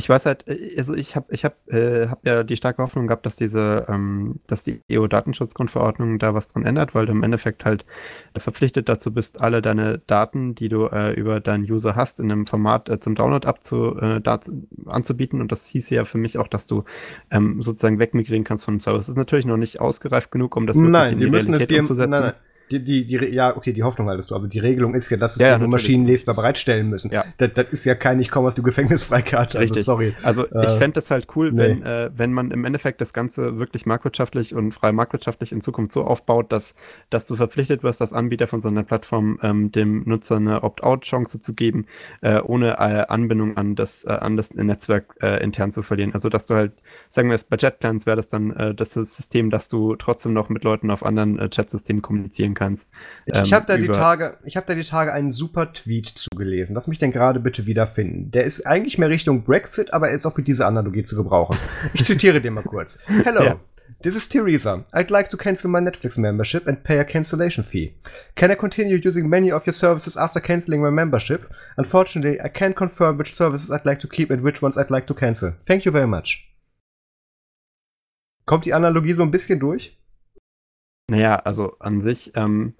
ich 0.01 0.09
weiß 0.09 0.25
halt, 0.25 0.49
äh, 0.49 0.75
also 0.79 0.95
ich 0.95 1.15
habe 1.15 1.27
ich 1.31 1.45
hab, 1.45 1.57
äh, 1.69 2.09
hab 2.09 2.27
ja 2.27 2.43
die 2.43 2.57
starke 2.57 2.83
Hoffnung 2.83 3.07
gehabt, 3.07 3.27
dass 3.27 3.37
diese, 3.37 3.85
ähm, 3.89 4.41
dass 4.47 4.63
die 4.65 4.81
EU-Datenschutzgrundverordnung 4.91 6.19
da 6.19 6.35
was 6.35 6.49
dran 6.49 6.65
ändert, 6.65 6.95
weil 6.95 7.05
du 7.05 7.13
im 7.13 7.23
Endeffekt 7.23 7.65
halt 7.67 7.85
verpflichtet 8.37 8.89
dazu 8.89 9.13
bist, 9.13 9.43
alle 9.43 9.61
deine 9.61 9.99
Daten, 10.07 10.55
die 10.55 10.71
du 10.71 10.87
äh, 10.87 11.13
über 11.13 11.41
deinen 11.41 11.71
User 11.71 11.97
hast, 11.97 12.19
in 12.19 12.33
einem 12.33 12.47
Format 12.47 12.89
äh, 12.89 12.99
zum 12.99 13.15
Download 13.15 13.47
abzu, 13.47 13.97
äh, 14.01 14.21
anzubieten. 14.87 15.41
Und 15.41 15.53
das 15.53 15.67
hieß 15.67 15.91
ja 15.91 16.05
für 16.05 16.19
mich 16.19 16.39
auch, 16.39 16.49
dass 16.49 16.67
du 16.67 16.85
ähm, 17.31 17.63
sozusagen 17.63 17.99
wegmigrieren 17.99 18.45
kannst 18.45 18.65
von 18.65 18.73
einem 18.73 18.81
Service. 18.81 19.07
Das 19.07 19.11
ist 19.11 19.19
natürlich 19.19 19.45
noch 19.45 19.59
nicht 19.59 19.81
ausgereift 19.81 20.31
genug, 20.31 20.57
um 20.57 20.67
das 20.67 20.77
wirklich 20.77 20.93
nein, 20.93 21.13
in 21.13 21.19
die 21.21 21.27
Realität 21.27 21.79
umzusetzen. 21.79 22.11
Nein, 22.11 22.23
nein 22.23 22.35
die, 22.71 22.85
die, 22.85 23.05
die, 23.05 23.17
ja, 23.27 23.57
okay, 23.57 23.73
die 23.73 23.83
Hoffnung 23.83 24.09
hattest 24.09 24.31
du, 24.31 24.35
aber 24.35 24.47
die 24.47 24.59
Regelung 24.59 24.95
ist 24.95 25.11
ja, 25.11 25.17
dass 25.17 25.37
es 25.37 25.43
ja, 25.43 25.59
ja 25.59 25.59
Maschinen 25.59 26.07
lesbar 26.07 26.35
bereitstellen 26.35 26.89
müssen. 26.89 27.11
Ja. 27.11 27.25
Das, 27.39 27.51
das 27.55 27.67
ist 27.71 27.85
ja 27.85 27.95
kein, 27.95 28.21
ich 28.21 28.31
komme 28.31 28.47
aus 28.47 28.55
dem 28.55 28.65
Gefängnis 28.65 29.05
freikarte. 29.05 29.59
Also, 29.59 29.59
Richtig. 29.59 29.85
sorry. 29.85 30.15
Also 30.23 30.47
äh, 30.47 30.67
ich 30.67 30.73
fände 30.73 30.95
das 30.95 31.11
halt 31.11 31.27
cool, 31.35 31.53
nee. 31.53 31.59
wenn, 31.59 31.83
äh, 31.83 32.11
wenn 32.15 32.33
man 32.33 32.51
im 32.51 32.65
Endeffekt 32.65 33.01
das 33.01 33.13
Ganze 33.13 33.59
wirklich 33.59 33.87
marktwirtschaftlich 33.87 34.55
und 34.55 34.73
frei 34.73 34.93
marktwirtschaftlich 34.93 35.53
in 35.53 35.61
Zukunft 35.61 35.93
so 35.93 36.05
aufbaut, 36.05 36.53
dass, 36.53 36.75
dass 37.11 37.27
du 37.27 37.35
verpflichtet 37.35 37.83
wirst, 37.83 38.01
als 38.01 38.13
Anbieter 38.13 38.47
von 38.47 38.61
so 38.61 38.69
einer 38.69 38.85
Plattform 38.85 39.39
ähm, 39.43 39.73
dem 39.73 40.05
Nutzer 40.07 40.37
eine 40.37 40.63
Opt-out-Chance 40.63 41.41
zu 41.41 41.55
geben, 41.55 41.87
äh, 42.21 42.41
ohne 42.41 42.73
äh, 42.73 43.07
Anbindung 43.09 43.57
an 43.57 43.75
das, 43.75 44.05
äh, 44.05 44.11
an 44.11 44.37
das 44.37 44.55
Netzwerk 44.55 45.17
äh, 45.21 45.43
intern 45.43 45.73
zu 45.73 45.83
verlieren. 45.83 46.15
Also 46.15 46.29
dass 46.29 46.47
du 46.47 46.55
halt, 46.55 46.73
sagen 47.09 47.29
wir 47.29 47.35
es, 47.35 47.45
bei 47.45 47.57
JetPlans 47.57 48.07
wäre 48.07 48.17
das 48.17 48.29
dann 48.29 48.75
das 48.77 48.95
System, 48.95 49.51
dass 49.51 49.69
du 49.69 49.97
trotzdem 49.97 50.33
noch 50.33 50.49
mit 50.49 50.65
Leuten 50.65 50.91
auf 50.91 51.05
anderen 51.05 51.51
Chat-Systemen 51.51 52.03
kommunizieren 52.03 52.55
kannst. 52.55 52.60
Ähm, 52.61 53.43
ich 53.45 53.53
habe 53.53 53.67
da 53.67 53.77
die 53.77 53.89
Tage, 53.89 54.39
ich 54.45 54.57
habe 54.57 54.67
da 54.67 54.75
die 54.75 54.83
Tage 54.83 55.13
einen 55.13 55.33
super 55.33 55.73
Tweet 55.73 56.07
zugelesen. 56.09 56.75
Lass 56.75 56.87
mich 56.87 56.99
denn 56.99 57.13
gerade 57.13 57.41
bitte 57.41 57.67
wiederfinden. 57.67 58.31
Der 58.31 58.45
ist 58.45 58.67
eigentlich 58.67 58.99
mehr 58.99 59.09
Richtung 59.09 59.43
Brexit, 59.45 59.93
aber 59.93 60.09
er 60.09 60.17
ist 60.17 60.27
auch 60.27 60.35
für 60.35 60.43
diese 60.43 60.67
Analogie 60.67 61.05
zu 61.05 61.17
gebrauchen. 61.17 61.57
Ich 61.95 62.05
zitiere 62.05 62.41
den 62.41 62.55
mal 62.55 62.63
kurz. 62.63 62.99
Hello. 63.25 63.43
Ja. 63.43 63.61
This 64.03 64.17
is 64.17 64.29
Teresa. 64.29 64.85
I'd 64.95 65.11
like 65.11 65.29
to 65.31 65.37
cancel 65.37 65.69
my 65.69 65.81
Netflix 65.81 66.17
membership 66.17 66.67
and 66.67 66.83
pay 66.83 67.01
a 67.01 67.05
cancellation 67.05 67.65
fee. 67.65 67.95
Can 68.35 68.51
I 68.51 68.55
continue 68.55 68.97
using 68.97 69.29
many 69.29 69.53
of 69.53 69.67
your 69.67 69.75
services 69.75 70.17
after 70.17 70.41
canceling 70.41 70.81
my 70.81 70.91
membership? 70.91 71.53
Unfortunately, 71.77 72.41
I 72.41 72.49
can't 72.49 72.75
confirm 72.75 73.19
which 73.19 73.35
services 73.35 73.71
I'd 73.71 73.85
like 73.85 74.01
to 74.01 74.09
keep 74.09 74.31
and 74.31 74.43
which 74.43 74.63
ones 74.63 74.79
I'd 74.79 74.91
like 74.91 75.07
to 75.09 75.15
cancel. 75.15 75.53
Thank 75.67 75.85
you 75.85 75.93
very 75.93 76.07
much. 76.07 76.47
Kommt 78.47 78.65
die 78.65 78.73
Analogie 78.73 79.15
so 79.15 79.23
ein 79.23 79.31
bisschen 79.31 79.61
durch? 79.61 80.00
Naja, 81.11 81.35
also 81.37 81.77
an 81.81 82.01
sich, 82.01 82.33
ähm, 82.37 82.75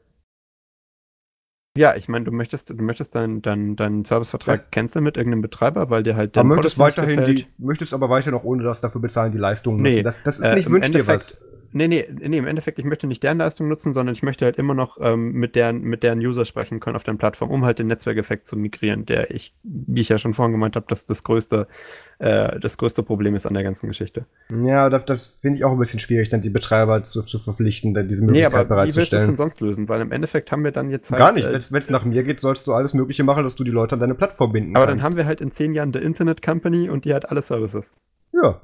ja, 1.77 1.97
ich 1.97 2.09
meine, 2.09 2.25
du 2.25 2.31
möchtest, 2.31 2.71
du 2.71 2.75
möchtest 2.75 3.17
deinen 3.17 3.43
dein, 3.43 3.75
dein 3.75 4.05
Servicevertrag 4.05 4.71
canceln 4.71 5.05
mit 5.05 5.17
irgendeinem 5.17 5.43
Betreiber, 5.43 5.91
weil 5.91 6.05
dir 6.05 6.15
halt 6.15 6.37
der 6.37 6.45
möchtest 6.45 6.79
weiterhin 6.79 7.27
die, 7.27 7.47
möchtest 7.59 7.93
aber 7.93 8.09
weiter 8.09 8.31
noch 8.31 8.45
ohne 8.45 8.63
das 8.63 8.81
dafür 8.81 9.01
bezahlen 9.01 9.33
die 9.33 9.39
Leistungen 9.39 9.83
nee, 9.83 10.03
Das, 10.03 10.23
das 10.23 10.39
ist 10.39 10.45
äh, 10.45 10.57
nicht 10.57 10.95
dir 10.95 11.07
was. 11.09 11.43
Nee, 11.73 11.87
nee, 11.89 12.05
nee, 12.11 12.39
im 12.39 12.47
Endeffekt, 12.47 12.79
ich 12.79 12.85
möchte 12.85 13.07
nicht 13.07 13.23
deren 13.23 13.39
Leistung 13.39 13.69
nutzen, 13.69 13.95
sondern 13.95 14.13
ich 14.13 14.23
möchte 14.23 14.45
halt 14.45 14.57
immer 14.57 14.75
noch 14.75 14.99
ähm, 15.01 15.33
mit, 15.33 15.55
deren, 15.55 15.83
mit 15.83 16.03
deren 16.03 16.19
User 16.19 16.45
sprechen 16.45 16.81
können 16.81 16.97
auf 16.97 17.05
der 17.05 17.15
Plattform, 17.15 17.51
um 17.51 17.65
halt 17.65 17.79
den 17.79 17.87
Netzwerkeffekt 17.87 18.47
zu 18.47 18.57
migrieren, 18.57 19.07
der 19.07 19.31
ich, 19.31 19.55
wie 19.63 20.01
ich 20.01 20.09
ja 20.09 20.19
schon 20.19 20.35
vorhin 20.35 20.53
gemeint 20.53 20.75
habe, 20.75 20.87
dass 20.89 21.07
das 21.07 21.23
größte, 21.23 21.69
äh, 22.19 22.59
das 22.59 22.77
größte 22.77 23.05
Problem 23.05 23.37
ist 23.37 23.47
an 23.47 23.55
der 23.55 23.63
ganzen 23.63 23.87
Geschichte. 23.87 24.25
Ja, 24.65 24.91
das, 24.91 25.05
das 25.05 25.39
finde 25.41 25.59
ich 25.59 25.65
auch 25.65 25.71
ein 25.71 25.79
bisschen 25.79 26.01
schwierig, 26.01 26.29
dann 26.29 26.43
die 26.43 26.51
Betreiber 26.51 27.05
zu, 27.05 27.23
zu 27.23 27.39
verpflichten, 27.39 27.95
dann 27.95 28.09
diese 28.09 28.23
Möglichkeit 28.23 28.53
nee, 28.53 28.59
aber 28.59 28.69
bereitzustellen. 28.69 28.93
Wie 28.93 28.97
willst 28.97 29.13
du 29.13 29.17
das 29.17 29.27
denn 29.27 29.37
sonst 29.37 29.61
lösen? 29.61 29.89
Weil 29.89 30.01
im 30.01 30.11
Endeffekt 30.11 30.51
haben 30.51 30.65
wir 30.65 30.73
dann 30.73 30.91
jetzt 30.91 31.13
halt. 31.13 31.21
Gar 31.21 31.33
nicht, 31.33 31.47
äh, 31.47 31.73
wenn 31.73 31.83
es 31.83 31.91
nach 31.91 32.05
mir 32.05 32.25
geht, 32.25 32.41
sollst 32.41 32.67
du 32.67 32.73
alles 32.73 32.95
Mögliche 32.95 33.23
machen, 33.23 33.45
dass 33.45 33.55
du 33.55 33.63
die 33.63 33.71
Leute 33.71 33.95
an 33.95 34.01
deine 34.01 34.15
Plattform 34.15 34.53
binden 34.53 34.75
Aber 34.75 34.87
kannst. 34.87 34.99
dann 34.99 35.05
haben 35.05 35.17
wir 35.17 35.27
halt 35.27 35.41
in 35.41 35.53
zehn 35.53 35.73
Jahren 35.73 35.93
der 35.93 36.03
Internet 36.03 36.43
Company 36.43 36.89
und 36.89 37.05
die 37.05 37.15
hat 37.15 37.31
alle 37.31 37.43
Services. 37.43 37.93
Ja. 38.33 38.61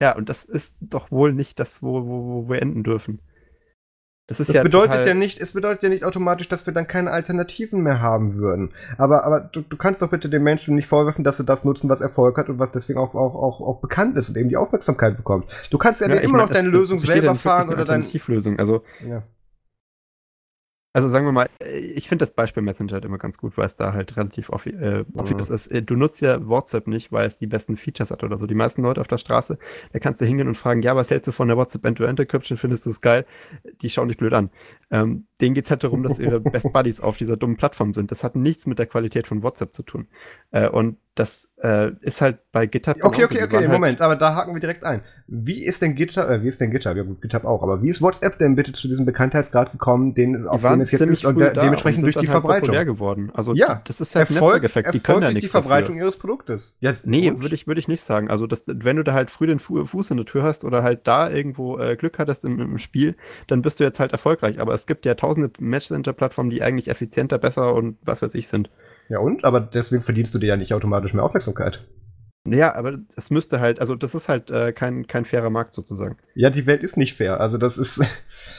Ja, 0.00 0.16
und 0.16 0.28
das 0.28 0.44
ist 0.44 0.76
doch 0.80 1.10
wohl 1.10 1.32
nicht 1.32 1.58
das, 1.58 1.82
wo, 1.82 2.06
wo, 2.06 2.24
wo 2.26 2.48
wir 2.48 2.62
enden 2.62 2.82
dürfen. 2.82 3.20
Das, 4.30 4.38
ist 4.38 4.50
das 4.50 4.56
ja 4.56 4.62
bedeutet 4.62 5.06
ja 5.06 5.12
nicht, 5.12 5.40
es 5.40 5.52
bedeutet 5.52 5.82
ja 5.82 5.88
nicht 5.88 6.04
automatisch, 6.04 6.48
dass 6.48 6.64
wir 6.64 6.72
dann 6.72 6.86
keine 6.86 7.10
Alternativen 7.10 7.82
mehr 7.82 8.00
haben 8.00 8.36
würden. 8.36 8.70
Aber, 8.96 9.24
aber 9.24 9.40
du, 9.40 9.60
du 9.60 9.76
kannst 9.76 10.02
doch 10.02 10.10
bitte 10.10 10.30
den 10.30 10.44
Menschen 10.44 10.76
nicht 10.76 10.86
vorwerfen, 10.86 11.24
dass 11.24 11.38
sie 11.38 11.44
das 11.44 11.64
nutzen, 11.64 11.88
was 11.88 12.00
Erfolg 12.00 12.38
hat 12.38 12.48
und 12.48 12.60
was 12.60 12.70
deswegen 12.70 13.00
auch, 13.00 13.16
auch, 13.16 13.34
auch, 13.34 13.60
auch 13.60 13.80
bekannt 13.80 14.16
ist 14.16 14.28
und 14.28 14.38
eben 14.38 14.48
die 14.48 14.56
Aufmerksamkeit 14.56 15.16
bekommt. 15.16 15.46
Du 15.70 15.78
kannst 15.78 16.00
ja, 16.00 16.08
ja 16.08 16.14
immer 16.14 16.38
mein, 16.38 16.46
noch 16.46 16.50
deine 16.54 16.68
Lösung 16.68 17.00
selber 17.00 17.34
fahren 17.34 17.70
oder 17.70 17.78
deine 17.78 18.04
Alternativlösung. 18.04 18.60
Also 18.60 18.84
ja. 19.04 19.24
Also 20.92 21.06
sagen 21.08 21.24
wir 21.24 21.32
mal, 21.32 21.48
äh, 21.60 21.78
ich 21.78 22.08
finde 22.08 22.22
das 22.22 22.32
Beispiel 22.32 22.62
Messenger 22.62 22.94
halt 22.94 23.04
immer 23.04 23.18
ganz 23.18 23.38
gut, 23.38 23.56
weil 23.56 23.66
es 23.66 23.76
da 23.76 23.92
halt 23.92 24.16
relativ 24.16 24.50
offi 24.50 24.70
äh, 24.70 25.04
obvious 25.14 25.48
mhm. 25.48 25.54
ist. 25.54 25.66
Äh, 25.68 25.82
du 25.82 25.94
nutzt 25.94 26.20
ja 26.20 26.46
WhatsApp 26.48 26.88
nicht, 26.88 27.12
weil 27.12 27.26
es 27.26 27.38
die 27.38 27.46
besten 27.46 27.76
Features 27.76 28.10
hat 28.10 28.24
oder 28.24 28.36
so. 28.36 28.46
Die 28.46 28.56
meisten 28.56 28.82
Leute 28.82 29.00
auf 29.00 29.06
der 29.06 29.18
Straße, 29.18 29.58
da 29.92 29.98
kannst 30.00 30.20
du 30.20 30.26
hingehen 30.26 30.48
und 30.48 30.56
fragen, 30.56 30.82
ja, 30.82 30.96
was 30.96 31.10
hältst 31.10 31.28
du 31.28 31.32
von 31.32 31.46
der 31.46 31.56
WhatsApp 31.56 31.84
End-to-End-Encryption? 31.84 32.58
Findest 32.58 32.86
du 32.86 32.90
es 32.90 33.00
geil? 33.00 33.24
Die 33.82 33.88
schauen 33.88 34.08
dich 34.08 34.16
blöd 34.16 34.34
an. 34.34 34.50
Ähm, 34.90 35.26
denen 35.40 35.54
geht 35.54 35.64
es 35.64 35.70
halt 35.70 35.84
darum, 35.84 36.02
dass 36.02 36.18
ihre 36.18 36.40
Best 36.40 36.72
Buddies 36.72 37.00
auf 37.00 37.16
dieser 37.16 37.36
dummen 37.36 37.56
Plattform 37.56 37.92
sind. 37.92 38.10
Das 38.10 38.24
hat 38.24 38.34
nichts 38.34 38.66
mit 38.66 38.80
der 38.80 38.86
Qualität 38.86 39.28
von 39.28 39.44
WhatsApp 39.44 39.72
zu 39.72 39.84
tun. 39.84 40.08
Äh, 40.50 40.68
und 40.68 40.96
das 41.14 41.52
äh, 41.58 41.92
ist 42.00 42.20
halt 42.20 42.38
bei 42.50 42.66
GitHub. 42.66 42.96
Okay, 43.02 43.24
okay, 43.24 43.42
okay, 43.44 43.56
halt 43.58 43.68
Moment, 43.68 44.00
aber 44.00 44.16
da 44.16 44.34
haken 44.34 44.54
wir 44.54 44.60
direkt 44.60 44.84
ein. 44.84 45.02
Wie 45.32 45.64
ist 45.64 45.80
denn 45.80 45.94
GitHub, 45.94 46.28
äh, 46.28 46.42
wie 46.42 46.48
ist 46.48 46.60
denn 46.60 46.72
GitHub, 46.72 46.96
ja 46.96 47.04
gut, 47.04 47.22
GitHub 47.22 47.44
auch, 47.44 47.62
aber 47.62 47.82
wie 47.82 47.88
ist 47.88 48.02
WhatsApp 48.02 48.38
denn 48.38 48.56
bitte 48.56 48.72
zu 48.72 48.88
diesem 48.88 49.06
Bekanntheitsgrad 49.06 49.70
gekommen, 49.70 50.12
den, 50.12 50.48
auf 50.48 50.62
den 50.62 50.80
es 50.80 50.90
jetzt 50.90 51.02
ist 51.02 51.24
und 51.24 51.38
der, 51.38 51.52
dementsprechend 51.52 51.98
und 51.98 52.06
durch 52.06 52.16
die 52.16 52.28
halt 52.28 52.30
Verbreitung? 52.30 52.74
geworden. 52.84 53.30
Also 53.32 53.54
ja, 53.54 53.80
das 53.84 54.00
ist 54.00 54.16
halt 54.16 54.28
Erfolg, 54.28 54.62
Netzwerkeffekt, 54.62 54.92
die 54.92 54.98
können 54.98 55.22
ja 55.22 55.30
nichts 55.30 55.50
die 55.50 55.52
Verbreitung 55.52 55.94
dafür. 55.94 56.06
ihres 56.06 56.16
Produktes. 56.16 56.74
Ja, 56.80 56.92
nee, 57.04 57.32
würde 57.36 57.54
ich, 57.54 57.68
würde 57.68 57.78
ich 57.78 57.86
nicht 57.86 58.02
sagen. 58.02 58.28
Also 58.28 58.48
das, 58.48 58.64
wenn 58.66 58.96
du 58.96 59.04
da 59.04 59.12
halt 59.12 59.30
früh 59.30 59.46
den 59.46 59.60
Fu 59.60 59.84
Fuß 59.84 60.10
in 60.10 60.16
der 60.16 60.26
Tür 60.26 60.42
hast 60.42 60.64
oder 60.64 60.82
halt 60.82 61.06
da 61.06 61.30
irgendwo 61.30 61.78
äh, 61.78 61.94
Glück 61.94 62.18
hattest 62.18 62.44
im, 62.44 62.58
im, 62.58 62.78
Spiel, 62.78 63.14
dann 63.46 63.62
bist 63.62 63.78
du 63.78 63.84
jetzt 63.84 64.00
halt 64.00 64.10
erfolgreich. 64.10 64.60
Aber 64.60 64.74
es 64.74 64.86
gibt 64.86 65.06
ja 65.06 65.14
tausende 65.14 65.50
Messenger-Plattformen, 65.60 66.50
die 66.50 66.62
eigentlich 66.62 66.88
effizienter, 66.88 67.38
besser 67.38 67.74
und 67.74 67.98
was 68.02 68.20
weiß 68.20 68.34
ich 68.34 68.48
sind. 68.48 68.68
Ja 69.08 69.20
und? 69.20 69.44
Aber 69.44 69.60
deswegen 69.60 70.02
verdienst 70.02 70.34
du 70.34 70.38
dir 70.38 70.48
ja 70.48 70.56
nicht 70.56 70.74
automatisch 70.74 71.14
mehr 71.14 71.24
Aufmerksamkeit. 71.24 71.84
Ja, 72.46 72.74
aber 72.74 72.98
es 73.16 73.30
müsste 73.30 73.60
halt, 73.60 73.80
also 73.80 73.94
das 73.94 74.14
ist 74.14 74.28
halt 74.28 74.50
äh, 74.50 74.72
kein, 74.72 75.06
kein 75.06 75.24
fairer 75.24 75.50
Markt 75.50 75.74
sozusagen. 75.74 76.16
Ja, 76.34 76.50
die 76.50 76.66
Welt 76.66 76.82
ist 76.82 76.96
nicht 76.96 77.14
fair. 77.14 77.40
Also 77.40 77.58
das 77.58 77.76
ist. 77.78 78.02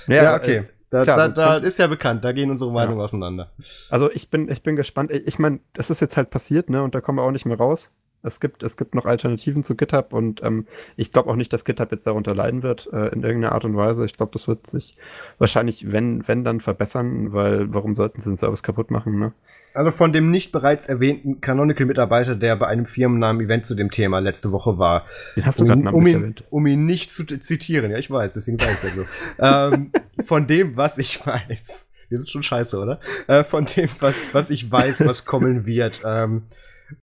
Ja, 0.08 0.24
ja 0.24 0.36
okay. 0.36 0.58
Äh, 0.58 0.66
da, 0.92 1.04
klar, 1.04 1.18
da, 1.18 1.30
da 1.30 1.58
ist 1.58 1.80
ja 1.80 1.88
bekannt, 1.88 2.24
da 2.24 2.34
gehen 2.34 2.52
unsere 2.52 2.72
Meinungen 2.72 2.98
ja. 2.98 3.06
auseinander. 3.06 3.52
Also 3.90 4.12
ich 4.12 4.30
bin, 4.30 4.50
ich 4.52 4.62
bin 4.62 4.76
gespannt. 4.76 5.12
Ich 5.12 5.40
meine, 5.40 5.62
das 5.74 5.90
ist 5.90 6.02
jetzt 6.02 6.18
halt 6.18 6.30
passiert, 6.30 6.70
ne? 6.70 6.84
Und 6.84 6.94
da 6.94 7.02
kommen 7.02 7.18
wir 7.18 7.24
auch 7.24 7.32
nicht 7.32 7.46
mehr 7.46 7.58
raus. 7.58 7.92
Es 8.24 8.40
gibt, 8.40 8.62
es 8.62 8.78
gibt 8.78 8.94
noch 8.94 9.06
Alternativen 9.06 9.64
zu 9.64 9.76
GitHub 9.76 10.14
und 10.14 10.44
ähm, 10.44 10.68
ich 10.96 11.12
glaube 11.12 11.30
auch 11.30 11.36
nicht, 11.36 11.52
dass 11.54 11.66
GitHub 11.66 11.92
jetzt 11.92 12.06
darunter 12.06 12.36
leiden 12.36 12.62
wird 12.62 12.88
äh, 12.94 13.08
in 13.08 13.24
irgendeiner 13.24 13.54
Art 13.54 13.66
und 13.66 13.76
Weise. 13.76 14.06
Ich 14.06 14.14
glaube, 14.14 14.34
das 14.34 14.48
wird 14.48 14.68
sich 14.68 14.96
wahrscheinlich, 15.40 15.92
wenn, 15.92 16.28
wenn 16.28 16.44
dann 16.44 16.60
verbessern, 16.60 17.34
weil 17.34 17.74
warum 17.74 17.96
sollten 17.96 18.20
sie 18.20 18.30
den 18.30 18.38
Service 18.38 18.62
kaputt 18.62 18.92
machen, 18.92 19.18
ne? 19.18 19.34
Also 19.74 19.92
von 19.92 20.12
dem 20.12 20.32
nicht 20.32 20.52
bereits 20.52 20.88
erwähnten 20.88 21.40
Canonical-Mitarbeiter, 21.40 22.36
der 22.36 22.56
bei 22.56 22.68
einem 22.68 22.86
Firmennamen-Event 22.86 23.66
zu 23.66 23.76
dem 23.76 23.90
Thema 23.90 24.20
letzte 24.20 24.52
Woche 24.52 24.78
war. 24.78 25.06
Den 25.36 25.46
hast 25.46 25.60
du 25.60 25.64
um, 25.64 25.70
gerade 25.70 25.82
ihn, 25.82 25.88
um, 25.88 26.08
ihn, 26.08 26.36
um 26.50 26.68
ihn 26.68 26.86
nicht 26.86 27.14
zu 27.14 27.26
zitieren. 27.26 27.92
Ja, 27.92 27.98
ich 27.98 28.12
weiß, 28.12 28.34
deswegen 28.34 28.58
sage 28.58 28.74
ich 28.74 28.80
das 28.82 28.96
so. 28.96 29.04
ähm, 29.40 29.92
von 30.26 30.48
dem, 30.48 30.76
was 30.76 30.98
ich 30.98 31.26
weiß. 31.26 31.90
Wir 32.10 32.18
sind 32.18 32.30
schon 32.30 32.44
scheiße, 32.44 32.78
oder? 32.78 33.00
Äh, 33.28 33.46
von 33.46 33.66
dem, 33.66 33.90
was, 34.02 34.34
was 34.34 34.50
ich 34.50 34.70
weiß, 34.70 35.06
was 35.06 35.24
kommen 35.24 35.66
wird. 35.66 36.02
Ähm, 36.04 36.44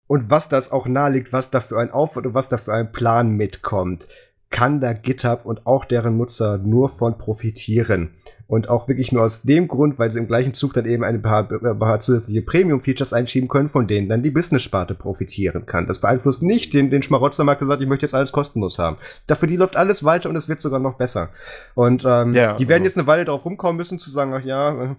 und 0.07 0.29
was 0.29 0.49
das 0.49 0.73
auch 0.73 0.87
naheliegt, 0.87 1.33
was 1.33 1.51
da 1.51 1.61
für 1.61 1.79
ein 1.79 1.91
Aufwand 1.91 2.27
und 2.27 2.35
was 2.35 2.49
da 2.49 2.59
für 2.59 2.75
ein 2.75 2.93
Plan 2.93 3.31
mitkommt, 3.31 4.09
kann 4.51 4.81
da 4.81 4.93
GitHub 4.93 5.47
und 5.47 5.67
auch 5.67 5.85
deren 5.85 6.19
Nutzer 6.19 6.59
nur 6.59 6.89
von 6.89 7.17
profitieren. 7.17 8.11
Und 8.51 8.69
auch 8.69 8.89
wirklich 8.89 9.13
nur 9.13 9.23
aus 9.23 9.43
dem 9.43 9.69
Grund, 9.69 10.01
weil 10.01 10.11
sie 10.11 10.19
im 10.19 10.27
gleichen 10.27 10.55
Zug 10.55 10.75
dann 10.75 10.85
eben 10.85 11.05
ein 11.05 11.23
paar, 11.23 11.49
ein 11.49 11.79
paar 11.79 12.01
zusätzliche 12.01 12.43
Premium-Features 12.43 13.13
einschieben 13.13 13.49
können, 13.49 13.69
von 13.69 13.87
denen 13.87 14.09
dann 14.09 14.25
die 14.25 14.31
Business-Sparte 14.31 14.95
profitieren 14.95 15.67
kann. 15.67 15.87
Das 15.87 16.01
beeinflusst 16.01 16.43
nicht 16.43 16.75
den, 16.75 16.91
den 16.91 17.05
Schmarotzermarkt 17.05 17.61
gesagt, 17.61 17.81
ich 17.81 17.87
möchte 17.87 18.07
jetzt 18.07 18.15
alles 18.15 18.33
kostenlos 18.33 18.81
haben. 18.81 18.97
Dafür 19.29 19.47
die 19.47 19.55
läuft 19.55 19.77
alles 19.77 20.03
weiter 20.03 20.29
und 20.29 20.35
es 20.35 20.49
wird 20.49 20.61
sogar 20.61 20.81
noch 20.81 20.95
besser. 20.95 21.29
Und 21.77 22.05
ähm, 22.05 22.33
ja, 22.33 22.57
die 22.57 22.67
werden 22.67 22.83
also. 22.83 22.87
jetzt 22.87 22.99
eine 22.99 23.07
Weile 23.07 23.25
darauf 23.25 23.45
rumkommen 23.45 23.77
müssen, 23.77 24.01
zu 24.01 24.11
sagen, 24.11 24.35
ach 24.35 24.45
ja, 24.45 24.97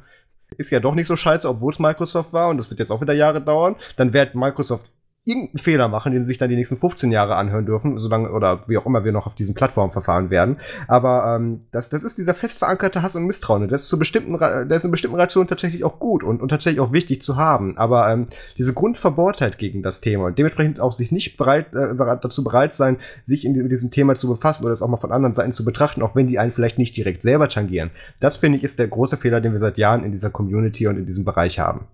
ist 0.56 0.72
ja 0.72 0.80
doch 0.80 0.96
nicht 0.96 1.08
so 1.08 1.18
scheiße, 1.18 1.50
obwohl 1.50 1.74
es 1.74 1.80
Microsoft 1.80 2.32
war 2.32 2.48
und 2.48 2.58
das 2.58 2.70
wird 2.70 2.80
jetzt 2.80 2.90
auch 2.90 3.02
wieder 3.02 3.14
Jahre 3.14 3.42
dauern. 3.42 3.76
Dann 3.98 4.14
wird 4.14 4.34
Microsoft 4.34 4.90
irgendeinen 5.24 5.60
Fehler 5.60 5.88
machen, 5.88 6.14
den 6.14 6.24
sie 6.24 6.30
sich 6.30 6.40
dann 6.40 6.50
die 6.50 6.56
nächsten 6.56 6.78
15 6.78 7.12
Jahre 7.12 7.36
anhören 7.36 7.68
dürfen, 7.68 8.00
solange 8.00 8.32
oder 8.32 8.68
wie 8.68 8.78
auch 8.78 8.88
immer 8.88 9.04
wir 9.04 9.12
noch 9.12 9.28
auf 9.28 9.36
diesen 9.36 9.54
Plattformen 9.54 9.92
verfahren 9.92 10.32
werden. 10.32 10.58
Aber 10.88 11.36
ähm, 11.36 11.68
das, 11.72 11.90
das 11.90 12.04
ist 12.04 12.18
dieser 12.18 12.34
fest 12.34 12.58
verankerte 12.58 13.04
Hass 13.04 13.16
und 13.16 13.26
Misstrauen. 13.26 13.68
Der 13.68 13.76
ist 13.76 13.88
zu 13.88 14.00
bestimmten, 14.00 14.40
der 14.40 14.72
ist 14.72 14.84
in 14.84 14.90
bestimmten 14.90 15.18
Rationen 15.18 15.48
tatsächlich 15.48 15.84
auch 15.84 16.00
gut 16.00 16.24
und, 16.24 16.42
und 16.42 16.50
tatsächlich 16.50 16.80
auch 16.80 16.92
wichtig 16.92 17.22
zu 17.22 17.36
haben. 17.36 17.78
Aber 17.78 18.12
ähm, 18.12 18.26
diese 18.58 18.74
Grundverbohrtheit 18.74 19.60
gegen 19.60 19.84
das 19.84 20.02
Thema 20.02 20.26
und 20.26 20.40
dementsprechend 20.40 20.80
auch 20.80 20.94
sich 20.94 21.12
nicht 21.12 21.38
bereit, 21.38 21.72
äh, 21.74 21.96
dazu 21.96 22.44
bereit 22.44 22.74
sein, 22.74 22.98
sich 23.24 23.46
in, 23.46 23.54
mit 23.54 23.72
diesem 23.72 23.92
Thema 23.92 24.16
zu 24.16 24.28
befassen 24.28 24.66
oder 24.66 24.74
es 24.74 24.82
auch 24.82 24.88
mal 24.88 24.98
von 24.98 25.12
anderen 25.12 25.34
Seiten 25.34 25.52
zu 25.52 25.64
betrachten, 25.64 26.02
auch 26.02 26.16
wenn 26.16 26.28
die 26.28 26.40
einen 26.40 26.52
vielleicht 26.52 26.80
nicht 26.80 26.98
direkt 26.98 27.22
selber 27.22 27.48
tangieren. 27.48 27.92
Das 28.20 28.38
finde 28.38 28.58
ich 28.58 28.64
ist 28.64 28.80
der 28.80 28.88
große 28.88 29.18
Fehler, 29.18 29.40
den 29.40 29.52
wir 29.52 29.60
seit 29.60 29.78
Jahren 29.78 30.04
in 30.04 30.12
dieser 30.12 30.32
Community 30.32 30.88
und 30.88 30.98
in 30.98 31.06
diesem 31.06 31.26
Bereich 31.26 31.60
haben. 31.60 31.86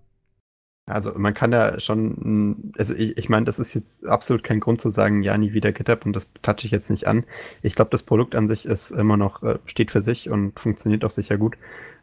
Also 0.89 1.11
man 1.17 1.33
kann 1.33 1.51
ja 1.51 1.79
schon, 1.81 2.71
also 2.77 2.95
ich, 2.95 3.17
ich 3.17 3.27
meine, 3.27 3.45
das 3.45 3.59
ist 3.59 3.73
jetzt 3.73 4.07
absolut 4.07 4.43
kein 4.43 4.61
Grund 4.61 4.79
zu 4.79 4.89
sagen, 4.89 5.21
ja, 5.21 5.37
nie 5.37 5.51
wieder 5.51 5.73
GitHub 5.73 6.05
und 6.05 6.13
das 6.13 6.31
touche 6.41 6.65
ich 6.65 6.71
jetzt 6.71 6.89
nicht 6.89 7.07
an. 7.07 7.25
Ich 7.61 7.75
glaube, 7.75 7.91
das 7.91 8.03
Produkt 8.03 8.35
an 8.35 8.47
sich 8.47 8.65
ist 8.65 8.91
immer 8.91 9.17
noch, 9.17 9.43
äh, 9.43 9.59
steht 9.65 9.91
für 9.91 10.01
sich 10.01 10.29
und 10.29 10.57
funktioniert 10.57 11.03
auch 11.03 11.11
sicher 11.11 11.37
gut. 11.37 11.57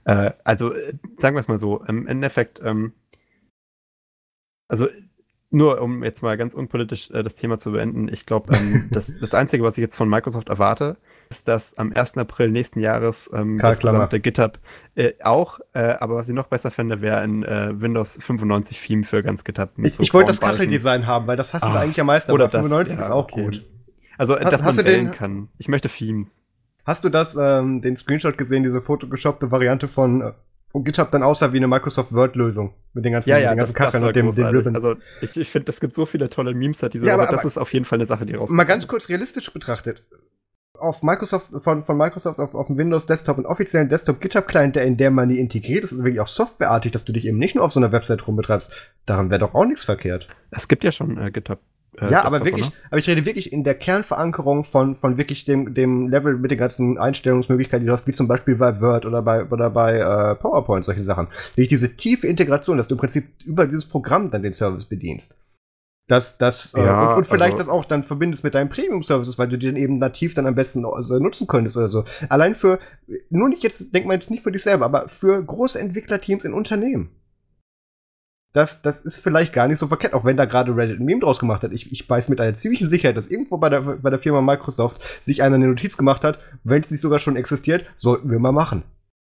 Äh, 0.05 0.33
also 0.45 0.71
äh, 0.73 0.93
sagen 1.19 1.35
wir 1.35 1.41
es 1.41 1.49
mal 1.49 1.59
so, 1.59 1.83
im 1.85 2.07
Endeffekt, 2.07 2.61
ähm, 2.63 2.93
also 4.69 4.87
nur 5.51 5.81
um 5.81 6.05
jetzt 6.05 6.23
mal 6.23 6.37
ganz 6.37 6.53
unpolitisch 6.53 7.09
das 7.09 7.37
Thema 7.37 7.57
zu 7.59 7.73
beenden, 7.73 8.09
ich 8.09 8.27
glaube, 8.27 8.55
ähm, 8.55 8.89
das, 8.93 9.15
das 9.19 9.33
Einzige, 9.35 9.63
was 9.63 9.79
ich 9.79 9.83
jetzt 9.83 9.97
von 9.97 10.11
Microsoft 10.11 10.51
erwarte, 10.51 10.99
ist, 11.29 11.49
dass 11.49 11.77
am 11.79 11.93
1. 11.93 12.19
April 12.19 12.51
nächsten 12.51 12.81
Jahres 12.81 13.31
ähm, 13.35 13.59
das 13.59 13.81
gesamte 13.81 14.21
GitHub 14.21 14.59
äh, 14.95 15.13
auch, 15.23 15.61
äh, 15.73 15.95
aber 16.01 16.17
was 16.17 16.29
ich 16.29 16.35
noch 16.35 16.47
besser 16.47 16.71
fände, 16.71 17.01
wäre 17.01 17.19
ein 17.19 17.43
äh, 17.45 17.73
Windows 17.75 18.19
95 18.21 18.81
Theme 18.81 19.05
für 19.05 19.23
ganz 19.23 19.45
GitHub. 19.45 19.71
ich, 19.79 19.97
so 19.97 20.03
ich 20.03 20.15
wollte 20.15 20.29
das 20.29 20.41
Kacheldesign 20.41 21.07
haben, 21.07 21.27
weil 21.27 21.37
das 21.37 21.55
hast 21.55 21.65
du 21.65 21.69
ah, 21.69 21.81
eigentlich 21.81 22.01
am 22.01 22.07
meisten, 22.07 22.33
oder 22.33 22.45
aber 22.45 22.61
95 22.61 22.97
das, 22.97 23.01
ja, 23.01 23.07
ist 23.07 23.13
auch 23.13 23.25
okay. 23.25 23.45
gut. 23.45 23.65
Also, 24.17 24.39
hast, 24.39 24.53
dass 24.53 24.63
man 24.63 24.77
wählen 24.77 25.07
den, 25.07 25.13
kann. 25.13 25.49
Ich 25.59 25.69
möchte 25.69 25.89
Themes. 25.89 26.45
Hast 26.85 27.03
du 27.03 27.09
das, 27.09 27.37
ähm, 27.41 27.81
den 27.81 27.97
Screenshot 27.97 28.39
gesehen, 28.39 28.63
diese 28.63 28.81
photoshoppte 28.81 29.51
Variante 29.51 29.89
von 29.89 30.21
äh, 30.21 30.33
wo 30.75 30.81
GitHub 30.81 31.11
dann 31.13 31.23
aussah 31.23 31.53
wie 31.53 31.59
eine 31.59 31.69
Microsoft 31.69 32.13
Word-Lösung 32.13 32.75
mit 32.95 33.05
den 33.05 33.13
ganzen, 33.13 33.31
ja, 33.31 33.39
ja, 33.39 33.51
den 33.51 33.59
ganzen 33.59 33.75
Kacheln 33.75 34.03
und 34.03 34.17
dem, 34.17 34.29
dem 34.31 34.47
Ribbon. 34.47 34.75
Also 34.75 34.97
ich, 35.23 35.37
ich 35.37 35.49
finde, 35.49 35.71
es 35.71 35.79
gibt 35.81 35.95
so 35.95 36.05
viele 36.05 36.29
tolle 36.29 36.53
Memes 36.53 36.83
hat 36.83 36.95
diese, 36.95 37.07
ja, 37.07 37.15
aber, 37.15 37.23
aber 37.23 37.33
das 37.33 37.45
ist 37.45 37.59
auf 37.59 37.73
jeden 37.73 37.85
Fall 37.85 37.99
eine 37.99 38.07
Sache, 38.07 38.27
die 38.27 38.35
rauskommt. 38.35 38.57
Mal 38.57 38.65
ganz 38.65 38.89
kurz 38.89 39.09
realistisch 39.09 39.53
betrachtet 39.53 40.03
auf 40.79 41.03
Microsoft, 41.03 41.51
von, 41.57 41.83
von 41.83 41.97
Microsoft 41.97 42.39
auf, 42.39 42.55
auf 42.55 42.67
dem 42.67 42.77
Windows 42.77 43.07
Desktop 43.07 43.37
einen 43.37 43.47
offiziellen 43.47 43.89
Desktop 43.89 44.21
GitHub 44.21 44.47
Client, 44.47 44.77
der 44.77 44.85
in 44.85 44.97
der 44.97 45.11
man 45.11 45.29
die 45.29 45.39
integriert 45.39 45.85
ist, 45.85 45.93
ist 45.93 46.05
wirklich 46.05 46.21
auch 46.21 46.27
softwareartig, 46.27 46.93
dass 46.93 47.05
du 47.05 47.13
dich 47.13 47.27
eben 47.27 47.39
nicht 47.39 47.55
nur 47.55 47.65
auf 47.65 47.73
so 47.73 47.81
einer 47.81 47.93
Website 47.93 48.27
rumbetreibst. 48.27 48.71
Daran 49.07 49.31
wäre 49.31 49.41
doch 49.41 49.55
auch 49.55 49.65
nichts 49.65 49.85
verkehrt. 49.85 50.29
Es 50.51 50.69
gibt 50.69 50.85
ja 50.85 50.93
schon 50.93 51.17
äh, 51.19 51.31
GitHub. 51.31 51.59
Äh, 52.01 52.11
ja, 52.11 52.25
aber 52.25 52.45
wirklich, 52.45 52.67
oder? 52.67 52.77
aber 52.91 52.99
ich 52.99 53.09
rede 53.09 53.25
wirklich 53.25 53.53
in 53.53 53.63
der 53.63 53.77
Kernverankerung 53.77 54.65
von, 54.65 54.97
von 54.97 55.17
wirklich 55.17 55.45
dem, 55.45 55.75
dem 55.75 56.09
Level 56.09 56.37
mit 56.37 56.51
den 56.51 56.59
ganzen 56.59 56.99
Einstellungsmöglichkeiten, 56.99 57.85
die 57.85 57.87
du 57.87 57.93
hast, 57.93 58.07
wie 58.09 58.13
zum 58.13 58.27
Beispiel 58.27 58.57
bei 58.57 58.81
Word 58.81 59.07
oder 59.07 59.23
bei, 59.23 59.45
oder 59.45 59.71
bei 59.71 59.99
äh, 59.99 60.35
PowerPoint, 60.35 60.85
solche 60.85 61.05
Sachen. 61.05 61.29
Wirklich 61.55 61.69
diese 61.69 61.95
tiefe 61.95 62.27
Integration, 62.27 62.79
dass 62.79 62.89
du 62.89 62.97
im 62.97 62.99
Prinzip 62.99 63.27
über 63.45 63.67
dieses 63.67 63.87
Programm 63.87 64.31
dann 64.31 64.43
den 64.43 64.55
Service 64.55 64.87
bedienst. 64.87 65.37
Das, 66.07 66.37
das, 66.37 66.75
äh, 66.75 66.85
ja, 66.85 66.85
äh, 66.85 67.13
und, 67.13 67.19
und, 67.19 67.27
vielleicht 67.27 67.59
also, 67.59 67.65
das 67.65 67.69
auch 67.69 67.87
dann 67.87 68.03
verbindest 68.03 68.45
mit 68.45 68.55
deinen 68.55 68.69
Premium-Services, 68.69 69.39
weil 69.39 69.49
du 69.49 69.57
die 69.57 69.67
dann 69.67 69.77
eben 69.77 69.99
nativ 69.99 70.35
dann 70.35 70.47
am 70.47 70.55
besten 70.55 70.85
also 70.85 71.19
nutzen 71.19 71.47
könntest 71.47 71.77
oder 71.77 71.89
so. 71.89 72.05
Allein 72.29 72.55
für, 72.55 72.79
nur 73.31 73.49
nicht 73.49 73.63
jetzt, 73.63 73.95
denk 73.95 74.07
mal 74.07 74.15
jetzt 74.15 74.31
nicht 74.31 74.43
für 74.43 74.53
dich 74.53 74.63
selber, 74.63 74.85
aber 74.85 75.09
für 75.09 75.43
große 75.43 75.79
Entwicklerteams 75.79 76.45
in 76.45 76.53
Unternehmen. 76.53 77.11
Das, 78.53 78.83
das 78.83 79.01
ist 79.01 79.17
vielleicht 79.17 79.53
gar 79.53 79.67
nicht 79.67 79.81
so 79.81 79.89
verkehrt, 79.89 80.15
auch 80.15 80.25
wenn 80.25 80.37
da 80.37 80.45
gerade 80.45 80.77
Reddit 80.77 81.01
ein 81.01 81.05
Meme 81.05 81.21
draus 81.21 81.41
gemacht 81.41 81.63
hat. 81.65 81.73
Ich, 81.73 81.91
ich 81.91 82.09
weiß 82.09 82.29
mit 82.29 82.41
einer 82.41 82.55
ziemlichen 82.55 82.89
Sicherheit, 82.89 83.17
dass 83.17 83.29
irgendwo 83.29 83.57
bei 83.57 83.69
der, 83.69 83.81
bei 83.81 84.11
der 84.11 84.19
Firma 84.19 84.43
Microsoft 84.43 85.03
sich 85.23 85.43
einer 85.43 85.57
eine 85.57 85.67
Notiz 85.67 85.97
gemacht 85.97 86.23
hat, 86.23 86.39
wenn 86.63 86.83
es 86.83 86.91
nicht 86.91 87.01
sogar 87.01 87.19
schon 87.19 87.35
existiert, 87.35 87.87
sollten 87.97 88.31
wir 88.31 88.39
mal 88.39 88.53
machen. 88.53 88.85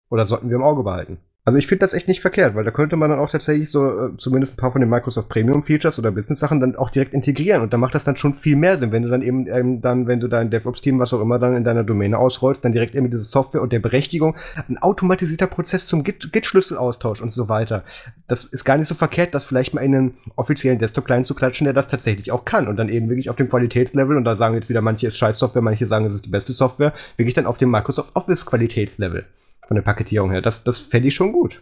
Oder 0.10 0.26
sollten 0.26 0.49
wir 0.49 0.56
im 0.56 0.64
Auge 0.64 0.81
behalten. 0.81 1.19
Also 1.49 1.57
ich 1.57 1.65
finde 1.65 1.80
das 1.80 1.95
echt 1.95 2.07
nicht 2.07 2.21
verkehrt, 2.21 2.53
weil 2.53 2.63
da 2.63 2.69
könnte 2.69 2.95
man 2.95 3.09
dann 3.09 3.17
auch 3.17 3.31
tatsächlich 3.31 3.71
so 3.71 3.88
äh, 3.88 4.17
zumindest 4.19 4.53
ein 4.53 4.57
paar 4.57 4.71
von 4.71 4.81
den 4.81 4.89
Microsoft 4.91 5.30
Premium 5.30 5.63
Features 5.63 5.97
oder 5.97 6.11
Business 6.11 6.39
Sachen 6.39 6.59
dann 6.59 6.76
auch 6.76 6.91
direkt 6.91 7.11
integrieren. 7.11 7.63
Und 7.63 7.73
dann 7.73 7.80
macht 7.80 7.95
das 7.95 8.03
dann 8.03 8.15
schon 8.17 8.35
viel 8.35 8.55
mehr 8.55 8.77
Sinn, 8.77 8.91
wenn 8.91 9.01
du 9.01 9.09
dann 9.09 9.23
eben 9.23 9.47
ähm, 9.47 9.81
dann, 9.81 10.05
wenn 10.05 10.19
du 10.19 10.27
dein 10.27 10.51
DevOps 10.51 10.81
Team, 10.81 10.99
was 10.99 11.11
auch 11.11 11.21
immer 11.21 11.39
dann 11.39 11.55
in 11.55 11.63
deiner 11.63 11.84
Domäne 11.84 12.19
ausrollst, 12.19 12.63
dann 12.63 12.71
direkt 12.71 12.93
eben 12.93 13.09
diese 13.09 13.23
Software 13.23 13.63
und 13.63 13.71
der 13.71 13.80
Berechtigung, 13.80 14.35
ein 14.67 14.77
automatisierter 14.77 15.47
Prozess 15.47 15.88
zum 15.88 16.03
Git-Schlüsselaustausch 16.03 17.19
und 17.19 17.34
so 17.34 17.49
weiter. 17.49 17.84
Das 18.27 18.43
ist 18.43 18.63
gar 18.63 18.77
nicht 18.77 18.88
so 18.88 18.93
verkehrt, 18.93 19.34
das 19.34 19.45
vielleicht 19.45 19.73
mal 19.73 19.81
in 19.81 19.95
einen 19.95 20.11
offiziellen 20.35 20.77
Desktop-Client 20.77 21.26
zu 21.26 21.34
klatschen, 21.34 21.65
der 21.65 21.73
das 21.73 21.88
tatsächlich 21.88 22.31
auch 22.31 22.45
kann. 22.45 22.67
Und 22.67 22.77
dann 22.77 22.89
eben 22.89 23.09
wirklich 23.09 23.27
auf 23.27 23.38
dem 23.38 23.49
Qualitätslevel 23.49 24.17
und 24.17 24.23
da 24.23 24.35
sagen 24.35 24.53
jetzt 24.53 24.69
wieder 24.69 24.81
manche 24.81 25.07
ist 25.07 25.17
Scheiß-Software, 25.17 25.63
manche 25.63 25.88
sagen 25.88 26.05
es 26.05 26.13
ist 26.13 26.27
die 26.27 26.30
beste 26.30 26.53
Software, 26.53 26.93
wirklich 27.17 27.34
dann 27.34 27.47
auf 27.47 27.57
dem 27.57 27.71
Microsoft 27.71 28.15
Office 28.15 28.45
Qualitätslevel 28.45 29.26
von 29.68 29.76
der 29.76 29.81
Paketierung 29.81 30.31
her. 30.31 30.41
Das, 30.41 30.64
das 30.64 30.80
fände 30.80 31.07
ich 31.07 31.15
schon 31.15 31.31
gut. 31.31 31.61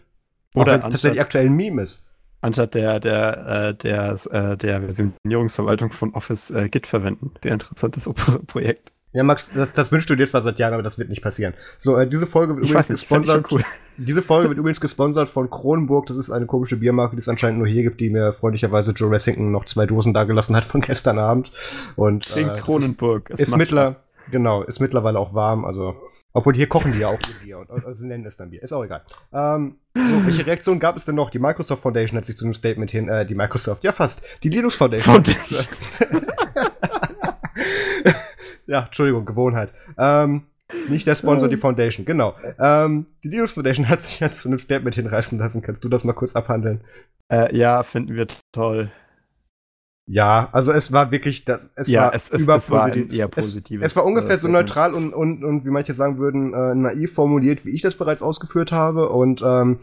Oder 0.54 0.74
wenn 0.74 0.82
es 0.82 0.90
tatsächlich 0.90 1.22
aktuell 1.22 1.46
ein 1.46 1.56
Meme 1.56 1.82
ist. 1.82 2.06
Anstatt 2.42 2.76
der, 2.76 3.00
der, 3.00 3.70
äh, 3.70 3.76
der, 3.76 4.18
äh, 4.32 4.58
der 4.58 4.82
Versionierungsverwaltung 4.82 5.92
von 5.92 6.14
Office 6.14 6.52
äh, 6.52 6.70
Git 6.70 6.88
verwenden. 6.88 7.32
Sehr 7.42 7.54
interessantes 7.54 8.10
Projekt. 8.48 8.92
Ja, 9.14 9.24
Max, 9.24 9.50
das, 9.54 9.74
das 9.74 9.92
wünschst 9.92 10.10
du 10.10 10.16
dir 10.16 10.28
zwar 10.28 10.44
seit 10.44 10.60
Jahren, 10.60 10.74
aber 10.74 10.84
das 10.84 11.00
wird 11.00 11.10
nicht 11.10 11.24
passieren. 11.24 11.54
So, 11.80 11.98
äh, 11.98 12.08
diese 12.08 12.28
Folge 12.28 12.56
wird 12.56 12.66
ich 12.66 12.72
übrigens 12.72 12.90
nicht, 12.90 13.00
gesponsert. 13.00 13.52
Cool. 13.52 13.64
Diese 13.98 14.22
Folge 14.22 14.50
wird 14.50 14.60
übrigens 14.60 14.80
gesponsert 14.80 15.30
von 15.30 15.50
Kronenburg. 15.50 16.06
Das 16.08 16.18
ist 16.18 16.30
eine 16.30 16.46
komische 16.46 16.78
Biermarke, 16.78 17.16
die 17.16 17.22
es 17.22 17.28
anscheinend 17.28 17.58
nur 17.58 17.68
hier 17.68 17.82
gibt, 17.84 18.00
die 18.00 18.12
mir 18.12 18.32
freundlicherweise 18.32 18.92
Joe 18.92 19.10
Ressington 19.10 19.52
noch 19.52 19.66
zwei 19.66 19.88
Dosen 19.88 20.14
dagelassen 20.14 20.56
hat 20.56 20.66
von 20.66 20.82
gestern 20.82 21.18
Abend. 21.18 21.52
Und 21.96 22.36
äh, 22.38 22.44
Kronenburg. 22.60 23.32
Ist, 23.32 23.40
ist 23.40 23.58
mittler, 23.58 23.96
genau, 24.32 24.64
ist 24.64 24.80
mittlerweile 24.80 25.20
auch 25.20 25.34
warm. 25.34 25.66
Also 25.66 25.96
obwohl 26.34 26.54
hier 26.54 26.68
kochen 26.68 26.94
die 26.94 27.00
ja 27.00 27.08
auch 27.08 27.20
Bier 27.44 27.58
und 27.58 27.72
also 27.72 27.94
sie 27.94 28.08
nennen 28.08 28.26
es 28.26 28.38
dann 28.38 28.52
Bier. 28.52 28.62
Ist 28.62 28.72
auch 28.72 28.84
egal. 28.84 29.02
Ähm, 29.34 29.78
so, 29.96 30.26
welche 30.26 30.46
Reaktion 30.46 30.80
gab 30.80 30.96
es 30.96 31.06
denn 31.06 31.16
noch? 31.16 31.32
Die 31.32 31.40
Microsoft 31.40 31.82
Foundation 31.82 32.18
hat 32.18 32.28
sich 32.28 32.38
zu 32.38 32.46
einem 32.46 32.54
Statement 32.54 32.92
hin, 32.92 33.10
äh, 33.10 33.26
die 33.26 33.34
Microsoft, 33.34 33.84
ja 33.84 33.92
fast, 33.92 34.22
die 34.44 34.50
Linux 34.50 34.76
Foundation. 34.76 35.16
Foundation. 35.16 35.66
ja, 38.68 38.84
Entschuldigung, 38.84 39.26
Gewohnheit. 39.26 39.74
Ähm, 39.98 40.44
nicht 40.90 41.08
der 41.08 41.16
Sponsor, 41.16 41.48
die 41.48 41.58
Foundation, 41.58 42.06
genau. 42.06 42.36
Ähm, 42.60 43.08
die 43.24 43.30
Linux 43.30 43.54
Foundation 43.54 43.90
hat 43.90 44.04
sich 44.04 44.20
jetzt 44.20 44.42
zu 44.42 44.50
einem 44.50 44.60
Statement 44.60 44.96
hinreißen 44.96 45.40
lassen. 45.40 45.62
Kannst 45.62 45.84
du 45.84 45.90
das 45.90 46.04
mal 46.04 46.14
kurz 46.14 46.36
abhandeln? 46.36 46.82
Äh, 47.30 47.56
ja, 47.58 47.82
finden 47.84 48.16
wir 48.16 48.28
toll. 48.52 48.92
Ja, 50.10 50.48
also 50.54 50.72
es 50.72 50.94
war 50.94 51.12
wirklich, 51.12 51.44
das, 51.44 51.70
es 51.76 51.90
ja, 51.90 52.04
war 52.04 52.14
es, 52.14 52.32
es, 52.32 52.48
es 52.48 52.72
war 52.72 52.86
ein 52.86 53.12
eher 53.12 53.28
positives. 53.28 53.86
Es, 53.86 53.92
es 53.92 53.98
war 53.98 54.06
ungefähr 54.06 54.36
äh, 54.36 54.40
so 54.40 54.48
neutral 54.48 54.94
und, 54.94 55.14
und, 55.14 55.44
und 55.44 55.66
wie 55.66 55.70
manche 55.70 55.94
sagen 55.94 56.18
würden, 56.18 56.54
äh, 56.54 56.76
naiv 56.76 57.14
formuliert, 57.14 57.66
wie 57.66 57.72
ich 57.72 57.82
das 57.82 57.96
bereits 57.96 58.22
ausgeführt 58.22 58.72
habe. 58.72 59.10
Und 59.10 59.44
ähm, 59.46 59.80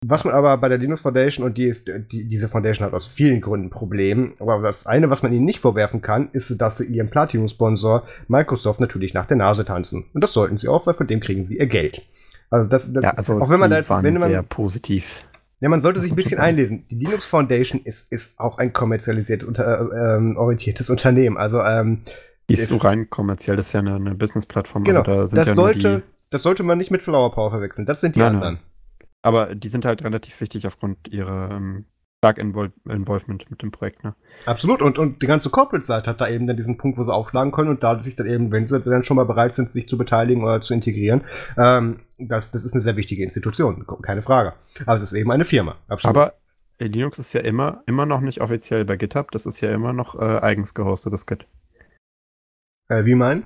was 0.00 0.24
man 0.24 0.32
aber 0.32 0.56
bei 0.56 0.70
der 0.70 0.78
Linux 0.78 1.02
Foundation, 1.02 1.44
und 1.44 1.58
die 1.58 1.66
ist, 1.66 1.88
die, 1.88 2.26
diese 2.26 2.48
Foundation 2.48 2.86
hat 2.86 2.94
aus 2.94 3.06
vielen 3.06 3.42
Gründen 3.42 3.68
Probleme, 3.68 4.32
aber 4.38 4.62
das 4.62 4.86
eine, 4.86 5.10
was 5.10 5.22
man 5.22 5.32
ihnen 5.34 5.44
nicht 5.44 5.60
vorwerfen 5.60 6.00
kann, 6.00 6.30
ist, 6.32 6.56
dass 6.58 6.78
sie 6.78 6.86
ihren 6.86 7.10
Platinum-Sponsor 7.10 8.04
Microsoft 8.28 8.80
natürlich 8.80 9.12
nach 9.12 9.26
der 9.26 9.36
Nase 9.36 9.66
tanzen. 9.66 10.06
Und 10.14 10.24
das 10.24 10.32
sollten 10.32 10.56
sie 10.56 10.68
auch, 10.68 10.86
weil 10.86 10.94
von 10.94 11.06
dem 11.06 11.20
kriegen 11.20 11.44
sie 11.44 11.58
ihr 11.58 11.66
Geld. 11.66 12.00
Also 12.48 12.70
das, 12.70 12.90
das 12.92 13.04
ja, 13.04 13.10
also 13.10 13.40
auch 13.40 13.50
wenn 13.50 13.60
man 13.60 13.70
da 13.70 13.76
jetzt, 13.76 13.90
wenn 13.90 14.14
man, 14.14 14.30
sehr 14.30 14.42
positiv 14.42 15.27
Ja, 15.60 15.68
man 15.68 15.80
sollte 15.80 16.00
sich 16.00 16.12
ein 16.12 16.16
bisschen 16.16 16.38
einlesen. 16.38 16.86
Die 16.88 16.94
Linux 16.94 17.24
Foundation 17.24 17.80
ist, 17.82 18.12
ist 18.12 18.38
auch 18.38 18.58
ein 18.58 18.72
kommerzialisiert 18.72 19.42
unter, 19.42 19.92
äh, 19.92 20.16
ähm, 20.16 20.36
orientiertes 20.36 20.88
Unternehmen. 20.88 21.36
Also, 21.36 21.60
ähm, 21.62 22.02
die 22.48 22.54
ist, 22.54 22.62
ist 22.62 22.68
so 22.68 22.76
rein 22.76 23.10
kommerziell, 23.10 23.56
das 23.56 23.66
ist 23.66 23.72
ja 23.72 23.80
eine, 23.80 23.96
eine 23.96 24.14
Business-Plattform. 24.14 24.84
Genau, 24.84 25.00
also 25.00 25.36
da 25.36 25.42
das, 25.42 25.48
ja 25.48 25.54
sollte, 25.54 26.02
das 26.30 26.42
sollte 26.42 26.62
man 26.62 26.78
nicht 26.78 26.90
mit 26.90 27.02
Flower 27.02 27.32
Power 27.32 27.50
verwechseln. 27.50 27.86
Das 27.86 28.00
sind 28.00 28.14
die 28.14 28.20
nein, 28.20 28.34
anderen. 28.34 28.54
Nein. 28.54 28.62
Aber 29.22 29.54
die 29.54 29.68
sind 29.68 29.84
halt 29.84 30.02
relativ 30.04 30.40
wichtig 30.40 30.66
aufgrund 30.66 31.08
ihrer 31.08 31.50
ähm, 31.50 31.86
stark 32.18 32.38
Invol 32.38 32.72
Involvement 32.84 33.48
mit 33.50 33.62
dem 33.62 33.70
Projekt. 33.70 34.02
Ne? 34.04 34.14
Absolut. 34.44 34.82
Und, 34.82 34.98
und 34.98 35.22
die 35.22 35.26
ganze 35.26 35.50
Corporate-Seite 35.50 36.10
hat 36.10 36.20
da 36.20 36.28
eben 36.28 36.46
dann 36.46 36.56
diesen 36.56 36.76
Punkt, 36.76 36.98
wo 36.98 37.04
sie 37.04 37.12
aufschlagen 37.12 37.52
können 37.52 37.70
und 37.70 37.82
da 37.82 37.98
sich 38.00 38.16
dann 38.16 38.26
eben, 38.26 38.50
wenn 38.50 38.66
sie 38.66 38.80
dann 38.80 39.04
schon 39.04 39.16
mal 39.16 39.24
bereit 39.24 39.54
sind, 39.54 39.72
sich 39.72 39.88
zu 39.88 39.96
beteiligen 39.96 40.42
oder 40.42 40.60
zu 40.60 40.74
integrieren, 40.74 41.22
ähm, 41.56 42.00
das, 42.18 42.50
das 42.50 42.64
ist 42.64 42.74
eine 42.74 42.82
sehr 42.82 42.96
wichtige 42.96 43.22
Institution, 43.22 43.86
keine 44.02 44.22
Frage. 44.22 44.54
Aber 44.84 44.96
es 44.96 45.12
ist 45.12 45.18
eben 45.18 45.30
eine 45.30 45.44
Firma. 45.44 45.76
Absolut. 45.86 46.16
Aber 46.16 46.34
Linux 46.80 47.18
ist 47.18 47.32
ja 47.32 47.40
immer, 47.40 47.82
immer 47.86 48.06
noch 48.06 48.20
nicht 48.20 48.40
offiziell 48.40 48.84
bei 48.84 48.96
GitHub, 48.96 49.30
das 49.30 49.46
ist 49.46 49.60
ja 49.60 49.72
immer 49.72 49.92
noch 49.92 50.16
äh, 50.16 50.38
eigens 50.38 50.74
gehostetes 50.74 51.26
Git. 51.26 51.46
Äh, 52.88 53.04
wie 53.04 53.14
meinen? 53.14 53.44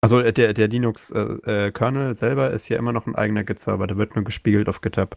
Also 0.00 0.20
äh, 0.20 0.32
der, 0.32 0.54
der 0.54 0.68
Linux-Kernel 0.68 2.10
äh, 2.10 2.14
selber 2.14 2.50
ist 2.50 2.68
ja 2.68 2.78
immer 2.78 2.92
noch 2.92 3.06
ein 3.06 3.14
eigener 3.14 3.44
Git-Server, 3.44 3.86
der 3.86 3.96
wird 3.96 4.16
nur 4.16 4.24
gespiegelt 4.24 4.68
auf 4.68 4.80
GitHub. 4.80 5.16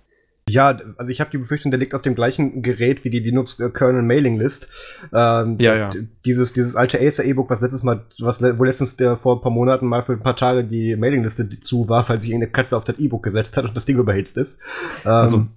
Ja, 0.49 0.79
also 0.97 1.09
ich 1.09 1.19
habe 1.21 1.29
die 1.31 1.37
Befürchtung, 1.37 1.71
der 1.71 1.79
liegt 1.79 1.93
auf 1.93 2.01
dem 2.01 2.15
gleichen 2.15 2.61
Gerät 2.61 3.03
wie 3.03 3.09
die 3.09 3.19
Linux 3.19 3.57
Kernel 3.73 4.01
Mailing 4.01 4.37
List. 4.37 4.67
Ähm, 5.13 5.57
ja, 5.59 5.75
ja. 5.75 5.91
Dieses, 6.25 6.53
dieses 6.53 6.75
alte 6.75 6.99
Acer 6.99 7.23
E-Book, 7.23 7.49
was 7.49 7.61
letztes 7.61 7.83
Mal, 7.83 8.05
was 8.19 8.41
wo 8.41 8.63
letztens 8.63 8.95
der 8.95 9.15
vor 9.15 9.37
ein 9.37 9.41
paar 9.41 9.51
Monaten 9.51 9.85
mal 9.87 10.01
für 10.01 10.13
ein 10.13 10.21
paar 10.21 10.35
Tage 10.35 10.63
die 10.63 10.95
Mailingliste 10.95 11.59
zu 11.59 11.89
war, 11.89 12.07
weil 12.09 12.19
sich 12.19 12.31
irgendeine 12.31 12.51
Katze 12.51 12.75
auf 12.75 12.83
das 12.83 12.99
E-Book 12.99 13.23
gesetzt 13.23 13.57
hat 13.57 13.65
und 13.65 13.75
das 13.75 13.85
Ding 13.85 13.97
überhitzt 13.97 14.37
ist. 14.37 14.59
Ähm, 15.05 15.11
also 15.11 15.47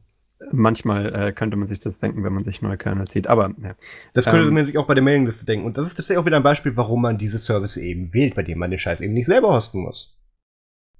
manchmal 0.50 1.14
äh, 1.14 1.32
könnte 1.32 1.56
man 1.56 1.66
sich 1.66 1.80
das 1.80 1.98
denken, 1.98 2.24
wenn 2.24 2.32
man 2.32 2.44
sich 2.44 2.62
neue 2.62 2.76
Kernel 2.76 3.08
zieht, 3.08 3.28
aber 3.28 3.54
ja. 3.58 3.74
Das 4.14 4.26
könnte 4.26 4.48
ähm, 4.48 4.54
man 4.54 4.66
sich 4.66 4.78
auch 4.78 4.86
bei 4.86 4.94
der 4.94 5.02
Mailingliste 5.02 5.46
denken. 5.46 5.66
Und 5.66 5.78
das 5.78 5.86
ist 5.86 5.94
tatsächlich 5.94 6.18
auch 6.18 6.26
wieder 6.26 6.36
ein 6.36 6.42
Beispiel, 6.42 6.76
warum 6.76 7.02
man 7.02 7.18
diese 7.18 7.38
Service 7.38 7.76
eben 7.76 8.12
wählt, 8.12 8.34
bei 8.34 8.42
dem 8.42 8.58
man 8.58 8.70
den 8.70 8.78
Scheiß 8.78 9.00
eben 9.00 9.14
nicht 9.14 9.26
selber 9.26 9.54
hosten 9.54 9.80
muss. 9.80 10.16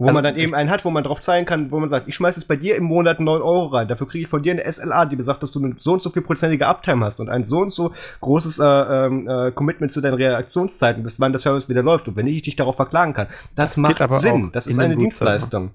Wo 0.03 0.09
also 0.09 0.15
man 0.15 0.25
dann 0.25 0.37
eben 0.37 0.53
einen 0.53 0.69
hat, 0.69 0.85
wo 0.85 0.91
man 0.91 1.05
drauf 1.05 1.21
zeigen 1.21 1.47
kann, 1.47 1.71
wo 1.71 1.79
man 1.79 1.89
sagt, 1.89 2.09
ich 2.09 2.17
schmeiß 2.17 2.35
jetzt 2.35 2.49
bei 2.49 2.57
dir 2.57 2.75
im 2.75 2.83
Monat 2.83 3.21
9 3.21 3.41
Euro 3.41 3.67
rein, 3.67 3.87
dafür 3.87 4.09
kriege 4.09 4.25
ich 4.25 4.29
von 4.29 4.43
dir 4.43 4.51
eine 4.51 4.71
SLA, 4.71 5.07
die 5.07 5.15
besagt, 5.15 5.45
dass 5.45 5.53
du 5.53 5.63
eine 5.63 5.77
so 5.79 5.93
und 5.93 6.03
so 6.03 6.11
viel 6.11 6.23
prozentige 6.23 6.67
Uptime 6.67 7.05
hast 7.05 7.21
und 7.21 7.29
ein 7.29 7.45
so 7.45 7.59
und 7.59 7.73
so 7.73 7.93
großes 8.21 8.59
äh, 8.59 8.65
ähm, 8.65 9.29
äh, 9.29 9.53
Commitment 9.53 9.93
zu 9.93 10.01
deinen 10.01 10.15
Reaktionszeiten, 10.15 11.05
bis 11.05 11.21
wann 11.21 11.31
der 11.31 11.41
Service 11.41 11.69
wieder 11.69 11.85
läuft 11.85 12.09
und 12.09 12.17
wenn 12.17 12.27
ich 12.27 12.43
dich 12.43 12.57
darauf 12.57 12.75
verklagen 12.75 13.15
kann. 13.15 13.29
Das, 13.55 13.71
das 13.71 13.77
macht 13.77 14.21
Sinn, 14.21 14.51
das 14.53 14.67
ist 14.67 14.79
eine 14.81 14.97
Dienstleistung. 14.97 15.71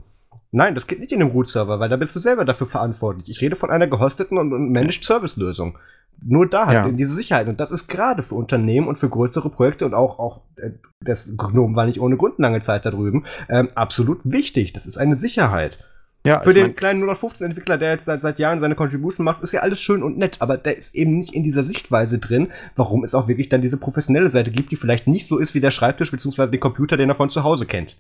Nein, 0.52 0.76
das 0.76 0.88
geht 0.88 1.00
nicht 1.00 1.12
in 1.14 1.20
dem 1.20 1.30
Root-Server, 1.30 1.80
weil 1.80 1.90
da 1.90 1.96
bist 1.96 2.16
du 2.16 2.20
selber 2.20 2.44
dafür 2.44 2.68
verantwortlich. 2.68 3.30
Ich 3.30 3.42
rede 3.42 3.56
von 3.56 3.70
einer 3.70 3.88
gehosteten 3.88 4.38
und, 4.38 4.52
und 4.52 4.72
Managed 4.72 5.06
Service-Lösung. 5.06 5.78
Nur 6.26 6.50
da 6.50 6.66
hast 6.66 6.74
ja. 6.74 6.82
du 6.84 6.90
eben 6.90 6.98
diese 6.98 7.16
Sicherheit. 7.16 7.48
Und 7.48 7.60
das 7.60 7.72
ist 7.72 7.88
gerade 7.88 8.24
für 8.24 8.36
Unternehmen 8.36 8.88
und 8.88 8.98
für 8.98 9.10
größere 9.10 9.50
Projekte 9.50 9.86
und 9.86 9.94
auch, 9.94 10.20
auch 10.20 10.42
äh, 10.58 10.72
das 11.02 11.32
Gnome 11.38 11.76
war 11.76 11.86
nicht 11.86 12.00
ohne 12.00 12.18
Grund 12.18 12.40
lange 12.40 12.62
Zeit 12.62 12.86
da 12.86 12.92
drüben, 12.92 13.26
ähm, 13.50 13.68
absolut 13.76 14.20
wichtig. 14.24 14.74
Das 14.74 14.86
ist 14.86 14.98
eine 14.98 15.16
Sicherheit. 15.16 15.78
Ja, 16.26 16.42
für 16.42 16.54
den 16.54 16.64
mein, 16.64 16.76
kleinen 16.76 17.04
015-Entwickler, 17.04 17.78
der 17.78 17.92
jetzt 17.94 18.06
seit, 18.06 18.22
seit, 18.22 18.40
Jahren 18.40 18.60
seine 18.60 18.76
Contribution 18.76 19.24
macht, 19.24 19.42
ist 19.44 19.54
ja 19.54 19.62
alles 19.62 19.80
schön 19.80 20.04
und 20.04 20.18
nett, 20.18 20.38
aber 20.42 20.58
der 20.58 20.78
ist 20.78 20.94
eben 20.94 21.18
nicht 21.18 21.34
in 21.34 21.44
dieser 21.44 21.64
Sichtweise 21.64 22.20
drin, 22.20 22.50
warum 22.76 23.06
es 23.06 23.16
auch 23.16 23.30
wirklich 23.30 23.48
dann 23.48 23.62
diese 23.62 23.78
professionelle 23.78 24.30
Seite 24.30 24.52
gibt, 24.52 24.72
die 24.72 24.76
vielleicht 24.76 25.08
nicht 25.08 25.30
so 25.30 25.38
ist 25.38 25.56
wie 25.56 25.62
der 25.62 25.72
Schreibtisch 25.72 26.12
bzw. 26.12 26.48
den 26.48 26.60
Computer, 26.60 26.98
den 26.98 27.10
er 27.10 27.16
von 27.16 27.30
zu 27.30 27.44
Hause 27.44 27.66
kennt. 27.66 27.96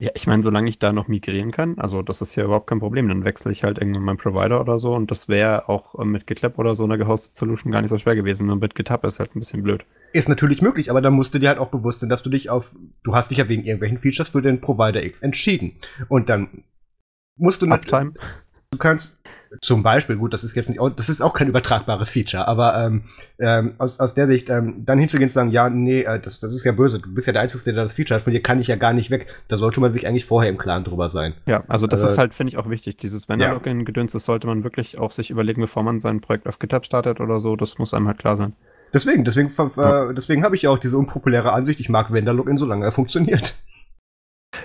Ja, 0.00 0.10
ich 0.14 0.26
meine, 0.26 0.42
solange 0.42 0.70
ich 0.70 0.78
da 0.78 0.94
noch 0.94 1.08
migrieren 1.08 1.50
kann, 1.50 1.78
also 1.78 2.00
das 2.00 2.22
ist 2.22 2.34
ja 2.34 2.44
überhaupt 2.44 2.66
kein 2.66 2.80
Problem, 2.80 3.06
dann 3.08 3.26
wechsle 3.26 3.52
ich 3.52 3.64
halt 3.64 3.76
irgendwann 3.76 4.02
meinen 4.02 4.16
Provider 4.16 4.58
oder 4.58 4.78
so 4.78 4.94
und 4.94 5.10
das 5.10 5.28
wäre 5.28 5.68
auch 5.68 5.94
äh, 5.98 6.06
mit 6.06 6.26
GitLab 6.26 6.58
oder 6.58 6.74
so 6.74 6.84
einer 6.84 6.96
gehostete 6.96 7.36
Solution 7.36 7.70
gar 7.70 7.82
nicht 7.82 7.90
so 7.90 7.98
schwer 7.98 8.16
gewesen. 8.16 8.46
Nur 8.46 8.56
mit 8.56 8.74
GitHub 8.74 9.04
ist 9.04 9.20
halt 9.20 9.36
ein 9.36 9.40
bisschen 9.40 9.62
blöd. 9.62 9.84
Ist 10.14 10.30
natürlich 10.30 10.62
möglich, 10.62 10.90
aber 10.90 11.02
da 11.02 11.10
musst 11.10 11.34
du 11.34 11.38
dir 11.38 11.50
halt 11.50 11.58
auch 11.58 11.68
bewusst 11.68 12.00
sein, 12.00 12.08
dass 12.08 12.22
du 12.22 12.30
dich 12.30 12.48
auf, 12.48 12.74
du 13.04 13.14
hast 13.14 13.30
dich 13.30 13.36
ja 13.36 13.48
wegen 13.50 13.62
irgendwelchen 13.62 13.98
Features 13.98 14.30
für 14.30 14.40
den 14.40 14.62
Provider 14.62 15.02
X 15.02 15.20
entschieden. 15.20 15.72
Und 16.08 16.30
dann 16.30 16.64
musst 17.36 17.60
du 17.60 17.66
natürlich. 17.66 18.14
Du 18.72 18.78
kannst 18.78 19.18
zum 19.62 19.82
Beispiel, 19.82 20.16
gut, 20.16 20.32
das 20.32 20.44
ist 20.44 20.54
jetzt 20.54 20.68
nicht, 20.68 20.80
das 20.96 21.08
ist 21.08 21.20
auch 21.20 21.34
kein 21.34 21.48
übertragbares 21.48 22.10
Feature, 22.10 22.46
aber 22.46 22.78
ähm, 22.78 23.02
ähm, 23.40 23.74
aus, 23.78 23.98
aus 23.98 24.14
der 24.14 24.28
Sicht, 24.28 24.48
ähm, 24.48 24.84
dann 24.86 25.00
hinzugehen 25.00 25.26
und 25.26 25.30
zu 25.30 25.34
sagen, 25.34 25.50
ja, 25.50 25.68
nee, 25.68 26.02
äh, 26.02 26.20
das, 26.20 26.38
das 26.38 26.54
ist 26.54 26.64
ja 26.64 26.70
böse, 26.70 27.00
du 27.00 27.12
bist 27.12 27.26
ja 27.26 27.32
der 27.32 27.42
Einzige, 27.42 27.64
der 27.64 27.82
das 27.82 27.94
Feature 27.94 28.16
hat, 28.16 28.22
von 28.22 28.32
dir 28.32 28.42
kann 28.42 28.60
ich 28.60 28.68
ja 28.68 28.76
gar 28.76 28.92
nicht 28.92 29.10
weg. 29.10 29.26
Da 29.48 29.56
sollte 29.56 29.80
man 29.80 29.92
sich 29.92 30.06
eigentlich 30.06 30.24
vorher 30.24 30.50
im 30.50 30.56
Klaren 30.56 30.84
drüber 30.84 31.10
sein. 31.10 31.34
Ja, 31.46 31.64
also 31.66 31.88
das 31.88 32.02
also, 32.02 32.12
ist 32.12 32.18
halt, 32.18 32.32
finde 32.32 32.52
ich, 32.52 32.58
auch 32.58 32.70
wichtig. 32.70 32.96
Dieses 32.96 33.28
Vendor-Login-Gedöns, 33.28 34.12
das 34.12 34.24
sollte 34.24 34.46
man 34.46 34.62
wirklich 34.62 35.00
auch 35.00 35.10
sich 35.10 35.30
überlegen, 35.32 35.60
bevor 35.60 35.82
man 35.82 35.98
sein 35.98 36.20
Projekt 36.20 36.46
auf 36.46 36.60
GitHub 36.60 36.86
startet 36.86 37.20
oder 37.20 37.40
so, 37.40 37.56
das 37.56 37.78
muss 37.78 37.92
einem 37.92 38.06
halt 38.06 38.18
klar 38.18 38.36
sein. 38.36 38.54
Deswegen, 38.94 39.24
deswegen, 39.24 39.52
ja. 39.76 40.10
äh, 40.10 40.14
deswegen 40.14 40.44
habe 40.44 40.54
ich 40.54 40.62
ja 40.62 40.70
auch 40.70 40.78
diese 40.78 40.96
unpopuläre 40.96 41.52
Ansicht, 41.52 41.80
ich 41.80 41.88
mag 41.88 42.12
Vendor-Login, 42.12 42.58
solange 42.58 42.84
er 42.84 42.92
funktioniert. 42.92 43.54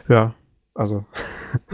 Ja, 0.08 0.36
also. 0.76 1.06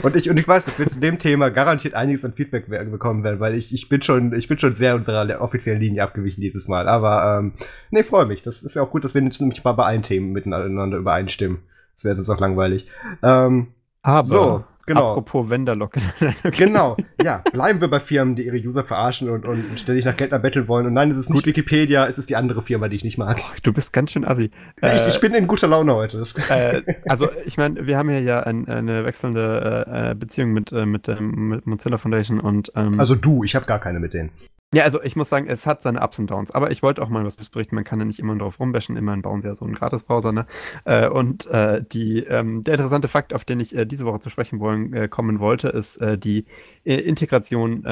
Und 0.02 0.16
ich, 0.16 0.30
und 0.30 0.38
ich 0.38 0.48
weiß, 0.48 0.66
dass 0.66 0.80
wir 0.80 0.88
zu 0.88 1.00
dem 1.00 1.20
Thema 1.20 1.50
garantiert 1.50 1.94
einiges 1.94 2.26
an 2.26 2.34
Feedback 2.34 2.68
bekommen 2.68 3.24
werden, 3.24 3.40
weil 3.40 3.56
ich, 3.56 3.74
ich 3.74 3.90
bin 3.90 4.02
schon, 4.02 4.34
ich 4.34 4.48
bin 4.48 4.58
schon 4.58 4.76
sehr 4.76 4.96
unserer 4.96 5.42
offiziellen 5.42 5.82
Linie 5.82 6.04
abgewichen 6.04 6.42
dieses 6.42 6.68
Mal. 6.68 6.88
Aber 6.88 7.40
ähm, 7.40 7.54
nee, 7.90 8.04
freue 8.04 8.26
mich. 8.26 8.42
Das 8.42 8.64
ist 8.64 8.76
ja 8.76 8.82
auch 8.82 8.92
gut, 8.92 9.04
dass 9.04 9.14
wir 9.14 9.22
jetzt 9.22 9.42
nämlich 9.42 9.64
mal 9.64 9.74
bei 9.74 9.86
allen 9.86 10.04
Themen 10.04 10.32
miteinander 10.32 10.98
übereinstimmen. 10.98 11.60
Das 11.96 12.06
wäre 12.06 12.18
uns 12.18 12.30
auch 12.30 12.40
langweilig. 12.40 12.88
Ähm, 13.22 13.68
Aber 14.02 14.24
so. 14.24 14.64
Genau. 14.94 15.12
Apropos 15.12 15.50
Vendorlock. 15.50 15.94
genau, 16.52 16.98
ja. 17.24 17.44
Bleiben 17.52 17.80
wir 17.80 17.88
bei 17.88 18.00
Firmen, 18.02 18.36
die 18.36 18.46
ihre 18.46 18.58
User 18.58 18.84
verarschen 18.84 19.30
und, 19.30 19.48
und 19.48 19.80
ständig 19.80 20.04
nach 20.04 20.18
Geld 20.18 20.34
erbetteln 20.34 20.68
wollen. 20.68 20.86
Und 20.86 20.94
nein, 20.94 21.12
es 21.12 21.18
ist 21.18 21.30
nicht 21.30 21.46
Gut. 21.46 21.46
Wikipedia, 21.46 22.08
es 22.08 22.18
ist 22.18 22.30
die 22.30 22.36
andere 22.36 22.62
Firma, 22.62 22.90
die 22.90 22.98
ich 22.98 23.04
nicht 23.04 23.18
mag. 23.18 23.38
Oh, 23.40 23.56
du 23.64 23.72
bist 23.72 23.94
ganz 23.94 24.12
schön 24.12 24.26
assi. 24.26 24.52
Äh, 24.82 25.08
ich, 25.08 25.16
ich, 25.16 25.22
bin 25.22 25.34
in 25.34 25.48
guter 25.48 25.68
Laune 25.68 25.96
heute. 25.96 26.26
Äh, 26.50 26.82
also, 27.08 27.30
ich 27.46 27.58
meine, 27.58 27.88
wir 27.88 27.98
haben 27.98 28.10
hier 28.10 28.22
ja 28.22 28.42
ein, 28.42 28.68
eine 28.68 29.06
wechselnde 29.06 30.12
äh, 30.12 30.16
Beziehung 30.16 30.52
mit, 30.52 30.74
äh, 30.74 30.86
mit, 30.86 31.08
ähm, 31.08 31.50
mit 31.50 31.68
Mozilla 31.68 31.98
Foundation 31.98 32.40
und. 32.40 32.74
Ähm, 32.76 33.00
also 33.00 33.16
du, 33.16 33.44
ich 33.46 33.56
habe 33.56 33.66
gar 33.66 33.80
keine 33.80 34.00
mit 34.00 34.14
denen. 34.14 34.32
Ja, 34.74 34.84
also 34.84 35.04
ich 35.04 35.18
muss 35.18 35.28
sagen, 35.28 35.48
es 35.50 35.68
hat 35.68 35.82
seine 35.82 36.02
Ups 36.02 36.18
und 36.18 36.32
Downs, 36.32 36.52
aber 36.52 36.72
ich 36.72 36.82
wollte 36.82 37.02
auch 37.02 37.10
mal 37.10 37.26
was 37.26 37.36
berichten. 37.36 37.76
Man 37.76 37.84
kann 37.84 38.00
ja 38.00 38.06
nicht 38.06 38.20
immer 38.20 38.38
drauf 38.38 38.58
rumbashen, 38.58 38.96
immerhin 38.96 39.22
bauen 39.22 39.42
sie 39.42 39.50
ja 39.50 39.54
so 39.54 39.66
einen 39.66 39.74
Gratis-Browser, 39.74 40.32
ne? 40.32 40.46
Äh, 40.86 41.10
und 41.10 41.46
äh, 41.48 41.84
die, 41.84 42.20
ähm, 42.20 42.64
der 42.64 42.76
interessante 42.76 43.10
Fakt, 43.10 43.34
auf 43.34 43.44
den 43.44 43.60
ich 43.60 43.76
äh, 43.76 43.86
diese 43.86 44.06
Woche 44.06 44.22
zu 44.22 44.30
sprechen 44.30 44.62
wollen, 44.62 44.94
äh, 44.94 45.10
kommen 45.10 45.42
wollte, 45.42 45.68
ist 45.68 45.98
äh, 45.98 46.18
die 46.18 46.46
äh, 46.86 46.96
Integration 46.96 47.84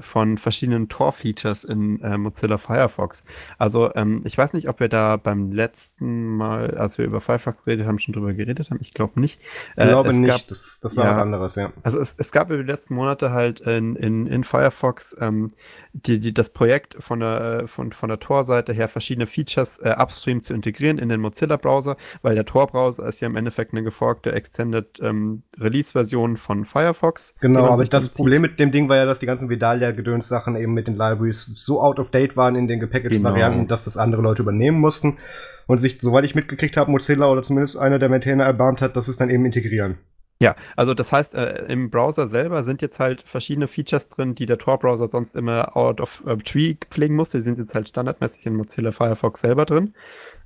von 0.00 0.38
verschiedenen 0.38 0.88
Tor-Features 0.88 1.64
in 1.64 2.00
Mozilla 2.20 2.58
Firefox. 2.58 3.24
Also 3.58 3.94
ähm, 3.94 4.22
ich 4.24 4.36
weiß 4.36 4.52
nicht, 4.52 4.68
ob 4.68 4.80
wir 4.80 4.88
da 4.88 5.16
beim 5.16 5.52
letzten 5.52 6.36
Mal, 6.36 6.76
als 6.76 6.98
wir 6.98 7.04
über 7.04 7.20
Firefox 7.20 7.64
geredet 7.64 7.86
haben, 7.86 7.98
schon 7.98 8.14
drüber 8.14 8.32
geredet 8.32 8.70
haben. 8.70 8.78
Ich 8.80 8.92
glaube 8.94 9.20
nicht. 9.20 9.40
Ich 9.76 9.84
glaube 9.84 10.14
nicht, 10.14 10.28
gab, 10.28 10.46
das, 10.48 10.78
das 10.80 10.96
war 10.96 11.04
ja, 11.04 11.10
was 11.12 11.22
anderes, 11.22 11.54
ja. 11.56 11.72
Also 11.82 11.98
es, 11.98 12.14
es 12.18 12.32
gab 12.32 12.50
über 12.50 12.62
die 12.62 12.70
letzten 12.70 12.94
Monate 12.94 13.30
halt 13.32 13.60
in, 13.60 13.96
in, 13.96 14.26
in 14.26 14.44
Firefox 14.44 15.16
ähm, 15.20 15.50
die, 15.92 16.20
die, 16.20 16.27
das 16.32 16.50
Projekt 16.50 16.96
von 16.98 17.20
der, 17.20 17.64
von, 17.66 17.92
von 17.92 18.08
der 18.08 18.18
Tor-Seite 18.18 18.72
her 18.72 18.88
verschiedene 18.88 19.26
Features 19.26 19.78
äh, 19.78 19.94
upstream 19.98 20.42
zu 20.42 20.54
integrieren 20.54 20.98
in 20.98 21.08
den 21.08 21.20
Mozilla-Browser, 21.20 21.96
weil 22.22 22.34
der 22.34 22.44
Tor-Browser 22.44 23.06
ist 23.06 23.20
ja 23.20 23.28
im 23.28 23.36
Endeffekt 23.36 23.72
eine 23.72 23.82
geforkte 23.82 24.32
Extended 24.32 25.00
ähm, 25.00 25.42
Release-Version 25.58 26.36
von 26.36 26.64
Firefox. 26.64 27.34
Genau, 27.40 27.66
aber 27.66 27.84
das 27.84 28.08
Problem 28.10 28.42
mit 28.42 28.58
dem 28.60 28.72
Ding 28.72 28.88
war 28.88 28.96
ja, 28.96 29.04
dass 29.04 29.18
die 29.18 29.26
ganzen 29.26 29.48
Vidalia-Gedöns-Sachen 29.48 30.56
eben 30.56 30.72
mit 30.72 30.86
den 30.86 30.96
Libraries 30.96 31.50
so 31.56 31.80
out 31.80 31.98
of 31.98 32.10
date 32.10 32.36
waren 32.36 32.56
in 32.56 32.66
den 32.66 32.80
gepackagten 32.80 33.18
genau. 33.18 33.30
Varianten, 33.30 33.68
dass 33.68 33.84
das 33.84 33.96
andere 33.96 34.22
Leute 34.22 34.42
übernehmen 34.42 34.80
mussten 34.80 35.18
und 35.66 35.78
sich, 35.78 36.00
soweit 36.00 36.24
ich 36.24 36.34
mitgekriegt 36.34 36.76
habe, 36.76 36.90
Mozilla 36.90 37.30
oder 37.30 37.42
zumindest 37.42 37.76
einer 37.76 37.98
der 37.98 38.08
Maintainer 38.08 38.44
erbarmt 38.44 38.80
hat, 38.80 38.96
dass 38.96 39.06
es 39.06 39.16
dann 39.16 39.30
eben 39.30 39.44
integrieren. 39.44 39.98
Ja, 40.40 40.54
also 40.76 40.94
das 40.94 41.10
heißt, 41.10 41.34
äh, 41.34 41.64
im 41.66 41.90
Browser 41.90 42.28
selber 42.28 42.62
sind 42.62 42.80
jetzt 42.80 43.00
halt 43.00 43.22
verschiedene 43.22 43.66
Features 43.66 44.08
drin, 44.08 44.36
die 44.36 44.46
der 44.46 44.58
Tor-Browser 44.58 45.08
sonst 45.08 45.34
immer 45.34 45.76
out 45.76 46.00
of 46.00 46.22
uh, 46.26 46.36
tree 46.36 46.76
pflegen 46.90 47.16
musste. 47.16 47.38
Die 47.38 47.42
sind 47.42 47.58
jetzt 47.58 47.74
halt 47.74 47.88
standardmäßig 47.88 48.46
in 48.46 48.54
Mozilla 48.54 48.92
Firefox 48.92 49.40
selber 49.40 49.64
drin. 49.64 49.94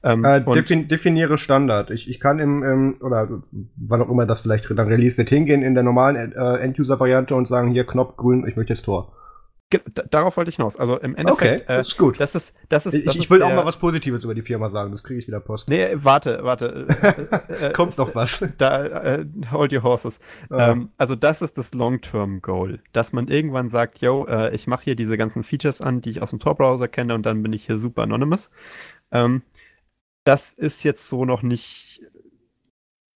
Ähm, 0.03 0.25
äh, 0.25 0.41
defin 0.41 0.89
definiere 0.89 1.37
Standard. 1.37 1.91
Ich, 1.91 2.09
ich 2.09 2.21
kann 2.21 2.39
im, 2.39 2.63
im, 2.63 2.95
oder 3.03 3.29
wann 3.77 4.01
auch 4.01 4.09
immer 4.09 4.25
das 4.25 4.41
vielleicht 4.41 4.71
dann 4.71 4.89
Release 4.89 5.19
wird, 5.19 5.29
hingehen 5.29 5.63
in 5.63 5.75
der 5.75 5.83
normalen 5.83 6.33
äh, 6.33 6.57
End-User-Variante 6.57 7.35
und 7.35 7.47
sagen, 7.47 7.71
hier 7.71 7.85
Knopf 7.85 8.17
grün, 8.17 8.47
ich 8.49 8.57
möchte 8.57 8.73
jetzt 8.73 8.85
Tor. 8.85 9.13
Darauf 10.11 10.37
wollte 10.37 10.51
ich 10.51 10.57
hinaus. 10.57 10.77
Also 10.77 10.99
im 10.99 11.15
Endeffekt. 11.17 11.63
Okay, 11.63 11.79
das 11.79 11.89
ist 11.89 11.99
gut. 11.99 12.21
Das 12.21 12.35
ist, 12.35 12.55
das 12.69 12.87
ist, 12.87 13.07
das 13.07 13.15
ich, 13.15 13.23
ich 13.23 13.31
will 13.31 13.43
auch 13.43 13.55
mal 13.55 13.65
was 13.65 13.79
Positives 13.79 14.25
über 14.25 14.35
die 14.35 14.43
Firma 14.43 14.69
sagen, 14.69 14.93
das 14.93 15.03
kriege 15.03 15.19
ich 15.19 15.27
wieder 15.27 15.41
Post. 15.41 15.69
Nee, 15.69 15.89
warte, 15.95 16.41
warte. 16.43 16.87
Äh, 17.53 17.69
äh, 17.69 17.73
Kommt 17.73 17.97
noch 17.99 18.15
was. 18.15 18.45
Da, 18.59 18.85
äh, 18.85 19.27
hold 19.51 19.73
your 19.73 19.83
horses. 19.83 20.21
Ah. 20.51 20.71
Ähm, 20.71 20.91
also 20.97 21.15
das 21.15 21.43
ist 21.43 21.59
das 21.59 21.75
Long-Term-Goal, 21.75 22.81
dass 22.93 23.13
man 23.13 23.29
irgendwann 23.29 23.69
sagt, 23.69 24.01
yo, 24.01 24.27
äh, 24.27 24.55
ich 24.55 24.67
mache 24.67 24.85
hier 24.85 24.97
diese 24.97 25.17
ganzen 25.17 25.43
Features 25.43 25.81
an, 25.81 26.01
die 26.01 26.11
ich 26.11 26.23
aus 26.23 26.31
dem 26.31 26.39
Tor-Browser 26.39 26.89
kenne 26.89 27.15
und 27.15 27.27
dann 27.27 27.43
bin 27.43 27.53
ich 27.53 27.67
hier 27.67 27.79
super 27.79 28.03
anonymous. 28.03 28.51
Ähm, 29.11 29.43
das 30.25 30.53
ist 30.53 30.83
jetzt 30.85 31.09
so 31.09 31.25
noch 31.25 31.43
nicht 31.43 32.03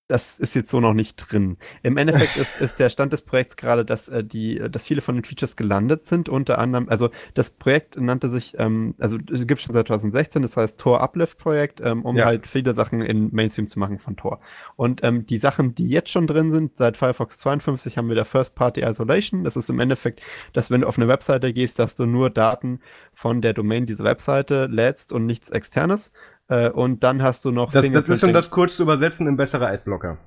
das 0.09 0.39
ist 0.39 0.55
jetzt 0.55 0.71
so 0.71 0.81
noch 0.81 0.95
nicht 0.95 1.17
drin. 1.17 1.57
Im 1.83 1.97
Endeffekt 1.97 2.37
ist, 2.37 2.61
ist 2.61 2.79
der 2.79 2.91
Stand 2.91 3.13
des 3.13 3.23
Projekts 3.23 3.57
gerade, 3.57 3.85
dass 3.85 4.09
äh, 4.09 4.23
die, 4.23 4.63
dass 4.71 4.87
viele 4.87 5.01
von 5.01 5.17
den 5.17 5.25
Features 5.25 5.57
gelandet 5.57 6.05
sind. 6.05 6.29
Unter 6.29 6.59
anderem, 6.59 6.89
also 6.89 7.11
das 7.35 7.51
Projekt 7.51 8.01
nannte 8.01 8.29
sich, 8.29 8.55
ähm, 8.59 8.95
also 8.99 9.19
es 9.33 9.47
gibt 9.47 9.61
schon 9.61 9.75
seit 9.75 9.89
2016, 9.89 10.43
das 10.43 10.57
heißt 10.57 10.79
Tor 10.79 11.01
Uplift 11.01 11.39
Projekt, 11.39 11.81
ähm, 11.81 12.05
um 12.05 12.17
ja. 12.17 12.27
halt 12.27 12.47
viele 12.47 12.73
Sachen 12.73 13.03
in 13.03 13.31
Mainstream 13.33 13.67
zu 13.69 13.79
machen 13.79 13.99
von 13.99 14.17
Tor. 14.17 14.41
Und 14.77 15.03
ähm, 15.03 15.27
die 15.27 15.39
Sachen, 15.39 15.75
die 15.75 15.89
jetzt 15.89 16.11
schon 16.11 16.27
drin 16.27 16.53
sind, 16.53 16.77
seit 16.77 16.97
Firefox 16.97 17.39
52 17.39 17.99
haben 17.99 18.09
wir 18.09 18.15
der 18.15 18.25
First 18.25 18.55
Party 18.55 18.83
Isolation. 18.83 19.43
Das 19.43 19.57
ist 19.57 19.71
im 19.71 19.81
Endeffekt, 19.81 20.23
dass 20.53 20.71
wenn 20.71 20.83
du 20.83 20.87
auf 20.87 20.99
eine 20.99 21.09
Webseite 21.09 21.53
gehst, 21.53 21.79
dass 21.79 21.97
du 21.97 22.07
nur 22.07 22.31
Daten 22.31 22.81
von 23.13 23.43
der 23.43 23.55
Domain 23.55 23.87
dieser 23.87 24.05
Webseite 24.05 24.67
lädst 24.67 25.13
und 25.13 25.27
nichts 25.27 25.51
externes. 25.51 26.13
Äh, 26.49 26.71
und 26.71 27.03
dann 27.03 27.23
hast 27.23 27.45
du 27.45 27.51
noch. 27.51 27.73
Das, 27.73 27.91
das 27.91 28.09
ist 28.09 28.21
schon 28.21 28.33
das 28.33 28.51
kurz 28.51 28.77
zu 28.77 28.83
übersetzen 28.83 29.27
ein 29.27 29.37
besserer 29.37 29.69
Adblocker. 29.69 30.19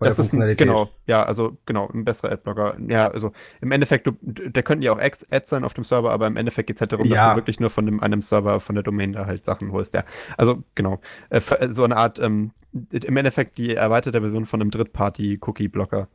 Das 0.00 0.18
ist 0.18 0.32
ein, 0.32 0.56
genau, 0.56 0.88
ja, 1.06 1.22
also 1.24 1.58
genau, 1.66 1.90
ein 1.92 2.06
besserer 2.06 2.32
Adblocker. 2.32 2.76
Ja, 2.88 3.08
also 3.08 3.32
im 3.60 3.70
Endeffekt, 3.70 4.06
du, 4.06 4.12
der 4.22 4.62
könnten 4.62 4.82
ja 4.82 4.92
auch 4.92 4.98
Ads 4.98 5.50
sein 5.50 5.62
auf 5.62 5.74
dem 5.74 5.84
Server, 5.84 6.10
aber 6.10 6.26
im 6.26 6.38
Endeffekt 6.38 6.68
geht 6.68 6.76
es 6.76 6.80
halt 6.80 6.92
darum, 6.92 7.06
ja. 7.06 7.14
dass 7.14 7.32
du 7.32 7.36
wirklich 7.36 7.60
nur 7.60 7.68
von 7.68 7.84
dem, 7.84 8.00
einem 8.00 8.22
Server, 8.22 8.60
von 8.60 8.74
der 8.74 8.82
Domain 8.82 9.12
da 9.12 9.26
halt 9.26 9.44
Sachen 9.44 9.72
holst. 9.72 9.92
Ja, 9.92 10.04
also 10.38 10.62
genau, 10.74 11.00
äh, 11.28 11.40
so 11.68 11.84
eine 11.84 11.98
Art, 11.98 12.18
ähm, 12.18 12.52
im 12.72 13.16
Endeffekt 13.16 13.58
die 13.58 13.74
erweiterte 13.74 14.20
Version 14.20 14.46
von 14.46 14.62
einem 14.62 14.70
Drittparty-Cookie-Blocker. 14.70 16.08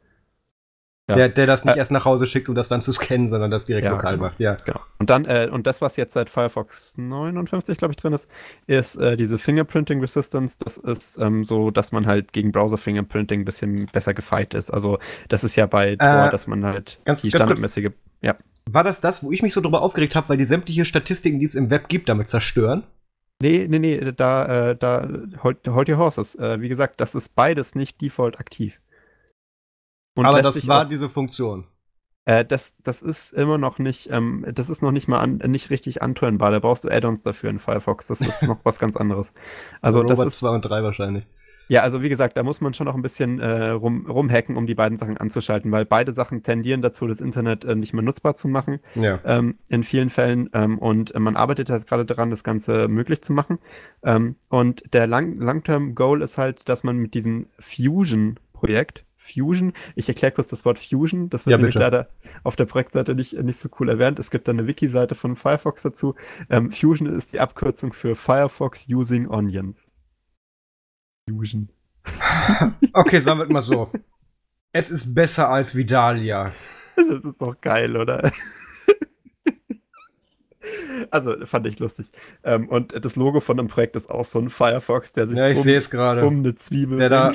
Ja. 1.07 1.15
Der, 1.15 1.29
der 1.29 1.45
das 1.45 1.65
nicht 1.65 1.75
äh, 1.75 1.79
erst 1.79 1.91
nach 1.91 2.05
Hause 2.05 2.25
schickt, 2.25 2.49
um 2.49 2.55
das 2.55 2.67
dann 2.67 2.81
zu 2.81 2.91
scannen, 2.91 3.29
sondern 3.29 3.51
das 3.51 3.65
direkt 3.65 3.85
ja, 3.85 3.91
lokal 3.91 4.13
genau. 4.13 4.25
macht, 4.25 4.39
ja. 4.39 4.57
Genau. 4.65 4.79
Und 4.97 5.11
dann, 5.11 5.25
äh, 5.25 5.47
und 5.51 5.67
das, 5.67 5.79
was 5.79 5.97
jetzt 5.97 6.13
seit 6.13 6.31
Firefox 6.31 6.97
59, 6.97 7.77
glaube 7.77 7.91
ich, 7.91 7.97
drin 7.97 8.11
ist, 8.11 8.31
ist 8.65 8.95
äh, 8.95 9.15
diese 9.15 9.37
Fingerprinting 9.37 9.99
Resistance. 9.99 10.57
Das 10.59 10.77
ist 10.77 11.19
ähm, 11.19 11.45
so, 11.45 11.69
dass 11.69 11.91
man 11.91 12.07
halt 12.07 12.33
gegen 12.33 12.51
Browser-Fingerprinting 12.51 13.41
ein 13.41 13.45
bisschen 13.45 13.85
besser 13.93 14.15
gefeit 14.15 14.55
ist. 14.55 14.71
Also, 14.71 14.97
das 15.29 15.43
ist 15.43 15.55
ja 15.55 15.67
bei 15.67 15.95
Tor, 15.95 16.27
äh, 16.27 16.31
dass 16.31 16.47
man 16.47 16.65
halt 16.65 16.99
ganz, 17.05 17.21
die 17.21 17.29
standardmäßige. 17.29 17.91
Ja. 18.21 18.35
War 18.67 18.83
das 18.83 18.99
das, 18.99 19.23
wo 19.23 19.31
ich 19.31 19.43
mich 19.43 19.53
so 19.53 19.61
drüber 19.61 19.83
aufgeregt 19.83 20.15
habe, 20.15 20.29
weil 20.29 20.37
die 20.37 20.45
sämtliche 20.45 20.85
Statistiken, 20.85 21.39
die 21.39 21.45
es 21.45 21.53
im 21.53 21.69
Web 21.69 21.87
gibt, 21.87 22.09
damit 22.09 22.31
zerstören? 22.31 22.83
Nee, 23.41 23.67
nee, 23.69 23.79
nee, 23.79 24.11
da, 24.15 24.69
äh, 24.69 24.75
da, 24.75 25.07
hold, 25.43 25.67
hold 25.67 25.89
your 25.89 25.97
horses. 25.97 26.35
Äh, 26.35 26.61
wie 26.61 26.69
gesagt, 26.69 26.99
das 26.99 27.13
ist 27.13 27.35
beides 27.35 27.75
nicht 27.75 28.01
default 28.01 28.39
aktiv. 28.39 28.79
Und 30.15 30.25
Aber 30.25 30.41
das 30.41 30.67
war 30.67 30.85
auch, 30.85 30.89
diese 30.89 31.09
Funktion. 31.09 31.65
Äh, 32.25 32.43
das, 32.43 32.77
das 32.81 33.01
ist 33.01 33.33
immer 33.33 33.57
noch 33.57 33.77
nicht, 33.77 34.09
ähm, 34.11 34.45
das 34.53 34.69
ist 34.69 34.81
noch 34.81 34.91
nicht 34.91 35.07
mal 35.07 35.19
an, 35.19 35.37
nicht 35.45 35.69
richtig 35.69 36.01
anturnbar. 36.01 36.51
Da 36.51 36.59
brauchst 36.59 36.83
du 36.83 36.89
Add-ons 36.89 37.21
dafür 37.21 37.49
in 37.49 37.59
Firefox. 37.59 38.07
Das 38.07 38.21
ist 38.21 38.43
noch 38.43 38.59
was 38.63 38.79
ganz 38.79 38.97
anderes. 38.97 39.33
Also, 39.81 40.01
also 40.01 40.15
das 40.15 40.25
ist 40.25 40.39
2 40.39 40.49
und 40.49 40.61
3 40.63 40.83
wahrscheinlich. 40.83 41.25
Ja, 41.67 41.81
also 41.81 42.01
wie 42.03 42.09
gesagt, 42.09 42.37
da 42.37 42.43
muss 42.43 42.61
man 42.61 42.73
schon 42.73 42.85
noch 42.85 42.95
ein 42.95 43.01
bisschen 43.01 43.39
äh, 43.39 43.69
rum, 43.69 44.05
rumhacken, 44.07 44.55
um 44.55 44.67
die 44.67 44.75
beiden 44.75 44.97
Sachen 44.97 45.17
anzuschalten, 45.17 45.71
weil 45.71 45.85
beide 45.85 46.13
Sachen 46.13 46.43
tendieren 46.43 46.81
dazu, 46.81 47.07
das 47.07 47.21
Internet 47.21 47.65
äh, 47.65 47.75
nicht 47.75 47.93
mehr 47.93 48.03
nutzbar 48.03 48.35
zu 48.35 48.47
machen. 48.47 48.79
Ja. 48.93 49.19
Ähm, 49.25 49.55
in 49.69 49.83
vielen 49.83 50.09
Fällen. 50.09 50.49
Ähm, 50.53 50.77
und 50.77 51.17
man 51.17 51.35
arbeitet 51.35 51.69
jetzt 51.69 51.87
gerade 51.87 52.05
daran, 52.05 52.29
das 52.29 52.43
Ganze 52.43 52.87
möglich 52.87 53.21
zu 53.21 53.33
machen. 53.33 53.57
Ähm, 54.03 54.35
und 54.49 54.93
der 54.93 55.07
Long-Term-Goal 55.07 56.21
ist 56.21 56.37
halt, 56.37 56.69
dass 56.69 56.83
man 56.83 56.97
mit 56.97 57.13
diesem 57.13 57.47
Fusion-Projekt, 57.59 59.03
Fusion. 59.25 59.73
Ich 59.95 60.07
erkläre 60.07 60.31
kurz 60.33 60.47
das 60.47 60.65
Wort 60.65 60.79
Fusion. 60.79 61.29
Das 61.29 61.45
wird 61.45 61.51
ja, 61.51 61.57
nämlich 61.57 61.75
leider 61.75 62.09
auf 62.43 62.55
der 62.55 62.65
Projektseite 62.65 63.15
nicht, 63.15 63.33
nicht 63.41 63.59
so 63.59 63.69
cool 63.79 63.89
erwähnt. 63.89 64.19
Es 64.19 64.31
gibt 64.31 64.47
da 64.47 64.51
eine 64.51 64.67
Wiki-Seite 64.67 65.15
von 65.15 65.35
Firefox 65.35 65.83
dazu. 65.83 66.15
Ähm, 66.49 66.71
Fusion 66.71 67.07
ist 67.07 67.33
die 67.33 67.39
Abkürzung 67.39 67.93
für 67.93 68.15
Firefox 68.15 68.87
Using 68.89 69.27
Onions. 69.27 69.89
Fusion. 71.29 71.69
okay, 72.93 73.19
sagen 73.19 73.39
wir 73.39 73.51
mal 73.51 73.61
so. 73.61 73.91
Es 74.71 74.91
ist 74.91 75.13
besser 75.13 75.49
als 75.49 75.75
Vidalia. 75.75 76.51
Das 76.97 77.25
ist 77.25 77.41
doch 77.41 77.59
geil, 77.59 77.97
oder? 77.97 78.31
Also 81.11 81.35
fand 81.45 81.67
ich 81.67 81.79
lustig. 81.79 82.11
Ähm, 82.43 82.69
und 82.69 82.93
das 83.03 83.15
Logo 83.15 83.39
von 83.39 83.57
dem 83.57 83.67
Projekt 83.67 83.95
ist 83.95 84.09
auch 84.09 84.25
so 84.25 84.39
ein 84.39 84.49
Firefox, 84.49 85.11
der 85.11 85.27
sich 85.27 85.37
ja, 85.37 85.47
um, 86.21 86.27
um 86.27 86.39
eine 86.39 86.55
Zwiebel 86.55 86.97
der 86.97 87.09
da, 87.09 87.31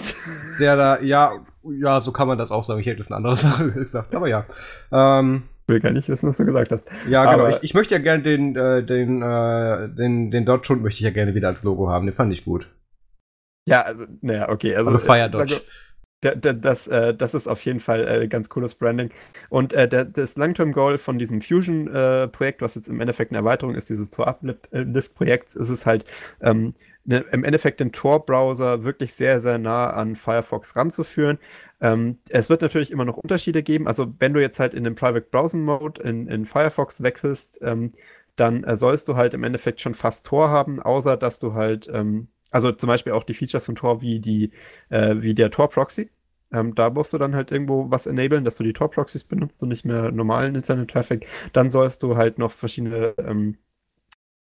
der 0.59 0.77
da, 0.77 1.01
ja, 1.01 1.33
ja, 1.63 2.01
so 2.01 2.13
kann 2.13 2.29
man 2.29 2.39
das 2.39 2.51
auch 2.51 2.65
sagen. 2.65 2.81
Ich 2.81 2.87
hätte 2.87 3.03
es 3.03 3.09
eine 3.09 3.17
andere 3.17 3.37
Sache 3.37 3.71
gesagt, 3.73 4.15
aber 4.15 4.29
ja. 4.29 4.45
Ähm, 4.93 5.45
ich 5.63 5.75
will 5.75 5.81
gar 5.81 5.93
nicht 5.93 6.09
wissen, 6.09 6.29
was 6.29 6.37
du 6.37 6.45
gesagt 6.45 6.73
hast. 6.73 6.91
Ja, 7.09 7.33
genau. 7.33 7.49
Ich, 7.57 7.63
ich, 7.63 7.75
möchte 7.75 7.95
ja 7.95 8.01
gerne 8.01 8.23
den, 8.23 8.57
äh, 8.57 8.85
den, 8.85 9.23
äh, 9.23 9.89
den, 9.89 10.31
den 10.31 10.45
Dodge 10.45 10.71
Hund 10.71 10.83
möchte 10.83 10.99
ich 10.99 11.05
ja 11.05 11.11
gerne 11.11 11.35
wieder 11.35 11.49
als 11.49 11.63
Logo 11.63 11.89
haben. 11.89 12.07
Den 12.07 12.15
fand 12.15 12.33
ich 12.33 12.45
gut. 12.45 12.69
Ja, 13.67 13.83
also, 13.83 14.07
naja, 14.21 14.49
okay. 14.49 14.75
Also, 14.75 14.91
also 14.91 15.05
Fire 15.05 15.31
Dodge. 15.31 15.55
Sage, 15.55 15.65
das, 16.21 16.87
äh, 16.87 17.15
das 17.15 17.35
ist 17.35 17.47
auf 17.47 17.65
jeden 17.65 17.81
Fall 17.81 18.07
äh, 18.07 18.29
ganz 18.29 18.49
cooles 18.49 18.75
Branding. 18.75 19.11
Und 19.49 19.73
äh, 19.73 19.89
das 19.89 20.37
Long-Term-Goal 20.37 20.99
von 20.99 21.19
diesem 21.19 21.41
Fusion-Projekt, 21.41 22.61
was 22.61 22.75
jetzt 22.75 22.89
im 22.89 23.01
Endeffekt 23.01 23.33
eine 23.33 23.39
Erweiterung 23.39 23.75
ist, 23.75 23.89
dieses 23.89 24.11
Tor-Uplift-Projekts, 24.11 25.55
ist 25.57 25.71
es 25.71 25.87
halt, 25.87 26.05
ähm, 26.43 26.73
ne, 27.05 27.25
im 27.33 27.45
Endeffekt 27.45 27.81
den 27.81 27.93
Tor-Browser 27.93 28.85
wirklich 28.85 29.15
sehr, 29.15 29.41
sehr 29.41 29.59
nah 29.59 29.91
an 29.91 30.17
Firefox 30.17 30.77
ranzuführen. 30.77 31.39
Ähm, 31.81 32.19
es 32.29 32.51
wird 32.51 32.61
natürlich 32.63 32.91
immer 32.91 33.07
noch 33.07 33.17
Unterschiede 33.17 33.63
geben. 33.63 33.87
Also, 33.87 34.13
wenn 34.19 34.35
du 34.35 34.41
jetzt 34.41 34.61
halt 34.61 34.75
in 34.75 34.85
den 34.85 34.95
Private 34.95 35.27
Browsing 35.31 35.65
Mode 35.65 36.03
in, 36.03 36.29
in 36.29 36.45
Firefox 36.45 37.03
wechselst, 37.03 37.61
ähm, 37.63 37.91
dann 38.37 38.65
äh, 38.65 38.77
sollst 38.77 39.09
du 39.09 39.17
halt 39.17 39.35
im 39.35 39.45
Endeffekt 39.45 39.81
schon 39.81 39.95
fast 39.95 40.27
Tor 40.27 40.51
haben, 40.51 40.81
außer 40.81 41.17
dass 41.17 41.39
du 41.39 41.55
halt 41.55 41.89
ähm, 41.93 42.29
also 42.51 42.73
zum 42.73 42.89
Beispiel 42.89 43.13
auch 43.13 43.25
die 43.25 43.35
Features 43.35 43.67
von 43.67 43.75
Tor 43.75 44.03
wie 44.03 44.21
die, 44.21 44.51
äh, 44.89 45.17
wie 45.19 45.35
der 45.35 45.51
Tor-Proxy. 45.51 46.11
Ähm, 46.53 46.75
da 46.75 46.91
musst 46.91 47.13
du 47.13 47.19
dann 47.19 47.35
halt 47.35 47.53
irgendwo 47.53 47.91
was 47.91 48.07
enablen, 48.07 48.45
dass 48.45 48.57
du 48.57 48.65
die 48.65 48.73
Tor-Proxys 48.73 49.25
benutzt 49.25 49.63
und 49.63 49.69
nicht 49.69 49.85
mehr 49.85 50.11
normalen 50.11 50.55
Internet-Traffic. 50.55 51.27
Dann 51.53 51.71
sollst 51.71 52.03
du 52.03 52.17
halt 52.17 52.39
noch 52.39 52.51
verschiedene, 52.51 53.15
ähm, 53.19 53.57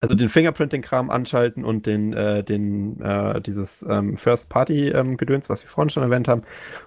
also 0.00 0.14
den 0.14 0.28
Fingerprinting-Kram 0.28 1.10
anschalten 1.10 1.64
und 1.64 1.86
den, 1.86 2.12
äh, 2.12 2.44
den, 2.44 3.00
äh, 3.00 3.40
dieses 3.40 3.84
ähm, 3.88 4.16
First-Party-Gedöns, 4.16 5.46
ähm, 5.46 5.48
was 5.48 5.64
wir 5.64 5.68
vorhin 5.68 5.90
schon 5.90 6.04
erwähnt 6.04 6.28
haben. 6.28 6.42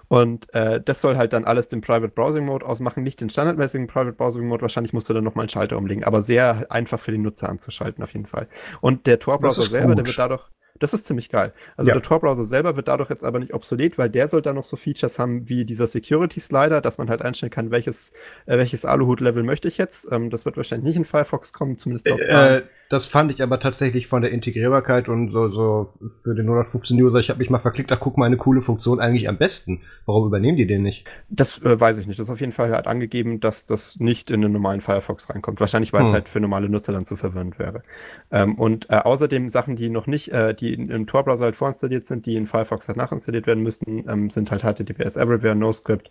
Und 0.08 0.52
äh, 0.54 0.80
das 0.82 1.02
soll 1.02 1.18
halt 1.18 1.34
dann 1.34 1.44
alles 1.44 1.68
den 1.68 1.82
Private 1.82 2.08
Browsing 2.08 2.46
Mode 2.46 2.64
ausmachen, 2.64 3.02
nicht 3.02 3.20
den 3.20 3.28
standardmäßigen 3.28 3.86
Private 3.86 4.14
Browsing 4.14 4.48
Mode. 4.48 4.62
Wahrscheinlich 4.62 4.94
musst 4.94 5.10
du 5.10 5.12
dann 5.12 5.24
nochmal 5.24 5.42
einen 5.42 5.50
Schalter 5.50 5.76
umlegen, 5.76 6.04
aber 6.04 6.22
sehr 6.22 6.70
einfach 6.70 6.98
für 6.98 7.12
den 7.12 7.20
Nutzer 7.20 7.50
anzuschalten 7.50 8.02
auf 8.02 8.14
jeden 8.14 8.24
Fall. 8.24 8.48
Und 8.80 9.06
der 9.06 9.18
Tor-Browser 9.18 9.66
selber, 9.66 9.94
der 9.94 10.06
wird 10.06 10.18
dadurch 10.18 10.48
das 10.78 10.94
ist 10.94 11.06
ziemlich 11.06 11.28
geil. 11.28 11.52
Also 11.76 11.88
ja. 11.88 11.94
der 11.94 12.02
Tor-Browser 12.02 12.44
selber 12.44 12.76
wird 12.76 12.88
dadurch 12.88 13.10
jetzt 13.10 13.24
aber 13.24 13.38
nicht 13.38 13.54
obsolet, 13.54 13.98
weil 13.98 14.10
der 14.10 14.28
soll 14.28 14.42
dann 14.42 14.56
noch 14.56 14.64
so 14.64 14.76
Features 14.76 15.18
haben 15.18 15.48
wie 15.48 15.64
dieser 15.64 15.86
Security-Slider, 15.86 16.80
dass 16.80 16.98
man 16.98 17.08
halt 17.08 17.22
einstellen 17.22 17.50
kann, 17.50 17.70
welches, 17.70 18.12
äh, 18.46 18.58
welches 18.58 18.84
Aluhut-Level 18.84 19.42
möchte 19.42 19.68
ich 19.68 19.78
jetzt. 19.78 20.10
Ähm, 20.10 20.30
das 20.30 20.44
wird 20.44 20.56
wahrscheinlich 20.56 20.88
nicht 20.88 20.96
in 20.96 21.04
Firefox 21.04 21.52
kommen, 21.52 21.78
zumindest 21.78 22.06
äh, 22.06 22.62
Das 22.92 23.06
fand 23.06 23.32
ich 23.32 23.42
aber 23.42 23.58
tatsächlich 23.58 24.06
von 24.06 24.22
der 24.22 24.32
Integrierbarkeit 24.32 25.08
und 25.08 25.30
so, 25.30 25.48
so 25.48 25.88
für 26.22 26.34
den 26.34 26.48
115-User, 26.48 27.18
ich 27.18 27.30
habe 27.30 27.38
mich 27.38 27.50
mal 27.50 27.58
verklickt, 27.58 27.92
ach 27.92 28.00
guck 28.00 28.16
mal, 28.16 28.26
eine 28.26 28.36
coole 28.36 28.60
Funktion 28.60 29.00
eigentlich 29.00 29.28
am 29.28 29.38
besten. 29.38 29.82
Warum 30.06 30.26
übernehmen 30.26 30.56
die 30.56 30.66
den 30.66 30.82
nicht? 30.82 31.06
Das 31.28 31.58
äh, 31.62 31.78
weiß 31.78 31.98
ich 31.98 32.06
nicht. 32.06 32.18
Das 32.18 32.26
ist 32.26 32.32
auf 32.32 32.40
jeden 32.40 32.52
Fall 32.52 32.72
halt 32.72 32.86
angegeben, 32.86 33.40
dass 33.40 33.66
das 33.66 33.98
nicht 33.98 34.30
in 34.30 34.40
den 34.40 34.52
normalen 34.52 34.80
Firefox 34.80 35.30
reinkommt. 35.30 35.60
Wahrscheinlich, 35.60 35.92
weil 35.92 36.00
hm. 36.00 36.06
es 36.06 36.12
halt 36.12 36.28
für 36.28 36.40
normale 36.40 36.68
Nutzer 36.68 36.92
dann 36.92 37.04
zu 37.04 37.16
verwirrend 37.16 37.58
wäre. 37.58 37.82
Ähm, 38.30 38.56
und 38.56 38.90
äh, 38.90 38.96
außerdem 38.96 39.48
Sachen, 39.48 39.76
die 39.76 39.88
noch 39.88 40.06
nicht, 40.06 40.30
äh, 40.30 40.54
die 40.54 40.72
die 40.76 40.92
im 40.92 41.06
Tor-Browser 41.06 41.46
halt 41.46 41.56
vorinstalliert 41.56 42.06
sind, 42.06 42.26
die 42.26 42.36
in 42.36 42.46
Firefox 42.46 42.88
halt 42.88 42.96
nachinstalliert 42.96 43.46
werden 43.46 43.62
müssten, 43.62 44.04
ähm, 44.08 44.30
sind 44.30 44.50
halt 44.50 44.62
HTTPS 44.62 45.16
Everywhere, 45.16 45.54
NoScript 45.54 46.10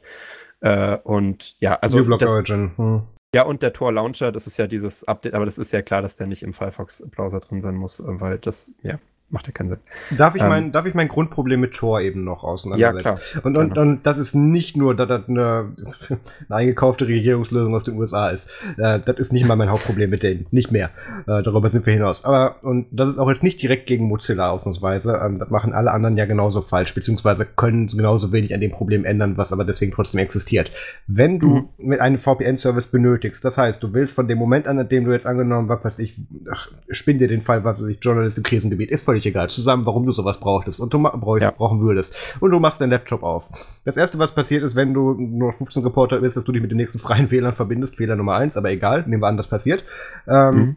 äh, 0.62 0.98
und 1.03 1.60
ja, 1.60 1.76
also 1.76 1.99
New 1.99 2.06
Block 2.06 2.22
Origin. 2.24 2.72
Hm. 2.76 3.02
Ja, 3.34 3.44
und 3.45 3.62
der 3.62 3.72
Tor 3.72 3.94
Launcher, 3.94 4.32
das 4.32 4.45
ist 4.45 4.58
ja 4.58 4.68
dieses 4.68 5.06
Update, 5.06 5.34
aber 5.36 5.45
das 5.45 5.58
ist 5.58 5.72
ja 5.72 5.82
klar, 5.82 6.02
dass 6.02 6.18
der 6.18 6.28
nicht 6.28 6.44
im 6.44 6.53
Firefox-Browser 6.53 7.40
drin 7.40 7.62
sein 7.62 7.76
muss, 7.76 7.99
äh, 8.02 8.03
weil 8.20 8.40
das, 8.40 8.74
ja, 8.84 8.99
macht 9.32 9.48
ja 9.48 9.53
keinen 9.53 9.70
Sinn. 9.70 9.80
Darf 10.18 10.36
ich, 10.36 10.41
ähm, 10.41 10.49
mein, 10.49 10.72
darf 10.72 10.86
ich 10.86 10.94
mein 10.94 11.08
Grundproblem 11.08 11.60
mit 11.60 11.74
Tor 11.74 12.02
eben 12.02 12.24
noch 12.24 12.44
auseinandersetzen? 12.44 13.08
Ja, 13.08 13.16
klar. 13.16 13.44
Und, 13.44 13.58
und, 13.58 13.78
und 13.78 14.03
das 14.03 14.18
ist 14.18 14.36
nicht 14.36 14.78
nur, 14.78 14.95
dass 14.95 15.08
das 15.08 15.28
eine, 15.28 15.72
eine 16.10 16.20
eingekaufte 16.49 17.08
Regierungslösung 17.08 17.74
aus 17.74 17.84
den 17.84 17.98
USA 17.98 18.30
ist. 18.30 18.49
Äh, 18.78 18.99
das 18.99 19.18
ist 19.18 19.34
nicht 19.34 19.48
mal 19.48 19.56
mein 19.56 19.70
Hauptproblem 19.70 20.10
mit 20.10 20.24
denen. 20.24 20.45
Nicht 20.52 20.72
mehr. 20.72 20.91
Äh, 21.28 21.44
darüber 21.44 21.70
sind 21.70 21.86
wir 21.86 21.94
hinaus. 21.94 22.26
Aber, 22.26 22.64
und 22.64 22.88
das 22.91 23.10
ist 23.10 23.18
auch 23.18 23.30
jetzt 23.30 23.44
nicht 23.44 23.62
direkt 23.62 23.88
gegen 23.88 24.08
Mozilla 24.08 24.49
ausnahmsweise. 24.49 25.20
Ähm, 25.24 25.40
das 25.40 25.49
machen 25.49 25.74
alle 25.74 25.91
anderen 25.91 26.18
ja 26.18 26.26
genauso 26.26 26.62
falsch, 26.62 26.94
beziehungsweise 26.94 27.45
können 27.45 27.88
genauso 27.88 28.32
wenig 28.32 28.53
an 28.53 28.62
dem 28.62 28.72
Problem 28.72 29.06
ändern, 29.06 29.38
was 29.38 29.53
aber 29.53 29.64
deswegen 29.64 29.91
trotzdem 29.91 30.20
existiert. 30.20 30.72
Wenn 31.08 31.40
du 31.40 31.48
mhm. 31.48 31.70
mit 31.78 32.02
einem 32.02 32.18
VPN-Service 32.18 32.88
benötigst, 32.88 33.44
das 33.44 33.58
heißt, 33.58 33.82
du 33.82 33.94
willst 33.94 34.16
von 34.16 34.28
dem 34.28 34.38
Moment 34.38 34.68
an, 34.68 34.78
an 34.80 34.90
dem 34.90 35.06
du 35.06 35.12
jetzt 35.12 35.26
angenommen, 35.26 35.70
was 35.70 35.84
weiß 35.84 35.99
ich, 35.99 36.16
ach, 36.52 36.70
spinn 36.90 37.20
dir 37.20 37.28
den 37.28 37.41
Fall, 37.41 37.64
was 37.64 37.82
weiß 37.82 37.88
ich, 37.88 37.99
Journalist 38.02 38.38
im 38.38 38.44
Krisengebiet, 38.44 38.91
ist 38.91 39.06
völlig 39.06 39.20
völlig 39.22 39.26
egal, 39.26 39.49
zusammen, 39.49 39.85
warum 39.85 40.06
du 40.06 40.11
sowas 40.11 40.39
brauchtest 40.39 40.80
und 40.80 40.93
du 40.93 40.99
brauch, 40.99 41.39
ja. 41.39 41.52
brauchen 41.52 41.81
würdest. 41.81 42.15
Und 42.39 42.52
du 42.52 42.60
machst 42.60 42.81
deinen 42.81 42.91
Laptop 42.91 43.23
auf. 43.23 43.49
Das 43.85 43.98
erste, 43.98 44.19
was 44.19 44.34
passiert 44.34 44.64
ist, 44.64 44.76
wenn 44.76 44.93
du 44.93 45.14
nur 45.14 45.53
15 45.53 45.84
Reporter 45.84 46.19
bist, 46.19 46.38
dass 46.38 46.43
du 46.43 46.52
dich 46.52 46.61
mit 46.61 46.72
den 46.72 46.77
nächsten 46.77 46.99
freien 46.99 47.27
Fehlern 47.30 47.53
verbindest. 47.53 47.95
Fehler 47.95 48.15
Nummer 48.15 48.35
eins, 48.35 48.57
aber 48.57 48.72
egal, 48.72 49.03
nehmen 49.07 49.22
wir 49.22 49.27
an, 49.27 49.38
das 49.38 49.48
passiert. 49.48 49.84
Ähm, 50.27 50.56
mhm. 50.56 50.76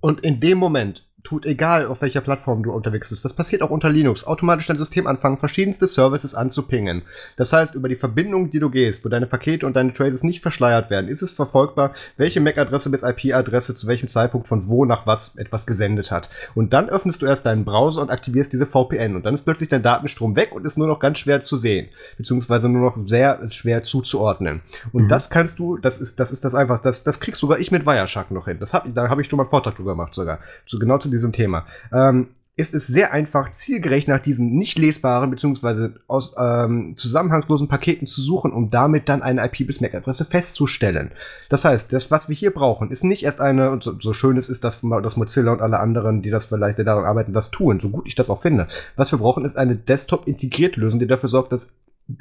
Und 0.00 0.20
in 0.20 0.40
dem 0.40 0.58
Moment 0.58 1.05
tut, 1.26 1.44
egal 1.44 1.86
auf 1.86 2.02
welcher 2.02 2.20
Plattform 2.20 2.62
du 2.62 2.72
unterwegs 2.72 3.10
bist. 3.10 3.24
Das 3.24 3.32
passiert 3.32 3.62
auch 3.62 3.70
unter 3.70 3.90
Linux. 3.90 4.24
Automatisch 4.26 4.66
dein 4.66 4.78
System 4.78 5.06
anfangen, 5.06 5.38
verschiedenste 5.38 5.88
Services 5.88 6.34
anzupingen. 6.34 7.02
Das 7.36 7.52
heißt, 7.52 7.74
über 7.74 7.88
die 7.88 7.96
Verbindung, 7.96 8.50
die 8.50 8.60
du 8.60 8.70
gehst, 8.70 9.04
wo 9.04 9.08
deine 9.08 9.26
Pakete 9.26 9.66
und 9.66 9.74
deine 9.74 9.92
Traces 9.92 10.22
nicht 10.22 10.40
verschleiert 10.40 10.88
werden, 10.88 11.08
ist 11.08 11.22
es 11.22 11.32
verfolgbar, 11.32 11.92
welche 12.16 12.40
MAC-Adresse 12.40 12.90
bis 12.90 13.02
IP-Adresse 13.02 13.74
zu 13.74 13.88
welchem 13.88 14.08
Zeitpunkt 14.08 14.46
von 14.46 14.68
wo 14.68 14.84
nach 14.84 15.06
was 15.06 15.36
etwas 15.36 15.66
gesendet 15.66 16.12
hat. 16.12 16.30
Und 16.54 16.72
dann 16.72 16.88
öffnest 16.88 17.22
du 17.22 17.26
erst 17.26 17.44
deinen 17.44 17.64
Browser 17.64 18.02
und 18.02 18.10
aktivierst 18.10 18.52
diese 18.52 18.66
VPN. 18.66 19.16
Und 19.16 19.26
dann 19.26 19.34
ist 19.34 19.44
plötzlich 19.44 19.68
dein 19.68 19.82
Datenstrom 19.82 20.36
weg 20.36 20.54
und 20.54 20.64
ist 20.64 20.78
nur 20.78 20.86
noch 20.86 21.00
ganz 21.00 21.18
schwer 21.18 21.40
zu 21.40 21.56
sehen. 21.56 21.88
Beziehungsweise 22.18 22.68
nur 22.68 22.82
noch 22.82 23.08
sehr 23.08 23.40
schwer 23.48 23.82
zuzuordnen. 23.82 24.60
Und 24.92 25.04
mhm. 25.04 25.08
das 25.08 25.28
kannst 25.28 25.58
du, 25.58 25.76
das 25.76 26.00
ist, 26.00 26.20
das 26.20 26.30
ist 26.30 26.44
das 26.44 26.54
einfach, 26.54 26.80
das, 26.80 27.02
das 27.02 27.18
kriegst 27.18 27.40
sogar 27.40 27.58
ich 27.58 27.72
mit 27.72 27.84
Wireshark 27.84 28.30
noch 28.30 28.46
hin. 28.46 28.58
Das 28.60 28.72
hab, 28.72 28.86
da 28.94 29.08
habe 29.08 29.22
ich 29.22 29.28
schon 29.28 29.38
mal 29.38 29.42
einen 29.42 29.50
Vortrag 29.50 29.74
drüber 29.74 29.92
gemacht 29.92 30.14
sogar. 30.14 30.38
So 30.66 30.78
genau 30.78 30.98
zu 30.98 31.10
diesem 31.16 31.32
Thema. 31.32 31.66
Ähm, 31.92 32.28
ist 32.58 32.74
es 32.74 32.86
sehr 32.86 33.12
einfach, 33.12 33.52
zielgerecht 33.52 34.08
nach 34.08 34.20
diesen 34.20 34.56
nicht 34.56 34.78
lesbaren 34.78 35.30
bzw. 35.30 35.90
aus 36.06 36.34
ähm, 36.38 36.94
zusammenhangslosen 36.96 37.68
Paketen 37.68 38.06
zu 38.06 38.22
suchen, 38.22 38.52
um 38.52 38.70
damit 38.70 39.10
dann 39.10 39.22
eine 39.22 39.44
IP 39.44 39.66
bis 39.66 39.82
MAC-Adresse 39.82 40.24
festzustellen. 40.24 41.10
Das 41.50 41.66
heißt, 41.66 41.92
das, 41.92 42.10
was 42.10 42.30
wir 42.30 42.34
hier 42.34 42.54
brauchen, 42.54 42.90
ist 42.90 43.04
nicht 43.04 43.24
erst 43.24 43.42
eine, 43.42 43.70
und 43.70 43.82
so, 43.82 44.00
so 44.00 44.14
schön 44.14 44.38
es 44.38 44.48
ist, 44.48 44.64
dass, 44.64 44.80
dass 44.80 45.16
Mozilla 45.18 45.52
und 45.52 45.60
alle 45.60 45.80
anderen, 45.80 46.22
die 46.22 46.30
das 46.30 46.46
vielleicht 46.46 46.78
daran 46.78 47.04
arbeiten, 47.04 47.34
das 47.34 47.50
tun, 47.50 47.78
so 47.78 47.90
gut 47.90 48.06
ich 48.06 48.14
das 48.14 48.30
auch 48.30 48.40
finde. 48.40 48.68
Was 48.96 49.12
wir 49.12 49.18
brauchen, 49.18 49.44
ist 49.44 49.58
eine 49.58 49.76
Desktop-integrierte 49.76 50.80
Lösung, 50.80 50.98
die 50.98 51.06
dafür 51.06 51.28
sorgt, 51.28 51.52
dass 51.52 51.68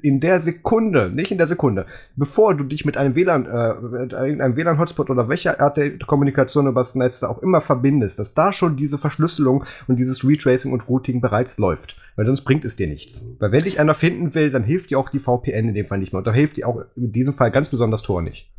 in 0.02 0.20
der 0.20 0.41
Sekunde, 0.41 1.12
nicht 1.12 1.32
in 1.32 1.38
der 1.38 1.48
Sekunde, 1.48 1.86
bevor 2.16 2.56
du 2.56 2.64
dich 2.64 2.86
mit 2.86 2.98
einem 2.98 3.16
WLAN, 3.16 3.45
äh, 3.45 3.74
mit 4.03 4.14
einem 4.16 4.56
WLAN-Hotspot 4.56 5.10
oder 5.10 5.30
welcher 5.30 5.60
Art 5.60 5.78
der 5.78 5.99
Kommunikation 5.99 6.68
über 6.68 6.82
das 6.82 6.95
Netz 6.95 7.22
auch 7.24 7.41
immer 7.44 7.62
verbindest, 7.62 8.18
dass 8.18 8.34
da 8.34 8.52
schon 8.52 8.78
diese 8.78 8.98
Verschlüsselung 8.98 9.64
und 9.88 9.98
dieses 9.98 10.28
Retracing 10.28 10.74
und 10.74 10.90
Routing 10.90 11.22
bereits 11.22 11.57
läuft. 11.57 11.98
Weil 12.16 12.26
sonst 12.26 12.41
bringt 12.41 12.66
es 12.66 12.76
dir 12.76 12.88
nichts. 12.88 13.24
Weil 13.40 13.52
wenn 13.52 13.64
dich 13.64 13.80
einer 13.80 13.94
finden 13.94 14.34
will, 14.34 14.49
dann 14.49 14.64
hilft 14.64 14.90
dir 14.90 14.98
auch 14.98 15.10
die 15.10 15.20
VPN 15.20 15.70
in 15.70 15.74
dem 15.76 15.86
Fall 15.86 15.99
nicht 15.99 16.14
mehr. 16.14 16.20
Und 16.20 16.28
da 16.28 16.34
hilft 16.34 16.57
dir 16.57 16.68
auch 16.68 16.84
in 16.95 17.12
diesem 17.12 17.34
Fall 17.34 17.52
ganz 17.52 17.70
besonders 17.70 18.02
Tor 18.02 18.22
nicht. 18.22 18.49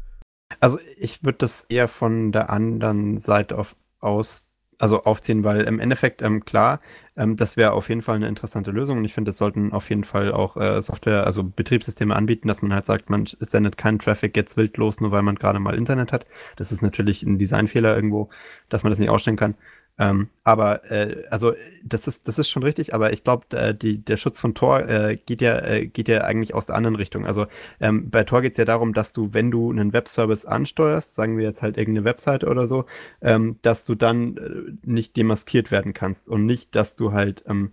Also 0.61 0.79
ich 0.99 1.25
würde 1.25 1.39
das 1.39 1.65
eher 1.65 1.89
von 1.89 2.31
der 2.31 2.51
anderen 2.51 3.19
Seite 3.19 3.59
auf, 3.59 3.75
aus 3.99 4.49
also 4.79 5.03
aufziehen, 5.05 5.45
weil 5.45 5.63
im 5.63 5.79
Endeffekt, 5.81 6.23
ähm, 6.23 6.45
klar, 6.45 6.81
ähm, 7.17 7.37
das 7.37 7.57
wäre 7.57 7.73
auf 7.73 7.89
jeden 7.89 8.03
Fall 8.03 8.17
eine 8.17 8.29
interessante 8.29 8.71
Lösung 8.71 8.99
und 8.99 9.05
ich 9.05 9.15
finde, 9.15 9.31
es 9.31 9.39
sollten 9.39 9.73
auf 9.73 9.89
jeden 9.91 10.05
Fall 10.05 10.33
auch 10.33 10.57
äh, 10.57 10.81
Software, 10.83 11.27
also 11.27 11.43
Betriebssysteme 11.45 12.15
anbieten, 12.15 12.49
dass 12.49 12.63
man 12.63 12.75
halt 12.75 12.87
sagt, 12.87 13.09
man 13.11 13.25
sendet 13.27 13.79
keinen 13.79 13.99
Traffic 13.99 14.37
jetzt 14.37 14.57
wild 14.57 14.77
los, 14.77 15.01
nur 15.01 15.13
weil 15.13 15.23
man 15.23 15.37
gerade 15.37 15.59
mal 15.61 15.75
Internet 15.75 16.13
hat. 16.13 16.27
Das 16.57 16.73
ist 16.73 16.83
natürlich 16.83 17.23
ein 17.23 17.39
Designfehler 17.39 17.95
irgendwo, 17.97 18.29
dass 18.69 18.83
man 18.83 18.91
das 18.91 18.99
nicht 18.99 19.11
ausstellen 19.11 19.37
kann. 19.37 19.55
Ähm, 19.99 20.29
aber 20.45 20.91
äh, 20.91 21.25
also 21.31 21.55
das 21.83 22.07
ist 22.07 22.29
das 22.29 22.39
ist 22.39 22.51
schon 22.51 22.63
richtig, 22.63 22.93
aber 22.95 23.13
ich 23.15 23.25
glaube, 23.25 23.47
äh, 23.57 23.75
der 23.75 24.17
Schutz 24.19 24.39
von 24.39 24.55
Tor 24.55 24.81
äh, 24.87 25.17
geht 25.17 25.41
ja 25.41 25.59
äh, 25.59 25.87
geht 25.87 26.09
ja 26.09 26.21
eigentlich 26.23 26.55
aus 26.55 26.67
der 26.67 26.77
anderen 26.77 26.97
Richtung. 26.97 27.25
Also 27.25 27.47
ähm, 27.81 28.11
bei 28.11 28.25
Tor 28.25 28.43
geht 28.43 28.53
es 28.53 28.59
ja 28.59 28.67
darum, 28.67 28.93
dass 28.93 29.15
du, 29.15 29.33
wenn 29.33 29.51
du 29.51 29.71
einen 29.71 29.95
Webservice 29.95 30.45
ansteuerst, 30.45 31.15
sagen 31.15 31.39
wir 31.39 31.45
jetzt 31.45 31.63
halt 31.63 31.79
irgendeine 31.79 32.05
Webseite 32.05 32.47
oder 32.49 32.67
so, 32.67 32.85
ähm, 33.23 33.59
dass 33.63 33.87
du 33.87 33.95
dann 33.95 34.37
äh, 34.37 34.73
nicht 34.85 35.17
demaskiert 35.17 35.71
werden 35.71 35.95
kannst 35.95 36.29
und 36.29 36.45
nicht, 36.45 36.75
dass 36.75 36.95
du 36.97 37.13
halt, 37.13 37.45
ähm, 37.47 37.73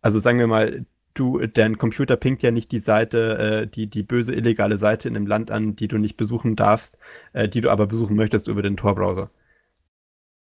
also 0.00 0.18
sagen 0.18 0.38
wir 0.38 0.46
mal, 0.46 0.86
du, 1.14 1.46
dein 1.46 1.78
Computer 1.78 2.16
pinkt 2.16 2.42
ja 2.42 2.50
nicht 2.50 2.72
die 2.72 2.78
Seite, 2.78 3.38
äh, 3.38 3.66
die, 3.66 3.88
die 3.88 4.02
böse 4.02 4.34
illegale 4.34 4.76
Seite 4.78 5.08
in 5.08 5.16
einem 5.16 5.26
Land 5.26 5.50
an, 5.50 5.76
die 5.76 5.88
du 5.88 5.98
nicht 5.98 6.16
besuchen 6.16 6.56
darfst, 6.56 6.98
äh, 7.34 7.48
die 7.48 7.60
du 7.60 7.70
aber 7.70 7.86
besuchen 7.86 8.16
möchtest 8.16 8.48
über 8.48 8.62
den 8.62 8.76
Tor-Browser 8.76 9.30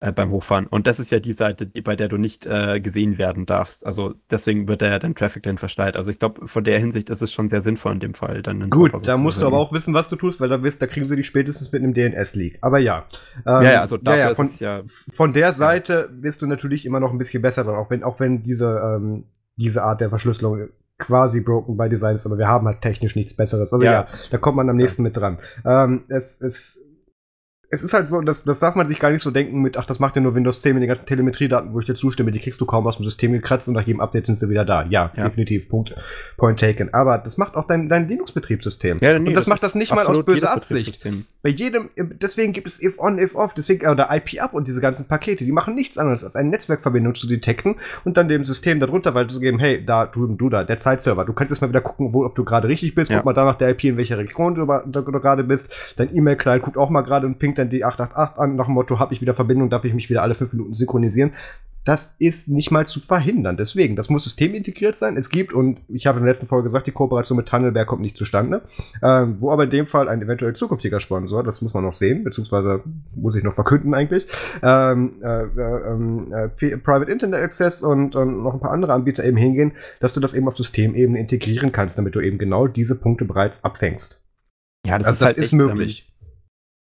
äh, 0.00 0.12
beim 0.12 0.30
Hochfahren. 0.30 0.66
Und 0.66 0.86
das 0.86 1.00
ist 1.00 1.10
ja 1.10 1.20
die 1.20 1.32
Seite, 1.32 1.66
die, 1.66 1.80
bei 1.80 1.96
der 1.96 2.08
du 2.08 2.16
nicht 2.16 2.46
äh, 2.46 2.80
gesehen 2.80 3.18
werden 3.18 3.46
darfst. 3.46 3.86
Also 3.86 4.14
deswegen 4.30 4.68
wird 4.68 4.82
ja 4.82 4.98
dein 4.98 5.14
Traffic 5.14 5.42
dann 5.44 5.58
versteilt. 5.58 5.96
Also 5.96 6.10
ich 6.10 6.18
glaube, 6.18 6.46
von 6.46 6.64
der 6.64 6.78
Hinsicht 6.78 7.10
ist 7.10 7.22
es 7.22 7.32
schon 7.32 7.48
sehr 7.48 7.60
sinnvoll 7.60 7.92
in 7.92 8.00
dem 8.00 8.14
Fall. 8.14 8.42
Dann 8.42 8.70
Gut, 8.70 8.92
da 9.06 9.16
musst 9.16 9.40
du 9.40 9.46
aber 9.46 9.58
auch 9.58 9.72
wissen, 9.72 9.94
was 9.94 10.08
du 10.08 10.16
tust, 10.16 10.40
weil 10.40 10.48
da, 10.48 10.62
wirst, 10.62 10.82
da 10.82 10.86
kriegen 10.86 11.06
sie 11.06 11.16
dich 11.16 11.26
spätestens 11.26 11.72
mit 11.72 11.82
einem 11.82 11.94
DNS-Leak. 11.94 12.58
Aber 12.60 12.78
ja. 12.78 13.06
Ähm, 13.46 13.62
ja, 13.62 13.62
ja, 13.62 13.80
also 13.80 13.96
dafür 13.96 14.20
ja, 14.20 14.28
ja, 14.28 14.34
von, 14.34 14.46
ist 14.46 14.54
es 14.54 14.60
ja. 14.60 14.82
Von 14.84 15.32
der 15.32 15.52
Seite 15.52 16.10
bist 16.12 16.42
du 16.42 16.46
natürlich 16.46 16.84
immer 16.84 17.00
noch 17.00 17.12
ein 17.12 17.18
bisschen 17.18 17.42
besser 17.42 17.64
dran, 17.64 17.76
auch 17.76 17.90
wenn, 17.90 18.02
auch 18.02 18.20
wenn 18.20 18.42
diese, 18.42 18.80
ähm, 18.96 19.24
diese 19.56 19.84
Art 19.84 20.00
der 20.00 20.10
Verschlüsselung 20.10 20.68
quasi 20.98 21.40
broken 21.40 21.76
by 21.76 21.88
Design 21.88 22.14
ist, 22.14 22.26
aber 22.26 22.38
wir 22.38 22.48
haben 22.48 22.66
halt 22.66 22.82
technisch 22.82 23.16
nichts 23.16 23.34
Besseres. 23.34 23.72
Also 23.72 23.84
ja, 23.84 23.92
ja 23.92 24.08
da 24.30 24.38
kommt 24.38 24.56
man 24.56 24.68
am 24.70 24.76
nächsten 24.76 25.02
mit 25.02 25.16
dran. 25.16 25.38
Ähm, 25.64 26.04
es, 26.08 26.40
es 26.40 26.83
es 27.74 27.82
ist 27.82 27.92
halt 27.92 28.08
so, 28.08 28.20
das, 28.20 28.44
das 28.44 28.58
darf 28.60 28.74
man 28.74 28.88
sich 28.88 28.98
gar 28.98 29.10
nicht 29.10 29.22
so 29.22 29.30
denken 29.30 29.60
mit, 29.60 29.76
ach, 29.76 29.86
das 29.86 29.98
macht 29.98 30.16
ja 30.16 30.22
nur 30.22 30.34
Windows 30.34 30.60
10 30.60 30.74
mit 30.74 30.82
den 30.82 30.88
ganzen 30.88 31.06
Telemetriedaten, 31.06 31.72
wo 31.72 31.80
ich 31.80 31.86
dir 31.86 31.94
zustimme, 31.94 32.32
die 32.32 32.38
kriegst 32.38 32.60
du 32.60 32.66
kaum 32.66 32.86
aus 32.86 32.96
dem 32.96 33.04
System 33.04 33.32
gekratzt 33.32 33.68
und 33.68 33.74
nach 33.74 33.86
jedem 33.86 34.00
Update 34.00 34.26
sind 34.26 34.40
sie 34.40 34.48
wieder 34.48 34.64
da. 34.64 34.84
Ja, 34.84 35.10
ja. 35.16 35.24
definitiv, 35.24 35.68
Punkt, 35.68 35.94
point 36.36 36.58
taken. 36.58 36.94
Aber 36.94 37.18
das 37.18 37.36
macht 37.36 37.56
auch 37.56 37.66
dein, 37.66 37.88
dein 37.88 38.08
Linux-Betriebssystem. 38.08 38.98
Ja, 39.00 39.18
nee, 39.18 39.28
und 39.28 39.34
das, 39.34 39.44
das 39.44 39.46
macht 39.48 39.62
das 39.62 39.74
nicht 39.74 39.94
mal 39.94 40.06
aus 40.06 40.24
böser 40.24 40.52
Absicht. 40.52 41.06
Bei 41.42 41.50
jedem, 41.50 41.90
deswegen 41.96 42.52
gibt 42.52 42.66
es 42.66 42.82
if 42.82 42.98
on, 42.98 43.18
if 43.18 43.34
off, 43.34 43.52
deswegen, 43.54 43.86
oder 43.86 44.08
IP 44.14 44.40
up 44.42 44.54
und 44.54 44.66
diese 44.66 44.80
ganzen 44.80 45.06
Pakete, 45.08 45.44
die 45.44 45.52
machen 45.52 45.74
nichts 45.74 45.98
anderes, 45.98 46.24
als 46.24 46.36
eine 46.36 46.48
Netzwerkverbindung 46.48 47.14
zu 47.14 47.26
detekten 47.26 47.76
und 48.04 48.16
dann 48.16 48.28
dem 48.28 48.44
System 48.44 48.80
darunter 48.80 49.14
weiter 49.14 49.28
zu 49.28 49.40
geben, 49.40 49.58
hey, 49.58 49.84
da 49.84 50.06
drüben, 50.06 50.38
du 50.38 50.48
da, 50.48 50.64
der 50.64 50.78
Zeitserver, 50.78 51.24
du 51.24 51.32
kannst 51.32 51.50
jetzt 51.50 51.60
mal 51.60 51.68
wieder 51.68 51.80
gucken, 51.80 52.12
wo, 52.12 52.24
ob 52.24 52.34
du 52.34 52.44
gerade 52.44 52.68
richtig 52.68 52.94
bist, 52.94 53.10
ja. 53.10 53.18
guck 53.18 53.26
mal 53.26 53.32
da 53.34 53.44
nach 53.44 53.56
der 53.56 53.70
IP, 53.70 53.84
in 53.84 53.96
welcher 53.96 54.16
Region 54.16 54.54
du, 54.54 54.64
du, 54.64 55.00
du 55.02 55.20
gerade 55.20 55.44
bist, 55.44 55.70
dein 55.96 56.14
E-Mail-Client 56.14 56.62
guckt 56.62 56.78
auch 56.78 56.90
mal 56.90 57.02
gerade 57.02 57.26
und 57.26 57.38
pinkt 57.38 57.58
dann 57.64 57.70
die 57.70 57.84
888 57.84 58.38
an, 58.38 58.56
nach 58.56 58.66
dem 58.66 58.74
Motto, 58.74 58.98
habe 58.98 59.14
ich 59.14 59.20
wieder 59.20 59.34
Verbindung, 59.34 59.70
darf 59.70 59.84
ich 59.84 59.94
mich 59.94 60.10
wieder 60.10 60.22
alle 60.22 60.34
fünf 60.34 60.52
Minuten 60.52 60.74
synchronisieren. 60.74 61.32
Das 61.84 62.14
ist 62.18 62.48
nicht 62.48 62.70
mal 62.70 62.86
zu 62.86 62.98
verhindern. 62.98 63.58
Deswegen, 63.58 63.94
das 63.94 64.08
muss 64.08 64.24
systemintegriert 64.24 64.96
sein. 64.96 65.18
Es 65.18 65.28
gibt, 65.28 65.52
und 65.52 65.80
ich 65.88 66.06
habe 66.06 66.18
in 66.18 66.24
der 66.24 66.32
letzten 66.32 66.46
Folge 66.46 66.64
gesagt, 66.64 66.86
die 66.86 66.92
Kooperation 66.92 67.36
mit 67.36 67.46
Tunnelberg 67.46 67.86
kommt 67.86 68.00
nicht 68.00 68.16
zustande. 68.16 68.62
Ähm, 69.02 69.36
wo 69.38 69.50
aber 69.50 69.64
in 69.64 69.70
dem 69.70 69.86
Fall 69.86 70.08
ein 70.08 70.22
eventuell 70.22 70.54
zukünftiger 70.54 70.98
Sponsor, 70.98 71.44
das 71.44 71.60
muss 71.60 71.74
man 71.74 71.84
noch 71.84 71.96
sehen, 71.96 72.24
beziehungsweise 72.24 72.82
muss 73.14 73.36
ich 73.36 73.44
noch 73.44 73.52
verkünden 73.52 73.92
eigentlich, 73.92 74.26
ähm, 74.62 75.16
äh, 75.22 75.42
äh, 75.42 76.46
äh, 76.46 76.76
Private 76.78 77.12
Internet 77.12 77.42
Access 77.42 77.82
und, 77.82 78.14
noch 78.14 78.54
ein 78.54 78.60
paar 78.60 78.70
andere 78.70 78.94
Anbieter 78.94 79.22
eben 79.22 79.36
hingehen, 79.36 79.72
dass 80.00 80.14
du 80.14 80.20
das 80.20 80.32
eben 80.32 80.48
auf 80.48 80.56
Systemebene 80.56 81.20
integrieren 81.20 81.70
kannst, 81.70 81.98
damit 81.98 82.14
du 82.14 82.20
eben 82.20 82.38
genau 82.38 82.66
diese 82.66 82.98
Punkte 82.98 83.26
bereits 83.26 83.62
abfängst. 83.62 84.22
Ja, 84.86 84.98
das, 84.98 85.06
also 85.06 85.12
ist, 85.12 85.20
das 85.20 85.26
halt 85.26 85.38
ist 85.38 85.52
möglich. 85.52 86.13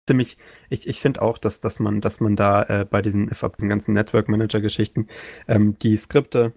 Ziemlich, 0.06 0.36
ich, 0.68 0.88
ich 0.88 1.00
finde 1.00 1.22
auch, 1.22 1.38
dass, 1.38 1.60
dass 1.60 1.78
man, 1.78 2.00
dass 2.00 2.20
man 2.20 2.34
da 2.34 2.62
äh, 2.64 2.84
bei 2.84 3.02
diesen, 3.02 3.28
diesen 3.28 3.68
ganzen 3.68 3.94
Network 3.94 4.28
Manager 4.28 4.60
Geschichten 4.60 5.06
ähm, 5.46 5.78
die 5.78 5.96
Skripte, 5.96 6.52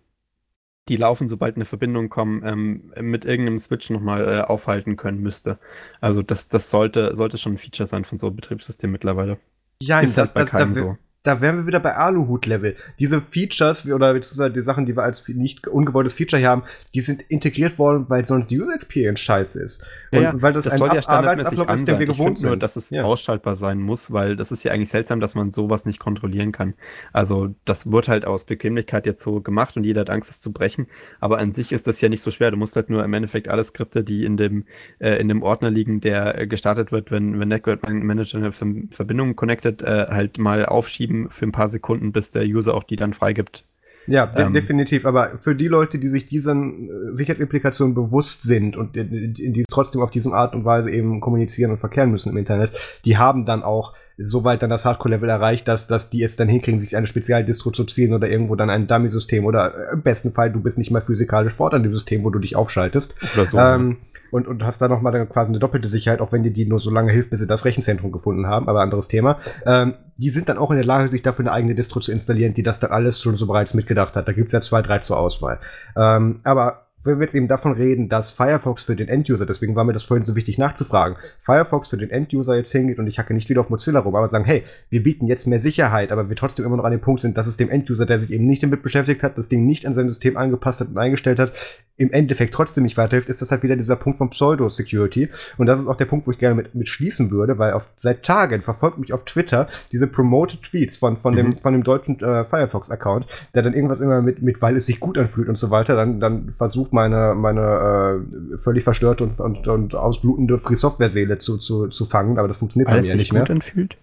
die 0.87 0.97
laufen, 0.97 1.29
sobald 1.29 1.55
eine 1.55 1.65
Verbindung 1.65 2.09
kommt, 2.09 2.43
ähm, 2.45 2.91
mit 2.99 3.25
irgendeinem 3.25 3.59
Switch 3.59 3.89
nochmal 3.89 4.21
äh, 4.27 4.41
aufhalten 4.41 4.97
können 4.97 5.19
müsste. 5.19 5.59
Also 6.01 6.21
das, 6.21 6.47
das 6.47 6.71
sollte, 6.71 7.15
sollte 7.15 7.37
schon 7.37 7.53
ein 7.53 7.57
Feature 7.57 7.87
sein 7.87 8.05
von 8.05 8.17
so 8.17 8.27
einem 8.27 8.35
Betriebssystem 8.35 8.91
mittlerweile. 8.91 9.37
Ja, 9.81 9.99
ist 9.99 10.17
halt 10.17 10.33
bei 10.33 10.45
keinem 10.45 10.73
so 10.73 10.97
da 11.25 11.41
wären 11.41 11.57
wir 11.57 11.67
wieder 11.67 11.79
bei 11.79 11.95
Aluhut-Level. 11.95 12.75
Diese 12.99 13.19
Features 13.19 13.85
oder 13.87 14.13
beziehungsweise 14.13 14.53
die 14.53 14.61
Sachen, 14.61 14.85
die 14.85 14.95
wir 14.95 15.03
als 15.03 15.27
nicht 15.27 15.67
ungewolltes 15.67 16.13
Feature 16.13 16.39
hier 16.39 16.49
haben, 16.49 16.63
die 16.93 17.01
sind 17.01 17.23
integriert 17.23 17.79
worden, 17.79 18.05
weil 18.09 18.25
sonst 18.25 18.51
die 18.51 18.61
User 18.61 18.75
Experience 18.75 19.19
scheiße 19.21 19.61
ist. 19.61 19.83
Und 20.11 20.21
ja, 20.21 20.41
weil 20.41 20.53
das, 20.53 20.65
das 20.65 20.77
soll 20.77 20.93
ja 20.93 21.01
standardmäßig 21.01 21.59
Ab 21.59 21.75
ist, 21.75 21.87
den 21.87 21.99
wir 21.99 22.05
gewohnt 22.05 22.39
sind. 22.39 22.49
Nur, 22.49 22.57
dass 22.57 22.75
es 22.75 22.89
ja. 22.89 23.03
ausschaltbar 23.03 23.55
sein 23.55 23.79
muss, 23.79 24.11
weil 24.11 24.35
das 24.35 24.51
ist 24.51 24.63
ja 24.63 24.71
eigentlich 24.71 24.89
seltsam, 24.89 25.19
dass 25.19 25.35
man 25.35 25.51
sowas 25.51 25.85
nicht 25.85 25.99
kontrollieren 25.99 26.51
kann. 26.51 26.75
Also 27.13 27.55
das 27.65 27.91
wird 27.91 28.07
halt 28.07 28.25
aus 28.25 28.45
Bequemlichkeit 28.45 29.05
jetzt 29.05 29.23
so 29.23 29.41
gemacht 29.41 29.77
und 29.77 29.83
jeder 29.83 30.01
hat 30.01 30.09
Angst, 30.09 30.29
es 30.29 30.41
zu 30.41 30.51
brechen. 30.51 30.87
Aber 31.19 31.39
an 31.39 31.51
sich 31.51 31.71
ist 31.71 31.87
das 31.87 32.01
ja 32.01 32.09
nicht 32.09 32.21
so 32.21 32.31
schwer. 32.31 32.51
Du 32.51 32.57
musst 32.57 32.75
halt 32.75 32.89
nur 32.89 33.03
im 33.03 33.13
Endeffekt 33.13 33.49
alle 33.49 33.63
Skripte, 33.63 34.03
die 34.03 34.25
in 34.25 34.37
dem, 34.37 34.65
äh, 34.99 35.19
in 35.19 35.27
dem 35.27 35.43
Ordner 35.43 35.71
liegen, 35.71 36.01
der 36.01 36.39
äh, 36.39 36.47
gestartet 36.47 36.91
wird, 36.91 37.11
wenn, 37.11 37.39
wenn 37.39 37.47
Network 37.47 37.87
Manager 37.87 38.37
eine 38.37 38.51
Verbindung 38.51 39.35
connected, 39.35 39.81
äh, 39.81 40.05
halt 40.09 40.37
mal 40.37 40.65
aufschieben 40.65 41.29
für 41.29 41.45
ein 41.45 41.51
paar 41.51 41.67
Sekunden, 41.67 42.11
bis 42.11 42.31
der 42.31 42.43
User 42.43 42.73
auch 42.73 42.83
die 42.83 42.95
dann 42.95 43.13
freigibt. 43.13 43.65
Ja, 44.07 44.25
de 44.25 44.45
ähm, 44.45 44.53
definitiv. 44.53 45.05
Aber 45.05 45.37
für 45.37 45.55
die 45.55 45.67
Leute, 45.67 45.97
die 45.97 46.09
sich 46.09 46.27
diesen 46.27 46.89
äh, 46.89 47.15
Sicherheitsimplikationen 47.15 47.95
bewusst 47.95 48.43
sind 48.43 48.77
und 48.77 48.95
die, 48.95 49.63
trotzdem 49.69 50.01
auf 50.01 50.11
diese 50.11 50.31
Art 50.31 50.55
und 50.55 50.65
Weise 50.65 50.91
eben 50.91 51.19
kommunizieren 51.21 51.71
und 51.71 51.77
verkehren 51.77 52.11
müssen 52.11 52.29
im 52.29 52.37
Internet, 52.37 52.71
die 53.05 53.17
haben 53.17 53.45
dann 53.45 53.63
auch 53.63 53.93
soweit 54.17 54.61
dann 54.61 54.69
das 54.69 54.85
Hardcore-Level 54.85 55.29
erreicht, 55.29 55.67
dass, 55.67 55.87
dass 55.87 56.09
die 56.09 56.23
es 56.23 56.35
dann 56.35 56.47
hinkriegen, 56.47 56.79
sich 56.79 56.95
eine 56.95 57.07
Spezialdistro 57.07 57.71
zu 57.71 57.83
ziehen 57.83 58.13
oder 58.13 58.29
irgendwo 58.29 58.55
dann 58.55 58.69
ein 58.69 58.87
Dummy-System 58.87 59.45
oder 59.45 59.89
äh, 59.89 59.93
im 59.93 60.01
besten 60.01 60.31
Fall, 60.31 60.51
du 60.51 60.61
bist 60.61 60.77
nicht 60.77 60.91
mal 60.91 61.01
physikalisch 61.01 61.53
fort 61.53 61.73
an 61.73 61.83
dem 61.83 61.93
System, 61.93 62.23
wo 62.23 62.29
du 62.29 62.39
dich 62.39 62.55
aufschaltest. 62.55 63.15
Oder 63.33 63.45
so. 63.45 63.57
Ähm, 63.57 63.97
und, 64.31 64.47
und 64.47 64.63
hast 64.63 64.81
da 64.81 64.87
nochmal 64.87 65.25
quasi 65.27 65.51
eine 65.51 65.59
doppelte 65.59 65.89
Sicherheit, 65.89 66.21
auch 66.21 66.31
wenn 66.31 66.43
dir 66.43 66.51
die 66.51 66.65
nur 66.65 66.79
so 66.79 66.91
lange 66.91 67.11
hilft, 67.11 67.29
bis 67.29 67.39
sie 67.39 67.47
das 67.47 67.65
Rechenzentrum 67.65 68.11
gefunden 68.11 68.47
haben, 68.47 68.67
aber 68.67 68.81
anderes 68.81 69.07
Thema. 69.07 69.39
Ähm, 69.65 69.95
die 70.17 70.29
sind 70.29 70.49
dann 70.49 70.57
auch 70.57 70.71
in 70.71 70.77
der 70.77 70.85
Lage, 70.85 71.09
sich 71.09 71.21
dafür 71.21 71.43
eine 71.43 71.51
eigene 71.51 71.75
Distro 71.75 71.99
zu 71.99 72.11
installieren, 72.11 72.53
die 72.53 72.63
das 72.63 72.79
dann 72.79 72.91
alles 72.91 73.21
schon 73.21 73.37
so 73.37 73.47
bereits 73.47 73.73
mitgedacht 73.73 74.15
hat. 74.15 74.27
Da 74.27 74.31
gibt's 74.31 74.53
ja 74.53 74.61
zwei, 74.61 74.81
drei 74.81 74.99
zur 74.99 75.17
Auswahl. 75.17 75.59
Ähm, 75.97 76.39
aber 76.43 76.84
wenn 77.05 77.19
wir 77.19 77.25
jetzt 77.25 77.35
eben 77.35 77.47
davon 77.47 77.73
reden, 77.73 78.09
dass 78.09 78.31
Firefox 78.31 78.83
für 78.83 78.95
den 78.95 79.07
Enduser, 79.07 79.45
deswegen 79.45 79.75
war 79.75 79.83
mir 79.83 79.93
das 79.93 80.03
vorhin 80.03 80.25
so 80.25 80.35
wichtig 80.35 80.57
nachzufragen, 80.57 81.17
Firefox 81.39 81.87
für 81.87 81.97
den 81.97 82.09
Enduser 82.09 82.55
jetzt 82.55 82.71
hingeht 82.71 82.99
und 82.99 83.07
ich 83.07 83.19
hacke 83.19 83.33
nicht 83.33 83.49
wieder 83.49 83.61
auf 83.61 83.69
Mozilla 83.69 83.99
rum, 83.99 84.15
aber 84.15 84.27
sagen, 84.27 84.45
hey, 84.45 84.63
wir 84.89 85.03
bieten 85.03 85.27
jetzt 85.27 85.47
mehr 85.47 85.59
Sicherheit, 85.59 86.11
aber 86.11 86.29
wir 86.29 86.35
trotzdem 86.35 86.65
immer 86.65 86.77
noch 86.77 86.83
an 86.83 86.91
dem 86.91 87.01
Punkt 87.01 87.21
sind, 87.21 87.37
dass 87.37 87.47
es 87.47 87.57
dem 87.57 87.69
Enduser, 87.69 88.05
der 88.05 88.19
sich 88.19 88.31
eben 88.31 88.45
nicht 88.45 88.63
damit 88.63 88.83
beschäftigt 88.83 89.23
hat, 89.23 89.37
das 89.37 89.49
Ding 89.49 89.65
nicht 89.65 89.85
an 89.85 89.95
sein 89.95 90.09
System 90.09 90.37
angepasst 90.37 90.81
hat 90.81 90.89
und 90.89 90.97
eingestellt 90.97 91.39
hat, 91.39 91.53
im 91.97 92.11
Endeffekt 92.11 92.53
trotzdem 92.53 92.83
nicht 92.83 92.97
weiterhilft, 92.97 93.29
ist 93.29 93.41
das 93.41 93.51
halt 93.51 93.63
wieder 93.63 93.75
dieser 93.77 93.95
Punkt 93.95 94.17
von 94.17 94.29
Pseudo-Security. 94.29 95.29
Und 95.57 95.67
das 95.67 95.79
ist 95.79 95.87
auch 95.87 95.95
der 95.95 96.05
Punkt, 96.05 96.27
wo 96.27 96.31
ich 96.31 96.39
gerne 96.39 96.55
mit, 96.55 96.75
mit 96.75 96.89
schließen 96.89 97.31
würde, 97.31 97.57
weil 97.57 97.71
auf, 97.71 97.89
seit 97.95 98.23
Tagen 98.23 98.61
verfolgt 98.61 98.97
mich 98.97 99.13
auf 99.13 99.23
Twitter 99.23 99.69
diese 99.93 100.07
promoted 100.07 100.61
Tweets 100.61 100.97
von, 100.97 101.15
von, 101.15 101.35
dem, 101.35 101.47
mhm. 101.47 101.57
von 101.57 101.71
dem 101.71 101.83
deutschen 101.83 102.19
äh, 102.19 102.43
Firefox-Account, 102.43 103.27
der 103.53 103.63
dann 103.63 103.73
irgendwas 103.73 104.01
immer 104.01 104.21
mit, 104.21 104.41
mit, 104.41 104.61
weil 104.61 104.75
es 104.75 104.85
sich 104.85 104.99
gut 104.99 105.17
anfühlt 105.17 105.47
und 105.47 105.57
so 105.57 105.71
weiter, 105.71 105.95
dann, 105.95 106.19
dann 106.19 106.51
versucht 106.51 106.91
meine, 106.95 107.35
meine 107.35 108.23
äh, 108.55 108.57
völlig 108.57 108.83
verstörte 108.83 109.23
und, 109.23 109.39
und, 109.39 109.67
und 109.67 109.93
ausblutende 109.93 110.57
Free 110.57 110.75
Software-Seele 110.75 111.37
zu, 111.37 111.57
zu, 111.57 111.89
zu 111.89 112.05
fangen, 112.05 112.39
aber 112.39 112.47
das 112.47 112.57
funktioniert 112.57 112.89
weil 112.89 113.01
bei 113.01 113.07
mir 113.07 113.15
nicht 113.15 113.33
mehr. 113.33 113.47
Anfühlt? 113.47 113.97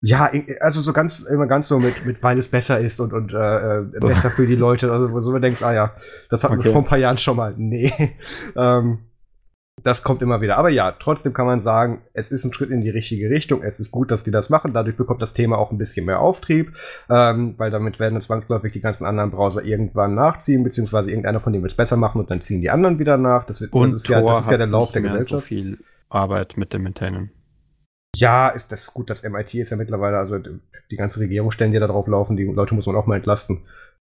Ja, 0.00 0.30
also 0.60 0.82
so 0.82 0.92
ganz, 0.92 1.22
immer 1.22 1.46
ganz 1.46 1.66
so 1.66 1.78
mit, 1.78 2.04
mit 2.04 2.22
weil 2.22 2.38
es 2.38 2.48
besser 2.48 2.78
ist 2.78 3.00
und, 3.00 3.14
und 3.14 3.32
äh, 3.32 3.78
äh 3.78 3.84
besser 4.00 4.28
für 4.28 4.46
die 4.46 4.54
Leute. 4.54 4.92
Also 4.92 5.10
wo 5.12 5.20
du 5.20 5.38
denkst, 5.38 5.62
ah 5.62 5.72
ja, 5.72 5.94
das 6.28 6.44
hatten 6.44 6.56
okay. 6.56 6.66
wir 6.66 6.72
vor 6.72 6.82
ein 6.82 6.86
paar 6.86 6.98
Jahren 6.98 7.16
schon 7.16 7.36
mal. 7.36 7.54
Nee. 7.56 7.90
ähm, 8.56 8.98
das 9.84 10.02
kommt 10.02 10.22
immer 10.22 10.40
wieder. 10.40 10.56
Aber 10.56 10.70
ja, 10.70 10.92
trotzdem 10.92 11.34
kann 11.34 11.44
man 11.44 11.60
sagen, 11.60 12.02
es 12.14 12.32
ist 12.32 12.44
ein 12.44 12.52
Schritt 12.54 12.70
in 12.70 12.80
die 12.80 12.88
richtige 12.88 13.28
Richtung. 13.28 13.62
Es 13.62 13.78
ist 13.78 13.90
gut, 13.90 14.10
dass 14.10 14.24
die 14.24 14.30
das 14.30 14.48
machen. 14.48 14.72
Dadurch 14.72 14.96
bekommt 14.96 15.20
das 15.20 15.34
Thema 15.34 15.58
auch 15.58 15.70
ein 15.70 15.78
bisschen 15.78 16.06
mehr 16.06 16.20
Auftrieb, 16.20 16.74
ähm, 17.10 17.54
weil 17.58 17.70
damit 17.70 18.00
werden 18.00 18.20
zwangsläufig 18.20 18.72
die 18.72 18.80
ganzen 18.80 19.04
anderen 19.04 19.30
Browser 19.30 19.62
irgendwann 19.62 20.14
nachziehen, 20.14 20.64
beziehungsweise 20.64 21.10
irgendeiner 21.10 21.38
von 21.38 21.52
denen 21.52 21.62
wird 21.62 21.72
es 21.72 21.76
besser 21.76 21.98
machen 21.98 22.18
und 22.18 22.30
dann 22.30 22.40
ziehen 22.40 22.62
die 22.62 22.70
anderen 22.70 22.98
wieder 22.98 23.18
nach. 23.18 23.44
Das, 23.44 23.60
wird, 23.60 23.74
und 23.74 23.92
das 23.92 24.02
ist, 24.02 24.08
ja, 24.08 24.22
das 24.22 24.40
ist 24.40 24.50
ja 24.50 24.56
der 24.56 24.66
Lauf 24.66 24.90
der 24.92 25.02
Gesellschaft. 25.02 25.28
so 25.28 25.38
viel 25.38 25.78
Arbeit 26.08 26.56
mit 26.56 26.72
dem 26.72 26.82
Maintainen. 26.82 27.30
Ja, 28.16 28.48
ist 28.48 28.72
das 28.72 28.86
gut, 28.94 29.10
das 29.10 29.22
MIT 29.22 29.54
ist 29.54 29.70
ja 29.70 29.76
mittlerweile, 29.76 30.16
also 30.16 30.38
die 30.38 30.96
ganze 30.96 31.20
Regierung 31.20 31.50
stellen 31.50 31.72
ja 31.72 31.80
da 31.80 31.88
drauf 31.88 32.06
laufen, 32.06 32.36
die 32.36 32.44
Leute 32.44 32.74
muss 32.74 32.86
man 32.86 32.96
auch 32.96 33.06
mal 33.06 33.16
entlasten. 33.16 33.62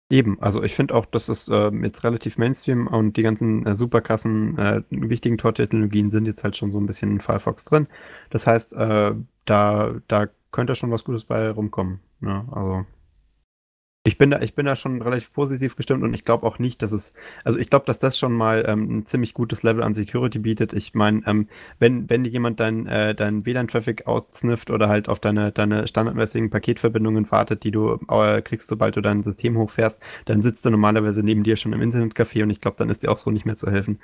Eben, 0.09 0.39
also 0.39 0.61
ich 0.61 0.75
finde 0.75 0.93
auch, 0.93 1.07
dass 1.07 1.29
es 1.29 1.47
äh, 1.47 1.71
jetzt 1.81 2.03
relativ 2.03 2.37
Mainstream 2.37 2.85
und 2.85 3.17
die 3.17 3.23
ganzen 3.23 3.65
äh, 3.65 3.75
super 3.75 3.99
äh, 3.99 4.83
wichtigen 4.91 5.37
Tor-Technologien 5.39 6.11
sind 6.11 6.27
jetzt 6.27 6.43
halt 6.43 6.55
schon 6.55 6.71
so 6.71 6.79
ein 6.79 6.85
bisschen 6.85 7.11
in 7.11 7.19
Firefox 7.21 7.65
drin. 7.65 7.87
Das 8.29 8.45
heißt, 8.45 8.73
äh, 8.75 9.15
da, 9.45 9.95
da 10.07 10.27
könnte 10.51 10.75
schon 10.75 10.91
was 10.91 11.03
Gutes 11.03 11.25
bei 11.25 11.49
rumkommen. 11.49 12.01
Ne? 12.19 12.45
also 12.51 12.85
ich 14.05 14.19
bin 14.19 14.29
da, 14.29 14.39
ich 14.41 14.53
bin 14.53 14.67
da 14.67 14.75
schon 14.75 15.01
relativ 15.01 15.33
positiv 15.33 15.75
gestimmt 15.75 16.03
und 16.03 16.13
ich 16.13 16.23
glaube 16.23 16.45
auch 16.45 16.59
nicht, 16.59 16.83
dass 16.83 16.91
es, 16.91 17.13
also 17.43 17.57
ich 17.57 17.71
glaube, 17.71 17.87
dass 17.87 17.97
das 17.97 18.19
schon 18.19 18.33
mal 18.33 18.63
ähm, 18.67 18.99
ein 18.99 19.05
ziemlich 19.07 19.33
gutes 19.33 19.63
Level 19.63 19.81
an 19.81 19.95
Security 19.95 20.37
bietet. 20.37 20.73
Ich 20.73 20.93
meine, 20.93 21.23
ähm, 21.25 21.47
wenn, 21.79 22.07
wenn 22.07 22.23
dir 22.23 22.29
jemand 22.29 22.59
dein, 22.59 22.85
äh, 22.85 23.15
dein 23.15 23.47
WLAN-Traffic 23.47 24.05
outsnifft 24.05 24.69
oder 24.69 24.89
halt 24.89 25.09
auf 25.09 25.19
deine, 25.19 25.51
deine 25.51 25.87
standardmäßigen 25.87 26.51
Paketverbindungen 26.51 27.31
wartet, 27.31 27.63
die 27.63 27.71
du 27.71 27.99
äh, 28.07 28.43
kriegst, 28.43 28.67
sobald 28.67 28.95
du 28.95 29.01
dein 29.01 29.23
System 29.23 29.57
hochfährst, 29.57 29.99
dann 30.25 30.43
sitzt 30.43 30.65
er 30.65 30.71
normalerweise 30.71 31.23
neben 31.23 31.43
dir 31.43 31.55
schon 31.55 31.73
im 31.73 31.81
Internetcafé 31.81 32.43
und 32.43 32.51
ich 32.51 32.61
glaube, 32.61 32.77
dann 32.77 32.89
ist 32.89 33.01
dir 33.01 33.11
auch 33.11 33.17
so 33.17 33.31
nicht 33.31 33.47
mehr 33.47 33.55
zu 33.55 33.71
helfen. 33.71 33.99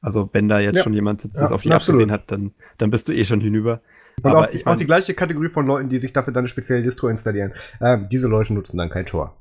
Also 0.00 0.28
wenn 0.32 0.48
da 0.48 0.58
jetzt 0.58 0.76
ja. 0.78 0.82
schon 0.82 0.94
jemand 0.94 1.20
sitzt, 1.20 1.40
das 1.40 1.50
ja, 1.50 1.54
auf 1.54 1.62
dich 1.62 1.72
absolut. 1.72 2.02
abgesehen 2.02 2.12
hat, 2.12 2.30
dann, 2.32 2.52
dann 2.78 2.90
bist 2.90 3.08
du 3.08 3.14
eh 3.14 3.24
schon 3.24 3.40
hinüber. 3.40 3.82
Und 4.22 4.30
Aber 4.30 4.48
auch, 4.48 4.52
ich 4.52 4.64
mein, 4.64 4.74
auch 4.74 4.78
die 4.78 4.84
gleiche 4.84 5.14
Kategorie 5.14 5.48
von 5.48 5.64
Leuten, 5.66 5.88
die 5.88 6.00
sich 6.00 6.12
dafür 6.12 6.32
dann 6.32 6.42
eine 6.42 6.48
spezielle 6.48 6.82
Distro 6.82 7.08
installieren. 7.08 7.52
Ähm, 7.80 8.08
diese 8.10 8.26
Leute 8.26 8.52
nutzen 8.52 8.76
dann 8.76 8.90
kein 8.90 9.06
Tor. 9.06 9.36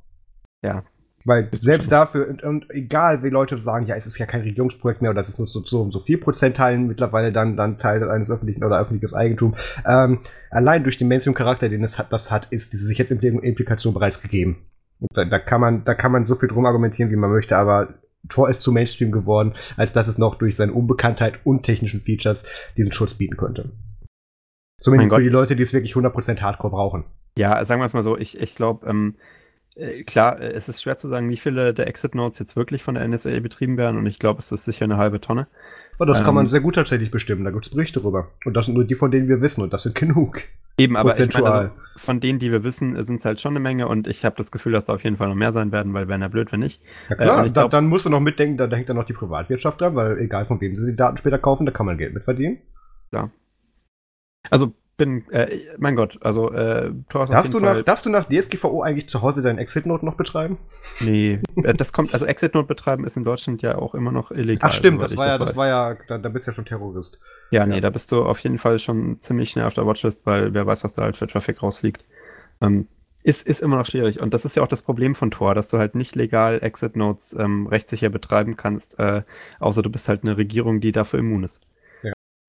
Ja. 0.64 0.84
Weil 1.26 1.49
selbst 1.53 1.90
dafür, 1.91 2.27
und, 2.27 2.44
und, 2.44 2.69
egal 2.69 3.23
wie 3.23 3.30
Leute 3.30 3.57
sagen, 3.57 3.85
ja, 3.85 3.95
es 3.95 4.06
ist 4.06 4.18
ja 4.18 4.26
kein 4.26 4.41
Regierungsprojekt 4.41 5.02
mehr 5.02 5.11
oder 5.11 5.22
es 5.22 5.30
ist 5.30 5.40
nur 5.40 5.48
so, 5.48 5.64
so, 5.64 5.90
so 5.90 5.99
4% 5.99 6.53
Teilen 6.53 6.88
mittlerweile 6.88 7.31
dann, 7.31 7.56
dann 7.56 7.77
Teil 7.77 8.10
eines 8.10 8.30
öffentlichen 8.30 8.64
oder 8.64 8.80
öffentliches 8.80 9.14
Eigentum. 9.14 9.56
Ähm, 9.88 10.19
allein 10.49 10.84
durch 10.84 10.98
den 10.98 11.07
Mainstream-Charakter, 11.07 11.69
den 11.69 11.84
es 11.84 11.98
hat, 11.98 12.11
das 12.11 12.30
hat, 12.30 12.48
ist 12.49 12.73
diese 12.73 12.88
Sicherheitsimplikation 12.88 13.94
bereits 13.94 14.22
gegeben. 14.22 14.65
Und 14.99 15.10
da, 15.14 15.23
da, 15.23 15.40
kann 15.40 15.61
man, 15.61 15.85
da 15.85 15.94
kann 15.94 16.11
man 16.11 16.26
so 16.26 16.35
viel 16.35 16.49
drum 16.49 16.65
argumentieren, 16.65 17.10
wie 17.10 17.15
man 17.15 17.31
möchte, 17.31 17.56
aber 17.56 17.94
Tor 18.27 18.49
ist 18.49 18.61
zu 18.61 18.72
Mainstream 18.73 19.11
geworden, 19.11 19.53
als 19.77 19.94
dass 19.94 20.07
es 20.07 20.18
noch 20.18 20.35
durch 20.35 20.57
seine 20.57 20.73
Unbekanntheit 20.73 21.40
und 21.45 21.64
technischen 21.64 22.02
Features 22.02 22.45
diesen 22.77 22.91
Schutz 22.91 23.14
bieten 23.14 23.38
könnte. 23.38 23.72
Zumindest 24.81 25.15
für 25.15 25.23
die 25.23 25.30
Leute, 25.30 25.56
die 25.56 25.64
es 25.64 25.72
wirklich 25.72 25.94
100% 25.94 26.41
Hardcore 26.41 26.72
brauchen. 26.72 27.06
Ja, 27.38 27.64
sagen 27.64 27.81
wir 27.81 27.85
es 27.85 27.94
mal 27.94 28.03
so, 28.03 28.18
ich, 28.18 28.40
ich 28.40 28.56
glaube, 28.56 28.85
ähm, 28.88 29.15
äh, 29.15 29.32
klar, 30.05 30.39
äh, 30.39 30.51
es 30.51 30.69
ist 30.69 30.81
schwer 30.81 30.97
zu 30.97 31.07
sagen, 31.07 31.29
wie 31.29 31.37
viele 31.37 31.73
der 31.73 31.87
Exit-Nodes 31.87 32.39
jetzt 32.39 32.55
wirklich 32.55 32.83
von 32.83 32.95
der 32.95 33.07
NSA 33.07 33.39
betrieben 33.39 33.77
werden 33.77 33.97
und 33.97 34.05
ich 34.05 34.19
glaube, 34.19 34.39
es 34.39 34.51
ist 34.51 34.65
sicher 34.65 34.85
eine 34.85 34.97
halbe 34.97 35.21
Tonne. 35.21 35.47
Und 35.97 36.07
das 36.07 36.19
ähm, 36.19 36.25
kann 36.25 36.35
man 36.35 36.45
ähm, 36.45 36.49
sehr 36.49 36.61
gut 36.61 36.75
tatsächlich 36.75 37.11
bestimmen, 37.11 37.43
da 37.43 37.51
gibt 37.51 37.65
es 37.65 37.71
Berichte 37.71 37.99
darüber. 37.99 38.29
Und 38.45 38.55
das 38.55 38.65
sind 38.65 38.75
nur 38.75 38.85
die, 38.85 38.95
von 38.95 39.11
denen 39.11 39.27
wir 39.27 39.41
wissen 39.41 39.61
und 39.61 39.73
das 39.73 39.83
sind 39.83 39.95
genug. 39.99 40.41
Eben, 40.77 40.97
aber 40.97 41.17
ich 41.19 41.33
meine, 41.33 41.45
also, 41.45 41.69
von 41.97 42.19
denen, 42.19 42.39
die 42.39 42.51
wir 42.51 42.63
wissen, 42.63 43.01
sind 43.03 43.17
es 43.17 43.25
halt 43.25 43.39
schon 43.39 43.51
eine 43.51 43.59
Menge 43.59 43.87
und 43.87 44.07
ich 44.07 44.25
habe 44.25 44.35
das 44.37 44.51
Gefühl, 44.51 44.71
dass 44.71 44.85
da 44.85 44.95
auf 44.95 45.03
jeden 45.03 45.17
Fall 45.17 45.29
noch 45.29 45.35
mehr 45.35 45.51
sein 45.51 45.71
werden, 45.71 45.93
weil 45.93 46.07
wäre 46.07 46.19
ja 46.19 46.27
blöd, 46.27 46.51
wenn 46.51 46.61
nicht. 46.61 46.81
Ja 47.09 47.15
klar, 47.15 47.45
äh, 47.45 47.51
da, 47.51 47.67
dann 47.67 47.85
musst 47.85 48.07
du 48.07 48.09
noch 48.09 48.19
mitdenken, 48.19 48.57
da, 48.57 48.65
da 48.65 48.75
hängt 48.75 48.89
dann 48.89 48.97
noch 48.97 49.05
die 49.05 49.13
Privatwirtschaft 49.13 49.79
dran, 49.79 49.95
weil 49.95 50.17
egal 50.17 50.45
von 50.45 50.59
wem 50.61 50.75
sie 50.75 50.91
die 50.91 50.95
Daten 50.95 51.17
später 51.17 51.37
kaufen, 51.37 51.67
da 51.67 51.71
kann 51.71 51.85
man 51.85 51.99
Geld 51.99 52.15
mit 52.15 52.23
verdienen. 52.23 52.57
Ja. 53.11 53.29
Also 54.49 54.73
bin, 54.98 55.28
äh, 55.32 55.60
mein 55.80 55.95
Gott, 55.95 56.20
also 56.22 56.52
äh, 56.52 56.91
Tor 57.10 57.26
darfst, 57.26 57.53
du 57.53 57.60
Fall 57.60 57.78
nach, 57.78 57.84
darfst 57.84 58.06
du 58.06 58.10
nach 58.10 58.30
DSGVO 58.30 58.84
eigentlich 58.84 59.10
zu 59.10 59.22
Hause 59.22 59.41
deinen 59.41 59.57
Exit-Note 59.57 60.06
noch 60.06 60.15
betreiben? 60.15 60.57
Nee, 60.99 61.40
äh, 61.64 61.74
das 61.74 61.94
kommt, 61.94 62.14
also 62.14 62.26
Exit-Note 62.26 62.68
betreiben 62.68 63.03
ist 63.03 63.18
in 63.18 63.24
Deutschland 63.24 63.61
ja 63.64 63.78
auch 63.78 63.95
immer 63.95 64.11
noch 64.11 64.32
illegal. 64.32 64.70
Ach 64.70 64.74
stimmt, 64.74 65.02
das 65.02 65.18
war, 65.18 65.28
ja, 65.28 65.38
das, 65.38 65.49
das 65.49 65.57
war 65.57 65.68
ja, 65.68 65.98
da, 66.07 66.20
da, 66.20 66.30
bist 66.30 66.45
du 66.45 66.52
ja 66.52 66.56
schon 66.56 66.65
Terrorist. 66.65 67.20
Ja, 67.49 67.65
nee, 67.65 67.76
ja. 67.76 67.82
da 67.82 67.90
bist 67.90 68.11
du 68.11 68.24
auf 68.24 68.40
jeden 68.40 68.60
Fall 68.60 68.78
schon 68.78 69.20
ziemlich 69.20 69.49
schnell 69.49 69.65
auf 69.65 69.74
der 69.74 69.88
Watchlist, 69.88 70.26
weil 70.26 70.53
wer 70.53 70.68
weiß, 70.68 70.84
was 70.84 70.94
da 70.94 71.03
halt 71.03 71.18
für 71.18 71.28
Traffic 71.28 71.64
rausfliegt. 71.64 72.03
Ähm, 72.61 72.88
ist, 73.24 73.48
ist 73.48 73.61
immer 73.61 73.78
noch 73.78 73.86
schwierig. 73.86 74.22
Und 74.22 74.34
das 74.34 74.45
ist 74.45 74.56
ja 74.56 74.64
auch 74.64 74.68
das 74.68 74.82
Problem 74.82 75.15
von 75.15 75.32
Tor, 75.32 75.56
dass 75.56 75.70
du 75.70 75.78
halt 75.78 75.95
nicht 75.95 76.15
legal 76.15 76.60
Exit-Notes 76.61 77.36
ähm, 77.40 77.68
rechtssicher 77.68 78.10
betreiben 78.10 78.57
kannst, 78.57 78.99
äh, 78.99 79.24
außer 79.60 79.82
du 79.82 79.90
bist 79.90 80.10
halt 80.10 80.24
eine 80.24 80.38
Regierung, 80.38 80.82
die 80.82 80.91
dafür 80.91 81.20
immun 81.20 81.44
ist. 81.44 81.61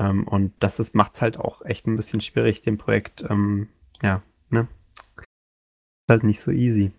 Ähm, 0.00 0.26
und 0.26 0.52
das 0.60 0.94
macht 0.94 1.14
es 1.14 1.22
halt 1.22 1.38
auch 1.38 1.64
echt 1.64 1.86
ein 1.86 1.96
bisschen 1.96 2.20
schwierig, 2.20 2.62
dem 2.62 2.78
Projekt, 2.78 3.24
ähm, 3.28 3.68
ja, 4.02 4.22
ne? 4.50 4.66
Ist 5.16 6.10
halt 6.10 6.24
nicht 6.24 6.40
so 6.40 6.50
easy. 6.50 6.92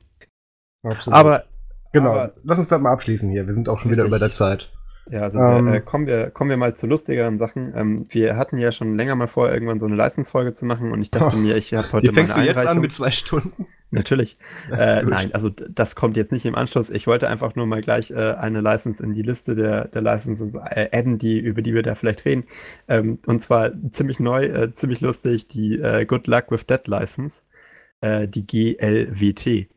Absolut. 0.84 1.18
Aber. 1.18 1.44
Genau, 1.92 2.12
aber, 2.12 2.34
lass 2.44 2.60
uns 2.60 2.68
das 2.68 2.82
mal 2.82 2.92
abschließen 2.92 3.30
hier. 3.30 3.48
Wir 3.48 3.54
sind 3.54 3.70
auch 3.70 3.80
schon 3.80 3.90
richtig. 3.90 4.06
wieder 4.06 4.16
über 4.16 4.20
der 4.20 4.34
Zeit. 4.34 4.72
Ja, 5.10 5.22
also 5.22 5.40
ähm, 5.40 5.68
äh, 5.72 5.82
kommen, 5.82 6.08
wir, 6.08 6.32
kommen 6.32 6.50
wir 6.50 6.58
mal 6.58 6.76
zu 6.76 6.88
lustigeren 6.88 7.38
Sachen. 7.38 7.74
Ähm, 7.76 8.06
wir 8.10 8.38
hatten 8.38 8.58
ja 8.58 8.72
schon 8.72 8.98
länger 8.98 9.16
mal 9.16 9.28
vor, 9.28 9.52
irgendwann 9.52 9.78
so 9.78 9.86
eine 9.86 9.96
Leistungsfolge 9.96 10.54
zu 10.54 10.66
machen 10.66 10.92
und 10.92 11.02
ich 11.02 11.12
dachte 11.12 11.36
oh, 11.36 11.40
mir, 11.40 11.56
ich 11.56 11.74
habe 11.74 11.92
heute. 11.92 12.08
Wie 12.08 12.14
fängst 12.14 12.36
du 12.36 12.42
jetzt 12.42 12.66
an 12.66 12.80
mit 12.80 12.92
zwei 12.92 13.12
Stunden? 13.12 13.68
Natürlich. 13.96 14.38
äh, 14.72 15.02
nein, 15.04 15.34
also 15.34 15.50
das 15.50 15.96
kommt 15.96 16.18
jetzt 16.18 16.32
nicht 16.32 16.46
im 16.46 16.56
Anschluss. 16.56 16.90
Ich 16.90 17.08
wollte 17.08 17.30
einfach 17.30 17.56
nur 17.56 17.66
mal 17.66 17.82
gleich 17.82 18.12
äh, 18.12 18.34
eine 18.34 18.62
License 18.62 19.02
in 19.02 19.14
die 19.14 19.22
Liste 19.22 19.56
der, 19.56 19.88
der 19.88 20.02
Licenses 20.02 20.54
äh, 20.54 20.90
adden, 20.92 21.18
die, 21.18 21.40
über 21.40 21.62
die 21.62 21.74
wir 21.74 21.82
da 21.82 21.96
vielleicht 21.96 22.26
reden. 22.26 22.44
Ähm, 22.88 23.18
und 23.26 23.42
zwar 23.42 23.72
ziemlich 23.90 24.20
neu, 24.20 24.46
äh, 24.46 24.74
ziemlich 24.74 25.02
lustig, 25.02 25.48
die 25.48 25.80
äh, 25.80 26.06
Good 26.06 26.28
Luck 26.28 26.52
with 26.52 26.66
Dead 26.68 26.86
License, 26.88 27.44
äh, 28.02 28.28
die 28.28 28.46
GLWT. 28.46 29.70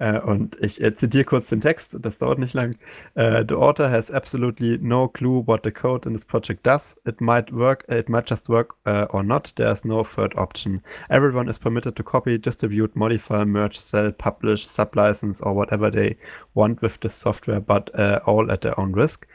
Äh, 0.00 0.18
und 0.18 0.56
ich 0.64 0.82
äh, 0.82 0.94
zitiere 0.94 1.24
kurz 1.24 1.48
den 1.50 1.60
Text, 1.60 1.98
das 2.00 2.16
dauert 2.16 2.38
nicht 2.38 2.54
lang. 2.54 2.76
Uh, 3.16 3.44
the 3.46 3.54
author 3.54 3.90
has 3.90 4.10
absolutely 4.10 4.78
no 4.80 5.06
clue 5.08 5.46
what 5.46 5.60
the 5.62 5.70
code 5.70 6.08
in 6.08 6.14
this 6.14 6.24
project 6.24 6.66
does. 6.66 6.96
It 7.06 7.20
might 7.20 7.52
work, 7.52 7.84
it 7.86 8.08
might 8.08 8.28
just 8.28 8.48
work 8.48 8.74
uh, 8.86 9.06
or 9.10 9.22
not. 9.22 9.52
There's 9.56 9.84
no 9.84 10.02
third 10.02 10.34
option. 10.36 10.80
Everyone 11.10 11.50
is 11.50 11.58
permitted 11.58 11.96
to 11.96 12.02
copy, 12.02 12.38
distribute, 12.38 12.96
modify, 12.96 13.44
merge, 13.44 13.78
sell, 13.78 14.10
publish, 14.10 14.66
sublicense 14.66 15.44
or 15.44 15.52
whatever 15.52 15.90
they 15.90 16.16
want 16.54 16.80
with 16.80 16.98
this 17.00 17.14
software, 17.14 17.60
but 17.60 17.90
uh, 17.94 18.20
all 18.24 18.50
at 18.50 18.62
their 18.62 18.80
own 18.80 18.94
risk. 18.94 19.26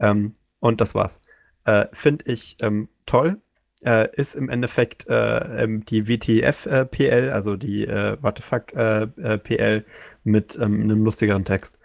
Ähm, 0.00 0.34
und 0.60 0.82
das 0.82 0.94
war's. 0.94 1.20
Finde 1.92 2.24
ich 2.26 2.56
ähm, 2.60 2.88
toll 3.06 3.36
äh, 3.84 4.08
ist 4.14 4.34
im 4.34 4.48
Endeffekt 4.48 5.08
äh, 5.08 5.62
ähm, 5.62 5.84
die 5.84 6.06
WTF-PL, 6.06 7.28
äh, 7.28 7.30
also 7.30 7.56
die 7.56 7.86
äh, 7.86 8.16
fuck 8.40 8.72
äh, 8.74 9.02
äh, 9.02 9.82
mit 10.24 10.56
ähm, 10.60 10.82
einem 10.82 11.04
lustigeren 11.04 11.44
Text. 11.44 11.78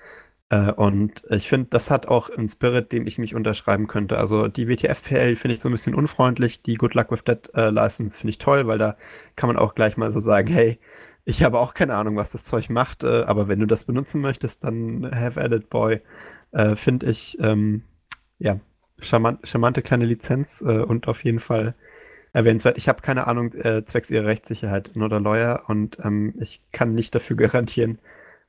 und 0.77 1.23
ich 1.29 1.49
finde, 1.49 1.69
das 1.71 1.89
hat 1.89 2.07
auch 2.07 2.29
einen 2.29 2.47
Spirit, 2.47 2.91
dem 2.91 3.07
ich 3.07 3.17
mich 3.17 3.33
unterschreiben 3.33 3.87
könnte. 3.87 4.17
Also 4.19 4.47
die 4.47 4.67
WTF-PL 4.69 5.35
finde 5.35 5.55
ich 5.55 5.59
so 5.59 5.69
ein 5.69 5.71
bisschen 5.71 5.95
unfreundlich, 5.95 6.61
die 6.61 6.75
Good 6.75 6.93
Luck 6.93 7.11
with 7.11 7.23
Dead 7.23 7.49
License 7.55 8.17
finde 8.19 8.29
ich 8.29 8.37
toll, 8.37 8.67
weil 8.67 8.77
da 8.77 8.95
kann 9.35 9.47
man 9.47 9.57
auch 9.57 9.73
gleich 9.73 9.97
mal 9.97 10.11
so 10.11 10.19
sagen, 10.19 10.47
hey, 10.47 10.79
ich 11.25 11.43
habe 11.43 11.59
auch 11.59 11.73
keine 11.73 11.95
Ahnung, 11.95 12.15
was 12.15 12.31
das 12.31 12.43
Zeug 12.43 12.69
macht, 12.69 13.03
aber 13.03 13.47
wenn 13.47 13.59
du 13.59 13.65
das 13.65 13.85
benutzen 13.85 14.21
möchtest, 14.21 14.63
dann 14.63 15.09
have 15.11 15.41
at 15.41 15.51
it, 15.51 15.69
boy. 15.69 16.01
finde 16.75 17.07
ich, 17.07 17.37
ähm, 17.41 17.83
ja, 18.37 18.59
charmant, 19.01 19.47
charmante 19.47 19.81
kleine 19.81 20.05
Lizenz 20.05 20.61
und 20.61 21.07
auf 21.07 21.23
jeden 21.23 21.39
Fall 21.39 21.75
erwähnenswert. 22.33 22.77
Ich 22.77 22.87
habe 22.89 23.01
keine 23.01 23.27
Ahnung 23.27 23.53
äh, 23.53 23.85
zwecks 23.85 24.11
ihrer 24.11 24.25
Rechtssicherheit 24.25 24.95
oder 24.95 25.19
Lawyer 25.19 25.63
und 25.67 25.99
ähm, 26.03 26.33
ich 26.39 26.61
kann 26.71 26.93
nicht 26.93 27.15
dafür 27.15 27.37
garantieren, 27.37 27.99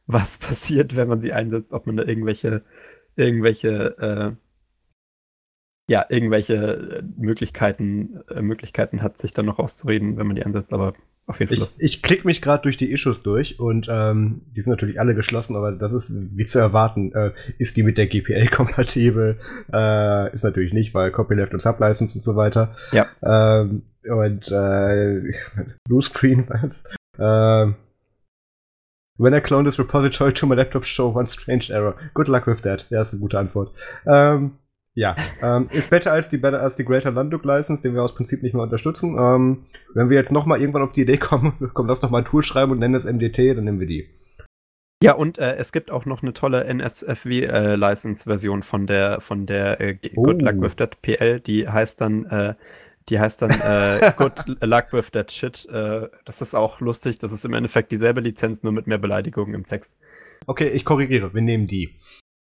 was 0.06 0.38
passiert, 0.38 0.96
wenn 0.96 1.08
man 1.08 1.20
sie 1.20 1.32
einsetzt, 1.32 1.72
ob 1.72 1.86
man 1.86 1.96
da 1.96 2.04
irgendwelche, 2.04 2.62
irgendwelche 3.16 4.36
ja, 5.88 6.04
irgendwelche 6.08 7.04
Möglichkeiten, 7.16 8.20
äh, 8.28 8.42
Möglichkeiten 8.42 9.02
hat, 9.02 9.18
sich 9.18 9.32
dann 9.32 9.46
noch 9.46 9.58
auszureden, 9.58 10.16
wenn 10.16 10.26
man 10.26 10.36
die 10.36 10.44
ansetzt, 10.44 10.72
aber 10.72 10.94
auf 11.26 11.40
jeden 11.40 11.56
Fall. 11.56 11.66
Ich, 11.78 11.96
ich 11.96 12.02
klicke 12.02 12.26
mich 12.26 12.40
gerade 12.40 12.62
durch 12.62 12.76
die 12.76 12.92
Issues 12.92 13.22
durch 13.22 13.58
und 13.58 13.88
ähm, 13.90 14.42
die 14.54 14.60
sind 14.60 14.70
natürlich 14.70 15.00
alle 15.00 15.14
geschlossen, 15.14 15.56
aber 15.56 15.72
das 15.72 15.92
ist 15.92 16.12
wie 16.12 16.44
zu 16.44 16.58
erwarten. 16.58 17.12
Äh, 17.12 17.32
ist 17.58 17.76
die 17.76 17.82
mit 17.82 17.98
der 17.98 18.06
GPL 18.06 18.48
kompatibel? 18.50 19.38
Äh, 19.72 20.32
ist 20.32 20.44
natürlich 20.44 20.72
nicht, 20.72 20.94
weil 20.94 21.10
Copyleft 21.10 21.52
und 21.52 21.62
Sublicense 21.62 22.14
und 22.14 22.20
so 22.20 22.36
weiter. 22.36 22.76
Ja. 22.92 23.08
Ähm, 23.22 23.82
und 24.08 24.50
äh, 24.52 25.32
Blue 25.84 26.02
Screen, 26.02 26.46
was? 26.48 26.84
Äh, 27.18 27.72
When 29.18 29.32
I 29.32 29.40
clone 29.40 29.64
this 29.64 29.78
repository 29.78 30.34
to 30.34 30.46
my 30.46 30.54
laptop, 30.54 30.84
show 30.84 31.08
one 31.08 31.26
strange 31.26 31.70
error. 31.70 31.96
Good 32.12 32.28
luck 32.28 32.46
with 32.46 32.60
that. 32.62 32.84
Ja, 32.90 33.00
ist 33.00 33.12
eine 33.12 33.20
gute 33.20 33.38
Antwort. 33.38 33.72
Ähm, 34.06 34.58
ja, 34.96 35.14
ähm, 35.42 35.68
ist 35.72 35.90
besser 35.90 36.12
als 36.12 36.30
die, 36.30 36.38
better 36.38 36.62
als 36.62 36.76
die 36.76 36.84
Greater 36.84 37.10
Landuk 37.10 37.44
License, 37.44 37.82
den 37.82 37.94
wir 37.94 38.02
aus 38.02 38.14
Prinzip 38.14 38.42
nicht 38.42 38.54
mehr 38.54 38.62
unterstützen. 38.62 39.18
Ähm, 39.18 39.66
wenn 39.92 40.08
wir 40.08 40.16
jetzt 40.16 40.32
nochmal 40.32 40.58
irgendwann 40.58 40.82
auf 40.82 40.92
die 40.92 41.02
Idee 41.02 41.18
kommen, 41.18 41.52
komm, 41.74 41.86
lass 41.86 42.00
doch 42.00 42.08
mal 42.10 42.18
ein 42.18 42.24
Tool 42.24 42.42
schreiben 42.42 42.72
und 42.72 42.78
nennen 42.78 42.94
es 42.94 43.04
MDT, 43.04 43.56
dann 43.56 43.64
nehmen 43.64 43.78
wir 43.78 43.86
die. 43.86 44.08
Ja, 45.02 45.12
und 45.12 45.36
äh, 45.36 45.56
es 45.56 45.72
gibt 45.72 45.90
auch 45.90 46.06
noch 46.06 46.22
eine 46.22 46.32
tolle 46.32 46.64
NSFW-License-Version 46.64 48.60
äh, 48.60 48.62
von 48.62 48.86
der, 48.86 49.20
von 49.20 49.44
der 49.44 49.82
äh, 49.82 49.98
oh. 50.16 50.22
Good 50.22 50.40
Luck 50.40 50.62
With 50.62 50.76
That 50.76 51.02
PL, 51.02 51.40
die 51.40 51.68
heißt 51.68 52.00
dann, 52.00 52.24
äh, 52.24 52.54
die 53.10 53.20
heißt 53.20 53.42
dann 53.42 53.50
äh, 53.50 54.14
Good 54.16 54.62
Luck 54.62 54.94
With 54.94 55.10
That 55.10 55.30
Shit. 55.30 55.68
Das 55.70 56.40
ist 56.40 56.54
auch 56.54 56.80
lustig, 56.80 57.18
das 57.18 57.32
ist 57.32 57.44
im 57.44 57.52
Endeffekt 57.52 57.92
dieselbe 57.92 58.22
Lizenz, 58.22 58.62
nur 58.62 58.72
mit 58.72 58.86
mehr 58.86 58.96
Beleidigungen 58.96 59.54
im 59.54 59.66
Text. 59.66 59.98
Okay, 60.46 60.68
ich 60.68 60.86
korrigiere, 60.86 61.34
wir 61.34 61.42
nehmen 61.42 61.66
die. 61.66 61.94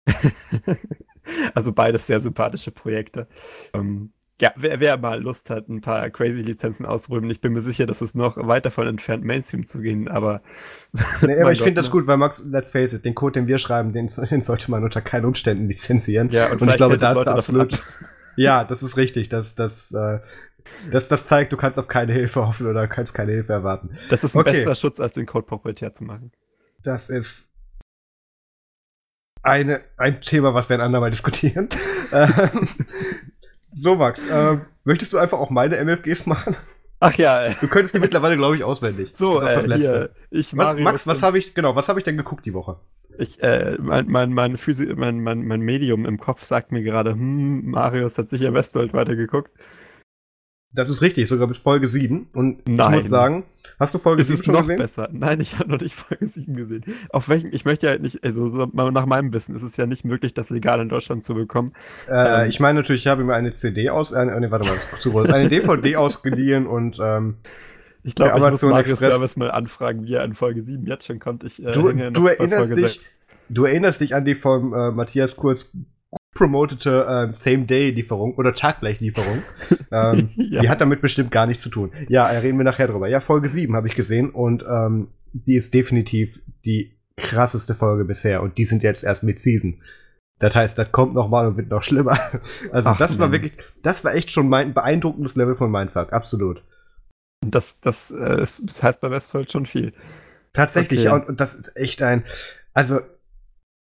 Also 1.54 1.72
beides 1.72 2.08
sehr 2.08 2.20
sympathische 2.20 2.72
Projekte. 2.72 3.28
Ähm, 3.74 4.12
ja, 4.42 4.52
wer, 4.56 4.80
wer, 4.80 4.98
mal 4.98 5.22
Lust 5.22 5.52
hat, 5.52 5.70
ein 5.70 5.82
paar 5.82 6.10
Crazy-Lizenzen 6.10 6.86
auszuräumen, 6.86 7.30
ich 7.30 7.42
bin 7.42 7.54
mir 7.54 7.62
sicher, 7.62 7.86
dass 7.86 8.02
es 8.02 8.16
noch 8.16 8.38
weit 8.38 8.66
davon 8.66 8.88
entfernt, 8.88 9.24
Mainstream 9.24 9.68
zu 9.68 9.82
gehen, 9.82 10.08
aber. 10.08 10.42
Nee, 11.22 11.40
aber 11.42 11.52
ich 11.52 11.62
finde 11.62 11.80
das 11.80 11.88
ne? 11.88 11.92
gut, 11.92 12.08
weil 12.08 12.18
Max, 12.18 12.42
let's 12.44 12.72
face 12.72 12.94
it, 12.94 13.06
den 13.06 13.14
Code, 13.14 13.34
den 13.34 13.48
wir 13.48 13.60
schreiben, 13.60 13.94
den, 13.94 14.08
den 14.32 14.42
sollte 14.42 14.72
man 14.72 14.84
unter 14.84 15.02
keinen 15.02 15.26
Umständen 15.26 15.68
lizenzieren. 15.68 16.30
Ja, 16.30 16.52
und, 16.52 16.62
und 16.62 16.70
ich 16.70 16.76
glaube, 16.76 16.98
da 16.98 17.12
ist 17.12 17.28
absolut. 17.28 17.84
ja, 18.36 18.64
das 18.64 18.82
ist 18.82 18.98
richtig. 18.98 19.30
Das, 19.30 19.54
das, 19.54 19.92
äh, 19.92 20.20
das, 20.92 21.08
das 21.08 21.28
zeigt, 21.28 21.54
du 21.54 21.58
kannst 21.58 21.78
auf 21.78 21.88
keine 21.88 22.12
Hilfe 22.14 22.48
hoffen 22.48 22.66
oder 22.66 22.88
kannst 22.88 23.14
keine 23.14 23.34
Hilfe 23.34 23.54
erwarten. 23.54 23.98
Das 24.10 24.24
ist 24.24 24.36
ein 24.36 24.42
okay. 24.42 24.54
besserer 24.54 24.76
Schutz, 24.76 25.00
als 25.00 25.14
den 25.14 25.28
Code 25.28 25.46
proprietär 25.46 25.94
zu 25.94 26.04
machen. 26.04 26.32
Das 26.82 27.10
ist 27.10 27.51
eine, 29.44 29.82
ein 29.98 30.22
Thema, 30.22 30.54
was 30.54 30.70
wir 30.70 30.78
ein 30.78 30.82
andermal 30.82 31.12
diskutieren. 31.12 31.70
Ähm, 32.14 32.68
so, 33.74 33.96
Max, 33.96 34.30
äh, 34.30 34.58
möchtest 34.84 35.14
du 35.14 35.18
einfach 35.18 35.40
auch 35.40 35.50
meine 35.50 35.78
MFGs 35.78 36.26
machen? 36.26 36.58
Ach 37.00 37.14
ja. 37.14 37.50
Du 37.62 37.68
könntest 37.70 37.96
die 37.96 38.00
mittlerweile, 38.00 38.36
glaube 38.36 38.58
ich, 38.58 38.66
auswendig. 38.66 39.12
So, 39.14 39.42
äh, 39.42 39.64
hier, 39.78 40.10
ich 40.30 40.58
was, 40.58 40.78
Max, 40.78 41.08
was 41.08 41.24
habe 41.24 41.38
ich, 41.38 41.54
genau, 41.54 41.74
was 41.74 41.88
habe 41.88 42.00
ich 42.00 42.04
denn 42.04 42.18
geguckt 42.18 42.46
die 42.46 42.54
Woche? 42.54 42.82
Ich, 43.18 43.42
äh, 43.42 43.78
mein, 43.80 44.08
mein, 44.08 44.34
mein, 44.34 44.58
Physi 44.58 44.94
mein, 44.96 45.24
mein, 45.24 45.46
mein 45.46 45.62
Medium 45.62 46.06
im 46.06 46.20
Kopf 46.20 46.44
sagt 46.44 46.74
mir 46.74 46.84
gerade, 46.84 47.12
hm, 47.12 47.70
Marius 47.70 48.18
hat 48.18 48.30
sicher 48.30 48.54
Westworld 48.54 48.94
weitergeguckt. 48.94 49.52
Das 50.74 50.90
ist 50.90 51.02
richtig, 51.02 51.28
sogar 51.28 51.48
bis 51.48 51.58
Folge 51.58 51.88
7. 51.88 52.28
Und 52.34 52.68
Nein. 52.68 52.94
ich 52.94 53.02
muss 53.04 53.10
sagen, 53.10 53.46
hast 53.82 53.94
du 53.94 53.98
Folge 53.98 54.24
7 54.24 54.44
schon 54.44 54.54
noch 54.54 54.62
gesehen? 54.62 54.78
besser. 54.78 55.10
Nein, 55.12 55.42
ich 55.42 55.60
habe 55.60 55.70
noch 55.70 55.82
nicht 55.82 55.96
Folge 55.96 56.26
7 56.26 56.56
gesehen. 56.56 56.84
Auf 57.10 57.28
welchen, 57.28 57.54
ich 57.54 57.66
möchte 57.66 57.88
ja 57.88 57.98
nicht, 57.98 58.24
also 58.24 58.48
so, 58.48 58.66
nach 58.72 59.06
meinem 59.06 59.34
Wissen 59.34 59.56
ist 59.56 59.64
es 59.64 59.76
ja 59.76 59.86
nicht 59.86 60.06
möglich, 60.06 60.34
das 60.34 60.50
legal 60.50 60.80
in 60.80 60.90
Deutschland 60.90 61.26
zu 61.26 61.34
bekommen. 61.34 61.74
Äh, 62.08 62.44
ähm, 62.44 62.50
ich 62.50 62.60
meine 62.60 62.80
natürlich, 62.80 63.02
ich 63.02 63.08
habe 63.08 63.24
mir 63.24 63.34
eine 63.34 63.54
CD 63.54 63.90
aus, 63.90 64.12
äh, 64.12 64.24
nee, 64.24 64.52
warte 64.52 64.68
mal, 64.68 64.78
zu 65.00 65.12
groß, 65.12 65.30
eine 65.30 65.50
DVD 65.50 65.96
ausgeliehen 65.98 66.68
und 66.68 66.98
ähm, 67.02 67.36
ich 68.04 68.16
glaube, 68.16 68.38
ich 68.38 68.46
muss 68.46 68.62
Marius 68.64 69.00
Service 69.00 69.36
mal 69.36 69.52
anfragen, 69.52 70.06
wie 70.06 70.14
er 70.14 70.24
in 70.24 70.34
Folge 70.34 70.62
7 70.62 70.86
jetzt 70.88 71.06
schon 71.06 71.20
kommt. 71.20 71.44
Ich 71.44 71.64
äh, 71.64 71.72
du, 71.72 71.92
du 71.92 72.28
erinnerst 72.28 72.72
dich, 72.72 72.94
6. 72.94 73.12
Du 73.50 73.66
erinnerst 73.66 74.02
dich 74.02 74.16
an 74.16 74.26
die 74.26 74.36
von 74.36 74.74
äh, 74.74 74.92
Matthias 74.92 75.36
Kurz 75.36 75.76
promotete 76.34 77.28
äh, 77.30 77.34
Same-Day-Lieferung 77.34 78.36
oder 78.36 78.54
Taggleich-Lieferung. 78.54 79.44
ähm, 79.92 80.30
ja. 80.36 80.62
Die 80.62 80.70
hat 80.70 80.82
damit 80.82 81.02
bestimmt 81.02 81.32
gar 81.32 81.46
nichts 81.46 81.64
zu 81.64 81.70
tun. 81.70 81.92
Ja, 82.08 82.28
reden 82.28 82.58
wir 82.58 82.64
nachher 82.64 82.88
drüber. 82.88 83.08
Ja, 83.08 83.20
Folge 83.20 83.50
7 83.50 83.76
habe 83.76 83.88
ich 83.88 83.96
gesehen 83.96 84.30
und 84.30 84.64
ähm, 84.68 85.10
die 85.34 85.56
ist 85.56 85.74
definitiv 85.74 86.40
die 86.66 86.98
krasseste 87.18 87.76
Folge 87.76 88.06
bisher 88.06 88.42
und 88.42 88.58
die 88.58 88.66
sind 88.66 88.84
jetzt 88.84 89.04
erst 89.04 89.24
mit 89.24 89.40
Season. 89.40 89.82
Das 90.40 90.56
heißt, 90.56 90.78
das 90.78 90.92
kommt 90.92 91.14
noch 91.14 91.30
mal 91.30 91.46
und 91.48 91.58
wird 91.58 91.70
noch 91.70 91.84
schlimmer. 91.84 92.18
Also 92.72 92.90
Ach, 92.90 92.98
das 92.98 93.20
war 93.20 93.28
Mann. 93.28 93.34
wirklich, 93.34 93.54
das 93.84 94.04
war 94.04 94.16
echt 94.16 94.32
schon 94.32 94.50
mein 94.50 94.74
beeindruckendes 94.74 95.36
Level 95.36 95.56
von 95.56 95.70
Mindfuck, 95.70 96.14
absolut. 96.14 96.64
Das, 97.46 97.80
das, 97.82 98.12
äh, 98.12 98.38
das 98.38 98.84
heißt 98.84 99.02
bei 99.02 99.12
Westfold 99.12 99.52
schon 99.52 99.66
viel. 99.66 99.94
Tatsächlich, 100.54 101.02
okay. 101.02 101.10
ja, 101.10 101.16
und, 101.16 101.28
und 101.28 101.40
das 101.40 101.54
ist 101.54 101.76
echt 101.76 102.02
ein, 102.02 102.24
also 102.74 103.02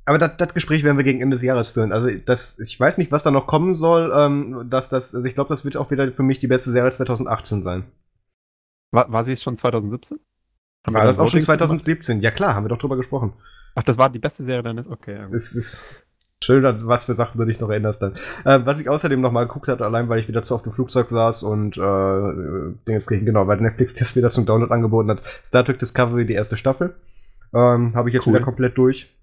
aber 0.05 0.19
das, 0.19 0.55
Gespräch 0.55 0.83
werden 0.83 0.97
wir 0.97 1.05
gegen 1.05 1.21
Ende 1.21 1.37
des 1.37 1.45
Jahres 1.45 1.71
führen. 1.71 1.93
Also 1.93 2.09
das, 2.27 2.59
ich 2.59 2.79
weiß 2.79 2.99
nicht, 2.99 3.13
was 3.13 3.23
da 3.23 3.31
noch 3.31 3.47
kommen 3.47 3.75
soll. 3.75 4.13
Ähm, 4.15 4.69
dass 4.71 4.89
das, 4.89 5.15
also 5.15 5.27
ich 5.27 5.35
glaube, 5.35 5.49
das 5.49 5.65
wird 5.65 5.77
auch 5.77 5.91
wieder 5.91 6.11
für 6.13 6.23
mich 6.23 6.41
die 6.41 6.47
beste 6.47 6.71
Serie 6.71 6.91
2018 6.91 7.63
sein. 7.63 7.85
War, 8.93 9.11
war 9.13 9.25
sie 9.25 9.33
es 9.33 9.43
schon 9.43 9.57
2017? 9.57 10.19
Haben 10.87 10.95
war 10.95 11.07
das 11.07 11.19
auch 11.19 11.29
schon 11.29 11.43
2017? 11.43 12.15
Gemacht? 12.17 12.25
Ja 12.25 12.31
klar, 12.31 12.55
haben 12.55 12.65
wir 12.65 12.69
doch 12.69 12.79
drüber 12.79 12.97
gesprochen. 12.97 13.35
Ach, 13.75 13.83
das 13.83 13.99
war 13.99 14.11
die 14.11 14.19
beste 14.19 14.45
Serie 14.45 14.63
dann 14.63 14.79
ist 14.79 14.89
okay. 14.89 15.17
Ja, 15.17 15.23
es 15.23 15.33
ist, 15.33 15.53
ist 15.53 15.87
schön, 16.43 16.65
was 16.87 17.05
für 17.05 17.15
Sachen 17.15 17.39
du 17.39 17.45
dich 17.45 17.61
noch 17.61 17.69
erinnerst 17.69 18.03
dann. 18.03 18.17
Äh, 18.45 18.61
was 18.65 18.81
ich 18.81 18.89
außerdem 18.89 19.21
noch 19.21 19.33
mal 19.33 19.47
geguckt 19.47 19.69
hatte, 19.69 19.85
allein 19.85 20.09
weil 20.09 20.19
ich 20.19 20.29
wieder 20.29 20.43
zu 20.43 20.55
auf 20.55 20.63
dem 20.63 20.73
Flugzeug 20.73 21.11
saß 21.11 21.43
und 21.43 21.77
äh, 21.77 22.75
Dinge 22.89 23.01
kriegen, 23.01 23.27
genau, 23.27 23.47
weil 23.47 23.61
Netflix 23.61 23.95
das 23.95 24.17
wieder 24.17 24.31
zum 24.31 24.47
Download 24.47 24.73
angeboten 24.73 25.11
hat. 25.11 25.23
Star 25.45 25.65
Trek 25.65 25.79
Discovery, 25.79 26.27
die 26.27 26.35
erste 26.35 26.57
Staffel. 26.57 26.95
Ähm, 27.53 27.95
Habe 27.95 28.09
ich 28.09 28.15
jetzt 28.15 28.27
cool. 28.27 28.35
wieder 28.35 28.45
komplett 28.45 28.77
durch. 28.79 29.15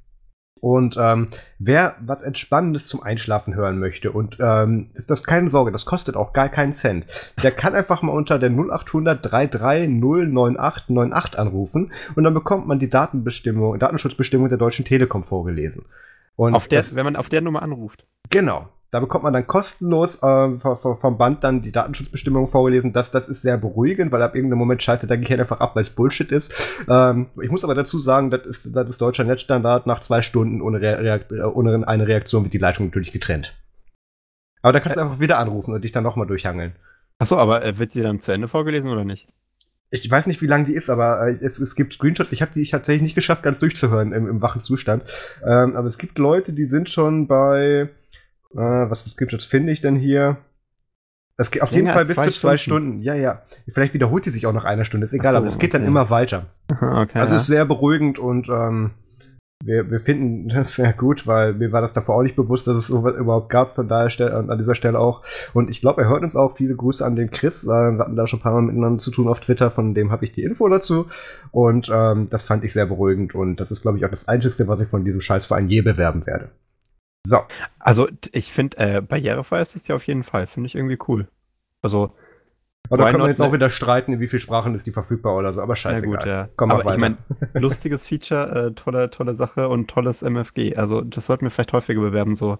Und 0.59 0.97
ähm, 0.99 1.29
wer 1.59 1.95
was 2.01 2.21
Entspannendes 2.21 2.87
zum 2.87 3.03
Einschlafen 3.03 3.55
hören 3.55 3.79
möchte 3.79 4.11
und 4.11 4.37
ähm, 4.39 4.89
ist 4.95 5.11
das 5.11 5.23
keine 5.23 5.49
Sorge, 5.49 5.71
das 5.71 5.85
kostet 5.85 6.15
auch 6.15 6.33
gar 6.33 6.49
keinen 6.49 6.73
Cent. 6.73 7.05
Der 7.43 7.51
kann 7.51 7.75
einfach 7.75 8.01
mal 8.01 8.11
unter 8.11 8.39
der 8.39 8.49
0800 8.49 9.25
3309898 9.25 11.35
anrufen 11.35 11.91
und 12.15 12.23
dann 12.23 12.33
bekommt 12.33 12.67
man 12.67 12.79
die 12.79 12.89
Datenbestimmung, 12.89 13.77
Datenschutzbestimmung 13.79 14.49
der 14.49 14.57
Deutschen 14.57 14.85
Telekom 14.85 15.23
vorgelesen. 15.23 15.85
Und 16.35 16.53
auf 16.53 16.67
der, 16.67 16.79
das, 16.79 16.95
wenn 16.95 17.05
man 17.05 17.15
auf 17.15 17.29
der 17.29 17.41
Nummer 17.41 17.63
anruft. 17.63 18.05
Genau. 18.29 18.69
Da 18.89 19.01
bekommt 19.01 19.25
man 19.25 19.33
dann 19.33 19.47
kostenlos 19.47 20.23
äh, 20.23 20.57
vom 20.57 21.17
Band 21.17 21.43
dann 21.43 21.61
die 21.61 21.73
Datenschutzbestimmungen 21.73 22.47
vorgelesen. 22.47 22.93
Das, 22.93 23.11
das 23.11 23.27
ist 23.27 23.41
sehr 23.41 23.57
beruhigend, 23.57 24.13
weil 24.13 24.21
ab 24.21 24.33
irgendeinem 24.33 24.59
Moment 24.59 24.81
schaltet 24.81 25.09
der 25.09 25.17
Gehirn 25.17 25.41
einfach 25.41 25.59
ab, 25.59 25.75
weil 25.75 25.83
es 25.83 25.89
Bullshit 25.89 26.31
ist. 26.31 26.53
Ähm, 26.87 27.27
ich 27.41 27.51
muss 27.51 27.65
aber 27.65 27.75
dazu 27.75 27.99
sagen, 27.99 28.31
das 28.31 28.45
ist, 28.45 28.75
das 28.75 28.89
ist 28.89 29.01
deutscher 29.01 29.25
Netzstandard. 29.25 29.87
Nach 29.87 29.99
zwei 29.99 30.21
Stunden 30.21 30.61
ohne, 30.61 30.79
Reakt 30.79 31.31
ohne 31.33 31.85
eine 31.87 32.07
Reaktion 32.07 32.43
wird 32.43 32.53
die 32.53 32.59
Leitung 32.59 32.85
natürlich 32.85 33.11
getrennt. 33.11 33.55
Aber 34.61 34.73
da 34.73 34.79
kannst 34.79 34.97
du 34.97 35.01
einfach 35.01 35.19
wieder 35.19 35.37
anrufen 35.37 35.73
und 35.73 35.83
dich 35.83 35.91
dann 35.91 36.03
nochmal 36.03 36.27
durchhangeln. 36.27 36.73
Achso, 37.19 37.37
aber 37.37 37.63
äh, 37.65 37.77
wird 37.79 37.93
die 37.93 38.01
dann 38.01 38.21
zu 38.21 38.31
Ende 38.31 38.47
vorgelesen 38.47 38.91
oder 38.91 39.03
nicht? 39.03 39.27
Ich 39.89 40.09
weiß 40.09 40.27
nicht, 40.27 40.41
wie 40.41 40.47
lang 40.47 40.65
die 40.65 40.73
ist, 40.73 40.89
aber 40.89 41.27
äh, 41.27 41.37
es, 41.41 41.59
es 41.59 41.75
gibt 41.75 41.93
Screenshots. 41.93 42.31
Ich 42.31 42.41
habe 42.41 42.51
die 42.53 42.61
ich 42.61 42.71
tatsächlich 42.71 43.01
nicht 43.01 43.15
geschafft, 43.15 43.43
ganz 43.43 43.59
durchzuhören 43.59 44.11
im, 44.11 44.27
im 44.27 44.41
wachen 44.41 44.61
Zustand. 44.61 45.03
Ähm, 45.45 45.75
aber 45.75 45.87
es 45.87 45.97
gibt 45.97 46.17
Leute, 46.17 46.53
die 46.53 46.65
sind 46.65 46.89
schon 46.89 47.27
bei 47.27 47.89
äh, 48.53 48.89
was 48.89 49.03
für 49.03 49.09
Screenshots 49.09 49.45
finde 49.45 49.71
ich 49.71 49.81
denn 49.81 49.95
hier? 49.95 50.37
Das 51.37 51.51
geht 51.51 51.61
auf 51.61 51.71
Länger 51.71 51.83
jeden 51.83 51.93
Fall 51.93 52.05
bis 52.05 52.15
zu 52.15 52.41
zwei 52.41 52.57
Stunden. 52.57 52.87
Stunden. 52.87 53.01
Ja, 53.03 53.13
ja. 53.13 53.41
Vielleicht 53.67 53.93
wiederholt 53.93 54.25
die 54.25 54.31
sich 54.31 54.47
auch 54.47 54.53
nach 54.53 54.65
einer 54.65 54.85
Stunde, 54.85 55.05
ist 55.05 55.13
egal, 55.13 55.33
so, 55.33 55.37
aber 55.37 55.47
es 55.47 55.59
geht 55.59 55.71
okay. 55.71 55.79
dann 55.79 55.87
immer 55.87 56.09
weiter. 56.09 56.47
okay, 56.71 57.19
also 57.19 57.33
ja. 57.33 57.35
ist 57.35 57.47
sehr 57.47 57.65
beruhigend 57.65 58.17
und 58.17 58.49
ähm, 58.49 58.91
wir, 59.63 59.89
wir 59.89 59.99
finden 59.99 60.49
das 60.55 60.75
sehr 60.75 60.93
gut, 60.93 61.27
weil 61.27 61.53
mir 61.53 61.71
war 61.71 61.81
das 61.81 61.93
davor 61.93 62.15
auch 62.15 62.23
nicht 62.23 62.35
bewusst, 62.35 62.67
dass 62.67 62.75
es 62.75 62.87
sowas 62.87 63.15
überhaupt 63.15 63.49
gab, 63.49 63.75
von 63.75 63.87
daher 63.87 64.09
Stelle, 64.09 64.33
an 64.33 64.57
dieser 64.57 64.75
Stelle 64.75 64.99
auch. 64.99 65.23
Und 65.53 65.69
ich 65.69 65.81
glaube, 65.81 66.01
er 66.01 66.09
hört 66.09 66.23
uns 66.23 66.35
auch. 66.35 66.53
Viele 66.53 66.75
Grüße 66.75 67.05
an 67.05 67.15
den 67.15 67.29
Chris. 67.29 67.63
Äh, 67.63 67.67
wir 67.67 67.99
hatten 67.99 68.15
da 68.15 68.27
schon 68.27 68.39
ein 68.39 68.43
paar 68.43 68.53
Mal 68.53 68.61
miteinander 68.63 68.99
zu 68.99 69.11
tun 69.11 69.27
auf 69.27 69.39
Twitter, 69.39 69.69
von 69.71 69.93
dem 69.93 70.11
habe 70.11 70.25
ich 70.25 70.31
die 70.31 70.43
Info 70.43 70.67
dazu. 70.69 71.07
Und 71.51 71.89
ähm, 71.93 72.29
das 72.29 72.43
fand 72.43 72.63
ich 72.63 72.73
sehr 72.73 72.85
beruhigend 72.85 73.35
und 73.35 73.59
das 73.59 73.69
ist, 73.71 73.83
glaube 73.83 73.97
ich, 73.97 74.05
auch 74.05 74.09
das 74.09 74.27
Einzige, 74.27 74.67
was 74.67 74.79
ich 74.79 74.87
von 74.87 75.05
diesem 75.05 75.21
Scheißverein 75.21 75.69
je 75.69 75.81
bewerben 75.81 76.25
werde. 76.25 76.49
So. 77.27 77.41
Also, 77.79 78.07
ich 78.31 78.51
finde, 78.51 78.77
äh, 78.77 79.01
barrierefrei 79.01 79.59
ist 79.59 79.75
es 79.75 79.87
ja 79.87 79.95
auf 79.95 80.07
jeden 80.07 80.23
Fall. 80.23 80.47
Finde 80.47 80.67
ich 80.67 80.75
irgendwie 80.75 80.97
cool. 81.07 81.27
Also. 81.81 82.15
Aber 82.89 83.03
da 83.03 83.11
kann 83.11 83.19
man 83.19 83.29
jetzt 83.29 83.41
auch 83.41 83.51
wieder 83.51 83.69
streiten, 83.69 84.13
in 84.13 84.21
wie 84.21 84.27
viele 84.27 84.39
Sprachen 84.39 84.73
ist 84.73 84.87
die 84.87 84.91
verfügbar 84.91 85.35
oder 85.35 85.53
so, 85.53 85.61
aber 85.61 85.75
scheiße. 85.75 86.05
Ja, 86.05 86.09
gut, 86.09 86.25
ja. 86.25 86.47
Komm 86.55 86.71
aber 86.71 86.89
ich 86.89 86.97
meine, 86.97 87.17
lustiges 87.53 88.07
Feature, 88.07 88.67
äh, 88.67 88.71
tolle, 88.71 89.09
tolle 89.09 89.33
Sache 89.33 89.67
und 89.67 89.89
tolles 89.89 90.21
MFG. 90.21 90.77
Also, 90.77 91.01
das 91.01 91.25
sollten 91.25 91.45
wir 91.45 91.51
vielleicht 91.51 91.73
häufiger 91.73 91.99
bewerben, 91.99 92.35
so 92.35 92.59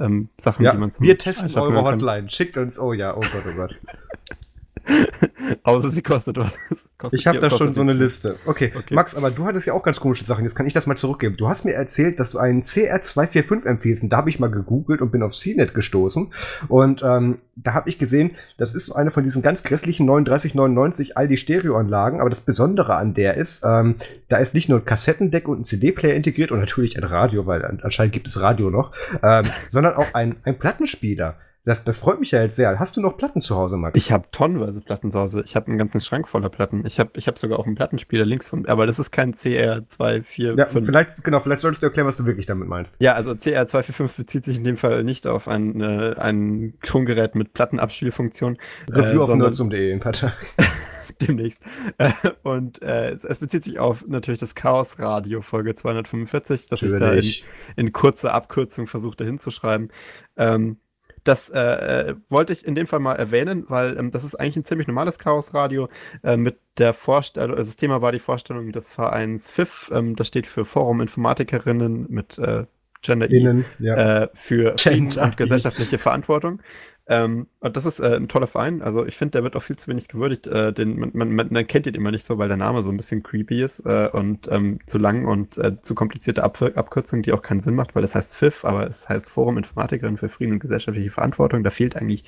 ähm, 0.00 0.30
Sachen, 0.38 0.64
ja, 0.64 0.72
die 0.72 0.78
man 0.78 0.90
zum 0.90 1.04
Wir 1.04 1.18
testen 1.18 1.54
eure 1.54 1.82
Hotline. 1.82 2.30
Schickt 2.30 2.56
uns, 2.56 2.78
oh 2.78 2.94
ja, 2.94 3.14
oh 3.14 3.20
Gott, 3.20 3.44
oh 3.46 3.56
Gott. 3.56 3.76
Außer 5.62 5.88
sie 5.88 6.02
kostet 6.02 6.38
was. 6.38 6.88
Kostet 6.98 7.20
ich 7.20 7.26
habe 7.26 7.38
da 7.40 7.50
schon 7.50 7.74
so 7.74 7.80
eine 7.80 7.92
Liste. 7.92 8.36
Okay. 8.46 8.72
okay. 8.76 8.94
Max, 8.94 9.14
aber 9.14 9.30
du 9.30 9.44
hattest 9.44 9.66
ja 9.66 9.72
auch 9.72 9.82
ganz 9.82 10.00
komische 10.00 10.24
Sachen. 10.24 10.44
Jetzt 10.44 10.54
kann 10.54 10.66
ich 10.66 10.72
das 10.72 10.86
mal 10.86 10.96
zurückgeben. 10.96 11.36
Du 11.36 11.48
hast 11.48 11.64
mir 11.64 11.72
erzählt, 11.72 12.18
dass 12.20 12.30
du 12.30 12.38
einen 12.38 12.62
CR245 12.62 13.66
empfiehlst. 13.66 14.02
Und 14.02 14.10
da 14.10 14.18
habe 14.18 14.30
ich 14.30 14.40
mal 14.40 14.50
gegoogelt 14.50 15.02
und 15.02 15.12
bin 15.12 15.22
auf 15.22 15.36
CNET 15.36 15.74
gestoßen. 15.74 16.32
Und 16.68 17.02
ähm, 17.02 17.38
da 17.56 17.74
habe 17.74 17.88
ich 17.88 17.98
gesehen, 17.98 18.32
das 18.56 18.74
ist 18.74 18.86
so 18.86 18.94
eine 18.94 19.10
von 19.10 19.24
diesen 19.24 19.42
ganz 19.42 19.62
grässlichen 19.62 20.06
3999 20.06 21.16
Aldi 21.16 21.36
Stereoanlagen. 21.36 22.20
Aber 22.20 22.30
das 22.30 22.40
Besondere 22.40 22.96
an 22.96 23.14
der 23.14 23.36
ist, 23.36 23.64
ähm, 23.64 23.96
da 24.28 24.38
ist 24.38 24.54
nicht 24.54 24.68
nur 24.68 24.78
ein 24.78 24.84
Kassettendeck 24.84 25.48
und 25.48 25.60
ein 25.60 25.64
CD-Player 25.64 26.14
integriert 26.14 26.52
und 26.52 26.60
natürlich 26.60 26.96
ein 26.96 27.04
Radio, 27.04 27.46
weil 27.46 27.64
anscheinend 27.64 28.12
gibt 28.12 28.26
es 28.28 28.40
Radio 28.40 28.70
noch, 28.70 28.92
ähm, 29.22 29.44
sondern 29.70 29.94
auch 29.94 30.14
ein, 30.14 30.36
ein 30.44 30.58
Plattenspieler. 30.58 31.36
Das, 31.68 31.84
das 31.84 31.98
freut 31.98 32.18
mich 32.18 32.30
ja 32.30 32.40
jetzt 32.40 32.56
sehr. 32.56 32.78
Hast 32.78 32.96
du 32.96 33.02
noch 33.02 33.18
Platten 33.18 33.42
zu 33.42 33.54
Hause, 33.54 33.76
Max? 33.76 33.94
Ich 33.94 34.10
habe 34.10 34.26
tonnenweise 34.32 34.80
Platten 34.80 35.12
zu 35.12 35.20
Hause. 35.20 35.42
Ich 35.44 35.54
habe 35.54 35.66
einen 35.66 35.76
ganzen 35.76 36.00
Schrank 36.00 36.26
voller 36.26 36.48
Platten. 36.48 36.86
Ich 36.86 36.98
habe 36.98 37.10
ich 37.16 37.28
hab 37.28 37.36
sogar 37.36 37.58
auch 37.58 37.66
einen 37.66 37.74
Plattenspieler 37.74 38.24
links 38.24 38.48
von 38.48 38.64
aber 38.64 38.86
das 38.86 38.98
ist 38.98 39.10
kein 39.10 39.34
CR245. 39.34 40.56
Ja, 40.56 40.64
vielleicht, 40.64 41.22
genau, 41.22 41.40
vielleicht 41.40 41.60
solltest 41.60 41.82
du 41.82 41.86
erklären, 41.86 42.06
was 42.06 42.16
du 42.16 42.24
wirklich 42.24 42.46
damit 42.46 42.68
meinst. 42.68 42.96
Ja, 43.00 43.12
also 43.12 43.32
CR245 43.32 44.16
bezieht 44.16 44.44
sich 44.46 44.56
in 44.56 44.64
dem 44.64 44.78
Fall 44.78 45.04
nicht 45.04 45.26
auf 45.26 45.46
ein, 45.46 45.82
äh, 45.82 46.14
ein 46.16 46.72
Tongerät 46.82 47.34
mit 47.34 47.52
Plattenabspielfunktion. 47.52 48.56
Review 48.90 49.20
äh, 49.20 49.24
auf 49.24 49.34
nutzum.de 49.34 49.92
in 49.92 50.00
Partei. 50.00 50.32
demnächst. 51.20 51.62
Äh, 51.98 52.12
und 52.44 52.80
äh, 52.80 53.10
es 53.10 53.40
bezieht 53.40 53.64
sich 53.64 53.78
auf 53.78 54.06
natürlich 54.08 54.40
das 54.40 54.54
Chaos 54.54 55.00
Radio 55.00 55.42
Folge 55.42 55.74
245, 55.74 56.68
das 56.68 56.82
ich 56.82 56.96
da 56.96 57.12
in, 57.12 57.30
in 57.76 57.92
kurzer 57.92 58.32
Abkürzung 58.32 58.86
versuchte 58.86 59.26
hinzuschreiben. 59.26 59.90
Ähm, 60.38 60.78
das 61.28 61.50
äh, 61.50 61.60
äh, 61.60 62.14
wollte 62.30 62.54
ich 62.54 62.66
in 62.66 62.74
dem 62.74 62.86
Fall 62.86 63.00
mal 63.00 63.14
erwähnen, 63.14 63.64
weil 63.68 63.98
ähm, 63.98 64.10
das 64.10 64.24
ist 64.24 64.34
eigentlich 64.34 64.56
ein 64.56 64.64
ziemlich 64.64 64.88
normales 64.88 65.18
Chaosradio 65.18 65.88
äh, 66.22 66.38
mit 66.38 66.58
der 66.78 66.94
Vorstellung, 66.94 67.56
also 67.56 67.68
das 67.68 67.76
Thema 67.76 68.00
war 68.00 68.12
die 68.12 68.18
Vorstellung 68.18 68.72
des 68.72 68.92
Vereins 68.92 69.50
FIF, 69.50 69.90
ähm, 69.94 70.16
das 70.16 70.28
steht 70.28 70.46
für 70.46 70.64
Forum 70.64 71.02
Informatikerinnen 71.02 72.06
mit 72.08 72.38
äh, 72.38 72.64
Gender 73.02 73.30
Innen, 73.30 73.64
ja. 73.78 74.22
äh, 74.22 74.28
für 74.32 74.74
Gender 74.76 75.24
und 75.24 75.36
gesellschaftliche 75.36 75.98
Verantwortung. 75.98 76.60
Ähm, 77.10 77.46
und 77.60 77.76
das 77.76 77.86
ist 77.86 78.00
äh, 78.00 78.16
ein 78.16 78.28
toller 78.28 78.46
Verein. 78.46 78.82
Also 78.82 79.06
ich 79.06 79.16
finde, 79.16 79.32
der 79.32 79.42
wird 79.42 79.56
auch 79.56 79.62
viel 79.62 79.76
zu 79.76 79.88
wenig 79.88 80.08
gewürdigt. 80.08 80.46
Äh, 80.46 80.74
den, 80.74 80.98
man, 80.98 81.10
man, 81.14 81.50
man, 81.50 81.66
kennt 81.66 81.86
ihn 81.86 81.94
immer 81.94 82.10
nicht 82.10 82.24
so, 82.24 82.36
weil 82.36 82.48
der 82.48 82.58
Name 82.58 82.82
so 82.82 82.90
ein 82.90 82.98
bisschen 82.98 83.22
creepy 83.22 83.62
ist 83.62 83.80
äh, 83.86 84.10
und 84.12 84.46
ähm, 84.50 84.78
zu 84.86 84.98
lang 84.98 85.24
und 85.24 85.56
äh, 85.56 85.80
zu 85.80 85.94
komplizierte 85.94 86.44
Ab 86.44 86.60
Abkürzung, 86.60 87.22
die 87.22 87.32
auch 87.32 87.40
keinen 87.40 87.60
Sinn 87.60 87.74
macht, 87.74 87.94
weil 87.94 88.04
es 88.04 88.14
heißt 88.14 88.36
FIF, 88.36 88.64
aber 88.64 88.86
es 88.86 89.08
heißt 89.08 89.30
Forum 89.30 89.56
Informatikerin 89.56 90.18
für 90.18 90.28
Frieden 90.28 90.52
und 90.52 90.58
gesellschaftliche 90.58 91.10
Verantwortung. 91.10 91.62
Da 91.64 91.70
fehlt 91.70 91.96
eigentlich 91.96 92.24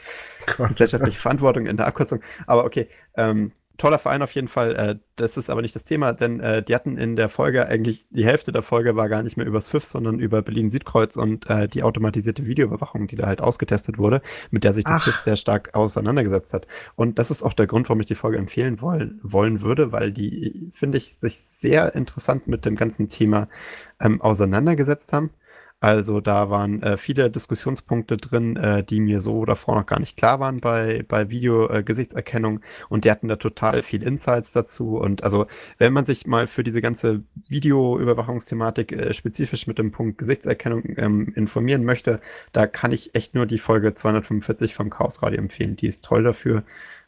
Gott. 0.56 0.68
gesellschaftliche 0.68 1.18
Verantwortung 1.18 1.66
in 1.66 1.76
der 1.76 1.86
Abkürzung. 1.86 2.20
Aber 2.46 2.64
okay, 2.64 2.88
ähm, 3.16 3.52
toller 3.80 3.98
Verein 3.98 4.22
auf 4.22 4.34
jeden 4.34 4.48
Fall. 4.48 4.76
Äh, 4.76 4.96
das 5.16 5.36
ist 5.36 5.50
aber 5.50 5.62
nicht 5.62 5.74
das 5.74 5.84
Thema, 5.84 6.12
denn 6.12 6.38
äh, 6.40 6.62
die 6.62 6.74
hatten 6.74 6.96
in 6.96 7.16
der 7.16 7.28
Folge 7.28 7.66
eigentlich, 7.66 8.06
die 8.10 8.24
Hälfte 8.24 8.52
der 8.52 8.62
Folge 8.62 8.94
war 8.94 9.08
gar 9.08 9.22
nicht 9.22 9.36
mehr 9.36 9.46
übers 9.46 9.68
FIF, 9.68 9.84
sondern 9.84 10.18
über 10.18 10.42
Berlin-Südkreuz 10.42 11.16
und 11.16 11.48
äh, 11.48 11.66
die 11.66 11.82
automatisierte 11.82 12.46
Videoüberwachung, 12.46 13.06
die 13.08 13.16
da 13.16 13.26
halt 13.26 13.40
ausgetestet 13.40 13.98
wurde, 13.98 14.22
mit 14.50 14.64
der 14.64 14.72
sich 14.72 14.84
das. 14.84 15.04
FIF 15.04 15.16
sehr 15.16 15.36
stark 15.36 15.74
auseinandergesetzt 15.74 16.52
hat. 16.52 16.66
Und 16.94 17.18
das 17.18 17.30
ist 17.30 17.42
auch 17.42 17.54
der 17.54 17.66
Grund, 17.66 17.88
warum 17.88 18.00
ich 18.00 18.06
die 18.06 18.14
Folge 18.14 18.38
empfehlen 18.38 18.80
wollen, 18.82 19.18
wollen 19.22 19.62
würde, 19.62 19.92
weil 19.92 20.12
die, 20.12 20.68
finde 20.72 20.98
ich, 20.98 21.14
sich 21.14 21.40
sehr 21.40 21.94
interessant 21.94 22.46
mit 22.46 22.66
dem 22.66 22.76
ganzen 22.76 23.08
Thema 23.08 23.48
ähm, 23.98 24.20
auseinandergesetzt 24.20 25.12
haben. 25.12 25.30
Also 25.82 26.20
da 26.20 26.50
waren 26.50 26.82
äh, 26.82 26.98
viele 26.98 27.30
Diskussionspunkte 27.30 28.18
drin, 28.18 28.56
äh, 28.56 28.84
die 28.84 29.00
mir 29.00 29.20
so 29.20 29.46
davor 29.46 29.76
noch 29.76 29.86
gar 29.86 29.98
nicht 29.98 30.18
klar 30.18 30.38
waren 30.38 30.60
bei, 30.60 31.04
bei 31.08 31.30
Video-Gesichtserkennung 31.30 32.58
äh, 32.58 32.62
und 32.90 33.06
die 33.06 33.10
hatten 33.10 33.28
da 33.28 33.36
total 33.36 33.82
viel 33.82 34.02
Insights 34.02 34.52
dazu. 34.52 34.98
Und 34.98 35.24
also 35.24 35.46
wenn 35.78 35.94
man 35.94 36.04
sich 36.04 36.26
mal 36.26 36.46
für 36.46 36.62
diese 36.64 36.82
ganze 36.82 37.22
Videoüberwachungsthematik 37.48 38.92
äh, 38.92 39.14
spezifisch 39.14 39.66
mit 39.66 39.78
dem 39.78 39.90
Punkt 39.90 40.18
Gesichtserkennung 40.18 40.82
ähm, 40.98 41.32
informieren 41.34 41.84
möchte, 41.84 42.20
da 42.52 42.66
kann 42.66 42.92
ich 42.92 43.14
echt 43.14 43.34
nur 43.34 43.46
die 43.46 43.58
Folge 43.58 43.94
245 43.94 44.74
vom 44.74 44.90
Chaos 44.90 45.22
Radio 45.22 45.38
empfehlen. 45.38 45.76
Die 45.76 45.86
ist 45.86 46.04
toll 46.04 46.22
dafür. 46.24 46.62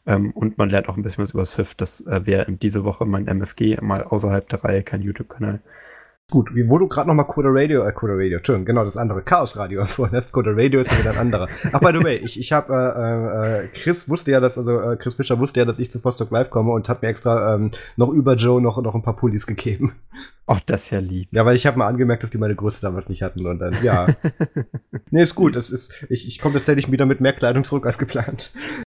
Ähm, 0.07 0.31
und 0.31 0.57
man 0.57 0.69
lernt 0.69 0.89
auch 0.89 0.97
ein 0.97 1.03
bisschen 1.03 1.23
was 1.23 1.31
über 1.31 1.45
SWIFT. 1.45 1.79
Das 1.79 2.01
äh, 2.07 2.25
wäre 2.25 2.51
diese 2.51 2.83
Woche 2.85 3.05
mein 3.05 3.27
MFG, 3.27 3.77
mal 3.81 4.03
außerhalb 4.03 4.49
der 4.49 4.63
Reihe, 4.63 4.83
kein 4.83 5.03
YouTube-Kanal. 5.03 5.61
Gut, 6.31 6.49
wo 6.67 6.77
du 6.77 6.87
gerade 6.87 7.07
nochmal 7.07 7.27
Coda 7.27 7.49
Radio, 7.51 7.83
äh, 7.85 7.91
Coda 7.91 8.13
Radio, 8.13 8.37
Entschuldigung, 8.37 8.65
genau, 8.65 8.85
das 8.85 8.95
andere 8.95 9.21
Chaos 9.23 9.57
Radio 9.57 9.81
empfohlen 9.81 10.13
hast. 10.13 10.31
Coda 10.31 10.51
Radio 10.53 10.81
ist 10.81 10.91
ja 10.91 10.99
wieder 10.99 11.11
ein 11.11 11.17
anderer. 11.17 11.47
Ach, 11.71 11.79
by 11.79 11.91
the 11.97 12.03
way, 12.03 12.15
ich, 12.15 12.39
ich 12.39 12.51
habe, 12.51 12.73
äh, 12.73 13.65
äh, 13.65 13.67
Chris 13.67 14.09
wusste 14.09 14.31
ja, 14.31 14.39
dass, 14.39 14.57
also 14.57 14.79
äh, 14.79 14.95
Chris 14.95 15.15
Fischer 15.15 15.37
wusste 15.39 15.59
ja, 15.59 15.65
dass 15.65 15.79
ich 15.79 15.91
zu 15.91 15.99
Fostock 15.99 16.31
Live 16.31 16.49
komme 16.49 16.71
und 16.71 16.87
hat 16.87 17.01
mir 17.01 17.09
extra 17.09 17.55
ähm, 17.55 17.71
noch 17.97 18.09
über 18.09 18.35
Joe 18.35 18.61
noch, 18.61 18.81
noch 18.81 18.95
ein 18.95 19.03
paar 19.03 19.15
Pullis 19.15 19.45
gegeben. 19.45 19.93
Ach, 20.47 20.59
das 20.61 20.85
ist 20.85 20.91
ja 20.91 20.99
lieb. 20.99 21.27
Ja, 21.31 21.45
weil 21.45 21.55
ich 21.55 21.65
habe 21.65 21.77
mal 21.77 21.87
angemerkt, 21.87 22.23
dass 22.23 22.29
die 22.29 22.37
meine 22.37 22.55
Größe 22.55 22.81
damals 22.81 23.09
nicht 23.09 23.21
hatten 23.21 23.45
und 23.45 23.59
dann, 23.59 23.75
ja. 23.83 24.07
nee, 25.11 25.23
ist 25.23 25.35
gut. 25.35 25.55
Das 25.55 25.69
ist, 25.69 26.05
ich, 26.09 26.27
ich 26.27 26.39
komme 26.39 26.55
tatsächlich 26.55 26.91
wieder 26.91 27.05
mit 27.05 27.21
mehr 27.21 27.33
Kleidung 27.33 27.63
zurück 27.63 27.85
als 27.85 27.97
geplant. 27.97 28.53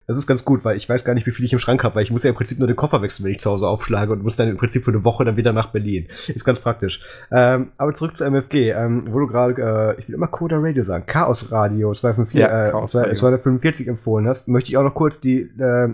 Das 0.09 0.17
ist 0.17 0.25
ganz 0.25 0.43
gut, 0.43 0.65
weil 0.65 0.75
ich 0.75 0.89
weiß 0.89 1.03
gar 1.03 1.13
nicht, 1.13 1.27
wie 1.27 1.31
viel 1.31 1.45
ich 1.45 1.53
im 1.53 1.59
Schrank 1.59 1.83
habe, 1.83 1.93
weil 1.93 2.01
ich 2.01 2.09
muss 2.09 2.23
ja 2.23 2.31
im 2.31 2.35
Prinzip 2.35 2.57
nur 2.57 2.67
den 2.67 2.75
Koffer 2.75 3.03
wechseln, 3.03 3.25
wenn 3.25 3.31
ich 3.33 3.39
zu 3.39 3.51
Hause 3.51 3.67
aufschlage 3.67 4.11
und 4.11 4.23
muss 4.23 4.35
dann 4.35 4.49
im 4.49 4.57
Prinzip 4.57 4.83
für 4.83 4.89
eine 4.89 5.03
Woche 5.03 5.23
dann 5.23 5.37
wieder 5.37 5.53
nach 5.53 5.71
Berlin. 5.71 6.07
Ist 6.27 6.45
ganz 6.45 6.59
praktisch. 6.59 7.05
Ähm, 7.31 7.73
aber 7.77 7.93
zurück 7.93 8.17
zu 8.17 8.23
MFG, 8.23 8.71
ähm, 8.71 9.03
wo 9.11 9.19
du 9.19 9.27
gerade, 9.27 9.61
äh, 9.61 10.01
ich 10.01 10.07
will 10.07 10.15
immer 10.15 10.25
Coda 10.25 10.57
Radio 10.59 10.83
sagen, 10.83 11.05
Chaos 11.05 11.51
Radio 11.51 11.93
254, 11.93 12.39
ja, 12.39 12.69
äh, 12.69 12.71
Chaos 12.71 12.95
Radio. 12.95 13.13
245 13.13 13.87
empfohlen 13.87 14.27
hast, 14.27 14.47
möchte 14.47 14.71
ich 14.71 14.77
auch 14.77 14.83
noch 14.83 14.95
kurz 14.95 15.19
die, 15.19 15.41
äh, 15.41 15.85
äh, 15.85 15.89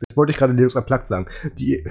jetzt 0.00 0.16
wollte 0.16 0.32
ich 0.32 0.38
gerade 0.38 0.54
Linux 0.54 0.74
Unplugged 0.74 1.06
sagen, 1.06 1.26
die, 1.58 1.86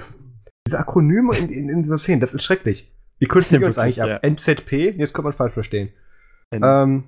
diese 0.66 0.80
Akronyme 0.80 1.36
in, 1.36 1.50
in, 1.50 1.68
in 1.68 1.82
dieser 1.84 1.98
Szene, 1.98 2.20
das 2.20 2.34
ist 2.34 2.42
schrecklich. 2.42 2.92
Wie 3.20 3.28
kürzen 3.28 3.60
wir 3.60 3.68
uns 3.68 3.78
eigentlich 3.78 4.02
ab? 4.02 4.08
Ja. 4.08 4.28
NZP? 4.28 4.98
Jetzt 4.98 5.14
kann 5.14 5.22
man 5.22 5.32
falsch 5.32 5.54
verstehen. 5.54 5.90
Ähm, 6.50 7.04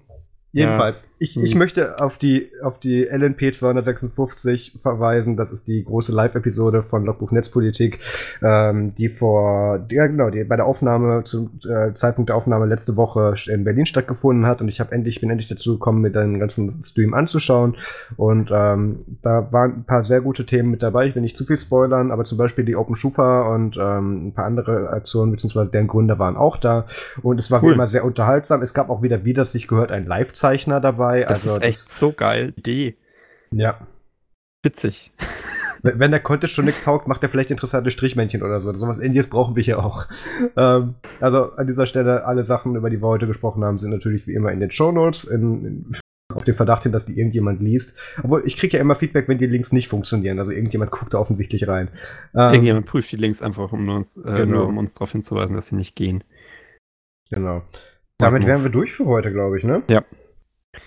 Jedenfalls, 0.57 1.03
ja. 1.03 1.09
ich, 1.19 1.37
ich 1.43 1.53
hm. 1.53 1.59
möchte 1.59 2.01
auf 2.01 2.17
die, 2.17 2.51
auf 2.63 2.81
die 2.81 3.05
LNP 3.05 3.55
256 3.55 4.79
verweisen. 4.81 5.37
Das 5.37 5.53
ist 5.53 5.69
die 5.69 5.85
große 5.85 6.13
Live-Episode 6.13 6.83
von 6.83 7.05
Logbuch 7.05 7.31
Netzpolitik, 7.31 7.99
ähm, 8.43 8.95
die 8.95 9.11
vor, 9.11 9.85
ja 9.91 10.07
genau, 10.07 10.31
die 10.31 10.45
bei 10.45 10.57
der 10.57 10.65
Aufnahme, 10.65 11.25
zum 11.25 11.51
äh, 11.69 11.93
Zeitpunkt 11.93 12.31
der 12.31 12.37
Aufnahme 12.37 12.65
letzte 12.65 12.97
Woche 12.97 13.35
in 13.53 13.65
Berlin 13.65 13.85
stattgefunden 13.85 14.47
hat. 14.47 14.63
Und 14.63 14.69
ich 14.69 14.81
habe 14.81 14.93
endlich, 14.93 15.21
bin 15.21 15.29
endlich 15.29 15.51
dazu 15.51 15.75
gekommen, 15.75 16.01
mir 16.01 16.11
den 16.11 16.39
ganzen 16.39 16.83
Stream 16.83 17.13
anzuschauen. 17.13 17.77
Und 18.17 18.51
ähm, 18.51 19.01
da 19.21 19.53
waren 19.53 19.81
ein 19.81 19.85
paar 19.85 20.05
sehr 20.05 20.23
gute 20.23 20.47
Themen 20.47 20.71
mit 20.71 20.83
dabei. 20.83 21.07
Ich 21.07 21.15
will 21.15 21.23
nicht 21.23 21.37
zu 21.37 21.45
viel 21.45 21.59
spoilern, 21.59 22.11
aber 22.11 22.25
zum 22.25 22.39
Beispiel 22.39 22.65
die 22.65 22.77
Open 22.77 22.97
Schufa 22.97 23.43
und 23.55 23.77
ähm, 23.77 24.29
ein 24.29 24.33
paar 24.33 24.47
andere 24.47 24.89
Aktionen, 24.89 25.33
beziehungsweise 25.33 25.71
deren 25.71 25.87
Gründer 25.87 26.19
waren 26.19 26.39
auch 26.39 26.57
da. 26.57 26.87
Und 27.21 27.39
es 27.39 27.51
war 27.51 27.63
cool. 27.63 27.73
wie 27.73 27.75
immer 27.75 27.89
sehr 27.89 28.07
unterhaltsam. 28.07 28.63
Es 28.63 28.73
gab 28.73 28.89
auch 28.89 29.03
wieder, 29.03 29.27
wie 29.27 29.35
das 29.35 29.53
sich 29.53 29.69
gehört, 29.69 29.93
ein 29.93 30.07
Live-Zeit 30.07 30.46
Zeichner 30.47 30.81
dabei. 30.81 31.23
Das 31.23 31.47
also, 31.47 31.57
ist 31.57 31.63
echt 31.63 31.87
das, 31.87 31.99
so 31.99 32.13
geil. 32.13 32.53
Idee. 32.57 32.97
Ja. 33.51 33.87
Witzig. 34.63 35.13
Wenn 35.83 36.11
der 36.11 36.21
Contest 36.21 36.55
schon 36.55 36.65
nichts 36.65 36.85
taugt, 36.85 37.07
macht 37.07 37.23
er 37.23 37.29
vielleicht 37.29 37.51
interessante 37.51 37.91
Strichmännchen 37.91 38.43
oder 38.43 38.61
so. 38.61 38.73
So 38.75 38.89
was 38.89 38.99
Indies 38.99 39.29
brauchen 39.29 39.57
wir 39.57 39.63
hier 39.63 39.85
auch. 39.85 40.07
Ähm, 40.59 40.95
also 41.21 41.53
an 41.53 41.67
dieser 41.67 41.87
Stelle, 41.87 42.25
alle 42.25 42.45
Sachen, 42.45 42.77
über 42.77 42.89
die 42.89 43.03
wir 43.03 43.09
heute 43.09 43.27
gesprochen 43.27 43.63
haben, 43.65 43.79
sind 43.79 43.91
natürlich 43.91 44.27
wie 44.27 44.35
immer 44.35 44.53
in 44.53 44.61
den 44.61 44.71
Shownotes. 44.71 45.25
In, 45.25 45.65
in, 45.65 45.97
auf 46.35 46.45
den 46.45 46.55
Verdacht 46.55 46.85
hin, 46.85 46.93
dass 46.93 47.05
die 47.05 47.19
irgendjemand 47.19 47.61
liest. 47.61 47.97
Obwohl, 48.23 48.43
ich 48.47 48.57
kriege 48.57 48.77
ja 48.77 48.81
immer 48.81 48.95
Feedback, 48.95 49.29
wenn 49.29 49.39
die 49.39 49.47
Links 49.47 49.73
nicht 49.73 49.89
funktionieren. 49.89 50.39
Also 50.39 50.51
irgendjemand 50.51 50.91
guckt 50.93 51.15
da 51.15 51.19
offensichtlich 51.19 51.69
rein. 51.69 51.89
Ähm, 52.35 52.53
irgendjemand 52.53 52.87
prüft 52.87 53.13
die 53.13 53.17
Links 53.17 53.43
einfach, 53.43 53.73
um 53.73 53.89
uns, 53.89 54.17
äh, 54.17 54.23
genau. 54.23 54.45
nur, 54.45 54.67
um 54.69 54.79
uns 54.79 54.95
darauf 54.95 55.13
hinzuweisen, 55.13 55.57
dass 55.57 55.69
sie 55.69 55.77
nicht 55.77 55.95
gehen. 55.95 56.25
Genau. 57.31 57.63
Damit 58.19 58.47
wären 58.47 58.63
wir 58.63 58.71
durch 58.71 58.93
für 58.93 59.07
heute, 59.07 59.33
glaube 59.33 59.59
ich, 59.59 59.65
ne? 59.65 59.83
Ja. 59.89 60.03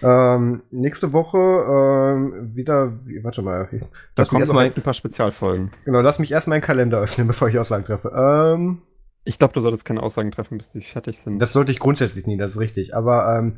Ähm, 0.01 0.63
nächste 0.71 1.13
Woche 1.13 1.37
ähm, 1.37 2.55
wieder, 2.55 2.93
wie, 3.05 3.23
warte 3.23 3.41
mal. 3.41 3.69
Da 4.15 4.23
kommen 4.25 4.41
erstmal 4.41 4.65
ein 4.65 4.81
paar 4.81 4.93
Spezialfolgen. 4.93 5.71
Genau, 5.85 6.01
lass 6.01 6.19
mich 6.19 6.31
erstmal 6.31 6.57
meinen 6.57 6.65
Kalender 6.65 6.99
öffnen, 6.99 7.27
bevor 7.27 7.49
ich 7.49 7.57
Aussagen 7.57 7.85
treffe. 7.85 8.11
Ähm, 8.15 8.81
ich 9.25 9.37
glaube, 9.37 9.53
du 9.53 9.59
solltest 9.59 9.85
keine 9.85 10.01
Aussagen 10.01 10.31
treffen, 10.31 10.57
bis 10.57 10.69
die 10.69 10.81
fertig 10.81 11.19
sind. 11.19 11.39
Das 11.39 11.53
sollte 11.53 11.71
ich 11.71 11.79
grundsätzlich 11.79 12.25
nie, 12.25 12.37
das 12.37 12.51
ist 12.53 12.59
richtig. 12.59 12.95
Aber 12.95 13.37
ähm, 13.37 13.57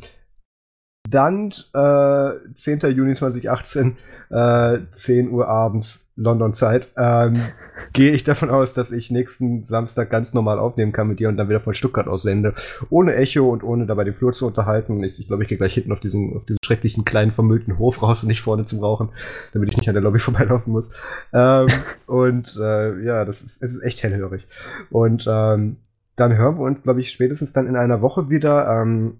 dann 1.11 1.51
äh, 1.73 2.53
10. 2.55 2.79
Juni 2.91 3.15
2018, 3.15 3.97
äh, 4.29 4.79
10 4.91 5.29
Uhr 5.29 5.47
abends 5.47 6.09
London-Zeit, 6.15 6.89
ähm, 6.97 7.41
gehe 7.93 8.11
ich 8.11 8.23
davon 8.23 8.49
aus, 8.49 8.73
dass 8.73 8.91
ich 8.91 9.11
nächsten 9.11 9.63
Samstag 9.65 10.09
ganz 10.09 10.33
normal 10.33 10.59
aufnehmen 10.59 10.91
kann 10.91 11.07
mit 11.07 11.19
dir 11.19 11.29
und 11.29 11.37
dann 11.37 11.49
wieder 11.49 11.59
von 11.59 11.73
Stuttgart 11.73 12.07
aus 12.07 12.23
sende. 12.23 12.53
Ohne 12.89 13.15
Echo 13.15 13.49
und 13.49 13.63
ohne 13.63 13.85
dabei 13.85 14.03
den 14.03 14.13
Flur 14.13 14.33
zu 14.33 14.47
unterhalten. 14.47 15.03
Ich, 15.03 15.19
ich 15.19 15.27
glaube, 15.27 15.43
ich 15.43 15.49
gehe 15.49 15.57
gleich 15.57 15.73
hinten 15.73 15.91
auf 15.91 15.99
diesen, 15.99 16.35
auf 16.35 16.45
diesen 16.45 16.59
schrecklichen 16.63 17.05
kleinen 17.05 17.31
vermüllten 17.31 17.77
Hof 17.77 18.01
raus 18.01 18.23
und 18.23 18.29
nicht 18.29 18.41
vorne 18.41 18.65
zum 18.65 18.79
Rauchen, 18.79 19.09
damit 19.53 19.69
ich 19.69 19.77
nicht 19.77 19.87
an 19.87 19.95
der 19.95 20.03
Lobby 20.03 20.19
vorbeilaufen 20.19 20.71
muss. 20.71 20.91
Ähm, 21.33 21.67
und 22.07 22.57
äh, 22.59 23.03
ja, 23.03 23.25
das 23.25 23.41
ist, 23.41 23.61
es 23.61 23.75
ist 23.75 23.83
echt 23.83 24.03
hellhörig. 24.03 24.47
Und 24.89 25.25
ähm, 25.27 25.77
dann 26.15 26.37
hören 26.37 26.57
wir 26.57 26.63
uns, 26.63 26.83
glaube 26.83 27.01
ich, 27.01 27.11
spätestens 27.11 27.53
dann 27.53 27.67
in 27.67 27.75
einer 27.75 28.01
Woche 28.01 28.29
wieder. 28.29 28.81
Ähm, 28.81 29.17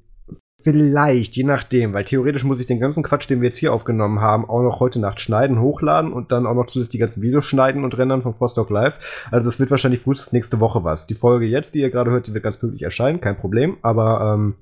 Vielleicht, 0.63 1.35
je 1.35 1.43
nachdem, 1.43 1.93
weil 1.93 2.05
theoretisch 2.05 2.43
muss 2.43 2.59
ich 2.59 2.67
den 2.67 2.79
ganzen 2.79 3.01
Quatsch, 3.01 3.27
den 3.29 3.41
wir 3.41 3.49
jetzt 3.49 3.57
hier 3.57 3.73
aufgenommen 3.73 4.21
haben, 4.21 4.47
auch 4.47 4.61
noch 4.61 4.79
heute 4.79 4.99
Nacht 4.99 5.19
schneiden, 5.19 5.59
hochladen 5.59 6.13
und 6.13 6.31
dann 6.31 6.45
auch 6.45 6.53
noch 6.53 6.67
zusätzlich 6.67 6.91
die 6.91 6.97
ganzen 6.99 7.21
Videos 7.23 7.45
schneiden 7.45 7.83
und 7.83 7.97
rendern 7.97 8.21
von 8.21 8.33
Frostock 8.33 8.69
Live. 8.69 8.99
Also 9.31 9.49
es 9.49 9.59
wird 9.59 9.71
wahrscheinlich 9.71 10.01
frühestens 10.01 10.33
nächste 10.33 10.59
Woche 10.59 10.83
was. 10.83 11.07
Die 11.07 11.15
Folge 11.15 11.45
jetzt, 11.45 11.73
die 11.73 11.79
ihr 11.79 11.89
gerade 11.89 12.11
hört, 12.11 12.27
die 12.27 12.33
wird 12.33 12.43
ganz 12.43 12.57
pünktlich 12.57 12.83
erscheinen, 12.83 13.21
kein 13.21 13.37
Problem. 13.37 13.77
Aber 13.81 14.35
ähm, 14.35 14.55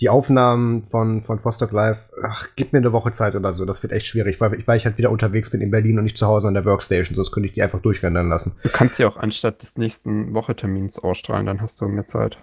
die 0.00 0.08
Aufnahmen 0.08 0.84
von, 0.88 1.20
von 1.20 1.38
Frostock 1.38 1.72
Live, 1.72 2.10
ach, 2.24 2.48
gib 2.56 2.72
mir 2.72 2.78
eine 2.78 2.92
Woche 2.92 3.12
Zeit 3.12 3.36
oder 3.36 3.52
so. 3.52 3.66
Das 3.66 3.82
wird 3.82 3.92
echt 3.92 4.06
schwierig, 4.06 4.40
weil, 4.40 4.66
weil 4.66 4.76
ich 4.78 4.86
halt 4.86 4.96
wieder 4.96 5.10
unterwegs 5.10 5.50
bin 5.50 5.60
in 5.60 5.70
Berlin 5.70 5.98
und 5.98 6.04
nicht 6.04 6.18
zu 6.18 6.26
Hause 6.26 6.48
an 6.48 6.54
der 6.54 6.64
Workstation, 6.64 7.16
sonst 7.16 7.32
könnte 7.32 7.48
ich 7.48 7.52
die 7.52 7.62
einfach 7.62 7.80
durchrendern 7.80 8.28
lassen. 8.28 8.56
Du 8.62 8.70
kannst 8.70 8.96
sie 8.96 9.04
auch 9.04 9.18
anstatt 9.18 9.60
des 9.60 9.76
nächsten 9.76 10.32
Wochetermins 10.34 10.98
ausstrahlen, 10.98 11.46
dann 11.46 11.60
hast 11.60 11.80
du 11.80 11.86
mehr 11.86 12.06
Zeit. 12.06 12.38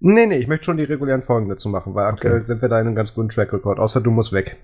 Nee, 0.00 0.26
nee, 0.26 0.38
ich 0.38 0.48
möchte 0.48 0.64
schon 0.66 0.76
die 0.76 0.84
regulären 0.84 1.22
Folgen 1.22 1.48
dazu 1.48 1.68
machen, 1.68 1.94
weil 1.94 2.06
aktuell 2.06 2.34
Okay. 2.36 2.44
sind 2.44 2.62
wir 2.62 2.68
da 2.68 2.80
in 2.80 2.86
einem 2.86 2.96
ganz 2.96 3.14
guten 3.14 3.28
Track 3.28 3.52
Record, 3.52 3.78
außer 3.78 4.00
du 4.00 4.10
musst 4.10 4.32
weg. 4.32 4.56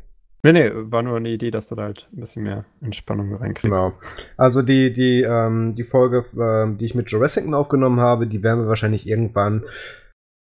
Nee, 0.42 0.52
nee, 0.52 0.70
war 0.74 1.02
nur 1.02 1.18
eine 1.18 1.28
Idee, 1.28 1.50
dass 1.50 1.68
du 1.68 1.74
da 1.74 1.82
halt 1.84 2.08
ein 2.14 2.20
bisschen 2.20 2.44
mehr 2.44 2.64
Entspannung 2.80 3.34
reinkriegst. 3.34 3.62
Genau. 3.62 3.90
Also 4.38 4.62
die, 4.62 4.92
die, 4.92 5.22
ähm, 5.22 5.74
die 5.76 5.84
Folge, 5.84 6.24
ähm, 6.40 6.78
die 6.78 6.86
ich 6.86 6.94
mit 6.94 7.10
Jurassic 7.10 7.50
aufgenommen 7.52 8.00
habe, 8.00 8.26
die 8.26 8.42
werden 8.42 8.60
wir 8.62 8.68
wahrscheinlich 8.68 9.06
irgendwann, 9.06 9.64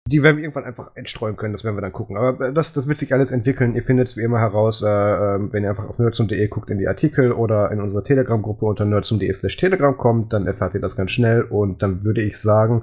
die 0.06 0.22
werden 0.22 0.36
wir 0.36 0.44
irgendwann 0.44 0.64
einfach 0.64 0.90
entstreuen 0.96 1.36
können, 1.36 1.54
das 1.54 1.64
werden 1.64 1.78
wir 1.78 1.80
dann 1.80 1.94
gucken. 1.94 2.18
Aber 2.18 2.48
äh, 2.48 2.52
das, 2.52 2.74
das 2.74 2.88
wird 2.88 2.98
sich 2.98 3.14
alles 3.14 3.32
entwickeln. 3.32 3.74
Ihr 3.74 3.82
findet 3.82 4.08
es 4.08 4.16
wie 4.18 4.22
immer 4.22 4.38
heraus, 4.38 4.82
äh, 4.82 4.86
ähm, 4.86 5.50
wenn 5.54 5.62
ihr 5.62 5.70
einfach 5.70 5.88
auf 5.88 5.98
nerdsum.de 5.98 6.46
guckt 6.48 6.68
in 6.70 6.78
die 6.78 6.88
Artikel 6.88 7.32
oder 7.32 7.70
in 7.72 7.80
unsere 7.80 8.02
Telegram-Gruppe 8.02 8.66
unter 8.66 8.84
nerdsum.de 8.84 9.32
slash 9.32 9.56
Telegram 9.56 9.96
kommt, 9.96 10.30
dann 10.32 10.46
erfahrt 10.46 10.74
ihr 10.74 10.80
das 10.80 10.94
ganz 10.96 11.10
schnell 11.10 11.40
und 11.42 11.82
dann 11.82 12.04
würde 12.04 12.20
ich 12.20 12.38
sagen, 12.38 12.82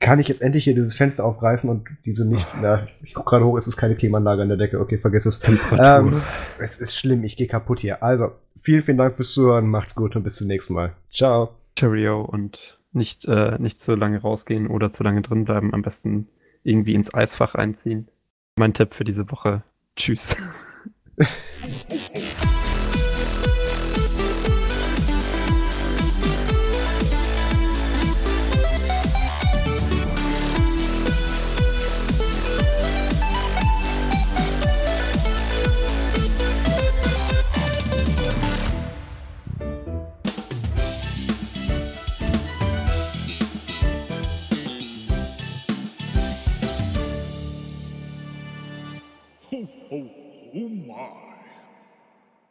kann 0.00 0.18
ich 0.18 0.28
jetzt 0.28 0.40
endlich 0.40 0.64
hier 0.64 0.74
dieses 0.74 0.96
Fenster 0.96 1.24
aufreißen 1.24 1.68
und 1.68 1.86
diese 2.06 2.24
nicht, 2.24 2.46
na, 2.60 2.86
ich 3.02 3.12
gucke 3.12 3.30
gerade 3.30 3.44
hoch, 3.44 3.56
es 3.58 3.66
ist 3.66 3.76
keine 3.76 3.94
Klimaanlage 3.94 4.42
an 4.42 4.48
der 4.48 4.56
Decke, 4.56 4.80
okay, 4.80 4.98
vergiss 4.98 5.26
es. 5.26 5.40
Ähm, 5.78 6.22
es 6.58 6.78
ist 6.78 6.96
schlimm, 6.96 7.22
ich 7.22 7.36
gehe 7.36 7.46
kaputt 7.46 7.80
hier. 7.80 8.02
Also, 8.02 8.32
vielen, 8.56 8.82
vielen 8.82 8.96
Dank 8.96 9.14
fürs 9.14 9.32
Zuhören, 9.32 9.66
macht's 9.68 9.94
gut 9.94 10.16
und 10.16 10.22
bis 10.22 10.36
zum 10.36 10.46
nächsten 10.46 10.72
Mal. 10.72 10.94
Ciao. 11.12 11.50
Cheerio 11.76 12.22
und 12.22 12.78
nicht, 12.92 13.26
äh, 13.26 13.56
nicht 13.58 13.80
zu 13.80 13.94
lange 13.94 14.20
rausgehen 14.20 14.66
oder 14.66 14.90
zu 14.90 15.04
lange 15.04 15.22
drin 15.22 15.44
bleiben. 15.44 15.74
Am 15.74 15.82
besten 15.82 16.28
irgendwie 16.64 16.94
ins 16.94 17.14
Eisfach 17.14 17.54
einziehen. 17.54 18.08
Mein 18.56 18.74
Tipp 18.74 18.94
für 18.94 19.04
diese 19.04 19.30
Woche. 19.30 19.62
Tschüss. 19.96 20.36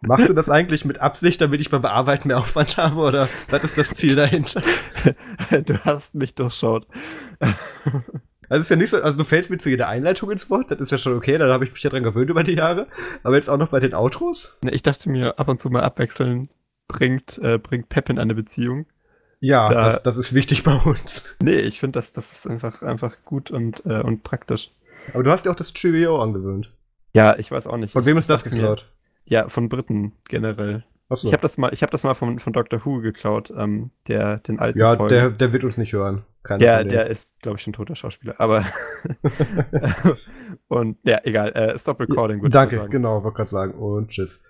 Machst 0.01 0.29
du 0.29 0.33
das 0.33 0.49
eigentlich 0.49 0.85
mit 0.85 0.99
Absicht, 0.99 1.41
damit 1.41 1.59
ich 1.59 1.69
beim 1.69 1.81
Bearbeiten 1.81 2.27
mehr 2.29 2.37
Aufwand 2.37 2.77
habe 2.77 3.01
oder 3.01 3.27
was 3.49 3.63
ist 3.65 3.77
das 3.77 3.89
Ziel 3.89 4.15
dahinter? 4.15 4.61
du 5.65 5.77
hast 5.85 6.15
mich 6.15 6.35
durchschaut. 6.35 6.87
Also 8.51 8.61
ist 8.61 8.69
ja 8.71 8.75
nicht 8.77 8.89
so, 8.89 8.99
also 8.99 9.15
du 9.15 9.23
fällst 9.25 9.51
mir 9.51 9.59
zu 9.59 9.69
jeder 9.69 9.87
Einleitung 9.87 10.31
ins 10.31 10.49
Wort, 10.49 10.71
das 10.71 10.79
ist 10.79 10.91
ja 10.91 10.97
schon 10.97 11.15
okay, 11.15 11.37
da 11.37 11.47
habe 11.53 11.65
ich 11.65 11.71
mich 11.71 11.83
ja 11.83 11.91
dran 11.91 12.01
gewöhnt 12.01 12.31
über 12.31 12.43
die 12.43 12.53
Jahre. 12.55 12.87
Aber 13.21 13.35
jetzt 13.35 13.47
auch 13.47 13.57
noch 13.59 13.69
bei 13.69 13.79
den 13.79 13.93
Outros? 13.93 14.57
Ich 14.71 14.81
dachte 14.81 15.07
mir, 15.11 15.37
ab 15.37 15.49
und 15.49 15.59
zu 15.59 15.69
mal 15.69 15.83
abwechseln 15.83 16.49
bringt, 16.87 17.37
äh, 17.43 17.59
bringt 17.59 17.89
Pep 17.89 18.09
in 18.09 18.17
eine 18.17 18.33
Beziehung. 18.33 18.87
Ja, 19.39 19.69
Da- 19.69 19.85
das, 19.91 20.01
das 20.01 20.17
ist 20.17 20.33
wichtig 20.33 20.63
bei 20.63 20.73
uns. 20.73 21.25
Nee, 21.43 21.59
ich 21.59 21.79
finde, 21.79 21.99
das, 21.99 22.11
das 22.11 22.31
ist 22.31 22.47
einfach, 22.47 22.81
einfach 22.81 23.17
gut 23.23 23.51
und, 23.51 23.85
äh, 23.85 24.01
und 24.01 24.23
praktisch. 24.23 24.71
Aber 25.13 25.21
du 25.21 25.29
hast 25.29 25.45
ja 25.45 25.51
auch 25.51 25.55
das 25.55 25.71
Trivio 25.71 26.19
angewöhnt. 26.19 26.71
Ja, 27.15 27.37
ich 27.37 27.51
weiß 27.51 27.67
auch 27.67 27.77
nicht. 27.77 27.93
Von 27.93 28.07
wem 28.07 28.17
ist 28.17 28.31
das 28.31 28.43
geklaut? 28.43 28.89
Ja, 29.29 29.47
von 29.47 29.69
Briten 29.69 30.13
generell. 30.27 30.83
Achso. 31.09 31.27
Ich 31.27 31.33
habe 31.33 31.41
das 31.41 31.57
mal, 31.57 31.73
ich 31.73 31.81
habe 31.81 31.91
das 31.91 32.03
mal 32.03 32.13
von, 32.13 32.37
von 32.37 32.53
Dr. 32.53 32.85
Who 32.85 33.01
geklaut, 33.01 33.51
ähm, 33.55 33.89
der 34.07 34.37
den 34.37 34.59
alten 34.59 34.77
Ja, 34.77 34.95
Folgen. 34.95 35.09
der, 35.09 35.29
der 35.31 35.53
wird 35.53 35.63
uns 35.63 35.77
nicht 35.77 35.91
hören. 35.93 36.23
Keine 36.43 36.59
der, 36.59 36.77
Problem. 36.77 36.89
der 36.89 37.07
ist, 37.07 37.39
glaube 37.41 37.57
ich, 37.57 37.63
schon 37.63 37.73
toter 37.73 37.95
Schauspieler. 37.95 38.35
Aber 38.37 38.63
und 40.67 40.97
ja, 41.03 41.19
egal. 41.23 41.51
Äh, 41.53 41.77
Stop 41.79 41.99
Recording 41.99 42.41
würde 42.41 42.49
ich 42.49 42.53
mal 42.53 42.69
Danke, 42.77 42.89
genau, 42.89 43.23
wollte 43.23 43.37
gerade 43.37 43.49
sagen. 43.49 43.73
Und 43.73 44.09
tschüss. 44.09 44.43